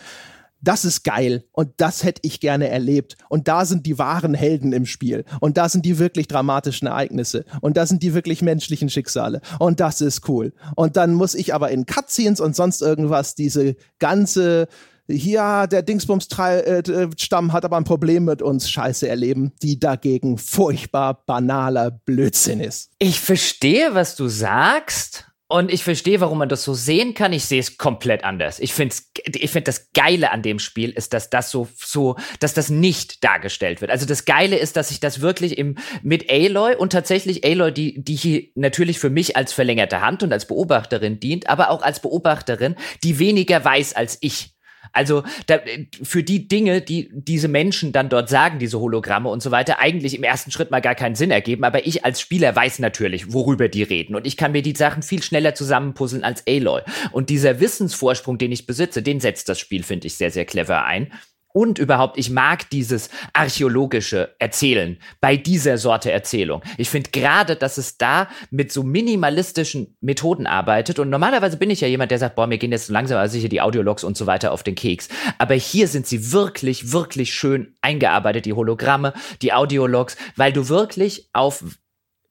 das 0.62 0.86
ist 0.86 1.04
geil 1.04 1.46
und 1.52 1.70
das 1.78 2.04
hätte 2.04 2.22
ich 2.24 2.40
gerne 2.40 2.70
erlebt. 2.70 3.18
Und 3.30 3.48
da 3.48 3.66
sind 3.66 3.86
die 3.86 4.00
wahren 4.00 4.34
Helden 4.34 4.74
im 4.74 4.86
Spiel. 4.86 5.26
Und 5.40 5.58
da 5.58 5.70
sind 5.70 5.86
die 5.86 6.00
wirklich 6.00 6.28
dramatischen 6.28 6.88
Ereignisse. 6.88 7.46
Und 7.62 7.78
da 7.78 7.86
sind 7.86 8.02
die 8.02 8.14
wirklich 8.14 8.42
menschlichen 8.42 8.90
Schicksale. 8.90 9.42
Und 9.60 9.80
das 9.80 10.02
ist 10.02 10.28
cool. 10.28 10.54
Und 10.76 10.98
dann 10.98 11.14
muss 11.14 11.36
ich 11.36 11.54
aber 11.54 11.72
in 11.72 11.86
Cutscenes 11.86 12.40
und 12.40 12.56
sonst 12.56 12.82
irgendwas 12.82 13.36
diese 13.36 13.76
ganze 14.00 14.68
ja, 15.08 15.68
der 15.68 15.84
Dingsbums-Stamm 15.84 17.54
hat 17.54 17.64
aber 17.64 17.78
ein 17.78 17.84
Problem 17.84 18.26
mit 18.26 18.42
uns 18.42 18.70
Scheiße 18.70 19.08
erleben, 19.08 19.52
die 19.62 19.80
dagegen 19.80 20.40
furchtbar 20.40 21.26
banaler 21.26 21.92
Blödsinn 21.92 22.60
ist. 22.60 22.90
Ich 22.98 23.20
verstehe, 23.20 23.94
was 23.94 24.16
du 24.16 24.28
sagst. 24.28 25.28
Und 25.48 25.72
ich 25.72 25.84
verstehe, 25.84 26.22
warum 26.22 26.40
man 26.40 26.50
das 26.50 26.64
so 26.64 26.74
sehen 26.74 27.14
kann. 27.14 27.32
Ich 27.32 27.46
sehe 27.46 27.60
es 27.60 27.78
komplett 27.78 28.24
anders. 28.24 28.60
Ich 28.60 28.74
finde, 28.74 28.96
ich 29.26 29.52
finde 29.52 29.66
das 29.66 29.92
Geile 29.94 30.32
an 30.32 30.42
dem 30.42 30.58
Spiel 30.58 30.90
ist, 30.90 31.14
dass 31.14 31.30
das 31.30 31.52
so, 31.52 31.68
so, 31.76 32.16
dass 32.40 32.56
das 32.56 32.70
nicht 32.70 33.24
dargestellt 33.24 33.80
wird. 33.80 33.92
Also 33.92 34.08
das 34.08 34.26
Geile 34.26 34.58
ist, 34.58 34.76
dass 34.76 34.90
ich 34.90 35.00
das 35.00 35.22
wirklich 35.22 35.60
im, 35.60 35.76
mit 36.02 36.32
Aloy 36.32 36.76
und 36.76 36.92
tatsächlich 36.92 37.46
Aloy, 37.46 37.72
die, 37.72 38.04
die 38.04 38.16
hier 38.16 38.44
natürlich 38.56 38.98
für 38.98 39.12
mich 39.12 39.38
als 39.38 39.54
verlängerte 39.54 40.02
Hand 40.02 40.24
und 40.24 40.34
als 40.34 40.48
Beobachterin 40.48 41.20
dient, 41.20 41.48
aber 41.48 41.70
auch 41.70 41.84
als 41.84 42.00
Beobachterin, 42.00 42.76
die 43.04 43.20
weniger 43.20 43.64
weiß 43.64 43.96
als 43.96 44.18
ich. 44.22 44.55
Also 44.96 45.24
da, 45.48 45.60
für 46.02 46.24
die 46.24 46.48
Dinge, 46.48 46.82
die 46.82 47.10
diese 47.14 47.48
Menschen 47.48 47.92
dann 47.92 48.10
dort 48.10 48.30
sagen, 48.30 48.60
diese 48.60 48.80
Hologramme 48.80 49.30
und 49.30 49.44
so 49.44 49.52
weiter, 49.52 49.80
eigentlich 49.80 50.16
im 50.16 50.24
ersten 50.24 50.52
Schritt 50.52 50.72
mal 50.72 50.82
gar 50.82 50.96
keinen 50.96 51.16
Sinn 51.16 51.32
ergeben. 51.32 51.64
Aber 51.64 51.86
ich 51.86 52.06
als 52.06 52.22
Spieler 52.22 52.56
weiß 52.56 52.80
natürlich, 52.80 53.34
worüber 53.34 53.68
die 53.68 53.84
reden. 53.84 54.16
Und 54.16 54.26
ich 54.26 54.38
kann 54.38 54.54
mir 54.54 54.62
die 54.62 54.76
Sachen 54.76 55.04
viel 55.04 55.22
schneller 55.22 55.54
zusammenpuzzeln 55.54 56.24
als 56.24 56.44
Aloy. 56.48 56.82
Und 57.12 57.30
dieser 57.30 57.60
Wissensvorsprung, 57.60 58.38
den 58.38 58.52
ich 58.52 58.66
besitze, 58.66 59.04
den 59.04 59.20
setzt 59.20 59.50
das 59.50 59.60
Spiel, 59.60 59.84
finde 59.84 60.08
ich, 60.08 60.16
sehr, 60.16 60.32
sehr 60.32 60.46
clever 60.46 60.86
ein. 60.86 61.12
Und 61.56 61.80
überhaupt, 61.80 62.18
ich 62.18 62.30
mag 62.30 62.70
dieses 62.70 63.10
archäologische 63.32 64.36
Erzählen 64.40 64.98
bei 65.22 65.38
dieser 65.38 65.78
Sorte 65.78 66.12
Erzählung. 66.12 66.62
Ich 66.78 66.90
finde 66.90 67.12
gerade, 67.12 67.56
dass 67.56 67.78
es 67.78 67.98
da 67.98 68.28
mit 68.52 68.74
so 68.74 68.84
minimalistischen 68.84 69.96
Methoden 70.02 70.48
arbeitet. 70.48 71.00
Und 71.00 71.10
normalerweise 71.10 71.56
bin 71.56 71.70
ich 71.70 71.80
ja 71.80 71.88
jemand, 71.88 72.12
der 72.12 72.20
sagt, 72.20 72.36
boah, 72.36 72.46
mir 72.46 72.58
gehen 72.58 72.74
jetzt 72.74 72.88
so 72.88 72.94
langsam 72.94 73.20
also 73.20 73.32
sicher 73.32 73.48
die 73.48 73.62
Audiologs 73.62 74.04
und 74.04 74.18
so 74.18 74.26
weiter 74.28 74.52
auf 74.52 74.64
den 74.64 74.76
Keks. 74.76 75.08
Aber 75.38 75.54
hier 75.54 75.88
sind 75.88 76.08
sie 76.08 76.34
wirklich, 76.34 76.92
wirklich 76.92 77.34
schön 77.34 77.74
eingearbeitet, 77.82 78.46
die 78.46 78.54
Hologramme, 78.54 79.14
die 79.42 79.54
Audiologs, 79.54 80.18
weil 80.36 80.52
du 80.52 80.68
wirklich 80.68 81.30
auf 81.32 81.64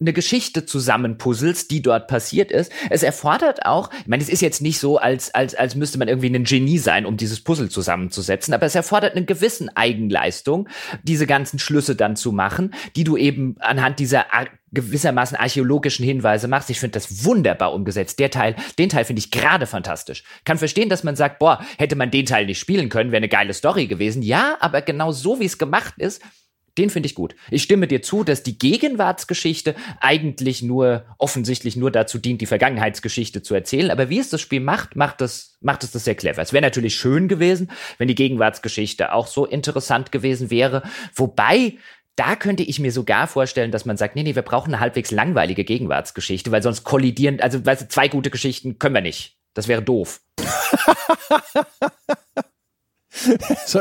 eine 0.01 0.12
Geschichte 0.12 0.66
zusammenpuzzelst, 0.66 1.71
die 1.71 1.83
dort 1.83 2.09
passiert 2.09 2.51
ist. 2.51 2.73
Es 2.91 3.03
erfordert 3.03 3.65
auch, 3.66 3.91
ich 4.01 4.07
meine, 4.07 4.23
es 4.23 4.29
ist 4.29 4.43
jetzt 4.43 4.61
nicht 4.61 4.79
so, 4.79 4.99
als, 4.99 5.35
als, 5.35 5.55
als 5.55 5.75
müsste 5.75 5.99
man 5.99 6.09
irgendwie 6.09 6.35
ein 6.35 6.45
Genie 6.45 6.79
sein, 6.79 7.07
um 7.07 7.16
dieses 7.16 7.41
Puzzle 7.41 7.69
zusammenzusetzen, 7.69 8.55
aber 8.55 8.66
es 8.66 8.75
erfordert 8.75 9.16
eine 9.16 9.25
gewissen 9.25 9.75
Eigenleistung, 9.77 10.69
diese 11.03 11.27
ganzen 11.27 11.59
Schlüsse 11.59 11.97
dann 11.97 12.16
zu 12.16 12.33
machen, 12.33 12.75
die 12.97 13.05
du 13.05 13.16
eben 13.16 13.57
anhand 13.61 13.99
dieser 13.99 14.27
gewissermaßen 14.75 15.37
archäologischen 15.37 16.05
Hinweise 16.05 16.49
machst. 16.49 16.69
Ich 16.69 16.81
finde 16.81 16.95
das 16.95 17.25
wunderbar 17.25 17.73
umgesetzt. 17.73 18.19
Der 18.19 18.31
Teil, 18.31 18.57
den 18.79 18.89
Teil 18.89 19.05
finde 19.05 19.21
ich 19.21 19.31
gerade 19.31 19.66
fantastisch. 19.66 20.25
Kann 20.45 20.59
verstehen, 20.59 20.89
dass 20.89 21.05
man 21.05 21.16
sagt, 21.16 21.39
boah, 21.39 21.65
hätte 21.79 21.97
man 21.97 22.11
den 22.11 22.27
Teil 22.27 22.47
nicht 22.47 22.59
spielen 22.59 22.89
können, 22.89 23.12
wäre 23.12 23.19
eine 23.19 23.29
geile 23.29 23.55
Story 23.55 23.87
gewesen. 23.87 24.23
Ja, 24.23 24.57
aber 24.61 24.83
genau 24.83 25.12
so 25.12 25.41
wie 25.41 25.47
es 25.47 25.59
gemacht 25.59 25.95
ist, 25.99 26.21
den 26.79 26.91
finde 26.91 27.07
ich 27.07 27.15
gut. 27.15 27.37
Ich 27.51 27.63
stimme 27.63 27.87
dir 27.87 28.03
zu, 28.03 28.25
dass 28.25 28.43
die 28.43 28.59
Gegenwartsgeschichte 28.59 29.75
eigentlich 30.01 30.63
nur 30.63 31.05
offensichtlich 31.19 31.77
nur 31.77 31.91
dazu 31.91 32.19
dient, 32.19 32.41
die 32.41 32.47
Vergangenheitsgeschichte 32.47 33.43
zu 33.43 33.55
erzählen. 33.55 33.91
Aber 33.91 34.09
wie 34.09 34.19
es 34.19 34.31
das 34.31 34.41
Spiel 34.41 34.61
macht, 34.61 34.97
macht 34.97 35.21
es, 35.21 35.57
macht 35.61 35.85
es 35.85 35.93
das 35.93 36.05
sehr 36.05 36.17
clever. 36.17 36.43
Es 36.43 36.53
wäre 36.53 36.63
natürlich 36.63 36.97
schön 36.97 37.29
gewesen, 37.29 37.71
wenn 37.99 38.09
die 38.09 38.15
Gegenwartsgeschichte 38.15 39.13
auch 39.13 39.27
so 39.27 39.47
interessant 39.47 40.11
gewesen 40.13 40.51
wäre. 40.51 40.83
Wobei 41.15 41.79
da 42.17 42.37
könnte 42.37 42.63
ich 42.63 42.79
mir 42.79 42.93
sogar 42.93 43.27
vorstellen, 43.27 43.73
dass 43.73 43.85
man 43.85 43.97
sagt, 43.97 44.15
nee, 44.15 44.23
nee, 44.23 44.37
wir 44.37 44.43
brauchen 44.43 44.73
eine 44.73 44.81
halbwegs 44.81 45.11
langweilige 45.11 45.65
Gegenwartsgeschichte, 45.65 46.53
weil 46.53 46.63
sonst 46.63 46.85
kollidieren, 46.85 47.41
also 47.41 47.65
weißt 47.65 47.83
du, 47.83 47.89
zwei 47.89 48.09
gute 48.09 48.31
Geschichten 48.31 48.79
können 48.79 48.95
wir 48.95 49.03
nicht. 49.03 49.37
Das 49.53 49.69
wäre 49.69 49.83
doof. 49.83 50.21
so, 53.67 53.81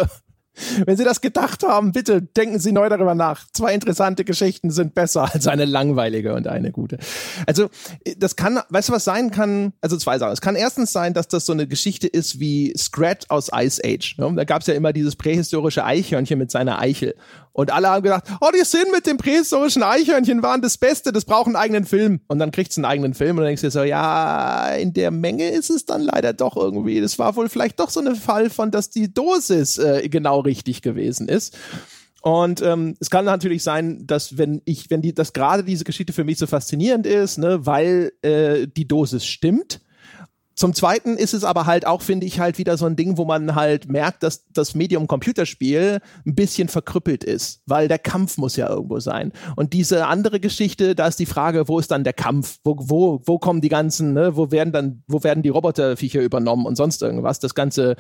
wenn 0.86 0.98
Sie 0.98 1.04
das 1.04 1.22
gedacht 1.22 1.64
haben, 1.64 1.92
bitte 1.92 2.22
denken 2.22 2.60
Sie 2.60 2.72
neu 2.72 2.88
darüber 2.90 3.16
nach. 3.16 3.46
Zwei 3.54 3.74
interessante 3.74 4.24
Geschichten 4.24 4.72
sind 4.72 4.94
besser 4.94 5.30
als 5.34 5.48
eine 5.48 5.66
langweilige 5.66 6.34
und 6.34 6.48
eine 6.48 6.72
gute. 6.72 6.98
Also, 7.48 7.70
das 8.18 8.36
kann, 8.36 8.60
weißt 8.70 8.90
du, 8.90 8.94
was 8.94 9.04
sein 9.04 9.32
kann? 9.32 9.74
Also 9.82 9.98
zwei 9.98 10.18
Sachen. 10.20 10.34
Es 10.34 10.42
kann 10.42 10.56
erstens 10.56 10.92
sein, 10.92 11.14
dass 11.14 11.28
das 11.28 11.46
so 11.46 11.54
eine 11.54 11.68
Geschichte 11.68 12.08
ist 12.08 12.40
wie 12.40 12.74
Scrat 12.78 13.30
aus 13.30 13.50
Ice 13.54 13.82
Age. 13.84 14.18
Ne? 14.18 14.32
Da 14.36 14.44
gab 14.44 14.62
es 14.62 14.68
ja 14.68 14.74
immer 14.74 14.94
dieses 14.94 15.16
prähistorische 15.16 15.84
Eichhörnchen 15.84 16.38
mit 16.38 16.52
seiner 16.52 16.80
Eichel. 16.80 17.16
Und 17.54 17.72
alle 17.72 17.90
haben 17.90 18.02
gedacht, 18.02 18.26
oh, 18.42 18.50
die 18.54 18.66
Szenen 18.66 18.92
mit 18.92 19.06
dem 19.06 19.18
prähistorischen 19.18 19.84
Eichhörnchen 19.84 20.42
waren 20.42 20.62
das 20.62 20.78
Beste, 20.78 21.12
das 21.12 21.24
braucht 21.24 21.46
einen 21.46 21.56
eigenen 21.56 21.86
Film. 21.86 22.20
Und 22.28 22.40
dann 22.40 22.52
kriegt's 22.52 22.78
einen 22.78 22.86
eigenen 22.86 23.14
Film 23.14 23.38
und 23.38 23.44
dann 23.44 23.48
denkst 23.48 23.62
du 23.62 23.70
so, 23.70 23.84
ja, 23.84 24.70
in 24.70 24.94
der 24.94 25.12
Menge 25.12 25.50
ist 25.50 25.70
es 25.70 25.86
dann 25.86 26.02
leider 26.02 26.34
doch 26.34 26.58
irgendwie. 26.58 27.00
Das 27.00 27.20
war 27.20 27.36
wohl 27.36 27.50
vielleicht 27.50 27.80
doch 27.80 27.92
so 27.92 28.00
ein 28.00 28.16
Fall 28.16 28.50
von, 28.50 28.72
dass 28.72 28.90
die 28.90 29.14
Dosis 29.14 29.78
äh, 29.78 30.10
genau 30.10 30.40
richtig 30.40 30.82
gewesen 30.82 31.30
ist. 31.30 31.56
Und 32.24 32.62
ähm, 32.62 32.96
es 33.00 33.10
kann 33.10 33.26
natürlich 33.26 33.64
sein, 33.64 34.08
dass 34.08 34.38
wenn 34.38 34.62
ich, 34.66 34.90
wenn 34.90 35.02
die, 35.02 35.14
dass 35.14 35.34
gerade 35.34 35.64
diese 35.64 35.84
Geschichte 35.84 36.14
für 36.14 36.24
mich 36.24 36.38
so 36.38 36.48
faszinierend 36.48 37.06
ist, 37.06 37.38
ne, 37.38 37.66
weil 37.66 38.14
äh, 38.22 38.66
die 38.66 38.88
Dosis 38.88 39.26
stimmt 39.26 39.82
zum 40.56 40.74
Zweiten 40.74 41.18
ist 41.18 41.34
es 41.34 41.44
aber 41.44 41.66
halt 41.66 41.88
auch, 41.88 42.02
finde 42.02 42.26
ich, 42.26 42.40
halt 42.40 42.58
wieder 42.58 42.78
so 42.78 42.86
ein 42.86 42.96
Ding, 42.96 43.18
wo 43.18 43.26
man 43.26 43.56
halt 43.56 43.90
merkt, 43.90 44.24
dass 44.24 44.46
das 44.52 44.76
Medium 44.76 45.08
Computerspiel 45.08 46.00
ein 46.26 46.36
bisschen 46.36 46.68
verkrüppelt 46.68 47.24
ist, 47.24 47.62
weil 47.66 47.88
der 47.88 48.00
Kampf 48.00 48.38
muss 48.38 48.56
ja 48.56 48.70
irgendwo 48.70 49.00
sein. 49.00 49.32
Und 49.56 49.74
diese 49.74 50.08
andere 50.08 50.40
Geschichte, 50.40 50.96
da 50.96 51.08
ist 51.08 51.20
die 51.20 51.26
Frage, 51.26 51.68
wo 51.68 51.80
ist 51.80 51.92
dann 51.92 52.04
der 52.04 52.14
Kampf? 52.14 52.60
Wo, 52.64 52.76
wo, 52.80 53.22
wo 53.26 53.40
kommen 53.40 53.62
die 53.62 53.70
ganzen, 53.70 54.14
ne, 54.14 54.36
wo 54.36 54.52
werden 54.52 54.72
dann, 54.72 55.04
wo 55.08 55.24
werden 55.24 55.44
die 55.44 55.50
Roboterviecher 55.50 56.22
übernommen 56.22 56.66
und 56.66 56.76
sonst 56.76 57.02
irgendwas? 57.02 57.40
Das 57.40 57.56
ganze 57.56 57.96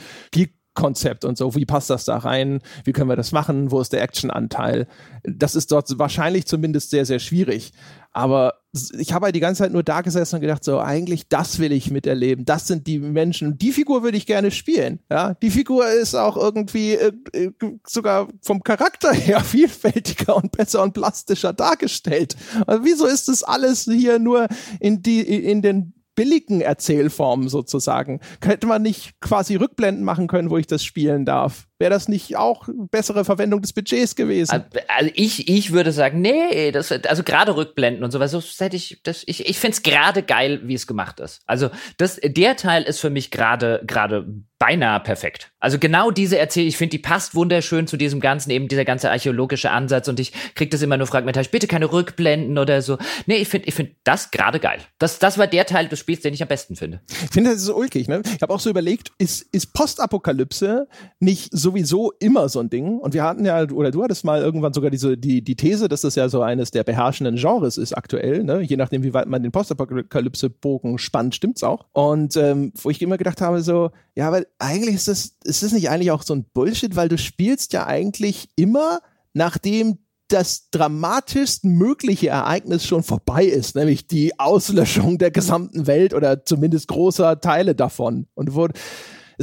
Konzept 0.73 1.25
und 1.25 1.37
so. 1.37 1.55
Wie 1.55 1.65
passt 1.65 1.89
das 1.89 2.05
da 2.05 2.17
rein? 2.17 2.61
Wie 2.83 2.93
können 2.93 3.09
wir 3.09 3.15
das 3.15 3.31
machen? 3.31 3.71
Wo 3.71 3.79
ist 3.79 3.93
der 3.93 4.01
Actionanteil? 4.01 4.87
Das 5.23 5.55
ist 5.55 5.71
dort 5.71 5.97
wahrscheinlich 5.99 6.45
zumindest 6.45 6.89
sehr, 6.89 7.05
sehr 7.05 7.19
schwierig. 7.19 7.73
Aber 8.11 8.55
ich 8.97 9.13
habe 9.13 9.25
halt 9.25 9.35
die 9.35 9.39
ganze 9.39 9.63
Zeit 9.63 9.71
nur 9.71 9.83
da 9.83 10.01
gesessen 10.01 10.35
und 10.35 10.41
gedacht, 10.41 10.63
so, 10.63 10.79
eigentlich 10.79 11.27
das 11.29 11.59
will 11.59 11.71
ich 11.71 11.91
miterleben. 11.91 12.45
Das 12.45 12.67
sind 12.67 12.87
die 12.87 12.99
Menschen. 12.99 13.57
Die 13.57 13.71
Figur 13.71 14.03
würde 14.03 14.17
ich 14.17 14.25
gerne 14.25 14.51
spielen. 14.51 14.99
Ja, 15.09 15.33
die 15.35 15.49
Figur 15.49 15.87
ist 15.89 16.15
auch 16.15 16.37
irgendwie 16.37 16.93
äh, 16.93 17.11
äh 17.33 17.51
sogar 17.87 18.27
vom 18.41 18.63
Charakter 18.63 19.11
her 19.11 19.39
vielfältiger 19.43 20.35
und 20.35 20.51
besser 20.51 20.81
und 20.81 20.93
plastischer 20.93 21.53
dargestellt. 21.53 22.35
Also 22.65 22.83
wieso 22.83 23.05
ist 23.05 23.27
das 23.27 23.43
alles 23.43 23.83
hier 23.83 24.19
nur 24.19 24.47
in 24.79 25.01
die, 25.01 25.21
in 25.21 25.61
den 25.61 25.93
billigen 26.15 26.61
Erzählformen 26.61 27.49
sozusagen. 27.49 28.19
Könnte 28.40 28.68
man 28.68 28.81
nicht 28.81 29.19
quasi 29.22 29.56
Rückblenden 29.56 30.03
machen 30.03 30.27
können, 30.27 30.49
wo 30.49 30.57
ich 30.57 30.68
das 30.68 30.84
spielen 30.84 31.26
darf? 31.26 31.68
Wäre 31.84 31.91
das 31.91 32.07
nicht 32.07 32.38
auch 32.38 32.69
bessere 32.91 33.26
Verwendung 33.26 33.61
des 33.61 33.73
Budgets 33.73 34.15
gewesen? 34.15 34.64
Also 34.88 35.11
ich, 35.15 35.49
ich 35.49 35.73
würde 35.73 35.91
sagen, 35.91 36.22
nee, 36.22 36.72
das, 36.72 36.93
also 36.93 37.23
gerade 37.23 37.57
Rückblenden 37.57 38.05
und 38.05 38.11
sowas, 38.11 38.31
so 38.31 38.41
hätte 38.60 38.77
ich, 38.77 39.01
das, 39.03 39.23
ich, 39.26 39.49
ich 39.49 39.60
finde 39.60 39.76
es 39.76 39.84
gerade 39.84 40.23
geil, 40.23 40.61
wie 40.64 40.76
es 40.76 40.88
gemacht 40.88 41.19
ist. 41.19 41.41
Also 41.45 41.72
das, 41.97 42.22
der 42.23 42.55
Teil 42.55 42.84
ist 42.84 43.01
für 43.01 43.10
mich 43.10 43.31
gerade, 43.31 43.81
gerade 43.85 44.26
beinahe 44.64 45.01
perfekt. 45.01 45.51
Also 45.60 45.77
genau 45.77 46.10
diese 46.10 46.38
Erzählung, 46.38 46.69
ich 46.69 46.77
finde, 46.77 46.91
die 46.91 46.99
passt 46.99 47.35
wunderschön 47.35 47.85
zu 47.85 47.97
diesem 47.97 48.22
ganzen, 48.22 48.49
eben 48.49 48.69
dieser 48.69 48.85
ganze 48.85 49.11
archäologische 49.11 49.72
Ansatz 49.72 50.07
und 50.07 50.22
ich 50.22 50.31
kriege 50.55 50.69
das 50.69 50.81
immer 50.81 50.95
nur 50.95 51.05
fragmentarisch, 51.05 51.49
bitte 51.49 51.68
keine 51.68 51.91
Rückblenden 51.91 52.57
oder 52.57 52.81
so. 52.81 52.97
Nee, 53.26 53.35
ich 53.35 53.49
finde 53.49 53.68
ich 53.68 53.73
finde 53.73 53.95
das 54.05 54.31
gerade 54.31 54.61
geil. 54.61 54.80
Das, 54.99 55.19
das 55.19 55.38
war 55.38 55.47
der 55.47 55.65
Teil 55.65 55.89
des 55.89 55.99
Spiels, 55.99 56.22
den 56.22 56.34
ich 56.34 56.41
am 56.41 56.47
besten 56.47 56.77
finde. 56.77 57.01
Ich 57.10 57.31
finde, 57.31 57.49
das 57.49 57.60
ist 57.60 57.65
so 57.65 57.76
ulkig, 57.76 58.07
ne? 58.07 58.22
Ich 58.23 58.41
habe 58.41 58.53
auch 58.53 58.61
so 58.61 58.69
überlegt, 58.69 59.11
ist, 59.18 59.41
ist 59.51 59.73
Postapokalypse 59.73 60.88
nicht 61.19 61.49
sowieso 61.73 62.11
immer 62.19 62.49
so 62.49 62.59
ein 62.59 62.69
Ding? 62.69 62.99
Und 62.99 63.13
wir 63.13 63.23
hatten 63.23 63.45
ja, 63.45 63.63
oder 63.69 63.91
du 63.91 64.03
hattest 64.03 64.23
mal 64.23 64.41
irgendwann 64.41 64.73
sogar 64.73 64.91
diese, 64.91 65.17
die, 65.17 65.43
die 65.43 65.55
These, 65.55 65.89
dass 65.89 66.01
das 66.01 66.15
ja 66.15 66.29
so 66.29 66.41
eines 66.41 66.71
der 66.71 66.83
beherrschenden 66.83 67.35
Genres 67.35 67.77
ist 67.77 67.93
aktuell, 67.93 68.43
ne? 68.43 68.61
Je 68.61 68.77
nachdem, 68.77 69.03
wie 69.03 69.13
weit 69.13 69.27
man 69.27 69.43
den 69.43 69.51
Postapokalypse-Bogen 69.51 70.97
spannt, 70.97 71.35
stimmt's 71.35 71.63
auch. 71.63 71.85
Und 71.91 72.37
ähm, 72.37 72.71
wo 72.81 72.89
ich 72.89 73.01
immer 73.01 73.17
gedacht 73.17 73.41
habe, 73.41 73.61
so, 73.61 73.91
ja, 74.15 74.31
weil 74.31 74.47
eigentlich 74.59 74.95
ist 74.95 75.07
das, 75.07 75.35
ist 75.43 75.63
das 75.63 75.71
nicht 75.71 75.89
eigentlich 75.89 76.11
auch 76.11 76.23
so 76.23 76.35
ein 76.35 76.45
Bullshit, 76.53 76.95
weil 76.95 77.09
du 77.09 77.17
spielst 77.17 77.73
ja 77.73 77.87
eigentlich 77.87 78.49
immer, 78.55 78.99
nachdem 79.33 79.97
das 80.27 80.69
dramatischst 80.71 81.65
mögliche 81.65 82.29
Ereignis 82.29 82.85
schon 82.85 83.03
vorbei 83.03 83.45
ist, 83.45 83.75
nämlich 83.75 84.07
die 84.07 84.39
Auslöschung 84.39 85.17
der 85.17 85.31
gesamten 85.31 85.85
Welt 85.85 86.13
oder 86.13 86.45
zumindest 86.45 86.87
großer 86.87 87.39
Teile 87.39 87.75
davon. 87.75 88.27
Und 88.33 88.55
wo, 88.55 88.67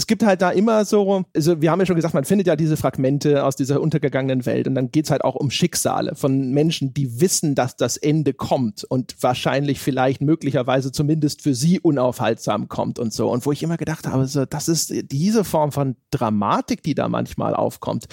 es 0.01 0.07
gibt 0.07 0.23
halt 0.23 0.41
da 0.41 0.51
immer 0.51 0.87
so, 0.87 1.25
also 1.37 1.61
wir 1.61 1.71
haben 1.71 1.79
ja 1.79 1.85
schon 1.85 1.95
gesagt, 1.95 2.15
man 2.15 2.25
findet 2.25 2.47
ja 2.47 2.57
diese 2.57 2.79
Fragmente 2.79 3.45
aus 3.45 3.55
dieser 3.55 3.83
untergegangenen 3.83 4.47
Welt 4.47 4.67
und 4.67 4.75
dann 4.75 4.91
geht 4.91 5.05
es 5.05 5.11
halt 5.11 5.23
auch 5.23 5.35
um 5.35 5.51
Schicksale 5.51 6.15
von 6.15 6.53
Menschen, 6.53 6.95
die 6.95 7.21
wissen, 7.21 7.55
dass 7.55 7.77
das 7.77 7.99
Ende 7.99 8.33
kommt 8.33 8.83
und 8.85 9.15
wahrscheinlich 9.21 9.79
vielleicht 9.79 10.23
möglicherweise 10.23 10.91
zumindest 10.91 11.43
für 11.43 11.55
sie 11.55 11.81
unaufhaltsam 11.81 12.69
kommt 12.69 12.99
und 12.99 13.13
so. 13.13 13.31
Und 13.31 13.45
wo 13.45 13.53
ich 13.53 13.63
immer 13.63 13.77
gedacht 13.77 14.07
habe, 14.07 14.27
so, 14.27 14.47
das 14.47 14.71
ist 14.71 14.91
diese 15.13 15.45
Form 15.45 15.71
von 15.71 15.97
Dramatik, 16.11 16.83
die 16.83 16.95
da 16.95 17.11
manchmal 17.11 17.55
aufkommt, 17.55 18.07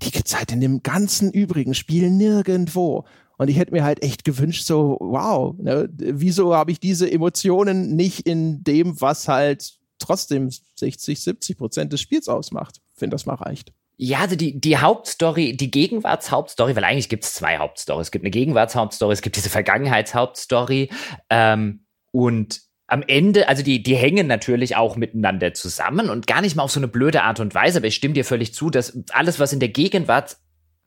die 0.00 0.12
gibt 0.12 0.28
es 0.28 0.38
halt 0.38 0.52
in 0.52 0.62
dem 0.62 0.82
ganzen 0.82 1.30
übrigen 1.30 1.74
Spiel 1.74 2.10
nirgendwo. 2.10 3.04
Und 3.36 3.48
ich 3.48 3.58
hätte 3.58 3.72
mir 3.72 3.84
halt 3.84 4.02
echt 4.02 4.24
gewünscht, 4.24 4.64
so, 4.64 4.96
wow, 5.00 5.54
ne, 5.58 5.90
wieso 5.98 6.54
habe 6.54 6.70
ich 6.70 6.80
diese 6.80 7.12
Emotionen 7.12 7.94
nicht 7.94 8.26
in 8.26 8.64
dem, 8.64 8.98
was 9.02 9.28
halt 9.28 9.74
trotzdem 9.98 10.50
60, 10.76 11.20
70 11.20 11.58
Prozent 11.58 11.92
des 11.92 12.00
Spiels 12.00 12.28
ausmacht, 12.28 12.80
wenn 12.98 13.10
das 13.10 13.26
mal 13.26 13.34
reicht. 13.34 13.72
Ja, 13.98 14.20
also 14.20 14.36
die, 14.36 14.60
die 14.60 14.76
Hauptstory, 14.76 15.56
die 15.56 15.70
Gegenwartshauptstory, 15.70 16.76
weil 16.76 16.84
eigentlich 16.84 17.08
gibt 17.08 17.24
es 17.24 17.32
zwei 17.32 17.58
Hauptstories. 17.58 18.08
Es 18.08 18.10
gibt 18.10 18.24
eine 18.24 18.30
Gegenwartshauptstory, 18.30 19.12
es 19.12 19.22
gibt 19.22 19.36
diese 19.36 19.48
Vergangenheitshauptstory. 19.48 20.90
Ähm, 21.30 21.86
und 22.12 22.60
am 22.88 23.02
Ende, 23.02 23.48
also 23.48 23.62
die, 23.62 23.82
die 23.82 23.96
hängen 23.96 24.26
natürlich 24.26 24.76
auch 24.76 24.96
miteinander 24.96 25.54
zusammen 25.54 26.10
und 26.10 26.26
gar 26.26 26.42
nicht 26.42 26.56
mal 26.56 26.62
auf 26.62 26.70
so 26.70 26.78
eine 26.78 26.88
blöde 26.88 27.22
Art 27.22 27.40
und 27.40 27.54
Weise, 27.54 27.78
aber 27.78 27.86
ich 27.86 27.96
stimme 27.96 28.14
dir 28.14 28.24
völlig 28.24 28.54
zu, 28.54 28.70
dass 28.70 28.98
alles, 29.12 29.40
was 29.40 29.52
in 29.52 29.60
der 29.60 29.70
Gegenwart 29.70 30.36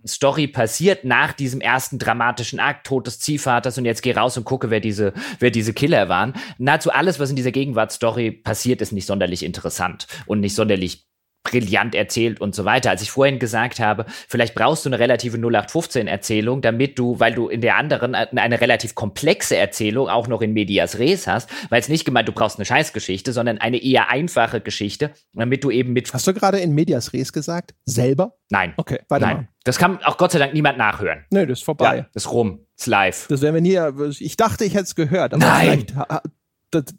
Story 0.07 0.47
passiert 0.47 1.03
nach 1.03 1.33
diesem 1.33 1.61
ersten 1.61 1.99
dramatischen 1.99 2.59
Akt, 2.59 2.87
Tod 2.87 3.07
des 3.07 3.19
Ziehvaters 3.19 3.77
und 3.77 3.85
jetzt 3.85 4.01
geh 4.01 4.13
raus 4.13 4.37
und 4.37 4.45
gucke, 4.45 4.69
wer 4.69 4.79
diese, 4.79 5.13
wer 5.39 5.51
diese 5.51 5.73
Killer 5.73 6.09
waren. 6.09 6.33
Nahezu 6.57 6.91
alles, 6.91 7.19
was 7.19 7.29
in 7.29 7.35
dieser 7.35 7.51
Gegenwartsstory 7.51 8.31
passiert, 8.31 8.81
ist 8.81 8.91
nicht 8.91 9.05
sonderlich 9.05 9.43
interessant 9.43 10.07
und 10.25 10.39
nicht 10.39 10.55
sonderlich 10.55 11.05
brillant 11.43 11.95
erzählt 11.95 12.41
und 12.41 12.53
so 12.53 12.65
weiter. 12.65 12.89
Als 12.89 13.01
ich 13.01 13.11
vorhin 13.11 13.39
gesagt 13.39 13.79
habe, 13.79 14.05
vielleicht 14.27 14.55
brauchst 14.55 14.85
du 14.85 14.89
eine 14.89 14.99
relative 14.99 15.37
0815 15.37 16.07
Erzählung, 16.07 16.61
damit 16.61 16.99
du, 16.99 17.19
weil 17.19 17.33
du 17.33 17.47
in 17.47 17.61
der 17.61 17.77
anderen 17.77 18.13
eine 18.15 18.61
relativ 18.61 18.95
komplexe 18.95 19.55
Erzählung 19.55 20.09
auch 20.09 20.27
noch 20.27 20.41
in 20.41 20.53
medias 20.53 20.99
res 20.99 21.27
hast, 21.27 21.49
weil 21.69 21.79
es 21.79 21.89
nicht 21.89 22.05
gemeint, 22.05 22.27
du 22.27 22.33
brauchst 22.33 22.57
eine 22.57 22.65
Scheißgeschichte, 22.65 23.33
sondern 23.33 23.57
eine 23.57 23.81
eher 23.81 24.09
einfache 24.09 24.61
Geschichte, 24.61 25.11
damit 25.33 25.63
du 25.63 25.71
eben 25.71 25.93
mit 25.93 26.13
Hast 26.13 26.27
du 26.27 26.33
gerade 26.33 26.59
in 26.59 26.73
medias 26.73 27.13
res 27.13 27.31
gesagt? 27.33 27.73
Selber? 27.85 28.35
Nein. 28.49 28.73
Okay, 28.77 28.99
weiter 29.07 29.25
Nein. 29.27 29.35
mal. 29.35 29.47
Das 29.63 29.77
kann 29.77 30.03
auch 30.03 30.17
Gott 30.17 30.31
sei 30.31 30.39
Dank 30.39 30.53
niemand 30.53 30.77
nachhören. 30.77 31.25
Nö, 31.31 31.45
das 31.45 31.59
ist 31.59 31.65
vorbei. 31.65 31.97
Ja, 31.97 32.05
ist 32.13 32.31
rum, 32.31 32.65
ist 32.75 32.87
live. 32.87 33.27
Das 33.27 33.41
werden 33.41 33.55
wir 33.55 33.61
nie. 33.61 34.13
Ich 34.19 34.35
dachte, 34.37 34.65
ich 34.65 34.73
hätte 34.73 34.83
es 34.85 34.95
gehört, 34.95 35.33
aber 35.33 35.45
Nein. 35.45 35.85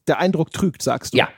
der 0.06 0.18
Eindruck 0.18 0.52
trügt, 0.52 0.82
sagst 0.82 1.14
du. 1.14 1.18
Ja, 1.18 1.28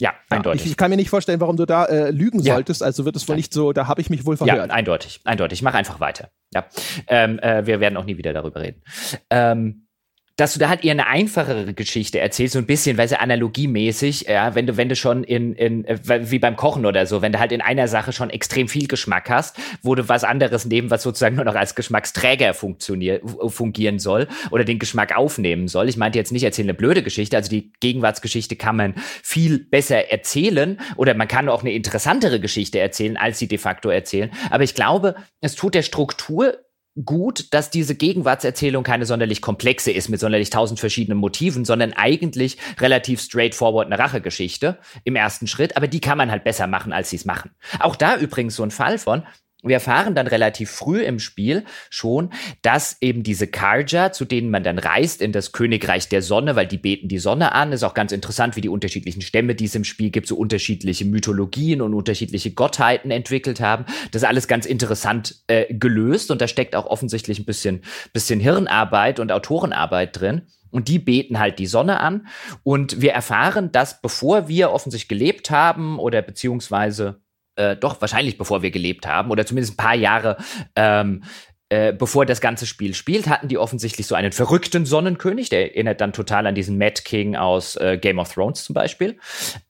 ja, 0.00 0.10
Ja, 0.10 0.14
eindeutig. 0.36 0.64
Ich, 0.64 0.70
ich 0.72 0.76
kann 0.76 0.90
mir 0.90 0.96
nicht 0.96 1.10
vorstellen, 1.10 1.40
warum 1.40 1.56
du 1.56 1.66
da 1.66 1.84
äh, 1.86 2.10
lügen 2.10 2.40
Ja. 2.40 2.54
solltest. 2.54 2.82
Also 2.82 3.04
wird 3.04 3.16
es 3.16 3.26
wohl 3.28 3.34
Nein. 3.34 3.38
nicht 3.38 3.52
so, 3.52 3.72
da 3.72 3.86
habe 3.88 4.00
ich 4.00 4.10
mich 4.10 4.24
wohl 4.26 4.36
Ja, 4.36 4.46
verhört. 4.46 4.70
eindeutig, 4.70 5.20
eindeutig. 5.24 5.62
Mach 5.62 5.74
einfach 5.74 6.00
weiter. 6.00 6.30
Ja, 6.54 6.66
ähm, 7.08 7.38
äh, 7.40 7.66
wir 7.66 7.80
werden 7.80 7.96
auch 7.96 8.04
nie 8.04 8.16
wieder 8.16 8.32
darüber 8.32 8.60
reden. 8.60 8.82
Ähm, 9.30 9.87
dass 10.38 10.52
du 10.52 10.60
da 10.60 10.68
halt 10.68 10.84
eher 10.84 10.92
eine 10.92 11.08
einfachere 11.08 11.74
Geschichte 11.74 12.20
erzählst, 12.20 12.52
so 12.52 12.60
ein 12.60 12.66
bisschen, 12.66 12.96
weil 12.96 13.08
sie 13.08 13.18
analogiemäßig, 13.18 14.26
ja, 14.28 14.54
wenn 14.54 14.68
du, 14.68 14.76
wenn 14.76 14.88
du 14.88 14.94
schon 14.94 15.24
in, 15.24 15.52
in, 15.54 15.84
äh, 15.84 15.98
wie 16.30 16.38
beim 16.38 16.54
Kochen 16.54 16.86
oder 16.86 17.06
so, 17.06 17.22
wenn 17.22 17.32
du 17.32 17.40
halt 17.40 17.50
in 17.50 17.60
einer 17.60 17.88
Sache 17.88 18.12
schon 18.12 18.30
extrem 18.30 18.68
viel 18.68 18.86
Geschmack 18.86 19.28
hast, 19.30 19.56
wo 19.82 19.96
du 19.96 20.08
was 20.08 20.22
anderes 20.22 20.64
nehmen, 20.64 20.92
was 20.92 21.02
sozusagen 21.02 21.34
nur 21.34 21.44
noch 21.44 21.56
als 21.56 21.74
Geschmacksträger 21.74 22.54
funktionier, 22.54 23.20
fungieren 23.48 23.98
soll 23.98 24.28
oder 24.52 24.64
den 24.64 24.78
Geschmack 24.78 25.16
aufnehmen 25.16 25.66
soll. 25.66 25.88
Ich 25.88 25.96
meinte 25.96 26.18
jetzt 26.18 26.30
nicht 26.30 26.44
erzählen 26.44 26.68
eine 26.68 26.78
blöde 26.78 27.02
Geschichte, 27.02 27.36
also 27.36 27.50
die 27.50 27.72
Gegenwartsgeschichte 27.80 28.54
kann 28.54 28.76
man 28.76 28.94
viel 28.96 29.58
besser 29.58 30.12
erzählen 30.12 30.78
oder 30.94 31.14
man 31.14 31.26
kann 31.26 31.48
auch 31.48 31.62
eine 31.62 31.72
interessantere 31.72 32.38
Geschichte 32.38 32.78
erzählen, 32.78 33.16
als 33.16 33.40
sie 33.40 33.48
de 33.48 33.58
facto 33.58 33.88
erzählen. 33.88 34.30
Aber 34.50 34.62
ich 34.62 34.76
glaube, 34.76 35.16
es 35.40 35.56
tut 35.56 35.74
der 35.74 35.82
Struktur 35.82 36.58
gut, 37.04 37.52
dass 37.52 37.70
diese 37.70 37.94
Gegenwartserzählung 37.94 38.82
keine 38.82 39.06
sonderlich 39.06 39.40
komplexe 39.40 39.90
ist 39.90 40.08
mit 40.08 40.20
sonderlich 40.20 40.50
tausend 40.50 40.80
verschiedenen 40.80 41.18
Motiven, 41.18 41.64
sondern 41.64 41.92
eigentlich 41.92 42.58
relativ 42.80 43.20
straightforward 43.20 43.86
eine 43.86 43.98
Rachegeschichte 43.98 44.78
im 45.04 45.16
ersten 45.16 45.46
Schritt, 45.46 45.76
aber 45.76 45.88
die 45.88 46.00
kann 46.00 46.18
man 46.18 46.30
halt 46.30 46.44
besser 46.44 46.66
machen, 46.66 46.92
als 46.92 47.10
sie 47.10 47.16
es 47.16 47.24
machen. 47.24 47.50
Auch 47.80 47.96
da 47.96 48.16
übrigens 48.16 48.56
so 48.56 48.62
ein 48.62 48.70
Fall 48.70 48.98
von, 48.98 49.22
wir 49.64 49.74
erfahren 49.74 50.14
dann 50.14 50.28
relativ 50.28 50.70
früh 50.70 51.02
im 51.02 51.18
Spiel 51.18 51.64
schon, 51.90 52.30
dass 52.62 52.96
eben 53.00 53.24
diese 53.24 53.48
Karja, 53.48 54.12
zu 54.12 54.24
denen 54.24 54.50
man 54.50 54.62
dann 54.62 54.78
reist 54.78 55.20
in 55.20 55.32
das 55.32 55.50
Königreich 55.50 56.08
der 56.08 56.22
Sonne, 56.22 56.54
weil 56.54 56.68
die 56.68 56.78
beten 56.78 57.08
die 57.08 57.18
Sonne 57.18 57.52
an, 57.52 57.72
ist 57.72 57.82
auch 57.82 57.94
ganz 57.94 58.12
interessant, 58.12 58.54
wie 58.54 58.60
die 58.60 58.68
unterschiedlichen 58.68 59.20
Stämme, 59.20 59.56
die 59.56 59.64
es 59.64 59.74
im 59.74 59.82
Spiel 59.82 60.10
gibt, 60.10 60.28
so 60.28 60.36
unterschiedliche 60.36 61.04
Mythologien 61.04 61.82
und 61.82 61.92
unterschiedliche 61.92 62.52
Gottheiten 62.52 63.10
entwickelt 63.10 63.60
haben. 63.60 63.84
Das 64.12 64.22
ist 64.22 64.28
alles 64.28 64.46
ganz 64.46 64.64
interessant 64.64 65.42
äh, 65.48 65.74
gelöst 65.74 66.30
und 66.30 66.40
da 66.40 66.46
steckt 66.46 66.76
auch 66.76 66.86
offensichtlich 66.86 67.40
ein 67.40 67.44
bisschen, 67.44 67.82
bisschen 68.12 68.38
Hirnarbeit 68.38 69.18
und 69.18 69.32
Autorenarbeit 69.32 70.20
drin. 70.20 70.42
Und 70.70 70.88
die 70.88 70.98
beten 70.98 71.38
halt 71.38 71.58
die 71.58 71.66
Sonne 71.66 71.98
an. 72.00 72.26
Und 72.62 73.00
wir 73.00 73.12
erfahren, 73.12 73.72
dass 73.72 74.02
bevor 74.02 74.48
wir 74.48 74.70
offensichtlich 74.70 75.08
gelebt 75.08 75.50
haben 75.50 75.98
oder 75.98 76.20
beziehungsweise 76.20 77.22
äh, 77.58 77.76
doch 77.76 78.00
wahrscheinlich 78.00 78.38
bevor 78.38 78.62
wir 78.62 78.70
gelebt 78.70 79.06
haben 79.06 79.30
oder 79.30 79.44
zumindest 79.44 79.74
ein 79.74 79.76
paar 79.76 79.94
Jahre 79.94 80.36
ähm, 80.76 81.22
äh, 81.70 81.92
bevor 81.92 82.24
das 82.24 82.40
ganze 82.40 82.64
Spiel 82.64 82.94
spielt, 82.94 83.28
hatten 83.28 83.48
die 83.48 83.58
offensichtlich 83.58 84.06
so 84.06 84.14
einen 84.14 84.32
verrückten 84.32 84.86
Sonnenkönig, 84.86 85.50
der 85.50 85.74
erinnert 85.74 86.00
dann 86.00 86.14
total 86.14 86.46
an 86.46 86.54
diesen 86.54 86.78
Mad 86.78 87.02
King 87.04 87.36
aus 87.36 87.76
äh, 87.76 87.98
Game 88.00 88.18
of 88.18 88.32
Thrones 88.32 88.64
zum 88.64 88.72
Beispiel. 88.72 89.18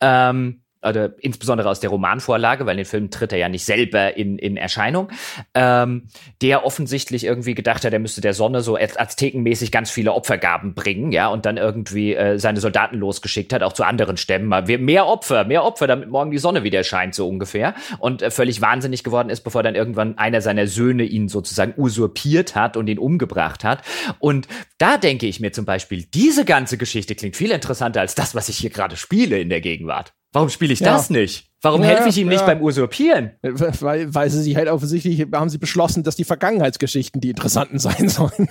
Ähm, 0.01 0.63
oder 0.83 1.15
insbesondere 1.19 1.69
aus 1.69 1.81
der 1.81 1.91
Romanvorlage, 1.91 2.67
weil 2.67 2.77
den 2.77 2.85
Film 2.85 3.11
tritt 3.11 3.33
er 3.33 3.39
ja 3.39 3.49
nicht 3.49 3.65
selber 3.65 4.17
in, 4.17 4.39
in 4.39 4.57
Erscheinung, 4.57 5.09
ähm, 5.55 6.09
der 6.41 6.65
offensichtlich 6.65 7.25
irgendwie 7.25 7.55
gedacht 7.55 7.85
hat, 7.85 7.93
er 7.93 7.99
müsste 7.99 8.21
der 8.21 8.35
Sonne 8.35 8.61
so 8.61 8.77
az- 8.77 8.97
aztekenmäßig 8.97 9.73
ganz 9.73 9.91
viele 9.91 10.13
Opfergaben 10.13 10.75
bringen, 10.75 11.13
ja, 11.13 11.29
und 11.29 11.47
dann 11.47 11.57
irgendwie 11.57 12.15
äh, 12.15 12.39
seine 12.39 12.61
Soldaten 12.61 12.97
losgeschickt 12.97 13.53
hat, 13.53 13.63
auch 13.63 13.73
zu 13.73 13.85
anderen 13.85 14.17
Stämmen, 14.17 14.49
mehr 14.85 15.07
Opfer, 15.07 15.45
mehr 15.45 15.65
Opfer, 15.65 15.87
damit 15.87 16.09
morgen 16.09 16.31
die 16.31 16.39
Sonne 16.39 16.63
wieder 16.63 16.85
scheint, 16.85 17.15
so 17.15 17.29
ungefähr, 17.29 17.75
und 17.99 18.23
äh, 18.23 18.31
völlig 18.31 18.61
wahnsinnig 18.61 19.05
geworden 19.05 19.31
ist, 19.31 19.41
bevor 19.41 19.63
dann 19.63 19.75
irgendwann 19.75 20.17
einer 20.19 20.41
seiner 20.41 20.67
Söhne 20.67 21.05
ihn 21.05 21.29
sozusagen 21.29 21.75
usurpiert 21.77 22.55
hat 22.55 22.77
und 22.77 22.89
ihn 22.89 22.99
umgebracht 22.99 23.65
hat. 23.65 23.83
Und 24.19 24.49
da 24.79 24.97
denke 24.97 25.27
ich 25.27 25.41
mir 25.41 25.53
zum 25.53 25.65
Beispiel, 25.65 26.05
diese 26.15 26.45
ganze 26.45 26.79
Geschichte 26.79 27.15
klingt 27.15 27.37
viel 27.37 27.51
interessanter 27.51 28.01
als 28.01 28.15
das, 28.15 28.35
was 28.35 28.49
ich 28.49 28.59
hier 28.59 28.71
gerade 28.71 28.97
spiele 28.97 29.41
in 29.41 29.49
der 29.49 29.61
Gegenwart. 29.61 30.13
Warum 30.33 30.49
spiele 30.51 30.73
ich 30.73 30.81
Ja. 30.81 30.93
das 30.93 31.11
nicht? 31.11 31.48
Warum 31.61 31.83
Ja, 31.83 31.89
helfe 31.89 32.09
ich 32.09 32.19
ihm 32.19 32.29
nicht 32.29 32.41
ja. 32.41 32.47
beim 32.47 32.63
Usurpieren? 32.63 33.33
Weil, 33.43 34.15
weil 34.15 34.31
sie 34.31 34.43
sich 34.43 34.55
halt 34.55 34.69
offensichtlich 34.69 35.27
haben 35.33 35.51
sie 35.51 35.59
beschlossen, 35.59 36.05
dass 36.05 36.15
die 36.15 36.23
Vergangenheitsgeschichten 36.23 37.21
die 37.21 37.31
interessanten 37.31 37.79
sein 37.81 38.09
sollen. 38.09 38.49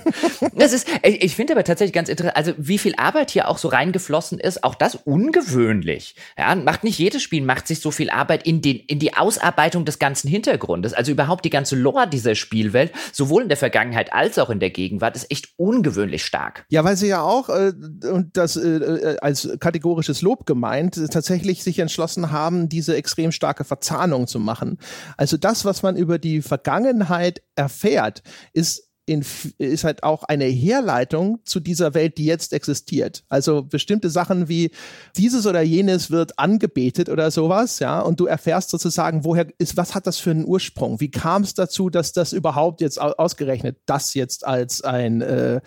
Das 0.53 0.73
ist, 0.73 0.87
ich, 1.03 1.23
ich 1.23 1.35
finde 1.35 1.53
aber 1.53 1.63
tatsächlich 1.63 1.93
ganz 1.93 2.09
interessant, 2.09 2.35
also 2.35 2.53
wie 2.57 2.77
viel 2.77 2.95
Arbeit 2.97 3.31
hier 3.31 3.47
auch 3.47 3.57
so 3.59 3.69
reingeflossen 3.69 4.39
ist, 4.39 4.63
auch 4.65 4.75
das 4.75 4.95
ungewöhnlich. 4.95 6.15
Ja, 6.37 6.53
macht 6.55 6.83
nicht 6.83 6.99
jedes 6.99 7.21
Spiel, 7.21 7.43
macht 7.43 7.67
sich 7.67 7.79
so 7.79 7.91
viel 7.91 8.09
Arbeit 8.09 8.45
in 8.45 8.61
den, 8.61 8.77
in 8.77 8.99
die 8.99 9.13
Ausarbeitung 9.13 9.85
des 9.85 9.99
ganzen 9.99 10.27
Hintergrundes. 10.27 10.93
Also 10.93 11.13
überhaupt 11.13 11.45
die 11.45 11.49
ganze 11.49 11.77
Lore 11.77 12.09
dieser 12.09 12.35
Spielwelt, 12.35 12.91
sowohl 13.13 13.43
in 13.43 13.47
der 13.47 13.57
Vergangenheit 13.57 14.11
als 14.11 14.37
auch 14.37 14.49
in 14.49 14.59
der 14.59 14.69
Gegenwart, 14.69 15.15
ist 15.15 15.31
echt 15.31 15.53
ungewöhnlich 15.55 16.25
stark. 16.25 16.65
Ja, 16.67 16.83
weil 16.83 16.97
sie 16.97 17.07
ja 17.07 17.21
auch, 17.21 17.47
äh, 17.47 17.71
und 18.11 18.35
das 18.35 18.57
äh, 18.57 18.67
äh, 18.67 19.17
als 19.19 19.49
kategorisches 19.61 20.21
Lob 20.21 20.45
gemeint, 20.45 20.97
äh, 20.97 21.07
tatsächlich 21.07 21.63
sich 21.63 21.79
entschlossen 21.79 22.31
haben, 22.31 22.67
diese 22.67 22.96
extrem 22.97 23.31
starke 23.31 23.63
Verzahnung 23.63 24.27
zu 24.27 24.39
machen. 24.39 24.77
Also 25.15 25.37
das, 25.37 25.65
was 25.65 25.83
man 25.83 25.95
über 25.95 26.19
die 26.19 26.41
Vergangenheit 26.41 27.41
erfährt, 27.55 28.23
ist 28.53 28.87
in, 29.07 29.25
ist 29.57 29.85
halt 29.85 30.03
auch 30.03 30.23
eine 30.23 30.43
Herleitung 30.43 31.39
zu 31.45 31.61
dieser 31.61 31.93
Welt, 31.93 32.17
die 32.17 32.25
jetzt 32.25 32.51
existiert. 32.51 33.23
Also 33.29 33.63
bestimmte 33.63 34.09
Sachen 34.09 34.49
wie 34.49 34.71
dieses 35.15 35.47
oder 35.47 35.61
jenes 35.61 36.11
wird 36.11 36.37
angebetet 36.37 37.07
oder 37.07 37.31
sowas, 37.31 37.79
ja, 37.79 38.01
und 38.01 38.19
du 38.19 38.25
erfährst 38.25 38.69
sozusagen, 38.69 39.23
woher 39.23 39.47
ist, 39.59 39.77
was 39.77 39.95
hat 39.95 40.07
das 40.07 40.17
für 40.17 40.31
einen 40.31 40.45
Ursprung? 40.45 40.99
Wie 40.99 41.09
kam 41.09 41.43
es 41.43 41.53
dazu, 41.53 41.89
dass 41.89 42.11
das 42.11 42.33
überhaupt 42.33 42.81
jetzt 42.81 42.99
ausgerechnet 42.99 43.77
das 43.85 44.13
jetzt 44.13 44.45
als 44.45 44.81
ein 44.81 45.21
äh, 45.21 45.61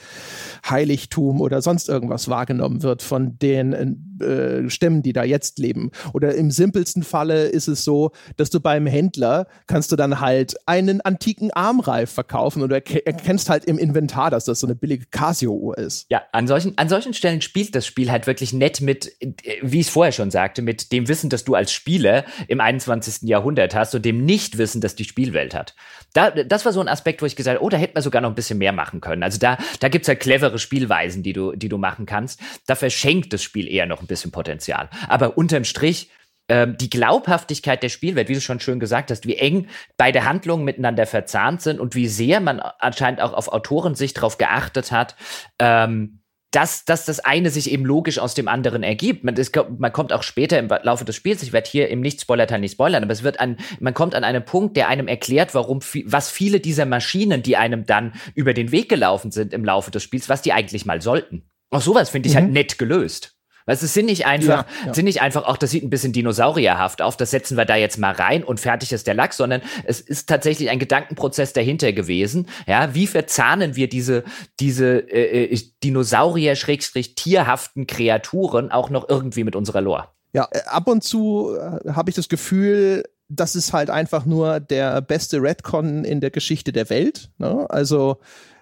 Heiligtum 0.68 1.40
oder 1.40 1.62
sonst 1.62 1.88
irgendwas 1.88 2.28
wahrgenommen 2.28 2.82
wird 2.82 3.02
von 3.02 3.38
den 3.38 3.72
äh, 4.20 4.70
Stämmen, 4.70 5.02
die 5.02 5.12
da 5.12 5.24
jetzt 5.24 5.58
leben? 5.58 5.90
Oder 6.12 6.34
im 6.34 6.50
simpelsten 6.50 7.02
Falle 7.02 7.46
ist 7.46 7.68
es 7.68 7.84
so, 7.84 8.12
dass 8.36 8.50
du 8.50 8.60
beim 8.60 8.86
Händler 8.86 9.46
kannst 9.66 9.92
du 9.92 9.96
dann 9.96 10.20
halt 10.20 10.56
einen 10.66 11.00
antiken 11.00 11.50
Armreif 11.52 12.10
verkaufen 12.10 12.62
oder 12.62 12.76
erkennst 12.76 13.40
erkennst 13.40 13.50
halt 13.50 13.64
im 13.64 13.78
Inventar, 13.78 14.30
dass 14.30 14.44
das 14.44 14.60
so 14.60 14.66
eine 14.66 14.74
billige 14.74 15.06
Casio-Uhr 15.06 15.78
ist. 15.78 16.06
Ja, 16.10 16.22
an 16.32 16.46
solchen, 16.46 16.76
an 16.78 16.88
solchen 16.88 17.14
Stellen 17.14 17.40
spielt 17.40 17.74
das 17.74 17.86
Spiel 17.86 18.10
halt 18.10 18.26
wirklich 18.26 18.52
nett 18.52 18.80
mit, 18.80 19.16
wie 19.62 19.80
ich 19.80 19.86
es 19.86 19.92
vorher 19.92 20.12
schon 20.12 20.30
sagte, 20.30 20.62
mit 20.62 20.92
dem 20.92 21.08
Wissen, 21.08 21.30
das 21.30 21.44
du 21.44 21.54
als 21.54 21.72
Spieler 21.72 22.24
im 22.48 22.60
21. 22.60 23.28
Jahrhundert 23.28 23.74
hast 23.74 23.94
und 23.94 24.04
dem 24.04 24.24
Nichtwissen, 24.24 24.80
das 24.80 24.94
die 24.94 25.04
Spielwelt 25.04 25.54
hat. 25.54 25.74
Da, 26.12 26.30
das 26.30 26.64
war 26.64 26.72
so 26.72 26.80
ein 26.80 26.88
Aspekt, 26.88 27.22
wo 27.22 27.26
ich 27.26 27.36
gesagt 27.36 27.56
habe, 27.56 27.64
oh, 27.64 27.68
da 27.68 27.76
hätte 27.76 27.94
man 27.94 28.02
sogar 28.02 28.20
noch 28.20 28.30
ein 28.30 28.34
bisschen 28.34 28.58
mehr 28.58 28.72
machen 28.72 29.00
können. 29.00 29.22
Also 29.22 29.38
da, 29.38 29.56
da 29.78 29.88
gibt's 29.88 30.08
halt 30.08 30.20
clevere 30.20 30.58
Spielweisen, 30.58 31.22
die 31.22 31.32
du, 31.32 31.52
die 31.54 31.68
du 31.68 31.78
machen 31.78 32.06
kannst. 32.06 32.40
Da 32.66 32.74
verschenkt 32.74 33.32
das 33.32 33.42
Spiel 33.42 33.68
eher 33.68 33.86
noch 33.86 34.00
ein 34.00 34.06
bisschen 34.10 34.30
Potenzial. 34.30 34.90
Aber 35.08 35.38
unterm 35.38 35.64
Strich 35.64 36.10
ähm, 36.50 36.76
die 36.76 36.90
Glaubhaftigkeit 36.90 37.82
der 37.82 37.90
Spielwelt, 37.90 38.28
wie 38.28 38.34
du 38.34 38.40
schon 38.40 38.58
schön 38.58 38.80
gesagt 38.80 39.12
hast, 39.12 39.24
wie 39.24 39.36
eng 39.36 39.68
beide 39.96 40.24
Handlungen 40.24 40.64
miteinander 40.64 41.06
verzahnt 41.06 41.62
sind 41.62 41.78
und 41.78 41.94
wie 41.94 42.08
sehr 42.08 42.40
man 42.40 42.58
anscheinend 42.58 43.20
auch 43.20 43.32
auf 43.32 43.48
Autorensicht 43.48 44.16
darauf 44.16 44.36
geachtet 44.36 44.90
hat, 44.90 45.14
ähm, 45.60 46.20
dass, 46.50 46.84
dass 46.84 47.04
das 47.04 47.20
eine 47.20 47.50
sich 47.50 47.70
eben 47.70 47.84
logisch 47.84 48.18
aus 48.18 48.34
dem 48.34 48.48
anderen 48.48 48.82
ergibt. 48.82 49.22
Man, 49.22 49.36
ist, 49.36 49.56
man 49.78 49.92
kommt 49.92 50.12
auch 50.12 50.24
später 50.24 50.58
im 50.58 50.68
Laufe 50.82 51.04
des 51.04 51.14
Spiels, 51.14 51.44
ich 51.44 51.52
werde 51.52 51.70
hier 51.70 51.88
im 51.88 52.00
Nicht-Spoiler-Teil 52.00 52.58
nicht 52.58 52.72
spoilern, 52.72 53.04
aber 53.04 53.12
es 53.12 53.22
wird 53.22 53.38
an, 53.38 53.56
man 53.78 53.94
kommt 53.94 54.16
an 54.16 54.24
einen 54.24 54.44
Punkt, 54.44 54.76
der 54.76 54.88
einem 54.88 55.06
erklärt, 55.06 55.54
warum, 55.54 55.80
was 56.06 56.30
viele 56.30 56.58
dieser 56.58 56.86
Maschinen, 56.86 57.44
die 57.44 57.56
einem 57.56 57.86
dann 57.86 58.14
über 58.34 58.54
den 58.54 58.72
Weg 58.72 58.88
gelaufen 58.88 59.30
sind 59.30 59.54
im 59.54 59.64
Laufe 59.64 59.92
des 59.92 60.02
Spiels, 60.02 60.28
was 60.28 60.42
die 60.42 60.52
eigentlich 60.52 60.84
mal 60.84 61.00
sollten. 61.00 61.48
Auch 61.70 61.82
sowas 61.82 62.10
finde 62.10 62.28
ich 62.28 62.34
halt 62.34 62.46
mhm. 62.46 62.48
halt 62.48 62.54
nett 62.54 62.78
gelöst. 62.78 63.36
Weißt, 63.66 63.82
es 63.82 63.92
sind 63.94 64.06
nicht 64.06 64.26
einfach, 64.26 64.66
ja, 64.66 64.86
ja. 64.86 64.94
sind 64.94 65.04
nicht 65.04 65.22
einfach, 65.22 65.44
auch 65.44 65.56
das 65.56 65.70
sieht 65.70 65.84
ein 65.84 65.90
bisschen 65.90 66.12
dinosaurierhaft 66.12 67.02
auf, 67.02 67.16
das 67.16 67.30
setzen 67.30 67.56
wir 67.56 67.64
da 67.64 67.76
jetzt 67.76 67.98
mal 67.98 68.12
rein 68.12 68.44
und 68.44 68.60
fertig 68.60 68.92
ist 68.92 69.06
der 69.06 69.14
Lachs, 69.14 69.36
sondern 69.36 69.62
es 69.84 70.00
ist 70.00 70.28
tatsächlich 70.28 70.70
ein 70.70 70.78
Gedankenprozess 70.78 71.52
dahinter 71.52 71.92
gewesen. 71.92 72.48
Ja, 72.66 72.94
wie 72.94 73.06
verzahnen 73.06 73.76
wir 73.76 73.88
diese, 73.88 74.24
diese 74.58 74.98
äh, 75.10 75.52
äh 75.52 75.60
Dinosaurier-tierhaften 75.82 77.86
Kreaturen 77.86 78.70
auch 78.70 78.90
noch 78.90 79.08
irgendwie 79.08 79.44
mit 79.44 79.56
unserer 79.56 79.80
Lore? 79.80 80.08
Ja, 80.32 80.48
äh, 80.50 80.60
ab 80.66 80.88
und 80.88 81.04
zu 81.04 81.56
äh, 81.56 81.92
habe 81.92 82.10
ich 82.10 82.16
das 82.16 82.28
Gefühl, 82.28 83.04
das 83.28 83.54
ist 83.54 83.72
halt 83.72 83.90
einfach 83.90 84.26
nur 84.26 84.60
der 84.60 85.00
beste 85.00 85.40
Redcon 85.40 86.04
in 86.04 86.20
der 86.20 86.30
Geschichte 86.30 86.72
der 86.72 86.90
Welt. 86.90 87.30
Ne? 87.38 87.66
Also 87.68 88.18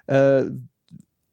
äh, 0.07 0.43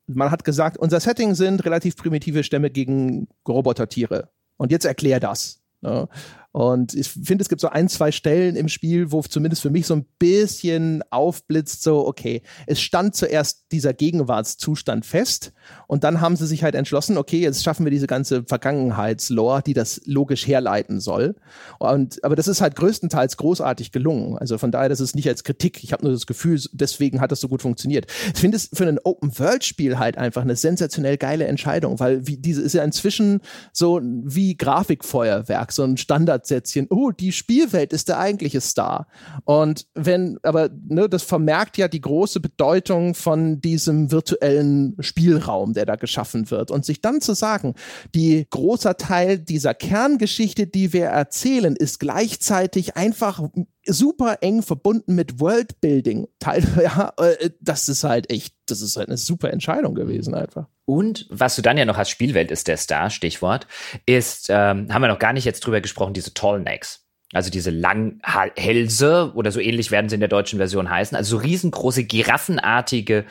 man 0.08 0.32
hat 0.32 0.44
gesagt, 0.44 0.78
unser 0.78 1.00
Setting 1.00 1.36
sind 1.36 1.66
relativ 1.66 1.96
primitive 1.96 2.44
Stämme 2.44 2.70
gegen 2.70 3.28
Robotertiere. 3.48 4.30
Und 4.58 4.72
jetzt 4.72 4.86
erklär 4.86 5.20
das. 5.20 5.62
Ne? 5.82 6.08
Und 6.56 6.94
ich 6.94 7.10
finde, 7.10 7.42
es 7.42 7.50
gibt 7.50 7.60
so 7.60 7.68
ein, 7.68 7.90
zwei 7.90 8.14
Stellen 8.14 8.56
im 8.56 8.70
Spiel, 8.70 9.12
wo 9.12 9.22
zumindest 9.22 9.62
für 9.62 9.70
mich 9.70 9.86
so 9.86 9.94
ein 9.94 10.06
bisschen 10.20 11.04
aufblitzt, 11.10 11.84
so, 11.84 12.08
okay, 12.08 12.44
es 12.66 12.80
stand 12.80 13.14
zuerst 13.14 13.66
dieser 13.74 13.94
Gegenwartszustand 13.94 15.06
fest 15.06 15.52
und 15.88 16.06
dann 16.06 16.22
haben 16.22 16.38
sie 16.38 16.48
sich 16.48 16.64
halt 16.64 16.76
entschlossen, 16.76 17.18
okay, 17.18 17.42
jetzt 17.42 17.62
schaffen 17.62 17.86
wir 17.86 17.92
diese 17.92 18.08
ganze 18.08 18.46
Vergangenheitslore, 18.46 19.64
die 19.64 19.74
das 19.74 20.00
logisch 20.06 20.48
herleiten 20.48 21.02
soll. 21.02 21.36
Und, 21.78 22.24
aber 22.24 22.38
das 22.38 22.48
ist 22.48 22.62
halt 22.62 22.78
größtenteils 22.78 23.36
großartig 23.36 23.92
gelungen. 23.92 24.38
Also 24.38 24.58
von 24.58 24.72
daher, 24.72 24.88
das 24.88 25.02
ist 25.02 25.14
nicht 25.14 25.28
als 25.28 25.44
Kritik. 25.44 25.84
Ich 25.84 25.92
habe 25.92 26.06
nur 26.06 26.14
das 26.14 26.26
Gefühl, 26.26 26.62
deswegen 26.72 27.20
hat 27.20 27.34
das 27.34 27.42
so 27.42 27.50
gut 27.50 27.64
funktioniert. 27.64 28.08
Ich 28.34 28.40
finde 28.40 28.56
es 28.56 28.70
für 28.72 28.88
ein 28.88 29.00
Open-World-Spiel 29.04 30.00
halt 30.00 30.18
einfach 30.18 30.44
eine 30.44 30.56
sensationell 30.56 31.18
geile 31.18 31.48
Entscheidung, 31.48 32.00
weil 32.00 32.26
wie, 32.28 32.38
diese 32.38 32.62
ist 32.62 32.76
ja 32.76 32.84
inzwischen 32.86 33.42
so 33.74 34.00
wie 34.02 34.56
Grafikfeuerwerk, 34.56 35.74
so 35.74 35.84
ein 35.84 35.98
Standard 35.98 36.45
Standardsätzchen, 36.46 36.88
oh, 36.90 37.12
die 37.12 37.32
Spielwelt 37.32 37.92
ist 37.92 38.08
der 38.08 38.20
eigentliche 38.20 38.62
Star. 38.62 39.08
Und 39.44 39.88
wenn, 39.94 40.38
aber 40.44 40.70
ne, 40.88 41.10
das 41.10 41.24
vermerkt 41.24 41.78
ja 41.78 41.88
die 41.88 42.02
große 42.02 42.40
Bedeutung 42.40 43.16
von 43.16 43.60
diesem 43.60 44.12
virtuellen 44.12 44.96
Spielraum, 45.00 45.74
der 45.74 45.86
da 45.86 45.96
geschaffen 45.96 46.50
wird. 46.52 46.72
Und 46.72 46.86
sich 46.86 47.02
dann 47.02 47.22
zu 47.22 47.34
sagen, 47.34 47.74
die 48.14 48.48
großer 48.50 48.98
Teil 48.98 49.40
dieser 49.40 49.74
Kerngeschichte, 49.74 50.68
die 50.68 50.94
wir 50.94 51.06
erzählen, 51.06 51.76
ist 51.76 52.00
gleichzeitig 52.00 52.96
einfach 52.96 53.42
super 53.86 54.38
eng 54.42 54.62
verbunden 54.62 55.16
mit 55.16 55.40
Worldbuilding. 55.40 56.28
Teil, 56.40 56.64
ja, 56.82 57.14
äh, 57.18 57.50
das 57.60 57.90
ist 57.90 58.04
halt 58.04 58.30
echt, 58.30 58.56
das 58.68 58.82
ist 58.82 58.98
halt 58.98 59.10
eine 59.10 59.18
super 59.18 59.52
Entscheidung 59.52 59.96
gewesen 59.96 60.34
einfach. 60.34 60.68
Und 60.86 61.26
was 61.30 61.56
du 61.56 61.62
dann 61.62 61.78
ja 61.78 61.86
noch 61.86 61.98
hast, 61.98 62.10
Spielwelt 62.10 62.52
ist 62.52 62.68
der 62.68 62.78
Star, 62.78 63.10
Stichwort, 63.10 63.68
ist, 64.06 64.50
ähm, 64.50 64.94
haben 64.94 65.02
wir 65.02 65.08
noch 65.08 65.20
gar 65.20 65.34
nicht 65.34 65.46
jetzt 65.46 65.62
drüber 65.62 65.82
gesprochen, 65.82 66.14
diese 66.14 66.34
Tallnecks. 66.34 67.06
Also 67.34 67.50
diese 67.50 67.72
Langhälse 67.72 69.32
oder 69.36 69.52
so 69.52 69.60
ähnlich 69.60 69.90
werden 69.90 70.10
sie 70.10 70.16
in 70.16 70.22
der 70.22 70.30
deutschen 70.30 70.58
Version 70.58 70.90
heißen. 70.90 71.18
Also 71.18 71.38
so 71.38 71.42
riesengroße, 71.42 72.04
giraffenartige 72.04 73.26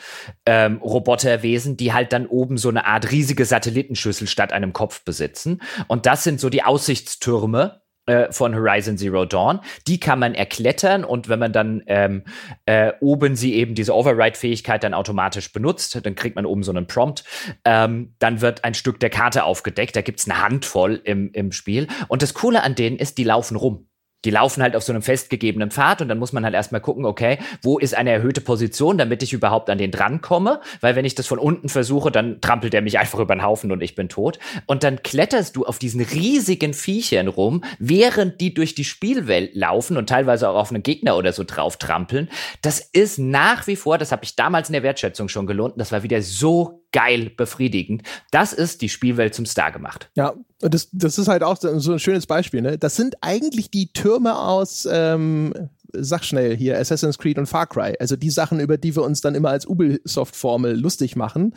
ähm, 0.45 0.77
Roboterwesen, 0.77 1.77
die 1.77 1.93
halt 1.93 2.11
dann 2.11 2.27
oben 2.27 2.57
so 2.57 2.69
eine 2.69 2.85
Art 2.85 3.11
riesige 3.11 3.45
Satellitenschüssel 3.45 4.27
statt 4.27 4.51
einem 4.51 4.73
Kopf 4.73 5.03
besitzen. 5.05 5.61
Und 5.87 6.05
das 6.05 6.23
sind 6.23 6.41
so 6.41 6.49
die 6.49 6.63
Aussichtstürme, 6.63 7.81
äh, 8.05 8.31
von 8.31 8.55
Horizon 8.55 8.97
Zero 8.97 9.25
Dawn. 9.25 9.59
Die 9.87 9.99
kann 9.99 10.19
man 10.19 10.35
erklettern 10.35 11.03
und 11.03 11.29
wenn 11.29 11.39
man 11.39 11.53
dann 11.53 11.83
ähm, 11.87 12.23
äh, 12.65 12.93
oben 12.99 13.35
sie 13.35 13.55
eben 13.55 13.75
diese 13.75 13.95
Override-Fähigkeit 13.95 14.83
dann 14.83 14.93
automatisch 14.93 15.51
benutzt, 15.51 15.99
dann 16.05 16.15
kriegt 16.15 16.35
man 16.35 16.45
oben 16.45 16.63
so 16.63 16.71
einen 16.71 16.87
Prompt, 16.87 17.23
ähm, 17.63 18.13
dann 18.19 18.41
wird 18.41 18.63
ein 18.63 18.73
Stück 18.73 18.99
der 18.99 19.09
Karte 19.09 19.43
aufgedeckt. 19.43 19.95
Da 19.95 20.01
gibt's 20.01 20.29
eine 20.29 20.41
Handvoll 20.41 21.01
im, 21.03 21.31
im 21.33 21.51
Spiel. 21.51 21.87
Und 22.07 22.21
das 22.21 22.33
Coole 22.33 22.63
an 22.63 22.75
denen 22.75 22.97
ist, 22.97 23.17
die 23.17 23.23
laufen 23.23 23.55
rum 23.55 23.87
die 24.25 24.31
laufen 24.31 24.63
halt 24.63 24.75
auf 24.75 24.83
so 24.83 24.91
einem 24.91 25.01
festgegebenen 25.01 25.71
Pfad 25.71 26.01
und 26.01 26.09
dann 26.09 26.17
muss 26.17 26.33
man 26.33 26.43
halt 26.43 26.55
erstmal 26.55 26.81
gucken, 26.81 27.05
okay, 27.05 27.37
wo 27.61 27.77
ist 27.77 27.95
eine 27.95 28.11
erhöhte 28.11 28.41
Position, 28.41 28.97
damit 28.97 29.23
ich 29.23 29.33
überhaupt 29.33 29.69
an 29.69 29.77
den 29.77 29.91
drankomme, 29.91 30.61
weil 30.81 30.95
wenn 30.95 31.05
ich 31.05 31.15
das 31.15 31.27
von 31.27 31.39
unten 31.39 31.69
versuche, 31.69 32.11
dann 32.11 32.41
trampelt 32.41 32.73
er 32.73 32.81
mich 32.81 32.99
einfach 33.05 33.19
über 33.19 33.35
den 33.35 33.43
Haufen 33.43 33.71
und 33.71 33.81
ich 33.81 33.95
bin 33.95 34.09
tot. 34.09 34.39
Und 34.65 34.83
dann 34.83 35.03
kletterst 35.03 35.55
du 35.55 35.65
auf 35.65 35.79
diesen 35.79 36.01
riesigen 36.01 36.73
Viechern 36.73 37.27
rum, 37.27 37.63
während 37.79 38.41
die 38.41 38.53
durch 38.53 38.75
die 38.75 38.83
Spielwelt 38.83 39.55
laufen 39.55 39.97
und 39.97 40.09
teilweise 40.09 40.49
auch 40.49 40.55
auf 40.55 40.71
einen 40.71 40.83
Gegner 40.83 41.15
oder 41.15 41.31
so 41.31 41.43
drauf 41.43 41.77
trampeln. 41.77 42.29
Das 42.61 42.79
ist 42.79 43.19
nach 43.19 43.67
wie 43.67 43.75
vor, 43.75 43.97
das 43.97 44.11
habe 44.11 44.23
ich 44.23 44.35
damals 44.35 44.69
in 44.69 44.73
der 44.73 44.83
Wertschätzung 44.83 45.29
schon 45.29 45.45
gelohnt, 45.45 45.75
das 45.77 45.91
war 45.91 46.03
wieder 46.03 46.21
so 46.21 46.84
geil 46.95 47.29
befriedigend. 47.35 48.03
Das 48.31 48.53
ist 48.53 48.81
die 48.81 48.87
Spielwelt 48.87 49.35
zum 49.35 49.45
Star 49.45 49.73
gemacht. 49.73 50.09
Ja, 50.15 50.33
das, 50.61 50.87
das 50.93 51.17
ist 51.17 51.27
halt 51.27 51.43
auch 51.43 51.57
so 51.59 51.91
ein 51.91 51.99
schönes 51.99 52.25
Beispiel. 52.25 52.61
Ne? 52.61 52.77
Das 52.77 52.95
sind 52.95 53.17
eigentlich 53.19 53.69
die 53.69 53.91
Türme 53.91 54.39
aus, 54.39 54.87
ähm, 54.89 55.53
sag 55.91 56.23
schnell 56.23 56.55
hier, 56.55 56.79
Assassin's 56.79 57.17
Creed 57.17 57.37
und 57.37 57.47
Far 57.47 57.67
Cry. 57.67 57.95
Also 57.99 58.15
die 58.15 58.29
Sachen, 58.29 58.61
über 58.61 58.77
die 58.77 58.95
wir 58.95 59.03
uns 59.03 59.19
dann 59.19 59.35
immer 59.35 59.49
als 59.49 59.67
Ubisoft-Formel 59.67 60.79
lustig 60.79 61.17
machen 61.17 61.53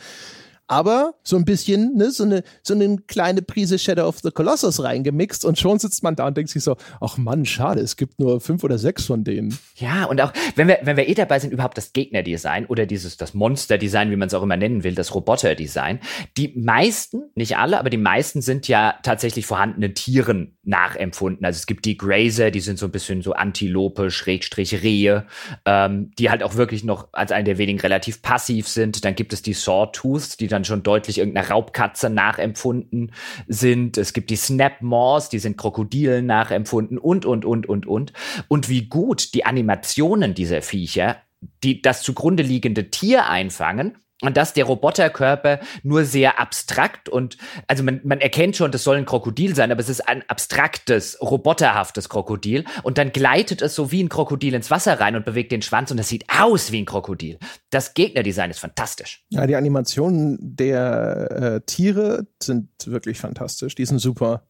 aber 0.69 1.15
so 1.23 1.35
ein 1.35 1.45
bisschen, 1.45 1.95
ne, 1.95 2.11
so 2.11 2.23
eine, 2.23 2.43
so 2.61 2.73
eine 2.73 2.97
kleine 3.07 3.41
Prise 3.41 3.79
Shadow 3.79 4.07
of 4.07 4.19
the 4.19 4.31
Colossus 4.31 4.81
reingemixt 4.81 5.43
und 5.43 5.57
schon 5.57 5.79
sitzt 5.79 6.03
man 6.03 6.15
da 6.15 6.27
und 6.27 6.37
denkt 6.37 6.51
sich 6.51 6.63
so, 6.63 6.77
ach 7.01 7.17
Mann, 7.17 7.45
schade, 7.45 7.81
es 7.81 7.97
gibt 7.97 8.19
nur 8.19 8.39
fünf 8.39 8.63
oder 8.63 8.77
sechs 8.77 9.05
von 9.05 9.23
denen. 9.23 9.57
Ja, 9.75 10.05
und 10.05 10.21
auch, 10.21 10.31
wenn 10.55 10.67
wir, 10.67 10.79
wenn 10.83 10.95
wir 10.95 11.09
eh 11.09 11.15
dabei 11.15 11.39
sind, 11.39 11.51
überhaupt 11.51 11.77
das 11.77 11.91
Gegnerdesign 11.91 12.67
oder 12.67 12.85
dieses, 12.85 13.17
das 13.17 13.33
Monsterdesign, 13.33 14.11
wie 14.11 14.15
man 14.15 14.27
es 14.27 14.33
auch 14.33 14.43
immer 14.43 14.57
nennen 14.57 14.83
will, 14.83 14.93
das 14.93 15.13
Roboterdesign, 15.15 15.99
die 16.37 16.53
meisten, 16.55 17.23
nicht 17.33 17.57
alle, 17.57 17.79
aber 17.79 17.89
die 17.89 17.97
meisten 17.97 18.41
sind 18.41 18.67
ja 18.67 18.95
tatsächlich 19.01 19.47
vorhandenen 19.47 19.95
Tieren 19.95 20.57
nachempfunden. 20.69 21.45
Also 21.45 21.57
es 21.57 21.65
gibt 21.65 21.85
die 21.85 21.97
Grazer, 21.97 22.51
die 22.51 22.59
sind 22.59 22.77
so 22.77 22.85
ein 22.85 22.91
bisschen 22.91 23.23
so 23.23 23.33
Antilope, 23.33 24.11
Schrägstrich 24.11 24.83
Rehe, 24.83 25.25
ähm, 25.65 26.11
die 26.19 26.29
halt 26.29 26.43
auch 26.43 26.55
wirklich 26.55 26.83
noch 26.83 27.07
als 27.11 27.31
eine 27.31 27.45
der 27.45 27.57
wenigen 27.57 27.79
relativ 27.79 28.21
passiv 28.21 28.67
sind. 28.67 29.03
Dann 29.03 29.15
gibt 29.15 29.33
es 29.33 29.41
die 29.41 29.53
Sawtooths, 29.53 30.37
die 30.37 30.47
dann 30.47 30.59
dann 30.59 30.65
schon 30.65 30.83
deutlich 30.83 31.17
irgendeiner 31.19 31.49
Raubkatze 31.49 32.09
nachempfunden 32.09 33.13
sind. 33.47 33.97
Es 33.97 34.11
gibt 34.11 34.29
die 34.29 34.35
Snapmaws, 34.35 35.29
die 35.29 35.39
sind 35.39 35.57
Krokodilen 35.57 36.25
nachempfunden 36.25 36.97
und, 36.97 37.25
und, 37.25 37.45
und, 37.45 37.67
und, 37.69 37.85
und. 37.85 38.13
Und 38.49 38.69
wie 38.69 38.87
gut 38.87 39.33
die 39.33 39.45
Animationen 39.45 40.33
dieser 40.33 40.61
Viecher, 40.61 41.17
die 41.63 41.81
das 41.81 42.01
zugrunde 42.01 42.43
liegende 42.43 42.89
Tier 42.89 43.27
einfangen, 43.27 43.97
und 44.21 44.37
dass 44.37 44.53
der 44.53 44.65
Roboterkörper 44.65 45.59
nur 45.83 46.03
sehr 46.03 46.39
abstrakt 46.39 47.09
und 47.09 47.37
also 47.67 47.83
man, 47.83 48.01
man 48.03 48.19
erkennt 48.19 48.55
schon, 48.55 48.71
das 48.71 48.83
soll 48.83 48.97
ein 48.97 49.05
Krokodil 49.05 49.55
sein, 49.55 49.71
aber 49.71 49.79
es 49.79 49.89
ist 49.89 50.07
ein 50.07 50.23
abstraktes, 50.27 51.17
roboterhaftes 51.21 52.09
Krokodil 52.09 52.65
und 52.83 52.97
dann 52.97 53.11
gleitet 53.11 53.61
es 53.61 53.75
so 53.75 53.91
wie 53.91 54.03
ein 54.03 54.09
Krokodil 54.09 54.53
ins 54.53 54.71
Wasser 54.71 54.99
rein 54.99 55.15
und 55.15 55.25
bewegt 55.25 55.51
den 55.51 55.61
Schwanz 55.61 55.91
und 55.91 55.97
das 55.97 56.09
sieht 56.09 56.25
aus 56.29 56.71
wie 56.71 56.81
ein 56.81 56.85
Krokodil. 56.85 57.39
Das 57.69 57.93
Gegnerdesign 57.93 58.51
ist 58.51 58.59
fantastisch. 58.59 59.23
Ja, 59.29 59.47
die 59.47 59.55
Animationen 59.55 60.37
der 60.39 61.31
äh, 61.31 61.61
Tiere 61.65 62.27
sind 62.41 62.69
wirklich 62.85 63.19
fantastisch, 63.19 63.75
die 63.75 63.85
sind 63.85 63.99
super. 63.99 64.43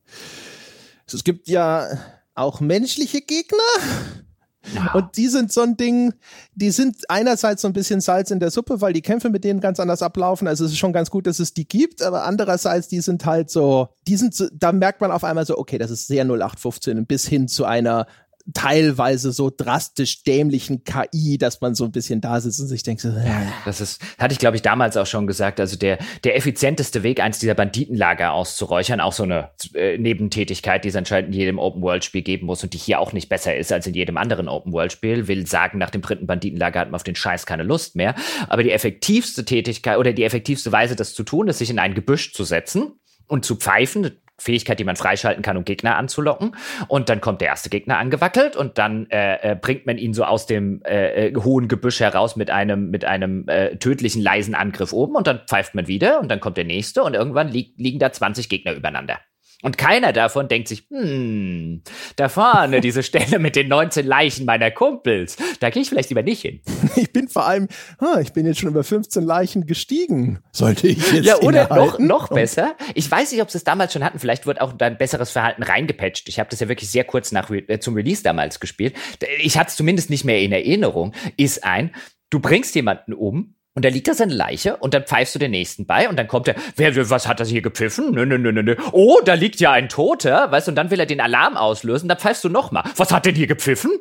Es 1.05 1.23
gibt 1.23 1.47
ja 1.47 1.87
auch 2.35 2.59
menschliche 2.59 3.21
Gegner. 3.21 3.57
Und 4.93 5.15
die 5.17 5.27
sind 5.27 5.51
so 5.53 5.61
ein 5.61 5.77
Ding, 5.77 6.13
die 6.53 6.71
sind 6.71 6.97
einerseits 7.09 7.61
so 7.61 7.67
ein 7.67 7.73
bisschen 7.73 8.01
Salz 8.01 8.29
in 8.29 8.39
der 8.39 8.51
Suppe, 8.51 8.81
weil 8.81 8.93
die 8.93 9.01
Kämpfe 9.01 9.29
mit 9.29 9.43
denen 9.43 9.61
ganz 9.61 9.79
anders 9.79 10.01
ablaufen. 10.01 10.47
Also 10.47 10.65
es 10.65 10.71
ist 10.71 10.77
schon 10.77 10.93
ganz 10.93 11.09
gut, 11.09 11.27
dass 11.27 11.39
es 11.39 11.53
die 11.53 11.67
gibt, 11.67 12.01
aber 12.01 12.25
andererseits, 12.25 12.87
die 12.87 13.01
sind 13.01 13.25
halt 13.25 13.49
so, 13.49 13.89
die 14.07 14.17
sind 14.17 14.35
so, 14.35 14.47
da 14.53 14.71
merkt 14.71 15.01
man 15.01 15.11
auf 15.11 15.23
einmal 15.23 15.45
so, 15.45 15.57
okay, 15.57 15.77
das 15.77 15.91
ist 15.91 16.07
sehr 16.07 16.23
0815 16.23 17.05
bis 17.05 17.27
hin 17.27 17.47
zu 17.47 17.65
einer 17.65 18.05
teilweise 18.53 19.31
so 19.31 19.51
drastisch 19.55 20.23
dämlichen 20.23 20.83
KI, 20.83 21.37
dass 21.37 21.61
man 21.61 21.75
so 21.75 21.85
ein 21.85 21.91
bisschen 21.91 22.21
da 22.21 22.39
sitzt 22.39 22.59
und 22.59 22.67
sich 22.67 22.83
denkt, 22.83 23.01
so, 23.01 23.09
ja, 23.09 23.51
das 23.65 23.81
ist, 23.81 24.01
hatte 24.17 24.33
ich 24.33 24.39
glaube 24.39 24.55
ich 24.55 24.61
damals 24.61 24.97
auch 24.97 25.05
schon 25.05 25.27
gesagt, 25.27 25.59
also 25.59 25.77
der, 25.77 25.99
der 26.23 26.35
effizienteste 26.35 27.03
Weg, 27.03 27.19
eins 27.19 27.39
dieser 27.39 27.53
Banditenlager 27.53 28.31
auszuräuchern, 28.31 28.99
auch 28.99 29.13
so 29.13 29.23
eine 29.23 29.49
äh, 29.73 29.97
Nebentätigkeit, 29.97 30.83
die 30.83 30.89
es 30.89 30.95
anscheinend 30.95 31.33
in 31.33 31.39
jedem 31.39 31.59
Open-World-Spiel 31.59 32.21
geben 32.21 32.45
muss 32.45 32.63
und 32.63 32.73
die 32.73 32.77
hier 32.77 32.99
auch 32.99 33.13
nicht 33.13 33.29
besser 33.29 33.55
ist 33.55 33.71
als 33.71 33.87
in 33.87 33.93
jedem 33.93 34.17
anderen 34.17 34.47
Open-World-Spiel, 34.47 35.27
will 35.27 35.47
sagen, 35.47 35.77
nach 35.77 35.89
dem 35.89 36.01
dritten 36.01 36.27
Banditenlager 36.27 36.79
hat 36.79 36.87
man 36.89 36.95
auf 36.95 37.03
den 37.03 37.15
Scheiß 37.15 37.45
keine 37.45 37.63
Lust 37.63 37.95
mehr, 37.95 38.15
aber 38.47 38.63
die 38.63 38.71
effektivste 38.71 39.45
Tätigkeit 39.45 39.97
oder 39.97 40.13
die 40.13 40.23
effektivste 40.23 40.71
Weise, 40.71 40.95
das 40.95 41.13
zu 41.13 41.23
tun, 41.23 41.47
ist, 41.47 41.59
sich 41.59 41.69
in 41.69 41.79
ein 41.79 41.93
Gebüsch 41.93 42.33
zu 42.33 42.43
setzen 42.43 42.93
und 43.27 43.45
zu 43.45 43.55
pfeifen. 43.55 44.19
Fähigkeit, 44.39 44.79
die 44.79 44.83
man 44.83 44.95
freischalten 44.95 45.43
kann, 45.43 45.57
um 45.57 45.65
Gegner 45.65 45.97
anzulocken. 45.97 46.55
Und 46.87 47.09
dann 47.09 47.21
kommt 47.21 47.41
der 47.41 47.49
erste 47.49 47.69
Gegner 47.69 47.97
angewackelt 47.97 48.55
und 48.55 48.77
dann 48.77 49.09
äh, 49.09 49.51
äh, 49.51 49.55
bringt 49.55 49.85
man 49.85 49.97
ihn 49.97 50.13
so 50.13 50.23
aus 50.23 50.45
dem 50.45 50.81
äh, 50.83 51.27
äh, 51.27 51.35
hohen 51.35 51.67
Gebüsch 51.67 51.99
heraus 51.99 52.35
mit 52.35 52.49
einem, 52.49 52.89
mit 52.89 53.05
einem 53.05 53.47
äh, 53.47 53.77
tödlichen, 53.77 54.21
leisen 54.21 54.55
Angriff 54.55 54.93
oben 54.93 55.15
und 55.15 55.27
dann 55.27 55.41
pfeift 55.47 55.75
man 55.75 55.87
wieder 55.87 56.19
und 56.19 56.29
dann 56.29 56.39
kommt 56.39 56.57
der 56.57 56.65
nächste 56.65 57.03
und 57.03 57.13
irgendwann 57.13 57.49
li 57.49 57.73
liegen 57.77 57.99
da 57.99 58.11
20 58.11 58.49
Gegner 58.49 58.73
übereinander. 58.73 59.19
Und 59.61 59.77
keiner 59.77 60.13
davon 60.13 60.47
denkt 60.47 60.69
sich, 60.69 60.85
hm, 60.89 61.81
da 62.15 62.29
vorne 62.29 62.79
diese 62.81 63.03
Stelle 63.03 63.39
mit 63.39 63.57
den 63.57 63.67
19 63.67 64.05
Leichen 64.05 64.45
meiner 64.45 64.71
Kumpels, 64.71 65.35
da 65.59 65.69
gehe 65.69 65.81
ich 65.81 65.89
vielleicht 65.89 66.09
lieber 66.09 66.23
nicht 66.23 66.41
hin. 66.41 66.61
Ich 66.95 67.13
bin 67.13 67.29
vor 67.29 67.45
allem, 67.45 67.67
ah, 67.99 68.19
ich 68.19 68.33
bin 68.33 68.45
jetzt 68.45 68.59
schon 68.59 68.69
über 68.69 68.83
15 68.83 69.23
Leichen 69.23 69.65
gestiegen. 69.65 70.39
Sollte 70.51 70.87
ich 70.87 71.11
jetzt 71.13 71.25
Ja, 71.25 71.37
oder 71.37 71.73
noch, 71.73 71.97
noch 71.97 72.29
besser. 72.29 72.75
Ich 72.93 73.09
weiß 73.09 73.31
nicht, 73.31 73.41
ob 73.41 73.49
sie 73.49 73.57
es 73.57 73.63
damals 73.63 73.93
schon 73.93 74.03
hatten. 74.03 74.19
Vielleicht 74.19 74.45
wird 74.45 74.59
auch 74.59 74.73
da 74.73 74.87
ein 74.87 74.97
besseres 74.97 75.31
Verhalten 75.31 75.63
reingepatcht. 75.63 76.27
Ich 76.27 76.39
habe 76.39 76.49
das 76.49 76.59
ja 76.59 76.67
wirklich 76.67 76.89
sehr 76.89 77.05
kurz 77.05 77.31
nach 77.31 77.49
äh, 77.49 77.79
zum 77.79 77.95
Release 77.95 78.21
damals 78.21 78.59
gespielt. 78.59 78.95
Ich 79.41 79.57
hatte 79.57 79.69
es 79.69 79.75
zumindest 79.77 80.09
nicht 80.09 80.25
mehr 80.25 80.41
in 80.41 80.51
Erinnerung. 80.51 81.13
Ist 81.37 81.63
ein, 81.63 81.95
du 82.29 82.39
bringst 82.39 82.75
jemanden 82.75 83.13
um, 83.13 83.55
und 83.79 83.85
da 83.85 83.89
liegt 83.89 84.09
da 84.09 84.13
seine 84.13 84.33
Leiche 84.33 84.75
und 84.75 84.93
dann 84.93 85.05
pfeifst 85.05 85.35
du 85.35 85.39
den 85.39 85.51
nächsten 85.51 85.85
bei 85.85 86.09
und 86.09 86.19
dann 86.19 86.27
kommt 86.27 86.49
er, 86.49 86.55
wer, 86.75 87.09
was 87.09 87.29
hat 87.29 87.39
das 87.39 87.47
hier 87.47 87.61
gepfiffen? 87.61 88.11
Nö, 88.11 88.25
nö, 88.25 88.37
nö, 88.37 88.51
nö, 88.51 88.61
nö. 88.61 88.75
Oh, 88.91 89.21
da 89.23 89.35
liegt 89.35 89.61
ja 89.61 89.71
ein 89.71 89.87
Toter, 89.87 90.51
weißt 90.51 90.67
du, 90.67 90.71
und 90.71 90.75
dann 90.75 90.91
will 90.91 90.99
er 90.99 91.05
den 91.05 91.21
Alarm 91.21 91.55
auslösen, 91.55 92.09
dann 92.09 92.17
pfeifst 92.17 92.43
du 92.43 92.49
nochmal. 92.49 92.83
Was 92.97 93.13
hat 93.13 93.25
denn 93.25 93.35
hier 93.35 93.47
gepfiffen? 93.47 93.91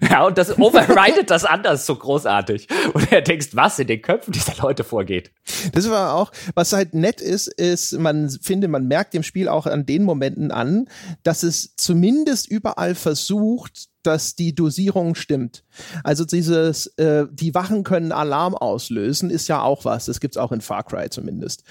Ja, 0.10 0.24
und 0.26 0.38
das 0.38 0.58
overridet 0.58 1.30
das 1.30 1.44
anders 1.44 1.86
so 1.86 1.96
großartig. 1.96 2.68
Und 2.92 3.12
er 3.12 3.22
denkst, 3.22 3.48
was 3.52 3.78
in 3.78 3.86
den 3.86 4.02
Köpfen 4.02 4.32
dieser 4.32 4.54
Leute 4.62 4.84
vorgeht. 4.84 5.30
Das 5.72 5.90
war 5.90 6.14
auch, 6.14 6.32
was 6.54 6.72
halt 6.72 6.94
nett 6.94 7.20
ist, 7.20 7.48
ist, 7.48 7.98
man 7.98 8.30
finde, 8.30 8.68
man 8.68 8.86
merkt 8.86 9.14
dem 9.14 9.22
Spiel 9.22 9.48
auch 9.48 9.66
an 9.66 9.86
den 9.86 10.04
Momenten 10.04 10.50
an, 10.50 10.88
dass 11.22 11.42
es 11.42 11.74
zumindest 11.76 12.48
überall 12.48 12.94
versucht, 12.94 13.88
dass 14.02 14.36
die 14.36 14.54
Dosierung 14.54 15.14
stimmt. 15.14 15.64
Also 16.04 16.24
dieses, 16.24 16.86
äh, 16.98 17.26
die 17.30 17.54
Wachen 17.54 17.82
können 17.82 18.12
Alarm 18.12 18.54
auslösen, 18.54 19.30
ist 19.30 19.48
ja 19.48 19.62
auch 19.62 19.84
was. 19.84 20.06
Das 20.06 20.20
gibt's 20.20 20.36
auch 20.36 20.52
in 20.52 20.60
Far 20.60 20.84
Cry 20.84 21.10
zumindest. 21.10 21.64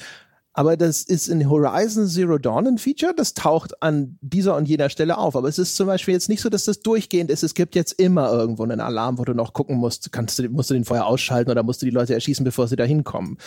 Aber 0.58 0.78
das 0.78 1.02
ist 1.02 1.28
in 1.28 1.50
Horizon 1.50 2.08
Zero 2.08 2.38
Dawn 2.38 2.66
ein 2.66 2.78
Feature, 2.78 3.14
das 3.14 3.34
taucht 3.34 3.84
an 3.84 4.18
dieser 4.22 4.56
und 4.56 4.70
jener 4.70 4.90
Stelle 4.90 5.18
auf. 5.18 5.36
Aber 5.36 5.50
es 5.50 5.60
ist 5.60 5.76
zum 5.76 5.88
Beispiel 5.88 6.14
jetzt 6.14 6.30
nicht 6.30 6.40
so, 6.40 6.48
dass 6.48 6.64
das 6.64 6.80
durchgehend 6.80 7.30
ist. 7.30 7.44
Es 7.44 7.56
gibt 7.56 7.76
jetzt 7.76 7.92
immer 8.00 8.32
irgendwo 8.32 8.64
einen 8.64 8.80
Alarm, 8.80 9.18
wo 9.18 9.26
du 9.26 9.34
noch 9.34 9.52
gucken 9.52 9.76
musst, 9.76 10.14
kannst 10.14 10.40
du, 10.40 10.48
musst 10.48 10.70
du 10.70 10.74
den 10.74 10.86
vorher 10.86 11.08
ausschalten 11.08 11.52
oder 11.52 11.62
musst 11.62 11.82
du 11.82 11.86
die 11.86 11.92
Leute 11.92 12.14
erschießen, 12.14 12.46
bevor 12.46 12.70
sie 12.70 12.78
da 12.78 12.86
hinkommen. 12.86 13.38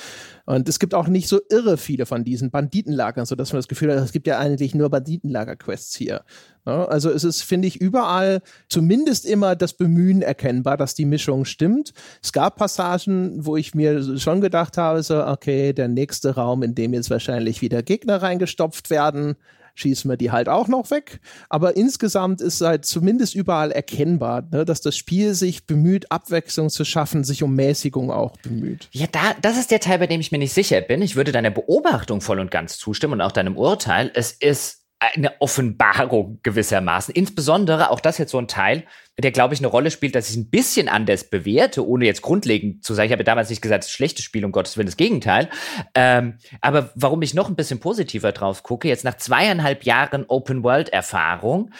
Und 0.44 0.68
es 0.68 0.78
gibt 0.78 0.94
auch 0.94 1.08
nicht 1.08 1.28
so 1.28 1.40
irre 1.48 1.78
viele 1.78 2.04
von 2.04 2.24
diesen 2.24 2.50
Banditenlagern, 2.50 3.24
so 3.24 3.34
dass 3.34 3.54
man 3.54 3.58
das 3.58 3.68
Gefühl 3.68 3.90
hat, 3.90 4.04
es 4.04 4.12
gibt 4.12 4.26
ja 4.26 4.38
eigentlich 4.38 4.74
nur 4.74 4.90
Banditenlager-Quests 4.90 5.96
hier. 5.96 6.24
Also 6.68 7.10
es 7.10 7.24
ist, 7.24 7.42
finde 7.42 7.68
ich, 7.68 7.80
überall 7.80 8.40
zumindest 8.68 9.26
immer 9.26 9.56
das 9.56 9.74
Bemühen 9.74 10.22
erkennbar, 10.22 10.76
dass 10.76 10.94
die 10.94 11.04
Mischung 11.04 11.44
stimmt. 11.44 11.92
Es 12.22 12.32
gab 12.32 12.56
Passagen, 12.56 13.44
wo 13.44 13.56
ich 13.56 13.74
mir 13.74 14.18
schon 14.18 14.40
gedacht 14.40 14.76
habe, 14.76 15.02
so, 15.02 15.24
okay, 15.24 15.72
der 15.72 15.88
nächste 15.88 16.34
Raum, 16.34 16.62
in 16.62 16.74
dem 16.74 16.94
jetzt 16.94 17.10
wahrscheinlich 17.10 17.62
wieder 17.62 17.82
Gegner 17.82 18.22
reingestopft 18.22 18.90
werden, 18.90 19.36
schießen 19.78 20.10
wir 20.10 20.16
die 20.16 20.30
halt 20.30 20.48
auch 20.48 20.68
noch 20.68 20.90
weg. 20.90 21.20
Aber 21.48 21.76
insgesamt 21.76 22.40
ist 22.40 22.60
halt 22.60 22.84
zumindest 22.84 23.34
überall 23.34 23.70
erkennbar, 23.70 24.42
ne, 24.50 24.64
dass 24.64 24.80
das 24.80 24.96
Spiel 24.96 25.34
sich 25.34 25.66
bemüht, 25.66 26.10
Abwechslung 26.10 26.68
zu 26.68 26.84
schaffen, 26.84 27.24
sich 27.24 27.42
um 27.42 27.54
Mäßigung 27.54 28.10
auch 28.10 28.36
bemüht. 28.38 28.88
Ja, 28.92 29.06
da, 29.10 29.34
das 29.40 29.58
ist 29.58 29.70
der 29.70 29.80
Teil, 29.80 29.98
bei 29.98 30.06
dem 30.06 30.20
ich 30.20 30.32
mir 30.32 30.38
nicht 30.38 30.52
sicher 30.52 30.80
bin. 30.80 31.02
Ich 31.02 31.16
würde 31.16 31.32
deiner 31.32 31.50
Beobachtung 31.50 32.20
voll 32.20 32.40
und 32.40 32.50
ganz 32.50 32.78
zustimmen 32.78 33.14
und 33.14 33.20
auch 33.20 33.32
deinem 33.32 33.56
Urteil. 33.56 34.10
Es 34.14 34.32
ist 34.32 34.87
eine 35.00 35.40
Offenbarung 35.40 36.40
gewissermaßen. 36.42 37.14
Insbesondere 37.14 37.90
auch 37.90 38.00
das 38.00 38.18
jetzt 38.18 38.32
so 38.32 38.38
ein 38.38 38.48
Teil, 38.48 38.84
der, 39.20 39.32
glaube 39.32 39.54
ich, 39.54 39.60
eine 39.60 39.68
Rolle 39.68 39.90
spielt, 39.90 40.14
dass 40.14 40.30
ich 40.30 40.36
ein 40.36 40.50
bisschen 40.50 40.88
anders 40.88 41.24
bewerte, 41.24 41.86
ohne 41.86 42.04
jetzt 42.04 42.22
grundlegend 42.22 42.84
zu 42.84 42.94
sagen, 42.94 43.06
ich 43.06 43.12
habe 43.12 43.24
damals 43.24 43.50
nicht 43.50 43.62
gesagt, 43.62 43.84
es 43.84 43.88
ist 43.88 43.94
ein 43.94 43.96
schlechtes 43.96 44.24
Spiel, 44.24 44.44
um 44.44 44.52
Gottes 44.52 44.76
Willen, 44.76 44.86
das 44.86 44.96
Gegenteil. 44.96 45.48
Ähm, 45.94 46.38
aber 46.60 46.90
warum 46.94 47.22
ich 47.22 47.34
noch 47.34 47.48
ein 47.48 47.56
bisschen 47.56 47.80
positiver 47.80 48.32
drauf 48.32 48.62
gucke, 48.62 48.88
jetzt 48.88 49.04
nach 49.04 49.16
zweieinhalb 49.16 49.84
Jahren 49.84 50.24
Open-World-Erfahrung, 50.26 51.72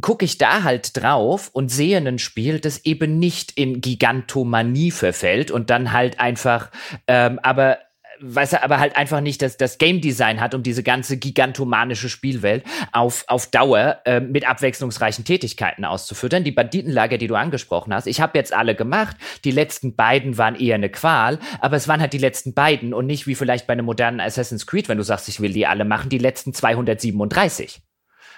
gucke 0.00 0.24
ich 0.24 0.38
da 0.38 0.62
halt 0.62 0.96
drauf 0.96 1.50
und 1.52 1.70
sehe 1.70 1.98
ein 1.98 2.18
Spiel, 2.18 2.60
das 2.60 2.84
eben 2.84 3.18
nicht 3.18 3.52
in 3.52 3.80
Gigantomanie 3.80 4.90
verfällt 4.90 5.50
und 5.50 5.70
dann 5.70 5.92
halt 5.92 6.20
einfach, 6.20 6.70
ähm, 7.06 7.40
aber 7.42 7.78
weiß 8.20 8.54
er 8.54 8.64
aber 8.64 8.78
halt 8.78 8.96
einfach 8.96 9.20
nicht 9.20 9.42
dass 9.42 9.56
das 9.56 9.78
Game 9.78 10.00
Design 10.00 10.40
hat, 10.40 10.54
um 10.54 10.62
diese 10.62 10.82
ganze 10.82 11.16
gigantomanische 11.16 12.08
Spielwelt 12.08 12.64
auf, 12.92 13.24
auf 13.28 13.46
Dauer 13.46 14.00
äh, 14.04 14.20
mit 14.20 14.48
abwechslungsreichen 14.48 15.24
Tätigkeiten 15.24 15.84
auszufüttern. 15.84 16.44
Die 16.44 16.52
Banditenlager, 16.52 17.18
die 17.18 17.26
du 17.26 17.34
angesprochen 17.34 17.94
hast, 17.94 18.06
ich 18.06 18.20
habe 18.20 18.38
jetzt 18.38 18.52
alle 18.52 18.74
gemacht. 18.74 19.16
Die 19.44 19.50
letzten 19.50 19.94
beiden 19.94 20.38
waren 20.38 20.54
eher 20.54 20.76
eine 20.76 20.88
Qual, 20.88 21.38
aber 21.60 21.76
es 21.76 21.88
waren 21.88 22.00
halt 22.00 22.12
die 22.12 22.18
letzten 22.18 22.54
beiden 22.54 22.94
und 22.94 23.06
nicht 23.06 23.26
wie 23.26 23.34
vielleicht 23.34 23.66
bei 23.66 23.72
einem 23.72 23.86
modernen 23.86 24.20
Assassin's 24.20 24.66
Creed, 24.66 24.88
wenn 24.88 24.98
du 24.98 25.04
sagst, 25.04 25.28
ich 25.28 25.40
will 25.40 25.52
die 25.52 25.66
alle 25.66 25.84
machen, 25.84 26.08
die 26.08 26.18
letzten 26.18 26.52
237. 26.52 27.85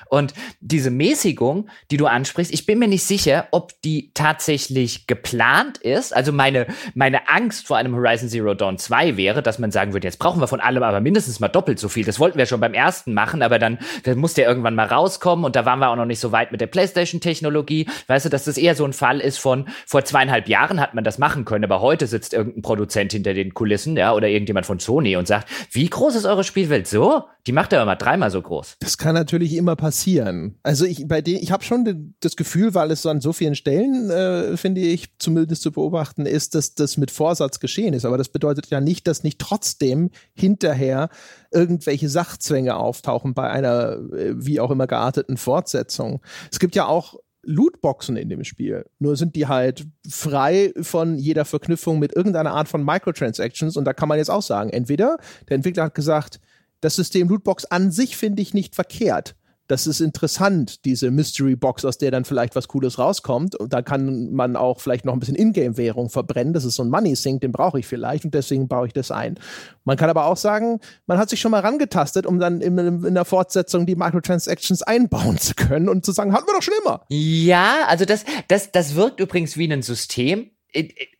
Und 0.09 0.35
diese 0.61 0.91
Mäßigung, 0.91 1.69
die 1.91 1.97
du 1.97 2.07
ansprichst, 2.07 2.53
ich 2.53 2.67
bin 2.67 2.79
mir 2.79 2.89
nicht 2.89 3.05
sicher, 3.05 3.49
ob 3.51 3.81
die 3.83 4.11
tatsächlich 4.15 5.07
geplant 5.07 5.79
ist. 5.79 6.15
Also 6.15 6.33
meine, 6.33 6.67
meine 6.95 7.29
Angst 7.29 7.67
vor 7.67 7.77
einem 7.77 7.95
Horizon 7.95 8.29
Zero 8.29 8.55
Dawn 8.55 8.79
2 8.79 9.17
wäre, 9.17 9.43
dass 9.43 9.59
man 9.59 9.71
sagen 9.71 9.93
würde, 9.93 10.07
jetzt 10.07 10.19
brauchen 10.19 10.41
wir 10.41 10.49
von 10.49 10.61
allem 10.61 10.83
aber 10.83 11.01
mindestens 11.01 11.41
mal 11.41 11.49
doppelt 11.49 11.79
so 11.79 11.89
viel. 11.89 12.05
Das 12.05 12.19
wollten 12.19 12.39
wir 12.39 12.47
schon 12.47 12.61
beim 12.61 12.75
ersten 12.75 13.15
machen, 13.15 13.43
aber 13.43 13.59
dann, 13.59 13.79
dann 14.05 14.19
muss 14.19 14.35
der 14.35 14.49
irgendwann 14.49 14.75
mal 14.75 14.87
rauskommen 14.87 15.45
und 15.45 15.57
da 15.57 15.65
waren 15.65 15.79
wir 15.79 15.91
auch 15.91 15.97
noch 15.97 16.05
nicht 16.05 16.21
so 16.21 16.33
weit 16.33 16.53
mit 16.53 16.61
der 16.61 16.67
PlayStation-Technologie. 16.67 17.87
Weißt 18.07 18.27
du, 18.27 18.31
dass 18.31 18.45
das 18.45 18.57
eher 18.57 18.75
so 18.75 18.85
ein 18.85 18.93
Fall 18.93 19.21
ist 19.21 19.39
von 19.39 19.69
vor 19.87 20.05
zweieinhalb 20.05 20.49
Jahren 20.49 20.81
hat 20.81 20.95
man 20.95 21.05
das 21.05 21.19
machen 21.19 21.45
können, 21.45 21.65
aber 21.65 21.81
heute 21.81 22.07
sitzt 22.07 22.35
irgendein 22.35 22.63
Produzent 22.63 23.13
hinter 23.13 23.35
den 23.35 23.55
Kulissen, 23.55 23.97
ja, 23.97 24.15
oder 24.15 24.29
irgendjemand 24.29 24.67
von 24.67 24.79
Sony 24.79 25.17
und 25.17 25.27
sagt, 25.27 25.49
wie 25.71 25.89
groß 25.89 26.15
ist 26.15 26.25
eure 26.25 26.45
Spielwelt? 26.45 26.87
So? 26.87 27.25
Die 27.49 27.53
macht 27.53 27.73
er 27.73 27.83
immer 27.83 27.97
dreimal 27.97 28.31
so 28.31 28.43
groß. 28.43 28.77
Das 28.79 28.99
kann 28.99 29.15
natürlich 29.15 29.55
immer 29.57 29.75
passieren. 29.75 30.59
Also 30.63 30.85
ich 30.85 31.09
bei 31.09 31.23
denen, 31.23 31.43
ich 31.43 31.51
habe 31.51 31.65
schon 31.65 32.15
das 32.21 32.37
Gefühl, 32.37 32.75
weil 32.75 32.91
es 32.91 33.01
so 33.01 33.09
an 33.09 33.23
so 33.23 33.33
vielen 33.33 33.55
Stellen, 33.55 34.11
äh, 34.11 34.59
finde 34.59 34.83
ich, 34.83 35.17
zumindest 35.19 35.63
zu 35.63 35.73
beobachten 35.73 36.27
ist, 36.27 36.55
dass 36.55 36.75
das 36.75 36.99
mit 36.99 37.11
Vorsatz 37.11 37.59
geschehen 37.59 37.95
ist. 37.95 38.05
Aber 38.05 38.19
das 38.19 38.29
bedeutet 38.29 38.67
ja 38.67 38.83
nicht, 38.83 39.07
dass 39.07 39.25
nicht 39.25 39.39
trotzdem 39.39 40.11
hinterher 40.35 41.09
irgendwelche 41.51 42.11
Sachzwänge 42.11 42.77
auftauchen 42.77 43.33
bei 43.33 43.49
einer 43.49 43.93
äh, 44.13 44.35
wie 44.37 44.61
auch 44.61 44.71
immer 44.71 44.87
gearteten 44.87 45.39
Fortsetzung. 45.39 46.21
Es 46.53 46.59
gibt 46.59 46.77
ja 46.77 46.85
auch 46.85 47.15
Lootboxen 47.45 48.19
in 48.19 48.29
dem 48.29 48.45
Spiel. 48.45 48.85
Nur 48.99 49.17
sind 49.17 49.35
die 49.37 49.47
halt 49.47 49.87
frei 50.07 50.75
von 50.83 51.17
jeder 51.17 51.47
Verknüpfung 51.47 51.99
mit 51.99 52.15
irgendeiner 52.15 52.51
Art 52.51 52.69
von 52.69 52.85
Microtransactions. 52.85 53.79
Und 53.79 53.87
da 53.87 53.95
kann 53.95 54.11
man 54.11 54.19
jetzt 54.19 54.31
auch 54.31 54.43
sagen, 54.43 54.69
entweder 54.69 55.17
der 55.49 55.55
Entwickler 55.55 55.85
hat 55.85 55.95
gesagt, 55.95 56.41
das 56.81 56.97
System 56.97 57.29
Lootbox 57.29 57.65
an 57.67 57.91
sich 57.91 58.17
finde 58.17 58.43
ich 58.43 58.55
nicht 58.55 58.75
verkehrt. 58.75 59.35
das 59.69 59.87
ist 59.87 60.01
interessant, 60.01 60.87
diese 60.87 61.11
Mystery 61.11 61.55
Box, 61.55 61.85
aus 61.85 61.99
der 61.99 62.11
dann 62.11 62.25
vielleicht 62.25 62.57
was 62.57 62.69
Cooles 62.69 62.99
rauskommt. 62.99 63.55
Und 63.55 63.75
da 63.75 63.83
kann 63.83 64.33
man 64.33 64.57
auch 64.57 64.81
vielleicht 64.81 65.05
noch 65.05 65.13
ein 65.13 65.21
bisschen 65.21 65.37
Ingame-Währung 65.37 66.09
verbrennen. 66.09 66.55
Das 66.55 66.65
ist 66.65 66.77
so 66.77 66.83
ein 66.83 66.89
Money 66.89 67.15
Sink, 67.15 67.43
den 67.43 67.53
brauche 67.53 67.79
ich 67.79 67.87
vielleicht 67.87 68.25
und 68.25 68.33
deswegen 68.33 68.67
baue 68.67 68.87
ich 68.87 68.95
das 68.95 69.11
ein. 69.11 69.39
Man 69.85 69.99
kann 69.99 70.09
aber 70.09 70.25
auch 70.25 70.39
sagen, 70.39 70.81
man 71.07 71.19
hat 71.19 71.29
sich 71.29 71.41
schon 71.41 71.51
mal 71.51 71.61
rangetastet, 71.61 72.25
um 72.25 72.39
dann 72.39 72.63
in, 72.63 72.79
in 72.79 73.15
der 73.15 73.27
Fortsetzung 73.27 73.85
die 73.85 73.95
Microtransactions 73.95 74.83
einbauen 74.83 75.37
zu 75.37 75.55
können 75.55 75.91
und 75.91 76.05
zu 76.05 76.13
sagen, 76.13 76.33
hatten 76.33 76.47
wir 76.47 76.55
doch 76.55 76.63
schon 76.63 76.75
immer. 76.83 77.03
Ja, 77.11 77.85
also 77.89 78.07
das, 78.07 78.25
das, 78.49 78.73
das 78.73 78.95
wirkt 78.95 79.21
übrigens 79.21 79.59
wie 79.59 79.71
ein 79.71 79.83
System, 79.83 80.51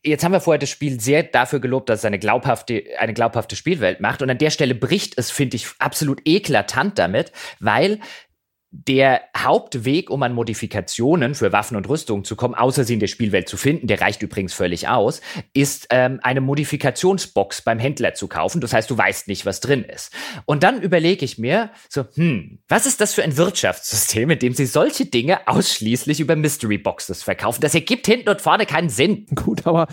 jetzt 0.03 0.23
haben 0.23 0.31
wir 0.31 0.39
vorher 0.39 0.59
das 0.59 0.69
Spiel 0.69 0.99
sehr 0.99 1.23
dafür 1.23 1.59
gelobt, 1.59 1.89
dass 1.89 1.99
es 1.99 2.05
eine 2.05 2.19
glaubhafte, 2.19 2.83
eine 2.99 3.13
glaubhafte 3.13 3.55
Spielwelt 3.55 3.99
macht. 3.99 4.21
Und 4.21 4.29
an 4.29 4.37
der 4.37 4.51
Stelle 4.51 4.75
bricht 4.75 5.17
es, 5.17 5.31
finde 5.31 5.55
ich, 5.57 5.67
absolut 5.79 6.21
eklatant 6.25 6.99
damit, 6.99 7.31
weil 7.59 7.99
der 8.71 9.21
Hauptweg, 9.35 10.11
um 10.11 10.21
an 10.21 10.33
Modifikationen 10.33 11.33
für 11.33 11.51
Waffen 11.51 11.75
und 11.75 11.89
Rüstungen 11.89 12.23
zu 12.23 12.35
kommen, 12.35 12.53
außer 12.53 12.83
sie 12.83 12.93
in 12.93 12.99
der 12.99 13.07
Spielwelt 13.07 13.49
zu 13.49 13.57
finden, 13.57 13.87
der 13.87 13.99
reicht 13.99 14.21
übrigens 14.21 14.53
völlig 14.53 14.87
aus, 14.87 15.21
ist 15.53 15.87
ähm, 15.89 16.19
eine 16.21 16.39
Modifikationsbox 16.39 17.63
beim 17.63 17.79
Händler 17.79 18.13
zu 18.13 18.27
kaufen. 18.27 18.61
Das 18.61 18.71
heißt, 18.71 18.89
du 18.91 18.95
weißt 18.95 19.27
nicht, 19.27 19.47
was 19.47 19.59
drin 19.59 19.83
ist. 19.83 20.13
Und 20.45 20.61
dann 20.61 20.83
überlege 20.83 21.25
ich 21.25 21.39
mir 21.39 21.71
so, 21.89 22.05
hm, 22.13 22.59
was 22.67 22.85
ist 22.85 23.01
das 23.01 23.15
für 23.15 23.23
ein 23.23 23.37
Wirtschaftssystem, 23.37 24.29
in 24.29 24.37
dem 24.37 24.53
sie 24.53 24.67
solche 24.67 25.07
Dinge 25.07 25.47
ausschließlich 25.47 26.19
über 26.19 26.35
Mystery 26.35 26.77
Boxes 26.77 27.23
verkaufen? 27.23 27.61
Das 27.61 27.73
ergibt 27.73 28.05
hinten 28.05 28.29
und 28.29 28.39
vorne 28.39 28.67
keinen 28.67 28.89
Sinn. 28.89 29.25
Gut, 29.33 29.65
aber 29.65 29.87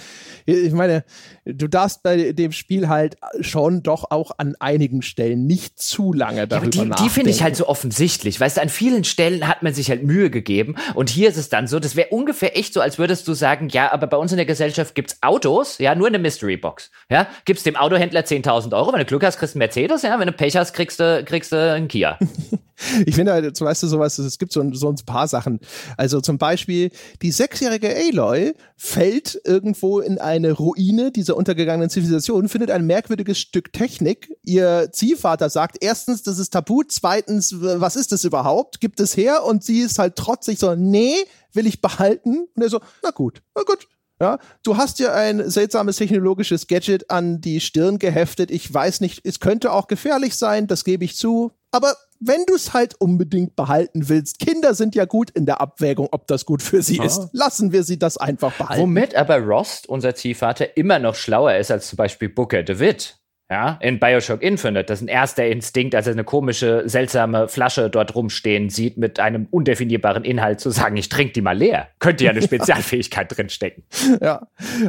ich 0.45 0.73
meine, 0.73 1.05
du 1.47 1.67
darfst 1.67 2.03
bei 2.03 2.33
dem 2.33 2.53
Spiel 2.53 2.89
halt 2.89 3.17
schon 3.41 3.83
doch 3.83 4.11
auch 4.11 4.33
an 4.37 4.55
einigen 4.61 5.01
Stellen 5.01 5.47
nicht 5.47 5.79
zu 5.79 6.13
lange 6.13 6.47
darüber 6.47 6.67
ja, 6.67 6.71
die, 6.71 6.89
nachdenken. 6.91 7.05
Die 7.05 7.15
finde 7.15 7.31
ich 7.31 7.43
halt 7.43 7.57
so 7.57 7.69
offensichtlich. 7.69 8.39
Weißt 8.39 8.59
du, 8.59 8.66
an 8.67 8.71
vielen 8.71 9.05
Stellen 9.05 9.47
hat 9.47 9.63
man 9.63 9.75
sich 9.75 9.91
halt 9.91 10.03
Mühe 10.03 10.29
gegeben 10.29 10.75
und 10.95 11.09
hier 11.09 11.29
ist 11.29 11.37
es 11.37 11.49
dann 11.49 11.69
so, 11.69 11.79
das 11.79 11.95
wäre 11.95 12.09
ungefähr 12.09 12.59
echt 12.59 12.75
so, 12.75 12.81
als 12.81 12.99
würdest 12.99 13.29
du 13.29 13.35
sagen, 13.35 13.69
ja, 13.69 13.93
aber 13.93 14.09
bei 14.09 14.17
uns 14.17 14.33
in 14.33 14.39
der 14.39 14.47
Gesellschaft 14.47 14.97
gibt's 14.97 15.19
Autos, 15.23 15.79
ja, 15.79 15.95
nur 15.95 16.09
eine 16.09 16.19
Mystery 16.19 16.57
Box. 16.57 16.91
Ja, 17.09 17.29
gibt's 17.45 17.63
dem 17.63 17.77
Autohändler 17.77 18.23
10.000 18.23 18.77
Euro, 18.77 18.93
wenn 18.93 18.99
du 18.99 19.05
Glück 19.05 19.25
hast, 19.25 19.39
kriegst 19.39 19.55
du 19.55 19.59
einen 19.59 19.67
Mercedes, 19.67 20.03
ja, 20.03 20.19
wenn 20.19 20.27
du 20.27 20.33
Pech 20.33 20.57
hast, 20.57 20.73
kriegst 20.73 20.99
du, 20.99 21.23
kriegst 21.25 21.53
du 21.53 21.75
einen 21.75 21.87
Kia. 21.87 22.19
ich 23.07 23.15
finde 23.15 23.33
halt, 23.33 23.61
weißt 23.61 23.83
du, 23.83 23.87
sowas, 23.87 24.19
es 24.19 24.39
gibt 24.39 24.53
so, 24.53 24.63
so 24.75 24.89
ein 24.89 24.97
paar 25.07 25.29
Sachen. 25.29 25.61
Also 25.97 26.21
zum 26.21 26.39
Beispiel, 26.39 26.91
die 27.23 27.31
sechsjährige 27.31 27.95
Aloy 27.95 28.55
fällt 28.77 29.41
irgendwo 29.45 30.01
in 30.01 30.19
eine 30.19 30.53
Ruine 30.53 31.11
dieser 31.11 31.37
untergegangenen 31.37 31.91
Zivilisation, 31.91 32.49
findet 32.49 32.71
ein 32.71 32.87
merkwürdiges 32.87 33.39
Stück 33.39 33.73
Technik. 33.73 34.35
Ihr 34.43 34.91
Ziehvater 34.93 35.49
sagt 35.51 35.79
erstens, 35.81 36.23
das 36.23 36.39
ist 36.39 36.51
tabu, 36.53 36.83
zweitens, 36.87 37.55
was 37.61 37.97
ist 37.97 38.13
das 38.13 38.25
überhaupt? 38.25 38.81
Gibt 38.81 39.01
es 39.01 39.17
her? 39.17 39.45
Und 39.45 39.65
sie 39.65 39.81
ist 39.81 39.99
halt 39.99 40.17
trotzig 40.17 40.59
so, 40.59 40.75
nee, 40.75 41.15
will 41.53 41.67
ich 41.67 41.81
behalten. 41.81 42.47
Und 42.55 42.63
er 42.63 42.69
so, 42.69 42.81
na 43.03 43.11
gut, 43.11 43.43
na 43.55 43.63
gut, 43.63 43.89
ja, 44.21 44.39
du 44.63 44.79
hast 44.79 44.99
dir 44.99 45.15
ein 45.15 45.49
seltsames 45.51 45.97
technologisches 45.97 46.67
Gadget 46.67 47.11
an 47.11 47.43
die 47.43 47.61
Stirn 47.61 47.99
geheftet. 47.99 48.51
Ich 48.51 48.73
weiß 48.73 49.03
nicht, 49.03 49.21
es 49.25 49.41
könnte 49.41 49.73
auch 49.73 49.89
gefährlich 49.89 50.37
sein, 50.37 50.67
das 50.67 50.85
gebe 50.85 51.05
ich 51.05 51.17
zu. 51.17 51.53
Aber 51.71 51.95
wenn 52.21 52.45
du 52.47 52.55
es 52.55 52.73
halt 52.73 52.95
unbedingt 53.01 53.57
behalten 53.57 54.09
willst, 54.09 54.39
Kinder 54.39 54.75
sind 54.75 54.95
ja 54.95 55.05
gut 55.05 55.31
in 55.31 55.47
der 55.47 55.61
Abwägung, 55.61 56.09
ob 56.11 56.27
das 56.27 56.45
gut 56.45 56.63
für 56.63 56.83
sie 56.83 57.01
ah. 57.01 57.05
ist. 57.05 57.29
Lassen 57.33 57.73
wir 57.73 57.83
sie 57.83 57.99
das 57.99 58.17
einfach 58.17 58.53
behalten. 58.53 58.83
Womit 58.83 59.15
aber 59.15 59.39
Rost, 59.39 59.89
unser 59.89 60.15
Ziehvater, 60.15 60.77
immer 60.77 60.99
noch 60.99 61.15
schlauer 61.15 61.55
ist 61.55 61.71
als 61.71 61.89
zum 61.89 61.97
Beispiel 61.97 62.29
Booker 62.29 62.63
DeWitt. 62.63 63.19
Ja, 63.49 63.79
in 63.81 64.01
Bioshock 64.01 64.43
Infinite, 64.43 64.87
das 64.87 64.99
ist 64.99 65.05
ein 65.05 65.09
erster 65.09 65.47
Instinkt, 65.47 65.95
als 65.95 66.09
er 66.09 66.15
eine 66.15 66.25
komische, 66.25 66.83
seltsame 66.87 67.47
Flasche 67.47 67.89
dort 67.91 68.17
rumstehen 68.17 68.71
sieht 68.71 68.97
mit 68.97 69.21
einem 69.21 69.47
undefinierbaren 69.53 70.25
Inhalt, 70.25 70.59
zu 70.59 70.71
sagen, 70.71 70.97
ich 70.97 71.09
trinke 71.09 71.33
die 71.35 71.43
mal 71.43 71.57
leer. 71.57 71.87
Könnte 72.01 72.25
ja 72.25 72.33
eine 72.33 72.43
Spezialfähigkeit 72.43 73.37
drinstecken. 73.37 73.85
Ja, 74.21 74.49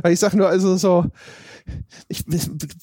ich 0.10 0.20
sag 0.20 0.34
nur, 0.34 0.50
also 0.50 0.76
so, 0.76 1.06
ich, 2.08 2.24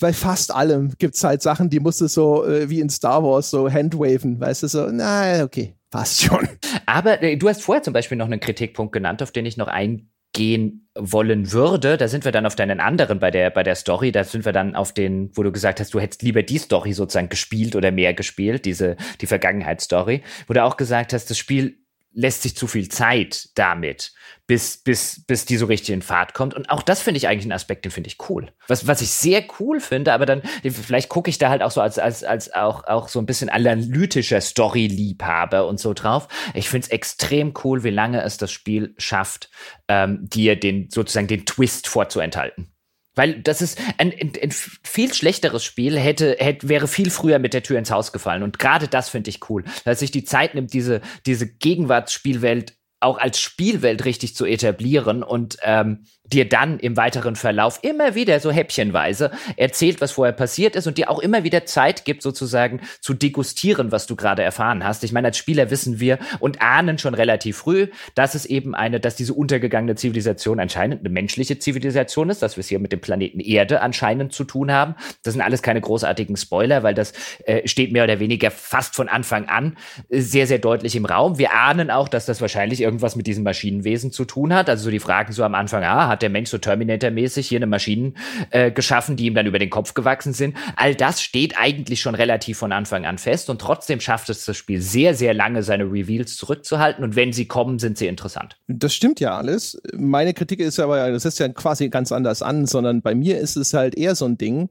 bei 0.00 0.12
fast 0.12 0.54
allem 0.54 0.92
gibt 0.98 1.14
es 1.14 1.24
halt 1.24 1.42
Sachen, 1.42 1.70
die 1.70 1.80
musst 1.80 2.00
du 2.00 2.06
so 2.06 2.44
äh, 2.44 2.68
wie 2.68 2.80
in 2.80 2.90
Star 2.90 3.22
Wars 3.22 3.50
so 3.50 3.70
handwaven, 3.70 4.40
weißt 4.40 4.64
du, 4.64 4.68
so, 4.68 4.88
na, 4.90 5.42
okay, 5.44 5.74
passt 5.90 6.22
schon. 6.22 6.48
Aber 6.86 7.22
äh, 7.22 7.36
du 7.36 7.48
hast 7.48 7.62
vorher 7.62 7.82
zum 7.82 7.92
Beispiel 7.92 8.18
noch 8.18 8.26
einen 8.26 8.40
Kritikpunkt 8.40 8.92
genannt, 8.92 9.22
auf 9.22 9.32
den 9.32 9.46
ich 9.46 9.56
noch 9.56 9.68
eingehen 9.68 10.88
wollen 10.96 11.52
würde, 11.52 11.96
da 11.96 12.08
sind 12.08 12.24
wir 12.24 12.32
dann 12.32 12.46
auf 12.46 12.56
deinen 12.56 12.80
anderen 12.80 13.18
bei 13.18 13.30
der, 13.30 13.50
bei 13.50 13.62
der 13.62 13.74
Story, 13.74 14.12
da 14.12 14.24
sind 14.24 14.44
wir 14.44 14.52
dann 14.52 14.74
auf 14.74 14.92
den, 14.92 15.30
wo 15.34 15.42
du 15.42 15.50
gesagt 15.50 15.80
hast, 15.80 15.94
du 15.94 16.00
hättest 16.00 16.22
lieber 16.22 16.42
die 16.42 16.58
Story 16.58 16.92
sozusagen 16.92 17.28
gespielt 17.28 17.76
oder 17.76 17.90
mehr 17.90 18.14
gespielt, 18.14 18.64
diese, 18.64 18.96
die 19.20 19.26
Vergangenheitsstory, 19.26 20.22
wo 20.46 20.54
du 20.54 20.62
auch 20.62 20.76
gesagt 20.76 21.12
hast, 21.12 21.30
das 21.30 21.38
Spiel 21.38 21.83
lässt 22.14 22.42
sich 22.42 22.56
zu 22.56 22.66
viel 22.66 22.88
Zeit 22.88 23.48
damit, 23.54 24.12
bis, 24.46 24.76
bis, 24.76 25.24
bis 25.26 25.44
die 25.44 25.56
so 25.56 25.66
richtig 25.66 25.94
in 25.94 26.02
Fahrt 26.02 26.34
kommt. 26.34 26.54
Und 26.54 26.70
auch 26.70 26.82
das 26.82 27.02
finde 27.02 27.18
ich 27.18 27.28
eigentlich 27.28 27.44
einen 27.44 27.52
Aspekt, 27.52 27.84
den 27.84 27.92
finde 27.92 28.08
ich 28.08 28.18
cool. 28.28 28.52
Was, 28.68 28.86
was 28.86 29.02
ich 29.02 29.10
sehr 29.10 29.44
cool 29.58 29.80
finde, 29.80 30.12
aber 30.12 30.26
dann, 30.26 30.42
vielleicht 30.62 31.08
gucke 31.08 31.30
ich 31.30 31.38
da 31.38 31.50
halt 31.50 31.62
auch 31.62 31.70
so 31.70 31.80
als, 31.80 31.98
als, 31.98 32.24
als 32.24 32.52
auch, 32.52 32.84
auch 32.84 33.08
so 33.08 33.18
ein 33.18 33.26
bisschen 33.26 33.48
analytischer 33.48 34.40
Story-Liebhaber 34.40 35.66
und 35.66 35.80
so 35.80 35.94
drauf. 35.94 36.28
Ich 36.54 36.68
finde 36.68 36.86
es 36.86 36.90
extrem 36.90 37.54
cool, 37.64 37.84
wie 37.84 37.90
lange 37.90 38.22
es 38.22 38.36
das 38.36 38.52
Spiel 38.52 38.94
schafft, 38.98 39.50
ähm, 39.88 40.20
dir 40.22 40.58
den, 40.58 40.88
sozusagen 40.90 41.26
den 41.26 41.46
Twist 41.46 41.88
vorzuenthalten. 41.88 42.73
Weil 43.14 43.40
das 43.42 43.62
ist 43.62 43.78
ein, 43.98 44.12
ein, 44.12 44.32
ein, 44.42 44.50
viel 44.50 45.14
schlechteres 45.14 45.64
Spiel, 45.64 45.98
hätte, 45.98 46.36
hätte, 46.38 46.68
wäre 46.68 46.88
viel 46.88 47.10
früher 47.10 47.38
mit 47.38 47.54
der 47.54 47.62
Tür 47.62 47.78
ins 47.78 47.90
Haus 47.90 48.12
gefallen. 48.12 48.42
Und 48.42 48.58
gerade 48.58 48.88
das 48.88 49.08
finde 49.08 49.30
ich 49.30 49.48
cool, 49.48 49.64
dass 49.84 50.00
sich 50.00 50.10
die 50.10 50.24
Zeit 50.24 50.54
nimmt, 50.54 50.72
diese, 50.72 51.00
diese 51.26 51.46
Gegenwartsspielwelt 51.46 52.74
auch 53.00 53.18
als 53.18 53.38
Spielwelt 53.38 54.04
richtig 54.06 54.34
zu 54.34 54.46
etablieren 54.46 55.22
und 55.22 55.58
ähm, 55.62 56.06
dir 56.32 56.48
dann 56.48 56.78
im 56.78 56.96
weiteren 56.96 57.36
Verlauf 57.36 57.80
immer 57.82 58.14
wieder 58.14 58.40
so 58.40 58.50
häppchenweise 58.50 59.30
erzählt, 59.56 60.00
was 60.00 60.12
vorher 60.12 60.32
passiert 60.32 60.74
ist 60.74 60.86
und 60.86 60.96
dir 60.96 61.10
auch 61.10 61.18
immer 61.18 61.44
wieder 61.44 61.66
Zeit 61.66 62.04
gibt, 62.04 62.22
sozusagen 62.22 62.80
zu 63.00 63.12
degustieren, 63.12 63.92
was 63.92 64.06
du 64.06 64.16
gerade 64.16 64.42
erfahren 64.42 64.84
hast. 64.84 65.04
Ich 65.04 65.12
meine, 65.12 65.28
als 65.28 65.36
Spieler 65.36 65.70
wissen 65.70 66.00
wir 66.00 66.18
und 66.40 66.62
ahnen 66.62 66.98
schon 66.98 67.14
relativ 67.14 67.58
früh, 67.58 67.88
dass 68.14 68.34
es 68.34 68.46
eben 68.46 68.74
eine, 68.74 69.00
dass 69.00 69.16
diese 69.16 69.34
untergegangene 69.34 69.96
Zivilisation 69.96 70.60
anscheinend 70.60 71.00
eine 71.00 71.10
menschliche 71.10 71.58
Zivilisation 71.58 72.30
ist, 72.30 72.42
dass 72.42 72.56
wir 72.56 72.60
es 72.60 72.68
hier 72.68 72.78
mit 72.78 72.92
dem 72.92 73.00
Planeten 73.00 73.40
Erde 73.40 73.82
anscheinend 73.82 74.32
zu 74.32 74.44
tun 74.44 74.72
haben. 74.72 74.94
Das 75.22 75.34
sind 75.34 75.42
alles 75.42 75.62
keine 75.62 75.82
großartigen 75.82 76.36
Spoiler, 76.36 76.82
weil 76.82 76.94
das 76.94 77.12
äh, 77.44 77.68
steht 77.68 77.92
mehr 77.92 78.04
oder 78.04 78.18
weniger 78.18 78.50
fast 78.50 78.94
von 78.94 79.08
Anfang 79.08 79.48
an 79.48 79.76
äh, 80.08 80.20
sehr, 80.20 80.46
sehr 80.46 80.58
deutlich 80.58 80.96
im 80.96 81.04
Raum. 81.04 81.38
Wir 81.38 81.52
ahnen 81.52 81.90
auch, 81.90 82.08
dass 82.08 82.24
das 82.24 82.40
wahrscheinlich 82.40 82.80
irgendwas 82.80 83.14
mit 83.14 83.26
diesen 83.26 83.44
Maschinenwesen 83.44 84.10
zu 84.10 84.24
tun 84.24 84.54
hat. 84.54 84.70
Also 84.70 84.84
so 84.84 84.90
die 84.90 85.00
Fragen 85.00 85.32
so 85.32 85.44
am 85.44 85.54
Anfang, 85.54 85.84
ah, 85.84 86.13
hat 86.14 86.22
der 86.22 86.30
Mensch 86.30 86.50
so 86.50 86.58
Terminator-mäßig 86.58 87.46
hier 87.46 87.58
eine 87.58 87.66
Maschinen 87.66 88.16
äh, 88.50 88.70
geschaffen, 88.70 89.16
die 89.16 89.26
ihm 89.26 89.34
dann 89.34 89.46
über 89.46 89.58
den 89.58 89.70
Kopf 89.70 89.94
gewachsen 89.94 90.32
sind. 90.32 90.56
All 90.76 90.94
das 90.94 91.20
steht 91.22 91.58
eigentlich 91.58 92.00
schon 92.00 92.14
relativ 92.14 92.58
von 92.58 92.72
Anfang 92.72 93.04
an 93.04 93.18
fest 93.18 93.50
und 93.50 93.60
trotzdem 93.60 94.00
schafft 94.00 94.30
es 94.30 94.44
das 94.44 94.56
Spiel 94.56 94.80
sehr, 94.80 95.14
sehr 95.14 95.34
lange, 95.34 95.62
seine 95.62 95.84
Reveals 95.84 96.36
zurückzuhalten 96.36 97.04
und 97.04 97.16
wenn 97.16 97.32
sie 97.32 97.46
kommen, 97.46 97.78
sind 97.78 97.98
sie 97.98 98.06
interessant. 98.06 98.56
Das 98.66 98.94
stimmt 98.94 99.20
ja 99.20 99.36
alles. 99.36 99.80
Meine 99.92 100.34
Kritik 100.34 100.60
ist 100.60 100.80
aber, 100.80 101.10
das 101.10 101.24
ist 101.24 101.38
ja 101.38 101.48
quasi 101.48 101.88
ganz 101.88 102.12
anders 102.12 102.42
an, 102.42 102.66
sondern 102.66 103.02
bei 103.02 103.14
mir 103.14 103.38
ist 103.38 103.56
es 103.56 103.74
halt 103.74 103.96
eher 103.96 104.14
so 104.14 104.24
ein 104.24 104.38
Ding, 104.38 104.68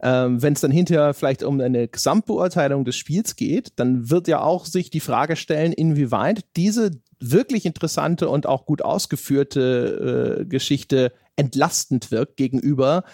ähm, 0.00 0.42
Wenn 0.42 0.52
es 0.52 0.60
dann 0.60 0.70
hinterher 0.70 1.14
vielleicht 1.14 1.42
um 1.42 1.60
eine 1.60 1.88
Gesamtbeurteilung 1.88 2.84
des 2.84 2.96
Spiels 2.96 3.36
geht, 3.36 3.72
dann 3.76 4.10
wird 4.10 4.28
ja 4.28 4.40
auch 4.42 4.66
sich 4.66 4.90
die 4.90 5.00
Frage 5.00 5.36
stellen, 5.36 5.72
inwieweit 5.72 6.44
diese 6.56 6.90
wirklich 7.18 7.64
interessante 7.64 8.28
und 8.28 8.46
auch 8.46 8.66
gut 8.66 8.82
ausgeführte 8.82 10.40
äh, 10.40 10.44
Geschichte 10.44 11.12
entlastend 11.36 12.10
wirkt 12.10 12.36
gegenüber 12.36 13.04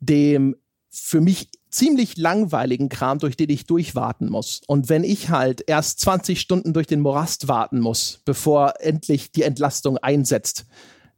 dem 0.00 0.56
für 0.90 1.20
mich 1.20 1.50
ziemlich 1.70 2.16
langweiligen 2.16 2.88
Kram, 2.88 3.18
durch 3.18 3.36
den 3.36 3.50
ich 3.50 3.66
durchwarten 3.66 4.30
muss. 4.30 4.62
Und 4.66 4.88
wenn 4.88 5.04
ich 5.04 5.28
halt 5.28 5.62
erst 5.66 6.00
20 6.00 6.40
Stunden 6.40 6.72
durch 6.72 6.86
den 6.86 7.00
Morast 7.00 7.48
warten 7.48 7.80
muss, 7.80 8.20
bevor 8.24 8.74
endlich 8.80 9.32
die 9.32 9.42
Entlastung 9.42 9.98
einsetzt, 9.98 10.66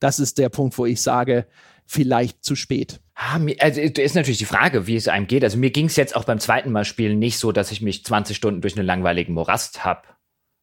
das 0.00 0.18
ist 0.18 0.38
der 0.38 0.48
Punkt, 0.48 0.76
wo 0.76 0.86
ich 0.86 1.00
sage, 1.02 1.46
vielleicht 1.86 2.44
zu 2.44 2.56
spät. 2.56 3.00
Ah, 3.22 3.38
also 3.58 3.82
ist 3.82 4.14
natürlich 4.14 4.38
die 4.38 4.46
Frage, 4.46 4.86
wie 4.86 4.96
es 4.96 5.06
einem 5.06 5.26
geht. 5.26 5.44
Also 5.44 5.58
mir 5.58 5.70
ging 5.70 5.86
es 5.86 5.96
jetzt 5.96 6.16
auch 6.16 6.24
beim 6.24 6.40
zweiten 6.40 6.72
Mal 6.72 6.86
spielen 6.86 7.18
nicht 7.18 7.38
so, 7.38 7.52
dass 7.52 7.70
ich 7.70 7.82
mich 7.82 8.02
20 8.02 8.34
Stunden 8.34 8.62
durch 8.62 8.78
einen 8.78 8.86
langweiligen 8.86 9.34
Morast 9.34 9.84
habe 9.84 10.02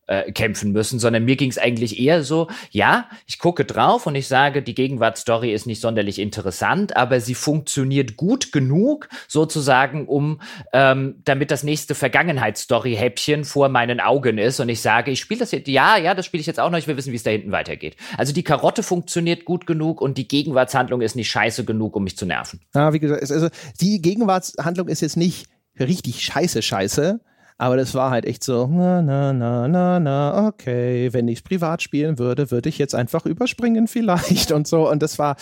äh, 0.07 0.31
kämpfen 0.31 0.71
müssen, 0.71 0.99
sondern 0.99 1.25
mir 1.25 1.35
ging 1.35 1.49
es 1.49 1.57
eigentlich 1.57 1.99
eher 1.99 2.23
so, 2.23 2.47
ja, 2.71 3.09
ich 3.25 3.39
gucke 3.39 3.65
drauf 3.65 4.07
und 4.07 4.15
ich 4.15 4.27
sage, 4.27 4.61
die 4.61 4.75
Gegenwartsstory 4.75 5.53
ist 5.53 5.67
nicht 5.67 5.81
sonderlich 5.81 6.19
interessant, 6.19 6.95
aber 6.95 7.19
sie 7.19 7.35
funktioniert 7.35 8.17
gut 8.17 8.51
genug, 8.51 9.09
sozusagen, 9.27 10.07
um 10.07 10.41
ähm, 10.73 11.15
damit 11.25 11.51
das 11.51 11.63
nächste 11.63 11.95
Vergangenheitsstory-Häppchen 11.95 13.43
vor 13.43 13.69
meinen 13.69 13.99
Augen 13.99 14.37
ist 14.37 14.59
und 14.59 14.69
ich 14.69 14.81
sage, 14.81 15.11
ich 15.11 15.19
spiele 15.19 15.39
das 15.39 15.51
jetzt, 15.51 15.67
ja, 15.67 15.97
ja, 15.97 16.13
das 16.13 16.25
spiele 16.25 16.41
ich 16.41 16.47
jetzt 16.47 16.59
auch 16.59 16.69
noch, 16.69 16.77
ich 16.77 16.87
will 16.87 16.97
wissen, 16.97 17.11
wie 17.11 17.17
es 17.17 17.23
da 17.23 17.31
hinten 17.31 17.51
weitergeht. 17.51 17.97
Also 18.17 18.33
die 18.33 18.43
Karotte 18.43 18.83
funktioniert 18.83 19.45
gut 19.45 19.67
genug 19.67 20.01
und 20.01 20.17
die 20.17 20.27
Gegenwartshandlung 20.27 21.01
ist 21.01 21.15
nicht 21.15 21.29
scheiße 21.29 21.65
genug, 21.65 21.95
um 21.95 22.03
mich 22.03 22.17
zu 22.17 22.25
nerven. 22.25 22.61
Ja, 22.73 22.93
wie 22.93 22.99
gesagt, 22.99 23.29
also 23.29 23.49
die 23.81 24.01
Gegenwartshandlung 24.01 24.87
ist 24.87 25.01
jetzt 25.01 25.17
nicht 25.17 25.47
richtig 25.79 26.23
scheiße, 26.23 26.61
scheiße, 26.61 27.19
Aber 27.57 27.75
das 27.75 27.95
war 27.95 28.11
halt 28.11 28.25
echt 28.25 28.43
so, 28.43 28.67
na, 28.67 29.01
na, 29.01 29.33
na, 29.33 29.67
na, 29.67 29.99
na, 29.99 30.47
okay, 30.47 31.11
wenn 31.11 31.27
ich 31.27 31.43
privat 31.43 31.81
spielen 31.81 32.19
würde, 32.19 32.51
würde 32.51 32.69
ich 32.69 32.77
jetzt 32.77 32.93
einfach 32.93 33.25
überspringen 33.25 33.87
vielleicht 33.87 34.51
und 34.53 34.67
so. 34.67 34.89
Und 34.89 35.01
das 35.01 35.17
war, 35.17 35.35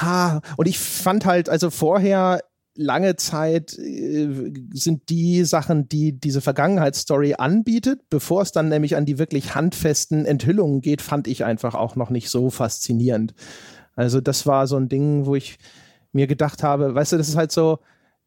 ha, 0.00 0.40
und 0.56 0.66
ich 0.66 0.78
fand 0.78 1.26
halt, 1.26 1.48
also 1.48 1.70
vorher 1.70 2.40
lange 2.74 3.16
Zeit 3.16 3.78
äh, 3.78 4.28
sind 4.72 5.10
die 5.10 5.44
Sachen, 5.44 5.88
die 5.88 6.18
diese 6.18 6.40
Vergangenheitsstory 6.40 7.34
anbietet, 7.34 8.08
bevor 8.08 8.40
es 8.42 8.52
dann 8.52 8.68
nämlich 8.68 8.96
an 8.96 9.04
die 9.04 9.18
wirklich 9.18 9.54
handfesten 9.54 10.24
Enthüllungen 10.24 10.80
geht, 10.80 11.02
fand 11.02 11.28
ich 11.28 11.44
einfach 11.44 11.74
auch 11.74 11.96
noch 11.96 12.08
nicht 12.08 12.30
so 12.30 12.48
faszinierend. 12.48 13.34
Also 13.94 14.22
das 14.22 14.46
war 14.46 14.66
so 14.66 14.76
ein 14.76 14.88
Ding, 14.88 15.26
wo 15.26 15.34
ich 15.34 15.58
mir 16.12 16.26
gedacht 16.26 16.62
habe, 16.62 16.94
weißt 16.94 17.12
du, 17.12 17.16
das 17.18 17.28
ist 17.28 17.36
halt 17.36 17.52
so, 17.52 17.80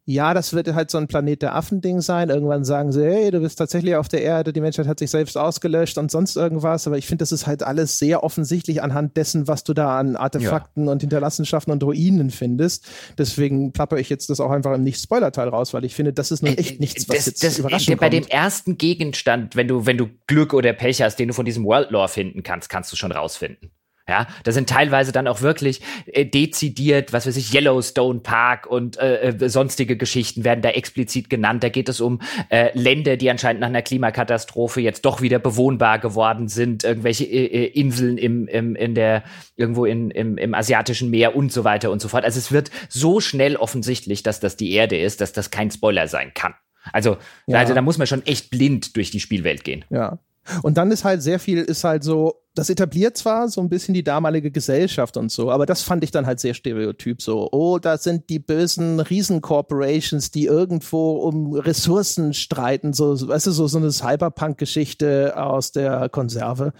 ja, 0.06 0.34
das 0.34 0.52
wird 0.52 0.74
halt 0.74 0.92
so 0.92 0.98
ein 0.98 1.08
Planet 1.08 1.42
der 1.42 1.56
Affen-Ding 1.56 2.02
sein. 2.02 2.30
Irgendwann 2.30 2.66
sagen 2.66 2.92
sie, 2.92 3.06
hey, 3.06 3.32
du 3.32 3.40
bist 3.40 3.58
tatsächlich 3.58 3.96
auf 3.96 4.10
der 4.10 4.22
Erde, 4.22 4.52
die 4.52 4.60
Menschheit 4.60 4.86
hat 4.86 5.00
sich 5.00 5.10
selbst 5.10 5.38
ausgelöscht 5.38 5.98
und 5.98 6.12
sonst 6.12 6.36
irgendwas. 6.36 6.88
Aber 6.88 6.98
ich 6.98 7.08
finde, 7.08 7.22
das 7.22 7.32
ist 7.32 7.48
halt 7.48 7.64
alles 7.64 8.00
sehr 8.00 8.22
offensichtlich 8.22 8.84
anhand 8.84 9.16
dessen, 9.16 9.48
was 9.48 9.64
du 9.64 9.74
da 9.74 9.98
an 9.98 10.18
Artefakten 10.18 10.86
ja. 10.86 10.92
und 10.92 11.00
Hinterlassenschaften 11.00 11.72
und 11.72 11.82
Ruinen 11.84 12.32
findest. 12.32 12.86
Deswegen 13.18 13.72
plappe 13.72 13.98
ich 13.98 14.10
jetzt 14.10 14.30
das 14.30 14.42
auch 14.42 14.52
einfach 14.52 14.74
im 14.74 14.84
Nicht-Spoiler-Teil 14.84 15.48
raus, 15.48 15.74
weil 15.74 15.86
ich 15.86 15.96
finde, 15.96 16.12
das 16.12 16.32
ist 16.32 16.44
nun 16.44 16.58
echt 16.58 16.82
nichts, 16.82 17.08
was 17.08 17.16
das, 17.16 17.26
jetzt 17.28 17.44
das, 17.44 17.60
überraschend 17.60 17.98
Bei 18.02 18.10
dem 18.10 18.28
ersten 18.28 18.78
Gegenstand, 18.78 19.56
wenn 19.56 19.70
du, 19.70 19.86
wenn 19.86 19.98
du 19.98 20.10
Glück 20.28 20.54
oder 20.54 20.74
Pech 20.74 21.02
hast, 21.02 21.16
den 21.16 21.30
du 21.30 21.34
von 21.34 21.46
diesem 21.46 21.64
World 21.64 21.92
Lore 21.92 22.10
finden 22.10 22.44
kannst, 22.44 22.68
kannst 22.68 22.92
du 22.92 22.98
schon 22.98 23.14
rausfinden. 23.14 23.72
Ja, 24.08 24.28
da 24.44 24.52
sind 24.52 24.70
teilweise 24.70 25.14
dann 25.14 25.30
auch 25.30 25.42
wirklich 25.42 25.80
äh, 26.08 26.26
dezidiert, 26.26 27.14
was 27.14 27.26
weiß 27.26 27.38
ich, 27.38 27.54
Yellowstone 27.54 28.20
Park 28.20 28.68
und 28.68 28.98
äh, 28.98 29.30
äh, 29.30 29.50
sonstige 29.50 29.96
Geschichten 29.96 30.44
werden 30.44 30.62
da 30.62 30.72
explizit 30.72 31.30
genannt. 31.30 31.64
Da 31.64 31.70
geht 31.70 31.88
es 31.88 32.02
um 32.02 32.20
äh, 32.50 32.78
Länder, 32.78 33.16
die 33.16 33.30
anscheinend 33.30 33.62
nach 33.62 33.70
einer 33.70 33.82
Klimakatastrophe 33.82 34.82
jetzt 34.82 35.06
doch 35.06 35.22
wieder 35.22 35.40
bewohnbar 35.40 36.00
geworden 36.00 36.50
sind, 36.50 36.84
irgendwelche 36.84 37.24
äh, 37.24 37.46
äh, 37.46 37.66
Inseln 37.68 38.18
im, 38.18 38.50
im, 38.50 38.76
in 38.76 38.94
der, 38.94 39.24
irgendwo 39.56 39.86
in, 39.86 40.12
im, 40.12 40.38
im 40.38 40.54
asiatischen 40.54 41.10
Meer 41.10 41.34
und 41.34 41.54
so 41.54 41.64
weiter 41.64 41.90
und 41.90 42.02
so 42.02 42.10
fort. 42.10 42.26
Also 42.26 42.40
es 42.40 42.52
wird 42.52 42.72
so 42.90 43.22
schnell 43.22 43.56
offensichtlich, 43.56 44.22
dass 44.22 44.42
das 44.42 44.58
die 44.58 44.74
Erde 44.74 44.98
ist, 44.98 45.22
dass 45.22 45.32
das 45.32 45.50
kein 45.50 45.72
Spoiler 45.72 46.10
sein 46.10 46.34
kann. 46.34 46.56
Also, 46.92 47.18
ja. 47.48 47.60
also 47.60 47.74
da 47.74 47.82
muss 47.82 47.98
man 47.98 48.08
schon 48.08 48.26
echt 48.26 48.50
blind 48.50 48.98
durch 48.98 49.12
die 49.12 49.22
Spielwelt 49.22 49.64
gehen. 49.64 49.86
Ja. 49.90 50.20
Und 50.62 50.78
dann 50.78 50.92
ist 50.92 51.04
halt 51.04 51.22
sehr 51.22 51.40
viel, 51.40 51.60
ist 51.60 51.84
halt 51.84 52.04
so, 52.04 52.36
das 52.56 52.70
etabliert 52.70 53.18
zwar 53.18 53.48
so 53.48 53.62
ein 53.62 53.70
bisschen 53.70 53.94
die 53.94 54.04
damalige 54.04 54.52
Gesellschaft 54.52 55.18
und 55.18 55.32
so, 55.32 55.50
aber 55.50 55.66
das 55.66 55.82
fand 55.82 56.04
ich 56.04 56.12
dann 56.12 56.26
halt 56.26 56.40
sehr 56.40 56.54
stereotyp 56.54 57.22
so. 57.22 57.50
Oh, 57.52 57.80
da 57.80 57.98
sind 57.98 58.30
die 58.30 58.40
bösen 58.40 59.00
Riesencorporations, 59.00 60.32
die 60.32 60.46
irgendwo 60.46 61.14
um 61.14 61.54
Ressourcen 61.54 62.34
streiten, 62.34 62.94
so, 62.94 63.28
weißt 63.28 63.48
du, 63.48 63.52
so, 63.52 63.68
so 63.68 63.78
eine 63.78 63.92
Cyberpunk-Geschichte 63.92 65.34
aus 65.38 65.72
der 65.72 66.10
Konserve. 66.10 66.74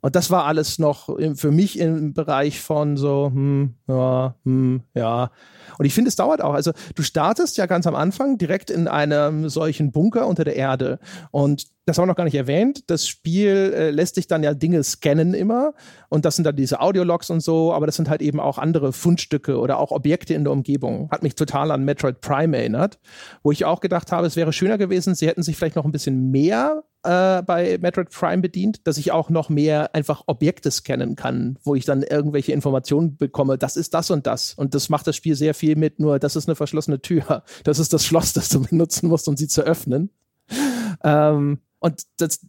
Und 0.00 0.16
das 0.16 0.30
war 0.30 0.46
alles 0.46 0.80
noch 0.80 1.16
für 1.36 1.52
mich 1.52 1.78
im 1.78 2.12
Bereich 2.12 2.60
von 2.60 2.96
so, 2.96 3.30
hm, 3.32 3.74
ja, 3.86 4.34
hm, 4.44 4.82
ja. 4.94 5.30
Und 5.78 5.84
ich 5.84 5.94
finde, 5.94 6.08
es 6.08 6.16
dauert 6.16 6.42
auch. 6.42 6.54
Also 6.54 6.72
du 6.94 7.02
startest 7.02 7.56
ja 7.56 7.66
ganz 7.66 7.86
am 7.86 7.94
Anfang 7.94 8.38
direkt 8.38 8.70
in 8.70 8.88
einem 8.88 9.48
solchen 9.48 9.92
Bunker 9.92 10.26
unter 10.26 10.44
der 10.44 10.56
Erde. 10.56 10.98
Und 11.30 11.66
das 11.84 11.98
haben 11.98 12.04
wir 12.04 12.08
noch 12.08 12.16
gar 12.16 12.24
nicht 12.24 12.36
erwähnt. 12.36 12.88
Das 12.90 13.08
Spiel 13.08 13.72
äh, 13.74 13.90
lässt 13.90 14.14
sich 14.14 14.28
dann 14.28 14.42
ja 14.42 14.54
Dinge 14.54 14.82
scannen 14.84 15.34
immer. 15.34 15.74
Und 16.08 16.24
das 16.24 16.36
sind 16.36 16.44
dann 16.44 16.54
diese 16.54 16.80
Audiologs 16.80 17.28
und 17.30 17.40
so, 17.40 17.72
aber 17.72 17.86
das 17.86 17.96
sind 17.96 18.08
halt 18.08 18.22
eben 18.22 18.38
auch 18.38 18.58
andere 18.58 18.92
Fundstücke 18.92 19.58
oder 19.58 19.78
auch 19.78 19.90
Objekte 19.90 20.34
in 20.34 20.44
der 20.44 20.52
Umgebung. 20.52 21.10
Hat 21.10 21.22
mich 21.22 21.34
total 21.34 21.70
an 21.72 21.84
Metroid 21.84 22.20
Prime 22.20 22.56
erinnert, 22.56 23.00
wo 23.42 23.50
ich 23.50 23.64
auch 23.64 23.80
gedacht 23.80 24.12
habe, 24.12 24.26
es 24.26 24.36
wäre 24.36 24.52
schöner 24.52 24.78
gewesen, 24.78 25.14
sie 25.14 25.26
hätten 25.26 25.42
sich 25.42 25.56
vielleicht 25.56 25.76
noch 25.76 25.84
ein 25.84 25.92
bisschen 25.92 26.30
mehr 26.30 26.84
äh, 27.02 27.42
bei 27.42 27.78
Metroid 27.80 28.10
Prime 28.10 28.42
bedient, 28.42 28.86
dass 28.86 28.96
ich 28.96 29.10
auch 29.10 29.28
noch 29.28 29.48
mehr 29.48 29.94
einfach 29.94 30.22
Objekte 30.26 30.70
scannen 30.70 31.16
kann, 31.16 31.58
wo 31.64 31.74
ich 31.74 31.84
dann 31.84 32.02
irgendwelche 32.02 32.52
Informationen 32.52 33.16
bekomme, 33.16 33.58
das 33.58 33.76
ist 33.76 33.94
das 33.94 34.10
und 34.10 34.26
das. 34.26 34.54
Und 34.54 34.74
das 34.74 34.88
macht 34.88 35.06
das 35.06 35.16
Spiel 35.16 35.34
sehr 35.34 35.51
viel 35.54 35.76
mit 35.76 36.00
nur, 36.00 36.18
das 36.18 36.36
ist 36.36 36.48
eine 36.48 36.56
verschlossene 36.56 37.00
Tür. 37.00 37.42
Das 37.64 37.78
ist 37.78 37.92
das 37.92 38.04
Schloss, 38.04 38.32
das 38.32 38.48
du 38.48 38.62
benutzen 38.62 39.08
musst, 39.08 39.28
um 39.28 39.36
sie 39.36 39.48
zu 39.48 39.62
öffnen. 39.62 40.10
Ähm, 41.04 41.58
und 41.78 42.02
das, 42.18 42.46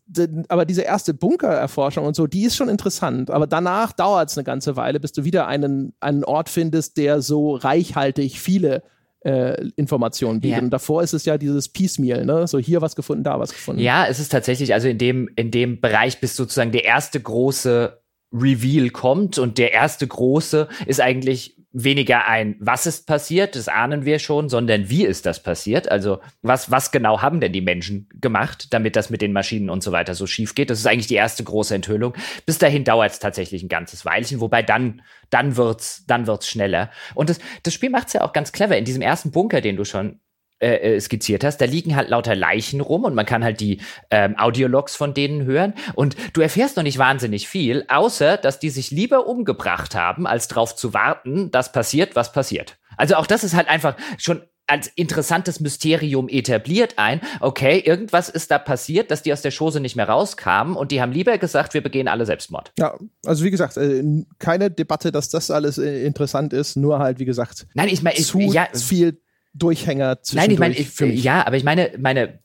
aber 0.48 0.66
diese 0.66 0.84
erste 0.84 1.14
Bunkererforschung 1.14 2.06
und 2.06 2.16
so, 2.16 2.28
die 2.28 2.44
ist 2.44 2.56
schon 2.56 2.70
interessant. 2.70 3.32
Aber 3.32 3.48
danach 3.48 3.92
dauert 3.92 4.30
es 4.30 4.38
eine 4.38 4.44
ganze 4.44 4.76
Weile, 4.76 5.00
bis 5.00 5.12
du 5.12 5.24
wieder 5.24 5.48
einen, 5.48 5.94
einen 6.00 6.24
Ort 6.24 6.50
findest, 6.50 6.98
der 6.98 7.22
so 7.22 7.56
reichhaltig 7.56 8.40
viele 8.40 8.84
äh, 9.22 9.70
Informationen 9.76 10.40
bietet. 10.40 10.58
Ja. 10.58 10.64
Und 10.64 10.70
davor 10.70 11.02
ist 11.02 11.14
es 11.14 11.26
ja 11.26 11.40
dieses 11.40 11.70
Piecemeal, 11.70 12.26
ne? 12.26 12.48
So 12.48 12.60
hier 12.60 12.82
was 12.82 12.96
gefunden, 12.96 13.24
da 13.24 13.40
was 13.40 13.52
gefunden. 13.52 13.82
Ja, 13.82 14.06
es 14.06 14.20
ist 14.20 14.32
tatsächlich, 14.32 14.74
also 14.74 14.88
in 14.88 14.98
dem, 14.98 15.30
in 15.36 15.50
dem 15.50 15.82
Bereich 15.82 16.20
bis 16.20 16.36
sozusagen 16.36 16.72
der 16.72 16.86
erste 16.86 17.20
große 17.20 18.00
Reveal 18.34 18.90
kommt 18.90 19.40
und 19.40 19.58
der 19.58 19.74
erste 19.74 20.08
große 20.08 20.68
ist 20.86 21.02
eigentlich 21.02 21.58
weniger 21.74 22.28
ein, 22.28 22.56
was 22.60 22.86
ist 22.86 23.08
passiert, 23.08 23.56
das 23.56 23.68
ahnen 23.68 24.06
wir 24.06 24.20
schon, 24.20 24.48
sondern 24.48 24.90
wie 24.90 25.06
ist 25.06 25.26
das 25.26 25.42
passiert? 25.42 25.90
Also 25.90 26.20
was, 26.44 26.70
was 26.70 26.92
genau 26.92 27.22
haben 27.22 27.42
denn 27.42 27.52
die 27.52 27.62
Menschen 27.62 28.08
gemacht, 28.22 28.68
damit 28.72 28.96
das 28.96 29.10
mit 29.10 29.24
den 29.24 29.34
Maschinen 29.34 29.72
und 29.72 29.82
so 29.82 29.92
weiter 29.92 30.14
so 30.14 30.28
schief 30.28 30.54
geht? 30.54 30.70
Das 30.70 30.80
ist 30.80 30.86
eigentlich 30.86 31.08
die 31.08 31.16
erste 31.16 31.44
große 31.44 31.74
Enthüllung. 31.74 32.14
Bis 32.46 32.60
dahin 32.60 32.84
dauert 32.84 33.12
es 33.12 33.20
tatsächlich 33.20 33.64
ein 33.64 33.70
ganzes 33.70 34.06
Weilchen, 34.06 34.40
wobei 34.40 34.62
dann, 34.62 35.02
dann 35.32 35.58
wird's, 35.58 36.06
dann 36.06 36.28
wird's 36.28 36.48
schneller. 36.48 36.92
Und 37.16 37.32
das, 37.32 37.40
das 37.64 37.74
Spiel 37.74 37.90
macht's 37.90 38.14
ja 38.14 38.22
auch 38.22 38.34
ganz 38.34 38.52
clever. 38.52 38.78
In 38.78 38.86
diesem 38.86 39.02
ersten 39.02 39.32
Bunker, 39.32 39.60
den 39.60 39.76
du 39.76 39.84
schon 39.84 40.20
äh, 40.64 40.96
äh, 40.96 41.02
skizziert 41.02 41.44
hast, 41.44 41.58
da 41.58 41.66
liegen 41.66 41.96
halt 41.96 42.10
lauter 42.10 42.36
Leichen 42.36 42.80
rum 42.80 43.04
und 43.04 43.14
man 43.14 43.26
kann 43.26 43.44
halt 43.44 43.60
die 43.60 43.82
ähm, 44.10 44.38
Audiologs 44.38 44.96
von 44.96 45.14
denen 45.14 45.44
hören. 45.44 45.74
Und 45.94 46.16
du 46.32 46.40
erfährst 46.40 46.78
noch 46.78 46.84
nicht 46.84 46.98
wahnsinnig 46.98 47.50
viel, 47.50 47.84
außer 47.90 48.38
dass 48.38 48.60
die 48.60 48.70
sich 48.70 48.90
lieber 48.90 49.28
umgebracht 49.28 49.94
haben, 49.94 50.26
als 50.26 50.48
darauf 50.48 50.74
zu 50.76 50.94
warten, 50.94 51.52
dass 51.52 51.74
passiert, 51.74 52.16
was 52.16 52.32
passiert. 52.32 52.78
Also 52.96 53.16
auch 53.16 53.28
das 53.28 53.44
ist 53.44 53.56
halt 53.56 53.68
einfach 53.68 53.96
schon 54.18 54.42
als 54.68 54.88
interessantes 54.88 55.60
Mysterium 55.60 56.30
etabliert 56.30 56.94
ein. 56.98 57.20
Okay, 57.42 57.80
irgendwas 57.80 58.30
ist 58.30 58.50
da 58.50 58.58
passiert, 58.58 59.12
dass 59.12 59.22
die 59.22 59.34
aus 59.34 59.42
der 59.42 59.52
Chose 59.52 59.80
nicht 59.80 59.96
mehr 59.96 60.08
rauskamen 60.08 60.76
und 60.76 60.92
die 60.92 61.02
haben 61.02 61.12
lieber 61.12 61.38
gesagt, 61.38 61.74
wir 61.74 61.84
begehen 61.84 62.08
alle 62.08 62.26
Selbstmord. 62.26 62.72
Ja, 62.80 62.98
also 63.26 63.44
wie 63.44 63.52
gesagt, 63.52 63.76
äh, 63.78 64.04
keine 64.40 64.72
Debatte, 64.72 65.12
dass 65.12 65.30
das 65.30 65.52
alles 65.52 65.78
äh, 65.78 66.06
interessant 66.06 66.54
ist, 66.54 66.78
nur 66.78 67.00
halt, 67.00 67.20
wie 67.20 67.26
gesagt, 67.26 67.68
Nein, 67.74 67.90
ich 67.90 68.04
meine, 68.04 68.16
zu 68.16 68.40
ja, 68.40 68.68
viel 68.74 69.22
Durchhänger 69.54 70.22
zwischen 70.22 70.38
Nein, 70.38 70.52
ich 70.52 70.60
meine, 70.60 70.76
ich, 70.76 71.24
ja, 71.24 71.46
aber 71.46 71.58
ich 71.58 71.64
meine, 71.64 71.92
meine, 72.00 72.40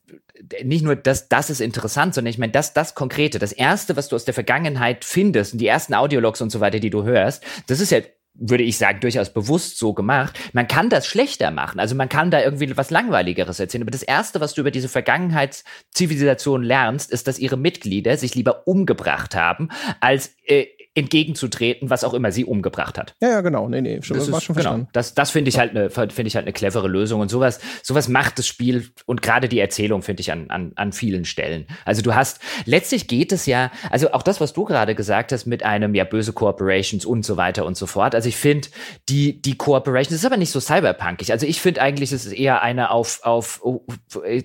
nicht 0.62 0.84
nur 0.84 0.96
das, 0.96 1.28
das 1.28 1.50
ist 1.50 1.60
interessant, 1.60 2.14
sondern 2.14 2.30
ich 2.30 2.38
meine, 2.38 2.52
das, 2.52 2.74
das 2.74 2.94
Konkrete, 2.94 3.38
das 3.38 3.52
erste, 3.52 3.96
was 3.96 4.08
du 4.08 4.16
aus 4.16 4.24
der 4.24 4.34
Vergangenheit 4.34 5.04
findest 5.04 5.52
und 5.52 5.58
die 5.58 5.66
ersten 5.66 5.94
Audiologs 5.94 6.40
und 6.40 6.50
so 6.50 6.60
weiter, 6.60 6.80
die 6.80 6.90
du 6.90 7.04
hörst, 7.04 7.42
das 7.66 7.80
ist 7.80 7.90
ja 7.90 8.00
würde 8.38 8.62
ich 8.62 8.78
sagen, 8.78 9.00
durchaus 9.00 9.30
bewusst 9.30 9.78
so 9.78 9.92
gemacht. 9.92 10.38
Man 10.52 10.68
kann 10.68 10.88
das 10.88 11.06
schlechter 11.06 11.50
machen. 11.50 11.80
Also 11.80 11.94
man 11.96 12.08
kann 12.08 12.30
da 12.30 12.40
irgendwie 12.40 12.76
was 12.76 12.90
Langweiligeres 12.90 13.58
erzählen. 13.58 13.82
Aber 13.82 13.90
das 13.90 14.04
Erste, 14.04 14.40
was 14.40 14.54
du 14.54 14.60
über 14.60 14.70
diese 14.70 14.88
Vergangenheitszivilisation 14.88 16.62
lernst, 16.62 17.10
ist, 17.10 17.26
dass 17.26 17.38
ihre 17.38 17.56
Mitglieder 17.56 18.16
sich 18.16 18.34
lieber 18.36 18.66
umgebracht 18.66 19.34
haben, 19.34 19.70
als 20.00 20.36
äh, 20.44 20.66
entgegenzutreten, 20.98 21.90
was 21.90 22.04
auch 22.04 22.14
immer 22.14 22.32
sie 22.32 22.44
umgebracht 22.44 22.98
hat. 22.98 23.14
Ja, 23.20 23.30
ja, 23.30 23.40
genau. 23.40 23.68
Nee, 23.68 23.80
nee, 23.80 24.02
schon, 24.02 24.16
das 24.16 24.30
war 24.30 24.38
ist, 24.38 24.44
schon 24.44 24.54
genau. 24.54 24.62
verstanden. 24.62 24.86
Genau. 24.86 24.92
Das, 24.92 25.14
das 25.14 25.30
finde 25.30 25.48
ich 25.48 25.58
halt 25.58 25.70
eine, 25.70 25.90
finde 25.90 26.22
ich 26.22 26.36
halt 26.36 26.44
eine 26.44 26.52
clevere 26.52 26.88
Lösung 26.88 27.20
und 27.20 27.30
sowas, 27.30 27.60
sowas 27.82 28.08
macht 28.08 28.38
das 28.38 28.46
Spiel 28.46 28.90
und 29.06 29.22
gerade 29.22 29.48
die 29.48 29.60
Erzählung 29.60 30.02
finde 30.02 30.20
ich 30.20 30.32
an, 30.32 30.50
an, 30.50 30.72
an 30.76 30.92
vielen 30.92 31.24
Stellen. 31.24 31.66
Also 31.84 32.02
du 32.02 32.14
hast, 32.14 32.40
letztlich 32.64 33.06
geht 33.08 33.32
es 33.32 33.46
ja, 33.46 33.70
also 33.90 34.12
auch 34.12 34.22
das, 34.22 34.40
was 34.40 34.52
du 34.52 34.64
gerade 34.64 34.94
gesagt 34.94 35.32
hast 35.32 35.46
mit 35.46 35.64
einem, 35.64 35.94
ja, 35.94 36.04
böse 36.04 36.32
Corporations 36.32 37.04
und 37.04 37.24
so 37.24 37.36
weiter 37.36 37.64
und 37.64 37.76
so 37.76 37.86
fort. 37.86 38.14
Also 38.14 38.28
ich 38.28 38.36
finde, 38.36 38.68
die, 39.08 39.40
die 39.40 39.56
Corporations, 39.56 40.10
das 40.10 40.20
ist 40.20 40.26
aber 40.26 40.36
nicht 40.36 40.50
so 40.50 40.60
cyberpunkig. 40.60 41.32
Also 41.32 41.46
ich 41.46 41.60
finde 41.60 41.82
eigentlich, 41.82 42.12
es 42.12 42.26
ist 42.26 42.32
eher 42.32 42.62
eine 42.62 42.90
auf, 42.90 43.20
auf 43.22 43.62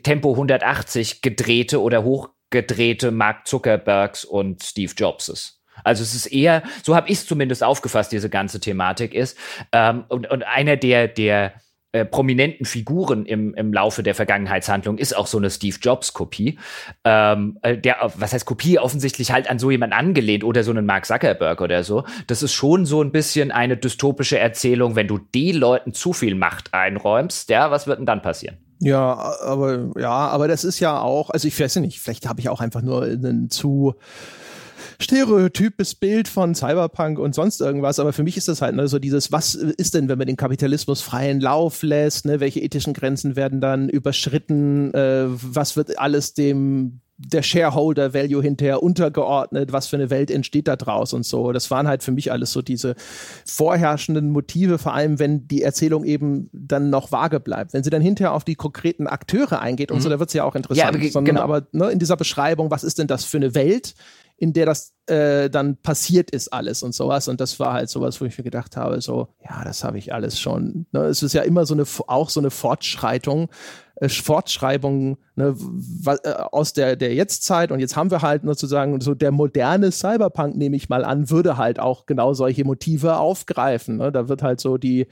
Tempo 0.04 0.32
180 0.32 1.22
gedrehte 1.22 1.82
oder 1.82 2.04
hochgedrehte 2.04 3.12
Mark 3.12 3.48
Zuckerbergs 3.48 4.26
und 4.26 4.64
Steve 4.64 4.94
Jobses. 4.96 5.63
Also 5.84 6.04
es 6.04 6.16
ist 6.16 6.28
eher, 6.28 6.64
so 6.84 6.96
habe 6.96 7.10
ich 7.10 7.20
es 7.20 7.26
zumindest 7.26 7.64
aufgefasst, 7.64 8.12
diese 8.12 8.30
ganze 8.30 8.60
Thematik 8.60 9.14
ist. 9.14 9.38
Ähm, 9.72 10.06
und, 10.10 10.30
und 10.30 10.44
einer 10.44 10.78
der, 10.78 11.08
der 11.08 11.54
äh, 11.96 12.06
prominenten 12.06 12.66
Figuren 12.66 13.24
im, 13.28 13.54
im 13.54 13.72
Laufe 13.72 14.02
der 14.02 14.16
Vergangenheitshandlung 14.16 14.98
ist 14.98 15.16
auch 15.16 15.28
so 15.28 15.38
eine 15.38 15.52
Steve 15.52 15.78
Jobs-Kopie. 15.80 16.58
Ähm, 17.04 17.60
äh, 17.62 17.78
der, 17.78 18.12
was 18.16 18.34
heißt 18.34 18.48
Kopie, 18.48 18.80
offensichtlich 18.80 19.32
halt 19.32 19.48
an 19.48 19.60
so 19.60 19.70
jemand 19.70 19.94
angelehnt 19.94 20.44
oder 20.44 20.64
so 20.64 20.72
einen 20.72 20.88
Mark 20.88 21.06
Zuckerberg 21.06 21.62
oder 21.62 21.84
so. 21.84 22.04
Das 22.26 22.42
ist 22.42 22.52
schon 22.52 22.88
so 22.88 23.04
ein 23.04 23.12
bisschen 23.12 23.52
eine 23.52 23.78
dystopische 23.78 24.40
Erzählung, 24.40 24.96
wenn 24.96 25.08
du 25.08 25.20
den 25.20 25.56
Leuten 25.58 25.94
zu 25.94 26.14
viel 26.14 26.34
Macht 26.34 26.74
einräumst, 26.74 27.52
ja, 27.52 27.70
was 27.70 27.86
wird 27.86 28.00
denn 28.00 28.08
dann 28.08 28.24
passieren? 28.24 28.58
Ja, 28.80 29.36
aber 29.44 29.92
ja, 29.96 30.10
aber 30.10 30.48
das 30.48 30.64
ist 30.64 30.80
ja 30.80 31.00
auch, 31.00 31.30
also 31.30 31.48
ich 31.48 31.60
weiß 31.60 31.76
nicht, 31.76 32.00
vielleicht 32.00 32.28
habe 32.28 32.42
ich 32.42 32.50
auch 32.50 32.60
einfach 32.60 32.82
nur 32.82 33.04
einen 33.04 33.52
zu 33.52 33.94
stereotypes 35.00 35.96
Bild 35.96 36.28
von 36.28 36.56
Cyberpunk 36.56 37.20
und 37.20 37.36
sonst 37.36 37.62
irgendwas, 37.62 38.00
aber 38.00 38.14
für 38.14 38.24
mich 38.24 38.38
ist 38.38 38.48
das 38.48 38.62
halt 38.62 38.76
ne, 38.76 38.88
so 38.88 39.00
dieses, 39.00 39.32
was 39.32 39.56
ist 39.56 39.94
denn, 39.94 40.10
wenn 40.10 40.18
man 40.18 40.28
den 40.28 40.38
Kapitalismus 40.38 41.02
freien 41.02 41.42
Lauf 41.42 41.84
lässt, 41.84 42.26
ne, 42.26 42.40
welche 42.40 42.60
ethischen 42.60 42.94
Grenzen 42.94 43.36
werden 43.36 43.62
dann 43.62 43.90
überschritten, 43.90 44.94
äh, 44.94 45.26
was 45.28 45.76
wird 45.76 46.00
alles 46.00 46.34
dem 46.34 47.02
der 47.18 47.44
Shareholder 47.44 48.14
Value 48.14 48.42
hinterher 48.42 48.82
untergeordnet, 48.82 49.72
was 49.72 49.88
für 49.88 49.96
eine 49.96 50.10
Welt 50.10 50.32
entsteht 50.32 50.68
da 50.68 50.76
draus 50.76 51.14
und 51.14 51.26
so. 51.26 51.52
Das 51.52 51.70
waren 51.72 51.88
halt 51.88 52.04
für 52.04 52.12
mich 52.12 52.32
alles 52.32 52.52
so 52.52 52.62
diese 52.62 52.96
vorherrschenden 53.46 54.32
Motive, 54.32 54.78
vor 54.78 54.94
allem 54.94 55.20
wenn 55.20 55.48
die 55.48 55.62
Erzählung 55.62 56.04
eben 56.04 56.50
dann 56.52 56.90
noch 56.90 57.12
vage 57.12 57.40
bleibt. 57.40 57.74
Wenn 57.74 57.84
sie 57.84 57.92
dann 57.92 58.02
hinterher 58.02 58.34
auf 58.34 58.44
die 58.44 58.56
konkreten 58.56 59.08
Akteure 59.08 59.62
eingeht 59.62 59.92
und 59.92 59.98
mhm. 59.98 60.02
so, 60.02 60.10
da 60.10 60.20
wird 60.20 60.30
es 60.30 60.34
ja 60.34 60.44
auch 60.44 60.56
interessant. 60.56 60.80
Ja, 60.80 60.88
aber, 60.88 61.10
Sondern 61.10 61.36
genau. 61.36 61.42
aber 61.42 61.68
ne, 61.72 61.90
in 61.90 62.00
dieser 62.00 62.18
Beschreibung, 62.18 62.72
was 62.72 62.84
ist 62.84 62.98
denn 63.00 63.08
das 63.08 63.24
für 63.26 63.38
eine 63.38 63.54
Welt, 63.56 63.94
in 64.38 64.54
der 64.54 64.66
das 64.66 64.94
äh, 65.08 65.50
dann 65.50 65.78
passiert 65.78 66.32
ist 66.32 66.54
alles 66.54 66.84
und 66.84 66.96
sowas. 66.96 67.28
Und 67.28 67.42
das 67.42 67.60
war 67.60 67.74
halt 67.74 67.90
sowas, 67.90 68.22
wo 68.22 68.26
ich 68.26 68.38
mir 68.38 68.44
gedacht 68.44 68.78
habe, 68.78 69.02
so, 69.02 69.28
ja, 69.44 69.64
das 69.64 69.84
habe 69.84 69.98
ich 69.98 70.14
alles 70.14 70.40
schon. 70.40 70.86
Ne? 70.92 71.02
Es 71.06 71.24
ist 71.24 71.34
ja 71.34 71.42
immer 71.42 71.66
so 71.66 71.74
eine, 71.74 71.86
auch 72.08 72.30
so 72.30 72.40
eine 72.40 72.52
Fortschreitung 72.52 73.50
äh, 73.96 74.10
Fortschreibung 74.10 75.18
ne, 75.36 75.56
äh, 76.06 76.32
aus 76.52 76.74
der, 76.74 76.96
der 76.96 77.14
Jetztzeit 77.14 77.72
und 77.72 77.80
jetzt 77.80 77.96
haben 77.96 78.12
wir 78.12 78.22
halt 78.22 78.42
sozusagen 78.44 79.00
so 79.02 79.14
der 79.14 79.32
moderne 79.32 79.92
Cyberpunk, 79.92 80.56
nehme 80.56 80.76
ich 80.76 80.90
mal 80.90 81.06
an, 81.06 81.30
würde 81.30 81.58
halt 81.58 81.80
auch 81.80 82.06
genau 82.06 82.34
solche 82.34 82.66
Motive 82.66 83.18
aufgreifen. 83.18 83.98
Ne? 83.98 84.12
Da 84.12 84.30
wird 84.30 84.42
halt 84.42 84.60
so 84.60 84.78
die, 84.78 85.08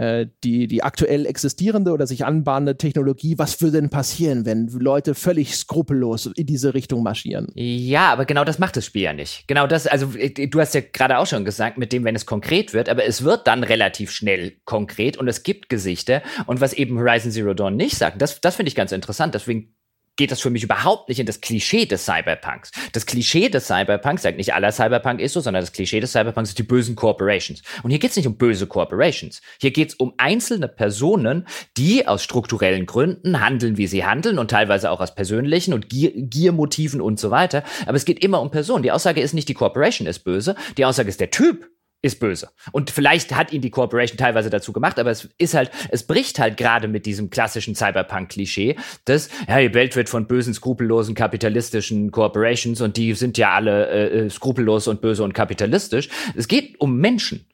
äh, 0.00 0.28
die, 0.44 0.66
die 0.66 0.82
aktuell 0.82 1.26
existierende 1.26 1.92
oder 1.92 2.06
sich 2.06 2.24
anbahnende 2.24 2.78
Technologie, 2.78 3.36
was 3.36 3.60
würde 3.60 3.82
denn 3.82 3.90
passieren, 3.90 4.46
wenn 4.46 4.66
Leute 4.68 5.14
völlig 5.14 5.54
skrupellos 5.54 6.24
in 6.24 6.46
diese 6.46 6.72
Richtung 6.72 7.02
marschieren? 7.02 7.48
Ja, 7.54 8.10
aber 8.10 8.24
genau 8.24 8.44
das 8.44 8.58
macht 8.58 8.78
das 8.78 8.86
Spiel 8.86 9.02
ja 9.02 9.12
nicht. 9.12 9.46
Genau 9.46 9.66
das, 9.66 9.86
also 9.86 10.16
äh, 10.16 10.30
du 10.48 10.58
hast 10.58 10.74
ja 10.74 10.80
gerade 10.80 11.18
auch 11.18 11.26
schon 11.26 11.44
gesagt, 11.44 11.76
mit 11.76 11.92
dem, 11.92 12.04
wenn 12.04 12.16
es 12.16 12.24
konkret 12.24 12.72
wird, 12.72 12.88
aber 12.88 13.04
es 13.04 13.24
wird 13.24 13.46
dann 13.46 13.62
relativ 13.62 14.10
schnell 14.10 14.54
konkret 14.64 15.18
und 15.18 15.28
es 15.28 15.42
gibt 15.42 15.68
Gesichter 15.68 16.22
und 16.46 16.62
was 16.62 16.72
eben 16.72 16.98
Horizon 16.98 17.30
Zero 17.30 17.52
Dawn 17.52 17.76
nicht 17.76 17.96
sagt, 17.96 18.22
das, 18.22 18.40
das 18.40 18.56
finde 18.56 18.68
ich 18.68 18.74
ganz 18.74 18.92
interessant, 18.92 19.34
deswegen 19.34 19.74
geht 20.20 20.30
das 20.30 20.42
für 20.42 20.50
mich 20.50 20.62
überhaupt 20.62 21.08
nicht 21.08 21.18
in 21.18 21.24
das 21.24 21.40
Klischee 21.40 21.86
des 21.86 22.04
Cyberpunks. 22.04 22.72
Das 22.92 23.06
Klischee 23.06 23.48
des 23.48 23.68
Cyberpunks, 23.68 24.20
sagt 24.20 24.36
nicht 24.36 24.52
aller 24.52 24.70
Cyberpunk 24.70 25.18
ist 25.18 25.32
so, 25.32 25.40
sondern 25.40 25.62
das 25.62 25.72
Klischee 25.72 25.98
des 25.98 26.12
Cyberpunks 26.12 26.50
sind 26.50 26.58
die 26.58 26.62
bösen 26.62 26.94
Corporations. 26.94 27.62
Und 27.82 27.88
hier 27.88 27.98
geht 27.98 28.10
es 28.10 28.18
nicht 28.18 28.26
um 28.26 28.36
böse 28.36 28.66
Corporations. 28.66 29.40
Hier 29.58 29.70
geht 29.70 29.88
es 29.88 29.94
um 29.94 30.12
einzelne 30.18 30.68
Personen, 30.68 31.46
die 31.78 32.06
aus 32.06 32.22
strukturellen 32.22 32.84
Gründen 32.84 33.40
handeln, 33.40 33.78
wie 33.78 33.86
sie 33.86 34.04
handeln 34.04 34.38
und 34.38 34.50
teilweise 34.50 34.90
auch 34.90 35.00
aus 35.00 35.14
persönlichen 35.14 35.72
und 35.72 35.88
Gier 35.88 36.12
Giermotiven 36.14 37.00
und 37.00 37.18
so 37.18 37.30
weiter. 37.30 37.64
Aber 37.86 37.96
es 37.96 38.04
geht 38.04 38.22
immer 38.22 38.42
um 38.42 38.50
Personen. 38.50 38.82
Die 38.82 38.92
Aussage 38.92 39.22
ist 39.22 39.32
nicht, 39.32 39.48
die 39.48 39.54
Corporation 39.54 40.06
ist 40.06 40.18
böse. 40.18 40.54
Die 40.76 40.84
Aussage 40.84 41.08
ist, 41.08 41.20
der 41.20 41.30
Typ 41.30 41.66
ist 42.02 42.18
böse. 42.18 42.50
Und 42.72 42.90
vielleicht 42.90 43.34
hat 43.34 43.52
ihn 43.52 43.60
die 43.60 43.70
Corporation 43.70 44.16
teilweise 44.16 44.50
dazu 44.50 44.72
gemacht, 44.72 44.98
aber 44.98 45.10
es 45.10 45.28
ist 45.38 45.54
halt, 45.54 45.70
es 45.90 46.06
bricht 46.06 46.38
halt 46.38 46.56
gerade 46.56 46.88
mit 46.88 47.04
diesem 47.06 47.30
klassischen 47.30 47.74
Cyberpunk-Klischee, 47.74 48.76
dass, 49.04 49.28
ja, 49.48 49.60
die 49.60 49.74
Welt 49.74 49.96
wird 49.96 50.08
von 50.08 50.26
bösen, 50.26 50.54
skrupellosen, 50.54 51.14
kapitalistischen 51.14 52.10
Corporations 52.10 52.80
und 52.80 52.96
die 52.96 53.12
sind 53.14 53.36
ja 53.38 53.52
alle 53.52 53.88
äh, 53.90 54.18
äh 54.26 54.30
skrupellos 54.30 54.88
und 54.88 55.00
böse 55.00 55.22
und 55.22 55.34
kapitalistisch. 55.34 56.08
Es 56.34 56.48
geht 56.48 56.80
um 56.80 56.96
Menschen 56.96 57.46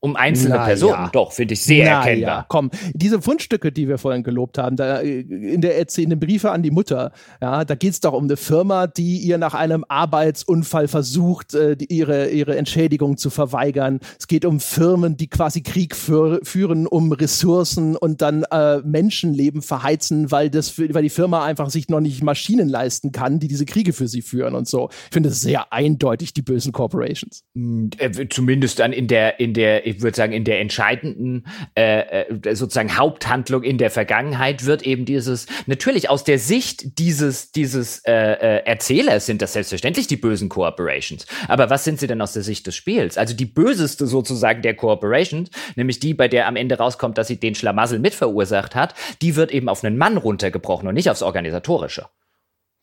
um 0.00 0.16
einzelne 0.16 0.54
Na, 0.56 0.64
Personen. 0.64 0.92
Ja. 0.94 1.10
Doch, 1.12 1.32
finde 1.32 1.54
ich 1.54 1.62
sehr 1.62 1.84
Na, 1.84 2.00
erkennbar. 2.00 2.38
Ja. 2.38 2.46
Komm, 2.48 2.70
diese 2.94 3.20
Fundstücke, 3.20 3.70
die 3.70 3.86
wir 3.86 3.98
vorhin 3.98 4.22
gelobt 4.22 4.56
haben, 4.56 4.76
da 4.76 5.00
äh, 5.00 5.20
in 5.20 5.60
der 5.60 5.78
erzählenden 5.78 6.18
Briefe 6.18 6.50
an 6.50 6.62
die 6.62 6.70
Mutter, 6.70 7.12
ja, 7.42 7.64
da 7.64 7.74
geht's 7.74 8.00
doch 8.00 8.14
um 8.14 8.24
eine 8.24 8.38
Firma, 8.38 8.86
die 8.86 9.18
ihr 9.18 9.36
nach 9.36 9.52
einem 9.52 9.84
Arbeitsunfall 9.88 10.88
versucht, 10.88 11.54
äh, 11.54 11.76
die, 11.76 11.92
ihre, 11.94 12.30
ihre 12.30 12.56
Entschädigung 12.56 13.18
zu 13.18 13.28
verweigern. 13.28 14.00
Es 14.18 14.26
geht 14.26 14.46
um 14.46 14.58
Firmen, 14.58 15.18
die 15.18 15.28
quasi 15.28 15.60
Krieg 15.60 15.94
für, 15.94 16.40
führen, 16.42 16.86
um 16.86 17.12
Ressourcen 17.12 17.94
und 17.94 18.22
dann 18.22 18.44
äh, 18.50 18.78
Menschenleben 18.78 19.60
verheizen, 19.60 20.30
weil, 20.30 20.48
das, 20.48 20.78
weil 20.78 21.02
die 21.02 21.10
Firma 21.10 21.44
einfach 21.44 21.68
sich 21.68 21.88
noch 21.90 22.00
nicht 22.00 22.22
Maschinen 22.22 22.70
leisten 22.70 23.12
kann, 23.12 23.38
die 23.38 23.48
diese 23.48 23.66
Kriege 23.66 23.92
für 23.92 24.08
sie 24.08 24.22
führen 24.22 24.54
und 24.54 24.66
so. 24.66 24.88
Ich 24.90 25.12
finde 25.12 25.28
es 25.28 25.42
sehr 25.42 25.74
eindeutig, 25.74 26.32
die 26.32 26.42
bösen 26.42 26.72
Corporations. 26.72 27.44
Hm, 27.54 27.90
äh, 27.98 28.28
zumindest 28.28 28.78
dann 28.78 28.94
in 28.94 29.06
der, 29.06 29.40
in 29.40 29.52
der 29.52 29.89
ich 29.90 30.02
würde 30.02 30.16
sagen, 30.16 30.32
in 30.32 30.44
der 30.44 30.60
entscheidenden 30.60 31.46
äh, 31.76 32.22
äh, 32.22 32.54
sozusagen 32.54 32.96
Haupthandlung 32.96 33.62
in 33.62 33.78
der 33.78 33.90
Vergangenheit 33.90 34.64
wird 34.64 34.82
eben 34.82 35.04
dieses, 35.04 35.46
natürlich 35.66 36.08
aus 36.08 36.24
der 36.24 36.38
Sicht 36.38 36.98
dieses, 36.98 37.52
dieses 37.52 38.00
äh, 38.06 38.12
äh, 38.12 38.64
Erzählers 38.64 39.26
sind 39.26 39.42
das 39.42 39.52
selbstverständlich 39.52 40.06
die 40.06 40.16
bösen 40.16 40.48
Corporations. 40.48 41.26
Aber 41.48 41.70
was 41.70 41.84
sind 41.84 42.00
sie 42.00 42.06
denn 42.06 42.20
aus 42.20 42.32
der 42.32 42.42
Sicht 42.42 42.66
des 42.66 42.74
Spiels? 42.74 43.18
Also 43.18 43.34
die 43.34 43.46
böseste 43.46 44.06
sozusagen 44.06 44.62
der 44.62 44.74
Corporations, 44.74 45.50
nämlich 45.76 46.00
die, 46.00 46.14
bei 46.14 46.28
der 46.28 46.46
am 46.46 46.56
Ende 46.56 46.78
rauskommt, 46.78 47.18
dass 47.18 47.28
sie 47.28 47.38
den 47.38 47.54
Schlamassel 47.54 47.98
mit 47.98 48.14
verursacht 48.14 48.74
hat, 48.74 48.94
die 49.22 49.36
wird 49.36 49.50
eben 49.50 49.68
auf 49.68 49.84
einen 49.84 49.98
Mann 49.98 50.16
runtergebrochen 50.16 50.88
und 50.88 50.94
nicht 50.94 51.10
aufs 51.10 51.22
Organisatorische. 51.22 52.06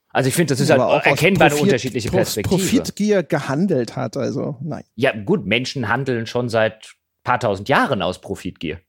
Also 0.09 0.29
ich 0.29 0.35
finde, 0.35 0.53
das 0.53 0.59
ist 0.59 0.71
halt 0.71 0.81
auch 0.81 1.05
erkennbar 1.05 1.49
Profit, 1.49 1.61
eine 1.61 1.67
unterschiedliche 1.67 2.09
Perspektive. 2.09 2.57
Profitgier 2.57 3.23
gehandelt 3.23 3.95
hat, 3.95 4.17
also 4.17 4.57
nein. 4.61 4.83
Ja, 4.95 5.11
gut, 5.11 5.45
Menschen 5.45 5.89
handeln 5.89 6.25
schon 6.25 6.49
seit 6.49 6.96
paar 7.27 7.41
tausend 7.41 7.67
Jahren 7.67 8.01
aus 8.01 8.21
Profitgier. 8.21 8.79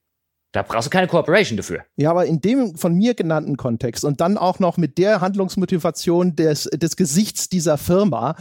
Da 0.52 0.62
brauchst 0.62 0.86
du 0.86 0.90
keine 0.90 1.08
Corporation 1.08 1.56
dafür. 1.56 1.84
Ja, 1.96 2.10
aber 2.12 2.24
in 2.24 2.40
dem 2.40 2.76
von 2.76 2.94
mir 2.94 3.14
genannten 3.14 3.56
Kontext 3.56 4.04
und 4.04 4.20
dann 4.20 4.38
auch 4.38 4.60
noch 4.60 4.76
mit 4.76 4.96
der 4.96 5.20
Handlungsmotivation 5.20 6.36
des, 6.36 6.70
des 6.72 6.96
Gesichts 6.96 7.48
dieser 7.48 7.78
Firma, 7.78 8.36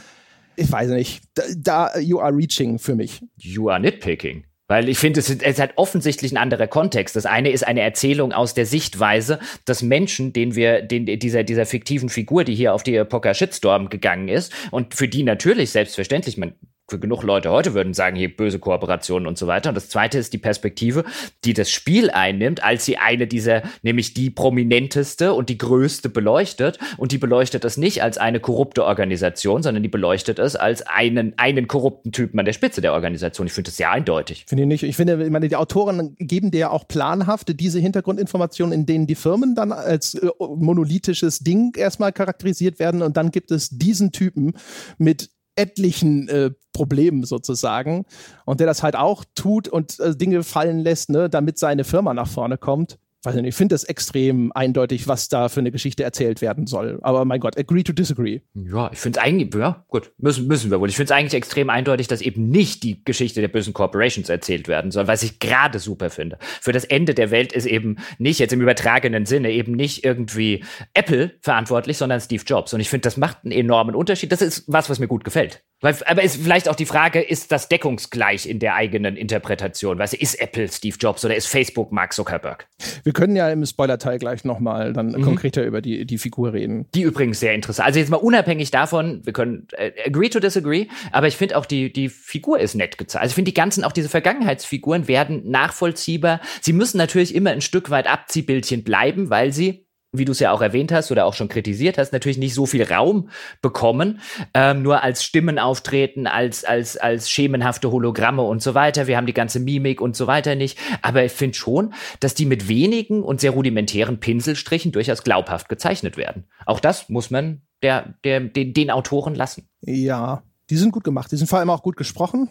ich 0.56 0.72
weiß 0.72 0.91
nicht, 0.91 1.24
da, 1.34 1.44
da 1.57 1.99
you 1.99 2.19
are 2.19 2.32
reaching 2.32 2.78
für 2.78 2.94
mich. 2.94 3.24
You 3.38 3.69
are 3.69 3.80
nitpicking. 3.80 4.45
Weil 4.68 4.88
ich 4.88 4.99
finde, 4.99 5.22
es 5.22 5.30
ist 5.32 5.60
halt 5.60 5.74
offensichtlich 5.78 6.32
ein 6.32 6.38
anderer 6.38 6.68
Kontext. 6.68 7.15
Das 7.15 7.26
eine 7.26 7.49
ist 7.49 7.65
eine 7.65 7.82
Erzählung 7.82 8.34
aus 8.34 8.53
der 8.53 8.68
Sichtweise 8.68 9.40
des 9.68 9.82
Menschen, 9.82 10.32
den 10.32 10.56
wir, 10.56 10.84
den, 10.84 11.06
dieser, 11.06 11.44
dieser 11.44 11.65
fiktiven 11.65 12.10
Figur, 12.10 12.44
die 12.44 12.53
hier 12.53 12.76
auf 12.76 12.84
die 12.84 12.95
Epocha 12.95 13.34
Shitstorm 13.34 13.90
gegangen 13.90 14.28
ist 14.28 14.53
und 14.69 14.94
für 14.94 15.07
die 15.07 15.24
natürlich 15.24 15.72
selbstverständlich, 15.72 16.38
man 16.38 16.53
genug 16.88 17.23
Leute 17.23 17.49
heute 17.49 17.73
würden 17.73 17.93
sagen, 17.93 18.15
hier 18.15 18.35
böse 18.35 18.59
Kooperationen 18.59 19.27
und 19.27 19.38
so 19.38 19.47
weiter. 19.47 19.69
Und 19.69 19.76
das 19.76 19.89
zweite 19.89 20.18
ist 20.18 20.34
die 20.34 20.38
Perspektive, 20.38 21.03
die 21.43 21.53
das 21.53 21.69
Spiel 21.69 22.09
einnimmt, 22.09 22.64
als 22.64 22.85
sie 22.85 22.97
eine 22.97 23.27
dieser, 23.27 23.64
nämlich 23.81 24.14
die 24.14 24.30
prominenteste 24.30 25.34
und 25.34 25.49
die 25.49 25.57
größte 25.57 26.09
beleuchtet. 26.09 26.80
Und 26.97 27.11
die 27.11 27.18
beleuchtet 27.18 27.65
es 27.65 27.77
nicht 27.77 28.01
als 28.03 28.18
eine 28.18 28.39
korrupte 28.39 28.85
Organisation, 28.85 29.64
sondern 29.64 29.84
die 29.84 29.89
beleuchtet 29.89 30.39
es 30.39 30.55
als 30.55 30.81
einen, 30.84 31.34
einen 31.38 31.68
korrupten 31.68 32.11
Typen 32.11 32.39
an 32.39 32.45
der 32.45 32.53
Spitze 32.53 32.81
der 32.81 32.93
Organisation. 32.93 33.47
Ich 33.47 33.53
finde 33.53 33.69
das 33.69 33.77
sehr 33.77 33.91
eindeutig. 33.91 34.45
Finde 34.47 34.64
ich 34.64 34.68
nicht. 34.68 34.84
Ich 34.84 34.95
finde, 34.95 35.23
ich 35.23 35.30
meine, 35.30 35.49
die 35.49 35.55
Autoren 35.55 36.15
geben 36.19 36.51
dir 36.51 36.72
auch 36.72 36.88
planhafte 36.88 37.53
diese 37.53 37.80
Hintergrundinformationen, 37.80 38.73
in 38.73 38.85
denen 38.85 39.07
die 39.07 39.15
Firmen 39.15 39.55
dann 39.55 39.72
als 39.72 40.15
äh, 40.15 40.30
monolithisches 40.39 41.39
Ding 41.39 41.76
erstmal 41.76 42.14
charakterisiert 42.14 42.80
werden. 42.80 43.01
Und 43.01 43.18
dann 43.18 43.31
gibt 43.31 43.51
es 43.51 43.69
diesen 43.69 44.11
Typen 44.11 44.53
mit 44.97 45.30
etlichen 45.58 46.28
äh, 46.30 46.52
Problemen 46.74 47.24
sozusagen. 47.24 48.06
Und 48.46 48.60
der 48.60 48.68
das 48.68 48.84
halt 48.84 48.96
auch 48.96 49.26
tut 49.36 49.68
und 49.68 50.00
äh, 50.00 50.16
Dinge 50.16 50.44
fallen 50.44 50.80
lässt, 50.80 51.10
ne, 51.10 51.30
damit 51.30 51.58
seine 51.58 51.84
Firma 51.84 52.14
nach 52.14 52.28
vorne 52.28 52.58
kommt 52.58 52.98
weiß 53.23 53.35
nicht, 53.35 53.45
ich 53.45 53.56
finde 53.56 53.73
das 53.73 53.84
extrem 53.84 54.52
eindeutig, 54.53 55.07
was 55.07 55.30
da 55.30 55.49
für 55.49 55.60
eine 55.60 55.72
Geschichte 55.72 56.03
erzählt 56.03 56.41
werden 56.41 56.68
soll. 56.68 56.99
Aber 57.02 57.26
mein 57.26 57.39
Gott, 57.39 57.57
agree 57.57 57.84
to 57.84 57.94
disagree. 57.94 58.41
Ja, 58.53 58.89
ich 58.91 58.99
finde 58.99 59.19
es 59.19 59.26
eigentlich, 59.26 59.53
ja, 59.56 59.85
gut, 59.88 60.11
müssen, 60.18 60.48
müssen 60.48 60.72
wir 60.72 60.80
wohl. 60.80 60.89
Ich 60.89 60.95
finde 60.95 61.14
es 61.14 61.18
eigentlich 61.18 61.34
extrem 61.34 61.69
eindeutig, 61.69 62.07
dass 62.07 62.22
eben 62.22 62.49
nicht 62.49 62.84
die 62.84 63.03
Geschichte 63.03 63.41
der 63.41 63.48
bösen 63.48 63.73
Corporations 63.73 64.30
erzählt 64.30 64.68
werden 64.68 64.91
soll, 64.91 65.07
was 65.07 65.23
ich 65.23 65.39
gerade 65.39 65.80
super 65.80 66.10
finde. 66.10 66.38
Für 66.61 66.72
das 66.72 66.85
Ende 66.85 67.14
der 67.14 67.31
Welt 67.31 67.53
ist 67.53 67.65
eben 67.65 67.98
nicht, 68.18 68.39
jetzt 68.39 68.53
im 68.53 68.61
übertragenen 68.61 69.26
Sinne, 69.26 69.52
eben 69.52 69.73
nicht 69.73 70.06
irgendwie 70.06 70.64
Apple 70.94 71.31
verantwortlich, 71.41 71.98
sondern 71.98 72.22
Steve 72.22 72.44
Jobs. 72.45 72.73
Und 72.73 72.80
ich 72.80 72.89
finde, 72.89 73.03
das 73.03 73.18
macht 73.18 73.39
einen 73.44 73.52
enormen 73.52 73.95
Unterschied. 73.95 74.31
Das 74.31 74.41
ist 74.41 74.64
was, 74.68 74.89
was 74.89 74.99
mir 74.99 75.07
gut 75.07 75.23
gefällt. 75.23 75.64
Aber 75.81 76.23
ist 76.23 76.38
vielleicht 76.38 76.69
auch 76.69 76.76
die 76.76 76.88
Frage, 76.88 77.22
ist 77.22 77.52
das 77.52 77.69
deckungsgleich 77.69 78.48
in 78.48 78.57
der 78.57 78.73
eigenen 78.73 79.15
Interpretation? 79.15 79.99
Weißt 79.99 80.14
du, 80.14 80.18
ist 80.18 80.41
Apple 80.41 80.68
Steve 80.69 80.98
Jobs 80.99 81.23
oder 81.23 81.35
ist 81.35 81.48
Facebook 81.48 81.91
Mark 81.91 82.14
Zuckerberg? 82.14 82.68
Wir 83.08 83.14
können 83.14 83.38
ja 83.38 83.50
im 83.50 83.66
Spoiler-Teil 83.66 84.20
gleich 84.20 84.44
nochmal 84.44 84.92
dann 84.92 85.14
mhm. 85.14 85.22
konkreter 85.22 85.64
über 85.64 85.82
die, 85.82 86.06
die 86.06 86.18
Figur 86.18 86.52
reden. 86.52 86.88
Die 86.94 87.04
übrigens 87.04 87.40
sehr 87.40 87.54
interessant. 87.54 87.88
Also 87.88 88.00
jetzt 88.00 88.10
mal 88.10 88.18
unabhängig 88.18 88.70
davon, 88.70 89.22
wir 89.24 89.32
können 89.32 89.66
äh, 89.78 89.94
agree 90.06 90.28
to 90.28 90.42
disagree, 90.42 90.88
aber 91.14 91.30
ich 91.30 91.38
finde 91.38 91.56
auch 91.56 91.66
die, 91.66 91.94
die 91.94 92.10
Figur 92.10 92.60
ist 92.60 92.76
nett 92.76 92.98
gezeigt. 92.98 93.22
Also 93.22 93.32
ich 93.32 93.36
finde 93.36 93.52
die 93.52 93.56
ganzen, 93.56 93.86
auch 93.86 93.94
diese 93.94 94.10
Vergangenheitsfiguren 94.10 95.08
werden 95.08 95.50
nachvollziehbar. 95.50 96.42
Sie 96.60 96.74
müssen 96.74 96.98
natürlich 96.98 97.34
immer 97.34 97.52
ein 97.52 97.62
Stück 97.62 97.90
weit 97.92 98.12
Abziehbildchen 98.12 98.84
bleiben, 98.84 99.30
weil 99.30 99.54
sie 99.54 99.86
wie 100.12 100.26
du 100.26 100.32
es 100.32 100.40
ja 100.40 100.52
auch 100.52 100.62
erwähnt 100.62 100.92
hast 100.92 101.12
oder 101.12 101.26
auch 101.26 101.34
schon 101.34 101.50
kritisiert 101.50 101.98
hast, 101.98 102.14
natürlich 102.14 102.38
nicht 102.38 102.54
so 102.54 102.66
viel 102.66 102.84
Raum 102.84 103.30
bekommen, 103.62 104.20
ähm, 104.54 104.82
nur 104.82 105.04
als 105.04 105.24
Stimmen 105.24 105.60
auftreten, 105.60 106.28
als, 106.28 106.64
als, 106.64 106.98
als 106.98 107.30
schemenhafte 107.30 107.92
Hologramme 107.92 108.42
und 108.42 108.62
so 108.62 108.74
weiter. 108.74 109.08
Wir 109.08 109.18
haben 109.18 109.26
die 109.26 109.34
ganze 109.34 109.60
Mimik 109.60 110.02
und 110.02 110.16
so 110.16 110.28
weiter 110.28 110.56
nicht. 110.56 110.78
Aber 111.02 111.24
ich 111.24 111.32
finde 111.32 111.58
schon, 111.58 111.94
dass 112.20 112.34
die 112.34 112.46
mit 112.46 112.68
wenigen 112.68 113.22
und 113.24 113.42
sehr 113.42 113.52
rudimentären 113.52 114.20
Pinselstrichen 114.20 114.92
durchaus 114.92 115.24
glaubhaft 115.24 115.70
gezeichnet 115.70 116.18
werden. 116.18 116.46
Auch 116.66 116.80
das 116.80 117.10
muss 117.10 117.30
man 117.30 117.62
der, 117.84 118.16
der, 118.24 118.40
den, 118.40 118.74
den 118.74 118.90
Autoren 118.90 119.36
lassen. 119.36 119.68
Ja, 119.82 120.44
Die 120.70 120.78
sind 120.78 120.92
gut 120.92 121.04
gemacht. 121.04 121.32
Die 121.32 121.38
sind 121.38 121.48
vor 121.48 121.60
allem 121.60 121.70
auch 121.70 121.84
gut 121.84 121.98
gesprochen 121.98 122.50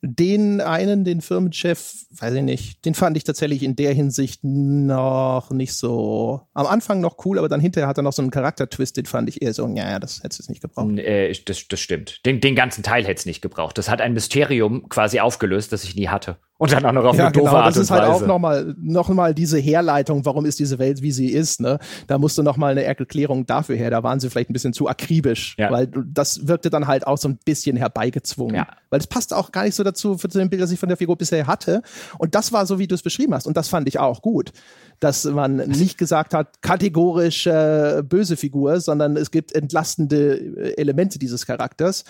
den 0.00 0.60
einen, 0.60 1.04
den 1.04 1.20
Firmenchef, 1.20 2.06
weiß 2.10 2.34
ich 2.34 2.42
nicht, 2.42 2.84
den 2.84 2.94
fand 2.94 3.16
ich 3.16 3.24
tatsächlich 3.24 3.62
in 3.62 3.74
der 3.74 3.92
Hinsicht 3.92 4.44
noch 4.44 5.50
nicht 5.50 5.74
so. 5.74 6.42
Am 6.54 6.66
Anfang 6.66 7.00
noch 7.00 7.24
cool, 7.24 7.38
aber 7.38 7.48
dann 7.48 7.60
hinterher 7.60 7.88
hat 7.88 7.96
er 7.96 8.02
noch 8.02 8.12
so 8.12 8.22
einen 8.22 8.30
Charaktertwist, 8.30 8.96
den 8.96 9.06
fand 9.06 9.28
ich 9.28 9.42
eher 9.42 9.52
so, 9.52 9.66
ja, 9.68 9.98
das 9.98 10.22
hätte 10.22 10.36
es 10.40 10.48
nicht 10.48 10.62
gebraucht. 10.62 10.98
Äh, 10.98 11.32
das, 11.44 11.66
das 11.68 11.80
stimmt. 11.80 12.24
Den, 12.26 12.40
den 12.40 12.54
ganzen 12.54 12.82
Teil 12.82 13.04
hätte 13.04 13.18
es 13.18 13.26
nicht 13.26 13.42
gebraucht. 13.42 13.76
Das 13.76 13.88
hat 13.88 14.00
ein 14.00 14.12
Mysterium 14.12 14.88
quasi 14.88 15.20
aufgelöst, 15.20 15.72
das 15.72 15.84
ich 15.84 15.96
nie 15.96 16.08
hatte. 16.08 16.38
Und 16.58 16.72
dann 16.72 16.84
auch 16.84 16.92
noch 16.92 17.04
auf 17.04 17.16
ja, 17.16 17.26
eine 17.26 17.32
doofe 17.32 17.46
genau, 17.46 17.56
Art 17.56 17.68
Das 17.68 17.76
ist 17.76 17.90
halt 17.92 18.02
auch 18.02 18.26
nochmal 18.26 18.74
noch 18.80 19.08
mal 19.10 19.32
diese 19.32 19.58
Herleitung, 19.58 20.24
warum 20.24 20.44
ist 20.44 20.58
diese 20.58 20.80
Welt, 20.80 21.02
wie 21.02 21.12
sie 21.12 21.28
ist. 21.28 21.60
Ne? 21.60 21.78
Da 22.08 22.18
musste 22.18 22.42
noch 22.42 22.56
mal 22.56 22.72
eine 22.72 22.82
Erklärung 22.82 23.46
dafür 23.46 23.76
her. 23.76 23.90
Da 23.90 24.02
waren 24.02 24.18
sie 24.18 24.28
vielleicht 24.28 24.50
ein 24.50 24.54
bisschen 24.54 24.72
zu 24.72 24.88
akribisch, 24.88 25.54
ja. 25.56 25.70
weil 25.70 25.86
das 25.86 26.48
wirkte 26.48 26.68
dann 26.68 26.88
halt 26.88 27.06
auch 27.06 27.16
so 27.16 27.28
ein 27.28 27.38
bisschen 27.44 27.76
herbeigezwungen. 27.76 28.56
Ja. 28.56 28.66
Weil 28.90 28.98
es 28.98 29.06
passt 29.06 29.32
auch 29.32 29.52
gar 29.52 29.64
nicht 29.64 29.76
so 29.76 29.84
dazu, 29.84 30.18
für 30.18 30.26
den 30.26 30.50
Bild, 30.50 30.60
das 30.60 30.72
ich 30.72 30.80
von 30.80 30.88
der 30.88 30.98
Figur 30.98 31.16
bisher 31.16 31.46
hatte. 31.46 31.82
Und 32.18 32.34
das 32.34 32.52
war 32.52 32.66
so, 32.66 32.80
wie 32.80 32.88
du 32.88 32.96
es 32.96 33.02
beschrieben 33.02 33.34
hast. 33.34 33.46
Und 33.46 33.56
das 33.56 33.68
fand 33.68 33.86
ich 33.86 34.00
auch 34.00 34.20
gut 34.20 34.52
dass 35.00 35.24
man 35.24 35.56
nicht 35.56 35.98
gesagt 35.98 36.34
hat, 36.34 36.60
kategorisch 36.62 37.46
äh, 37.46 38.02
böse 38.02 38.36
Figur, 38.36 38.80
sondern 38.80 39.16
es 39.16 39.30
gibt 39.30 39.52
entlastende 39.52 40.36
äh, 40.36 40.80
Elemente 40.80 41.18
dieses 41.18 41.46
Charakters. 41.46 42.04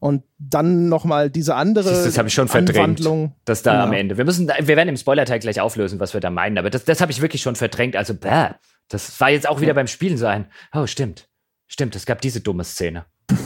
Und 0.00 0.24
dann 0.38 0.88
nochmal 0.88 1.30
diese 1.30 1.54
andere 1.54 1.90
Das 1.90 2.18
habe 2.18 2.28
ich 2.28 2.34
schon 2.34 2.48
verdrängt, 2.48 3.00
das 3.44 3.62
da 3.62 3.74
ja. 3.74 3.84
am 3.84 3.92
Ende. 3.92 4.16
Wir 4.16 4.24
müssen, 4.24 4.48
wir 4.48 4.76
werden 4.76 4.88
im 4.88 4.96
Spoiler-Teil 4.96 5.38
gleich 5.38 5.60
auflösen, 5.60 6.00
was 6.00 6.14
wir 6.14 6.20
da 6.20 6.30
meinen, 6.30 6.58
aber 6.58 6.70
das, 6.70 6.84
das 6.84 7.00
habe 7.00 7.12
ich 7.12 7.22
wirklich 7.22 7.42
schon 7.42 7.56
verdrängt. 7.56 7.96
Also, 7.96 8.14
bäh, 8.14 8.48
das 8.88 9.20
war 9.20 9.30
jetzt 9.30 9.48
auch 9.48 9.60
wieder 9.60 9.68
ja. 9.68 9.74
beim 9.74 9.86
Spielen 9.86 10.18
so 10.18 10.26
ein, 10.26 10.46
oh, 10.74 10.86
stimmt, 10.86 11.28
stimmt, 11.66 11.94
es 11.96 12.06
gab 12.06 12.20
diese 12.20 12.40
dumme 12.40 12.64
Szene. 12.64 13.04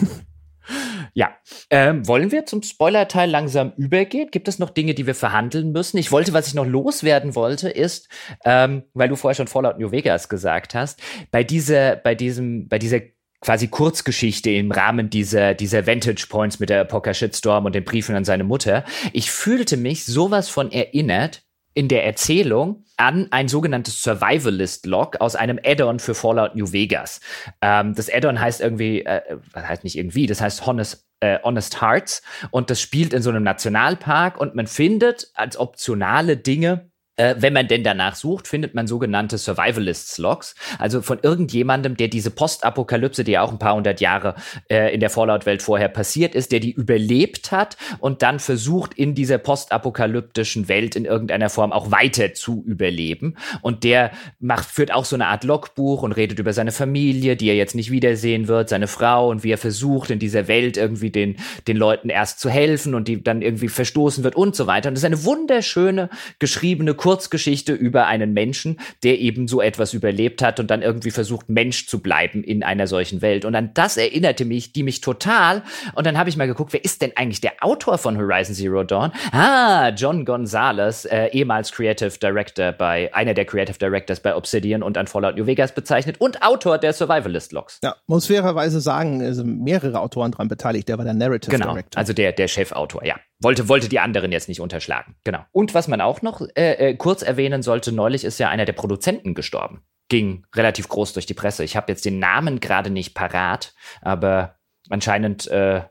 Ja. 1.16 1.34
Ähm, 1.70 2.06
wollen 2.06 2.30
wir 2.30 2.44
zum 2.44 2.62
Spoiler-Teil 2.62 3.30
langsam 3.30 3.72
übergehen? 3.78 4.28
Gibt 4.30 4.48
es 4.48 4.58
noch 4.58 4.68
Dinge, 4.68 4.92
die 4.92 5.06
wir 5.06 5.14
verhandeln 5.14 5.72
müssen? 5.72 5.96
Ich 5.96 6.12
wollte, 6.12 6.34
was 6.34 6.46
ich 6.46 6.52
noch 6.52 6.66
loswerden 6.66 7.34
wollte, 7.34 7.70
ist, 7.70 8.10
ähm, 8.44 8.82
weil 8.92 9.08
du 9.08 9.16
vorher 9.16 9.34
schon 9.34 9.46
Fallout 9.46 9.78
New 9.78 9.90
Vegas 9.90 10.28
gesagt 10.28 10.74
hast, 10.74 11.00
bei 11.30 11.42
dieser, 11.42 11.96
bei 11.96 12.14
diesem, 12.14 12.68
bei 12.68 12.78
dieser 12.78 13.00
quasi 13.40 13.68
Kurzgeschichte 13.68 14.50
im 14.50 14.70
Rahmen 14.70 15.08
dieser, 15.08 15.54
dieser 15.54 15.86
Vantage 15.86 16.26
Points 16.28 16.60
mit 16.60 16.68
der 16.68 16.84
Poker 16.84 17.14
Shitstorm 17.14 17.64
und 17.64 17.74
den 17.74 17.84
Briefen 17.84 18.14
an 18.14 18.26
seine 18.26 18.44
Mutter. 18.44 18.84
Ich 19.14 19.30
fühlte 19.30 19.78
mich 19.78 20.04
sowas 20.04 20.50
von 20.50 20.70
erinnert 20.70 21.46
in 21.72 21.88
der 21.88 22.04
Erzählung 22.04 22.84
an 22.96 23.28
ein 23.30 23.48
sogenanntes 23.48 24.02
Survivalist-Log 24.02 25.20
aus 25.20 25.36
einem 25.36 25.58
Add-on 25.62 25.98
für 25.98 26.14
Fallout 26.14 26.54
New 26.56 26.72
Vegas. 26.72 27.20
Ähm, 27.60 27.94
das 27.94 28.10
Add-on 28.10 28.40
heißt 28.40 28.60
irgendwie, 28.60 29.04
äh, 29.04 29.20
heißt 29.54 29.84
nicht 29.84 29.96
irgendwie, 29.96 30.26
das 30.26 30.40
heißt 30.40 30.66
Honest, 30.66 31.05
äh, 31.20 31.38
Honest 31.42 31.80
Hearts. 31.80 32.22
Und 32.50 32.70
das 32.70 32.80
spielt 32.80 33.12
in 33.12 33.22
so 33.22 33.30
einem 33.30 33.42
Nationalpark 33.42 34.38
und 34.38 34.54
man 34.54 34.66
findet 34.66 35.30
als 35.34 35.56
optionale 35.56 36.36
Dinge 36.36 36.90
äh, 37.16 37.34
wenn 37.38 37.52
man 37.52 37.68
denn 37.68 37.82
danach 37.82 38.14
sucht, 38.14 38.48
findet 38.48 38.74
man 38.74 38.86
sogenannte 38.86 39.38
Survivalists-Logs, 39.38 40.54
also 40.78 41.02
von 41.02 41.18
irgendjemandem, 41.22 41.96
der 41.96 42.08
diese 42.08 42.30
Postapokalypse, 42.30 43.24
die 43.24 43.32
ja 43.32 43.42
auch 43.42 43.52
ein 43.52 43.58
paar 43.58 43.74
hundert 43.74 44.00
Jahre 44.00 44.34
äh, 44.70 44.92
in 44.94 45.00
der 45.00 45.10
Fallout-Welt 45.10 45.62
vorher 45.62 45.88
passiert 45.88 46.34
ist, 46.34 46.52
der 46.52 46.60
die 46.60 46.72
überlebt 46.72 47.52
hat 47.52 47.76
und 47.98 48.22
dann 48.22 48.38
versucht, 48.38 48.94
in 48.94 49.14
dieser 49.14 49.38
postapokalyptischen 49.38 50.68
Welt 50.68 50.96
in 50.96 51.04
irgendeiner 51.04 51.48
Form 51.48 51.72
auch 51.72 51.90
weiter 51.90 52.34
zu 52.34 52.62
überleben. 52.66 53.36
Und 53.62 53.84
der 53.84 54.10
macht, 54.38 54.68
führt 54.68 54.92
auch 54.92 55.04
so 55.04 55.16
eine 55.16 55.26
Art 55.26 55.44
Logbuch 55.44 56.02
und 56.02 56.12
redet 56.12 56.38
über 56.38 56.52
seine 56.52 56.72
Familie, 56.72 57.36
die 57.36 57.48
er 57.48 57.56
jetzt 57.56 57.74
nicht 57.74 57.90
wiedersehen 57.90 58.48
wird, 58.48 58.68
seine 58.68 58.88
Frau 58.88 59.30
und 59.30 59.42
wie 59.42 59.52
er 59.52 59.58
versucht, 59.58 60.10
in 60.10 60.18
dieser 60.18 60.48
Welt 60.48 60.76
irgendwie 60.76 61.10
den, 61.10 61.36
den 61.66 61.76
Leuten 61.76 62.08
erst 62.08 62.40
zu 62.40 62.50
helfen 62.50 62.94
und 62.94 63.08
die 63.08 63.22
dann 63.22 63.42
irgendwie 63.42 63.68
verstoßen 63.68 64.24
wird 64.24 64.36
und 64.36 64.54
so 64.54 64.66
weiter. 64.66 64.88
Und 64.88 64.94
das 64.94 65.02
ist 65.02 65.06
eine 65.06 65.24
wunderschöne 65.24 66.10
geschriebene 66.38 66.94
Kurzgeschichte 67.06 67.72
über 67.72 68.08
einen 68.08 68.32
Menschen, 68.32 68.80
der 69.04 69.20
eben 69.20 69.46
so 69.46 69.60
etwas 69.60 69.94
überlebt 69.94 70.42
hat 70.42 70.58
und 70.58 70.72
dann 70.72 70.82
irgendwie 70.82 71.12
versucht, 71.12 71.48
Mensch 71.48 71.86
zu 71.86 72.02
bleiben 72.02 72.42
in 72.42 72.64
einer 72.64 72.88
solchen 72.88 73.22
Welt. 73.22 73.44
Und 73.44 73.54
an 73.54 73.70
das 73.74 73.96
erinnerte 73.96 74.44
mich, 74.44 74.72
die 74.72 74.82
mich 74.82 75.02
total. 75.02 75.62
Und 75.94 76.04
dann 76.04 76.18
habe 76.18 76.30
ich 76.30 76.36
mal 76.36 76.48
geguckt, 76.48 76.72
wer 76.72 76.84
ist 76.84 77.02
denn 77.02 77.12
eigentlich 77.14 77.40
der 77.40 77.52
Autor 77.60 77.98
von 77.98 78.18
Horizon 78.18 78.56
Zero 78.56 78.82
Dawn? 78.82 79.12
Ah, 79.30 79.90
John 79.90 80.24
Gonzalez, 80.24 81.04
äh, 81.04 81.28
ehemals 81.28 81.70
Creative 81.70 82.10
Director 82.18 82.72
bei, 82.72 83.14
einer 83.14 83.34
der 83.34 83.44
Creative 83.44 83.78
Directors 83.78 84.18
bei 84.18 84.34
Obsidian 84.34 84.82
und 84.82 84.98
an 84.98 85.06
Fallout 85.06 85.36
New 85.36 85.46
Vegas 85.46 85.72
bezeichnet 85.72 86.16
und 86.20 86.42
Autor 86.42 86.78
der 86.78 86.92
Survivalist 86.92 87.52
Logs. 87.52 87.78
Ja, 87.84 87.94
muss 88.08 88.26
fairerweise 88.26 88.80
sagen, 88.80 89.20
es 89.20 89.36
sind 89.36 89.62
mehrere 89.62 90.00
Autoren 90.00 90.32
daran 90.32 90.48
beteiligt. 90.48 90.88
Der 90.88 90.98
war 90.98 91.04
der 91.04 91.14
Narrative 91.14 91.52
genau, 91.52 91.70
Director. 91.70 92.00
Also 92.00 92.12
der, 92.12 92.32
der 92.32 92.48
Chefautor, 92.48 93.04
ja. 93.04 93.14
Wollte, 93.38 93.68
wollte 93.68 93.90
die 93.90 94.00
anderen 94.00 94.32
jetzt 94.32 94.48
nicht 94.48 94.62
unterschlagen. 94.62 95.14
Genau. 95.22 95.40
Und 95.52 95.74
was 95.74 95.88
man 95.88 96.00
auch 96.00 96.22
noch 96.22 96.40
äh, 96.56 96.72
äh, 96.72 96.95
kurz 96.96 97.22
erwähnen 97.22 97.62
sollte, 97.62 97.92
neulich 97.92 98.24
ist 98.24 98.38
ja 98.38 98.48
einer 98.48 98.64
der 98.64 98.72
Produzenten 98.72 99.34
gestorben. 99.34 99.82
Ging 100.08 100.46
relativ 100.54 100.88
groß 100.88 101.12
durch 101.14 101.26
die 101.26 101.34
Presse. 101.34 101.64
Ich 101.64 101.76
habe 101.76 101.90
jetzt 101.90 102.04
den 102.04 102.18
Namen 102.18 102.60
gerade 102.60 102.90
nicht 102.90 103.14
parat, 103.14 103.74
aber 104.02 104.56
anscheinend 104.88 105.48
äh, 105.48 105.82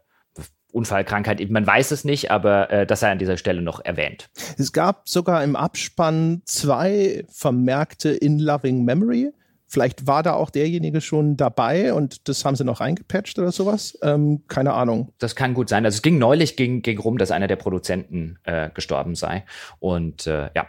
Unfallkrankheit, 0.75 1.49
man 1.49 1.65
weiß 1.65 1.91
es 1.91 2.03
nicht, 2.03 2.31
aber 2.31 2.69
äh, 2.69 2.85
das 2.85 2.99
sei 2.99 3.09
an 3.09 3.17
dieser 3.17 3.37
Stelle 3.37 3.61
noch 3.61 3.83
erwähnt. 3.83 4.29
Es 4.57 4.73
gab 4.73 5.07
sogar 5.07 5.41
im 5.43 5.55
Abspann 5.55 6.41
zwei 6.45 7.23
vermerkte 7.29 8.09
In 8.09 8.39
Loving 8.39 8.83
Memory. 8.83 9.31
Vielleicht 9.67 10.05
war 10.05 10.21
da 10.21 10.33
auch 10.33 10.49
derjenige 10.49 11.01
schon 11.01 11.37
dabei 11.37 11.93
und 11.93 12.27
das 12.27 12.45
haben 12.45 12.55
sie 12.55 12.65
noch 12.65 12.81
reingepatcht 12.81 13.39
oder 13.39 13.51
sowas. 13.51 13.97
Ähm, 14.03 14.43
keine 14.47 14.73
Ahnung. 14.73 15.13
Das 15.17 15.35
kann 15.35 15.53
gut 15.53 15.69
sein. 15.69 15.85
Also 15.85 15.95
es 15.95 16.01
ging 16.01 16.17
neulich 16.17 16.55
ging, 16.57 16.81
ging 16.81 16.99
rum, 16.99 17.17
dass 17.17 17.31
einer 17.31 17.47
der 17.47 17.55
Produzenten 17.55 18.37
äh, 18.43 18.69
gestorben 18.73 19.15
sei. 19.15 19.45
Und 19.79 20.27
äh, 20.27 20.49
ja. 20.55 20.67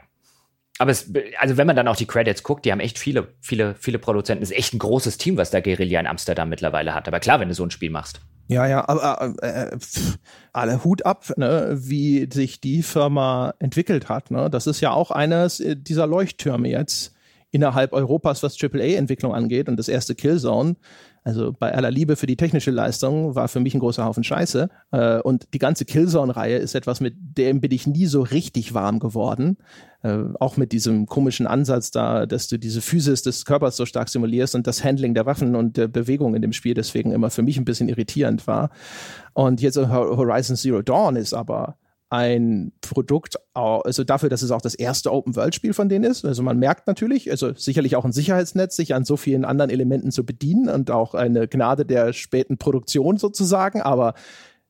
Aber 0.79 0.91
es, 0.91 1.11
also 1.39 1.57
wenn 1.57 1.67
man 1.67 1.77
dann 1.77 1.89
auch 1.89 1.97
die 1.97 2.07
Credits 2.07 2.43
guckt, 2.43 2.65
die 2.65 2.73
haben 2.73 2.81
echt 2.81 2.99
viele, 2.99 3.29
viele, 3.41 3.75
viele 3.77 3.99
Produzenten. 3.99 4.43
Es 4.43 4.51
ist 4.51 4.57
echt 4.57 4.75
ein 4.75 4.79
großes 4.79 5.17
Team, 5.17 5.37
was 5.37 5.51
da 5.51 5.61
Guerilla 5.61 6.01
in 6.01 6.07
Amsterdam 6.07 6.49
mittlerweile 6.49 6.95
hat. 6.95 7.09
Aber 7.09 7.21
klar, 7.21 7.41
wenn 7.41 7.49
du 7.49 7.55
so 7.55 7.65
ein 7.65 7.71
Spiel 7.71 7.91
machst. 7.91 8.21
Ja, 8.49 8.67
ja, 8.67 8.89
aber 8.89 9.35
äh, 9.43 9.71
äh 9.71 9.79
pff, 9.79 10.19
alle 10.53 10.85
Hut 10.85 11.05
ab, 11.05 11.33
ne, 11.37 11.77
wie 11.81 12.29
sich 12.33 12.61
die 12.61 12.83
Firma 12.83 13.55
entwickelt 13.59 14.09
hat. 14.09 14.31
Ne? 14.31 14.51
Das 14.51 14.67
ist 14.67 14.81
ja 14.81 14.93
auch 14.93 15.11
eines 15.11 15.63
dieser 15.65 16.07
Leuchttürme 16.07 16.69
jetzt 16.69 17.15
innerhalb 17.51 17.93
Europas, 17.93 18.43
was 18.43 18.63
AAA-Entwicklung 18.63 19.35
angeht 19.35 19.69
und 19.69 19.77
das 19.77 19.89
erste 19.89 20.15
Killzone. 20.15 20.77
Also 21.27 21.53
bei 21.59 21.75
aller 21.75 21.91
Liebe 21.91 22.15
für 22.15 22.29
die 22.29 22.37
technische 22.37 22.71
Leistung 22.71 23.35
war 23.35 23.49
für 23.49 23.59
mich 23.59 23.75
ein 23.75 23.81
großer 23.81 24.05
Haufen 24.05 24.23
Scheiße. 24.23 24.69
Äh, 24.93 25.19
und 25.23 25.49
die 25.55 25.59
ganze 25.59 25.85
Killzone-Reihe 25.85 26.57
ist 26.57 26.77
etwas, 26.77 27.01
mit 27.01 27.17
dem 27.19 27.61
bin 27.61 27.73
ich 27.73 27.89
nie 27.89 28.07
so 28.07 28.23
richtig 28.23 28.75
warm 28.75 29.01
geworden. 29.01 29.57
Äh, 30.05 30.19
auch 30.39 30.57
mit 30.57 30.71
diesem 30.71 31.07
komischen 31.07 31.49
Ansatz 31.49 31.91
da, 31.91 32.27
dass 32.27 32.47
du 32.47 32.61
diese 32.61 32.81
Physis 32.81 33.23
des 33.23 33.45
Körpers 33.45 33.77
so 33.77 33.87
stark 33.87 34.09
simulierst 34.09 34.55
und 34.55 34.69
das 34.69 34.85
Handling 34.85 35.15
der 35.15 35.27
Waffen 35.27 35.57
und 35.57 35.77
der 35.77 35.89
Bewegung 35.89 36.37
in 36.37 36.43
dem 36.43 36.53
Spiel 36.53 36.75
deswegen 36.75 37.11
immer 37.11 37.31
für 37.31 37.43
mich 37.43 37.59
ein 37.59 37.65
bisschen 37.65 37.89
irritierend 37.89 38.47
war. 38.47 38.71
Und 39.33 39.61
jetzt 39.61 39.77
Horizon 39.79 40.55
Zero 40.55 40.81
Dawn 40.81 41.17
ist 41.17 41.35
aber 41.35 41.77
ein 42.09 42.73
Produkt, 42.81 43.37
also 43.55 44.05
dafür, 44.05 44.29
dass 44.29 44.43
es 44.43 44.53
auch 44.53 44.61
das 44.61 44.75
erste 44.75 45.13
Open-World-Spiel 45.13 45.73
von 45.73 45.89
denen 45.89 46.05
ist. 46.05 46.25
Also 46.25 46.43
man 46.43 46.59
merkt 46.59 46.87
natürlich, 46.87 47.31
also 47.31 47.53
sicherlich 47.55 47.97
auch 47.97 48.05
ein 48.05 48.13
Sicherheitsnetz, 48.13 48.77
sich 48.77 48.95
an 48.95 49.05
so 49.05 49.17
vielen 49.17 49.45
anderen 49.45 49.71
Elementen 49.71 50.13
zu 50.13 50.25
bedienen 50.25 50.69
und 50.69 50.91
auch 50.91 51.15
eine 51.15 51.49
Gnade 51.49 51.85
der 51.85 52.13
späten 52.13 52.59
Produktion 52.59 53.19
sozusagen, 53.19 53.83
aber 53.83 54.15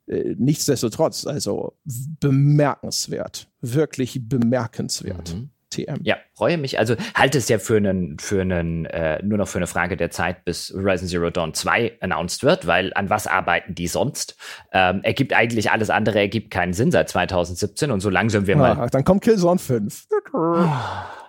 äh, 0.07 0.35
nichtsdestotrotz, 0.39 1.27
also 1.27 1.75
bemerkenswert, 1.85 3.49
wirklich 3.61 4.29
bemerkenswert. 4.29 5.35
Mhm. 5.35 5.51
TM. 5.70 6.01
Ja, 6.02 6.16
freue 6.34 6.59
mich. 6.59 6.78
Also 6.78 6.97
halte 7.14 7.38
es 7.38 7.48
ja 7.48 7.59
für 7.59 7.76
einen, 7.76 8.18
für 8.18 8.40
einen, 8.40 8.86
äh, 8.86 9.22
nur 9.22 9.38
noch 9.38 9.48
für 9.48 9.59
eine 9.59 9.66
Frage 9.66 9.97
der 9.97 10.10
Zeit, 10.10 10.44
bis 10.44 10.72
Horizon 10.74 11.09
Zero 11.09 11.30
Dawn 11.30 11.55
2 11.55 11.98
announced 12.01 12.43
wird, 12.44 12.66
weil 12.66 12.93
an 12.94 13.10
was 13.10 13.26
arbeiten 13.26 13.74
die 13.74 13.88
sonst? 13.88 14.36
Ähm, 14.72 15.02
ergibt 15.02 15.32
eigentlich 15.32 15.70
alles 15.70 15.90
andere, 15.90 16.20
ergibt 16.20 16.51
keinen 16.51 16.72
Sinn 16.72 16.90
seit 16.90 17.09
2017 17.09 17.90
und 17.90 18.01
so 18.01 18.10
langsam 18.10 18.47
wir 18.47 18.56
mal. 18.56 18.76
Ach, 18.78 18.90
dann 18.90 19.05
kommt 19.05 19.22
Killzone 19.22 19.59
5. 19.59 20.06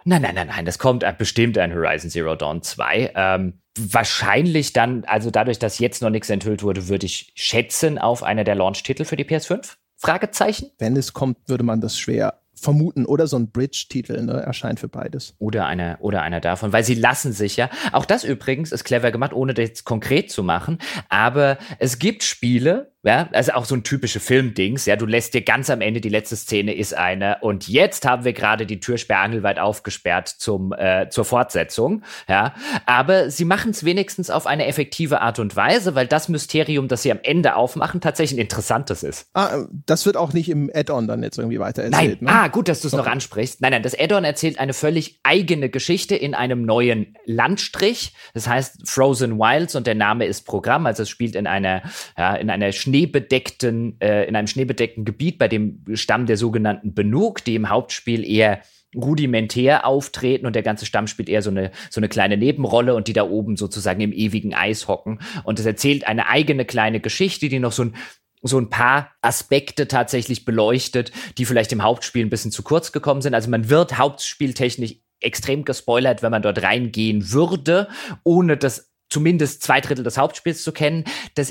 Nein, 0.05 0.21
nein, 0.21 0.35
nein, 0.35 0.47
nein, 0.47 0.65
das 0.65 0.79
kommt 0.79 1.03
bestimmt 1.17 1.57
ein 1.57 1.73
Horizon 1.73 2.09
Zero 2.09 2.35
Dawn 2.35 2.61
2. 2.61 3.11
Ähm, 3.15 3.53
wahrscheinlich 3.77 4.73
dann, 4.73 5.03
also 5.05 5.31
dadurch, 5.31 5.59
dass 5.59 5.79
jetzt 5.79 6.01
noch 6.01 6.09
nichts 6.09 6.29
enthüllt 6.29 6.63
wurde, 6.63 6.87
würde 6.87 7.05
ich 7.05 7.31
schätzen 7.35 7.97
auf 7.97 8.23
einer 8.23 8.43
der 8.43 8.55
Launch-Titel 8.55 9.03
für 9.03 9.17
die 9.17 9.25
PS5. 9.25 9.75
Fragezeichen? 9.97 10.71
Wenn 10.77 10.95
es 10.95 11.13
kommt, 11.13 11.37
würde 11.47 11.63
man 11.63 11.81
das 11.81 11.97
schwer 11.97 12.39
vermuten. 12.59 13.05
Oder 13.05 13.27
so 13.27 13.37
ein 13.37 13.51
Bridge-Titel 13.51 14.21
ne, 14.21 14.33
erscheint 14.41 14.79
für 14.79 14.89
beides. 14.89 15.35
Oder 15.39 15.65
einer 15.65 15.97
oder 16.01 16.21
einer 16.21 16.41
davon, 16.41 16.73
weil 16.73 16.83
sie 16.83 16.95
lassen 16.95 17.31
sich 17.31 17.57
ja. 17.57 17.69
Auch 17.91 18.05
das 18.05 18.23
übrigens 18.23 18.71
ist 18.71 18.83
clever 18.83 19.11
gemacht, 19.11 19.33
ohne 19.33 19.53
das 19.53 19.83
konkret 19.83 20.31
zu 20.31 20.43
machen. 20.43 20.79
Aber 21.09 21.57
es 21.79 21.99
gibt 21.99 22.23
Spiele, 22.23 22.91
ja, 23.03 23.29
also 23.31 23.53
auch 23.53 23.65
so 23.65 23.75
ein 23.75 23.83
typische 23.83 24.19
Filmdings, 24.19 24.85
ja, 24.85 24.95
du 24.95 25.05
lässt 25.05 25.33
dir 25.33 25.41
ganz 25.41 25.69
am 25.69 25.81
Ende 25.81 26.01
die 26.01 26.09
letzte 26.09 26.35
Szene 26.35 26.73
ist 26.73 26.93
eine 26.95 27.37
und 27.41 27.67
jetzt 27.67 28.05
haben 28.05 28.23
wir 28.23 28.33
gerade 28.33 28.65
die 28.65 28.79
Tür 28.79 28.97
sperrangelweit 28.97 29.59
aufgesperrt 29.59 30.27
zum 30.27 30.73
äh, 30.73 31.07
zur 31.09 31.23
Fortsetzung, 31.23 32.03
ja, 32.27 32.55
aber 32.85 33.29
sie 33.29 33.45
machen 33.45 33.71
es 33.71 33.85
wenigstens 33.85 34.29
auf 34.29 34.47
eine 34.47 34.65
effektive 34.65 35.21
Art 35.21 35.39
und 35.39 35.55
Weise, 35.55 35.95
weil 35.95 36.07
das 36.07 36.27
Mysterium, 36.27 36.87
das 36.87 37.03
sie 37.03 37.11
am 37.11 37.19
Ende 37.21 37.55
aufmachen, 37.55 38.01
tatsächlich 38.01 38.39
ein 38.39 38.41
interessantes 38.41 39.03
ist. 39.03 39.29
Ah, 39.33 39.65
das 39.85 40.05
wird 40.05 40.17
auch 40.17 40.33
nicht 40.33 40.49
im 40.49 40.71
Add-on 40.73 41.07
dann 41.07 41.21
jetzt 41.21 41.37
irgendwie 41.37 41.59
weiter 41.59 41.83
erzählt. 41.83 42.21
Nein, 42.21 42.33
ne? 42.33 42.41
ah, 42.41 42.47
gut, 42.47 42.67
dass 42.67 42.81
du 42.81 42.87
es 42.87 42.93
noch 42.93 43.07
ansprichst. 43.07 43.61
Nein, 43.61 43.71
nein, 43.71 43.83
das 43.83 43.97
Add-on 43.97 44.23
erzählt 44.23 44.59
eine 44.59 44.73
völlig 44.73 45.19
eigene 45.23 45.69
Geschichte 45.69 46.15
in 46.15 46.33
einem 46.33 46.63
neuen 46.63 47.15
Landstrich. 47.25 48.13
Das 48.33 48.47
heißt 48.47 48.87
Frozen 48.89 49.37
Wilds 49.37 49.75
und 49.75 49.87
der 49.87 49.95
Name 49.95 50.25
ist 50.25 50.41
Programm, 50.41 50.85
also 50.87 51.03
es 51.03 51.09
spielt 51.09 51.35
in 51.35 51.47
einer 51.47 51.83
ja, 52.17 52.35
in 52.35 52.49
einer 52.49 52.71
schneebedeckten, 52.87 53.99
äh, 53.99 54.25
in 54.25 54.35
einem 54.35 54.47
schneebedeckten 54.47 55.03
Gebiet 55.03 55.37
bei 55.37 55.47
dem 55.47 55.83
Stamm 55.93 56.25
der 56.25 56.37
sogenannten 56.37 56.93
Benuk, 56.93 57.43
die 57.43 57.55
im 57.55 57.69
Hauptspiel 57.69 58.27
eher 58.27 58.61
rudimentär 58.95 59.85
auftreten 59.85 60.45
und 60.45 60.55
der 60.55 60.63
ganze 60.63 60.85
Stamm 60.85 61.07
spielt 61.07 61.27
eher 61.27 61.41
so 61.41 61.49
eine, 61.49 61.71
so 61.89 61.99
eine 61.99 62.07
kleine 62.07 62.37
Nebenrolle 62.37 62.95
und 62.95 63.07
die 63.07 63.13
da 63.13 63.23
oben 63.23 63.57
sozusagen 63.57 63.99
im 64.01 64.13
ewigen 64.13 64.53
Eis 64.53 64.87
hocken. 64.87 65.19
Und 65.43 65.59
es 65.59 65.65
erzählt 65.65 66.07
eine 66.07 66.29
eigene 66.29 66.63
kleine 66.63 67.01
Geschichte, 67.01 67.49
die 67.49 67.59
noch 67.59 67.73
so 67.73 67.83
ein 67.83 67.95
so 68.43 68.59
ein 68.59 68.69
paar 68.69 69.11
Aspekte 69.21 69.87
tatsächlich 69.87 70.45
beleuchtet, 70.45 71.11
die 71.39 71.45
vielleicht 71.45 71.71
im 71.71 71.81
Hauptspiel 71.81 72.23
ein 72.23 72.29
bisschen 72.29 72.51
zu 72.51 72.61
kurz 72.61 72.91
gekommen 72.91 73.23
sind. 73.23 73.33
Also 73.33 73.49
man 73.49 73.67
wird 73.67 73.97
hauptspieltechnisch 73.97 74.97
extrem 75.19 75.65
gespoilert, 75.65 76.21
wenn 76.21 76.29
man 76.29 76.43
dort 76.43 76.61
reingehen 76.61 77.31
würde, 77.31 77.89
ohne 78.23 78.55
das 78.55 78.93
zumindest 79.09 79.63
zwei 79.63 79.81
Drittel 79.81 80.03
des 80.03 80.19
Hauptspiels 80.19 80.63
zu 80.63 80.71
kennen. 80.71 81.05
Das 81.33 81.49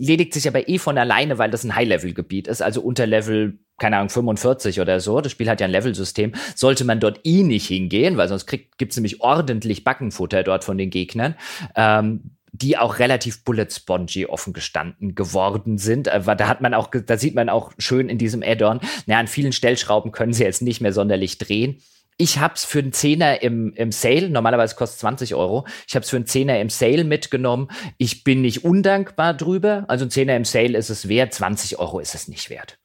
erledigt 0.00 0.34
sich 0.34 0.48
aber 0.48 0.68
eh 0.68 0.78
von 0.78 0.98
alleine, 0.98 1.38
weil 1.38 1.50
das 1.50 1.64
ein 1.64 1.74
High-Level-Gebiet 1.74 2.48
ist, 2.48 2.62
also 2.62 2.80
unter 2.80 3.06
Level, 3.06 3.58
keine 3.78 3.98
Ahnung, 3.98 4.08
45 4.08 4.80
oder 4.80 5.00
so. 5.00 5.20
Das 5.20 5.32
Spiel 5.32 5.48
hat 5.48 5.60
ja 5.60 5.66
ein 5.66 5.72
Level-System. 5.72 6.32
Sollte 6.54 6.84
man 6.84 7.00
dort 7.00 7.20
eh 7.24 7.42
nicht 7.42 7.66
hingehen, 7.68 8.16
weil 8.16 8.28
sonst 8.28 8.46
gibt 8.46 8.90
es 8.90 8.96
nämlich 8.96 9.20
ordentlich 9.20 9.84
Backenfutter 9.84 10.42
dort 10.42 10.64
von 10.64 10.78
den 10.78 10.90
Gegnern. 10.90 11.34
Ähm, 11.76 12.36
die 12.52 12.76
auch 12.76 12.98
relativ 12.98 13.44
bullet 13.44 13.68
spongy 13.70 14.26
offen 14.26 14.52
gestanden 14.52 15.14
geworden 15.14 15.78
sind. 15.78 16.08
Aber 16.08 16.34
da 16.34 16.48
hat 16.48 16.60
man 16.60 16.74
auch, 16.74 16.88
da 16.88 17.16
sieht 17.16 17.34
man 17.36 17.48
auch 17.48 17.72
schön 17.78 18.08
in 18.08 18.18
diesem 18.18 18.42
Add-on, 18.42 18.80
naja, 19.06 19.20
an 19.20 19.28
vielen 19.28 19.52
Stellschrauben 19.52 20.10
können 20.10 20.32
sie 20.32 20.42
jetzt 20.42 20.60
nicht 20.60 20.80
mehr 20.80 20.92
sonderlich 20.92 21.38
drehen. 21.38 21.80
Ich 22.20 22.38
hab's 22.38 22.66
für 22.66 22.80
einen 22.80 22.92
Zehner 22.92 23.40
im, 23.40 23.72
im 23.76 23.92
Sale, 23.92 24.28
normalerweise 24.28 24.76
kostet 24.76 25.00
20 25.00 25.34
Euro. 25.34 25.66
Ich 25.88 25.96
hab's 25.96 26.10
für 26.10 26.16
einen 26.16 26.26
Zehner 26.26 26.60
im 26.60 26.68
Sale 26.68 27.04
mitgenommen. 27.04 27.68
Ich 27.96 28.24
bin 28.24 28.42
nicht 28.42 28.62
undankbar 28.62 29.32
drüber. 29.32 29.86
Also 29.88 30.04
ein 30.04 30.10
Zehner 30.10 30.36
im 30.36 30.44
Sale 30.44 30.76
ist 30.76 30.90
es 30.90 31.08
wert, 31.08 31.32
20 31.32 31.78
Euro 31.78 31.98
ist 31.98 32.14
es 32.14 32.28
nicht 32.28 32.50
wert. 32.50 32.79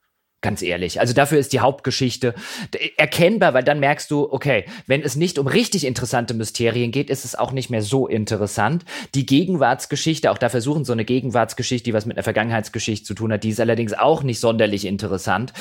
Ganz 0.45 0.61
ehrlich. 0.61 0.99
Also 0.99 1.15
dafür 1.15 1.39
ist 1.39 1.53
die 1.53 1.59
Hauptgeschichte 1.59 2.35
erkennbar, 2.97 3.55
weil 3.55 3.63
dann 3.63 3.79
merkst 3.79 4.11
du, 4.11 4.31
okay, 4.31 4.65
wenn 4.85 5.01
es 5.01 5.15
nicht 5.15 5.39
um 5.39 5.47
richtig 5.47 5.87
interessante 5.87 6.35
Mysterien 6.35 6.91
geht, 6.91 7.09
ist 7.09 7.25
es 7.25 7.33
auch 7.33 7.51
nicht 7.51 7.71
mehr 7.71 7.81
so 7.81 8.05
interessant. 8.05 8.85
Die 9.15 9.25
Gegenwartsgeschichte, 9.25 10.29
auch 10.29 10.37
da 10.37 10.49
versuchen 10.49 10.85
so 10.85 10.93
eine 10.93 11.03
Gegenwartsgeschichte, 11.03 11.85
die 11.85 11.95
was 11.95 12.05
mit 12.05 12.15
einer 12.15 12.23
Vergangenheitsgeschichte 12.23 13.07
zu 13.07 13.15
tun 13.15 13.33
hat, 13.33 13.43
die 13.43 13.49
ist 13.49 13.59
allerdings 13.59 13.93
auch 13.93 14.21
nicht 14.21 14.39
sonderlich 14.39 14.85
interessant. 14.85 15.51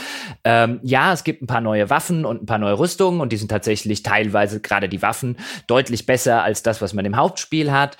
Ähm, 0.45 0.81
ja, 0.83 1.15
es 1.15 1.25
gibt 1.25 1.41
ein 1.41 1.47
paar 1.47 1.63
neue 1.63 1.89
Waffen 1.89 2.27
und 2.27 2.43
ein 2.43 2.47
paar 2.47 2.59
neue 2.59 2.79
Rüstungen 2.79 3.23
und 3.23 3.33
die 3.33 3.39
sind 3.39 3.49
tatsächlich 3.49 4.03
teilweise 4.03 4.61
gerade 4.61 4.91
die 4.91 5.01
Waffen 5.01 5.39
deutlich 5.67 6.05
besser 6.05 6.43
als 6.43 6.63
das, 6.63 6.83
was 6.83 6.93
man 6.93 7.07
im 7.07 7.17
Hauptspiel 7.17 7.73
hat. 7.73 7.97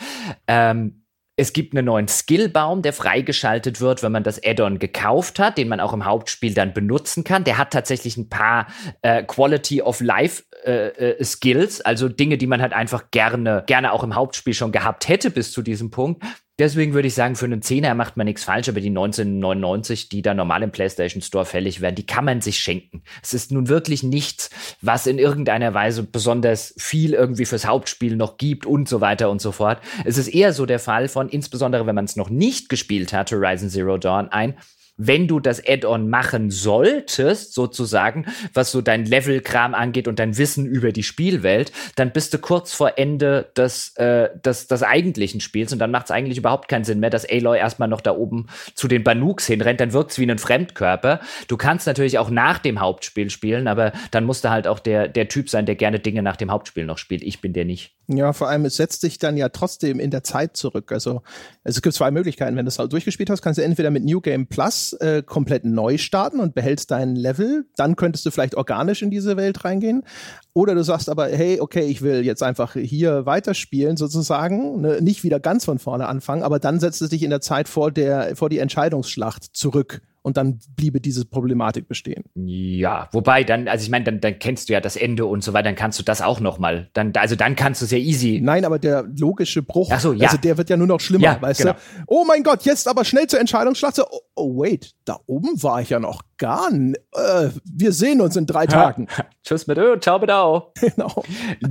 Ähm, 0.47 1.04
es 1.37 1.53
gibt 1.53 1.75
einen 1.75 1.87
neuen 1.87 2.07
Skillbaum, 2.07 2.83
der 2.83 2.93
freigeschaltet 2.93 3.81
wird, 3.81 4.03
wenn 4.03 4.13
man 4.13 4.23
das 4.23 4.41
Add-on 4.45 4.79
gekauft 4.79 5.39
hat, 5.39 5.59
den 5.59 5.69
man 5.69 5.81
auch 5.81 5.93
im 5.93 6.05
Hauptspiel 6.05 6.55
dann 6.55 6.73
benutzen 6.73 7.25
kann. 7.25 7.43
Der 7.43 7.59
hat 7.59 7.73
tatsächlich 7.73 8.17
ein 8.17 8.29
paar 8.29 8.69
äh, 9.03 9.25
Quality 9.25 9.83
of 9.83 10.01
Life 10.01 10.45
äh, 10.65 10.89
äh, 10.89 11.25
Skills, 11.25 11.81
also 11.81 12.09
Dinge, 12.09 12.39
die 12.39 12.47
man 12.47 12.63
halt 12.63 12.73
einfach 12.73 13.11
gerne, 13.11 13.65
gerne 13.67 13.93
auch 13.93 14.05
im 14.05 14.15
Hauptspiel 14.15 14.55
schon 14.55 14.71
gehabt 14.71 15.09
hätte 15.09 15.31
bis 15.31 15.51
zu 15.51 15.63
diesem 15.63 15.91
Punkt. 15.91 16.23
Deswegen 16.61 16.95
würde 16.95 17.09
ich 17.09 17.15
sagen, 17.15 17.35
für 17.35 17.47
einen 17.47 17.63
Zehner 17.63 17.95
macht 17.95 18.17
man 18.17 18.27
nichts 18.27 18.45
falsch, 18.45 18.69
aber 18.69 18.81
die 18.81 18.89
1999, 18.89 20.09
die 20.09 20.23
da 20.23 20.35
normal 20.35 20.63
im 20.63 20.71
PlayStation 20.71 21.21
Store 21.21 21.45
fällig 21.45 21.81
werden, 21.81 21.97
die 21.97 22.07
kann 22.07 22.25
man 22.25 22.41
sich 22.41 22.61
schenken. 22.61 23.03
Es 23.25 23.35
ist 23.35 23.51
nun 23.51 23.69
wirklich 23.69 24.05
nichts, 24.05 24.51
was 24.81 25.09
in 25.09 25.19
irgendeiner 25.19 25.75
Weise 25.75 26.05
besonders 26.05 26.73
viel 26.79 27.15
irgendwie 27.15 27.45
fürs 27.45 27.67
Hauptspiel 27.67 28.15
noch 28.15 28.37
gibt 28.37 28.67
und 28.67 28.89
so 28.89 29.01
weiter 29.01 29.31
und 29.31 29.41
so 29.41 29.51
fort. 29.51 29.81
Es 30.05 30.17
ist 30.17 30.29
eher 30.29 30.53
so 30.53 30.65
der 30.65 30.79
Fall 30.79 31.09
von, 31.09 31.29
insbesondere 31.29 31.87
wenn 31.87 31.95
man 31.97 32.05
es 32.05 32.15
noch 32.15 32.31
nicht 32.31 32.69
gespielt 32.69 33.13
hat, 33.13 33.33
Horizon 33.33 33.69
Zero 33.69 33.99
Dawn, 33.99 34.29
ein, 34.29 34.57
wenn 34.97 35.27
du 35.27 35.41
das 35.41 35.63
Add-on 35.67 36.09
machen 36.09 36.51
solltest, 36.51 37.55
sozusagen, 37.55 38.27
was 38.53 38.71
so 38.71 38.81
dein 38.81 39.05
Levelkram 39.05 39.75
angeht 39.75 40.07
und 40.07 40.19
dein 40.19 40.39
Wissen 40.39 40.67
über 40.67 40.93
die 40.93 41.03
Spielwelt, 41.03 41.73
dann 41.97 42.13
bist 42.13 42.33
du 42.33 42.39
kurz 42.39 42.73
vor 42.73 42.97
Ende 42.97 43.51
des, 43.57 43.97
äh, 43.97 44.29
des, 44.45 44.69
des 44.69 44.83
eigentlichen 44.83 45.41
Spiels 45.41 45.73
und 45.73 45.79
dann 45.79 45.91
macht 45.91 46.07
es 46.07 46.11
eigentlich 46.11 46.39
überhaupt 46.39 46.69
keinen 46.69 46.85
Sinn 46.85 47.01
mehr, 47.01 47.11
dass 47.11 47.29
Aloy 47.29 47.59
erstmal 47.59 47.89
noch 47.89 48.01
da 48.01 48.13
oben 48.13 48.47
zu 48.75 48.89
den 48.89 49.03
Banuks 49.03 49.47
hinrennt, 49.47 49.81
dann 49.81 49.93
wirkt 49.93 50.13
es 50.13 50.19
wie 50.19 50.31
ein 50.31 50.39
Fremdkörper. 50.39 51.21
Du 51.49 51.57
kannst 51.57 51.87
natürlich 51.87 52.19
auch 52.19 52.31
nach 52.31 52.59
dem 52.59 52.81
Hauptspiel 52.81 53.31
spielen, 53.31 53.67
aber 53.67 53.93
dann 54.11 54.25
musst 54.25 54.45
du 54.45 54.51
halt 54.51 54.67
auch 54.67 54.79
der, 54.79 55.09
der 55.09 55.29
Typ 55.29 55.51
sein, 55.51 55.67
der 55.67 55.75
gerne 55.75 55.99
Dinge 55.99 56.23
nach 56.23 56.37
dem 56.37 56.51
Hauptspiel 56.51 56.85
noch 56.85 56.99
spielt. 56.99 57.23
Ich 57.23 57.41
bin 57.41 57.53
der 57.53 57.65
nicht. 57.65 57.97
Ja, 58.07 58.33
vor 58.35 58.49
allem, 58.49 58.67
es 58.67 58.77
setzt 58.77 59.03
dich 59.03 59.19
dann 59.19 59.37
ja 59.37 59.49
trotzdem 59.49 59.99
in 59.99 60.11
der 60.11 60.23
Zeit 60.23 60.57
zurück. 60.59 60.93
Also, 60.93 61.23
es 61.63 61.81
gibt 61.81 61.95
zwei 61.95 62.11
Möglichkeiten. 62.11 62.55
Wenn 62.55 62.67
du 62.67 62.69
es 62.69 62.79
halt 62.79 62.93
durchgespielt 62.93 63.31
hast, 63.31 63.41
kannst 63.41 63.59
du 63.59 63.65
entweder 63.65 63.91
mit 63.91 64.05
New 64.05 64.21
Game 64.21 64.47
Plus 64.47 64.84
äh, 64.93 65.23
komplett 65.25 65.65
neu 65.65 65.99
starten 65.99 66.41
und 66.41 66.55
behältst 66.55 66.91
dein 66.91 67.17
Level. 67.17 67.67
Dann 67.77 67.97
könntest 67.97 68.27
du 68.27 68.31
vielleicht 68.31 68.55
organisch 68.55 69.03
in 69.03 69.11
diese 69.11 69.37
Welt 69.37 69.65
reingehen. 69.65 70.05
Oder 70.53 70.75
du 70.75 70.85
sagst 70.85 71.09
aber, 71.09 71.27
hey, 71.27 71.61
okay, 71.61 71.85
ich 71.85 72.03
will 72.03 72.25
jetzt 72.25 72.43
einfach 72.43 72.75
hier 72.75 73.27
weiterspielen 73.27 73.97
sozusagen, 73.97 74.81
ne? 74.81 75.01
nicht 75.01 75.25
wieder 75.25 75.41
ganz 75.41 75.65
von 75.65 75.79
vorne 75.79 76.07
anfangen, 76.07 76.43
aber 76.43 76.59
dann 76.59 76.79
setzt 76.79 77.03
es 77.03 77.09
dich 77.09 77.23
in 77.23 77.31
der 77.31 77.41
Zeit 77.41 77.69
vor 77.69 77.91
der, 77.91 78.37
vor 78.37 78.49
die 78.49 78.59
Entscheidungsschlacht 78.59 79.57
zurück 79.57 80.01
und 80.25 80.39
dann 80.39 80.59
bliebe 80.75 81.03
diese 81.03 81.27
Problematik 81.27 81.87
bestehen. 81.87 82.25
Ja, 82.35 83.09
wobei 83.13 83.45
dann, 83.45 83.69
also 83.69 83.85
ich 83.85 83.91
meine, 83.91 84.07
dann, 84.07 84.21
dann 84.21 84.39
kennst 84.39 84.69
du 84.69 84.73
ja 84.73 84.81
das 84.81 84.97
Ende 84.97 85.27
und 85.27 85.45
so 85.45 85.53
weiter, 85.53 85.65
dann 85.65 85.77
kannst 85.77 85.99
du 85.99 86.03
das 86.03 86.23
auch 86.23 86.41
noch 86.41 86.59
mal. 86.59 86.89
Dann, 86.95 87.13
also 87.15 87.37
dann 87.37 87.57
kannst 87.57 87.83
du 87.83 87.87
sehr 87.87 87.99
easy. 87.99 88.41
Nein, 88.43 88.65
aber 88.65 88.79
der 88.79 89.05
logische 89.19 89.63
Bruch, 89.63 89.91
Ach 89.93 90.01
so, 90.01 90.15
ja. 90.15 90.29
also 90.29 90.39
der 90.39 90.57
wird 90.57 90.71
ja 90.71 90.79
nur 90.79 90.87
noch 90.87 91.01
schlimmer, 91.01 91.25
ja, 91.25 91.43
weißt 91.43 91.61
genau. 91.61 91.73
du? 91.75 91.79
Oh 92.07 92.25
mein 92.27 92.43
Gott, 92.43 92.65
jetzt 92.65 92.89
aber 92.89 93.05
schnell 93.05 93.27
zur 93.27 93.39
Entscheidungsschlacht. 93.39 94.01
Oh, 94.01 94.21
oh, 94.35 94.63
wait, 94.63 94.95
da 95.05 95.19
oben 95.27 95.63
war 95.63 95.83
ich 95.83 95.91
ja 95.91 96.01
noch 96.01 96.23
gar 96.39 96.71
nicht. 96.71 96.99
Äh, 97.13 97.51
wir 97.65 97.93
sehen 97.93 98.23
uns 98.23 98.37
in 98.37 98.47
drei 98.47 98.63
ja. 98.63 98.69
Tagen. 98.69 99.09
Tschüss 99.45 99.67
mit 99.67 99.77
Ö, 99.77 99.99
ciao 100.01 100.19
mit 100.19 100.31
Au. 100.31 100.73
Genau. 100.81 101.25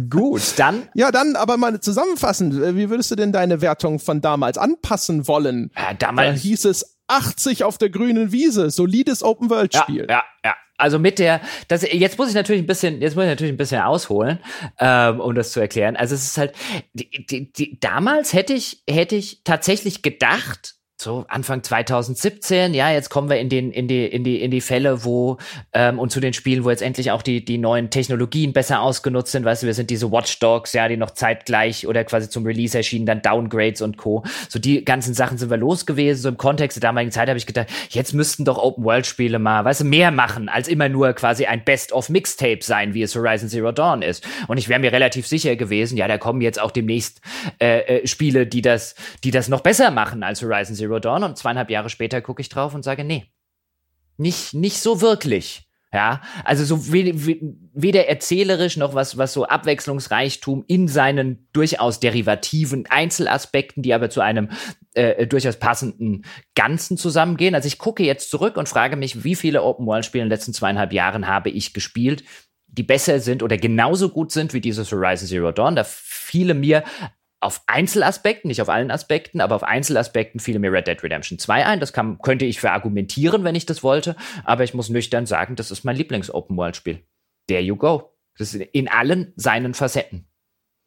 Gut, 0.10 0.42
dann. 0.58 0.84
Ja, 0.94 1.12
dann 1.12 1.36
aber 1.36 1.58
mal 1.58 1.80
zusammenfassend. 1.80 2.54
Wie 2.76 2.90
würdest 2.90 3.10
du 3.12 3.16
denn 3.16 3.32
deine 3.32 3.62
Wertung 3.62 4.00
von 4.00 4.22
damals 4.22 4.58
anpassen 4.58 5.28
wollen? 5.28 5.72
Ja, 5.76 5.94
damals. 5.94 6.36
Da 6.36 6.42
hieß 6.42 6.66
es 6.66 6.93
80 7.08 7.64
auf 7.64 7.78
der 7.78 7.90
grünen 7.90 8.32
Wiese. 8.32 8.70
Solides 8.70 9.24
Open-World-Spiel. 9.24 10.08
Ja, 10.10 10.18
ja, 10.18 10.24
ja. 10.46 10.56
Also 10.78 11.00
mit 11.00 11.20
der, 11.20 11.40
das, 11.68 11.84
jetzt 11.84 12.18
muss 12.18 12.30
ich 12.30 12.36
natürlich 12.36 12.64
ein 12.64 12.68
bisschen, 12.68 13.02
jetzt 13.02 13.16
muss 13.16 13.24
ich 13.24 13.30
natürlich 13.30 13.54
ein 13.54 13.58
bisschen 13.58 13.82
ausholen, 13.82 14.40
ähm, 14.80 15.20
um 15.20 15.36
das 15.36 15.52
zu 15.52 15.60
erklären. 15.60 15.96
Also 15.96 16.16
es 16.16 16.26
ist 16.26 16.38
halt, 16.38 16.54
die, 16.94 17.26
die, 17.26 17.54
die, 17.54 17.80
damals 17.80 18.34
hätte 18.34 18.54
ich, 18.54 18.84
hätte 18.90 19.16
ich 19.16 19.44
tatsächlich 19.44 20.02
gedacht, 20.02 20.76
so 21.02 21.26
Anfang 21.28 21.64
2017, 21.64 22.74
ja, 22.74 22.92
jetzt 22.92 23.10
kommen 23.10 23.30
wir 23.30 23.40
in 23.40 23.50
den 23.50 23.72
in 23.72 23.88
die 23.88 24.06
in 24.06 24.24
die 24.24 24.42
in 24.42 24.52
die 24.52 24.62
Fälle, 24.62 25.04
wo 25.04 25.38
ähm, 25.74 26.00
und 26.00 26.12
zu 26.12 26.20
den 26.20 26.34
Spielen, 26.34 26.64
wo 26.64 26.70
jetzt 26.70 26.82
endlich 26.82 27.12
auch 27.12 27.22
die 27.22 27.44
die 27.44 27.58
neuen 27.58 27.90
Technologien 27.90 28.54
besser 28.54 28.82
ausgenutzt 28.82 29.32
sind, 29.32 29.44
weißt 29.44 29.64
du, 29.64 29.68
wir 29.68 29.74
sind 29.74 29.90
diese 29.90 30.12
Watchdogs, 30.12 30.72
ja, 30.74 30.88
die 30.88 30.96
noch 30.96 31.12
zeitgleich 31.12 31.88
oder 31.88 32.04
quasi 32.04 32.30
zum 32.30 32.46
Release 32.46 32.78
erschienen, 32.78 33.06
dann 33.06 33.22
Downgrades 33.22 33.82
und 33.82 33.98
Co. 33.98 34.24
So 34.48 34.60
die 34.60 34.86
ganzen 34.86 35.14
Sachen 35.14 35.38
sind 35.38 35.50
wir 35.50 35.58
los 35.58 35.86
gewesen. 35.86 36.22
So 36.22 36.30
im 36.30 36.38
Kontext 36.38 36.78
der 36.78 36.90
damaligen 36.90 37.12
Zeit 37.12 37.28
habe 37.28 37.38
ich 37.38 37.48
gedacht, 37.48 37.68
jetzt 37.90 38.14
müssten 38.14 38.46
doch 38.46 38.58
Open 38.58 38.84
World 38.84 39.06
Spiele 39.06 39.40
mal, 39.40 39.66
weißt 39.66 39.82
du, 39.82 39.86
mehr 39.86 40.12
machen 40.12 40.48
als 40.48 40.68
immer 40.68 40.90
nur 40.90 41.14
quasi 41.14 41.46
ein 41.46 41.66
Best 41.66 41.92
of 41.92 42.10
Mixtape 42.10 42.60
sein, 42.62 42.94
wie 42.94 43.02
es 43.02 43.16
Horizon 43.16 43.50
Zero 43.50 43.72
Dawn 43.72 44.04
ist. 44.04 44.26
Und 44.48 44.58
ich 44.58 44.70
wäre 44.70 44.80
mir 44.80 44.92
relativ 44.92 45.28
sicher 45.28 45.56
gewesen, 45.56 45.98
ja, 45.98 46.08
da 46.08 46.18
kommen 46.18 46.42
jetzt 46.42 46.62
auch 46.62 46.72
demnächst 46.72 47.20
äh, 47.60 47.80
äh, 47.80 48.08
Spiele, 48.08 48.48
die 48.48 48.62
das 48.62 48.96
die 49.24 49.32
das 49.32 49.50
noch 49.50 49.62
besser 49.62 49.92
machen 49.92 50.24
als 50.24 50.42
Horizon 50.42 50.76
Zero 50.76 50.93
Zero 50.94 51.00
Dawn 51.00 51.24
und 51.24 51.38
zweieinhalb 51.38 51.70
Jahre 51.70 51.90
später 51.90 52.22
gucke 52.22 52.42
ich 52.42 52.50
drauf 52.50 52.76
und 52.76 52.84
sage, 52.84 53.04
nee, 53.04 53.26
nicht, 54.18 54.54
nicht 54.54 54.80
so 54.80 55.02
wirklich. 55.02 55.68
Ja, 55.92 56.22
also 56.44 56.66
so 56.66 56.92
weder 56.92 58.08
erzählerisch 58.08 58.78
noch 58.78 58.96
was, 58.96 59.16
was 59.20 59.32
so 59.32 59.46
Abwechslungsreichtum 59.46 60.66
in 60.68 60.88
seinen 60.88 61.48
durchaus 61.54 62.00
derivativen 62.00 62.88
Einzelaspekten, 62.88 63.84
die 63.84 63.94
aber 63.94 64.10
zu 64.10 64.22
einem 64.22 64.50
äh, 64.96 65.28
durchaus 65.28 65.58
passenden 65.58 66.26
Ganzen 66.56 66.98
zusammengehen. 66.98 67.54
Also 67.54 67.68
ich 67.68 67.78
gucke 67.78 68.04
jetzt 68.04 68.32
zurück 68.32 68.58
und 68.58 68.68
frage 68.68 68.96
mich, 68.96 69.24
wie 69.24 69.36
viele 69.36 69.62
Open-World-Spiele 69.62 70.24
in 70.24 70.30
den 70.30 70.36
letzten 70.36 70.54
zweieinhalb 70.54 70.94
Jahren 70.94 71.28
habe 71.28 71.52
ich 71.52 71.76
gespielt, 71.76 72.24
die 72.66 72.84
besser 72.84 73.20
sind 73.20 73.44
oder 73.44 73.58
genauso 73.58 74.10
gut 74.10 74.32
sind 74.32 74.56
wie 74.56 74.62
dieses 74.62 74.92
Horizon 74.92 75.28
Zero 75.28 75.52
Dawn. 75.52 75.76
Da 75.76 75.84
fiele 75.84 76.56
mir 76.56 76.84
auf 77.44 77.62
Einzelaspekten, 77.68 78.48
nicht 78.48 78.62
auf 78.62 78.70
allen 78.70 78.90
Aspekten, 78.90 79.42
aber 79.42 79.56
auf 79.56 79.64
Einzelaspekten 79.64 80.40
fiel 80.40 80.60
mir 80.60 80.72
Red 80.72 80.88
Dead 80.88 81.04
Redemption 81.04 81.38
2 81.38 81.66
ein. 81.66 81.80
Das 81.80 81.94
kann, 81.94 82.18
könnte 82.20 82.46
ich 82.46 82.60
verargumentieren, 82.60 83.44
wenn 83.44 83.56
ich 83.56 83.66
das 83.66 83.84
wollte. 83.84 84.16
Aber 84.46 84.64
ich 84.64 84.74
muss 84.74 84.90
nüchtern 84.90 85.26
sagen, 85.26 85.56
das 85.56 85.70
ist 85.70 85.84
mein 85.84 85.98
Lieblings-Open-World-Spiel. 85.98 87.06
There 87.48 87.62
you 87.62 87.76
go. 87.76 88.14
Das 88.38 88.54
ist 88.54 88.62
in 88.72 88.88
allen 88.88 89.34
seinen 89.36 89.74
Facetten. 89.74 90.28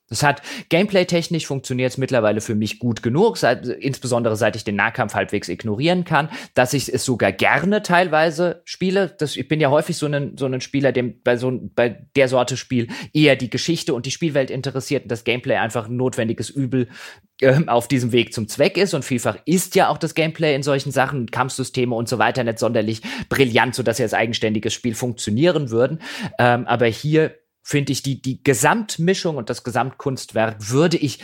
Das 0.09 0.23
hat 0.23 0.43
gameplay-technisch 0.69 1.47
funktioniert 1.47 1.91
es 1.91 1.99
mittlerweile 1.99 2.41
für 2.41 2.55
mich 2.55 2.79
gut 2.79 3.03
genug, 3.03 3.37
seit, 3.37 3.67
insbesondere 3.67 4.37
seit 4.37 4.55
ich 4.55 4.63
den 4.63 4.77
Nahkampf 4.77 5.15
halbwegs 5.15 5.49
ignorieren 5.49 6.05
kann, 6.05 6.29
dass 6.55 6.75
ich 6.75 6.93
es 6.93 7.05
sogar 7.05 7.33
gerne 7.33 7.83
teilweise 7.83 8.63
spiele. 8.65 9.15
Das, 9.19 9.37
ich 9.37 9.49
bin 9.49 9.61
ja 9.61 9.71
häufig 9.71 9.97
so 9.97 10.07
ein, 10.07 10.37
so 10.39 10.49
Spieler, 10.61 10.93
dem 10.93 11.21
bei 11.23 11.37
so 11.37 11.53
bei 11.75 12.07
der 12.15 12.29
Sorte 12.29 12.57
Spiel 12.57 12.89
eher 13.13 13.37
die 13.37 13.51
Geschichte 13.51 13.95
und 13.95 14.07
die 14.07 14.11
Spielwelt 14.13 14.51
interessiert 14.51 15.03
und 15.03 15.11
das 15.11 15.25
Gameplay 15.25 15.57
einfach 15.57 15.89
ein 15.89 15.97
notwendiges 15.97 16.51
Übel 16.51 16.89
äh, 17.41 17.67
auf 17.67 17.89
diesem 17.89 18.13
Weg 18.13 18.33
zum 18.33 18.47
Zweck 18.49 18.77
ist. 18.77 18.95
Und 18.95 19.05
vielfach 19.05 19.39
ist 19.45 19.75
ja 19.75 19.89
auch 19.89 19.99
das 19.99 20.15
Gameplay 20.15 20.55
in 20.55 20.63
solchen 20.63 20.93
Sachen, 20.93 21.27
Kampfsysteme 21.31 21.95
und 21.95 22.09
so 22.09 22.19
weiter 22.19 22.45
nicht 22.45 22.61
sonderlich 22.61 23.03
brillant, 23.29 23.75
sodass 23.75 23.97
sie 23.97 24.05
als 24.05 24.15
eigenständiges 24.15 24.73
Spiel 24.73 24.95
funktionieren 24.95 25.71
würden. 25.71 26.01
Ähm, 26.39 26.67
aber 26.67 26.87
hier 26.87 27.35
finde 27.67 27.91
ich, 27.91 28.01
die, 28.05 28.23
die 28.23 28.45
Gesamtmischung 28.45 29.37
und 29.37 29.51
das 29.51 29.65
Gesamtkunstwerk 29.65 30.71
würde 30.71 30.99
ich, 30.99 31.19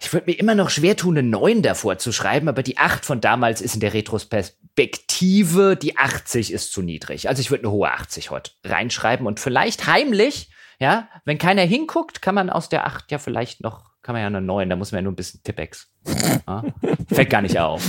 ich 0.00 0.12
würde 0.12 0.28
mir 0.28 0.36
immer 0.36 0.56
noch 0.56 0.68
schwer 0.68 0.96
tun, 0.96 1.16
eine 1.16 1.28
9 1.28 1.62
davor 1.62 1.98
zu 1.98 2.10
schreiben, 2.10 2.48
aber 2.48 2.64
die 2.64 2.78
8 2.78 3.04
von 3.04 3.20
damals 3.20 3.60
ist 3.60 3.74
in 3.74 3.80
der 3.80 3.94
Retrospektive, 3.94 5.76
die 5.76 5.96
80 5.96 6.52
ist 6.52 6.72
zu 6.72 6.82
niedrig. 6.82 7.28
Also 7.28 7.40
ich 7.40 7.52
würde 7.52 7.62
eine 7.62 7.70
hohe 7.70 7.92
80 7.92 8.32
heute 8.32 8.50
reinschreiben 8.64 9.24
und 9.24 9.38
vielleicht 9.38 9.86
heimlich, 9.86 10.50
ja, 10.80 11.08
wenn 11.24 11.38
keiner 11.38 11.62
hinguckt, 11.62 12.20
kann 12.20 12.34
man 12.34 12.50
aus 12.50 12.68
der 12.68 12.88
8 12.88 13.12
ja 13.12 13.18
vielleicht 13.18 13.60
noch, 13.60 13.92
kann 14.02 14.14
man 14.14 14.22
ja 14.22 14.26
eine 14.26 14.40
9, 14.40 14.68
da 14.68 14.74
muss 14.74 14.90
man 14.90 14.98
ja 14.98 15.02
nur 15.02 15.12
ein 15.12 15.16
bisschen 15.16 15.44
Tippex. 15.44 15.92
Ja? 16.48 16.64
Fällt 17.06 17.30
gar 17.30 17.40
nicht 17.40 17.60
auf. 17.60 17.88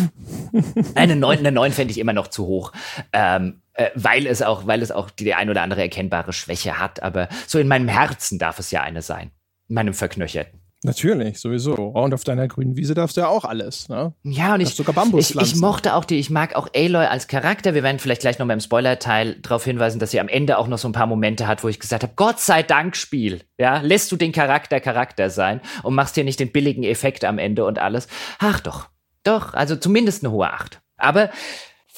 Eine 0.93 1.15
9, 1.15 1.39
eine 1.39 1.51
9 1.51 1.71
fände 1.71 1.91
ich 1.91 1.97
immer 1.97 2.13
noch 2.13 2.27
zu 2.27 2.45
hoch. 2.45 2.71
Ähm, 3.11 3.63
äh, 3.75 3.91
weil 3.95 4.25
es 4.25 4.41
auch, 4.41 4.67
weil 4.67 4.81
es 4.81 4.91
auch 4.91 5.09
die, 5.09 5.25
die 5.25 5.33
ein 5.33 5.49
oder 5.49 5.61
andere 5.61 5.81
erkennbare 5.81 6.33
Schwäche 6.33 6.79
hat. 6.79 7.03
Aber 7.03 7.29
so 7.47 7.59
in 7.59 7.67
meinem 7.67 7.87
Herzen 7.87 8.39
darf 8.39 8.59
es 8.59 8.71
ja 8.71 8.81
eine 8.81 9.01
sein. 9.01 9.31
In 9.67 9.75
meinem 9.75 9.93
Verknöcherten. 9.93 10.61
Natürlich, 10.83 11.39
sowieso. 11.39 11.73
Und 11.73 12.13
auf 12.13 12.23
deiner 12.23 12.47
grünen 12.47 12.77
Wiese 12.77 12.93
darfst 12.93 13.17
du 13.17 13.21
ja 13.21 13.27
auch 13.27 13.43
alles, 13.43 13.89
ne? 13.89 14.13
Ja, 14.21 14.53
und 14.53 14.61
ich, 14.61 14.75
sogar 14.75 14.95
ich, 15.17 15.35
ich 15.35 15.55
mochte 15.55 15.95
auch 15.95 16.05
die, 16.05 16.19
ich 16.19 16.29
mag 16.29 16.55
auch 16.55 16.67
Aloy 16.75 17.07
als 17.07 17.27
Charakter. 17.27 17.73
Wir 17.73 17.81
werden 17.81 17.97
vielleicht 17.97 18.21
gleich 18.21 18.37
noch 18.37 18.47
beim 18.47 18.59
Spoiler-Teil 18.59 19.37
darauf 19.41 19.65
hinweisen, 19.65 19.97
dass 19.97 20.11
sie 20.11 20.19
am 20.19 20.27
Ende 20.27 20.59
auch 20.59 20.67
noch 20.67 20.77
so 20.77 20.87
ein 20.87 20.91
paar 20.91 21.07
Momente 21.07 21.47
hat, 21.47 21.63
wo 21.63 21.69
ich 21.69 21.79
gesagt 21.79 22.03
habe, 22.03 22.13
Gott 22.15 22.39
sei 22.39 22.61
Dank, 22.61 22.95
Spiel. 22.95 23.41
Ja, 23.57 23.79
lässt 23.81 24.11
du 24.11 24.15
den 24.15 24.31
Charakter 24.31 24.79
Charakter 24.79 25.31
sein 25.31 25.59
und 25.81 25.95
machst 25.95 26.13
hier 26.15 26.23
nicht 26.23 26.39
den 26.39 26.51
billigen 26.51 26.83
Effekt 26.83 27.25
am 27.25 27.39
Ende 27.39 27.65
und 27.65 27.79
alles. 27.79 28.07
Ach 28.37 28.59
doch, 28.59 28.89
doch, 29.23 29.55
also 29.55 29.75
zumindest 29.75 30.23
eine 30.23 30.31
hohe 30.31 30.53
Acht. 30.53 30.81
Aber 30.97 31.31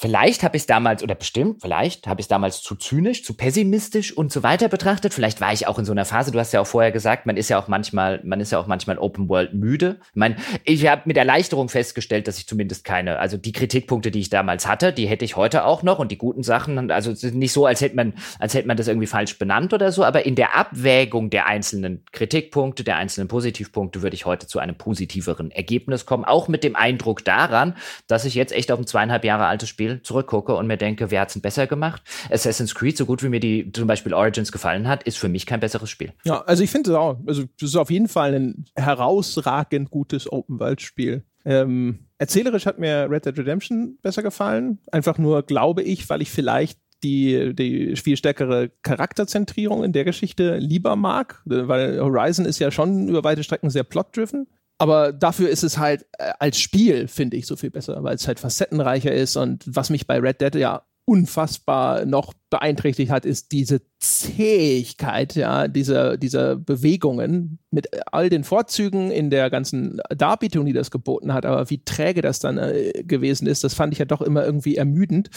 Vielleicht 0.00 0.44
habe 0.44 0.56
ich 0.56 0.62
es 0.62 0.66
damals, 0.66 1.02
oder 1.02 1.16
bestimmt, 1.16 1.60
vielleicht 1.60 2.06
habe 2.06 2.20
ich 2.20 2.26
es 2.26 2.28
damals 2.28 2.62
zu 2.62 2.76
zynisch, 2.76 3.24
zu 3.24 3.34
pessimistisch 3.34 4.16
und 4.16 4.30
so 4.30 4.44
weiter 4.44 4.68
betrachtet. 4.68 5.12
Vielleicht 5.12 5.40
war 5.40 5.52
ich 5.52 5.66
auch 5.66 5.76
in 5.76 5.84
so 5.84 5.90
einer 5.90 6.04
Phase, 6.04 6.30
du 6.30 6.38
hast 6.38 6.52
ja 6.52 6.60
auch 6.60 6.68
vorher 6.68 6.92
gesagt, 6.92 7.26
man 7.26 7.36
ist 7.36 7.48
ja 7.48 7.58
auch 7.58 7.66
manchmal, 7.66 8.20
man 8.22 8.38
ist 8.38 8.52
ja 8.52 8.60
auch 8.60 8.68
manchmal 8.68 8.98
Open 8.98 9.28
World 9.28 9.54
müde. 9.54 9.98
Ich 10.10 10.14
meine, 10.14 10.36
ich 10.62 10.86
habe 10.86 11.02
mit 11.06 11.16
Erleichterung 11.16 11.68
festgestellt, 11.68 12.28
dass 12.28 12.38
ich 12.38 12.46
zumindest 12.46 12.84
keine, 12.84 13.18
also 13.18 13.36
die 13.36 13.50
Kritikpunkte, 13.50 14.12
die 14.12 14.20
ich 14.20 14.30
damals 14.30 14.68
hatte, 14.68 14.92
die 14.92 15.08
hätte 15.08 15.24
ich 15.24 15.34
heute 15.34 15.64
auch 15.64 15.82
noch 15.82 15.98
und 15.98 16.12
die 16.12 16.18
guten 16.18 16.44
Sachen, 16.44 16.92
also 16.92 17.12
nicht 17.32 17.52
so, 17.52 17.66
als 17.66 17.80
hätte 17.80 17.96
man, 17.96 18.14
als 18.38 18.54
hätte 18.54 18.68
man 18.68 18.76
das 18.76 18.86
irgendwie 18.86 19.08
falsch 19.08 19.36
benannt 19.36 19.74
oder 19.74 19.90
so, 19.90 20.04
aber 20.04 20.24
in 20.24 20.36
der 20.36 20.54
Abwägung 20.54 21.28
der 21.28 21.46
einzelnen 21.46 22.04
Kritikpunkte, 22.12 22.84
der 22.84 22.98
einzelnen 22.98 23.26
Positivpunkte 23.26 24.00
würde 24.00 24.14
ich 24.14 24.26
heute 24.26 24.46
zu 24.46 24.60
einem 24.60 24.76
positiveren 24.76 25.50
Ergebnis 25.50 26.06
kommen. 26.06 26.24
Auch 26.24 26.46
mit 26.46 26.62
dem 26.62 26.76
Eindruck 26.76 27.24
daran, 27.24 27.74
dass 28.06 28.24
ich 28.24 28.36
jetzt 28.36 28.52
echt 28.52 28.70
auf 28.70 28.78
ein 28.78 28.86
zweieinhalb 28.86 29.24
Jahre 29.24 29.46
altes 29.46 29.68
Spiel 29.68 29.87
Spiel 29.88 30.02
zurückgucke 30.02 30.54
und 30.54 30.66
mir 30.66 30.76
denke, 30.76 31.10
wer 31.10 31.22
hat 31.22 31.34
es 31.34 31.40
besser 31.40 31.66
gemacht? 31.66 32.02
Assassin's 32.30 32.74
Creed, 32.74 32.96
so 32.96 33.06
gut 33.06 33.22
wie 33.22 33.28
mir 33.28 33.40
die 33.40 33.70
zum 33.72 33.86
Beispiel 33.86 34.14
Origins 34.14 34.52
gefallen 34.52 34.88
hat, 34.88 35.02
ist 35.04 35.18
für 35.18 35.28
mich 35.28 35.46
kein 35.46 35.60
besseres 35.60 35.90
Spiel. 35.90 36.12
Ja, 36.24 36.42
also 36.42 36.62
ich 36.62 36.70
finde 36.70 36.90
es 36.90 36.96
auch, 36.96 37.18
also 37.26 37.44
das 37.58 37.70
ist 37.70 37.76
auf 37.76 37.90
jeden 37.90 38.08
Fall 38.08 38.34
ein 38.34 38.64
herausragend 38.76 39.90
gutes 39.90 40.30
Open-World-Spiel. 40.30 41.22
Ähm, 41.44 42.00
erzählerisch 42.18 42.66
hat 42.66 42.78
mir 42.78 43.08
Red 43.10 43.26
Dead 43.26 43.38
Redemption 43.38 43.98
besser 44.02 44.22
gefallen. 44.22 44.78
Einfach 44.92 45.18
nur, 45.18 45.42
glaube 45.42 45.82
ich, 45.82 46.08
weil 46.10 46.20
ich 46.22 46.30
vielleicht 46.30 46.78
die, 47.02 47.54
die 47.54 47.94
viel 47.96 48.16
stärkere 48.16 48.70
Charakterzentrierung 48.82 49.84
in 49.84 49.92
der 49.92 50.04
Geschichte 50.04 50.56
lieber 50.58 50.96
mag, 50.96 51.40
weil 51.44 52.00
Horizon 52.00 52.44
ist 52.44 52.58
ja 52.58 52.70
schon 52.70 53.08
über 53.08 53.22
weite 53.22 53.44
Strecken 53.44 53.70
sehr 53.70 53.84
plot-driven. 53.84 54.48
Aber 54.78 55.12
dafür 55.12 55.48
ist 55.48 55.64
es 55.64 55.76
halt 55.76 56.06
äh, 56.18 56.32
als 56.38 56.58
Spiel, 56.58 57.08
finde 57.08 57.36
ich, 57.36 57.46
so 57.46 57.56
viel 57.56 57.70
besser, 57.70 58.02
weil 58.04 58.14
es 58.14 58.28
halt 58.28 58.38
facettenreicher 58.38 59.12
ist. 59.12 59.36
Und 59.36 59.64
was 59.66 59.90
mich 59.90 60.06
bei 60.06 60.18
Red 60.18 60.40
Dead 60.40 60.54
ja 60.54 60.82
unfassbar 61.08 62.04
noch 62.04 62.34
beeinträchtigt 62.50 63.10
hat, 63.10 63.24
ist 63.24 63.50
diese 63.52 63.80
Zähigkeit, 63.98 65.34
ja, 65.36 65.66
dieser, 65.66 66.18
dieser 66.18 66.56
Bewegungen 66.56 67.60
mit 67.70 67.88
all 68.12 68.28
den 68.28 68.44
Vorzügen 68.44 69.10
in 69.10 69.30
der 69.30 69.48
ganzen 69.48 70.02
Darbietung, 70.10 70.66
die 70.66 70.74
das 70.74 70.90
geboten 70.90 71.32
hat, 71.32 71.46
aber 71.46 71.70
wie 71.70 71.82
träge 71.82 72.20
das 72.20 72.40
dann 72.40 72.58
äh, 72.58 72.92
gewesen 73.04 73.46
ist, 73.46 73.64
das 73.64 73.72
fand 73.72 73.94
ich 73.94 74.00
ja 74.00 74.04
doch 74.04 74.20
immer 74.20 74.44
irgendwie 74.44 74.76
ermüdend. 74.76 75.30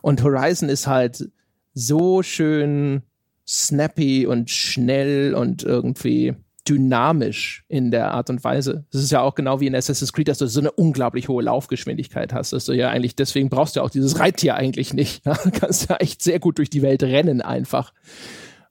Und 0.00 0.22
Horizon 0.24 0.70
ist 0.70 0.86
halt 0.86 1.28
so 1.74 2.22
schön 2.22 3.02
snappy 3.46 4.26
und 4.26 4.50
schnell 4.50 5.34
und 5.34 5.62
irgendwie 5.62 6.34
dynamisch 6.68 7.64
in 7.68 7.90
der 7.90 8.12
Art 8.12 8.30
und 8.30 8.44
Weise. 8.44 8.84
Das 8.92 9.02
ist 9.02 9.10
ja 9.10 9.20
auch 9.20 9.34
genau 9.34 9.60
wie 9.60 9.66
in 9.66 9.74
Assassin's 9.74 10.12
Creed, 10.12 10.28
dass 10.28 10.38
du 10.38 10.46
so 10.46 10.60
eine 10.60 10.70
unglaublich 10.70 11.28
hohe 11.28 11.42
Laufgeschwindigkeit 11.42 12.32
hast, 12.32 12.52
dass 12.52 12.66
du 12.66 12.72
ja 12.72 12.88
eigentlich, 12.88 13.16
deswegen 13.16 13.48
brauchst 13.48 13.76
du 13.76 13.80
auch 13.80 13.90
dieses 13.90 14.18
Reittier 14.18 14.56
eigentlich 14.56 14.94
nicht. 14.94 15.22
Ja, 15.32 15.34
kannst 15.34 15.88
ja 15.88 15.96
echt 15.96 16.22
sehr 16.22 16.40
gut 16.40 16.58
durch 16.58 16.68
die 16.68 16.82
Welt 16.82 17.02
rennen 17.02 17.42
einfach. 17.42 17.92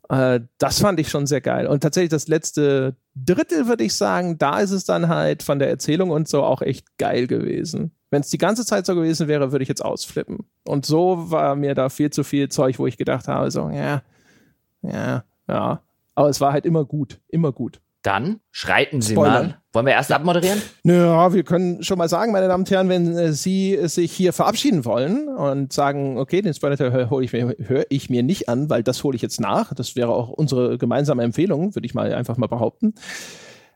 Äh, 0.09 0.41
das 0.57 0.79
fand 0.79 0.99
ich 0.99 1.09
schon 1.09 1.25
sehr 1.25 1.39
geil. 1.39 1.67
Und 1.67 1.81
tatsächlich 1.81 2.09
das 2.09 2.27
letzte 2.27 2.95
Drittel, 3.15 3.67
würde 3.67 3.83
ich 3.83 3.93
sagen, 3.95 4.37
da 4.37 4.59
ist 4.59 4.71
es 4.71 4.83
dann 4.83 5.07
halt 5.07 5.43
von 5.43 5.59
der 5.59 5.69
Erzählung 5.69 6.11
und 6.11 6.27
so 6.27 6.43
auch 6.43 6.61
echt 6.61 6.97
geil 6.97 7.27
gewesen. 7.27 7.91
Wenn 8.09 8.21
es 8.21 8.29
die 8.29 8.37
ganze 8.37 8.65
Zeit 8.65 8.85
so 8.85 8.95
gewesen 8.95 9.29
wäre, 9.29 9.53
würde 9.53 9.63
ich 9.63 9.69
jetzt 9.69 9.83
ausflippen. 9.83 10.39
Und 10.65 10.85
so 10.85 11.31
war 11.31 11.55
mir 11.55 11.75
da 11.75 11.87
viel 11.87 12.09
zu 12.09 12.23
viel 12.23 12.49
Zeug, 12.49 12.77
wo 12.77 12.87
ich 12.87 12.97
gedacht 12.97 13.29
habe, 13.29 13.49
so, 13.51 13.69
ja, 13.69 14.01
ja, 14.81 15.23
ja. 15.47 15.81
Aber 16.21 16.29
es 16.29 16.39
war 16.39 16.53
halt 16.53 16.67
immer 16.67 16.85
gut, 16.85 17.19
immer 17.29 17.51
gut. 17.51 17.81
Dann 18.03 18.41
schreiten 18.51 19.01
Sie 19.01 19.13
Spoiler. 19.13 19.31
mal. 19.31 19.57
Wollen 19.73 19.87
wir 19.87 19.93
erst 19.93 20.11
abmoderieren? 20.11 20.61
Ja, 20.83 21.33
wir 21.33 21.41
können 21.43 21.81
schon 21.81 21.97
mal 21.97 22.09
sagen, 22.09 22.31
meine 22.31 22.47
Damen 22.47 22.61
und 22.61 22.69
Herren, 22.69 22.89
wenn 22.89 23.17
äh, 23.17 23.33
Sie 23.33 23.75
sich 23.87 24.11
hier 24.11 24.31
verabschieden 24.31 24.85
wollen 24.85 25.27
und 25.29 25.73
sagen, 25.73 26.19
okay, 26.19 26.43
den 26.43 26.53
Spoiler 26.53 27.09
hole 27.09 27.25
ich 27.25 27.33
mir, 27.33 27.55
höre 27.57 27.85
ich 27.89 28.11
mir 28.11 28.21
nicht 28.21 28.49
an, 28.49 28.69
weil 28.69 28.83
das 28.83 29.03
hole 29.03 29.15
ich 29.15 29.23
jetzt 29.23 29.41
nach. 29.41 29.73
Das 29.73 29.95
wäre 29.95 30.09
auch 30.09 30.29
unsere 30.29 30.77
gemeinsame 30.77 31.23
Empfehlung, 31.23 31.73
würde 31.73 31.87
ich 31.87 31.95
mal 31.95 32.13
einfach 32.13 32.37
mal 32.37 32.45
behaupten. 32.45 32.93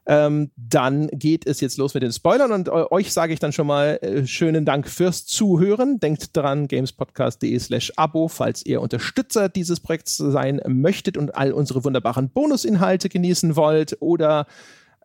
Ähm, 0.07 0.51
dann 0.55 1.07
geht 1.07 1.47
es 1.47 1.61
jetzt 1.61 1.77
los 1.77 1.95
mit 1.95 2.03
den 2.03 2.11
Spoilern 2.11 2.51
und 2.51 2.67
äh, 2.67 2.71
euch 2.91 3.11
sage 3.11 3.33
ich 3.33 3.39
dann 3.39 3.51
schon 3.51 3.65
mal 3.65 3.97
äh, 4.01 4.27
schönen 4.27 4.63
Dank 4.63 4.87
fürs 4.87 5.25
Zuhören. 5.25 5.99
Denkt 5.99 6.37
dran, 6.37 6.67
gamespodcast.de 6.67 7.57
slash 7.57 7.91
Abo, 7.95 8.27
falls 8.27 8.63
ihr 8.65 8.81
Unterstützer 8.81 9.49
dieses 9.49 9.79
Projekts 9.79 10.17
sein 10.17 10.61
möchtet 10.67 11.17
und 11.17 11.35
all 11.35 11.51
unsere 11.51 11.83
wunderbaren 11.83 12.29
Bonusinhalte 12.29 13.09
genießen 13.09 13.55
wollt 13.55 13.97
oder 13.99 14.45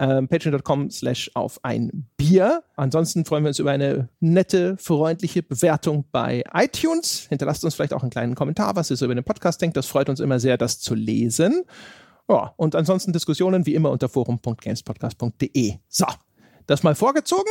ähm, 0.00 0.28
patreon.com 0.28 0.90
slash 0.90 1.30
auf 1.34 1.60
ein 1.62 2.06
Bier. 2.16 2.62
Ansonsten 2.76 3.24
freuen 3.24 3.44
wir 3.44 3.48
uns 3.48 3.58
über 3.58 3.70
eine 3.70 4.08
nette, 4.20 4.76
freundliche 4.78 5.42
Bewertung 5.42 6.04
bei 6.10 6.42
iTunes. 6.54 7.26
Hinterlasst 7.28 7.64
uns 7.64 7.74
vielleicht 7.74 7.92
auch 7.92 8.02
einen 8.02 8.10
kleinen 8.10 8.34
Kommentar, 8.34 8.76
was 8.76 8.90
ihr 8.90 8.96
so 8.96 9.04
über 9.04 9.14
den 9.14 9.24
Podcast 9.24 9.60
denkt. 9.60 9.76
Das 9.76 9.86
freut 9.86 10.08
uns 10.08 10.20
immer 10.20 10.40
sehr, 10.40 10.56
das 10.56 10.80
zu 10.80 10.94
lesen. 10.94 11.64
Ja, 12.30 12.54
und 12.56 12.76
ansonsten 12.76 13.12
Diskussionen 13.12 13.66
wie 13.66 13.74
immer 13.74 13.90
unter 13.90 14.08
forum.gamespodcast.de. 14.08 15.74
So, 15.88 16.06
das 16.66 16.84
mal 16.84 16.94
vorgezogen. 16.94 17.50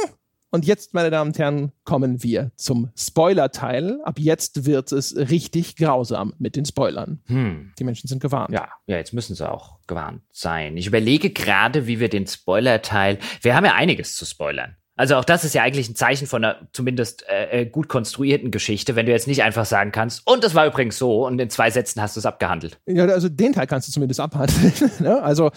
Und 0.51 0.65
jetzt, 0.65 0.93
meine 0.93 1.11
Damen 1.11 1.31
und 1.31 1.37
Herren, 1.37 1.73
kommen 1.83 2.23
wir 2.23 2.51
zum 2.55 2.89
Spoiler-Teil. 2.95 3.99
Ab 4.03 4.19
jetzt 4.19 4.65
wird 4.65 4.93
es 4.93 5.15
richtig 5.17 5.75
grausam 5.75 6.33
mit 6.39 6.55
den 6.55 6.63
Spoilern. 6.63 7.21
Hm. 7.25 7.73
Die 7.77 7.83
Menschen 7.83 8.07
sind 8.07 8.21
gewarnt. 8.21 8.51
Ja, 8.53 8.69
ja, 8.87 8.97
jetzt 8.97 9.13
müssen 9.13 9.35
sie 9.35 9.47
auch 9.47 9.79
gewarnt 9.85 10.23
sein. 10.31 10.77
Ich 10.77 10.87
überlege 10.87 11.29
gerade, 11.29 11.85
wie 11.85 11.99
wir 11.99 12.09
den 12.09 12.25
Spoiler-Teil. 12.25 13.19
Wir 13.41 13.55
haben 13.55 13.65
ja 13.65 13.73
einiges 13.73 14.15
zu 14.15 14.25
spoilern. 14.25 14.77
Also 14.99 15.15
auch 15.15 15.23
das 15.23 15.45
ist 15.45 15.55
ja 15.55 15.63
eigentlich 15.63 15.87
ein 15.87 15.95
Zeichen 15.95 16.27
von 16.27 16.43
einer 16.43 16.57
zumindest 16.73 17.23
äh, 17.29 17.61
äh, 17.61 17.65
gut 17.65 17.87
konstruierten 17.87 18.51
Geschichte, 18.51 18.97
wenn 18.97 19.05
du 19.05 19.13
jetzt 19.13 19.27
nicht 19.27 19.43
einfach 19.43 19.63
sagen 19.63 19.93
kannst, 19.93 20.27
und 20.27 20.43
das 20.43 20.55
war 20.55 20.67
übrigens 20.67 20.97
so, 20.97 21.25
und 21.25 21.39
in 21.39 21.49
zwei 21.49 21.71
Sätzen 21.71 22.01
hast 22.01 22.17
du 22.17 22.19
es 22.19 22.25
abgehandelt. 22.25 22.81
Ja, 22.85 23.05
also 23.05 23.29
den 23.29 23.53
Teil 23.53 23.65
kannst 23.65 23.87
du 23.87 23.93
zumindest 23.93 24.19
abhandeln. 24.19 24.73
ne? 24.99 25.23
Also 25.23 25.51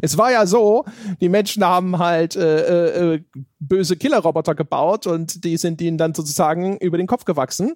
es 0.00 0.16
war 0.16 0.30
ja 0.30 0.46
so, 0.46 0.84
die 1.20 1.28
Menschen 1.28 1.64
haben 1.64 1.98
halt 1.98 2.36
äh, 2.36 3.14
äh, 3.14 3.24
böse 3.58 3.96
Killerroboter 3.96 4.54
gebaut 4.54 5.08
und 5.08 5.44
die 5.44 5.56
sind 5.56 5.80
ihnen 5.80 5.98
dann 5.98 6.14
sozusagen 6.14 6.76
über 6.76 6.98
den 6.98 7.08
Kopf 7.08 7.24
gewachsen. 7.24 7.74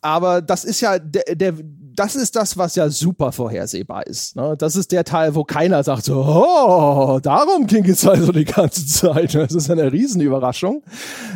Aber 0.00 0.42
das 0.42 0.64
ist 0.64 0.80
ja 0.80 0.98
der, 0.98 1.36
der 1.36 1.54
das 2.00 2.16
ist 2.16 2.34
das, 2.34 2.56
was 2.56 2.76
ja 2.76 2.88
super 2.88 3.30
vorhersehbar 3.30 4.06
ist. 4.06 4.34
Ne? 4.34 4.56
Das 4.56 4.74
ist 4.74 4.90
der 4.90 5.04
Teil, 5.04 5.34
wo 5.34 5.44
keiner 5.44 5.82
sagt 5.84 6.06
so, 6.06 6.24
oh, 6.24 7.20
darum 7.22 7.66
ging 7.66 7.84
es 7.84 8.06
also 8.06 8.32
die 8.32 8.46
ganze 8.46 8.86
Zeit. 8.86 9.34
Das 9.40 9.52
ist 9.52 9.70
eine 9.70 9.92
Riesenüberraschung. 9.92 10.82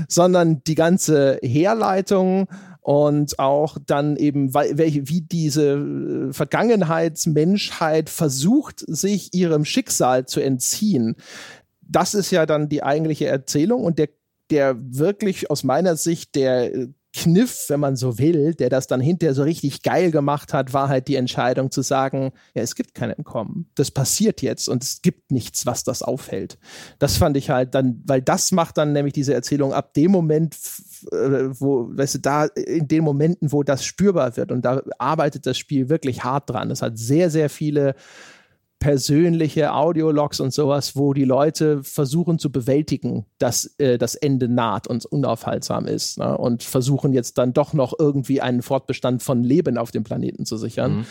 Sondern 0.09 0.62
die 0.65 0.74
ganze 0.74 1.39
Herleitung 1.43 2.49
und 2.81 3.39
auch 3.39 3.77
dann 3.85 4.16
eben, 4.16 4.55
wie 4.55 5.20
diese 5.20 5.74
äh, 5.74 6.32
Vergangenheitsmenschheit 6.32 8.09
versucht, 8.09 8.85
sich 8.86 9.35
ihrem 9.35 9.66
Schicksal 9.66 10.24
zu 10.24 10.41
entziehen. 10.41 11.16
Das 11.82 12.15
ist 12.15 12.31
ja 12.31 12.47
dann 12.47 12.70
die 12.70 12.82
eigentliche 12.82 13.27
Erzählung 13.27 13.85
und 13.85 13.99
der, 13.99 14.09
der 14.51 14.77
wirklich 14.78 15.51
aus 15.51 15.62
meiner 15.62 15.97
Sicht 15.97 16.35
der 16.36 16.74
äh, 16.74 16.89
Kniff, 17.16 17.66
wenn 17.69 17.78
man 17.78 17.95
so 17.95 18.19
will, 18.19 18.55
der 18.55 18.69
das 18.69 18.89
dann 18.89 19.01
hinterher 19.01 19.35
so 19.35 19.45
richtig 19.45 19.82
geil 19.82 20.11
gemacht 20.11 20.53
hat, 20.53 20.73
war 20.73 20.89
halt 20.89 21.07
die 21.07 21.15
Entscheidung 21.15 21.70
zu 21.70 21.81
sagen, 21.81 22.32
ja, 22.55 22.62
es 22.62 22.74
gibt 22.74 22.93
kein 22.93 23.11
Entkommen. 23.11 23.70
Das 23.77 23.93
passiert 23.93 24.43
jetzt 24.43 24.69
und 24.69 24.82
es 24.82 25.01
gibt 25.01 25.31
nichts, 25.31 25.65
was 25.65 25.85
das 25.85 26.03
aufhält. 26.03 26.59
Das 26.99 27.16
fand 27.16 27.36
ich 27.36 27.51
halt 27.51 27.77
dann, 27.77 28.03
weil 28.05 28.20
das 28.20 28.51
macht 28.51 28.78
dann 28.78 28.93
nämlich 28.93 29.12
diese 29.12 29.32
Erzählung 29.32 29.73
ab 29.73 29.95
dem 29.95 30.11
Moment, 30.11 30.57
äh, 31.12 31.51
wo, 31.61 31.89
weißt 31.97 32.16
du, 32.16 32.19
da 32.19 32.47
in 32.47 32.89
den 32.89 33.05
Momenten, 33.05 33.53
wo 33.53 33.62
das 33.62 33.85
spürbar 33.85 34.36
wird 34.36 34.51
und 34.51 34.65
da 34.65 34.82
arbeitet 34.99 35.47
das 35.47 35.57
Spiel 35.57 35.89
wirklich 35.89 36.24
hart 36.24 36.51
dran. 36.51 36.73
Es 36.73 36.82
hat 36.82 36.99
sehr, 36.99 37.31
sehr 37.31 37.49
viele 37.49 37.95
persönliche 38.85 39.73
Audiologs 39.73 40.40
und 40.40 40.52
sowas, 40.52 40.94
wo 40.94 41.15
die 41.15 41.24
Leute 41.24 41.82
versuchen 41.82 42.39
zu 42.39 42.52
bewältigen, 42.52 43.24
dass 43.39 43.65
äh, 43.78 43.97
das 43.97 44.15
Ende 44.15 44.47
naht 44.47 44.86
und 44.86 45.06
unaufhaltsam 45.06 45.86
ist 45.86 46.19
ne? 46.19 46.36
und 46.36 46.62
versuchen 46.62 47.15
jetzt 47.15 47.39
dann 47.39 47.55
doch 47.55 47.73
noch 47.73 47.94
irgendwie 47.98 48.43
einen 48.43 48.61
Fortbestand 48.61 49.23
von 49.23 49.43
Leben 49.43 49.78
auf 49.78 49.90
dem 49.90 50.05
Planeten 50.05 50.44
zu 50.44 50.59
sichern. 50.59 50.97
Mhm. 50.97 51.06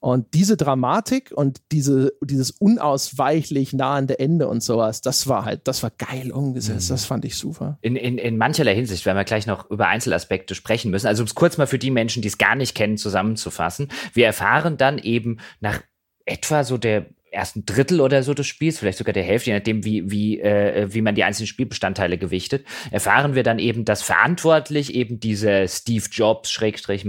Und 0.00 0.32
diese 0.32 0.56
Dramatik 0.56 1.30
und 1.34 1.58
diese, 1.70 2.14
dieses 2.22 2.50
unausweichlich 2.50 3.74
nahende 3.74 4.18
Ende 4.18 4.48
und 4.48 4.62
sowas, 4.62 5.02
das 5.02 5.26
war 5.26 5.44
halt, 5.44 5.68
das 5.68 5.82
war 5.82 5.90
geil 5.90 6.32
umgesetzt. 6.32 6.88
Mhm. 6.88 6.94
Das 6.94 7.04
fand 7.04 7.26
ich 7.26 7.36
super. 7.36 7.76
In, 7.82 7.94
in, 7.94 8.16
in 8.16 8.38
mancherlei 8.38 8.74
Hinsicht, 8.74 9.04
werden 9.04 9.18
wir 9.18 9.24
gleich 9.24 9.46
noch 9.46 9.70
über 9.70 9.88
Einzelaspekte 9.88 10.54
sprechen 10.54 10.90
müssen. 10.90 11.08
Also 11.08 11.22
um 11.22 11.26
es 11.26 11.34
kurz 11.34 11.58
mal 11.58 11.66
für 11.66 11.78
die 11.78 11.90
Menschen, 11.90 12.22
die 12.22 12.28
es 12.28 12.38
gar 12.38 12.54
nicht 12.54 12.74
kennen, 12.74 12.96
zusammenzufassen. 12.96 13.88
Wir 14.14 14.24
erfahren 14.24 14.78
dann 14.78 14.96
eben 14.96 15.40
nach 15.60 15.82
etwa 16.24 16.64
so 16.64 16.78
der 16.78 17.06
ersten 17.30 17.66
Drittel 17.66 18.00
oder 18.00 18.22
so 18.22 18.34
des 18.34 18.46
Spiels, 18.46 18.78
vielleicht 18.78 18.98
sogar 18.98 19.12
der 19.12 19.22
Hälfte, 19.22 19.50
je 19.50 19.56
nachdem, 19.56 19.84
wie, 19.84 20.10
wie, 20.10 20.40
äh, 20.40 20.88
wie 20.92 21.02
man 21.02 21.14
die 21.14 21.24
einzelnen 21.24 21.46
Spielbestandteile 21.46 22.18
gewichtet, 22.18 22.66
erfahren 22.90 23.34
wir 23.34 23.42
dann 23.42 23.58
eben, 23.58 23.84
dass 23.84 24.02
verantwortlich 24.02 24.94
eben 24.94 25.20
dieser 25.20 25.66
Steve 25.68 26.06
Jobs, 26.10 26.50
Schrägstrich 26.50 27.04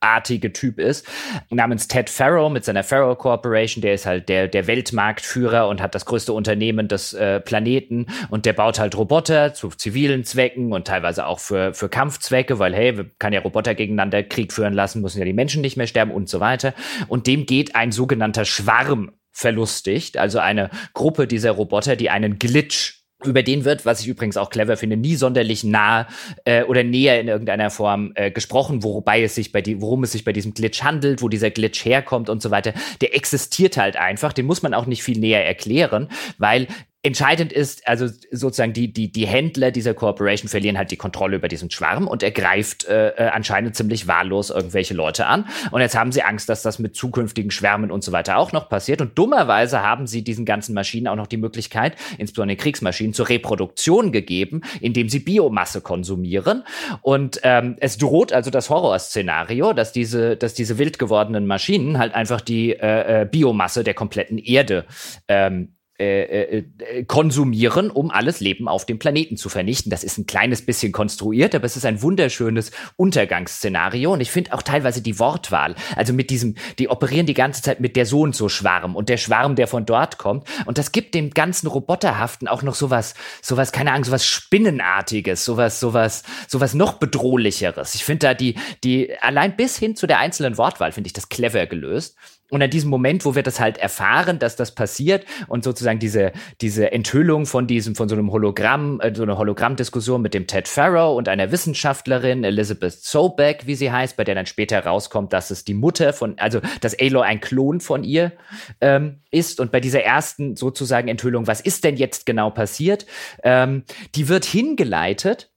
Typartige 0.00 0.52
Typ 0.52 0.78
ist, 0.78 1.06
namens 1.50 1.88
Ted 1.88 2.08
Farrow 2.08 2.50
mit 2.50 2.64
seiner 2.64 2.84
Farrow 2.84 3.18
Corporation, 3.18 3.82
der 3.82 3.94
ist 3.94 4.06
halt 4.06 4.28
der, 4.28 4.46
der 4.46 4.66
Weltmarktführer 4.68 5.66
und 5.66 5.82
hat 5.82 5.94
das 5.94 6.04
größte 6.04 6.32
Unternehmen 6.32 6.86
des 6.86 7.14
äh, 7.14 7.40
Planeten 7.40 8.06
und 8.30 8.46
der 8.46 8.52
baut 8.52 8.78
halt 8.78 8.96
Roboter 8.96 9.54
zu 9.54 9.70
zivilen 9.70 10.24
Zwecken 10.24 10.72
und 10.72 10.86
teilweise 10.86 11.26
auch 11.26 11.40
für, 11.40 11.74
für 11.74 11.88
Kampfzwecke, 11.88 12.60
weil 12.60 12.74
hey, 12.74 13.06
kann 13.18 13.32
ja 13.32 13.40
Roboter 13.40 13.74
gegeneinander 13.74 14.22
Krieg 14.22 14.52
führen 14.52 14.72
lassen, 14.72 15.02
müssen 15.02 15.18
ja 15.18 15.24
die 15.24 15.32
Menschen 15.32 15.62
nicht 15.62 15.76
mehr 15.76 15.88
sterben 15.88 16.12
und 16.12 16.28
so 16.28 16.38
weiter. 16.38 16.74
Und 17.08 17.26
dem 17.26 17.44
geht 17.46 17.74
ein 17.74 17.90
sogenannter 17.90 18.44
Schwarm 18.44 19.12
verlustigt, 19.32 20.16
also 20.16 20.38
eine 20.38 20.70
Gruppe 20.94 21.26
dieser 21.26 21.52
Roboter, 21.52 21.96
die 21.96 22.10
einen 22.10 22.38
Glitch 22.38 22.97
über 23.24 23.42
den 23.42 23.64
wird, 23.64 23.84
was 23.84 24.00
ich 24.00 24.06
übrigens 24.06 24.36
auch 24.36 24.48
clever 24.48 24.76
finde, 24.76 24.96
nie 24.96 25.16
sonderlich 25.16 25.64
nah 25.64 26.06
äh, 26.44 26.62
oder 26.62 26.84
näher 26.84 27.20
in 27.20 27.26
irgendeiner 27.26 27.70
Form 27.70 28.12
äh, 28.14 28.30
gesprochen, 28.30 28.84
wobei 28.84 29.22
es 29.22 29.34
sich 29.34 29.50
bei 29.50 29.60
die, 29.60 29.80
worum 29.80 30.04
es 30.04 30.12
sich 30.12 30.24
bei 30.24 30.32
diesem 30.32 30.54
Glitch 30.54 30.82
handelt, 30.84 31.20
wo 31.20 31.28
dieser 31.28 31.50
Glitch 31.50 31.84
herkommt 31.84 32.30
und 32.30 32.40
so 32.40 32.50
weiter. 32.52 32.74
Der 33.00 33.16
existiert 33.16 33.76
halt 33.76 33.96
einfach, 33.96 34.32
den 34.32 34.46
muss 34.46 34.62
man 34.62 34.72
auch 34.72 34.86
nicht 34.86 35.02
viel 35.02 35.18
näher 35.18 35.44
erklären, 35.44 36.08
weil 36.38 36.68
Entscheidend 37.08 37.54
ist, 37.54 37.88
also 37.88 38.06
sozusagen 38.30 38.74
die, 38.74 38.92
die, 38.92 39.10
die 39.10 39.26
Händler 39.26 39.70
dieser 39.70 39.94
Corporation 39.94 40.50
verlieren 40.50 40.76
halt 40.76 40.90
die 40.90 40.98
Kontrolle 40.98 41.36
über 41.36 41.48
diesen 41.48 41.70
Schwarm 41.70 42.06
und 42.06 42.22
er 42.22 42.32
greift 42.32 42.84
äh, 42.84 43.08
äh, 43.08 43.28
anscheinend 43.30 43.74
ziemlich 43.76 44.06
wahllos 44.06 44.50
irgendwelche 44.50 44.92
Leute 44.92 45.24
an. 45.24 45.46
Und 45.70 45.80
jetzt 45.80 45.96
haben 45.96 46.12
sie 46.12 46.22
Angst, 46.22 46.50
dass 46.50 46.60
das 46.60 46.78
mit 46.78 46.94
zukünftigen 46.94 47.50
Schwärmen 47.50 47.90
und 47.90 48.04
so 48.04 48.12
weiter 48.12 48.36
auch 48.36 48.52
noch 48.52 48.68
passiert. 48.68 49.00
Und 49.00 49.16
dummerweise 49.16 49.82
haben 49.82 50.06
sie 50.06 50.22
diesen 50.22 50.44
ganzen 50.44 50.74
Maschinen 50.74 51.08
auch 51.08 51.16
noch 51.16 51.28
die 51.28 51.38
Möglichkeit, 51.38 51.96
insbesondere 52.18 52.58
Kriegsmaschinen, 52.58 53.14
zur 53.14 53.30
Reproduktion 53.30 54.12
gegeben, 54.12 54.60
indem 54.82 55.08
sie 55.08 55.20
Biomasse 55.20 55.80
konsumieren. 55.80 56.62
Und 57.00 57.40
ähm, 57.42 57.76
es 57.80 57.96
droht 57.96 58.34
also 58.34 58.50
das 58.50 58.68
Horrorszenario, 58.68 59.72
dass 59.72 59.92
diese, 59.92 60.36
dass 60.36 60.52
diese 60.52 60.76
wild 60.76 60.98
gewordenen 60.98 61.46
Maschinen 61.46 61.96
halt 61.96 62.14
einfach 62.14 62.42
die 62.42 62.72
äh, 62.72 63.22
äh 63.22 63.24
Biomasse 63.24 63.82
der 63.82 63.94
kompletten 63.94 64.36
Erde 64.36 64.84
ähm, 65.26 65.72
äh, 66.00 66.22
äh, 66.22 66.64
äh, 66.78 67.04
konsumieren, 67.06 67.90
um 67.90 68.12
alles 68.12 68.38
Leben 68.38 68.68
auf 68.68 68.86
dem 68.86 69.00
Planeten 69.00 69.36
zu 69.36 69.48
vernichten. 69.48 69.90
Das 69.90 70.04
ist 70.04 70.16
ein 70.16 70.26
kleines 70.26 70.64
bisschen 70.64 70.92
konstruiert, 70.92 71.56
aber 71.56 71.64
es 71.64 71.76
ist 71.76 71.84
ein 71.84 72.02
wunderschönes 72.02 72.70
Untergangsszenario 72.94 74.12
und 74.12 74.20
ich 74.20 74.30
finde 74.30 74.52
auch 74.52 74.62
teilweise 74.62 75.02
die 75.02 75.18
Wortwahl, 75.18 75.74
also 75.96 76.12
mit 76.12 76.30
diesem, 76.30 76.54
die 76.78 76.88
operieren 76.88 77.26
die 77.26 77.34
ganze 77.34 77.62
Zeit 77.62 77.80
mit 77.80 77.96
der 77.96 78.06
so 78.06 78.20
und 78.20 78.36
so 78.36 78.48
Schwarm 78.48 78.94
und 78.94 79.08
der 79.08 79.16
Schwarm, 79.16 79.56
der 79.56 79.66
von 79.66 79.86
dort 79.86 80.18
kommt 80.18 80.46
und 80.66 80.78
das 80.78 80.92
gibt 80.92 81.16
dem 81.16 81.30
ganzen 81.30 81.66
Roboterhaften 81.66 82.46
auch 82.46 82.62
noch 82.62 82.76
sowas, 82.76 83.14
sowas, 83.42 83.72
keine 83.72 83.90
Ahnung, 83.90 84.04
sowas 84.04 84.24
Spinnenartiges, 84.24 85.44
sowas, 85.44 85.80
sowas, 85.80 86.22
sowas 86.46 86.74
noch 86.74 86.94
bedrohlicheres. 86.94 87.96
Ich 87.96 88.04
finde 88.04 88.28
da 88.28 88.34
die, 88.34 88.54
die, 88.84 89.18
allein 89.20 89.56
bis 89.56 89.76
hin 89.76 89.96
zu 89.96 90.06
der 90.06 90.20
einzelnen 90.20 90.58
Wortwahl 90.58 90.92
finde 90.92 91.08
ich 91.08 91.12
das 91.12 91.28
clever 91.28 91.66
gelöst. 91.66 92.16
Und 92.50 92.62
an 92.62 92.70
diesem 92.70 92.88
Moment, 92.88 93.24
wo 93.24 93.34
wir 93.34 93.42
das 93.42 93.60
halt 93.60 93.76
erfahren, 93.76 94.38
dass 94.38 94.56
das 94.56 94.74
passiert 94.74 95.26
und 95.48 95.64
sozusagen 95.64 95.98
diese, 95.98 96.32
diese 96.62 96.92
Enthüllung 96.92 97.44
von 97.44 97.66
diesem, 97.66 97.94
von 97.94 98.08
so 98.08 98.14
einem 98.14 98.32
Hologramm, 98.32 99.00
äh, 99.00 99.14
so 99.14 99.22
einer 99.22 99.36
Hologrammdiskussion 99.36 100.22
mit 100.22 100.32
dem 100.32 100.46
Ted 100.46 100.66
Farrow 100.66 101.16
und 101.16 101.28
einer 101.28 101.52
Wissenschaftlerin, 101.52 102.44
Elizabeth 102.44 102.92
Sobeck, 102.92 103.66
wie 103.66 103.74
sie 103.74 103.92
heißt, 103.92 104.16
bei 104.16 104.24
der 104.24 104.34
dann 104.34 104.46
später 104.46 104.82
rauskommt, 104.84 105.32
dass 105.32 105.50
es 105.50 105.64
die 105.64 105.74
Mutter 105.74 106.12
von, 106.14 106.38
also, 106.38 106.60
dass 106.80 106.98
Aloy 106.98 107.26
ein 107.26 107.40
Klon 107.40 107.80
von 107.80 108.02
ihr 108.02 108.32
ähm, 108.80 109.20
ist. 109.30 109.60
Und 109.60 109.70
bei 109.70 109.80
dieser 109.80 110.02
ersten 110.02 110.56
sozusagen 110.56 111.08
Enthüllung, 111.08 111.46
was 111.46 111.60
ist 111.60 111.84
denn 111.84 111.96
jetzt 111.96 112.24
genau 112.24 112.50
passiert, 112.50 113.04
ähm, 113.42 113.84
die 114.14 114.28
wird 114.28 114.46
hingeleitet 114.46 115.50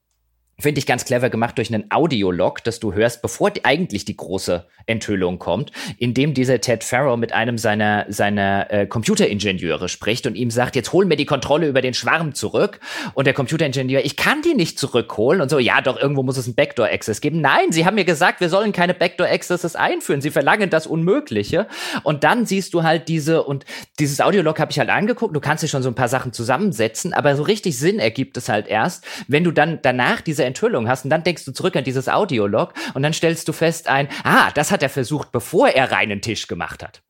finde 0.62 0.80
ich 0.80 0.86
ganz 0.86 1.06
clever 1.06 1.30
gemacht 1.30 1.58
durch 1.58 1.74
einen 1.74 1.90
Audiolog, 1.92 2.64
das 2.64 2.80
du 2.80 2.94
hörst, 2.94 3.22
bevor 3.22 3.52
die, 3.52 3.66
eigentlich 3.66 4.06
die 4.06 4.16
große 4.16 4.66
Enthüllung 4.86 5.40
kommt, 5.40 5.72
in 5.98 6.14
dem 6.14 6.34
dieser 6.34 6.62
Ted 6.62 6.84
Farrow 6.84 7.18
mit 7.18 7.34
einem 7.34 7.58
seiner, 7.58 8.06
seiner 8.10 8.72
äh, 8.72 8.88
Computeringenieure 8.88 9.90
spricht 9.90 10.28
und 10.28 10.36
ihm 10.36 10.52
sagt, 10.52 10.76
jetzt 10.76 10.94
hol 10.94 11.06
mir 11.06 11.16
die 11.16 11.26
Kontrolle 11.26 11.68
über 11.68 11.82
den 11.82 11.94
Schwarm 11.94 12.34
zurück. 12.34 12.80
Und 13.14 13.26
der 13.26 13.34
Computeringenieur, 13.34 14.04
ich 14.04 14.16
kann 14.16 14.42
die 14.42 14.54
nicht 14.54 14.80
zurückholen. 14.80 15.42
Und 15.42 15.50
so, 15.50 15.60
ja, 15.60 15.82
doch, 15.82 16.00
irgendwo 16.00 16.24
muss 16.24 16.38
es 16.38 16.46
einen 16.46 16.56
Backdoor-Access 16.56 17.22
geben. 17.22 17.42
Nein, 17.42 17.72
sie 17.72 17.86
haben 17.86 17.96
mir 17.96 18.06
gesagt, 18.06 18.42
wir 18.42 18.50
sollen 18.50 18.72
keine 18.72 18.94
Backdoor-Accesses 18.94 19.76
einführen. 19.76 20.22
Sie 20.22 20.32
verlangen 20.32 20.70
das 20.70 20.88
Unmögliche. 20.88 21.68
Und 22.04 22.24
dann 22.24 22.46
siehst 22.46 22.74
du 22.74 22.84
halt 22.84 23.08
diese, 23.08 23.44
und 23.44 23.66
dieses 24.00 24.22
Audiolog 24.22 24.60
habe 24.60 24.72
ich 24.72 24.80
halt 24.80 24.90
angeguckt, 24.90 25.36
du 25.36 25.40
kannst 25.40 25.64
dir 25.64 25.68
schon 25.68 25.84
so 25.84 25.90
ein 25.90 25.96
paar 25.96 26.08
Sachen 26.08 26.34
zusammensetzen, 26.34 27.14
aber 27.14 27.36
so 27.36 27.44
richtig 27.44 27.78
Sinn 27.78 28.00
ergibt 28.00 28.38
es 28.38 28.50
halt 28.50 28.68
erst, 28.68 29.06
wenn 29.28 29.44
du 29.44 29.52
dann 29.52 29.80
danach 29.82 30.22
diese 30.22 30.44
Enthüllung 30.52 30.88
hast 30.88 31.06
und 31.06 31.10
dann 31.10 31.24
denkst 31.24 31.46
du 31.46 31.52
zurück 31.52 31.76
an 31.76 31.84
dieses 31.84 32.08
Audiolog 32.08 32.74
und 32.94 33.04
dann 33.04 33.14
stellst 33.14 33.48
du 33.48 33.54
fest 33.54 33.88
ein, 33.88 34.08
ah, 34.24 34.52
das 34.52 34.72
hat 34.72 34.84
er 34.84 34.90
versucht, 34.90 35.32
bevor 35.32 35.70
er 35.70 35.92
reinen 35.92 36.22
Tisch 36.22 36.48
gemacht 36.48 36.84
hat. 36.84 37.02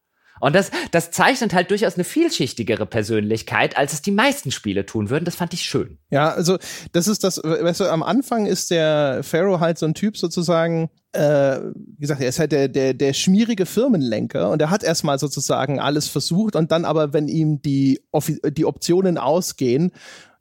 Und 0.42 0.56
das, 0.56 0.72
das 0.90 1.12
zeichnet 1.12 1.54
halt 1.54 1.70
durchaus 1.70 1.96
eine 1.96 2.04
vielschichtigere 2.04 2.88
Persönlichkeit, 2.88 3.78
als 3.78 3.94
es 3.94 4.02
die 4.02 4.12
meisten 4.12 4.50
Spiele 4.52 4.88
tun 4.88 5.12
würden. 5.12 5.24
Das 5.24 5.36
fand 5.36 5.54
ich 5.54 5.62
schön. 5.62 6.00
Ja, 6.10 6.32
also 6.32 6.58
das 6.94 7.08
ist 7.08 7.24
das, 7.24 7.38
weißt 7.38 7.82
du, 7.82 7.86
am 7.86 8.02
Anfang 8.02 8.48
ist 8.48 8.72
der 8.72 9.22
Pharaoh 9.24 9.60
halt 9.60 9.78
so 9.78 9.86
ein 9.86 9.94
Typ 9.94 10.18
sozusagen, 10.18 10.90
äh, 11.12 11.60
wie 11.76 12.02
gesagt, 12.02 12.22
er 12.22 12.30
ist 12.30 12.40
halt 12.40 12.52
der, 12.52 12.70
der, 12.70 12.96
der 12.96 13.14
schmierige 13.14 13.68
Firmenlenker 13.68 14.50
und 14.50 14.60
er 14.62 14.72
hat 14.72 14.84
erstmal 14.84 15.20
sozusagen 15.20 15.80
alles 15.80 16.08
versucht 16.08 16.56
und 16.56 16.72
dann 16.72 16.86
aber, 16.86 17.14
wenn 17.14 17.28
ihm 17.28 17.62
die, 17.62 18.02
die 18.44 18.66
Optionen 18.66 19.20
ausgehen 19.20 19.92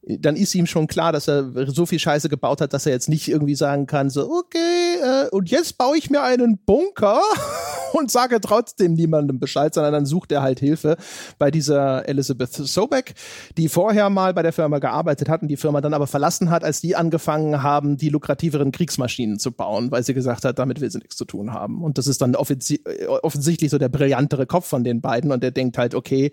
dann 0.02 0.35
ist 0.35 0.55
ihm 0.55 0.66
schon 0.66 0.86
klar, 0.86 1.12
dass 1.12 1.28
er 1.28 1.52
so 1.66 1.85
viel 1.85 1.98
Scheiße 1.98 2.31
gebaut 2.31 2.62
hat, 2.62 2.72
dass 2.72 2.86
er 2.86 2.93
jetzt 2.93 3.09
nicht 3.09 3.28
irgendwie 3.28 3.55
sagen 3.55 3.86
kann, 3.86 4.09
so, 4.09 4.31
okay, 4.31 4.97
äh, 5.02 5.28
und 5.31 5.51
jetzt 5.51 5.77
baue 5.77 5.98
ich 5.98 6.09
mir 6.09 6.22
einen 6.22 6.59
Bunker 6.59 7.20
und 7.93 8.10
sage 8.10 8.40
trotzdem 8.40 8.94
niemandem 8.94 9.39
Bescheid, 9.39 9.74
sondern 9.74 9.93
dann 9.93 10.06
sucht 10.06 10.32
er 10.32 10.40
halt 10.40 10.59
Hilfe 10.59 10.97
bei 11.39 11.51
dieser 11.51 12.09
Elizabeth 12.09 12.52
Sobeck, 12.52 13.14
die 13.59 13.68
vorher 13.68 14.09
mal 14.09 14.32
bei 14.32 14.43
der 14.43 14.55
Firma 14.55 14.78
gearbeitet 14.78 15.28
hat 15.28 15.43
und 15.43 15.48
die 15.48 15.59
Firma 15.59 15.82
dann 15.82 15.93
aber 15.93 16.06
verlassen 16.06 16.51
hat, 16.51 16.64
als 16.64 16.81
die 16.81 16.97
angefangen 16.97 17.62
haben, 17.62 17.98
die 17.98 18.09
lukrativeren 18.09 18.72
Kriegsmaschinen 18.72 19.39
zu 19.39 19.52
bauen, 19.52 19.90
weil 19.90 20.02
sie 20.02 20.14
gesagt 20.14 20.47
hat, 20.47 20.59
damit 20.59 20.81
will 20.81 20.90
sie 20.90 20.98
nichts 20.98 21.16
zu 21.16 21.27
tun 21.27 21.52
haben. 21.52 21.82
Und 21.82 21.98
das 21.98 22.06
ist 22.06 22.22
dann 22.22 22.35
offensichtlich 22.36 23.70
so 23.70 23.77
der 23.77 23.90
brillantere 23.90 24.47
Kopf 24.47 24.66
von 24.66 24.82
den 24.82 25.02
beiden 25.02 25.31
und 25.31 25.43
der 25.43 25.51
denkt 25.51 25.77
halt, 25.77 25.94
okay, 25.94 26.32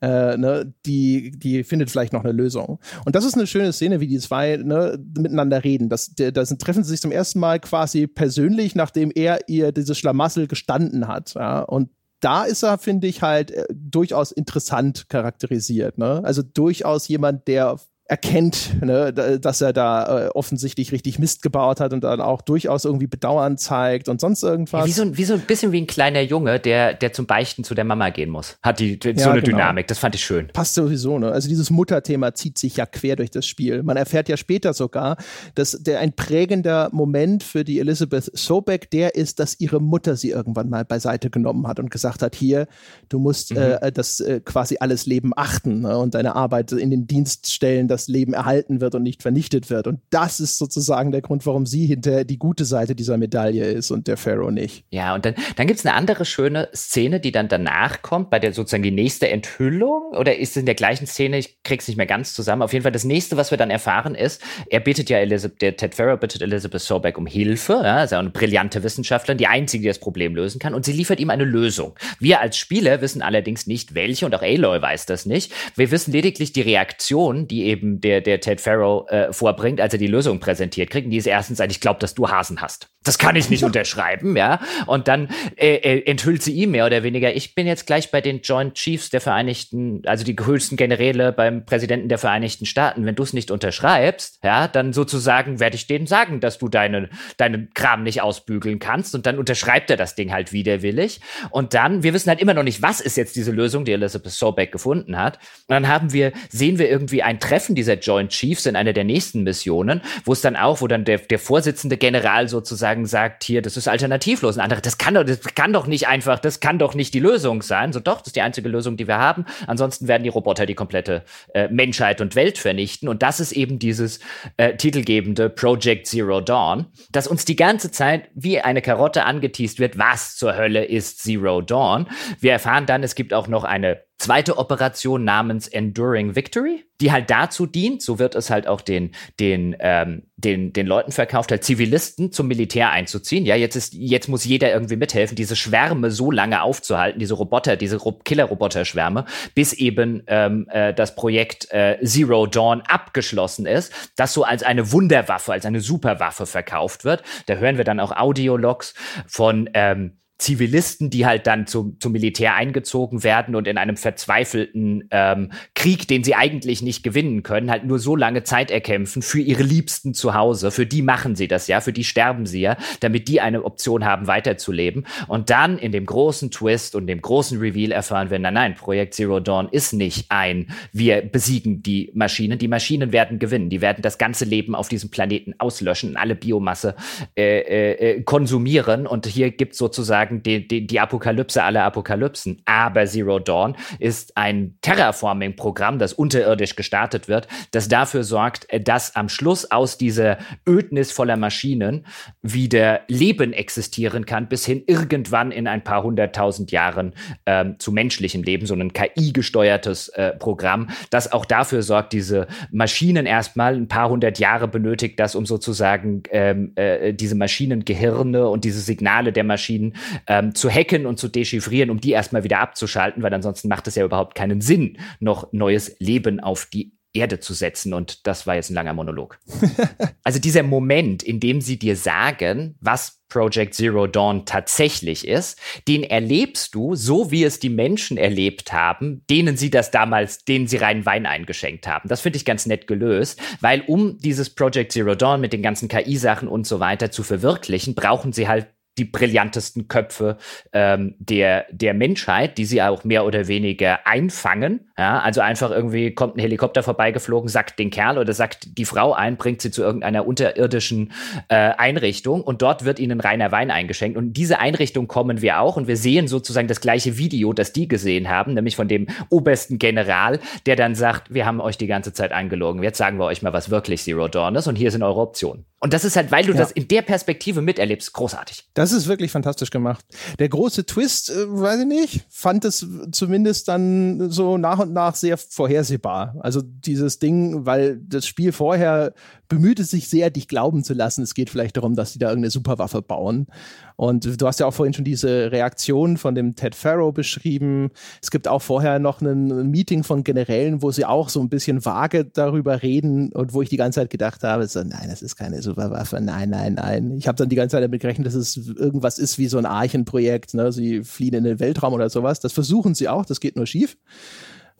äh, 0.00 0.36
ne, 0.36 0.72
die, 0.86 1.30
die 1.32 1.64
findet 1.64 1.90
vielleicht 1.90 2.12
noch 2.12 2.24
eine 2.24 2.32
Lösung. 2.32 2.78
Und 3.04 3.14
das 3.14 3.24
ist 3.24 3.34
eine 3.34 3.46
schöne 3.46 3.72
Szene, 3.72 4.00
wie 4.00 4.06
die 4.06 4.18
zwei 4.18 4.56
ne, 4.56 4.98
miteinander 5.16 5.62
reden. 5.64 5.88
Das, 5.88 6.14
da 6.14 6.30
treffen 6.30 6.84
sie 6.84 6.90
sich 6.90 7.00
zum 7.00 7.12
ersten 7.12 7.38
Mal 7.38 7.60
quasi 7.60 8.06
persönlich, 8.06 8.74
nachdem 8.74 9.10
er 9.14 9.48
ihr 9.48 9.72
dieses 9.72 9.98
Schlamassel 9.98 10.46
gestanden 10.46 11.08
hat. 11.08 11.34
Ja? 11.34 11.60
Und 11.60 11.90
da 12.20 12.44
ist 12.44 12.62
er, 12.62 12.78
finde 12.78 13.06
ich, 13.06 13.22
halt 13.22 13.50
äh, 13.50 13.64
durchaus 13.72 14.32
interessant 14.32 15.08
charakterisiert. 15.08 15.98
Ne? 15.98 16.20
Also 16.24 16.42
durchaus 16.42 17.08
jemand, 17.08 17.48
der 17.48 17.78
erkennt, 18.10 18.82
ne, 18.82 19.12
dass 19.12 19.60
er 19.60 19.72
da 19.72 20.26
äh, 20.26 20.28
offensichtlich 20.30 20.90
richtig 20.90 21.20
Mist 21.20 21.42
gebaut 21.42 21.78
hat 21.78 21.92
und 21.92 22.02
dann 22.02 22.20
auch 22.20 22.42
durchaus 22.42 22.84
irgendwie 22.84 23.06
Bedauern 23.06 23.56
zeigt 23.56 24.08
und 24.08 24.20
sonst 24.20 24.42
irgendwas. 24.42 24.80
Ja, 24.80 24.86
wie, 24.86 24.90
so, 24.90 25.16
wie 25.16 25.24
so 25.24 25.34
ein 25.34 25.40
bisschen 25.40 25.70
wie 25.70 25.80
ein 25.80 25.86
kleiner 25.86 26.20
Junge, 26.20 26.58
der, 26.58 26.94
der 26.94 27.12
zum 27.12 27.26
Beichten 27.26 27.62
zu 27.62 27.74
der 27.74 27.84
Mama 27.84 28.10
gehen 28.10 28.30
muss. 28.30 28.58
Hat 28.62 28.80
die, 28.80 28.98
die 28.98 29.10
ja, 29.10 29.18
so 29.18 29.30
eine 29.30 29.42
genau. 29.42 29.58
Dynamik, 29.58 29.86
das 29.86 29.98
fand 29.98 30.16
ich 30.16 30.24
schön. 30.24 30.48
Passt 30.52 30.74
sowieso, 30.74 31.20
ne? 31.20 31.30
Also 31.30 31.48
dieses 31.48 31.70
Mutterthema 31.70 32.34
zieht 32.34 32.58
sich 32.58 32.76
ja 32.78 32.86
quer 32.86 33.14
durch 33.14 33.30
das 33.30 33.46
Spiel. 33.46 33.84
Man 33.84 33.96
erfährt 33.96 34.28
ja 34.28 34.36
später 34.36 34.74
sogar, 34.74 35.16
dass 35.54 35.78
der 35.80 36.00
ein 36.00 36.12
prägender 36.12 36.88
Moment 36.92 37.44
für 37.44 37.62
die 37.62 37.78
Elizabeth 37.78 38.28
Sobeck 38.36 38.90
der 38.90 39.14
ist, 39.14 39.38
dass 39.38 39.60
ihre 39.60 39.80
Mutter 39.80 40.16
sie 40.16 40.30
irgendwann 40.30 40.68
mal 40.68 40.84
beiseite 40.84 41.30
genommen 41.30 41.68
hat 41.68 41.78
und 41.78 41.92
gesagt 41.92 42.22
hat, 42.22 42.34
hier, 42.34 42.66
du 43.08 43.20
musst 43.20 43.52
mhm. 43.52 43.58
äh, 43.58 43.92
das 43.92 44.18
äh, 44.18 44.40
quasi 44.40 44.78
alles 44.80 45.06
Leben 45.06 45.32
achten 45.36 45.82
ne? 45.82 45.96
und 45.96 46.14
deine 46.14 46.34
Arbeit 46.34 46.72
in 46.72 46.90
den 46.90 47.06
Dienst 47.06 47.52
stellen, 47.52 47.86
dass 47.86 47.99
das 48.00 48.08
Leben 48.08 48.32
erhalten 48.32 48.80
wird 48.80 48.94
und 48.94 49.02
nicht 49.02 49.22
vernichtet 49.22 49.70
wird. 49.70 49.86
Und 49.86 50.00
das 50.10 50.40
ist 50.40 50.58
sozusagen 50.58 51.12
der 51.12 51.20
Grund, 51.20 51.44
warum 51.46 51.66
sie 51.66 51.86
hinter 51.86 52.24
die 52.24 52.38
gute 52.38 52.64
Seite 52.64 52.94
dieser 52.94 53.18
Medaille 53.18 53.64
ist 53.66 53.90
und 53.90 54.06
der 54.06 54.16
Pharaoh 54.16 54.50
nicht. 54.50 54.84
Ja, 54.90 55.14
und 55.14 55.24
dann, 55.24 55.34
dann 55.56 55.66
gibt 55.66 55.78
es 55.78 55.86
eine 55.86 55.94
andere 55.94 56.24
schöne 56.24 56.68
Szene, 56.74 57.20
die 57.20 57.32
dann 57.32 57.48
danach 57.48 58.02
kommt, 58.02 58.30
bei 58.30 58.38
der 58.38 58.52
sozusagen 58.52 58.82
die 58.82 58.90
nächste 58.90 59.28
Enthüllung 59.28 60.12
oder 60.12 60.36
ist 60.36 60.50
es 60.50 60.56
in 60.56 60.66
der 60.66 60.74
gleichen 60.74 61.06
Szene, 61.06 61.38
ich 61.38 61.62
krieg's 61.62 61.88
nicht 61.88 61.96
mehr 61.96 62.06
ganz 62.06 62.34
zusammen. 62.34 62.62
Auf 62.62 62.72
jeden 62.72 62.82
Fall 62.82 62.92
das 62.92 63.04
nächste, 63.04 63.36
was 63.36 63.50
wir 63.50 63.58
dann 63.58 63.70
erfahren, 63.70 64.14
ist, 64.14 64.42
er 64.68 64.80
bittet 64.80 65.10
ja 65.10 65.18
Elizabeth, 65.18 65.60
der 65.60 65.76
Ted 65.76 65.94
Pharaoh 65.94 66.16
bittet 66.16 66.42
Elizabeth 66.42 66.80
Sobeck 66.80 67.18
um 67.18 67.26
Hilfe, 67.26 67.80
ja, 67.82 68.04
ist 68.04 68.12
ja 68.12 68.18
eine 68.18 68.30
brillante 68.30 68.82
Wissenschaftlerin, 68.82 69.38
die 69.38 69.46
einzige, 69.46 69.82
die 69.82 69.88
das 69.88 69.98
Problem 69.98 70.34
lösen 70.34 70.58
kann, 70.58 70.74
und 70.74 70.84
sie 70.84 70.92
liefert 70.92 71.20
ihm 71.20 71.30
eine 71.30 71.44
Lösung. 71.44 71.94
Wir 72.18 72.40
als 72.40 72.56
Spieler 72.56 73.00
wissen 73.00 73.22
allerdings 73.22 73.66
nicht, 73.66 73.94
welche, 73.94 74.26
und 74.26 74.34
auch 74.34 74.42
Aloy 74.42 74.80
weiß 74.80 75.06
das 75.06 75.26
nicht. 75.26 75.52
Wir 75.76 75.90
wissen 75.90 76.12
lediglich 76.12 76.52
die 76.52 76.62
Reaktion, 76.62 77.48
die 77.48 77.64
eben 77.64 77.89
der, 77.98 78.20
der 78.20 78.40
Ted 78.40 78.60
Farrow 78.60 79.10
äh, 79.10 79.32
vorbringt, 79.32 79.80
als 79.80 79.94
er 79.94 79.98
die 79.98 80.06
Lösung 80.06 80.38
präsentiert 80.38 80.90
kriegt. 80.90 81.06
Und 81.06 81.10
die 81.10 81.16
ist 81.16 81.26
erstens 81.26 81.60
ein, 81.60 81.70
ich 81.70 81.80
glaube, 81.80 81.98
dass 81.98 82.14
du 82.14 82.28
Hasen 82.28 82.60
hast. 82.60 82.88
Das 83.02 83.18
kann 83.18 83.34
ich 83.34 83.48
nicht 83.48 83.64
unterschreiben, 83.70 84.36
ja. 84.36 84.60
Und 84.86 85.08
dann 85.08 85.28
äh, 85.56 85.76
äh, 85.76 86.04
enthüllt 86.04 86.42
sie 86.42 86.52
ihm 86.52 86.72
mehr 86.72 86.86
oder 86.86 87.02
weniger, 87.02 87.34
ich 87.34 87.54
bin 87.54 87.66
jetzt 87.66 87.86
gleich 87.86 88.10
bei 88.10 88.20
den 88.20 88.42
Joint 88.42 88.74
Chiefs 88.74 89.10
der 89.10 89.20
Vereinigten, 89.20 90.02
also 90.04 90.24
die 90.24 90.36
höchsten 90.38 90.76
Generäle 90.76 91.32
beim 91.32 91.64
Präsidenten 91.64 92.08
der 92.08 92.18
Vereinigten 92.18 92.66
Staaten. 92.66 93.06
Wenn 93.06 93.14
du 93.14 93.22
es 93.22 93.32
nicht 93.32 93.50
unterschreibst, 93.50 94.38
ja, 94.44 94.68
dann 94.68 94.92
sozusagen 94.92 95.58
werde 95.58 95.76
ich 95.76 95.86
denen 95.86 96.06
sagen, 96.06 96.40
dass 96.40 96.58
du 96.58 96.68
deinen 96.68 97.08
deinen 97.38 97.70
Kram 97.74 98.02
nicht 98.02 98.22
ausbügeln 98.22 98.78
kannst. 98.78 99.14
Und 99.14 99.26
dann 99.26 99.38
unterschreibt 99.38 99.90
er 99.90 99.96
das 99.96 100.14
Ding 100.14 100.32
halt 100.32 100.52
widerwillig. 100.52 101.20
Und 101.50 101.74
dann, 101.74 102.02
wir 102.02 102.12
wissen 102.14 102.28
halt 102.28 102.40
immer 102.40 102.54
noch 102.54 102.62
nicht, 102.62 102.82
was 102.82 103.00
ist 103.00 103.16
jetzt 103.16 103.36
diese 103.36 103.52
Lösung, 103.52 103.84
die 103.84 103.92
Elizabeth 103.92 104.32
Sobeck 104.32 104.72
gefunden 104.72 105.16
hat. 105.16 105.38
Und 105.68 105.74
dann 105.74 105.88
haben 105.88 106.12
wir, 106.12 106.32
sehen 106.48 106.78
wir 106.78 106.88
irgendwie 106.90 107.22
ein 107.22 107.40
Treffen 107.40 107.74
dieser 107.80 107.98
Joint 107.98 108.30
Chiefs 108.30 108.66
in 108.66 108.76
einer 108.76 108.92
der 108.92 109.04
nächsten 109.04 109.42
Missionen, 109.42 110.02
wo 110.26 110.32
es 110.32 110.42
dann 110.42 110.54
auch, 110.54 110.82
wo 110.82 110.86
dann 110.86 111.06
der, 111.06 111.18
der 111.18 111.38
Vorsitzende 111.38 111.96
General 111.96 112.46
sozusagen 112.46 113.06
sagt, 113.06 113.42
hier, 113.44 113.62
das 113.62 113.78
ist 113.78 113.88
alternativlos. 113.88 114.58
Ein 114.58 114.64
anderer, 114.64 114.82
das 114.82 114.98
kann 114.98 115.14
doch, 115.14 115.24
das 115.24 115.40
kann 115.54 115.72
doch 115.72 115.86
nicht 115.86 116.06
einfach, 116.06 116.38
das 116.38 116.60
kann 116.60 116.78
doch 116.78 116.94
nicht 116.94 117.14
die 117.14 117.20
Lösung 117.20 117.62
sein. 117.62 117.94
So 117.94 118.00
doch, 118.00 118.18
das 118.18 118.28
ist 118.28 118.36
die 118.36 118.42
einzige 118.42 118.68
Lösung, 118.68 118.98
die 118.98 119.08
wir 119.08 119.16
haben. 119.16 119.46
Ansonsten 119.66 120.08
werden 120.08 120.24
die 120.24 120.28
Roboter 120.28 120.66
die 120.66 120.74
komplette 120.74 121.24
äh, 121.54 121.68
Menschheit 121.68 122.20
und 122.20 122.34
Welt 122.34 122.58
vernichten. 122.58 123.08
Und 123.08 123.22
das 123.22 123.40
ist 123.40 123.52
eben 123.52 123.78
dieses 123.78 124.20
äh, 124.58 124.76
titelgebende 124.76 125.48
Project 125.48 126.06
Zero 126.06 126.42
Dawn, 126.42 126.86
das 127.10 127.26
uns 127.26 127.46
die 127.46 127.56
ganze 127.56 127.90
Zeit 127.90 128.28
wie 128.34 128.60
eine 128.60 128.82
Karotte 128.82 129.24
angeteased 129.24 129.78
wird. 129.78 129.96
Was 129.96 130.36
zur 130.36 130.54
Hölle 130.54 130.84
ist 130.84 131.22
Zero 131.22 131.62
Dawn? 131.62 132.06
Wir 132.40 132.52
erfahren 132.52 132.84
dann, 132.84 133.02
es 133.02 133.14
gibt 133.14 133.32
auch 133.32 133.48
noch 133.48 133.64
eine 133.64 134.02
zweite 134.20 134.58
Operation 134.58 135.24
namens 135.24 135.66
Enduring 135.66 136.36
Victory, 136.36 136.84
die 137.00 137.10
halt 137.10 137.30
dazu 137.30 137.64
dient, 137.64 138.02
so 138.02 138.18
wird 138.18 138.34
es 138.34 138.50
halt 138.50 138.66
auch 138.66 138.82
den, 138.82 139.12
den, 139.40 139.74
ähm, 139.80 140.24
den, 140.36 140.74
den 140.74 140.86
Leuten 140.86 141.10
verkauft, 141.10 141.50
halt 141.50 141.64
Zivilisten 141.64 142.30
zum 142.30 142.46
Militär 142.46 142.90
einzuziehen. 142.90 143.46
Ja, 143.46 143.56
jetzt 143.56 143.76
ist, 143.76 143.94
jetzt 143.94 144.28
muss 144.28 144.44
jeder 144.44 144.70
irgendwie 144.70 144.96
mithelfen, 144.96 145.36
diese 145.36 145.56
Schwärme 145.56 146.10
so 146.10 146.30
lange 146.30 146.62
aufzuhalten, 146.62 147.18
diese 147.18 147.34
Roboter, 147.34 147.76
diese 147.76 147.98
Killer-Roboter-Schwärme, 147.98 149.24
bis 149.54 149.72
eben 149.72 150.22
ähm, 150.26 150.66
äh, 150.70 150.92
das 150.92 151.14
Projekt 151.14 151.72
äh, 151.72 151.98
Zero 152.04 152.46
Dawn 152.46 152.82
abgeschlossen 152.82 153.64
ist, 153.64 153.92
das 154.16 154.34
so 154.34 154.44
als 154.44 154.62
eine 154.62 154.92
Wunderwaffe, 154.92 155.52
als 155.52 155.64
eine 155.64 155.80
Superwaffe 155.80 156.44
verkauft 156.44 157.04
wird. 157.04 157.22
Da 157.46 157.54
hören 157.54 157.78
wir 157.78 157.84
dann 157.84 158.00
auch 158.00 158.12
Audiologs 158.12 158.92
von 159.26 159.70
ähm, 159.72 160.19
Zivilisten, 160.40 161.10
die 161.10 161.26
halt 161.26 161.46
dann 161.46 161.66
zum, 161.66 162.00
zum 162.00 162.12
Militär 162.12 162.54
eingezogen 162.54 163.22
werden 163.22 163.54
und 163.54 163.68
in 163.68 163.78
einem 163.78 163.96
verzweifelten 163.96 165.08
ähm, 165.10 165.52
Krieg, 165.74 166.08
den 166.08 166.24
sie 166.24 166.34
eigentlich 166.34 166.82
nicht 166.82 167.02
gewinnen 167.02 167.42
können, 167.42 167.70
halt 167.70 167.84
nur 167.84 167.98
so 167.98 168.16
lange 168.16 168.42
Zeit 168.42 168.70
erkämpfen 168.70 169.22
für 169.22 169.40
ihre 169.40 169.62
Liebsten 169.62 170.14
zu 170.14 170.34
Hause. 170.34 170.70
Für 170.70 170.86
die 170.86 171.02
machen 171.02 171.36
sie 171.36 171.46
das 171.46 171.66
ja, 171.66 171.80
für 171.80 171.92
die 171.92 172.04
sterben 172.04 172.46
sie 172.46 172.62
ja, 172.62 172.76
damit 173.00 173.28
die 173.28 173.40
eine 173.40 173.64
Option 173.64 174.04
haben, 174.04 174.26
weiterzuleben. 174.26 175.06
Und 175.28 175.50
dann 175.50 175.78
in 175.78 175.92
dem 175.92 176.06
großen 176.06 176.50
Twist 176.50 176.94
und 176.94 177.06
dem 177.06 177.20
großen 177.20 177.58
Reveal 177.58 177.92
erfahren 177.92 178.30
wir, 178.30 178.38
nein, 178.38 178.54
nein, 178.54 178.74
Projekt 178.74 179.14
Zero 179.14 179.40
Dawn 179.40 179.68
ist 179.70 179.92
nicht 179.92 180.30
ein, 180.30 180.68
wir 180.92 181.20
besiegen 181.22 181.82
die 181.82 182.10
Maschinen. 182.14 182.58
Die 182.58 182.68
Maschinen 182.68 183.12
werden 183.12 183.38
gewinnen. 183.38 183.68
Die 183.68 183.80
werden 183.80 184.02
das 184.02 184.18
ganze 184.18 184.44
Leben 184.44 184.74
auf 184.74 184.88
diesem 184.88 185.10
Planeten 185.10 185.54
auslöschen, 185.58 186.16
alle 186.16 186.34
Biomasse 186.34 186.94
äh, 187.36 187.60
äh, 187.60 187.92
äh 187.92 188.22
konsumieren. 188.22 189.06
Und 189.06 189.26
hier 189.26 189.50
gibt 189.50 189.74
sozusagen 189.74 190.29
sozusagen 190.30 190.42
die, 190.42 190.66
die, 190.66 190.86
die 190.86 191.00
Apokalypse 191.00 191.62
aller 191.62 191.84
Apokalypsen. 191.84 192.62
Aber 192.64 193.06
Zero 193.06 193.38
Dawn 193.38 193.76
ist 193.98 194.36
ein 194.36 194.76
Terraforming-Programm, 194.82 195.98
das 195.98 196.12
unterirdisch 196.12 196.76
gestartet 196.76 197.28
wird, 197.28 197.48
das 197.72 197.88
dafür 197.88 198.24
sorgt, 198.24 198.66
dass 198.86 199.16
am 199.16 199.28
Schluss 199.28 199.70
aus 199.70 199.98
dieser 199.98 200.38
Ödnis 200.68 201.12
voller 201.12 201.36
Maschinen 201.36 202.06
wieder 202.42 203.00
Leben 203.08 203.52
existieren 203.52 204.26
kann, 204.26 204.48
bis 204.48 204.64
hin 204.64 204.82
irgendwann 204.86 205.50
in 205.50 205.66
ein 205.66 205.84
paar 205.84 206.02
hunderttausend 206.02 206.70
Jahren 206.70 207.14
ähm, 207.46 207.78
zu 207.78 207.92
menschlichem 207.92 208.42
Leben, 208.42 208.66
so 208.66 208.74
ein 208.74 208.92
KI-gesteuertes 208.92 210.08
äh, 210.10 210.32
Programm, 210.32 210.88
das 211.10 211.32
auch 211.32 211.44
dafür 211.44 211.82
sorgt, 211.82 212.12
diese 212.12 212.46
Maschinen 212.70 213.26
erstmal 213.26 213.74
ein 213.74 213.88
paar 213.88 214.08
hundert 214.08 214.38
Jahre 214.38 214.68
benötigt, 214.68 215.18
das 215.18 215.34
um 215.34 215.46
sozusagen 215.46 216.22
ähm, 216.30 216.72
äh, 216.76 217.12
diese 217.12 217.34
Maschinengehirne 217.34 218.48
und 218.48 218.64
diese 218.64 218.80
Signale 218.80 219.32
der 219.32 219.44
Maschinen 219.44 219.94
ähm, 220.26 220.54
zu 220.54 220.70
hacken 220.70 221.06
und 221.06 221.18
zu 221.18 221.28
dechiffrieren, 221.28 221.90
um 221.90 222.00
die 222.00 222.12
erstmal 222.12 222.44
wieder 222.44 222.60
abzuschalten, 222.60 223.22
weil 223.22 223.34
ansonsten 223.34 223.68
macht 223.68 223.86
es 223.86 223.94
ja 223.94 224.04
überhaupt 224.04 224.34
keinen 224.34 224.60
Sinn, 224.60 224.98
noch 225.20 225.52
neues 225.52 225.96
Leben 225.98 226.40
auf 226.40 226.66
die 226.66 226.92
Erde 227.12 227.40
zu 227.40 227.54
setzen. 227.54 227.92
Und 227.92 228.26
das 228.26 228.46
war 228.46 228.54
jetzt 228.54 228.70
ein 228.70 228.74
langer 228.74 228.94
Monolog. 228.94 229.38
also 230.24 230.38
dieser 230.38 230.62
Moment, 230.62 231.22
in 231.22 231.40
dem 231.40 231.60
sie 231.60 231.78
dir 231.78 231.96
sagen, 231.96 232.76
was 232.80 233.20
Project 233.28 233.74
Zero 233.74 234.06
Dawn 234.06 234.44
tatsächlich 234.44 235.26
ist, 235.26 235.58
den 235.88 236.02
erlebst 236.02 236.74
du 236.74 236.94
so, 236.94 237.30
wie 237.30 237.44
es 237.44 237.60
die 237.60 237.68
Menschen 237.68 238.16
erlebt 238.16 238.72
haben, 238.72 239.24
denen 239.30 239.56
sie 239.56 239.70
das 239.70 239.90
damals, 239.90 240.44
denen 240.44 240.66
sie 240.66 240.76
reinen 240.76 241.06
Wein 241.06 241.26
eingeschenkt 241.26 241.86
haben. 241.86 242.08
Das 242.08 242.20
finde 242.20 242.36
ich 242.36 242.44
ganz 242.44 242.66
nett 242.66 242.86
gelöst, 242.86 243.40
weil 243.60 243.82
um 243.82 244.18
dieses 244.18 244.50
Project 244.50 244.92
Zero 244.92 245.14
Dawn 245.14 245.40
mit 245.40 245.52
den 245.52 245.62
ganzen 245.62 245.88
KI-Sachen 245.88 246.48
und 246.48 246.66
so 246.66 246.80
weiter 246.80 247.10
zu 247.10 247.22
verwirklichen, 247.22 247.94
brauchen 247.94 248.32
sie 248.32 248.48
halt 248.48 248.68
die 249.00 249.06
brillantesten 249.06 249.88
Köpfe 249.88 250.36
ähm, 250.72 251.14
der, 251.18 251.64
der 251.70 251.94
Menschheit, 251.94 252.58
die 252.58 252.66
sie 252.66 252.82
auch 252.82 253.02
mehr 253.02 253.24
oder 253.24 253.48
weniger 253.48 254.06
einfangen. 254.06 254.90
Ja, 254.98 255.20
also 255.20 255.40
einfach 255.40 255.70
irgendwie 255.70 256.14
kommt 256.14 256.36
ein 256.36 256.40
Helikopter 256.40 256.82
vorbeigeflogen, 256.82 257.48
sackt 257.48 257.78
den 257.78 257.90
Kerl 257.90 258.18
oder 258.18 258.34
sackt 258.34 258.76
die 258.76 258.84
Frau 258.84 259.14
ein, 259.14 259.38
bringt 259.38 259.62
sie 259.62 259.70
zu 259.70 259.82
irgendeiner 259.82 260.26
unterirdischen 260.26 261.12
äh, 261.48 261.54
Einrichtung 261.54 262.42
und 262.42 262.60
dort 262.60 262.84
wird 262.84 262.98
ihnen 262.98 263.20
reiner 263.20 263.50
Wein 263.50 263.70
eingeschenkt. 263.70 264.18
Und 264.18 264.26
in 264.26 264.32
diese 264.34 264.58
Einrichtung 264.58 265.08
kommen 265.08 265.40
wir 265.40 265.60
auch 265.60 265.78
und 265.78 265.88
wir 265.88 265.96
sehen 265.96 266.28
sozusagen 266.28 266.68
das 266.68 266.82
gleiche 266.82 267.16
Video, 267.16 267.54
das 267.54 267.72
die 267.72 267.88
gesehen 267.88 268.28
haben, 268.28 268.52
nämlich 268.52 268.76
von 268.76 268.88
dem 268.88 269.06
obersten 269.30 269.78
General, 269.78 270.38
der 270.66 270.76
dann 270.76 270.94
sagt, 270.94 271.32
wir 271.32 271.46
haben 271.46 271.62
euch 271.62 271.78
die 271.78 271.86
ganze 271.86 272.12
Zeit 272.12 272.32
angelogen. 272.32 272.82
Jetzt 272.82 272.98
sagen 272.98 273.18
wir 273.18 273.24
euch 273.24 273.40
mal, 273.40 273.54
was 273.54 273.70
wirklich 273.70 274.02
Zero 274.02 274.28
Dawn 274.28 274.54
ist 274.56 274.66
und 274.66 274.76
hier 274.76 274.90
sind 274.90 275.02
eure 275.02 275.20
Optionen. 275.20 275.64
Und 275.82 275.94
das 275.94 276.04
ist 276.04 276.14
halt, 276.14 276.30
weil 276.30 276.44
du 276.44 276.52
ja. 276.52 276.58
das 276.58 276.72
in 276.72 276.88
der 276.88 277.00
Perspektive 277.00 277.62
miterlebst, 277.62 278.12
großartig. 278.12 278.68
Das 278.74 278.92
ist 278.92 279.08
wirklich 279.08 279.30
fantastisch 279.30 279.70
gemacht. 279.70 280.04
Der 280.38 280.50
große 280.50 280.84
Twist, 280.84 281.30
äh, 281.30 281.46
weiß 281.48 281.80
ich 281.80 281.86
nicht, 281.86 282.26
fand 282.28 282.66
es 282.66 282.86
zumindest 283.12 283.68
dann 283.68 284.30
so 284.30 284.58
nach 284.58 284.78
und 284.78 284.92
nach 284.92 285.14
sehr 285.14 285.38
vorhersehbar. 285.38 286.36
Also 286.40 286.60
dieses 286.62 287.18
Ding, 287.18 287.64
weil 287.64 287.96
das 287.96 288.26
Spiel 288.26 288.52
vorher 288.52 289.14
bemüht 289.50 289.80
es 289.80 289.90
sich 289.90 290.08
sehr, 290.08 290.30
dich 290.30 290.48
glauben 290.48 290.84
zu 290.84 290.94
lassen. 290.94 291.22
Es 291.22 291.34
geht 291.34 291.50
vielleicht 291.50 291.76
darum, 291.76 291.96
dass 291.96 292.12
sie 292.12 292.18
da 292.18 292.28
irgendeine 292.28 292.52
Superwaffe 292.52 293.02
bauen. 293.02 293.48
Und 293.96 294.40
du 294.40 294.46
hast 294.46 294.60
ja 294.60 294.66
auch 294.66 294.72
vorhin 294.72 294.94
schon 294.94 295.04
diese 295.04 295.52
Reaktion 295.52 296.16
von 296.16 296.34
dem 296.34 296.54
Ted 296.54 296.74
Farrow 296.74 297.12
beschrieben. 297.12 297.90
Es 298.22 298.30
gibt 298.30 298.48
auch 298.48 298.62
vorher 298.62 298.98
noch 299.00 299.20
ein 299.20 299.70
Meeting 299.70 300.04
von 300.04 300.24
Generälen, 300.24 300.82
wo 300.82 300.92
sie 300.92 301.04
auch 301.04 301.28
so 301.28 301.40
ein 301.40 301.48
bisschen 301.48 301.84
vage 301.84 302.24
darüber 302.24 302.82
reden 302.82 303.32
und 303.32 303.52
wo 303.52 303.60
ich 303.60 303.68
die 303.68 303.76
ganze 303.76 304.00
Zeit 304.00 304.10
gedacht 304.10 304.44
habe, 304.44 304.66
so, 304.68 304.82
nein, 304.84 305.08
das 305.10 305.20
ist 305.20 305.34
keine 305.34 305.60
Superwaffe, 305.60 306.20
nein, 306.20 306.50
nein, 306.50 306.74
nein. 306.74 307.10
Ich 307.18 307.26
habe 307.26 307.36
dann 307.36 307.48
die 307.48 307.56
ganze 307.56 307.76
Zeit 307.76 307.82
damit 307.82 308.00
gerechnet, 308.00 308.28
dass 308.28 308.34
es 308.34 308.56
irgendwas 308.56 309.18
ist 309.18 309.36
wie 309.36 309.48
so 309.48 309.58
ein 309.58 309.66
Archenprojekt. 309.66 310.54
Ne? 310.54 310.70
Sie 310.70 311.02
fliehen 311.02 311.34
in 311.34 311.44
den 311.44 311.58
Weltraum 311.58 311.92
oder 311.92 312.08
sowas. 312.08 312.38
Das 312.38 312.52
versuchen 312.52 312.94
sie 312.94 313.08
auch, 313.08 313.26
das 313.26 313.40
geht 313.40 313.56
nur 313.56 313.66
schief. 313.66 313.98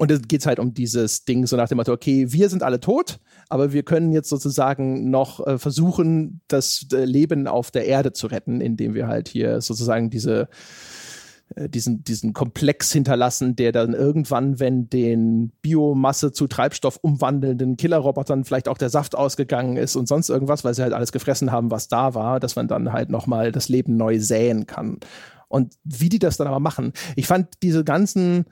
Und 0.01 0.10
es 0.10 0.22
geht 0.22 0.47
halt 0.47 0.59
um 0.59 0.72
dieses 0.72 1.27
Ding, 1.27 1.47
so 1.47 1.59
nach 1.59 1.68
dem 1.68 1.77
Motto, 1.77 1.93
okay, 1.93 2.32
wir 2.32 2.48
sind 2.48 2.62
alle 2.62 2.81
tot, 2.81 3.20
aber 3.51 3.74
wir 3.74 3.82
können 3.82 4.12
jetzt 4.12 4.31
sozusagen 4.31 5.10
noch 5.10 5.47
äh, 5.47 5.59
versuchen, 5.59 6.40
das 6.48 6.86
äh, 6.94 7.05
Leben 7.05 7.47
auf 7.47 7.70
der 7.70 7.85
Erde 7.85 8.14
zu 8.14 8.27
retten, 8.27 8.62
indem 8.62 8.94
wir 8.94 9.09
halt 9.09 9.28
hier 9.28 9.60
sozusagen 9.60 10.09
diese 10.09 10.48
äh, 11.55 11.68
diesen, 11.68 12.02
diesen 12.02 12.32
Komplex 12.32 12.90
hinterlassen, 12.93 13.56
der 13.56 13.72
dann 13.72 13.93
irgendwann, 13.93 14.59
wenn 14.59 14.89
den 14.89 15.52
Biomasse 15.60 16.32
zu 16.32 16.47
Treibstoff 16.47 16.98
umwandelnden 17.02 17.77
Killerrobotern 17.77 18.44
vielleicht 18.44 18.68
auch 18.68 18.78
der 18.78 18.89
Saft 18.89 19.14
ausgegangen 19.14 19.77
ist 19.77 19.97
und 19.97 20.09
sonst 20.09 20.31
irgendwas, 20.31 20.64
weil 20.64 20.72
sie 20.72 20.82
halt 20.82 20.94
alles 20.94 21.12
gefressen 21.12 21.52
haben, 21.52 21.70
was 21.70 21.89
da 21.89 22.14
war, 22.14 22.40
dass 22.40 22.56
man 22.56 22.68
dann 22.68 22.94
halt 22.94 23.10
nochmal 23.10 23.52
das 23.52 23.68
Leben 23.68 23.98
neu 23.98 24.18
säen 24.18 24.64
kann. 24.64 24.97
Und 25.48 25.74
wie 25.85 26.09
die 26.09 26.20
das 26.20 26.39
dann 26.39 26.47
aber 26.47 26.60
machen. 26.60 26.94
Ich 27.16 27.27
fand 27.27 27.48
diese 27.62 27.85
ganzen 27.85 28.47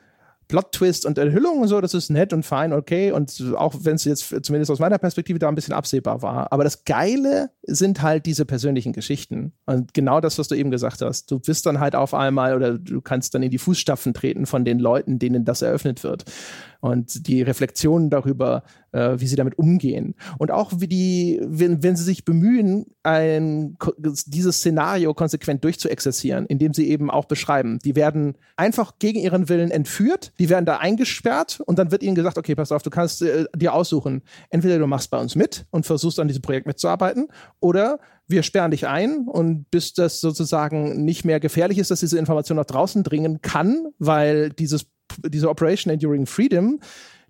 Plot-Twist 0.48 1.06
und 1.06 1.18
Enthüllung 1.18 1.60
und 1.60 1.68
so, 1.68 1.80
das 1.80 1.94
ist 1.94 2.10
nett 2.10 2.32
und 2.32 2.42
fein, 2.42 2.72
okay. 2.72 3.12
Und 3.12 3.54
auch 3.56 3.74
wenn 3.82 3.96
es 3.96 4.04
jetzt 4.04 4.34
zumindest 4.44 4.70
aus 4.70 4.78
meiner 4.78 4.98
Perspektive 4.98 5.38
da 5.38 5.48
ein 5.48 5.54
bisschen 5.54 5.74
absehbar 5.74 6.22
war. 6.22 6.50
Aber 6.52 6.64
das 6.64 6.84
Geile 6.84 7.50
sind 7.62 8.02
halt 8.02 8.26
diese 8.26 8.46
persönlichen 8.46 8.92
Geschichten. 8.92 9.52
Und 9.66 9.94
genau 9.94 10.20
das, 10.20 10.38
was 10.38 10.48
du 10.48 10.54
eben 10.54 10.70
gesagt 10.70 11.02
hast. 11.02 11.30
Du 11.30 11.38
bist 11.38 11.66
dann 11.66 11.80
halt 11.80 11.94
auf 11.94 12.14
einmal 12.14 12.56
oder 12.56 12.78
du 12.78 13.00
kannst 13.00 13.34
dann 13.34 13.42
in 13.42 13.50
die 13.50 13.58
Fußstapfen 13.58 14.14
treten 14.14 14.46
von 14.46 14.64
den 14.64 14.78
Leuten, 14.78 15.18
denen 15.18 15.44
das 15.44 15.62
eröffnet 15.62 16.02
wird 16.02 16.24
und 16.80 17.26
die 17.26 17.42
Reflexionen 17.42 18.10
darüber, 18.10 18.62
äh, 18.92 19.16
wie 19.18 19.26
sie 19.26 19.36
damit 19.36 19.58
umgehen. 19.58 20.14
Und 20.38 20.50
auch 20.50 20.72
wie 20.76 20.86
die, 20.86 21.40
wenn, 21.42 21.82
wenn 21.82 21.96
sie 21.96 22.04
sich 22.04 22.24
bemühen, 22.24 22.86
ein, 23.02 23.76
dieses 24.26 24.58
Szenario 24.58 25.14
konsequent 25.14 25.64
durchzuexerzieren, 25.64 26.46
indem 26.46 26.74
sie 26.74 26.88
eben 26.88 27.10
auch 27.10 27.24
beschreiben, 27.24 27.78
die 27.84 27.96
werden 27.96 28.36
einfach 28.56 28.98
gegen 28.98 29.18
ihren 29.18 29.48
Willen 29.48 29.70
entführt, 29.70 30.32
die 30.38 30.48
werden 30.48 30.66
da 30.66 30.76
eingesperrt 30.76 31.60
und 31.66 31.78
dann 31.78 31.90
wird 31.90 32.02
ihnen 32.02 32.14
gesagt, 32.14 32.38
okay, 32.38 32.54
pass 32.54 32.72
auf, 32.72 32.82
du 32.82 32.90
kannst 32.90 33.22
äh, 33.22 33.46
dir 33.56 33.74
aussuchen, 33.74 34.22
entweder 34.50 34.78
du 34.78 34.86
machst 34.86 35.10
bei 35.10 35.18
uns 35.18 35.34
mit 35.34 35.66
und 35.70 35.86
versuchst 35.86 36.20
an 36.20 36.28
diesem 36.28 36.42
Projekt 36.42 36.66
mitzuarbeiten 36.66 37.28
oder 37.60 37.98
wir 38.28 38.42
sperren 38.42 38.70
dich 38.70 38.86
ein 38.86 39.26
und 39.26 39.70
bis 39.70 39.94
das 39.94 40.20
sozusagen 40.20 41.04
nicht 41.04 41.24
mehr 41.24 41.40
gefährlich 41.40 41.78
ist, 41.78 41.90
dass 41.90 42.00
diese 42.00 42.18
Information 42.18 42.56
nach 42.56 42.66
draußen 42.66 43.02
dringen 43.02 43.40
kann, 43.40 43.86
weil 43.98 44.50
dieses 44.50 44.86
diese 45.24 45.48
Operation 45.48 45.92
Enduring 45.92 46.26
Freedom, 46.26 46.80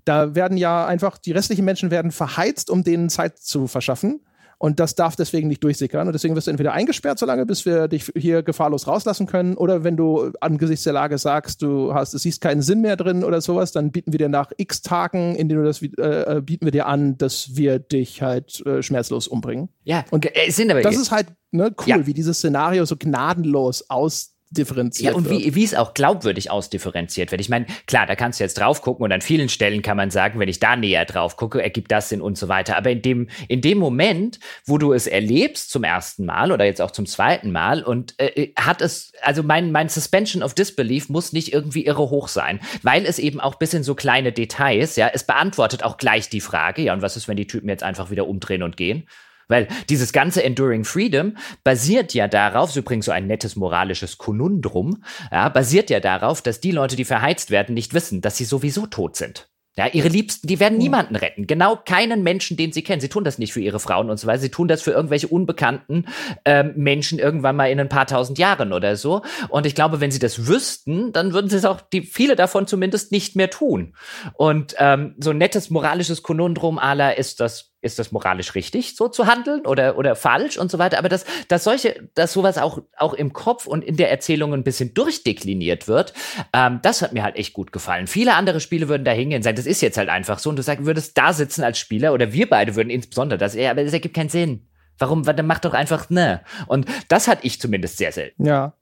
da 0.05 0.35
werden 0.35 0.57
ja 0.57 0.87
einfach, 0.87 1.19
die 1.19 1.33
restlichen 1.33 1.65
Menschen 1.65 1.91
werden 1.91 2.11
verheizt, 2.11 2.71
um 2.71 2.83
denen 2.83 3.09
Zeit 3.09 3.39
zu 3.39 3.67
verschaffen. 3.67 4.21
Und 4.59 4.81
das 4.81 4.97
darf 4.97 5.15
deswegen 5.15 5.47
nicht 5.47 5.63
durchsickern. 5.63 6.09
Und 6.09 6.13
deswegen 6.13 6.35
wirst 6.35 6.49
du 6.49 6.51
entweder 6.51 6.73
eingesperrt, 6.73 7.19
solange 7.21 7.47
bis 7.47 7.65
wir 7.65 7.87
dich 7.87 8.11
hier 8.17 8.43
gefahrlos 8.43 8.89
rauslassen 8.89 9.27
können, 9.27 9.57
oder 9.57 9.85
wenn 9.85 9.97
du 9.97 10.33
angesichts 10.41 10.83
der 10.83 10.93
Lage 10.93 11.17
sagst, 11.17 11.63
du 11.63 11.95
hast, 11.95 12.13
es 12.13 12.23
siehst 12.23 12.41
keinen 12.41 12.61
Sinn 12.61 12.81
mehr 12.81 12.97
drin 12.97 13.23
oder 13.23 13.41
sowas, 13.41 13.71
dann 13.71 13.93
bieten 13.93 14.13
wir 14.13 14.19
dir 14.19 14.29
nach 14.29 14.51
x 14.57 14.83
Tagen, 14.83 15.37
in 15.37 15.49
denen 15.49 15.63
du 15.63 15.67
das 15.67 15.81
äh, 15.81 16.43
bieten 16.45 16.65
wir 16.65 16.73
dir 16.73 16.87
an, 16.87 17.17
dass 17.19 17.57
wir 17.57 17.79
dich 17.79 18.21
halt 18.21 18.65
äh, 18.67 18.83
schmerzlos 18.83 19.29
umbringen. 19.29 19.69
Ja, 19.85 20.05
und 20.11 20.27
äh, 20.27 20.51
sind 20.51 20.71
aber 20.71 20.83
das 20.83 20.97
ist 20.97 21.13
halt 21.13 21.29
ne, 21.53 21.73
cool, 21.81 21.89
ja. 21.89 22.07
wie 22.07 22.15
dieses 22.15 22.39
Szenario 22.39 22.85
so 22.85 22.97
gnadenlos 22.97 23.89
aus 23.89 24.38
differenziert 24.51 25.13
Ja, 25.13 25.17
und 25.17 25.29
wie, 25.31 25.55
wie 25.55 25.65
es 25.65 25.75
auch 25.75 25.95
glaubwürdig 25.95 26.51
ausdifferenziert 26.51 27.31
wird. 27.31 27.41
Ich 27.41 27.49
meine, 27.49 27.67
klar, 27.87 28.07
da 28.07 28.15
kannst 28.15 28.41
du 28.41 28.45
jetzt 28.45 28.59
drauf 28.59 28.83
gucken 28.83 29.05
und 29.05 29.13
an 29.13 29.21
vielen 29.21 29.49
Stellen 29.49 29.83
kann 29.83 29.97
man 29.97 30.11
sagen, 30.11 30.39
wenn 30.39 30.49
ich 30.49 30.61
da 30.61 30.77
näher 30.77 31.05
drauf 31.05 31.37
gucke, 31.37 31.63
ergibt 31.63 31.93
das 31.93 32.09
Sinn 32.09 32.21
und 32.21 32.39
so 32.39 32.49
weiter. 32.49 32.77
Aber 32.77 32.91
in 32.91 33.03
dem, 33.03 33.29
in 33.49 33.61
dem 33.61 33.79
Moment, 33.79 34.39
wo 34.65 34.79
du 34.79 34.93
es 34.93 35.07
erlebst 35.07 35.71
zum 35.71 35.85
ersten 35.85 36.25
Mal 36.25 36.53
oder 36.53 36.65
jetzt 36.65 36.81
auch 36.81 36.91
zum 36.91 37.07
zweiten 37.07 37.53
Mal 37.53 37.83
und 37.83 38.15
äh, 38.19 38.27
äh, 38.27 38.53
hat 38.57 38.81
es, 38.81 39.13
also 39.23 39.43
mein, 39.43 39.73
mein 39.73 39.89
Suspension 39.89 40.43
of 40.43 40.55
Disbelief 40.55 41.09
muss 41.09 41.33
nicht 41.33 41.53
irgendwie 41.53 41.85
irre 41.85 42.11
hoch 42.11 42.29
sein, 42.29 42.61
weil 42.83 43.05
es 43.05 43.19
eben 43.19 43.41
auch 43.41 43.57
bis 43.57 43.75
in 43.75 43.83
so 43.83 43.95
kleine 43.95 44.33
Details, 44.33 44.97
ja, 44.97 45.11
es 45.13 45.25
beantwortet 45.25 45.83
auch 45.85 45.97
gleich 45.97 46.29
die 46.29 46.41
Frage, 46.41 46.83
ja, 46.83 46.95
und 46.95 47.03
was 47.03 47.17
ist, 47.17 47.29
wenn 47.29 47.37
die 47.37 47.47
Typen 47.47 47.69
jetzt 47.69 47.83
einfach 47.83 48.11
wieder 48.11 48.27
umdrehen 48.27 48.63
und 48.63 48.77
gehen? 48.77 49.07
Weil 49.49 49.69
dieses 49.89 50.13
ganze 50.13 50.45
Enduring 50.45 50.85
Freedom 50.85 51.37
basiert 51.65 52.15
ja 52.15 52.29
darauf, 52.29 52.71
ist 52.71 52.77
übrigens 52.77 53.07
so 53.07 53.13
ein 53.13 53.27
nettes 53.27 53.57
moralisches 53.57 54.19
Konundrum, 54.19 55.03
ja, 55.33 55.49
basiert 55.49 55.91
ja 55.91 56.01
darauf, 56.01 56.43
dass 56.43 56.61
die 56.61 56.71
Leute, 56.71 56.97
die 56.97 57.05
verheizt 57.05 57.51
werden, 57.51 57.75
nicht 57.75 57.95
wissen, 57.95 58.21
dass 58.21 58.37
sie 58.37 58.45
sowieso 58.45 58.87
tot 58.87 59.17
sind. 59.17 59.49
Ja, 59.79 59.87
ihre 59.87 60.09
Liebsten, 60.09 60.49
die 60.49 60.59
werden 60.59 60.77
niemanden 60.77 61.15
retten. 61.15 61.47
Genau 61.47 61.77
keinen 61.77 62.25
Menschen, 62.25 62.57
den 62.57 62.73
sie 62.73 62.83
kennen. 62.83 63.01
Sie 63.01 63.09
tun 63.09 63.23
das 63.23 63.39
nicht 63.39 63.53
für 63.53 63.61
ihre 63.61 63.79
Frauen 63.79 64.11
und 64.11 64.19
so 64.19 64.27
weiter. 64.27 64.41
Sie 64.41 64.49
tun 64.51 64.67
das 64.67 64.83
für 64.83 64.91
irgendwelche 64.91 65.29
unbekannten 65.29 66.07
ähm, 66.45 66.73
Menschen 66.75 67.21
irgendwann 67.21 67.55
mal 67.55 67.71
in 67.71 67.79
ein 67.79 67.89
paar 67.89 68.09
tausend 68.09 68.41
Jahren 68.41 68.73
oder 68.73 68.97
so. 68.97 69.23
Und 69.49 69.67
ich 69.67 69.77
glaube, 69.77 70.01
wenn 70.01 70.11
sie 70.11 70.19
das 70.19 70.49
wüssten, 70.49 71.13
dann 71.13 71.33
würden 71.33 71.49
sie 71.49 71.59
es 71.59 71.65
auch, 71.65 71.81
die, 71.81 72.03
viele 72.03 72.35
davon 72.35 72.67
zumindest 72.67 73.13
nicht 73.13 73.37
mehr 73.37 73.51
tun. 73.51 73.95
Und 74.33 74.75
ähm, 74.79 75.15
so 75.21 75.31
ein 75.31 75.39
nettes 75.39 75.71
moralisches 75.71 76.25
Konundrum 76.25 76.81
aller 76.81 77.17
ist 77.17 77.39
das 77.39 77.68
ist 77.81 77.99
das 77.99 78.13
moralisch 78.13 78.55
richtig, 78.55 78.97
so 78.97 79.09
zu 79.09 79.27
handeln 79.27 79.67
oder, 79.67 79.97
oder 79.97 80.17
falsch 80.17 80.59
und 80.59 80.71
so 80.71 80.79
weiter. 80.79 80.99
Aber 80.99 81.09
dass, 81.09 81.25
dass 81.49 81.65
solche, 81.65 82.09
dass 82.15 82.33
sowas 82.33 82.59
auch, 82.59 82.83
auch 82.97 83.15
im 83.15 83.33
Kopf 83.33 83.67
und 83.67 83.85
in 83.85 83.97
der 83.97 84.11
Erzählung 84.11 84.53
ein 84.53 84.65
bisschen 84.65 84.95
durchdekliniert 84.95 85.89
wird, 85.89 86.13
ähm, 86.53 86.81
das 86.83 87.03
hat 87.03 87.13
mir 87.13 87.23
halt 87.23 87.37
echt 87.37 87.53
gut 87.53 87.73
gefallen. 87.73 88.07
Viele 88.07 88.35
andere 88.35 88.61
Spiele 88.61 88.89
würden 88.89 89.05
da 89.05 89.13
hingehen 89.13 89.43
sagen, 89.43 89.57
das 89.57 89.67
ist 89.67 89.81
jetzt 89.81 89.97
halt 89.97 90.09
einfach 90.09 90.39
so 90.39 90.51
und 90.51 90.57
du 90.57 90.63
sagst, 90.63 90.85
würdest 90.87 91.17
da 91.17 91.33
sitzen 91.33 91.63
als 91.63 91.79
Spieler 91.79 92.13
oder 92.13 92.33
wir 92.33 92.49
beide 92.49 92.75
würden 92.75 92.91
insbesondere 92.91 93.39
das, 93.39 93.55
ja, 93.55 93.71
aber 93.71 93.85
das 93.85 93.93
ergibt 93.93 94.15
keinen 94.15 94.29
Sinn. 94.29 94.68
Warum? 94.99 95.23
Dann 95.23 95.47
mach 95.47 95.61
doch 95.61 95.75
einfach 95.75 96.11
ne. 96.11 96.43
Und 96.67 96.87
das 97.09 97.29
hatte 97.29 97.47
ich 97.47 97.61
zumindest 97.61 97.99
sehr 97.99 98.13
selten. 98.13 98.45
Ja. 98.45 98.75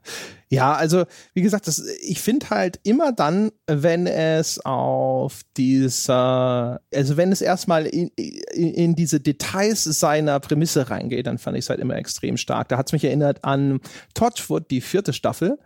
Ja, 0.48 0.74
also 0.74 1.06
wie 1.34 1.42
gesagt, 1.42 1.66
das, 1.66 1.84
ich 2.00 2.20
finde 2.20 2.50
halt 2.50 2.78
immer 2.84 3.10
dann, 3.12 3.50
wenn 3.66 4.06
es 4.06 4.64
auf 4.64 5.40
dieser, 5.56 6.80
also 6.94 7.16
wenn 7.16 7.32
es 7.32 7.40
erstmal 7.40 7.86
in, 7.86 8.12
in, 8.14 8.74
in 8.74 8.94
diese 8.94 9.18
Details 9.18 9.82
seiner 9.82 10.38
Prämisse 10.38 10.88
reingeht, 10.88 11.26
dann 11.26 11.38
fand 11.38 11.56
ich 11.56 11.64
es 11.64 11.70
halt 11.70 11.80
immer 11.80 11.96
extrem 11.96 12.36
stark. 12.36 12.68
Da 12.68 12.78
hat 12.78 12.86
es 12.86 12.92
mich 12.92 13.02
erinnert 13.02 13.44
an 13.44 13.80
Torchwood, 14.14 14.70
die 14.70 14.80
vierte 14.80 15.12
Staffel. 15.12 15.58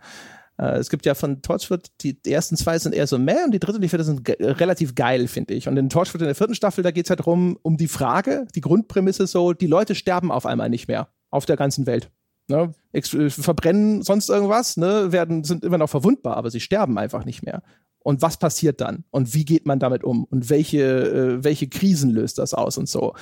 Äh, 0.61 0.77
es 0.77 0.89
gibt 0.89 1.05
ja 1.05 1.15
von 1.15 1.41
Torchwood, 1.41 1.87
die, 2.01 2.17
ersten 2.25 2.55
zwei 2.55 2.77
sind 2.77 2.93
eher 2.93 3.07
so 3.07 3.17
meh 3.17 3.43
und 3.43 3.51
die 3.51 3.59
dritte 3.59 3.77
und 3.77 3.81
die 3.81 3.89
vierte 3.89 4.05
sind 4.05 4.23
ge 4.23 4.35
relativ 4.39 4.95
geil, 4.95 5.27
finde 5.27 5.55
ich. 5.55 5.67
Und 5.67 5.75
in 5.75 5.89
Torchwood 5.89 6.21
in 6.21 6.27
der 6.27 6.35
vierten 6.35 6.55
Staffel, 6.55 6.83
da 6.83 6.91
geht 6.91 7.05
es 7.05 7.09
halt 7.09 7.19
darum, 7.19 7.57
um 7.63 7.77
die 7.77 7.87
Frage, 7.87 8.47
die 8.55 8.61
Grundprämisse 8.61 9.27
so, 9.27 9.53
die 9.53 9.67
Leute 9.67 9.95
sterben 9.95 10.31
auf 10.31 10.45
einmal 10.45 10.69
nicht 10.69 10.87
mehr 10.87 11.09
auf 11.31 11.45
der 11.45 11.57
ganzen 11.57 11.87
Welt. 11.87 12.11
Ne? 12.47 12.73
Äh, 12.93 13.29
verbrennen 13.29 14.03
sonst 14.03 14.29
irgendwas, 14.29 14.77
ne? 14.77 15.11
werden, 15.11 15.43
sind 15.43 15.65
immer 15.65 15.79
noch 15.79 15.89
verwundbar, 15.89 16.37
aber 16.37 16.51
sie 16.51 16.59
sterben 16.59 16.97
einfach 16.97 17.25
nicht 17.25 17.43
mehr. 17.43 17.63
Und 18.03 18.21
was 18.21 18.37
passiert 18.37 18.81
dann? 18.81 19.03
Und 19.11 19.33
wie 19.33 19.45
geht 19.45 19.65
man 19.65 19.79
damit 19.79 20.03
um? 20.03 20.23
Und 20.25 20.49
welche, 20.49 20.81
äh, 20.81 21.43
welche 21.43 21.67
Krisen 21.67 22.09
löst 22.09 22.39
das 22.39 22.53
aus 22.53 22.77
und 22.77 22.89
so? 22.89 23.13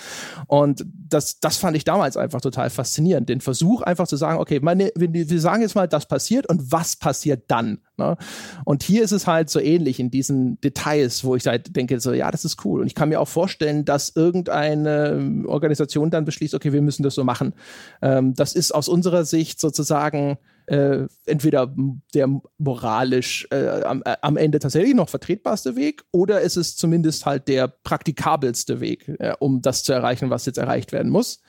Und 0.47 0.85
das, 0.87 1.39
das 1.39 1.57
fand 1.57 1.75
ich 1.75 1.83
damals 1.83 2.15
einfach 2.17 2.41
total 2.41 2.69
faszinierend. 2.69 3.27
Den 3.29 3.41
Versuch 3.41 3.81
einfach 3.81 4.07
zu 4.07 4.15
sagen, 4.15 4.39
okay, 4.39 4.59
meine, 4.61 4.91
wir 4.95 5.41
sagen 5.41 5.61
jetzt 5.61 5.75
mal, 5.75 5.87
das 5.87 6.07
passiert 6.07 6.47
und 6.47 6.71
was 6.71 6.95
passiert 6.95 7.43
dann? 7.47 7.79
Ne? 7.99 8.17
Und 8.65 8.81
hier 8.81 9.03
ist 9.03 9.11
es 9.11 9.27
halt 9.27 9.51
so 9.51 9.59
ähnlich 9.59 9.99
in 9.99 10.09
diesen 10.09 10.59
Details, 10.61 11.23
wo 11.23 11.35
ich 11.35 11.45
halt 11.45 11.75
denke, 11.75 11.99
so, 11.99 12.11
ja, 12.13 12.31
das 12.31 12.45
ist 12.45 12.65
cool. 12.65 12.81
Und 12.81 12.87
ich 12.87 12.95
kann 12.95 13.09
mir 13.09 13.19
auch 13.19 13.27
vorstellen, 13.27 13.85
dass 13.85 14.15
irgendeine 14.15 15.43
Organisation 15.45 16.09
dann 16.09 16.25
beschließt, 16.25 16.55
okay, 16.55 16.73
wir 16.73 16.81
müssen 16.81 17.03
das 17.03 17.13
so 17.13 17.23
machen. 17.23 17.53
Ähm, 18.01 18.33
das 18.33 18.53
ist 18.53 18.73
aus 18.73 18.89
unserer 18.89 19.25
Sicht 19.25 19.59
sozusagen 19.59 20.39
äh, 20.69 21.07
entweder 21.25 21.73
der 22.13 22.27
moralisch 22.59 23.47
äh, 23.51 23.81
am, 23.81 24.03
äh, 24.05 24.15
am, 24.21 24.37
Ende 24.37 24.59
tatsächlich 24.59 24.93
noch 24.93 25.09
vertretbarste 25.09 25.75
Weg 25.75 26.03
oder 26.11 26.41
ist 26.41 26.57
es 26.57 26.75
zumindest 26.75 27.25
halt 27.25 27.47
der 27.47 27.67
praktikabelste 27.67 28.79
Weg, 28.79 29.09
äh, 29.19 29.33
um 29.39 29.61
das 29.61 29.83
zu 29.83 29.93
erreichen, 29.93 30.29
was 30.29 30.45
jetzt 30.45 30.57
erreicht 30.57 30.91
werden 30.91 31.11
muss. 31.11 31.41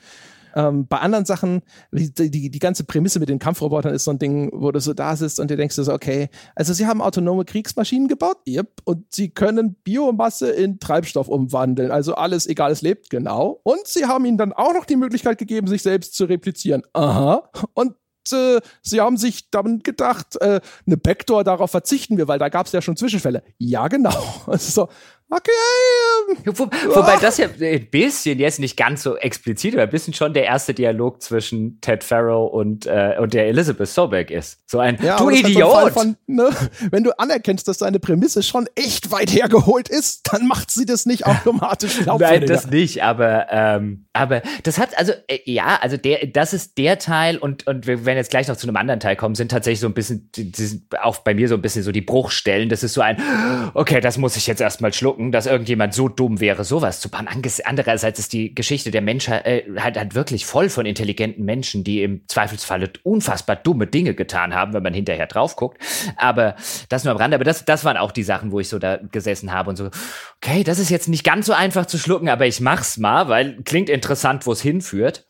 Ähm, 0.55 0.87
bei 0.87 0.97
anderen 0.99 1.25
Sachen, 1.25 1.61
die, 1.91 2.11
die, 2.13 2.49
die 2.49 2.59
ganze 2.59 2.83
Prämisse 2.83 3.19
mit 3.19 3.29
den 3.29 3.39
Kampfrobotern 3.39 3.93
ist 3.93 4.03
so 4.03 4.11
ein 4.11 4.19
Ding, 4.19 4.51
wo 4.53 4.71
du 4.71 4.79
so 4.79 4.93
da 4.93 5.15
sitzt 5.15 5.39
und 5.39 5.49
dir 5.49 5.57
denkst 5.57 5.75
du 5.75 5.83
so, 5.83 5.93
okay, 5.93 6.29
also 6.55 6.73
sie 6.73 6.87
haben 6.87 7.01
autonome 7.01 7.45
Kriegsmaschinen 7.45 8.07
gebaut, 8.07 8.37
yep, 8.47 8.81
und 8.85 9.13
sie 9.13 9.29
können 9.29 9.75
Biomasse 9.83 10.51
in 10.51 10.79
Treibstoff 10.79 11.27
umwandeln, 11.27 11.91
also 11.91 12.15
alles, 12.15 12.47
egal, 12.47 12.71
es 12.71 12.81
lebt, 12.81 13.09
genau. 13.09 13.59
Und 13.63 13.85
sie 13.85 14.05
haben 14.05 14.25
ihnen 14.25 14.37
dann 14.37 14.53
auch 14.53 14.73
noch 14.73 14.85
die 14.85 14.95
Möglichkeit 14.95 15.37
gegeben, 15.37 15.67
sich 15.67 15.81
selbst 15.81 16.15
zu 16.15 16.25
replizieren. 16.25 16.83
Aha. 16.93 17.49
Und 17.73 17.95
äh, 18.31 18.59
sie 18.81 19.01
haben 19.01 19.17
sich 19.17 19.49
dann 19.49 19.79
gedacht, 19.79 20.39
äh, 20.41 20.61
eine 20.85 20.97
Backdoor, 20.97 21.43
darauf 21.43 21.71
verzichten 21.71 22.17
wir, 22.17 22.27
weil 22.27 22.39
da 22.39 22.49
gab 22.49 22.67
es 22.67 22.71
ja 22.71 22.81
schon 22.81 22.97
Zwischenfälle. 22.97 23.43
Ja, 23.57 23.87
genau. 23.87 24.11
Also, 24.47 24.89
okay. 25.31 25.51
Ähm, 26.45 26.53
Wo, 26.57 26.65
wobei 26.95 27.17
das 27.17 27.37
ja 27.37 27.47
ein 27.47 27.89
bisschen 27.89 28.39
jetzt 28.39 28.59
nicht 28.59 28.77
ganz 28.77 29.03
so 29.03 29.17
explizit, 29.17 29.73
aber 29.73 29.83
ein 29.83 29.89
bisschen 29.89 30.13
schon 30.13 30.33
der 30.33 30.45
erste 30.45 30.73
Dialog 30.73 31.21
zwischen 31.21 31.79
Ted 31.81 32.03
Farrow 32.03 32.51
und, 32.51 32.85
äh, 32.85 33.15
und 33.19 33.33
der 33.33 33.47
Elizabeth 33.47 33.87
Sobeck 33.87 34.31
ist. 34.31 34.59
So 34.67 34.79
ein 34.79 34.97
ja, 35.01 35.17
Du 35.17 35.29
Idiot! 35.29 35.91
Von, 35.91 36.15
ne, 36.27 36.49
wenn 36.91 37.03
du 37.03 37.17
anerkennst, 37.17 37.67
dass 37.67 37.79
deine 37.79 37.99
Prämisse 37.99 38.43
schon 38.43 38.67
echt 38.75 39.11
weit 39.11 39.31
hergeholt 39.31 39.89
ist, 39.89 40.31
dann 40.31 40.47
macht 40.47 40.71
sie 40.71 40.85
das 40.85 41.05
nicht 41.05 41.25
automatisch 41.25 42.05
Nein, 42.05 42.45
das 42.45 42.67
nicht, 42.67 43.03
aber, 43.03 43.47
ähm, 43.49 44.05
aber 44.13 44.41
das 44.63 44.77
hat, 44.77 44.97
also, 44.97 45.13
äh, 45.27 45.39
ja, 45.45 45.79
also 45.81 45.97
der, 45.97 46.27
das 46.27 46.53
ist 46.53 46.77
der 46.77 46.99
Teil 46.99 47.37
und, 47.37 47.67
und 47.67 47.87
wir 47.87 48.05
werden 48.05 48.17
jetzt 48.17 48.31
gleich 48.31 48.47
noch 48.47 48.57
zu 48.57 48.67
einem 48.67 48.75
anderen 48.75 48.99
Teil 48.99 49.15
kommen, 49.15 49.35
sind 49.35 49.51
tatsächlich 49.51 49.79
so 49.79 49.87
ein 49.87 49.93
bisschen, 49.93 50.29
die, 50.35 50.51
die 50.51 50.65
sind 50.65 50.99
auch 51.01 51.19
bei 51.19 51.33
mir 51.33 51.47
so 51.47 51.55
ein 51.55 51.61
bisschen 51.61 51.83
so 51.83 51.91
die 51.91 52.01
Bruchstellen. 52.01 52.69
Das 52.69 52.83
ist 52.83 52.93
so 52.93 53.01
ein, 53.01 53.17
okay, 53.73 54.01
das 54.01 54.17
muss 54.17 54.35
ich 54.35 54.47
jetzt 54.47 54.61
erstmal 54.61 54.93
schlucken 54.93 55.20
denken, 55.21 55.31
dass 55.31 55.45
irgendjemand 55.45 55.93
so 55.93 56.09
dumm 56.09 56.39
wäre, 56.39 56.63
sowas 56.63 56.99
zu 56.99 57.09
bauen. 57.09 57.27
Andererseits 57.63 58.19
ist 58.19 58.33
die 58.33 58.53
Geschichte 58.55 58.91
der 58.91 59.01
Menschheit 59.01 59.45
äh, 59.45 59.63
halt, 59.77 59.97
halt 59.97 60.15
wirklich 60.15 60.45
voll 60.45 60.69
von 60.69 60.85
intelligenten 60.85 61.45
Menschen, 61.45 61.83
die 61.83 62.03
im 62.03 62.27
Zweifelsfalle 62.27 62.91
unfassbar 63.03 63.55
dumme 63.55 63.87
Dinge 63.87 64.13
getan 64.15 64.53
haben, 64.53 64.73
wenn 64.73 64.83
man 64.83 64.93
hinterher 64.93 65.27
drauf 65.27 65.55
guckt. 65.55 65.81
Aber 66.17 66.55
das 66.89 67.03
nur 67.03 67.11
am 67.11 67.17
Rande. 67.17 67.35
Aber 67.35 67.43
das, 67.43 67.65
das 67.65 67.85
waren 67.85 67.97
auch 67.97 68.11
die 68.11 68.23
Sachen, 68.23 68.51
wo 68.51 68.59
ich 68.59 68.69
so 68.69 68.79
da 68.79 68.97
gesessen 68.97 69.51
habe 69.51 69.69
und 69.69 69.75
so, 69.75 69.89
okay, 70.37 70.63
das 70.63 70.79
ist 70.79 70.89
jetzt 70.89 71.07
nicht 71.07 71.23
ganz 71.23 71.45
so 71.45 71.53
einfach 71.53 71.85
zu 71.85 71.97
schlucken, 71.97 72.29
aber 72.29 72.47
ich 72.47 72.59
mach's 72.59 72.97
mal, 72.97 73.27
weil 73.27 73.61
klingt 73.63 73.89
interessant, 73.89 74.45
wo 74.45 74.51
es 74.51 74.61
hinführt. 74.61 75.27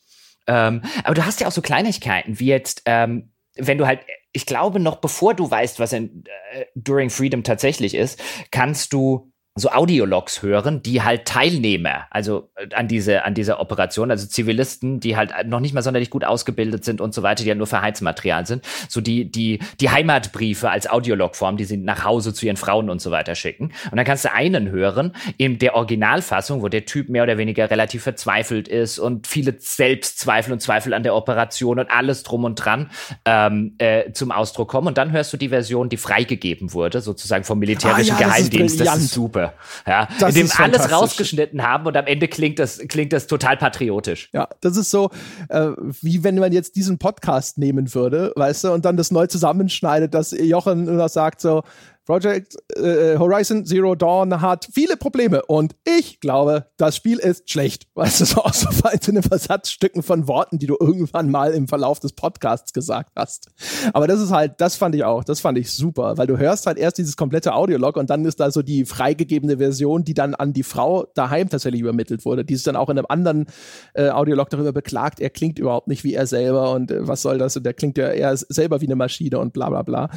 Ähm, 0.48 0.82
aber 1.04 1.14
du 1.14 1.26
hast 1.26 1.40
ja 1.42 1.48
auch 1.48 1.52
so 1.52 1.62
Kleinigkeiten, 1.62 2.40
wie 2.40 2.48
jetzt, 2.48 2.84
ähm, 2.86 3.32
wenn 3.56 3.78
du 3.78 3.86
halt 3.86 4.00
ich 4.34 4.46
glaube, 4.46 4.80
noch 4.80 4.98
bevor 4.98 5.34
du 5.34 5.50
weißt, 5.50 5.80
was 5.80 5.92
in 5.92 6.24
äh, 6.54 6.66
During 6.76 7.10
Freedom 7.10 7.44
tatsächlich 7.44 7.96
ist, 7.96 8.22
kannst 8.50 8.94
du 8.94 9.31
so 9.56 9.70
Audiologs 9.70 10.42
hören, 10.44 10.82
die 10.82 11.02
halt 11.02 11.26
Teilnehmer, 11.26 12.08
also 12.10 12.50
äh, 12.56 12.74
an 12.74 12.88
diese, 12.88 13.26
an 13.26 13.34
dieser 13.34 13.60
Operation, 13.60 14.10
also 14.10 14.26
Zivilisten, 14.26 15.02
die 15.02 15.18
halt 15.18 15.34
noch 15.46 15.60
nicht 15.60 15.74
mal 15.74 15.82
sonderlich 15.82 16.10
gut 16.10 16.24
ausgebildet 16.24 16.86
sind 16.86 17.02
und 17.02 17.14
so 17.14 17.22
weiter, 17.22 17.44
die 17.44 17.50
ja 17.50 17.56
nur 17.56 17.68
für 17.68 17.82
Heizmaterial 17.82 18.46
sind, 18.46 18.64
so 18.88 19.02
die, 19.02 19.30
die, 19.30 19.60
die 19.82 19.90
Heimatbriefe 19.90 20.70
als 20.70 20.90
Audiologform, 20.90 21.58
die 21.58 21.66
sie 21.66 21.76
nach 21.76 22.06
Hause 22.06 22.34
zu 22.34 22.46
ihren 22.46 22.56
Frauen 22.56 22.90
und 22.90 23.02
so 23.02 23.12
weiter 23.12 23.36
schicken. 23.36 23.74
Und 23.92 23.98
dann 23.98 24.06
kannst 24.06 24.24
du 24.24 24.32
einen 24.32 24.72
hören, 24.72 25.14
in 25.36 25.60
der 25.60 25.76
Originalfassung, 25.76 26.62
wo 26.62 26.70
der 26.70 26.86
Typ 26.86 27.10
mehr 27.10 27.24
oder 27.24 27.38
weniger 27.38 27.70
relativ 27.70 28.04
verzweifelt 28.04 28.70
ist 28.70 29.00
und 29.00 29.28
viele 29.28 29.56
Selbstzweifel 29.60 30.54
und 30.54 30.62
Zweifel 30.62 30.94
an 30.94 31.04
der 31.04 31.14
Operation 31.14 31.78
und 31.78 31.92
alles 31.92 32.24
drum 32.24 32.46
und 32.46 32.56
dran 32.56 32.90
ähm, 33.26 33.76
äh, 33.80 34.14
zum 34.14 34.32
Ausdruck 34.32 34.70
kommen. 34.70 34.88
Und 34.88 34.98
dann 34.98 35.12
hörst 35.12 35.34
du 35.34 35.38
die 35.38 35.50
Version, 35.50 35.90
die 35.90 35.98
freigegeben 35.98 36.72
wurde, 36.72 37.02
sozusagen 37.02 37.44
vom 37.44 37.60
militärischen 37.60 38.16
ah, 38.16 38.20
ja, 38.22 38.28
Geheimdienst. 38.28 38.80
Das 38.80 38.88
ist, 38.88 38.96
das 38.96 39.04
ist 39.04 39.12
super 39.12 39.41
Gruppe, 39.42 39.54
ja, 39.88 40.08
das 40.20 40.36
in 40.36 40.48
dem 40.48 40.52
alles 40.58 40.92
rausgeschnitten 40.92 41.64
haben 41.64 41.86
und 41.86 41.98
am 41.98 42.06
Ende 42.06 42.28
klingt 42.28 42.60
das, 42.60 42.80
klingt 42.88 43.14
das 43.14 43.28
total 43.28 43.58
patriotisch. 43.58 44.30
Ja, 44.34 44.48
das 44.62 44.78
ist 44.78 44.92
so, 44.92 45.10
äh, 45.50 45.72
wie 46.02 46.24
wenn 46.24 46.36
man 46.36 46.52
jetzt 46.52 46.76
diesen 46.76 46.98
Podcast 46.98 47.58
nehmen 47.58 47.94
würde, 47.94 48.32
weißt 48.36 48.66
du, 48.66 48.72
und 48.72 48.86
dann 48.86 48.98
das 48.98 49.12
neu 49.12 49.28
zusammenschneidet, 49.28 50.14
dass 50.14 50.32
Jochen 50.32 50.86
nur 50.86 51.10
sagt 51.10 51.42
so, 51.42 51.64
Project 52.06 52.58
äh, 52.76 53.18
Horizon 53.18 53.66
Zero 53.66 53.96
Dawn 53.96 54.42
hat 54.42 54.68
viele 54.74 54.98
Probleme 54.98 55.44
und 55.46 55.76
ich 55.86 56.20
glaube, 56.20 56.66
das 56.78 56.96
Spiel 56.96 57.20
ist 57.20 57.50
schlecht. 57.50 57.88
Weißt 57.94 58.22
du, 58.22 58.26
so 58.26 58.42
aus 58.42 58.62
so 58.62 58.70
einzelnen 58.84 59.24
Versatzstücken 59.24 60.02
von 60.02 60.28
Worten, 60.28 60.58
die 60.58 60.66
du 60.66 60.76
irgendwann 60.80 61.30
mal 61.30 61.52
im 61.54 61.68
Verlauf 61.68 62.00
des 62.00 62.14
Podcasts 62.14 62.74
gesagt 62.74 63.12
hast. 63.16 63.48
Aber 63.94 64.08
das 64.08 64.20
ist 64.20 64.32
halt, 64.32 64.60
das 64.60 64.76
fand 64.76 64.96
ich 64.96 65.04
auch, 65.04 65.24
das 65.24 65.40
fand 65.40 65.58
ich 65.58 65.72
super, 65.72 66.18
weil 66.18 66.28
du 66.28 66.38
hörst 66.38 66.66
halt 66.66 66.78
erst 66.78 66.98
dieses 66.98 67.16
komplette 67.16 67.54
Audiolog 67.54 67.98
und 67.98 68.10
dann 68.10 68.26
ist 68.26 68.40
da 68.40 68.50
so 68.50 68.62
die 68.62 68.86
freigegebene 68.86 69.58
Version, 69.58 70.04
die 70.04 70.14
dann 70.14 70.34
an 70.34 70.54
die 70.54 70.64
Frau 70.64 71.06
daheim 71.14 71.50
tatsächlich 71.50 71.82
übermittelt 71.82 72.26
wurde. 72.26 72.44
Die 72.44 72.56
ist 72.56 72.66
dann 72.66 72.76
auch 72.76 72.90
in 72.90 72.98
einem 72.98 73.08
anderen 73.10 73.46
äh, 73.94 74.10
Audiolog 74.10 74.50
darüber 74.50 74.72
beklagt, 74.72 75.20
er 75.20 75.30
klingt 75.30 75.60
überhaupt 75.60 75.88
nicht 75.88 76.04
wie 76.04 76.14
er 76.14 76.26
selber 76.26 76.72
und 76.74 76.92
äh, 76.92 77.08
was 77.08 77.22
soll 77.22 77.38
das 77.38 77.56
und 77.56 77.64
der 77.64 77.74
klingt 77.74 77.98
ja 77.98 78.10
eher 78.10 78.36
selber 78.36 78.82
wie 78.82 78.88
eine 78.88 78.96
Maschine 78.96 79.40
und 79.40 79.54
bla 79.54 79.70
bla 79.70 79.84
bla. 79.84 80.10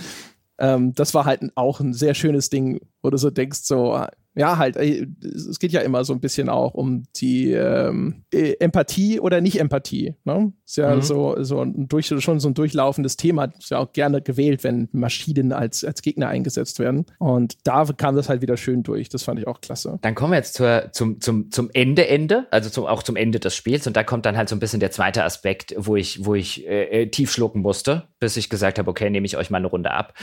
Ähm, 0.59 0.94
das 0.94 1.14
war 1.14 1.24
halt 1.24 1.43
auch 1.56 1.81
ein 1.81 1.94
sehr 1.94 2.14
schönes 2.14 2.51
Ding, 2.51 2.81
wo 3.02 3.10
du 3.10 3.16
so 3.16 3.31
denkst, 3.31 3.60
so, 3.62 4.06
ja, 4.36 4.59
halt, 4.59 4.77
es 4.77 5.59
geht 5.59 5.73
ja 5.73 5.81
immer 5.81 6.05
so 6.05 6.12
ein 6.12 6.20
bisschen 6.20 6.48
auch 6.48 6.74
um 6.74 7.05
die 7.16 7.52
ähm, 7.52 8.24
äh, 8.32 8.55
Empathie 8.59 9.20
oder 9.20 9.40
Nicht-Empathie. 9.40 10.15
Ne? 10.24 10.52
Ist 10.66 10.77
ja 10.77 10.97
mhm. 10.97 11.02
so, 11.02 11.43
so 11.43 11.61
ein 11.61 11.86
durch, 11.86 12.06
schon 12.06 12.40
so 12.40 12.48
ein 12.48 12.55
durchlaufendes 12.55 13.16
Thema. 13.16 13.44
Ist 13.44 13.70
ja 13.70 13.78
auch 13.78 13.93
gerne 13.93 14.23
gewählt, 14.23 14.65
wenn 14.65 14.89
Maschinen 14.93 15.52
als, 15.52 15.85
als 15.85 16.02
Gegner 16.02 16.28
eingesetzt 16.28 16.81
werden. 16.81 17.06
Und 17.19 17.59
da 17.65 17.85
kam 17.85 18.16
das 18.16 18.28
halt 18.28 18.43
wieder 18.43 18.56
schön 18.56 18.82
durch. 18.82 19.09
Das 19.09 19.23
fand 19.23 19.39
ich 19.39 19.47
auch 19.47 19.61
klasse. 19.61 19.98
Dann 20.02 20.16
kommen 20.16 20.32
wir 20.32 20.39
jetzt 20.39 20.55
zur, 20.55 20.89
zum, 20.93 21.20
zum, 21.20 21.52
zum 21.52 21.70
Ende, 21.73 22.09
Ende, 22.09 22.47
also 22.51 22.70
zum, 22.70 22.86
auch 22.86 23.05
zum 23.05 23.15
Ende 23.15 23.39
des 23.39 23.55
Spiels. 23.55 23.86
Und 23.86 23.97
da 23.97 24.02
kommt 24.02 24.27
dann 24.27 24.36
halt 24.36 24.48
so 24.48 24.56
ein 24.56 24.61
bisschen 24.61 24.81
der 24.81 24.90
zweite 24.90 25.23
Aspekt, 25.23 25.74
wo 25.78 25.94
ich, 25.94 26.24
wo 26.24 26.35
ich 26.35 26.66
äh, 26.66 27.02
äh 27.02 27.06
tief 27.06 27.31
schlucken 27.31 27.62
musste, 27.62 28.09
bis 28.19 28.36
ich 28.36 28.51
gesagt 28.51 28.81
habe, 28.81 28.90
okay, 28.90 29.11
nehme 29.11 29.27
ich 29.27 29.36
euch 29.36 29.51
mal 29.51 29.59
eine 29.59 29.69
Runde 29.69 29.93
ab. 29.93 30.15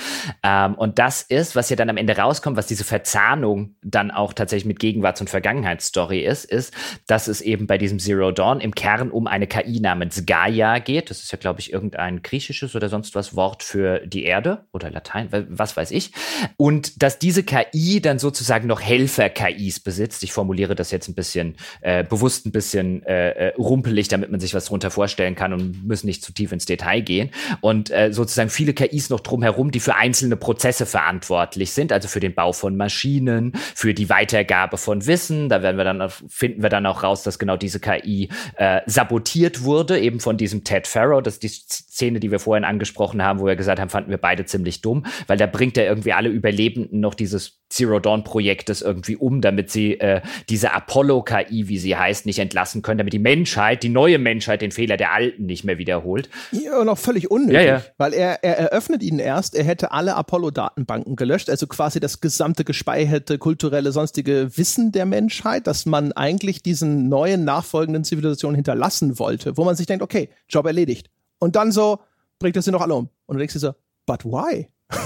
Ähm, 0.44 0.76
und 0.76 1.00
das 1.00 1.22
ist, 1.22 1.56
was 1.56 1.70
ja 1.70 1.78
dann 1.78 1.90
am 1.90 1.98
Ende 1.98 2.18
rauskommt, 2.18 2.58
was 2.58 2.68
diese 2.68 2.84
Verzahnung 2.84 3.76
dann 3.82 4.01
dann 4.02 4.12
auch 4.12 4.34
tatsächlich 4.34 4.66
mit 4.66 4.80
Gegenwarts- 4.80 5.22
und 5.22 5.30
Vergangenheitsstory 5.30 6.22
ist, 6.22 6.46
ist, 6.46 6.74
dass 7.08 7.28
es 7.28 7.42
eben 7.42 7.68
bei 7.68 7.78
diesem 7.78 8.00
Zero 8.00 8.32
Dawn 8.32 8.60
im 8.60 8.74
Kern 8.74 9.12
um 9.12 9.28
eine 9.28 9.48
KI 9.48 9.80
namens 9.80 10.26
Gaia 10.26 10.80
geht. 10.80 11.10
Das 11.10 11.22
ist 11.22 11.32
ja, 11.32 11.38
glaube 11.38 11.60
ich, 11.60 11.72
irgendein 11.72 12.22
griechisches 12.22 12.76
oder 12.76 12.90
sonst 12.90 13.14
was 13.16 13.36
Wort 13.36 13.64
für 13.64 14.00
die 14.00 14.24
Erde 14.24 14.66
oder 14.72 14.90
Latein, 14.90 15.30
was 15.50 15.78
weiß 15.78 15.92
ich. 15.92 16.12
Und 16.58 17.02
dass 17.04 17.20
diese 17.20 17.44
KI 17.44 18.02
dann 18.02 18.18
sozusagen 18.18 18.68
noch 18.68 18.82
Helfer-KIs 18.82 19.82
besitzt. 19.82 20.24
Ich 20.24 20.34
formuliere 20.34 20.74
das 20.74 20.92
jetzt 20.92 21.08
ein 21.08 21.16
bisschen 21.16 21.56
äh, 21.82 22.04
bewusst 22.04 22.46
ein 22.46 22.52
bisschen 22.52 23.04
äh, 23.04 23.50
äh, 23.50 23.56
rumpelig, 23.56 24.08
damit 24.08 24.32
man 24.32 24.40
sich 24.40 24.54
was 24.54 24.66
darunter 24.66 24.90
vorstellen 24.90 25.36
kann 25.36 25.54
und 25.54 25.86
müssen 25.86 26.08
nicht 26.08 26.24
zu 26.24 26.34
tief 26.34 26.52
ins 26.52 26.66
Detail 26.66 27.02
gehen. 27.02 27.30
Und 27.62 27.92
äh, 27.92 28.12
sozusagen 28.12 28.50
viele 28.50 28.74
KIs 28.74 29.10
noch 29.10 29.20
drumherum, 29.20 29.70
die 29.72 29.80
für 29.80 29.96
einzelne 29.96 30.36
Prozesse 30.36 30.86
verantwortlich 30.86 31.72
sind, 31.72 31.92
also 31.92 32.08
für 32.08 32.20
den 32.20 32.34
Bau 32.34 32.52
von 32.52 32.76
Maschinen, 32.76 33.54
für 33.76 33.91
für 33.92 33.96
die 33.96 34.10
Weitergabe 34.10 34.78
von 34.78 35.06
Wissen. 35.06 35.50
Da 35.50 35.62
werden 35.62 35.76
wir 35.76 35.84
dann 35.84 36.10
finden 36.10 36.62
wir 36.62 36.70
dann 36.70 36.86
auch 36.86 37.04
raus, 37.04 37.24
dass 37.24 37.40
genau 37.40 37.58
diese 37.58 37.82
KI 37.82 38.30
äh, 38.56 38.80
sabotiert 38.86 39.64
wurde, 39.64 40.00
eben 40.00 40.22
von 40.22 40.38
diesem 40.38 40.64
Ted 40.64 40.88
Farrow. 40.88 41.22
Das 41.22 41.34
ist 41.34 41.44
die 41.44 41.50
Szene, 41.50 42.22
die 42.22 42.32
wir 42.32 42.40
vorhin 42.40 42.64
angesprochen 42.64 43.22
haben, 43.22 43.40
wo 43.42 43.48
wir 43.48 43.58
gesagt 43.58 43.82
haben, 43.82 43.90
fanden 43.90 44.10
wir 44.10 44.18
beide 44.18 44.46
ziemlich 44.46 44.80
dumm, 44.80 45.06
weil 45.28 45.38
da 45.38 45.46
bringt 45.46 45.78
er 45.78 45.88
irgendwie 45.88 46.14
alle 46.14 46.30
Überlebenden 46.30 47.02
noch 47.02 47.16
dieses 47.16 47.62
Zero 47.72 48.00
Dawn 48.00 48.24
Projektes 48.24 48.82
irgendwie 48.82 49.16
um, 49.16 49.42
damit 49.42 49.72
sie 49.72 50.00
äh, 50.00 50.22
diese 50.50 50.74
Apollo 50.74 51.24
KI, 51.24 51.70
wie 51.70 51.78
sie 51.78 51.96
heißt, 51.96 52.26
nicht 52.26 52.40
entlassen 52.40 52.82
können, 52.82 52.98
damit 52.98 53.14
die 53.14 53.20
Menschheit, 53.20 53.82
die 53.82 53.90
neue 53.90 54.20
Menschheit, 54.20 54.62
den 54.62 54.72
Fehler 54.72 54.98
der 54.98 55.14
alten 55.14 55.46
nicht 55.46 55.64
mehr 55.64 55.78
wiederholt. 55.78 56.30
Ja, 56.52 56.84
noch 56.84 56.98
völlig 56.98 57.32
unnötig, 57.32 57.62
ja, 57.62 57.78
ja. 57.78 57.82
weil 57.98 58.14
er, 58.14 58.44
er 58.44 58.58
eröffnet 58.58 59.02
ihnen 59.02 59.20
erst, 59.20 59.56
er 59.56 59.64
hätte 59.64 59.92
alle 59.92 60.16
Apollo 60.16 60.52
Datenbanken 60.52 61.16
gelöscht, 61.16 61.50
also 61.50 61.66
quasi 61.66 62.00
das 62.02 62.20
gesamte 62.20 62.66
gespeicherte 62.66 63.38
kulturelle 63.38 63.81
kulturelle, 63.82 63.92
sonstige 63.92 64.58
Wissen 64.58 64.92
der 64.92 65.06
Menschheit, 65.06 65.68
dass 65.68 65.86
man 65.86 66.12
eigentlich 66.14 66.62
diesen 66.62 67.10
neuen 67.10 67.44
nachfolgenden 67.44 68.04
Zivilisationen 68.04 68.56
hinterlassen 68.56 69.18
wollte, 69.20 69.58
wo 69.58 69.64
man 69.64 69.76
sich 69.76 69.88
denkt, 69.88 70.04
okay, 70.04 70.30
Job 70.48 70.66
erledigt. 70.66 71.10
Und 71.40 71.56
dann 71.56 71.72
so, 71.72 72.00
bringt 72.40 72.56
das 72.56 72.66
sie 72.66 72.72
noch 72.72 72.82
alle 72.82 72.94
um. 72.94 73.10
Und 73.26 73.36
du 73.36 73.40
denkst 73.40 73.54
dir 73.54 73.60
so, 73.60 73.74
but 74.06 74.24
why? 74.24 74.70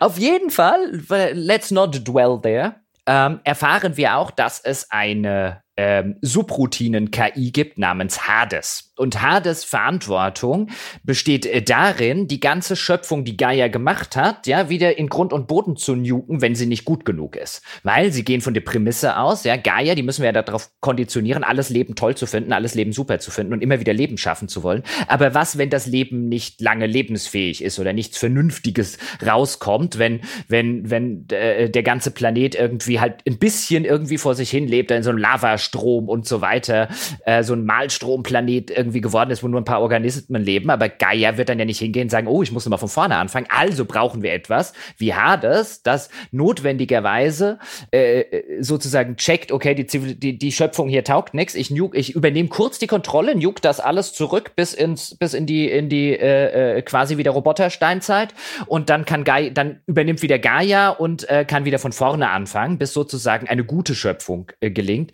Auf 0.00 0.18
jeden 0.18 0.50
Fall, 0.50 1.02
let's 1.34 1.70
not 1.70 2.06
dwell 2.06 2.38
there, 2.42 2.74
ähm, 3.06 3.40
erfahren 3.44 3.96
wir 3.96 4.16
auch, 4.16 4.30
dass 4.30 4.60
es 4.60 4.90
eine 4.90 5.62
ähm, 5.76 6.16
Subroutinen-KI 6.20 7.50
gibt 7.50 7.78
namens 7.78 8.28
Hades. 8.28 8.92
Und 8.96 9.20
Hades 9.22 9.64
Verantwortung 9.64 10.70
besteht 11.02 11.46
äh, 11.46 11.62
darin, 11.62 12.28
die 12.28 12.38
ganze 12.38 12.76
Schöpfung, 12.76 13.24
die 13.24 13.36
Gaia 13.36 13.66
gemacht 13.66 14.14
hat, 14.14 14.46
ja, 14.46 14.68
wieder 14.68 14.98
in 14.98 15.08
Grund 15.08 15.32
und 15.32 15.48
Boden 15.48 15.76
zu 15.76 15.96
nuken, 15.96 16.40
wenn 16.40 16.54
sie 16.54 16.66
nicht 16.66 16.84
gut 16.84 17.04
genug 17.04 17.34
ist. 17.34 17.62
Weil 17.82 18.12
sie 18.12 18.24
gehen 18.24 18.40
von 18.40 18.54
der 18.54 18.60
Prämisse 18.60 19.16
aus, 19.16 19.42
ja, 19.42 19.56
Gaia, 19.56 19.96
die 19.96 20.04
müssen 20.04 20.22
wir 20.22 20.32
ja 20.32 20.42
darauf 20.42 20.70
konditionieren, 20.80 21.42
alles 21.42 21.70
Leben 21.70 21.96
toll 21.96 22.16
zu 22.16 22.26
finden, 22.26 22.52
alles 22.52 22.76
Leben 22.76 22.92
super 22.92 23.18
zu 23.18 23.32
finden 23.32 23.52
und 23.52 23.62
immer 23.62 23.80
wieder 23.80 23.92
Leben 23.92 24.16
schaffen 24.16 24.46
zu 24.46 24.62
wollen. 24.62 24.84
Aber 25.08 25.34
was, 25.34 25.58
wenn 25.58 25.70
das 25.70 25.86
Leben 25.86 26.28
nicht 26.28 26.60
lange 26.60 26.86
lebensfähig 26.86 27.64
ist 27.64 27.80
oder 27.80 27.92
nichts 27.92 28.16
Vernünftiges 28.18 28.98
rauskommt, 29.26 29.98
wenn, 29.98 30.20
wenn, 30.46 30.88
wenn 30.88 31.28
äh, 31.30 31.68
der 31.68 31.82
ganze 31.82 32.12
Planet 32.12 32.54
irgendwie 32.54 33.00
halt 33.00 33.22
ein 33.26 33.38
bisschen 33.38 33.84
irgendwie 33.84 34.18
vor 34.18 34.36
sich 34.36 34.50
hin 34.50 34.68
lebt, 34.68 34.92
in 34.92 35.02
so 35.02 35.10
einem 35.10 35.18
Lava 35.18 35.58
Lava-Strom 35.64 36.08
und 36.08 36.26
so 36.26 36.40
weiter, 36.40 36.88
äh, 37.24 37.42
so 37.42 37.54
ein 37.54 37.64
Malstromplanet 37.64 38.70
irgendwie 38.70 39.00
geworden 39.00 39.30
ist, 39.30 39.42
wo 39.42 39.48
nur 39.48 39.60
ein 39.60 39.64
paar 39.64 39.80
Organismen 39.80 40.42
leben. 40.42 40.70
Aber 40.70 40.88
Gaia 40.88 41.36
wird 41.36 41.48
dann 41.48 41.58
ja 41.58 41.64
nicht 41.64 41.78
hingehen 41.78 42.04
und 42.04 42.10
sagen, 42.10 42.26
oh, 42.26 42.42
ich 42.42 42.52
muss 42.52 42.68
mal 42.68 42.76
von 42.76 42.88
vorne 42.88 43.16
anfangen. 43.16 43.46
Also 43.50 43.84
brauchen 43.84 44.22
wir 44.22 44.32
etwas 44.32 44.72
wie 44.98 45.14
Hades, 45.14 45.82
das 45.82 46.10
notwendigerweise 46.30 47.58
äh, 47.90 48.24
sozusagen 48.60 49.16
checkt, 49.16 49.52
okay, 49.52 49.74
die, 49.74 49.86
die, 50.14 50.38
die 50.38 50.52
Schöpfung 50.52 50.88
hier 50.88 51.04
taugt 51.04 51.34
nichts. 51.34 51.54
Ich, 51.54 51.72
ich 51.92 52.14
übernehme 52.14 52.48
kurz 52.48 52.78
die 52.78 52.86
Kontrolle, 52.86 53.34
nuke 53.34 53.60
das 53.60 53.80
alles 53.80 54.12
zurück 54.12 54.52
bis 54.56 54.74
ins 54.74 55.14
bis 55.16 55.34
in 55.34 55.46
die 55.46 55.70
in 55.70 55.88
die 55.88 56.10
äh, 56.10 56.78
äh, 56.78 56.82
quasi 56.82 57.16
wieder 57.16 57.30
Robotersteinzeit 57.30 58.34
und 58.66 58.90
dann 58.90 59.04
kann 59.04 59.24
Gaia, 59.24 59.50
dann 59.50 59.80
übernimmt 59.86 60.22
wieder 60.22 60.38
Gaia 60.38 60.90
und 60.90 61.28
äh, 61.28 61.44
kann 61.44 61.64
wieder 61.64 61.78
von 61.78 61.92
vorne 61.92 62.30
anfangen, 62.30 62.78
bis 62.78 62.92
sozusagen 62.92 63.48
eine 63.48 63.64
gute 63.64 63.94
Schöpfung 63.94 64.50
äh, 64.60 64.70
gelingt. 64.70 65.12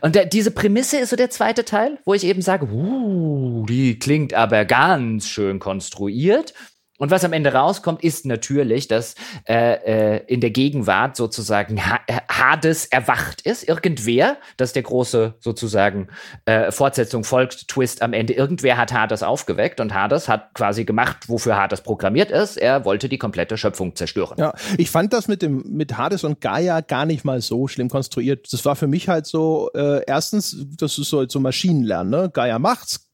Und 0.00 0.14
der, 0.14 0.26
diese 0.26 0.50
Prämisse 0.50 0.98
ist 0.98 1.10
so 1.10 1.16
der 1.16 1.30
zweite 1.30 1.64
Teil, 1.64 1.98
wo 2.04 2.14
ich 2.14 2.24
eben 2.24 2.42
sage, 2.42 2.66
uh, 2.66 3.66
die 3.66 3.98
klingt 3.98 4.34
aber 4.34 4.64
ganz 4.64 5.28
schön 5.28 5.58
konstruiert. 5.58 6.54
Und 6.98 7.10
was 7.10 7.24
am 7.24 7.32
Ende 7.32 7.52
rauskommt, 7.52 8.02
ist 8.02 8.26
natürlich, 8.26 8.88
dass 8.88 9.14
äh, 9.48 10.16
äh, 10.16 10.24
in 10.26 10.40
der 10.40 10.50
Gegenwart 10.50 11.16
sozusagen 11.16 11.84
ha 11.84 12.00
Hades 12.28 12.86
erwacht 12.86 13.40
ist. 13.42 13.68
Irgendwer, 13.68 14.36
das 14.56 14.70
ist 14.70 14.76
der 14.76 14.82
große 14.82 15.34
sozusagen 15.38 16.08
äh, 16.44 16.70
Fortsetzung 16.70 17.24
folgt, 17.24 17.68
Twist 17.68 18.02
am 18.02 18.12
Ende. 18.12 18.32
Irgendwer 18.32 18.76
hat 18.76 18.92
Hades 18.92 19.22
aufgeweckt 19.22 19.80
und 19.80 19.94
Hades 19.94 20.28
hat 20.28 20.54
quasi 20.54 20.84
gemacht, 20.84 21.28
wofür 21.28 21.56
Hades 21.56 21.80
programmiert 21.80 22.30
ist. 22.30 22.56
Er 22.56 22.84
wollte 22.84 23.08
die 23.08 23.18
komplette 23.18 23.56
Schöpfung 23.56 23.94
zerstören. 23.94 24.36
Ja, 24.38 24.54
ich 24.76 24.90
fand 24.90 25.12
das 25.12 25.28
mit 25.28 25.42
dem 25.42 25.62
mit 25.68 25.96
Hades 25.96 26.24
und 26.24 26.40
Gaia 26.40 26.80
gar 26.80 27.06
nicht 27.06 27.24
mal 27.24 27.40
so 27.40 27.68
schlimm 27.68 27.88
konstruiert. 27.88 28.52
Das 28.52 28.64
war 28.64 28.76
für 28.76 28.86
mich 28.88 29.08
halt 29.08 29.26
so 29.26 29.70
äh, 29.74 30.02
erstens, 30.06 30.56
das 30.76 30.98
ist 30.98 31.10
so 31.10 31.28
so 31.28 31.40
Maschinenlernen. 31.40 32.10
Ne? 32.10 32.30
Gaia 32.32 32.58
macht's, 32.58 33.07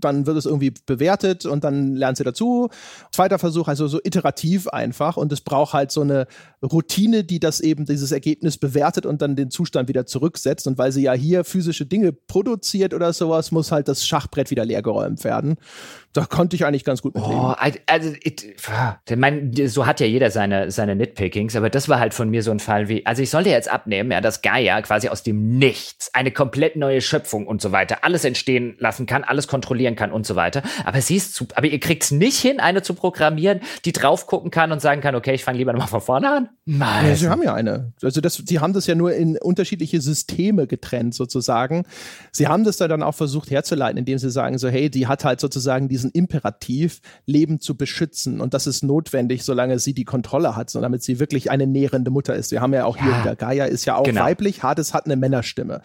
dann 0.00 0.26
wird 0.26 0.36
es 0.36 0.46
irgendwie 0.46 0.72
bewertet 0.86 1.46
und 1.46 1.64
dann 1.64 1.94
lernt 1.94 2.16
sie 2.16 2.24
dazu. 2.24 2.68
Zweiter 3.12 3.38
Versuch, 3.38 3.68
also 3.68 3.88
so 3.88 3.98
iterativ 4.02 4.68
einfach 4.68 5.16
und 5.16 5.32
es 5.32 5.40
braucht 5.40 5.72
halt 5.72 5.90
so 5.90 6.00
eine 6.00 6.26
Routine, 6.62 7.24
die 7.24 7.40
das 7.40 7.60
eben, 7.60 7.84
dieses 7.84 8.12
Ergebnis 8.12 8.58
bewertet 8.58 9.06
und 9.06 9.22
dann 9.22 9.36
den 9.36 9.50
Zustand 9.50 9.88
wieder 9.88 10.06
zurücksetzt 10.06 10.66
und 10.66 10.78
weil 10.78 10.92
sie 10.92 11.02
ja 11.02 11.12
hier 11.12 11.44
physische 11.44 11.86
Dinge 11.86 12.12
produziert 12.12 12.94
oder 12.94 13.12
sowas, 13.12 13.50
muss 13.50 13.72
halt 13.72 13.88
das 13.88 14.06
Schachbrett 14.06 14.50
wieder 14.50 14.64
leergeräumt 14.64 15.24
werden. 15.24 15.56
Da 16.12 16.26
konnte 16.26 16.56
ich 16.56 16.66
eigentlich 16.66 16.84
ganz 16.84 17.00
gut 17.00 17.14
mit 17.14 17.24
oh, 17.24 17.54
also, 17.86 18.10
it, 18.22 18.44
mein, 19.16 19.52
so 19.66 19.86
hat 19.86 19.98
ja 20.00 20.06
jeder 20.06 20.30
seine, 20.30 20.70
seine 20.70 20.94
Nitpickings, 20.94 21.56
aber 21.56 21.70
das 21.70 21.88
war 21.88 22.00
halt 22.00 22.12
von 22.12 22.28
mir 22.28 22.42
so 22.42 22.50
ein 22.50 22.60
Fall 22.60 22.88
wie, 22.88 23.06
also 23.06 23.22
ich 23.22 23.30
sollte 23.30 23.48
jetzt 23.48 23.70
abnehmen, 23.70 24.10
ja, 24.10 24.20
dass 24.20 24.42
Gaia 24.42 24.82
quasi 24.82 25.08
aus 25.08 25.22
dem 25.22 25.56
Nichts 25.58 26.10
eine 26.12 26.30
komplett 26.30 26.76
neue 26.76 27.00
Schöpfung 27.00 27.46
und 27.46 27.62
so 27.62 27.72
weiter 27.72 28.04
alles 28.04 28.24
entstehen 28.24 28.74
lassen 28.78 29.06
kann, 29.06 29.24
alles 29.24 29.48
kontrollieren 29.48 29.96
kann 29.96 30.12
und 30.12 30.26
so 30.26 30.36
weiter. 30.36 30.62
Aber 30.84 31.00
sie 31.00 31.16
ist 31.16 31.34
zu, 31.34 31.46
aber 31.54 31.66
ihr 31.66 31.80
kriegt 31.80 32.04
es 32.04 32.10
nicht 32.10 32.38
hin, 32.38 32.60
eine 32.60 32.82
zu 32.82 32.92
programmieren, 32.92 33.60
die 33.86 33.92
drauf 33.92 34.26
gucken 34.26 34.50
kann 34.50 34.70
und 34.70 34.80
sagen 34.82 35.00
kann, 35.00 35.14
okay, 35.14 35.34
ich 35.34 35.44
fange 35.44 35.58
lieber 35.58 35.72
nochmal 35.72 35.88
von 35.88 36.00
vorne 36.02 36.30
an. 36.30 36.48
Nein. 36.64 37.08
Ja, 37.08 37.16
sie 37.16 37.28
haben 37.28 37.42
ja 37.42 37.54
eine. 37.54 37.92
Also 38.02 38.20
das, 38.20 38.34
sie 38.34 38.60
haben 38.60 38.72
das 38.72 38.86
ja 38.86 38.94
nur 38.94 39.14
in 39.14 39.38
unterschiedliche 39.38 40.00
Systeme 40.00 40.66
getrennt 40.66 41.14
sozusagen. 41.14 41.84
Sie 42.32 42.48
haben 42.48 42.64
das 42.64 42.76
da 42.76 42.86
dann 42.86 43.02
auch 43.02 43.14
versucht 43.14 43.50
herzuleiten, 43.50 43.98
indem 43.98 44.18
sie 44.18 44.30
sagen 44.30 44.58
so, 44.58 44.68
hey, 44.68 44.90
die 44.90 45.06
hat 45.06 45.24
halt 45.24 45.40
sozusagen 45.40 45.88
diesen 46.02 46.10
Imperativ, 46.12 47.00
Leben 47.26 47.60
zu 47.60 47.76
beschützen 47.76 48.40
und 48.40 48.54
das 48.54 48.66
ist 48.66 48.82
notwendig, 48.82 49.44
solange 49.44 49.78
sie 49.78 49.94
die 49.94 50.04
Kontrolle 50.04 50.56
hat, 50.56 50.70
so 50.70 50.80
damit 50.80 51.02
sie 51.02 51.20
wirklich 51.20 51.50
eine 51.50 51.66
nährende 51.66 52.10
Mutter 52.10 52.34
ist. 52.34 52.50
Wir 52.50 52.60
haben 52.60 52.74
ja 52.74 52.84
auch 52.84 52.96
ja. 52.96 53.04
hier 53.04 53.20
wieder 53.20 53.36
Gaia 53.36 53.64
ist 53.66 53.84
ja 53.84 53.96
auch 53.96 54.04
genau. 54.04 54.22
weiblich, 54.22 54.62
Hades 54.62 54.94
hat 54.94 55.06
eine 55.06 55.16
Männerstimme. 55.16 55.82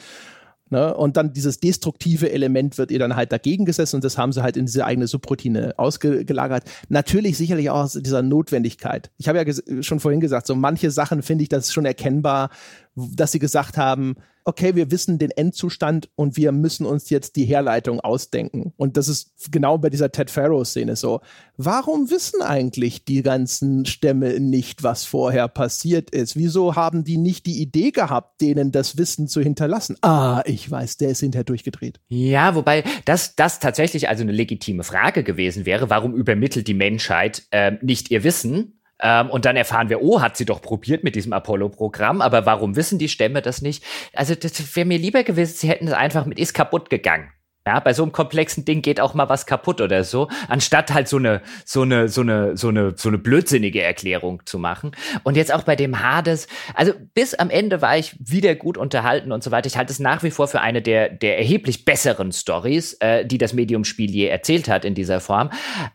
Ne? 0.69 0.93
Und 0.93 1.15
dann 1.15 1.31
dieses 1.31 1.59
destruktive 1.59 2.31
Element 2.31 2.77
wird 2.77 2.91
ihr 2.91 2.99
dann 2.99 3.15
halt 3.15 3.31
dagegen 3.31 3.65
gesessen 3.65 3.97
und 3.97 4.03
das 4.03 4.17
haben 4.17 4.33
sie 4.33 4.43
halt 4.43 4.57
in 4.57 4.65
diese 4.65 4.85
eigene 4.85 5.07
Subroutine 5.07 5.73
ausgelagert. 5.77 6.63
Natürlich 6.89 7.37
sicherlich 7.37 7.69
auch 7.69 7.83
aus 7.83 7.93
dieser 7.93 8.21
Notwendigkeit. 8.21 9.09
Ich 9.17 9.29
habe 9.29 9.41
ja 9.41 9.81
schon 9.81 9.99
vorhin 9.99 10.19
gesagt, 10.19 10.45
so 10.47 10.55
manche 10.55 10.91
Sachen 10.91 11.21
finde 11.21 11.43
ich 11.43 11.49
das 11.49 11.71
schon 11.71 11.85
erkennbar, 11.85 12.49
dass 12.97 13.31
sie 13.31 13.39
gesagt 13.39 13.77
haben, 13.77 14.15
okay, 14.43 14.75
wir 14.75 14.91
wissen 14.91 15.19
den 15.19 15.31
Endzustand 15.31 16.09
und 16.15 16.37
wir 16.37 16.53
müssen 16.53 16.85
uns 16.85 17.09
jetzt 17.09 17.35
die 17.35 17.43
Herleitung 17.43 17.99
ausdenken. 17.99 18.73
Und 18.77 18.95
das 18.95 19.09
ist 19.09 19.51
genau 19.51 19.77
bei 19.77 19.89
dieser 19.89 20.09
Ted 20.11 20.31
Pharaoh-Szene 20.31 20.95
so. 20.95 21.19
Warum 21.57 22.09
wissen 22.09 22.41
eigentlich 22.41 23.03
die 23.03 23.23
ganzen 23.23 23.85
Stämme 23.85 24.39
nicht, 24.39 24.83
was 24.83 25.03
vorher 25.03 25.49
passiert 25.49 26.11
ist? 26.11 26.37
Wieso 26.37 26.75
haben 26.75 27.03
die 27.03 27.17
nicht 27.17 27.45
die 27.45 27.61
Idee 27.61 27.91
gehabt, 27.91 28.39
denen 28.39 28.71
das 28.71 28.97
Wissen 28.97 29.27
zu 29.27 29.41
hinterlassen? 29.41 29.97
Ah, 30.01 30.41
ich 30.45 30.71
weiß, 30.71 30.95
der 30.95 31.09
ist 31.09 31.19
hinterher 31.19 31.43
durchgedreht. 31.43 31.99
Ja, 32.07 32.55
wobei 32.55 32.85
das, 33.03 33.35
das 33.35 33.59
tatsächlich 33.59 34.07
also 34.07 34.23
eine 34.23 34.31
legitime 34.31 34.83
Frage 34.83 35.23
gewesen 35.23 35.65
wäre. 35.65 35.89
Warum 35.89 36.15
übermittelt 36.15 36.69
die 36.69 36.73
Menschheit 36.73 37.43
äh, 37.51 37.73
nicht 37.81 38.11
ihr 38.11 38.23
Wissen? 38.23 38.76
Ähm, 38.99 39.29
und 39.29 39.45
dann 39.45 39.55
erfahren 39.55 39.89
wir, 39.89 40.01
oh, 40.01 40.21
hat 40.21 40.37
sie 40.37 40.45
doch 40.45 40.61
probiert 40.61 41.03
mit 41.03 41.15
diesem 41.15 41.33
Apollo-Programm, 41.33 42.21
aber 42.21 42.45
warum 42.45 42.75
wissen 42.75 42.99
die 42.99 43.09
Stämme 43.09 43.41
das 43.41 43.61
nicht? 43.61 43.83
Also, 44.13 44.35
das 44.35 44.75
wäre 44.75 44.87
mir 44.87 44.97
lieber 44.97 45.23
gewesen, 45.23 45.55
sie 45.55 45.69
hätten 45.69 45.87
es 45.87 45.93
einfach 45.93 46.25
mit 46.25 46.39
ist 46.39 46.53
kaputt 46.53 46.89
gegangen. 46.89 47.31
Ja, 47.67 47.81
bei 47.81 47.93
so 47.93 48.01
einem 48.03 48.13
komplexen 48.13 48.63
Ding 48.63 48.81
geht 48.81 49.01
auch 49.01 49.13
mal 49.13 49.27
was 49.27 49.45
kaputt 49.45 49.81
oder 49.81 50.05
so, 50.05 50.29
anstatt 50.47 50.93
halt 50.93 51.09
so 51.09 51.17
eine, 51.17 51.41
so 51.65 51.81
eine, 51.81 52.07
so 52.07 52.21
eine, 52.21 52.55
so 52.55 52.69
eine, 52.69 52.93
so 52.95 53.09
eine 53.09 53.17
blödsinnige 53.17 53.81
Erklärung 53.81 54.41
zu 54.45 54.57
machen. 54.57 54.91
Und 55.23 55.35
jetzt 55.35 55.53
auch 55.53 55.63
bei 55.63 55.75
dem 55.75 56.01
Hades, 56.01 56.47
also 56.75 56.93
bis 57.13 57.33
am 57.33 57.49
Ende 57.49 57.81
war 57.81 57.97
ich 57.97 58.15
wieder 58.19 58.55
gut 58.55 58.77
unterhalten 58.77 59.33
und 59.33 59.43
so 59.43 59.51
weiter. 59.51 59.67
Ich 59.67 59.75
halte 59.75 59.91
es 59.91 59.99
nach 59.99 60.23
wie 60.23 60.31
vor 60.31 60.47
für 60.47 60.61
eine 60.61 60.81
der, 60.81 61.09
der 61.09 61.39
erheblich 61.39 61.83
besseren 61.83 62.31
Stories, 62.31 62.93
äh, 63.01 63.25
die 63.25 63.37
das 63.37 63.51
Medium-Spiel 63.51 64.11
je 64.11 64.27
erzählt 64.27 64.69
hat 64.69 64.85
in 64.85 64.95
dieser 64.95 65.19
Form. 65.19 65.49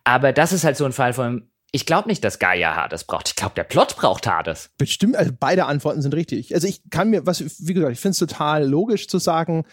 Aber 0.04 0.34
das 0.34 0.52
ist 0.52 0.64
halt 0.64 0.76
so 0.76 0.84
ein 0.84 0.92
Fall 0.92 1.14
von, 1.14 1.48
ich 1.72 1.86
glaube 1.86 2.08
nicht, 2.08 2.22
dass 2.22 2.38
Gaia 2.38 2.76
Hades 2.76 3.04
braucht. 3.04 3.28
Ich 3.28 3.36
glaube, 3.36 3.54
der 3.56 3.64
Plot 3.64 3.96
braucht 3.96 4.26
Hades. 4.26 4.70
Bestimmt, 4.76 5.16
also 5.16 5.32
beide 5.38 5.64
Antworten 5.64 6.02
sind 6.02 6.14
richtig. 6.14 6.54
Also 6.54 6.68
ich 6.68 6.82
kann 6.90 7.08
mir, 7.08 7.26
was, 7.26 7.42
wie 7.66 7.72
gesagt, 7.72 7.92
ich 7.92 8.00
finde 8.00 8.12
es 8.12 8.18
total 8.18 8.68
logisch 8.68 9.08
zu 9.08 9.18
sagen, 9.18 9.64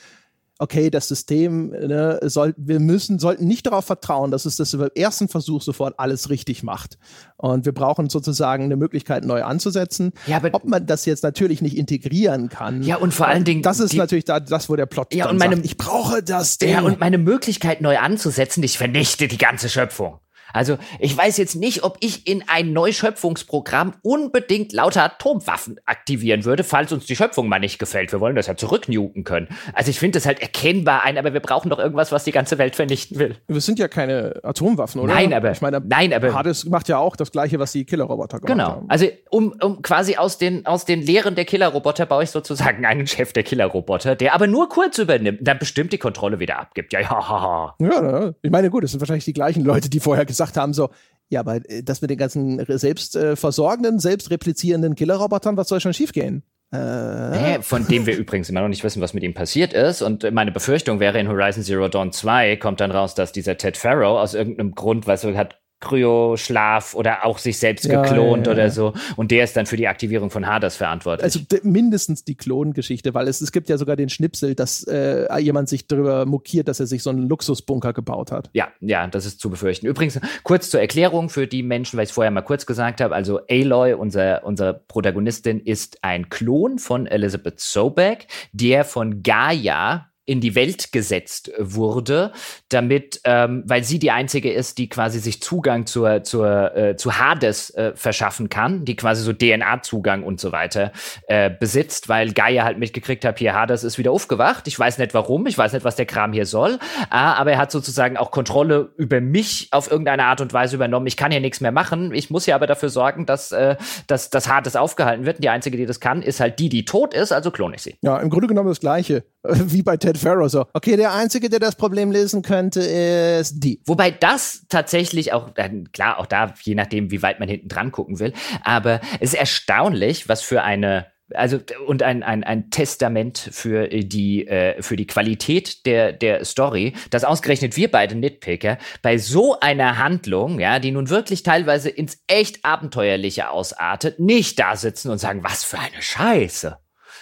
okay, 0.60 0.90
das 0.90 1.08
System, 1.08 1.70
ne, 1.70 2.20
soll, 2.24 2.54
wir 2.58 2.80
müssen, 2.80 3.18
sollten 3.18 3.48
nicht 3.48 3.66
darauf 3.66 3.86
vertrauen, 3.86 4.30
dass 4.30 4.46
es 4.46 4.58
das 4.58 4.78
beim 4.78 4.90
ersten 4.94 5.30
Versuch 5.30 5.62
sofort 5.62 5.96
alles 5.98 6.30
richtig 6.30 6.64
macht. 6.64 6.98
Und 7.38 7.66
wir 7.66 7.74
brauchen 7.74 8.10
sozusagen 8.10 8.66
eine 8.66 8.76
Möglichkeit, 8.76 9.24
neu 9.24 9.44
anzusetzen. 9.44 10.12
Ja, 10.28 10.38
aber 10.38 10.50
Ob 10.54 10.66
man 10.66 10.86
das 10.86 11.06
jetzt 11.06 11.24
natürlich 11.24 11.62
nicht 11.62 11.78
integrieren 11.78 12.50
kann. 12.50 12.84
Ja, 12.84 12.98
und 12.98 13.14
vor 13.14 13.28
allen 13.28 13.46
Dingen. 13.46 13.62
Das 13.62 13.80
ist 13.80 13.94
die, 13.94 13.98
natürlich 13.98 14.26
da, 14.26 14.42
das, 14.42 14.70
wo 14.70 14.76
der 14.76 14.86
Plot 14.86 15.14
ja, 15.14 15.30
und 15.30 15.38
meine, 15.38 15.56
sagt, 15.56 15.66
ich 15.66 15.78
brauche 15.78 16.22
das 16.22 16.58
Ding. 16.58 16.72
Ja, 16.72 16.82
und 16.82 17.00
meine 17.00 17.18
Möglichkeit, 17.18 17.80
neu 17.80 17.98
anzusetzen, 17.98 18.62
ich 18.62 18.78
vernichte 18.78 19.30
die 19.30 19.38
ganze 19.38 19.70
Schöpfung. 19.70 20.20
Also 20.54 20.78
ich 21.00 21.16
weiß 21.16 21.38
jetzt 21.38 21.56
nicht, 21.56 21.84
ob 21.84 21.98
ich 22.00 22.28
in 22.28 22.44
ein 22.48 22.74
Neuschöpfungsprogramm 22.74 23.94
unbedingt 24.02 24.74
lauter 24.74 25.04
Atomwaffen 25.04 25.80
aktivieren 25.86 26.46
würde, 26.46 26.64
falls 26.64 26.92
uns 26.92 27.06
die 27.06 27.16
Schöpfung 27.16 27.48
mal 27.48 27.60
nicht 27.60 27.80
gefällt. 27.80 28.12
Wir 28.12 28.20
wollen 28.20 28.36
das 28.36 28.48
ja 28.48 28.56
zurücknuten 28.56 29.24
können. 29.24 29.48
Also 29.74 29.90
ich 29.90 30.00
finde 30.00 30.18
das 30.18 30.26
halt 30.26 30.42
erkennbar 30.42 31.04
ein, 31.04 31.18
aber 31.18 31.34
wir 31.34 31.40
brauchen 31.40 31.70
doch 31.70 31.80
irgendwas, 31.80 32.12
was 32.12 32.24
die 32.24 32.32
ganze 32.32 32.58
Welt 32.58 32.76
vernichten 32.76 33.20
will. 33.20 33.36
Wir 33.48 33.62
sind 33.62 33.80
ja 33.80 33.88
keine 33.88 34.40
Atomwaffen, 34.44 35.02
oder? 35.02 35.14
Nein, 35.14 35.34
aber 35.34 35.52
ich 35.52 35.62
meine, 35.62 35.82
nein, 35.86 36.14
aber 36.14 36.34
Hades 36.34 36.66
macht 36.66 36.90
ja 36.90 36.98
auch 36.98 37.16
das 37.16 37.32
gleiche, 37.32 37.60
was 37.60 37.72
die 37.72 37.86
Killerroboter 37.86 38.40
gemacht 38.40 38.52
genau. 38.52 38.70
haben. 38.70 38.82
Genau. 38.82 38.92
Also 38.92 39.08
um, 39.30 39.54
um 39.62 39.82
quasi 39.82 40.16
aus 40.16 40.38
den 40.38 40.66
aus 40.66 40.86
den 40.86 41.02
Lehren 41.02 41.36
der 41.36 41.46
Killerroboter 41.46 42.06
baue 42.06 42.24
ich 42.24 42.32
sozusagen 42.32 42.86
einen 42.86 43.08
Chef 43.08 43.34
der 43.34 43.44
Killerroboter, 43.44 44.16
der 44.16 44.34
aber 44.34 44.48
nur 44.48 44.70
kurz 44.70 44.98
übernimmt, 44.98 45.40
dann 45.42 45.60
bestimmt 45.60 45.94
die 45.94 45.98
Kontrolle 45.98 46.40
wieder 46.40 46.60
abgibt. 46.60 46.94
Ja, 46.94 47.02
ja. 47.02 47.76
Ja, 47.80 48.34
ich 48.42 48.52
meine, 48.52 48.70
gut, 48.70 48.84
das 48.84 48.92
sind 48.92 49.00
wahrscheinlich 49.00 49.26
die 49.26 49.34
gleichen 49.34 49.64
Leute, 49.64 49.90
die 49.90 50.00
vorher 50.00 50.26
gesagt 50.26 50.39
gesagt 50.40 50.58
haben, 50.58 50.74
so, 50.74 50.90
ja, 51.30 51.42
aber 51.42 51.58
äh, 51.70 51.84
das 51.84 52.02
mit 52.02 52.10
den 52.10 52.18
ganzen 52.18 52.64
selbstversorgenden, 52.66 53.98
äh, 53.98 54.00
selbstreplizierenden 54.00 54.96
Killerrobotern, 54.96 55.58
was 55.58 55.68
soll 55.68 55.80
schon 55.80 55.94
schiefgehen? 55.94 56.44
Äh. 56.72 57.64
von 57.64 57.88
dem 57.88 58.06
wir 58.06 58.16
übrigens 58.16 58.48
immer 58.50 58.62
noch 58.62 58.68
nicht 58.68 58.84
wissen, 58.84 59.02
was 59.02 59.16
mit 59.16 59.24
ihm 59.24 59.34
passiert 59.34 59.74
ist. 59.74 60.04
Und 60.04 60.30
meine 60.32 60.52
Befürchtung 60.52 61.00
wäre, 61.00 61.20
in 61.20 61.28
Horizon 61.28 61.64
Zero 61.64 61.88
Dawn 61.88 62.12
2 62.12 62.58
kommt 62.58 62.80
dann 62.80 62.92
raus, 62.92 63.16
dass 63.16 63.32
dieser 63.32 63.58
Ted 63.58 63.76
Farrow 63.76 64.20
aus 64.20 64.36
irgendeinem 64.36 64.76
Grund, 64.76 65.08
weißt 65.08 65.24
du, 65.24 65.36
hat 65.36 65.60
Kryoschlaf 65.80 66.94
oder 66.94 67.26
auch 67.26 67.38
sich 67.38 67.58
selbst 67.58 67.86
ja, 67.86 68.02
geklont 68.02 68.48
ja, 68.48 68.54
ja, 68.54 68.58
oder 68.58 68.70
so. 68.70 68.94
Und 69.16 69.32
der 69.32 69.44
ist 69.44 69.56
dann 69.56 69.66
für 69.66 69.78
die 69.78 69.88
Aktivierung 69.88 70.30
von 70.30 70.46
Hades 70.46 70.76
verantwortlich. 70.76 71.24
Also 71.24 71.40
mindestens 71.64 72.24
die 72.24 72.36
Klongeschichte, 72.36 73.14
weil 73.14 73.28
es, 73.28 73.42
es 73.42 73.52
gibt 73.52 73.70
ja 73.70 73.78
sogar 73.78 73.96
den 73.96 74.10
Schnipsel, 74.10 74.56
dass 74.56 74.84
äh, 74.84 75.28
jemand 75.40 75.70
sich 75.70 75.88
darüber 75.88 76.26
mokiert, 76.26 76.68
dass 76.68 76.80
er 76.80 76.88
sich 76.88 77.02
so 77.04 77.10
einen 77.10 77.30
Luxusbunker 77.30 77.94
gebaut 77.94 78.32
hat. 78.32 78.50
Ja, 78.54 78.68
ja, 78.82 79.08
das 79.08 79.26
ist 79.26 79.40
zu 79.40 79.50
befürchten. 79.50 79.88
Übrigens, 79.88 80.20
kurz 80.44 80.70
zur 80.70 80.82
Erklärung 80.82 81.30
für 81.30 81.48
die 81.48 81.64
Menschen, 81.64 81.98
weil 81.98 82.04
ich 82.04 82.10
es 82.10 82.16
vorher 82.16 82.32
mal 82.32 82.42
kurz 82.42 82.66
gesagt 82.66 83.02
habe. 83.02 83.16
Also 83.16 83.40
Aloy, 83.50 83.94
unser, 83.94 84.44
unsere 84.44 84.74
Protagonistin, 84.74 85.60
ist 85.60 86.04
ein 86.04 86.30
Klon 86.30 86.80
von 86.80 87.08
Elizabeth 87.08 87.60
Sobek, 87.60 88.28
der 88.52 88.84
von 88.84 89.24
Gaia 89.24 90.09
in 90.30 90.42
die 90.42 90.54
Welt 90.54 90.92
gesetzt 90.92 91.52
wurde, 91.58 92.32
damit, 92.70 93.20
ähm, 93.24 93.64
weil 93.66 93.84
sie 93.84 93.98
die 93.98 94.12
einzige 94.12 94.54
ist, 94.54 94.78
die 94.78 94.88
quasi 94.88 95.20
sich 95.20 95.42
Zugang 95.42 95.88
zur, 95.88 96.24
zur, 96.24 96.76
äh, 96.76 96.96
zu 96.96 97.18
Hades 97.18 97.72
äh, 97.72 97.94
verschaffen 97.96 98.48
kann, 98.48 98.86
die 98.86 98.96
quasi 98.96 99.24
so 99.24 99.34
DNA-Zugang 99.34 100.22
und 100.22 100.40
so 100.40 100.52
weiter 100.52 100.92
äh, 101.28 101.50
besitzt, 101.50 102.10
weil 102.10 102.32
Gaia 102.34 102.64
halt 102.64 102.78
mitgekriegt 102.78 103.26
hat, 103.26 103.40
hier 103.40 103.56
Hades 103.56 103.84
ist 103.84 103.98
wieder 103.98 104.12
aufgewacht. 104.12 104.68
Ich 104.68 104.78
weiß 104.78 105.00
nicht 105.00 105.16
warum, 105.16 105.48
ich 105.48 105.58
weiß 105.58 105.74
nicht, 105.74 105.84
was 105.84 105.96
der 105.96 106.06
Kram 106.06 106.32
hier 106.32 106.46
soll, 106.46 106.74
äh, 106.74 107.16
aber 107.16 107.54
er 107.54 107.58
hat 107.58 107.72
sozusagen 107.72 108.16
auch 108.16 108.30
Kontrolle 108.30 108.94
über 108.98 109.22
mich 109.22 109.70
auf 109.72 109.90
irgendeine 109.90 110.26
Art 110.26 110.42
und 110.42 110.54
Weise 110.54 110.76
übernommen. 110.76 111.08
Ich 111.08 111.18
kann 111.18 111.32
hier 111.32 111.42
nichts 111.42 111.60
mehr 111.60 111.72
machen. 111.72 112.14
Ich 112.14 112.30
muss 112.30 112.46
ja 112.46 112.54
aber 112.54 112.68
dafür 112.68 112.90
sorgen, 112.90 113.26
dass, 113.26 113.52
äh, 113.52 113.78
dass, 114.06 114.30
dass 114.30 114.48
Hades 114.48 114.76
aufgehalten 114.76 115.26
wird. 115.26 115.38
Und 115.38 115.44
die 115.44 115.50
einzige, 115.50 115.76
die 115.76 115.88
das 115.88 116.00
kann, 116.00 116.22
ist 116.22 116.40
halt 116.40 116.60
die, 116.60 116.70
die 116.70 116.86
tot 116.86 117.16
ist, 117.16 117.32
also 117.32 117.50
klone 117.50 117.78
ich 117.78 117.82
sie. 117.82 117.96
Ja, 118.04 118.20
im 118.20 118.30
Grunde 118.30 118.48
genommen 118.48 118.70
das 118.70 118.80
Gleiche. 118.80 119.24
Wie 119.44 119.82
bei 119.82 119.98
Ted 119.98 120.19
Farrow 120.20 120.50
so. 120.50 120.66
Okay, 120.74 120.96
der 120.96 121.14
Einzige, 121.14 121.50
der 121.50 121.60
das 121.60 121.76
Problem 121.76 122.12
lösen 122.12 122.42
könnte, 122.42 122.82
ist 122.82 123.60
die. 123.60 123.82
Wobei 123.86 124.12
das 124.12 124.66
tatsächlich 124.70 125.34
auch, 125.34 125.56
äh, 125.56 125.70
klar, 125.94 126.20
auch 126.20 126.26
da, 126.26 126.54
je 126.62 126.76
nachdem, 126.76 127.12
wie 127.12 127.22
weit 127.22 127.40
man 127.40 127.50
hinten 127.50 127.70
dran 127.70 127.92
gucken 127.92 128.20
will, 128.20 128.34
aber 128.64 129.02
es 129.20 129.34
ist 129.34 129.40
erstaunlich, 129.40 130.30
was 130.30 130.42
für 130.42 130.64
eine 130.64 131.08
also 131.36 131.60
und 131.86 132.04
ein, 132.04 132.24
ein, 132.24 132.44
ein 132.44 132.72
Testament 132.72 133.38
für 133.38 133.88
die, 133.88 134.48
äh, 134.48 134.82
für 134.82 134.96
die 134.96 135.08
Qualität 135.08 135.86
der, 135.86 136.14
der 136.14 136.46
Story, 136.46 136.94
dass 137.10 137.24
ausgerechnet 137.24 137.76
wir 137.78 137.92
beide 137.92 138.16
Nitpicker 138.16 138.78
bei 139.02 139.18
so 139.18 139.60
einer 139.60 139.98
Handlung, 139.98 140.60
ja, 140.60 140.80
die 140.80 140.92
nun 140.92 141.10
wirklich 141.10 141.44
teilweise 141.44 141.90
ins 141.90 142.24
echt 142.28 142.66
Abenteuerliche 142.66 143.50
ausartet, 143.50 144.20
nicht 144.20 144.60
da 144.60 144.76
sitzen 144.76 145.12
und 145.12 145.20
sagen, 145.20 145.44
was 145.44 145.64
für 145.64 145.80
eine 145.80 146.02
Scheiße. 146.02 146.78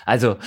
Also 0.07 0.37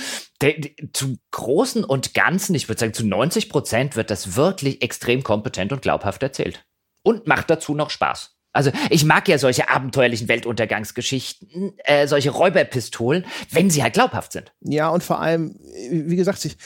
der, 0.41 0.59
der, 0.59 0.71
zum 0.93 1.19
Großen 1.31 1.83
und 1.83 2.13
Ganzen, 2.13 2.55
ich 2.55 2.67
würde 2.67 2.79
sagen, 2.79 2.93
zu 2.93 3.05
90 3.05 3.49
Prozent 3.49 3.95
wird 3.95 4.09
das 4.09 4.35
wirklich 4.35 4.81
extrem 4.81 5.23
kompetent 5.23 5.71
und 5.71 5.81
glaubhaft 5.81 6.23
erzählt. 6.23 6.65
Und 7.03 7.27
macht 7.27 7.49
dazu 7.49 7.73
noch 7.73 7.89
Spaß. 7.89 8.35
Also 8.53 8.71
ich 8.89 9.05
mag 9.05 9.27
ja 9.27 9.37
solche 9.37 9.69
abenteuerlichen 9.69 10.27
Weltuntergangsgeschichten, 10.27 11.73
äh, 11.85 12.05
solche 12.07 12.31
Räuberpistolen, 12.31 13.25
wenn 13.49 13.69
sie 13.69 13.81
halt 13.81 13.93
glaubhaft 13.93 14.33
sind. 14.33 14.51
Ja, 14.59 14.89
und 14.89 15.03
vor 15.03 15.21
allem, 15.21 15.55
wie 15.89 16.17
gesagt, 16.17 16.43
ich, 16.43 16.57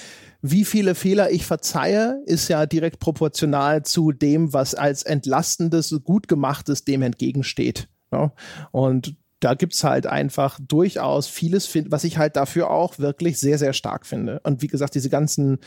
wie 0.42 0.66
viele 0.66 0.96
Fehler 0.96 1.32
ich 1.32 1.46
verzeihe, 1.46 2.22
ist 2.26 2.48
ja 2.48 2.66
direkt 2.66 3.00
proportional 3.00 3.84
zu 3.84 4.12
dem, 4.12 4.52
was 4.52 4.74
als 4.74 5.04
entlastendes, 5.04 5.96
gut 6.04 6.28
gemachtes 6.28 6.86
dem 6.86 7.04
entgegensteht. 7.04 7.88
Ja? 8.12 8.34
Und 8.72 9.16
da 9.40 9.54
gibt's 9.54 9.84
halt 9.84 10.08
einfach 10.08 10.60
durchaus 10.66 11.28
vieles, 11.28 11.70
was 11.90 12.04
ich 12.04 12.18
halt 12.18 12.36
dafür 12.36 12.72
auch 12.72 13.00
wirklich 13.00 13.40
sehr, 13.40 13.58
sehr 13.58 13.74
stark 13.74 14.06
finde. 14.06 14.40
Und 14.44 14.62
wie 14.62 14.68
gesagt, 14.68 14.96
diese 14.96 15.10
ganzen, 15.10 15.60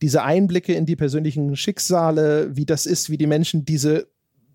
diese 0.00 0.22
Einblicke 0.22 0.72
in 0.74 0.86
die 0.86 0.96
persönlichen 0.96 1.56
Schicksale, 1.56 2.54
wie 2.56 2.66
das 2.66 2.86
ist, 2.86 3.10
wie 3.10 3.18
die 3.18 3.26
Menschen 3.26 3.64
diese 3.64 4.08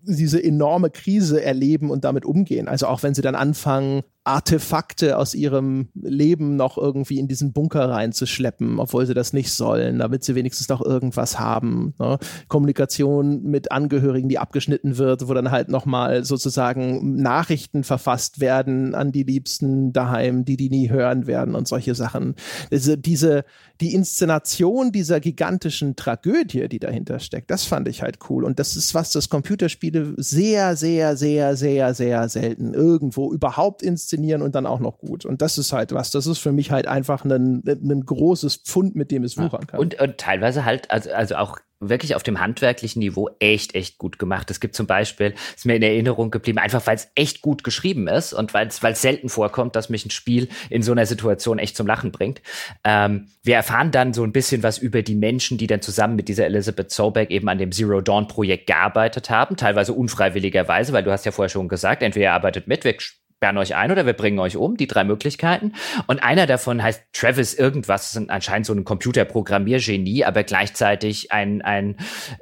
diese 0.04 0.42
enorme 0.42 0.90
Krise 0.90 1.42
erleben 1.42 1.90
und 1.90 2.04
damit 2.04 2.24
umgehen. 2.24 2.68
Also 2.68 2.86
auch 2.88 3.02
wenn 3.04 3.14
sie 3.14 3.22
dann 3.22 3.36
anfangen, 3.36 4.02
Artefakte 4.24 5.18
aus 5.18 5.34
ihrem 5.34 5.88
Leben 5.94 6.54
noch 6.54 6.78
irgendwie 6.78 7.18
in 7.18 7.26
diesen 7.26 7.52
Bunker 7.52 7.90
reinzuschleppen, 7.90 8.78
obwohl 8.78 9.04
sie 9.04 9.14
das 9.14 9.32
nicht 9.32 9.52
sollen, 9.52 9.98
damit 9.98 10.22
sie 10.22 10.36
wenigstens 10.36 10.68
noch 10.68 10.80
irgendwas 10.80 11.40
haben. 11.40 11.94
Ne? 11.98 12.18
Kommunikation 12.46 13.42
mit 13.42 13.72
Angehörigen, 13.72 14.28
die 14.28 14.38
abgeschnitten 14.38 14.96
wird, 14.96 15.28
wo 15.28 15.34
dann 15.34 15.50
halt 15.50 15.68
nochmal 15.68 16.24
sozusagen 16.24 17.16
Nachrichten 17.16 17.82
verfasst 17.82 18.38
werden 18.38 18.94
an 18.94 19.10
die 19.10 19.24
Liebsten 19.24 19.92
daheim, 19.92 20.44
die 20.44 20.56
die 20.56 20.70
nie 20.70 20.88
hören 20.88 21.26
werden 21.26 21.56
und 21.56 21.66
solche 21.66 21.96
Sachen. 21.96 22.36
Also 22.70 22.94
diese, 22.94 23.44
die 23.80 23.92
Inszenation 23.92 24.92
dieser 24.92 25.18
gigantischen 25.18 25.96
Tragödie, 25.96 26.68
die 26.68 26.78
dahinter 26.78 27.18
steckt, 27.18 27.50
das 27.50 27.64
fand 27.64 27.88
ich 27.88 28.02
halt 28.02 28.18
cool. 28.30 28.44
Und 28.44 28.60
das 28.60 28.76
ist 28.76 28.94
was, 28.94 29.10
das 29.10 29.28
Computerspiele 29.28 30.14
sehr, 30.16 30.76
sehr, 30.76 31.16
sehr, 31.16 31.56
sehr, 31.56 31.94
sehr 31.94 32.28
selten 32.28 32.72
irgendwo 32.72 33.32
überhaupt 33.32 33.82
inszenieren 33.82 34.11
inszenieren 34.12 34.42
und 34.42 34.54
dann 34.54 34.66
auch 34.66 34.80
noch 34.80 34.98
gut. 34.98 35.24
Und 35.24 35.42
das 35.42 35.58
ist 35.58 35.72
halt 35.72 35.92
was, 35.92 36.10
das 36.10 36.26
ist 36.26 36.38
für 36.38 36.52
mich 36.52 36.70
halt 36.70 36.86
einfach 36.86 37.24
ein, 37.24 37.62
ein 37.66 38.04
großes 38.04 38.56
Pfund, 38.56 38.94
mit 38.94 39.10
dem 39.10 39.24
es 39.24 39.38
wuchern 39.38 39.66
kann. 39.66 39.80
Und, 39.80 40.00
und 40.00 40.18
teilweise 40.18 40.64
halt, 40.64 40.90
also, 40.90 41.10
also 41.12 41.36
auch 41.36 41.58
wirklich 41.84 42.14
auf 42.14 42.22
dem 42.22 42.38
handwerklichen 42.38 43.00
Niveau 43.00 43.28
echt, 43.40 43.74
echt 43.74 43.98
gut 43.98 44.20
gemacht. 44.20 44.52
Es 44.52 44.60
gibt 44.60 44.76
zum 44.76 44.86
Beispiel, 44.86 45.34
ist 45.56 45.66
mir 45.66 45.74
in 45.74 45.82
Erinnerung 45.82 46.30
geblieben, 46.30 46.58
einfach 46.58 46.86
weil 46.86 46.94
es 46.94 47.08
echt 47.16 47.42
gut 47.42 47.64
geschrieben 47.64 48.06
ist 48.06 48.32
und 48.32 48.54
weil 48.54 48.68
es 48.68 49.02
selten 49.02 49.28
vorkommt, 49.28 49.74
dass 49.74 49.88
mich 49.88 50.06
ein 50.06 50.10
Spiel 50.10 50.48
in 50.70 50.82
so 50.82 50.92
einer 50.92 51.06
Situation 51.06 51.58
echt 51.58 51.76
zum 51.76 51.88
Lachen 51.88 52.12
bringt. 52.12 52.40
Ähm, 52.84 53.26
wir 53.42 53.56
erfahren 53.56 53.90
dann 53.90 54.12
so 54.12 54.22
ein 54.22 54.30
bisschen 54.30 54.62
was 54.62 54.78
über 54.78 55.02
die 55.02 55.16
Menschen, 55.16 55.58
die 55.58 55.66
dann 55.66 55.82
zusammen 55.82 56.14
mit 56.14 56.28
dieser 56.28 56.46
Elizabeth 56.46 56.92
Sobeck 56.92 57.30
eben 57.30 57.48
an 57.48 57.58
dem 57.58 57.72
Zero 57.72 58.00
Dawn 58.00 58.28
Projekt 58.28 58.68
gearbeitet 58.68 59.28
haben, 59.28 59.56
teilweise 59.56 59.92
unfreiwilligerweise, 59.92 60.92
weil 60.92 61.02
du 61.02 61.10
hast 61.10 61.26
ja 61.26 61.32
vorher 61.32 61.48
schon 61.48 61.66
gesagt, 61.66 62.04
entweder 62.04 62.26
ihr 62.26 62.32
arbeitet 62.32 62.68
mit, 62.68 62.84
wir 62.84 62.94
sperren 63.42 63.58
euch 63.58 63.74
ein 63.74 63.90
oder 63.90 64.06
wir 64.06 64.12
bringen 64.12 64.38
euch 64.38 64.56
um, 64.56 64.76
die 64.76 64.86
drei 64.86 65.02
Möglichkeiten. 65.02 65.72
Und 66.06 66.22
einer 66.22 66.46
davon 66.46 66.80
heißt 66.80 67.02
Travis 67.12 67.54
irgendwas, 67.54 68.14
ist 68.14 68.30
anscheinend 68.30 68.66
so 68.66 68.72
ein 68.72 68.84
Computerprogrammiergenie, 68.84 70.24
aber 70.24 70.44
gleichzeitig 70.44 71.32
ein, 71.32 71.60
ein 71.60 71.96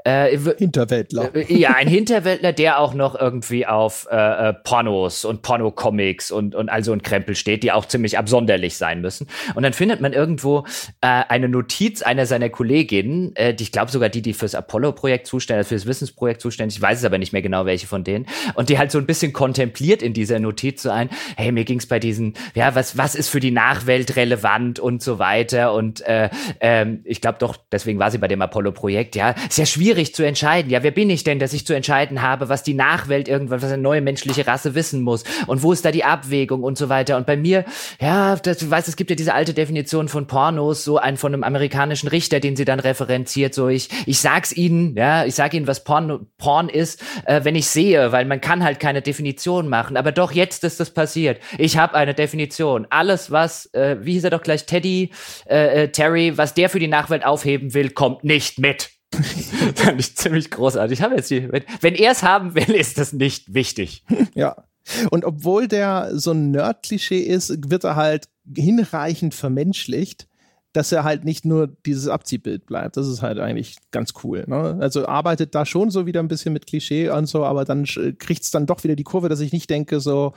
äh, 0.05 0.37
Hinterwäldler. 0.59 1.35
Äh, 1.35 1.55
ja, 1.55 1.71
ein 1.71 1.89
Hinterwäldler, 1.89 2.53
der 2.53 2.79
auch 2.79 2.93
noch 2.93 3.19
irgendwie 3.19 3.67
auf 3.67 4.09
äh, 4.11 4.51
äh, 4.51 4.53
Pornos 4.53 5.25
und 5.25 5.41
Pornocomics 5.41 6.31
und, 6.31 6.55
und 6.55 6.69
all 6.69 6.85
so 6.85 6.93
ein 6.93 7.01
Krempel 7.01 7.35
steht, 7.35 7.63
die 7.63 7.73
auch 7.73 7.87
ziemlich 7.87 8.19
absonderlich 8.19 8.77
sein 8.77 9.01
müssen. 9.01 9.27
Und 9.55 9.63
dann 9.63 9.73
findet 9.73 10.03
man 10.03 10.13
irgendwo 10.13 10.67
äh, 11.01 11.07
eine 11.07 11.49
Notiz 11.49 12.03
einer 12.03 12.27
seiner 12.27 12.51
Kolleginnen, 12.51 13.35
äh, 13.37 13.55
die 13.55 13.63
ich 13.63 13.73
glaube 13.73 13.91
sogar 13.91 14.11
die, 14.11 14.21
die 14.21 14.35
fürs 14.35 14.55
Apollo-Projekt 14.55 15.27
zuständig, 15.27 15.67
fürs 15.67 15.87
Wissensprojekt 15.87 16.43
zuständig, 16.43 16.77
ich 16.77 16.83
weiß 16.83 16.99
es 16.99 17.05
aber 17.07 17.17
nicht 17.17 17.33
mehr 17.33 17.41
genau, 17.41 17.65
welche 17.65 17.87
von 17.87 18.05
denen, 18.05 18.27
und 18.53 18.69
die 18.69 18.77
halt 18.77 18.91
so 18.91 18.99
ein 18.99 19.07
bisschen 19.07 19.33
kontempliert 19.33 20.03
in 20.03 20.13
dieser 20.13 20.39
Notiz 20.41 20.90
ein, 20.91 21.11
hey, 21.37 21.53
mir 21.53 21.65
ging's 21.65 21.87
bei 21.87 21.99
diesen, 21.99 22.35
ja, 22.55 22.75
was, 22.75 22.97
was 22.97 23.15
ist 23.15 23.29
für 23.29 23.41
die 23.41 23.51
Nachwelt 23.51 24.17
relevant 24.17 24.79
und 24.79 25.03
so 25.03 25.19
weiter. 25.19 25.73
Und 25.73 26.01
äh, 26.03 26.31
ähm, 26.61 27.01
ich 27.05 27.21
glaube 27.21 27.39
doch, 27.39 27.57
deswegen 27.73 27.99
war 27.99 28.11
sie 28.11 28.19
bei 28.19 28.29
dem 28.29 28.43
Apollo-Projekt, 28.43 29.17
ja, 29.17 29.35
ist 29.49 29.59
ja 29.59 29.67
schwierig 29.67 30.15
zu 30.15 30.23
entscheiden. 30.25 30.71
Ja, 30.71 30.83
wer 30.83 30.91
bin 30.91 31.11
ich 31.11 31.25
denn, 31.25 31.39
dass 31.39 31.53
ich 31.53 31.67
zu 31.67 31.75
entscheiden 31.75 32.23
habe, 32.23 32.49
was 32.49 32.63
die 32.63 32.75
Nachwelt 32.75 33.29
irgendwas, 33.29 33.63
was 33.63 33.73
eine 33.73 33.83
neue 33.83 34.01
menschliche 34.01 34.47
Rasse 34.47 34.75
wissen 34.75 35.03
muss 35.03 35.25
und 35.47 35.63
wo 35.63 35.73
ist 35.73 35.85
da 35.85 35.91
die 35.91 36.05
Abwägung 36.05 36.63
und 36.63 36.77
so 36.77 36.89
weiter. 36.89 37.17
Und 37.17 37.27
bei 37.27 37.37
mir, 37.37 37.65
ja, 38.01 38.37
das, 38.37 38.59
du 38.59 38.71
weißt, 38.71 38.89
es 38.89 38.97
gibt 38.97 39.11
ja 39.11 39.17
diese 39.17 39.35
alte 39.35 39.55
Definition 39.55 40.09
von 40.09 40.27
Pornos, 40.27 40.85
so 40.85 40.99
ein 40.99 41.17
von 41.17 41.33
einem 41.33 41.45
amerikanischen 41.45 42.09
Richter, 42.09 42.41
den 42.41 42.57
sie 42.57 42.65
dann 42.65 42.81
referenziert, 42.81 43.55
so 43.55 43.69
ich, 43.69 43.89
ich 44.07 44.21
sag's 44.21 44.53
ihnen, 44.53 44.97
ja, 44.97 45.25
ich 45.25 45.35
sag 45.35 45.55
ihnen, 45.55 45.67
was 45.67 45.85
Porn, 45.85 46.27
Porn 46.39 46.69
ist, 46.69 47.03
äh, 47.25 47.45
wenn 47.45 47.55
ich 47.55 47.67
sehe, 47.67 48.13
weil 48.13 48.25
man 48.25 48.41
kann 48.41 48.65
halt 48.65 48.81
keine 48.81 49.03
Definition 49.03 49.69
machen. 49.69 49.97
Aber 49.97 50.13
doch 50.13 50.33
jetzt 50.33 50.65
das 50.81 50.91
passiert. 50.91 51.41
Ich 51.59 51.77
habe 51.77 51.95
eine 51.95 52.15
Definition. 52.15 52.87
Alles, 52.91 53.31
was, 53.31 53.67
äh, 53.75 53.99
wie 54.01 54.15
hieß 54.15 54.25
er 54.25 54.31
doch 54.31 54.43
gleich, 54.43 54.67
Teddy, 54.67 55.11
äh, 55.49 55.85
äh, 55.85 55.89
Terry, 55.93 56.37
was 56.37 56.55
der 56.55 56.69
für 56.69 56.79
die 56.79 56.89
Nachwelt 56.89 57.25
aufheben 57.25 57.75
will, 57.75 57.91
kommt 57.91 58.25
nicht 58.25 58.59
mit. 58.59 58.91
Fand 59.75 60.01
ich 60.01 60.17
ziemlich 60.17 60.51
großartig. 60.51 61.01
Ich 61.01 61.07
jetzt 61.07 61.31
die, 61.31 61.51
wenn, 61.53 61.65
wenn 61.81 61.95
er 61.95 62.13
es 62.13 62.23
haben 62.23 62.55
will, 62.55 62.71
ist 62.71 62.99
das 62.99 63.13
nicht 63.13 63.55
wichtig. 63.55 64.05
Ja. 64.35 64.65
Und 65.11 65.25
obwohl 65.25 65.69
der 65.69 66.11
so 66.15 66.33
ein 66.33 66.51
Nerd-Klischee 66.51 67.21
ist, 67.21 67.71
wird 67.71 67.85
er 67.85 67.97
halt 67.97 68.29
hinreichend 68.57 69.35
vermenschlicht 69.35 70.27
dass 70.73 70.93
er 70.93 71.03
halt 71.03 71.25
nicht 71.25 71.45
nur 71.45 71.67
dieses 71.85 72.09
Abziehbild 72.09 72.67
bleibt. 72.67 72.97
Das 72.97 73.09
ist 73.09 73.23
halt 73.23 73.39
eigentlich 73.39 73.77
ganz 73.91 74.13
cool. 74.23 74.45
Ne? 74.47 74.79
Also 74.81 75.07
arbeitet 75.07 75.55
da 75.55 75.67
schon 75.67 75.91
so 75.91 76.07
wieder 76.07 76.21
ein 76.21 76.29
bisschen 76.29 76.53
mit 76.53 76.67
Klischee 76.67 77.11
und 77.11 77.27
so, 77.27 77.45
aber 77.45 77.65
dann 77.65 77.85
kriegt 77.85 78.43
es 78.43 78.51
dann 78.51 78.67
doch 78.67 78.85
wieder 78.85 78.95
die 78.95 79.05
Kurve, 79.05 79.29
dass 79.29 79.41
ich 79.41 79.53
nicht 79.53 79.69
denke, 79.69 79.99
so, 79.99 80.33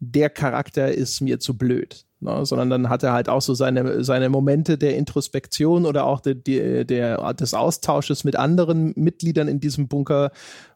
der 0.00 0.30
Charakter 0.30 0.92
ist 0.92 1.20
mir 1.20 1.40
zu 1.40 1.56
blöd. 1.56 2.04
Ne? 2.20 2.44
Sondern 2.46 2.70
dann 2.70 2.88
hat 2.88 3.02
er 3.02 3.12
halt 3.12 3.28
auch 3.28 3.42
so 3.42 3.54
seine, 3.54 4.04
seine 4.04 4.28
Momente 4.28 4.78
der 4.78 4.96
Introspektion 4.96 5.86
oder 5.86 6.06
auch 6.06 6.20
de, 6.20 6.34
de, 6.34 6.84
der, 6.84 7.34
des 7.34 7.54
Austausches 7.54 8.24
mit 8.24 8.36
anderen 8.36 8.92
Mitgliedern 8.96 9.48
in 9.48 9.60
diesem 9.60 9.88
Bunker, 9.88 10.30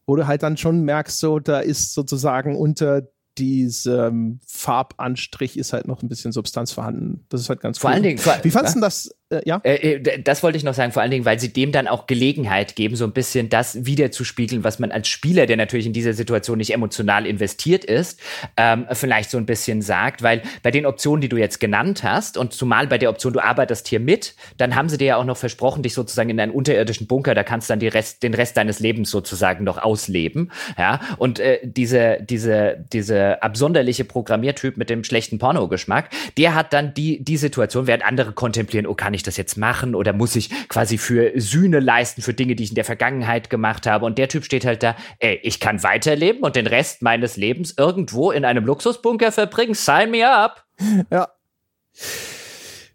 wo 0.06 0.16
du 0.16 0.26
halt 0.26 0.42
dann 0.42 0.56
schon 0.56 0.82
merkst, 0.82 1.18
so, 1.18 1.38
da 1.38 1.60
ist 1.60 1.94
sozusagen 1.94 2.56
unter 2.56 3.02
diesem 3.38 4.40
Farbanstrich 4.46 5.56
ist 5.56 5.72
halt 5.72 5.86
noch 5.86 6.02
ein 6.02 6.08
bisschen 6.08 6.32
Substanz 6.32 6.72
vorhanden. 6.72 7.24
Das 7.28 7.40
ist 7.40 7.48
halt 7.48 7.60
ganz 7.60 7.78
Vor 7.78 7.90
cool. 7.90 7.94
allen 7.94 8.02
Dingen, 8.02 8.18
vor, 8.18 8.34
wie 8.42 8.50
fandest 8.50 8.76
du 8.76 8.80
das 8.80 9.14
äh, 9.30 9.40
ja. 9.44 9.60
Äh, 9.62 9.94
äh, 9.94 10.22
das 10.22 10.42
wollte 10.42 10.56
ich 10.56 10.64
noch 10.64 10.74
sagen, 10.74 10.92
vor 10.92 11.02
allen 11.02 11.10
Dingen, 11.10 11.24
weil 11.24 11.38
sie 11.38 11.52
dem 11.52 11.72
dann 11.72 11.86
auch 11.86 12.06
Gelegenheit 12.06 12.76
geben, 12.76 12.96
so 12.96 13.04
ein 13.04 13.12
bisschen 13.12 13.48
das 13.48 13.84
wiederzuspiegeln, 13.84 14.64
was 14.64 14.78
man 14.78 14.90
als 14.90 15.08
Spieler, 15.08 15.46
der 15.46 15.56
natürlich 15.56 15.86
in 15.86 15.92
dieser 15.92 16.14
Situation 16.14 16.58
nicht 16.58 16.72
emotional 16.72 17.26
investiert 17.26 17.84
ist, 17.84 18.20
ähm, 18.56 18.86
vielleicht 18.92 19.30
so 19.30 19.38
ein 19.38 19.46
bisschen 19.46 19.82
sagt, 19.82 20.22
weil 20.22 20.42
bei 20.62 20.70
den 20.70 20.86
Optionen, 20.86 21.20
die 21.20 21.28
du 21.28 21.36
jetzt 21.36 21.60
genannt 21.60 22.02
hast, 22.02 22.38
und 22.38 22.52
zumal 22.52 22.86
bei 22.86 22.98
der 22.98 23.10
Option, 23.10 23.32
du 23.32 23.40
arbeitest 23.40 23.88
hier 23.88 24.00
mit, 24.00 24.34
dann 24.56 24.74
haben 24.74 24.88
sie 24.88 24.98
dir 24.98 25.06
ja 25.06 25.16
auch 25.16 25.24
noch 25.24 25.36
versprochen, 25.36 25.82
dich 25.82 25.94
sozusagen 25.94 26.30
in 26.30 26.40
einen 26.40 26.52
unterirdischen 26.52 27.06
Bunker, 27.06 27.34
da 27.34 27.44
kannst 27.44 27.68
du 27.68 27.76
dann 27.76 27.88
Rest, 27.88 28.22
den 28.22 28.34
Rest 28.34 28.56
deines 28.56 28.80
Lebens 28.80 29.10
sozusagen 29.10 29.64
noch 29.64 29.78
ausleben. 29.78 30.50
Ja, 30.78 31.00
und 31.18 31.38
äh, 31.38 31.60
diese, 31.62 32.18
diese, 32.20 32.84
diese 32.92 33.42
absonderliche 33.42 34.04
Programmiertyp 34.04 34.76
mit 34.76 34.90
dem 34.90 35.04
schlechten 35.04 35.38
Pornogeschmack, 35.38 36.10
der 36.36 36.54
hat 36.54 36.72
dann 36.72 36.94
die, 36.94 37.22
die 37.22 37.36
Situation, 37.36 37.86
während 37.86 38.04
andere 38.04 38.32
kontemplieren, 38.32 38.86
oh, 38.86 38.94
kann 38.94 39.14
ich 39.14 39.17
ich 39.18 39.22
das 39.22 39.36
jetzt 39.36 39.56
machen 39.56 39.94
oder 39.94 40.12
muss 40.12 40.34
ich 40.36 40.50
quasi 40.68 40.98
für 40.98 41.32
Sühne 41.36 41.80
leisten 41.80 42.22
für 42.22 42.34
Dinge, 42.34 42.56
die 42.56 42.64
ich 42.64 42.70
in 42.70 42.74
der 42.74 42.84
Vergangenheit 42.84 43.50
gemacht 43.50 43.86
habe? 43.86 44.06
Und 44.06 44.18
der 44.18 44.28
Typ 44.28 44.44
steht 44.44 44.64
halt 44.64 44.82
da, 44.82 44.96
ey, 45.18 45.38
ich 45.42 45.60
kann 45.60 45.82
weiterleben 45.82 46.42
und 46.42 46.56
den 46.56 46.66
Rest 46.66 47.02
meines 47.02 47.36
Lebens 47.36 47.74
irgendwo 47.76 48.30
in 48.30 48.44
einem 48.44 48.64
Luxusbunker 48.64 49.32
verbringen. 49.32 49.74
Sign 49.74 50.10
me 50.10 50.28
up. 50.28 50.64
Ja. 51.10 51.28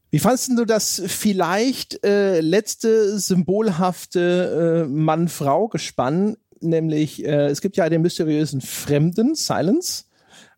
Wie 0.10 0.19
fandest 0.19 0.52
du 0.56 0.66
das 0.66 1.02
vielleicht 1.08 2.06
äh, 2.06 2.40
letzte 2.40 3.18
symbolhafte 3.18 4.85
äh, 4.85 4.88
Mann-Frau-Gespann? 4.88 6.38
Nämlich, 6.60 7.26
äh, 7.26 7.48
es 7.48 7.61
gibt 7.61 7.77
ja 7.77 7.90
den 7.90 8.03
mysteriösen 8.03 8.61
Fremden, 8.61 9.34
Silence. 9.34 10.06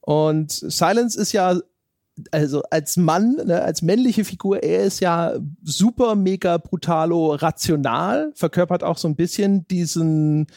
Und 0.02 0.52
Silence 0.52 1.19
ist 1.19 1.32
ja 1.32 1.58
also 2.32 2.64
als 2.69 2.98
Mann, 2.98 3.35
ne, 3.45 3.61
als 3.61 3.82
männliche 3.82 4.24
Figur, 4.24 4.64
er 4.64 4.84
ist 4.84 5.02
ja 5.02 5.34
super 5.64 6.16
mega 6.16 6.58
brutalo 6.58 7.35
rational, 7.35 8.32
verkörpert 8.35 8.84
auch 8.84 8.98
so 8.98 9.08
ein 9.08 9.16
bisschen 9.16 9.68
diesen 9.68 10.48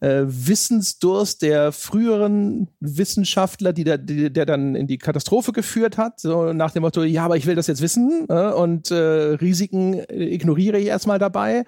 äh, 0.00 0.22
Wissensdurst 0.26 1.42
der 1.42 1.72
früheren 1.72 2.68
Wissenschaftler, 2.80 3.72
die, 3.72 3.84
da, 3.84 3.96
die 3.96 4.32
der 4.32 4.46
dann 4.46 4.74
in 4.74 4.86
die 4.86 4.98
Katastrophe 4.98 5.52
geführt 5.52 5.98
hat, 5.98 6.20
so 6.20 6.52
nach 6.52 6.70
dem 6.70 6.82
Motto, 6.82 7.02
ja, 7.02 7.24
aber 7.24 7.36
ich 7.36 7.46
will 7.46 7.56
das 7.56 7.66
jetzt 7.66 7.82
wissen 7.82 8.26
äh, 8.28 8.52
und 8.52 8.90
äh, 8.90 8.94
Risiken 8.94 9.94
ignoriere 10.08 10.78
ich 10.78 10.86
erstmal 10.86 11.18
dabei 11.18 11.64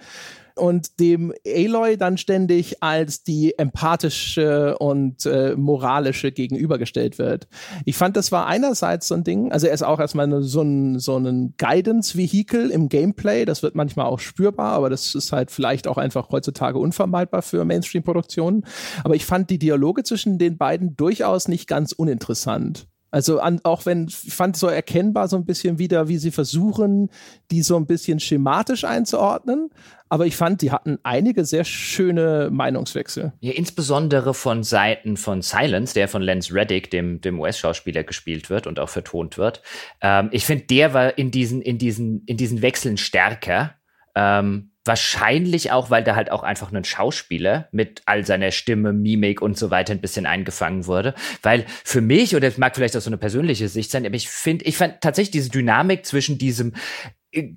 und 0.61 1.01
dem 1.01 1.33
Aloy 1.47 1.97
dann 1.97 2.19
ständig 2.19 2.83
als 2.83 3.23
die 3.23 3.59
empathische 3.59 4.77
und 4.79 5.27
äh, 5.27 5.57
moralische 5.57 6.33
gegenübergestellt 6.33 7.19
wird. 7.19 7.49
Ich 7.85 7.97
fand, 7.97 8.17
das 8.17 8.31
war 8.31 8.47
einerseits 8.47 9.09
so 9.09 9.15
ein 9.15 9.25
Ding, 9.25 9.53
also 9.53 9.67
er 9.67 9.73
ist 9.73 9.83
auch 9.83 10.01
erstmal 10.01 10.43
so 10.43 10.63
ein, 10.63 10.99
so 10.99 11.17
ein 11.17 11.55
Guidance-Vehikel 11.59 12.71
im 12.71 12.89
Gameplay, 12.89 13.45
das 13.45 13.63
wird 13.63 13.75
manchmal 13.75 14.07
auch 14.07 14.21
spürbar, 14.21 14.73
aber 14.73 14.91
das 14.91 15.15
ist 15.15 15.33
halt 15.33 15.51
vielleicht 15.51 15.89
auch 15.89 15.99
einfach 15.99 16.31
heutzutage 16.31 16.79
unvermeidbar 16.79 17.43
für 17.43 17.65
Mainstream-Produktionen. 17.65 18.65
Aber 19.05 19.15
ich 19.15 19.25
fand 19.25 19.51
die 19.51 19.59
Dialoge 19.59 20.03
zwischen 20.03 20.39
den 20.39 20.59
beiden 20.59 20.97
durchaus 20.97 21.49
nicht 21.49 21.67
ganz 21.67 21.93
uninteressant. 21.93 22.90
Also 23.11 23.41
an, 23.41 23.61
auch 23.65 23.87
wenn, 23.87 24.07
ich 24.07 24.33
fand 24.33 24.57
so 24.57 24.69
erkennbar 24.69 25.29
so 25.29 25.37
ein 25.37 25.45
bisschen 25.45 25.79
wieder, 25.79 26.09
wie 26.09 26.19
sie 26.19 26.31
versuchen, 26.31 27.11
die 27.51 27.63
so 27.63 27.77
ein 27.77 27.87
bisschen 27.87 28.21
schematisch 28.21 28.85
einzuordnen. 28.85 29.71
Aber 30.09 30.27
ich 30.27 30.37
fand, 30.37 30.61
die 30.63 30.73
hatten 30.73 30.99
einige 31.05 31.45
sehr 31.45 31.65
schöne 31.65 32.49
Meinungswechsel. 32.51 33.33
Ja, 33.41 33.53
insbesondere 33.53 34.35
von 34.35 34.65
Seiten 34.65 35.17
von 35.17 35.41
Silence, 35.41 35.95
der 35.95 36.09
von 36.09 36.21
Lance 36.21 36.53
Reddick, 36.53 36.91
dem, 36.91 37.21
dem 37.21 37.39
US-Schauspieler, 37.39 38.03
gespielt 38.03 38.51
wird 38.51 38.67
und 38.67 38.81
auch 38.81 38.89
vertont 38.89 39.39
wird. 39.39 39.63
Ähm, 40.01 40.29
ich 40.33 40.45
finde, 40.45 40.65
der 40.65 40.95
war 40.95 41.17
in 41.17 41.31
diesen, 41.31 41.63
in 41.63 41.79
diesen, 41.79 42.25
in 42.27 42.37
diesen 42.37 42.61
Wechseln 42.61 42.97
stärker. 42.97 43.75
Ähm, 44.17 44.70
Wahrscheinlich 44.85 45.73
auch, 45.73 45.91
weil 45.91 46.03
da 46.03 46.15
halt 46.17 46.31
auch 46.31 46.43
einfach 46.43 46.73
ein 46.73 46.85
Schauspieler 46.85 47.69
mit 47.71 48.03
all 48.07 48.25
seiner 48.25 48.51
Stimme, 48.51 48.93
Mimik 48.93 49.43
und 49.43 49.59
so 49.59 49.71
weiter 49.71 49.93
ein 49.93 50.01
bisschen 50.01 50.25
eingefangen 50.25 50.87
wurde. 50.87 51.15
Weil 51.43 51.67
für 51.85 52.01
mich, 52.01 52.35
oder 52.35 52.49
es 52.49 52.57
mag 52.57 52.75
vielleicht 52.75 52.97
auch 52.97 53.03
so 53.03 53.11
eine 53.11 53.19
persönliche 53.19 53.69
Sicht 53.69 53.91
sein, 53.91 54.07
aber 54.07 54.15
ich 54.15 54.31
finde, 54.31 54.65
ich 54.65 54.79
fand 54.79 55.03
tatsächlich 55.03 55.33
diese 55.33 55.51
Dynamik 55.51 56.07
zwischen 56.07 56.39
diesem 56.39 56.75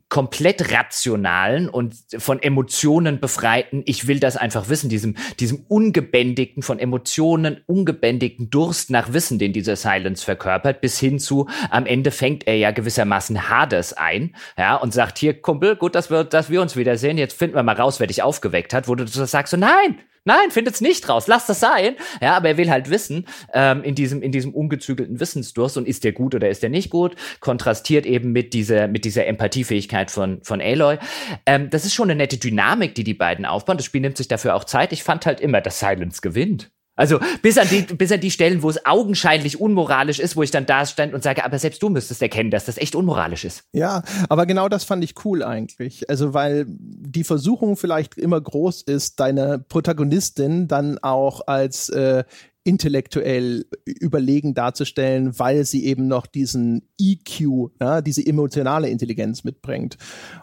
komplett 0.08 0.72
rationalen 0.72 1.68
und 1.68 1.96
von 2.18 2.42
Emotionen 2.42 3.20
befreiten, 3.20 3.82
ich 3.86 4.08
will 4.08 4.20
das 4.20 4.38
einfach 4.38 4.70
wissen, 4.70 4.88
diesem, 4.88 5.16
diesem 5.40 5.66
ungebändigten, 5.68 6.62
von 6.62 6.78
Emotionen 6.78 7.62
ungebändigten 7.66 8.52
Durst 8.52 8.92
nach 8.92 9.14
Wissen, 9.14 9.40
den 9.40 9.52
dieser 9.52 9.76
Silence 9.76 10.24
verkörpert, 10.24 10.80
bis 10.82 11.00
hin 11.00 11.20
zu, 11.20 11.50
am 11.72 11.88
Ende 11.88 12.12
fängt 12.12 12.46
er 12.46 12.56
ja 12.56 12.70
gewissermaßen 12.70 13.50
Hades 13.50 13.94
ein, 13.94 14.36
ja, 14.58 14.76
und 14.76 14.94
sagt, 14.94 15.18
hier, 15.18 15.42
Kumpel, 15.42 15.76
gut, 15.76 15.96
dass 15.96 16.12
wir, 16.12 16.24
dass 16.24 16.52
wir 16.52 16.62
uns 16.62 16.76
wiedersehen, 16.76 17.18
jetzt 17.18 17.38
finden 17.38 17.56
wir 17.56 17.64
mal 17.64 17.76
raus, 17.76 18.00
wer 18.00 18.08
dich 18.08 18.22
aufgeweckt 18.22 18.74
hat, 18.74 18.88
wo 18.88 18.94
du 18.94 19.08
sagst. 19.08 19.52
So, 19.52 19.58
nein, 19.58 19.98
Nein, 20.26 20.52
findet's 20.52 20.80
nicht 20.80 21.10
raus. 21.10 21.28
Lass 21.28 21.48
das 21.48 21.60
sein. 21.60 21.96
Ja, 22.22 22.38
aber 22.38 22.50
er 22.50 22.58
will 22.58 22.70
halt 22.70 22.90
wissen, 22.90 23.28
ähm, 23.54 23.84
in 23.84 23.94
diesem, 23.94 24.22
in 24.22 24.32
diesem 24.32 24.54
ungezügelten 24.54 25.20
Wissensdurst 25.20 25.78
und 25.78 25.88
ist 25.88 26.04
der 26.04 26.14
gut 26.14 26.34
oder 26.34 26.50
ist 26.50 26.64
der 26.64 26.70
nicht 26.70 26.90
gut, 26.90 27.16
kontrastiert 27.42 28.06
eben 28.06 28.32
mit 28.32 28.54
dieser, 28.54 28.88
mit 28.88 29.04
dieser 29.04 29.26
Empathiefähigkeit 29.26 30.12
von, 30.12 30.42
von 30.44 30.62
Aloy. 30.62 30.98
Ähm, 31.46 31.70
das 31.70 31.86
ist 31.86 31.94
schon 31.94 32.10
eine 32.10 32.16
nette 32.16 32.38
Dynamik, 32.38 32.96
die 32.96 33.04
die 33.04 33.14
beiden 33.14 33.46
aufbauen. 33.46 33.78
Das 33.78 33.86
Spiel 33.86 34.02
nimmt 34.02 34.18
sich 34.18 34.30
dafür 34.30 34.56
auch 34.56 34.64
Zeit. 34.64 34.94
Ich 34.94 35.04
fand 35.04 35.26
halt 35.26 35.42
immer, 35.42 35.60
dass 35.60 35.80
Silence 35.80 36.22
gewinnt. 36.22 36.72
Also 36.96 37.20
bis 37.42 37.58
an, 37.58 37.68
die, 37.70 37.82
bis 37.82 38.12
an 38.12 38.20
die 38.20 38.30
Stellen, 38.30 38.62
wo 38.62 38.70
es 38.70 38.86
augenscheinlich 38.86 39.60
unmoralisch 39.60 40.20
ist, 40.20 40.36
wo 40.36 40.44
ich 40.44 40.52
dann 40.52 40.66
da 40.66 40.86
stand 40.86 41.14
und 41.14 41.24
sage, 41.24 41.44
aber 41.44 41.58
selbst 41.58 41.82
du 41.82 41.90
müsstest 41.90 42.22
erkennen, 42.22 42.52
dass 42.52 42.66
das 42.66 42.78
echt 42.78 42.96
unmoralisch 42.96 43.46
ist. 43.46 43.64
Ja, 43.74 44.04
aber 44.30 44.46
genau 44.46 44.70
das 44.70 44.84
fand 44.84 45.04
ich 45.04 45.26
cool 45.26 45.44
eigentlich. 45.44 46.10
Also 46.10 46.34
weil 46.34 46.66
die 46.68 47.24
Versuchung 47.24 47.78
vielleicht 47.78 48.18
immer 48.18 48.40
groß 48.40 48.84
ist, 48.84 49.20
deine 49.20 49.60
Protagonistin 49.60 50.68
dann 50.68 51.00
auch 51.00 51.48
als 51.48 51.90
äh, 51.90 52.24
intellektuell 52.64 53.66
überlegen 53.86 54.54
darzustellen, 54.54 55.38
weil 55.38 55.66
sie 55.66 55.86
eben 55.86 56.08
noch 56.08 56.26
diesen 56.26 56.88
EQ, 56.98 57.72
ja, 57.82 58.02
diese 58.02 58.26
emotionale 58.26 58.90
Intelligenz 58.90 59.44
mitbringt. 59.44 59.98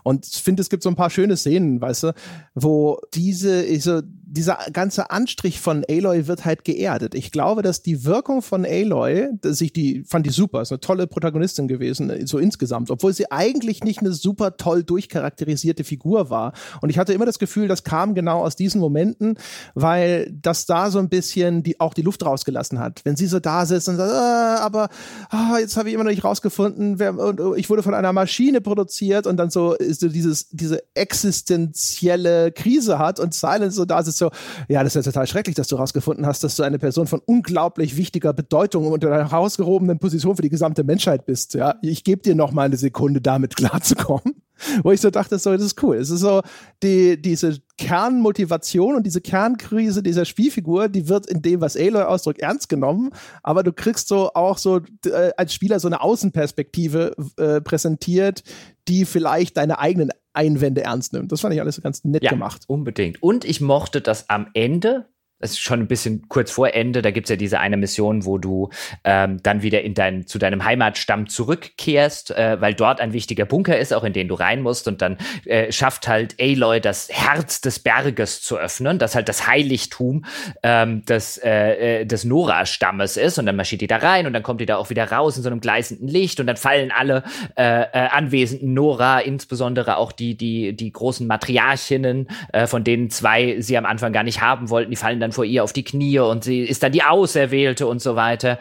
Und 0.05 0.27
ich 0.27 0.43
finde, 0.43 0.61
es 0.61 0.69
gibt 0.69 0.83
so 0.83 0.91
ein 0.91 0.97
paar 0.97 1.11
schöne 1.11 1.37
Szenen, 1.37 1.81
weißt 1.81 2.03
du, 2.05 2.15
wo 2.55 3.01
diese, 3.15 3.81
so, 3.81 4.03
dieser 4.31 4.59
ganze 4.73 5.11
Anstrich 5.11 5.61
von 5.61 5.85
Aloy 5.89 6.29
wird 6.29 6.45
halt 6.45 6.65
geerdet. 6.65 7.17
Ich 7.17 7.33
glaube, 7.33 7.63
dass 7.63 7.83
die 7.83 8.05
Wirkung 8.05 8.43
von 8.43 8.65
Aloy, 8.65 9.29
dass 9.41 9.61
ich 9.61 9.73
die, 9.73 10.05
fand 10.05 10.25
die 10.25 10.31
super, 10.31 10.63
ist 10.63 10.71
eine 10.71 10.79
tolle 10.79 11.09
Protagonistin 11.09 11.67
gewesen, 11.67 12.27
so 12.27 12.39
insgesamt, 12.39 12.93
obwohl 12.93 13.13
sie 13.13 13.33
eigentlich 13.33 13.83
nicht 13.83 13.99
eine 14.01 14.13
super 14.13 14.57
toll 14.57 14.85
durchcharakterisierte 14.85 15.83
Figur 15.83 16.31
war. 16.31 16.53
Und 16.81 16.91
ich 16.91 16.99
hatte 16.99 17.13
immer 17.13 17.27
das 17.27 17.41
Gefühl, 17.41 17.67
das 17.67 17.83
kam 17.83 18.15
genau 18.15 18.45
aus 18.45 18.55
diesen 18.55 18.81
Momenten, 18.81 19.37
weil 19.75 20.31
das 20.31 20.65
da 20.65 20.93
so 20.93 21.01
ein 21.01 21.09
bisschen 21.09 21.65
die, 21.65 21.81
auch 21.81 21.93
die 21.93 22.03
Luft 22.03 22.25
rausgelassen 22.25 22.79
hat. 22.79 23.01
Wenn 23.05 23.17
sie 23.17 23.27
so 23.27 23.41
da 23.41 23.67
sitzt 23.67 23.89
und 23.89 23.97
sagt, 23.97 24.13
ah, 24.13 24.59
aber 24.61 24.91
ah, 25.31 25.59
jetzt 25.59 25.77
habe 25.77 25.89
ich 25.89 25.95
immer 25.97 26.05
noch 26.05 26.11
nicht 26.11 26.25
rausgefunden, 26.25 27.01
wer, 27.01 27.19
und, 27.19 27.59
ich 27.59 27.69
wurde 27.69 27.83
von 27.83 27.95
einer 27.95 28.13
Maschine 28.13 28.61
produziert 28.61 29.27
und 29.27 29.39
dann 29.39 29.51
so, 29.51 29.75
so 29.91 30.09
dieses, 30.09 30.49
diese 30.51 30.85
existenzielle 30.95 32.53
Krise 32.53 33.01
hat 33.01 33.19
und 33.19 33.35
Silence 33.35 33.75
so 33.75 33.85
da 33.85 34.05
sitzt 34.05 34.20
so, 34.21 34.31
ja, 34.69 34.85
das 34.85 34.95
ist 34.95 35.05
ja 35.05 35.13
total 35.13 35.27
schrecklich, 35.27 35.57
dass 35.57 35.67
du 35.67 35.77
herausgefunden 35.77 36.25
hast, 36.27 36.45
dass 36.45 36.55
du 36.55 36.63
eine 36.63 36.79
Person 36.79 37.09
von 37.09 37.21
unglaublich 37.27 37.97
wichtiger 37.97 38.33
Bedeutung 38.33 38.87
und 38.87 39.05
einer 39.05 39.31
herausgehobenen 39.31 39.99
Position 39.99 40.37
für 40.37 40.43
die 40.43 40.49
gesamte 40.49 40.85
Menschheit 40.85 41.27
bist. 41.27 41.55
Ja, 41.55 41.75
ich 41.83 42.05
gebe 42.05 42.23
dir 42.23 42.37
noch 42.37 42.53
mal 42.53 42.65
eine 42.65 42.77
Sekunde, 42.77 43.21
damit 43.21 43.57
klarzukommen. 43.57 44.43
Wo 44.83 44.93
ich 44.93 45.01
so 45.01 45.11
dachte, 45.11 45.39
so, 45.39 45.53
das 45.53 45.63
ist 45.63 45.83
cool. 45.83 45.97
Es 45.97 46.11
ist 46.11 46.21
so, 46.21 46.43
die, 46.83 47.21
diese 47.21 47.59
Kernmotivation 47.79 48.95
und 48.95 49.05
diese 49.05 49.23
Kernkrise 49.23 50.03
dieser 50.03 50.27
Spielfigur, 50.27 50.89
die 50.89 51.09
wird 51.09 51.27
in 51.27 51.41
dem, 51.41 51.63
was 51.63 51.77
Aloy 51.77 52.03
ausdrückt, 52.03 52.41
ernst 52.41 52.69
genommen. 52.69 53.11
Aber 53.43 53.63
du 53.63 53.73
kriegst 53.73 54.09
so 54.09 54.33
auch 54.35 54.59
so 54.59 54.81
äh, 55.07 55.31
als 55.37 55.55
Spieler 55.55 55.81
so 55.81 55.89
eine 55.89 56.03
Außenperspektive 56.03 57.15
äh, 57.39 57.61
präsentiert, 57.63 58.43
die 58.87 59.07
vielleicht 59.07 59.57
deine 59.57 59.79
eigenen 59.79 60.11
Einwände 60.33 60.83
ernst 60.83 61.13
nimmt. 61.13 61.33
Das 61.33 61.41
fand 61.41 61.55
ich 61.55 61.61
alles 61.61 61.81
ganz 61.83 62.05
nett 62.05 62.23
ja, 62.23 62.31
gemacht. 62.31 62.65
Unbedingt. 62.67 63.23
Und 63.23 63.45
ich 63.45 63.61
mochte 63.61 64.01
das 64.01 64.29
am 64.29 64.49
Ende 64.55 65.07
es 65.41 65.53
ist 65.53 65.61
schon 65.61 65.81
ein 65.81 65.89
bisschen 65.89 66.29
kurz 66.29 66.51
vor 66.51 66.75
Ende, 66.75 67.01
da 67.01 67.11
gibt's 67.11 67.31
ja 67.31 67.37
diese 67.37 67.61
eine 67.61 67.79
Mission, 67.79 68.27
wo 68.27 68.37
du 68.37 68.69
ähm, 69.05 69.43
dann 69.43 69.63
wieder 69.63 69.81
in 69.81 69.95
dein, 69.95 70.27
zu 70.27 70.39
deinem 70.39 70.65
Heimatstamm 70.65 71.29
zurückkehrst, 71.29 72.33
äh, 72.33 72.61
weil 72.61 72.75
dort 72.75 73.01
ein 73.01 73.15
wichtiger 73.15 73.47
Bunker 73.47 73.79
ist, 73.79 73.95
auch 73.95 74.05
in 74.05 74.13
den 74.13 74.29
du 74.29 74.35
rein 74.35 74.61
musst. 74.61 74.87
Und 74.87 75.01
dann 75.01 75.17
äh, 75.47 75.73
schafft 75.73 76.09
halt 76.09 76.37
Aloy 76.39 76.81
das 76.81 77.09
Herz 77.11 77.63
des 77.63 77.79
Berges 77.79 78.43
zu 78.43 78.59
öffnen, 78.59 78.99
das 78.99 79.15
halt 79.15 79.29
das 79.31 79.47
Heiligtum 79.47 80.27
ähm, 80.63 81.05
des, 81.07 81.39
äh, 81.39 82.01
äh, 82.01 82.05
des 82.05 82.25
Nora-Stammes 82.25 83.17
ist. 83.17 83.39
Und 83.39 83.47
dann 83.47 83.57
marschiert 83.57 83.81
die 83.81 83.87
da 83.87 83.97
rein 83.97 84.27
und 84.27 84.35
dann 84.35 84.43
kommt 84.43 84.61
die 84.61 84.67
da 84.67 84.77
auch 84.77 84.91
wieder 84.91 85.11
raus 85.11 85.39
in 85.39 85.43
so 85.43 85.49
einem 85.49 85.61
gleißenden 85.61 86.07
Licht 86.07 86.39
und 86.41 86.47
dann 86.47 86.59
fallen 86.59 86.93
alle 86.93 87.23
äh, 87.57 87.83
äh, 87.83 88.09
anwesenden 88.11 88.75
Nora, 88.75 89.21
insbesondere 89.21 89.97
auch 89.97 90.13
die, 90.13 90.37
die, 90.37 90.77
die 90.77 90.93
großen 90.93 91.27
Matriarchinnen, 91.27 92.29
äh, 92.53 92.67
von 92.67 92.85
denen 92.85 93.09
zwei 93.09 93.61
sie 93.61 93.79
am 93.79 93.87
Anfang 93.87 94.13
gar 94.13 94.23
nicht 94.23 94.43
haben 94.43 94.69
wollten, 94.69 94.91
die 94.91 94.97
fallen 94.97 95.19
dann 95.19 95.30
dann 95.31 95.33
vor 95.33 95.45
ihr 95.45 95.65
auf 95.65 95.73
die 95.73 95.85
Knie 95.85 96.19
und 96.19 96.45
sie 96.45 96.63
ist 96.63 96.83
dann 96.83 96.93
die 96.93 97.03
Auserwählte 97.03 97.87
und 97.87 98.03
so 98.03 98.17
weiter. 98.17 98.59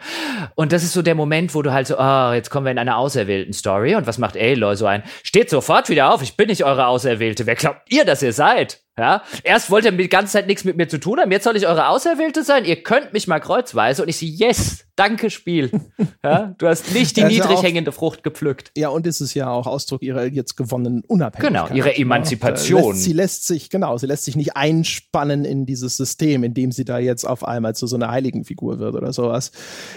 Und 0.54 0.72
das 0.72 0.82
ist 0.82 0.92
so 0.92 1.02
der 1.02 1.14
Moment, 1.14 1.54
wo 1.54 1.62
du 1.62 1.72
halt 1.72 1.86
so, 1.86 1.98
oh, 1.98 2.32
jetzt 2.32 2.50
kommen 2.50 2.66
wir 2.66 2.70
in 2.70 2.78
eine 2.78 2.96
auserwählten 2.96 3.52
Story. 3.52 3.94
Und 3.94 4.06
was 4.06 4.18
macht 4.18 4.36
Aloy 4.36 4.76
so 4.76 4.86
ein? 4.86 5.02
Steht 5.22 5.50
sofort 5.50 5.88
wieder 5.88 6.12
auf, 6.12 6.22
ich 6.22 6.36
bin 6.36 6.48
nicht 6.48 6.64
eure 6.64 6.86
Auserwählte. 6.86 7.46
Wer 7.46 7.56
glaubt 7.56 7.82
ihr, 7.88 8.04
dass 8.04 8.22
ihr 8.22 8.32
seid? 8.32 8.80
Ja, 8.98 9.22
erst 9.44 9.70
wollt 9.70 9.84
ihr 9.84 9.92
die 9.92 10.08
ganze 10.08 10.32
Zeit 10.32 10.46
nichts 10.46 10.64
mit 10.64 10.76
mir 10.76 10.88
zu 10.88 10.98
tun 10.98 11.20
haben, 11.20 11.30
jetzt 11.30 11.44
soll 11.44 11.56
ich 11.56 11.66
eure 11.66 11.88
Auserwählte 11.88 12.42
sein. 12.42 12.64
Ihr 12.64 12.82
könnt 12.82 13.12
mich 13.12 13.26
mal 13.28 13.38
kreuzweise 13.38 14.02
und 14.02 14.08
ich 14.08 14.18
sehe, 14.18 14.28
yes, 14.28 14.84
danke 14.96 15.30
Spiel. 15.30 15.70
Ja, 16.22 16.54
du 16.58 16.66
hast 16.66 16.92
nicht 16.92 17.16
die 17.16 17.24
niedrig 17.24 17.50
ja 17.50 17.62
hängende 17.62 17.92
Frucht 17.92 18.22
gepflückt. 18.22 18.72
Ja, 18.76 18.90
und 18.90 19.06
es 19.06 19.22
ist 19.22 19.32
ja 19.32 19.48
auch 19.48 19.66
Ausdruck 19.66 20.02
ihrer 20.02 20.26
jetzt 20.26 20.54
gewonnenen 20.54 21.02
Unabhängigkeit. 21.06 21.68
Genau, 21.68 21.74
ihre 21.74 21.96
Emanzipation. 21.96 22.92
Lässt, 22.92 23.04
sie 23.04 23.12
lässt 23.14 23.46
sich, 23.46 23.70
genau, 23.70 23.96
sie 23.96 24.06
lässt 24.06 24.24
sich 24.24 24.36
nicht 24.36 24.54
einspannen 24.54 25.46
in 25.46 25.64
dieses 25.64 25.96
System, 25.96 26.44
in 26.44 26.52
dem 26.52 26.72
sie 26.72 26.84
da 26.84 26.98
jetzt 26.98 27.24
auf 27.24 27.42
einmal 27.42 27.74
zu 27.74 27.86
so 27.86 27.96
einer 27.96 28.10
Heiligenfigur 28.10 28.78
wird 28.78 28.94
oder 28.94 29.14
sowas. 29.14 29.50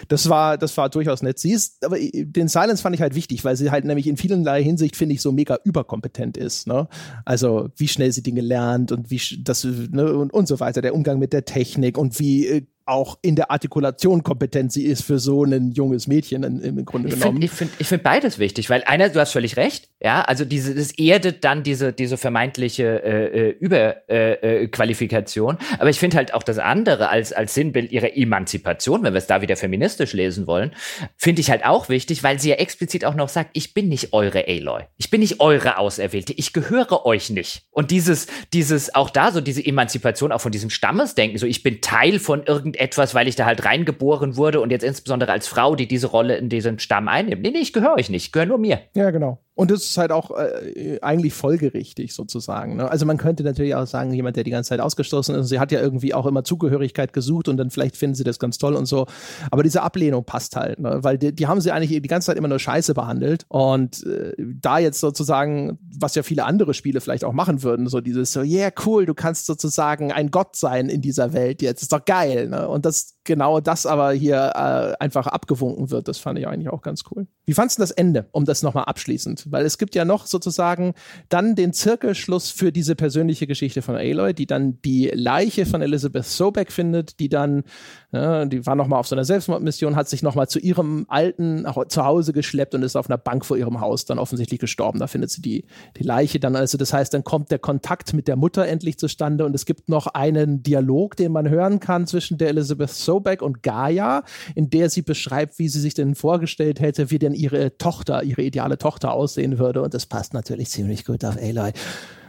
Das 0.08 0.30
war, 0.30 0.58
das 0.58 0.78
war 0.78 0.90
durchaus 0.90 1.22
nett. 1.24 1.40
Sie 1.40 1.52
ist, 1.52 1.86
aber 1.86 1.98
den 2.00 2.48
Silence 2.48 2.82
fand 2.82 2.96
ich 2.96 3.02
halt 3.02 3.16
wichtig, 3.16 3.44
weil 3.44 3.58
sie 3.58 3.70
halt 3.70 3.84
nämlich 3.84 4.08
in 4.08 4.16
vielerlei 4.16 4.64
Hinsicht, 4.64 4.96
finde 4.96 5.16
ich, 5.16 5.22
so 5.22 5.34
mega 5.34 5.58
überkompetent 5.66 6.38
ist. 6.38 6.68
Ne? 6.68 6.88
Also, 7.26 7.70
wie 7.76 7.90
schnell 7.90 8.14
sie 8.14 8.24
Dinge 8.24 8.42
lernt 8.42 8.83
und 8.92 9.10
wie 9.10 9.22
das 9.44 9.64
ne, 9.64 10.14
und, 10.14 10.34
und 10.34 10.48
so 10.48 10.60
weiter, 10.60 10.82
der 10.82 10.96
Umgang 10.96 11.20
mit 11.20 11.34
der 11.34 11.46
Technik 11.46 11.98
und 11.98 12.20
wie 12.20 12.48
äh, 12.48 12.66
auch 12.86 13.18
in 13.22 13.36
der 13.36 13.50
Artikulation 13.50 14.24
kompetent 14.24 14.74
sie 14.74 14.84
ist 14.84 15.04
für 15.04 15.18
so 15.18 15.44
ein 15.46 15.72
junges 15.72 16.08
Mädchen 16.08 16.44
im 16.44 16.86
Grunde 16.86 17.10
ich 17.10 17.16
genommen. 17.16 17.38
Find, 17.38 17.44
ich 17.46 17.52
finde 17.52 17.74
ich 17.80 17.88
find 17.88 18.04
beides 18.04 18.40
wichtig, 18.40 18.70
weil 18.70 18.84
einer, 18.84 19.10
du 19.10 19.20
hast 19.20 19.32
völlig 19.32 19.56
recht, 19.56 19.90
ja, 20.02 20.22
also 20.22 20.44
diese, 20.44 20.76
das 20.76 20.92
erdet 20.98 21.46
dann 21.46 21.64
diese, 21.64 21.94
diese 21.94 22.18
vermeintliche 22.18 23.04
äh, 23.04 23.50
äh 23.50 23.56
Überqualifikation, 23.60 25.56
äh, 25.56 25.76
aber 25.80 25.90
ich 25.90 26.00
finde 26.00 26.18
halt 26.18 26.34
auch 26.34 26.44
das 26.44 26.60
andere 26.60 27.10
als, 27.10 27.32
als 27.32 27.54
Sinnbild 27.54 27.92
ihrer 27.92 28.18
Emanzipation, 28.18 29.04
wenn 29.04 29.14
wir 29.14 29.20
es 29.20 29.28
da 29.28 29.42
wieder 29.42 29.56
feministisch 29.56 30.12
lesen 30.12 30.46
wollen, 30.46 30.72
finde 31.16 31.40
ich 31.40 31.50
halt 31.50 31.66
auch 31.66 31.88
wichtig, 31.88 32.22
weil 32.24 32.40
sie 32.40 32.50
ja 32.50 32.56
explizit 32.56 33.06
auch 33.06 33.16
noch 33.16 33.30
sagt, 33.30 33.52
ich 33.54 33.74
bin 33.74 33.88
nicht 33.88 34.12
eure 34.12 34.46
Aloy, 34.48 34.84
ich 34.98 35.10
bin 35.10 35.22
nicht 35.22 35.40
eure 35.40 35.78
Auserwählte, 35.78 36.34
ich 36.34 36.52
gehöre 36.52 37.06
euch 37.06 37.30
nicht. 37.30 37.64
Und 37.72 37.92
dieses, 37.92 38.28
dieses, 38.52 38.94
auch 38.94 39.10
da 39.10 39.32
so 39.32 39.40
diese 39.40 39.66
Emanzipation 39.66 40.34
auch 40.34 40.42
von 40.42 40.52
diesem 40.52 40.70
Stammesdenken, 40.70 41.38
so 41.38 41.46
ich 41.46 41.64
bin 41.64 41.80
Teil 41.80 42.20
von 42.20 42.44
irgendeinem 42.44 42.73
irgendetwas, 42.76 43.16
weil 43.16 43.28
ich 43.28 43.36
da 43.36 43.46
halt 43.46 43.66
reingeboren 43.66 44.38
wurde 44.38 44.62
und 44.62 44.72
jetzt 44.72 44.84
insbesondere 44.84 45.32
als 45.32 45.48
Frau, 45.48 45.76
die 45.76 45.88
diese 45.88 46.08
Rolle 46.08 46.36
in 46.38 46.50
diesem 46.50 46.80
Stamm 46.80 47.08
einnimmt. 47.08 47.42
Nee, 47.42 47.52
nee, 47.52 47.60
ich 47.60 47.74
gehöre 47.74 47.96
euch 47.96 48.10
nicht, 48.10 48.26
ich 48.26 48.32
gehöre 48.32 48.48
nur 48.48 48.58
mir. 48.58 48.82
Ja, 48.96 49.12
genau. 49.12 49.40
Und 49.56 49.70
das 49.70 49.84
ist 49.84 49.98
halt 49.98 50.12
auch 50.12 50.32
äh, 50.32 51.00
eigentlich 51.02 51.34
folgerichtig 51.34 52.16
sozusagen. 52.16 52.78
Ne? 52.78 52.90
Also 52.90 53.06
man 53.06 53.18
könnte 53.18 53.44
natürlich 53.44 53.76
auch 53.76 53.86
sagen, 53.86 54.12
jemand, 54.12 54.36
der 54.36 54.44
die 54.44 54.52
ganze 54.52 54.70
Zeit 54.70 54.80
ausgestoßen 54.80 55.36
ist, 55.36 55.50
sie 55.50 55.60
hat 55.60 55.72
ja 55.72 55.80
irgendwie 55.80 56.14
auch 56.14 56.26
immer 56.26 56.44
Zugehörigkeit 56.44 57.14
gesucht 57.14 57.48
und 57.48 57.58
dann 57.58 57.70
vielleicht 57.70 57.96
finden 57.96 58.16
sie 58.16 58.24
das 58.24 58.40
ganz 58.40 58.58
toll 58.58 58.74
und 58.74 58.88
so. 58.88 59.06
Aber 59.52 59.62
diese 59.62 59.84
Ablehnung 59.84 60.24
passt 60.24 60.56
halt, 60.56 60.80
ne? 60.80 61.00
weil 61.04 61.20
die, 61.20 61.36
die 61.36 61.46
haben 61.46 61.62
sie 61.62 61.72
eigentlich 61.72 62.02
die 62.02 62.08
ganze 62.08 62.28
Zeit 62.28 62.38
immer 62.38 62.48
nur 62.48 62.58
Scheiße 62.58 62.96
behandelt. 62.96 63.46
Und 63.48 64.04
äh, 64.08 64.34
da 64.38 64.80
jetzt 64.80 65.00
sozusagen, 65.00 65.78
was 66.00 66.16
ja 66.16 66.24
viele 66.24 66.46
andere 66.46 66.74
Spiele 66.74 67.00
vielleicht 67.00 67.24
auch 67.24 67.34
machen 67.34 67.62
würden, 67.62 67.88
so 67.88 68.02
dieses 68.02 68.32
so, 68.32 68.42
yeah, 68.42 68.72
cool, 68.86 69.06
du 69.06 69.14
kannst 69.14 69.46
sozusagen 69.46 70.12
ein 70.12 70.32
Gott 70.32 70.56
sein 70.56 70.90
in 70.90 71.02
dieser 71.02 71.34
Welt 71.34 71.62
jetzt, 71.62 71.84
ist 71.84 71.94
doch 71.94 72.06
geil. 72.06 72.50
Ne? 72.50 72.68
Und 72.68 72.86
das 72.86 73.18
genau 73.24 73.60
das 73.60 73.86
aber 73.86 74.12
hier 74.12 74.52
äh, 74.56 75.04
einfach 75.04 75.28
abgewunken 75.28 75.92
wird, 75.92 76.08
das 76.08 76.18
fand 76.18 76.40
ich 76.40 76.48
eigentlich 76.48 76.70
auch 76.70 76.82
ganz 76.82 77.04
cool. 77.12 77.28
Wie 77.46 77.54
fandst 77.54 77.78
du 77.78 77.82
das 77.82 77.92
Ende, 77.92 78.28
um 78.32 78.46
das 78.46 78.64
nochmal 78.64 78.86
abschließend? 78.86 79.52
Weil 79.52 79.66
es 79.66 79.78
gibt 79.78 79.96
ja 79.96 80.06
noch 80.06 80.26
sozusagen 80.26 80.94
dann 81.30 81.56
den 81.56 81.74
Zirkelschluss 81.74 82.52
für 82.52 82.72
diese 82.72 82.96
persönliche 82.96 83.48
Geschichte 83.48 83.82
von 83.82 83.96
Aloy, 83.96 84.34
die 84.34 84.46
dann 84.46 84.82
die 84.82 85.12
Leiche 85.14 85.66
von 85.66 85.82
Elizabeth 85.82 86.26
Sobeck 86.26 86.72
findet, 86.72 87.20
die 87.20 87.30
dann, 87.30 87.64
ja, 88.12 88.46
die 88.46 88.66
war 88.66 88.76
nochmal 88.76 89.00
auf 89.00 89.08
so 89.08 89.16
einer 89.16 89.26
Selbstmordmission, 89.26 89.96
hat 89.96 90.08
sich 90.08 90.24
nochmal 90.24 90.48
zu 90.48 90.60
ihrem 90.60 91.06
alten 91.10 91.66
Zuhause 91.90 92.34
geschleppt 92.34 92.76
und 92.76 92.84
ist 92.84 92.96
auf 92.96 93.10
einer 93.10 93.18
Bank 93.18 93.46
vor 93.46 93.58
ihrem 93.58 93.82
Haus 93.82 94.06
dann 94.06 94.20
offensichtlich 94.20 94.60
gestorben. 94.60 95.00
Da 95.00 95.08
findet 95.08 95.32
sie 95.32 95.42
die, 95.42 95.66
die 95.98 96.04
Leiche 96.04 96.40
dann. 96.40 96.56
Also 96.56 96.78
das 96.78 96.94
heißt, 96.94 97.14
dann 97.14 97.24
kommt 97.24 97.52
der 97.52 97.60
Kontakt 97.60 98.14
mit 98.14 98.28
der 98.28 98.36
Mutter 98.36 98.66
endlich 98.68 98.98
zustande 98.98 99.46
und 99.46 99.54
es 99.54 99.66
gibt 99.66 99.90
noch 99.90 100.08
einen 100.08 100.64
Dialog, 100.64 101.16
den 101.18 101.32
man 101.32 101.50
hören 101.50 101.80
kann 101.80 102.08
zwischen 102.08 102.38
der 102.38 102.50
Elizabeth 102.50 102.90
Sobeck 102.90 103.13
und 103.42 103.64
Gaia, 103.64 104.24
in 104.56 104.70
der 104.70 104.90
sie 104.90 105.02
beschreibt, 105.02 105.60
wie 105.60 105.68
sie 105.68 105.82
sich 105.82 105.94
denn 105.94 106.16
vorgestellt 106.16 106.80
hätte, 106.80 107.12
wie 107.12 107.20
denn 107.20 107.34
denn 107.34 107.40
ihre 107.40 107.78
Tochter, 107.78 108.24
ihre 108.24 108.42
ideale 108.42 108.78
Tochter 108.78 109.14
aussehen 109.14 109.58
würde. 109.60 109.82
Und 109.82 109.94
das 109.94 110.06
passt 110.06 110.34
natürlich 110.34 110.70
ziemlich 110.70 111.06
gut 111.06 111.26
auf 111.26 111.38
Aloy. 111.38 111.72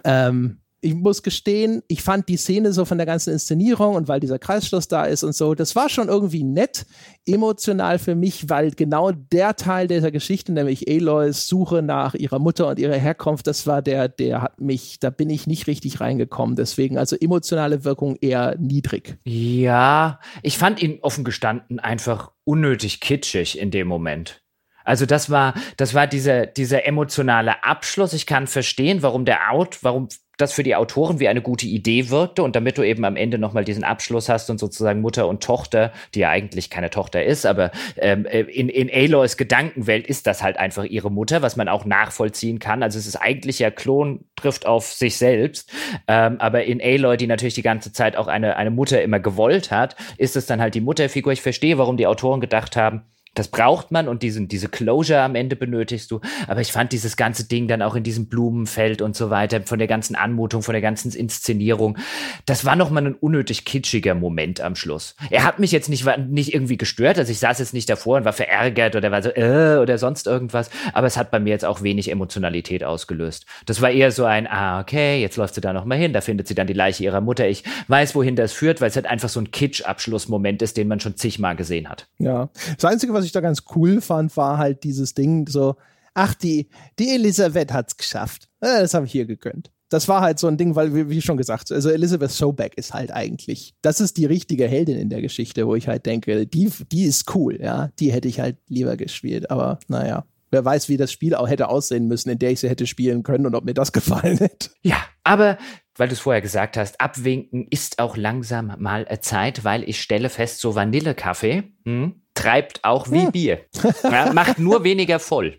Ähm, 0.04 0.58
ich 0.84 0.94
muss 0.94 1.22
gestehen, 1.22 1.82
ich 1.88 2.02
fand 2.02 2.28
die 2.28 2.36
Szene 2.36 2.72
so 2.72 2.84
von 2.84 2.98
der 2.98 3.06
ganzen 3.06 3.32
Inszenierung 3.32 3.94
und 3.94 4.06
weil 4.06 4.20
dieser 4.20 4.38
Kreisschluss 4.38 4.86
da 4.86 5.04
ist 5.04 5.22
und 5.22 5.34
so, 5.34 5.54
das 5.54 5.74
war 5.74 5.88
schon 5.88 6.08
irgendwie 6.08 6.44
nett, 6.44 6.84
emotional 7.26 7.98
für 7.98 8.14
mich, 8.14 8.50
weil 8.50 8.72
genau 8.72 9.10
der 9.10 9.56
Teil 9.56 9.88
dieser 9.88 10.10
Geschichte, 10.10 10.52
nämlich 10.52 10.86
Aloys 10.86 11.48
Suche 11.48 11.80
nach 11.80 12.14
ihrer 12.14 12.38
Mutter 12.38 12.68
und 12.68 12.78
ihrer 12.78 12.96
Herkunft, 12.96 13.46
das 13.46 13.66
war 13.66 13.80
der, 13.80 14.08
der 14.08 14.42
hat 14.42 14.60
mich, 14.60 15.00
da 15.00 15.08
bin 15.08 15.30
ich 15.30 15.46
nicht 15.46 15.66
richtig 15.66 16.00
reingekommen. 16.00 16.54
Deswegen 16.54 16.98
also 16.98 17.16
emotionale 17.16 17.84
Wirkung 17.84 18.16
eher 18.20 18.56
niedrig. 18.58 19.16
Ja, 19.24 20.20
ich 20.42 20.58
fand 20.58 20.82
ihn 20.82 20.98
offen 21.00 21.24
gestanden 21.24 21.80
einfach 21.80 22.32
unnötig 22.44 23.00
kitschig 23.00 23.58
in 23.58 23.70
dem 23.70 23.88
Moment. 23.88 24.42
Also 24.84 25.06
das 25.06 25.30
war, 25.30 25.54
das 25.78 25.94
war 25.94 26.06
dieser, 26.06 26.44
dieser 26.44 26.86
emotionale 26.86 27.64
Abschluss. 27.64 28.12
Ich 28.12 28.26
kann 28.26 28.46
verstehen, 28.46 29.02
warum 29.02 29.24
der 29.24 29.50
Out, 29.50 29.78
warum 29.80 30.08
das 30.36 30.52
für 30.52 30.62
die 30.62 30.76
Autoren 30.76 31.20
wie 31.20 31.28
eine 31.28 31.42
gute 31.42 31.66
Idee 31.66 32.10
wirkte 32.10 32.42
und 32.42 32.56
damit 32.56 32.78
du 32.78 32.82
eben 32.82 33.04
am 33.04 33.16
Ende 33.16 33.38
nochmal 33.38 33.64
diesen 33.64 33.84
Abschluss 33.84 34.28
hast 34.28 34.50
und 34.50 34.58
sozusagen 34.58 35.00
Mutter 35.00 35.28
und 35.28 35.42
Tochter, 35.42 35.92
die 36.14 36.20
ja 36.20 36.30
eigentlich 36.30 36.70
keine 36.70 36.90
Tochter 36.90 37.24
ist, 37.24 37.46
aber 37.46 37.70
ähm, 37.96 38.26
äh, 38.26 38.40
in, 38.40 38.68
in 38.68 38.90
Aloys 38.92 39.36
Gedankenwelt 39.36 40.06
ist 40.06 40.26
das 40.26 40.42
halt 40.42 40.56
einfach 40.56 40.84
ihre 40.84 41.10
Mutter, 41.10 41.42
was 41.42 41.56
man 41.56 41.68
auch 41.68 41.84
nachvollziehen 41.84 42.58
kann. 42.58 42.82
Also 42.82 42.98
es 42.98 43.06
ist 43.06 43.16
eigentlich 43.16 43.58
ja 43.58 43.70
Klon 43.70 44.24
trifft 44.36 44.66
auf 44.66 44.92
sich 44.92 45.16
selbst, 45.16 45.72
ähm, 46.08 46.36
aber 46.38 46.64
in 46.64 46.80
Aloy, 46.80 47.16
die 47.16 47.26
natürlich 47.26 47.54
die 47.54 47.62
ganze 47.62 47.92
Zeit 47.92 48.16
auch 48.16 48.26
eine, 48.26 48.56
eine 48.56 48.70
Mutter 48.70 49.02
immer 49.02 49.20
gewollt 49.20 49.70
hat, 49.70 49.96
ist 50.18 50.36
es 50.36 50.46
dann 50.46 50.60
halt 50.60 50.74
die 50.74 50.80
Mutterfigur. 50.80 51.32
Ich 51.32 51.42
verstehe, 51.42 51.78
warum 51.78 51.96
die 51.96 52.06
Autoren 52.06 52.40
gedacht 52.40 52.76
haben, 52.76 53.02
das 53.34 53.48
braucht 53.48 53.90
man 53.90 54.08
und 54.08 54.22
diesen, 54.22 54.48
diese 54.48 54.68
Closure 54.68 55.22
am 55.22 55.34
Ende 55.34 55.56
benötigst 55.56 56.10
du. 56.10 56.20
Aber 56.46 56.60
ich 56.60 56.72
fand 56.72 56.92
dieses 56.92 57.16
ganze 57.16 57.44
Ding 57.44 57.68
dann 57.68 57.82
auch 57.82 57.94
in 57.94 58.02
diesem 58.02 58.26
Blumenfeld 58.26 59.02
und 59.02 59.16
so 59.16 59.30
weiter, 59.30 59.62
von 59.62 59.78
der 59.78 59.88
ganzen 59.88 60.16
Anmutung, 60.16 60.62
von 60.62 60.72
der 60.72 60.82
ganzen 60.82 61.12
Inszenierung, 61.12 61.98
das 62.46 62.64
war 62.64 62.76
nochmal 62.76 63.06
ein 63.06 63.14
unnötig 63.14 63.64
kitschiger 63.64 64.14
Moment 64.14 64.60
am 64.60 64.76
Schluss. 64.76 65.16
Er 65.30 65.44
hat 65.44 65.58
mich 65.58 65.72
jetzt 65.72 65.88
nicht, 65.88 66.06
nicht 66.28 66.54
irgendwie 66.54 66.76
gestört, 66.76 67.18
also 67.18 67.30
ich 67.30 67.38
saß 67.38 67.58
jetzt 67.58 67.74
nicht 67.74 67.88
davor 67.88 68.18
und 68.18 68.24
war 68.24 68.32
verärgert 68.32 68.96
oder 68.96 69.10
war 69.10 69.22
so, 69.22 69.30
äh, 69.30 69.78
oder 69.78 69.98
sonst 69.98 70.26
irgendwas, 70.26 70.70
aber 70.92 71.06
es 71.06 71.16
hat 71.16 71.30
bei 71.30 71.40
mir 71.40 71.50
jetzt 71.50 71.64
auch 71.64 71.82
wenig 71.82 72.10
Emotionalität 72.10 72.84
ausgelöst. 72.84 73.46
Das 73.66 73.80
war 73.80 73.90
eher 73.90 74.12
so 74.12 74.24
ein, 74.24 74.46
ah, 74.46 74.80
okay, 74.80 75.20
jetzt 75.20 75.36
läuft 75.36 75.54
sie 75.54 75.60
da 75.60 75.72
nochmal 75.72 75.98
hin, 75.98 76.12
da 76.12 76.20
findet 76.20 76.48
sie 76.48 76.54
dann 76.54 76.66
die 76.66 76.72
Leiche 76.72 77.04
ihrer 77.04 77.20
Mutter. 77.20 77.48
Ich 77.48 77.64
weiß, 77.88 78.14
wohin 78.14 78.36
das 78.36 78.52
führt, 78.52 78.80
weil 78.80 78.88
es 78.88 78.96
halt 78.96 79.06
einfach 79.06 79.28
so 79.28 79.40
ein 79.40 79.50
Kitsch-Abschlussmoment 79.50 80.62
ist, 80.62 80.76
den 80.76 80.88
man 80.88 81.00
schon 81.00 81.16
zigmal 81.16 81.56
gesehen 81.56 81.88
hat. 81.88 82.06
Ja. 82.18 82.48
Das 82.76 82.84
Einzige, 82.84 83.12
was 83.12 83.23
was 83.24 83.28
ich 83.28 83.32
da 83.32 83.40
ganz 83.40 83.62
cool 83.74 84.02
fand, 84.02 84.36
war 84.36 84.58
halt 84.58 84.84
dieses 84.84 85.14
Ding 85.14 85.48
so, 85.48 85.76
ach, 86.12 86.34
die, 86.34 86.68
die 86.98 87.08
Elisabeth 87.14 87.72
hat's 87.72 87.96
geschafft. 87.96 88.50
Das 88.60 88.92
habe 88.92 89.06
ich 89.06 89.12
hier 89.12 89.24
gegönnt. 89.24 89.70
Das 89.88 90.08
war 90.08 90.20
halt 90.20 90.38
so 90.38 90.46
ein 90.46 90.58
Ding, 90.58 90.74
weil, 90.74 91.08
wie 91.08 91.22
schon 91.22 91.38
gesagt, 91.38 91.72
also 91.72 91.88
Elizabeth 91.88 92.30
Sobeck 92.30 92.76
ist 92.76 92.92
halt 92.92 93.12
eigentlich, 93.12 93.74
das 93.80 94.00
ist 94.00 94.18
die 94.18 94.26
richtige 94.26 94.68
Heldin 94.68 94.98
in 94.98 95.08
der 95.08 95.22
Geschichte, 95.22 95.66
wo 95.66 95.74
ich 95.74 95.88
halt 95.88 96.04
denke, 96.04 96.46
die, 96.46 96.70
die 96.92 97.04
ist 97.04 97.34
cool, 97.34 97.58
ja. 97.60 97.88
Die 97.98 98.12
hätte 98.12 98.28
ich 98.28 98.40
halt 98.40 98.58
lieber 98.68 98.98
gespielt, 98.98 99.50
aber 99.50 99.78
naja. 99.88 100.26
Wer 100.50 100.64
weiß, 100.64 100.88
wie 100.90 100.98
das 100.98 101.10
Spiel 101.10 101.34
auch 101.34 101.48
hätte 101.48 101.68
aussehen 101.68 102.06
müssen, 102.06 102.30
in 102.30 102.38
der 102.38 102.50
ich 102.52 102.60
sie 102.60 102.68
hätte 102.68 102.86
spielen 102.86 103.22
können 103.22 103.46
und 103.46 103.54
ob 103.54 103.64
mir 103.64 103.74
das 103.74 103.92
gefallen 103.92 104.36
hätte. 104.38 104.70
Ja, 104.82 104.98
aber 105.24 105.56
weil 105.96 106.08
du 106.08 106.14
es 106.14 106.20
vorher 106.20 106.42
gesagt 106.42 106.76
hast, 106.76 107.00
abwinken 107.00 107.66
ist 107.70 107.98
auch 107.98 108.16
langsam 108.16 108.72
mal 108.78 109.06
Zeit, 109.20 109.64
weil 109.64 109.88
ich 109.88 110.00
stelle 110.00 110.28
fest, 110.28 110.60
so 110.60 110.74
Vanillekaffee, 110.74 111.72
hm, 111.84 112.23
treibt 112.34 112.84
auch 112.84 113.10
wie. 113.10 113.30
Bier. 113.30 113.60
Ja, 114.02 114.32
macht 114.32 114.58
nur 114.58 114.84
weniger 114.84 115.18
voll. 115.18 115.58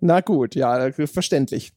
Na 0.00 0.20
gut, 0.20 0.54
ja, 0.54 0.90
verständlich. 0.92 1.72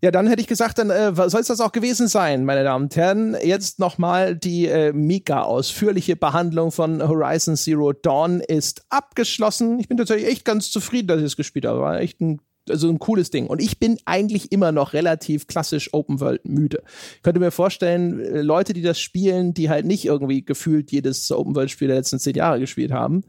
Ja, 0.00 0.10
dann 0.10 0.26
hätte 0.26 0.40
ich 0.40 0.46
gesagt, 0.46 0.78
dann 0.78 0.90
äh, 0.90 1.12
soll 1.14 1.40
es 1.40 1.48
das 1.48 1.60
auch 1.60 1.72
gewesen 1.72 2.06
sein, 2.06 2.44
meine 2.44 2.64
Damen 2.64 2.84
und 2.84 2.96
Herren. 2.96 3.36
Jetzt 3.42 3.78
nochmal 3.78 4.36
die 4.36 4.66
äh, 4.66 4.92
mega 4.92 5.42
ausführliche 5.42 6.16
Behandlung 6.16 6.70
von 6.70 7.06
Horizon 7.06 7.56
Zero 7.56 7.92
Dawn 7.92 8.40
ist 8.40 8.84
abgeschlossen. 8.88 9.80
Ich 9.80 9.88
bin 9.88 9.96
tatsächlich 9.96 10.28
echt 10.28 10.44
ganz 10.44 10.70
zufrieden, 10.70 11.08
dass 11.08 11.18
ich 11.18 11.26
es 11.26 11.36
gespielt 11.36 11.66
habe. 11.66 11.80
War 11.80 12.00
echt 12.00 12.20
ein 12.20 12.40
also 12.68 12.88
ein 12.88 12.98
cooles 12.98 13.30
Ding. 13.30 13.46
Und 13.46 13.60
ich 13.60 13.78
bin 13.78 13.98
eigentlich 14.04 14.52
immer 14.52 14.72
noch 14.72 14.92
relativ 14.92 15.46
klassisch 15.46 15.92
Open 15.92 16.20
World 16.20 16.46
müde. 16.46 16.82
Ich 17.16 17.22
könnte 17.22 17.40
mir 17.40 17.50
vorstellen, 17.50 18.20
äh, 18.20 18.42
Leute, 18.42 18.72
die 18.72 18.82
das 18.82 19.00
spielen, 19.00 19.54
die 19.54 19.68
halt 19.68 19.86
nicht 19.86 20.04
irgendwie 20.04 20.44
gefühlt 20.44 20.92
jedes 20.92 21.30
Open 21.32 21.54
World 21.56 21.70
Spiel 21.70 21.88
der 21.88 21.96
letzten 21.96 22.18
zehn 22.18 22.34
Jahre 22.34 22.60
gespielt 22.60 22.92
haben, 22.92 23.24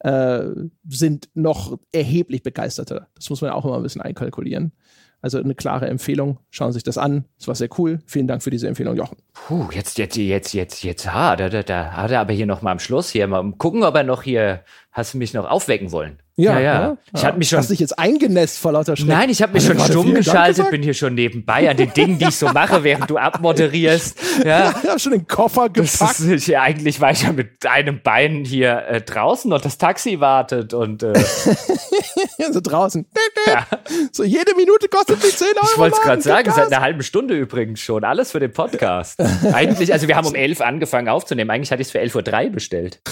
äh, 0.00 0.44
sind 0.88 1.28
noch 1.34 1.78
erheblich 1.92 2.42
begeisterter. 2.42 3.08
Das 3.14 3.30
muss 3.30 3.40
man 3.40 3.50
auch 3.50 3.64
immer 3.64 3.76
ein 3.76 3.82
bisschen 3.82 4.02
einkalkulieren. 4.02 4.72
Also 5.20 5.38
eine 5.38 5.56
klare 5.56 5.88
Empfehlung. 5.88 6.38
Schauen 6.50 6.70
Sie 6.70 6.76
sich 6.76 6.84
das 6.84 6.96
an. 6.96 7.24
Das 7.38 7.48
war 7.48 7.54
sehr 7.56 7.68
cool. 7.78 7.98
Vielen 8.06 8.28
Dank 8.28 8.42
für 8.42 8.50
diese 8.50 8.68
Empfehlung, 8.68 8.96
Jochen. 8.96 9.16
Puh, 9.32 9.66
jetzt, 9.72 9.98
jetzt, 9.98 10.16
jetzt, 10.16 10.52
jetzt, 10.52 10.84
jetzt, 10.84 11.12
ha, 11.12 11.34
da, 11.34 11.48
da, 11.48 11.64
da 11.64 11.90
hat 11.92 12.12
er 12.12 12.20
aber 12.20 12.32
hier 12.32 12.46
noch 12.46 12.62
mal 12.62 12.70
am 12.70 12.78
Schluss 12.78 13.10
hier 13.10 13.26
mal 13.26 13.52
gucken, 13.58 13.82
ob 13.82 13.96
er 13.96 14.04
noch 14.04 14.22
hier, 14.22 14.62
hast 14.92 15.14
du 15.14 15.18
mich 15.18 15.34
noch 15.34 15.50
aufwecken 15.50 15.90
wollen? 15.90 16.22
Ja, 16.38 16.60
ja. 16.60 16.96
Ich 17.12 17.24
hatte 17.24 17.36
mich 17.36 17.48
schon. 17.48 17.58
Hast 17.58 17.70
dich 17.70 17.80
jetzt 17.80 17.98
eingenässt 17.98 18.58
vor 18.58 18.70
lauter 18.70 18.96
Schreck. 18.96 19.08
Nein, 19.08 19.28
ich 19.28 19.42
habe 19.42 19.54
mich 19.54 19.66
du 19.66 19.74
schon 19.74 19.84
stumm 19.84 20.14
geschaltet, 20.14 20.70
bin 20.70 20.84
hier 20.84 20.94
schon 20.94 21.14
nebenbei 21.14 21.68
an 21.68 21.76
den 21.76 21.92
Dingen, 21.92 22.18
die 22.18 22.26
ich 22.26 22.36
so 22.36 22.46
mache, 22.48 22.84
während 22.84 23.10
du 23.10 23.18
abmoderierst. 23.18 24.16
Ja. 24.44 24.72
Ich 24.82 24.88
habe 24.88 25.00
schon 25.00 25.12
den 25.12 25.26
Koffer 25.26 25.68
Das 25.68 25.98
gepackt. 25.98 26.20
ist, 26.20 26.46
ja, 26.46 26.62
eigentlich 26.62 27.00
war 27.00 27.10
ich 27.10 27.22
ja 27.24 27.32
mit 27.32 27.66
einem 27.66 28.02
Bein 28.02 28.44
hier 28.44 28.84
äh, 28.86 29.00
draußen 29.00 29.52
und 29.52 29.64
das 29.64 29.78
Taxi 29.78 30.20
wartet 30.20 30.74
und 30.74 31.02
äh, 31.02 31.12
so 32.52 32.60
draußen. 32.60 33.04
ja. 33.46 33.66
So 34.12 34.22
jede 34.22 34.54
Minute 34.54 34.88
kostet 34.88 35.20
die 35.24 35.28
10 35.34 35.48
Euro. 35.56 35.66
ich 35.72 35.78
wollte 35.78 35.96
es 35.96 36.02
gerade 36.02 36.22
sagen, 36.22 36.52
seit 36.54 36.68
einer 36.72 36.80
halben 36.82 37.02
Stunde 37.02 37.34
übrigens 37.34 37.80
schon. 37.80 38.04
Alles 38.04 38.30
für 38.30 38.38
den 38.38 38.52
Podcast. 38.52 39.18
Eigentlich, 39.52 39.92
also 39.92 40.06
wir 40.06 40.14
haben 40.14 40.26
um 40.28 40.36
11 40.36 40.60
angefangen 40.60 41.08
aufzunehmen. 41.08 41.50
Eigentlich 41.50 41.72
hatte 41.72 41.82
ich 41.82 41.88
es 41.88 41.92
für 41.92 42.00
11.03 42.00 42.44
Uhr 42.46 42.52
bestellt. 42.52 43.00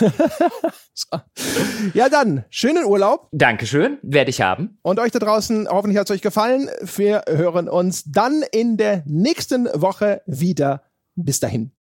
Ja, 1.92 2.08
dann, 2.08 2.44
schönen 2.50 2.84
Urlaub 3.16 3.28
Dankeschön, 3.32 3.98
werde 4.02 4.30
ich 4.30 4.40
haben. 4.40 4.78
und 4.82 4.98
euch 5.00 5.10
da 5.10 5.18
draußen, 5.18 5.68
hoffentlich 5.68 5.98
hat 5.98 6.08
es 6.10 6.14
euch 6.14 6.22
gefallen. 6.22 6.68
Wir 6.96 7.22
hören 7.28 7.68
uns 7.68 8.04
dann 8.04 8.42
in 8.52 8.76
der 8.76 9.02
nächsten 9.06 9.66
Woche 9.74 10.22
wieder. 10.26 10.82
Bis 11.14 11.40
dahin. 11.40 11.75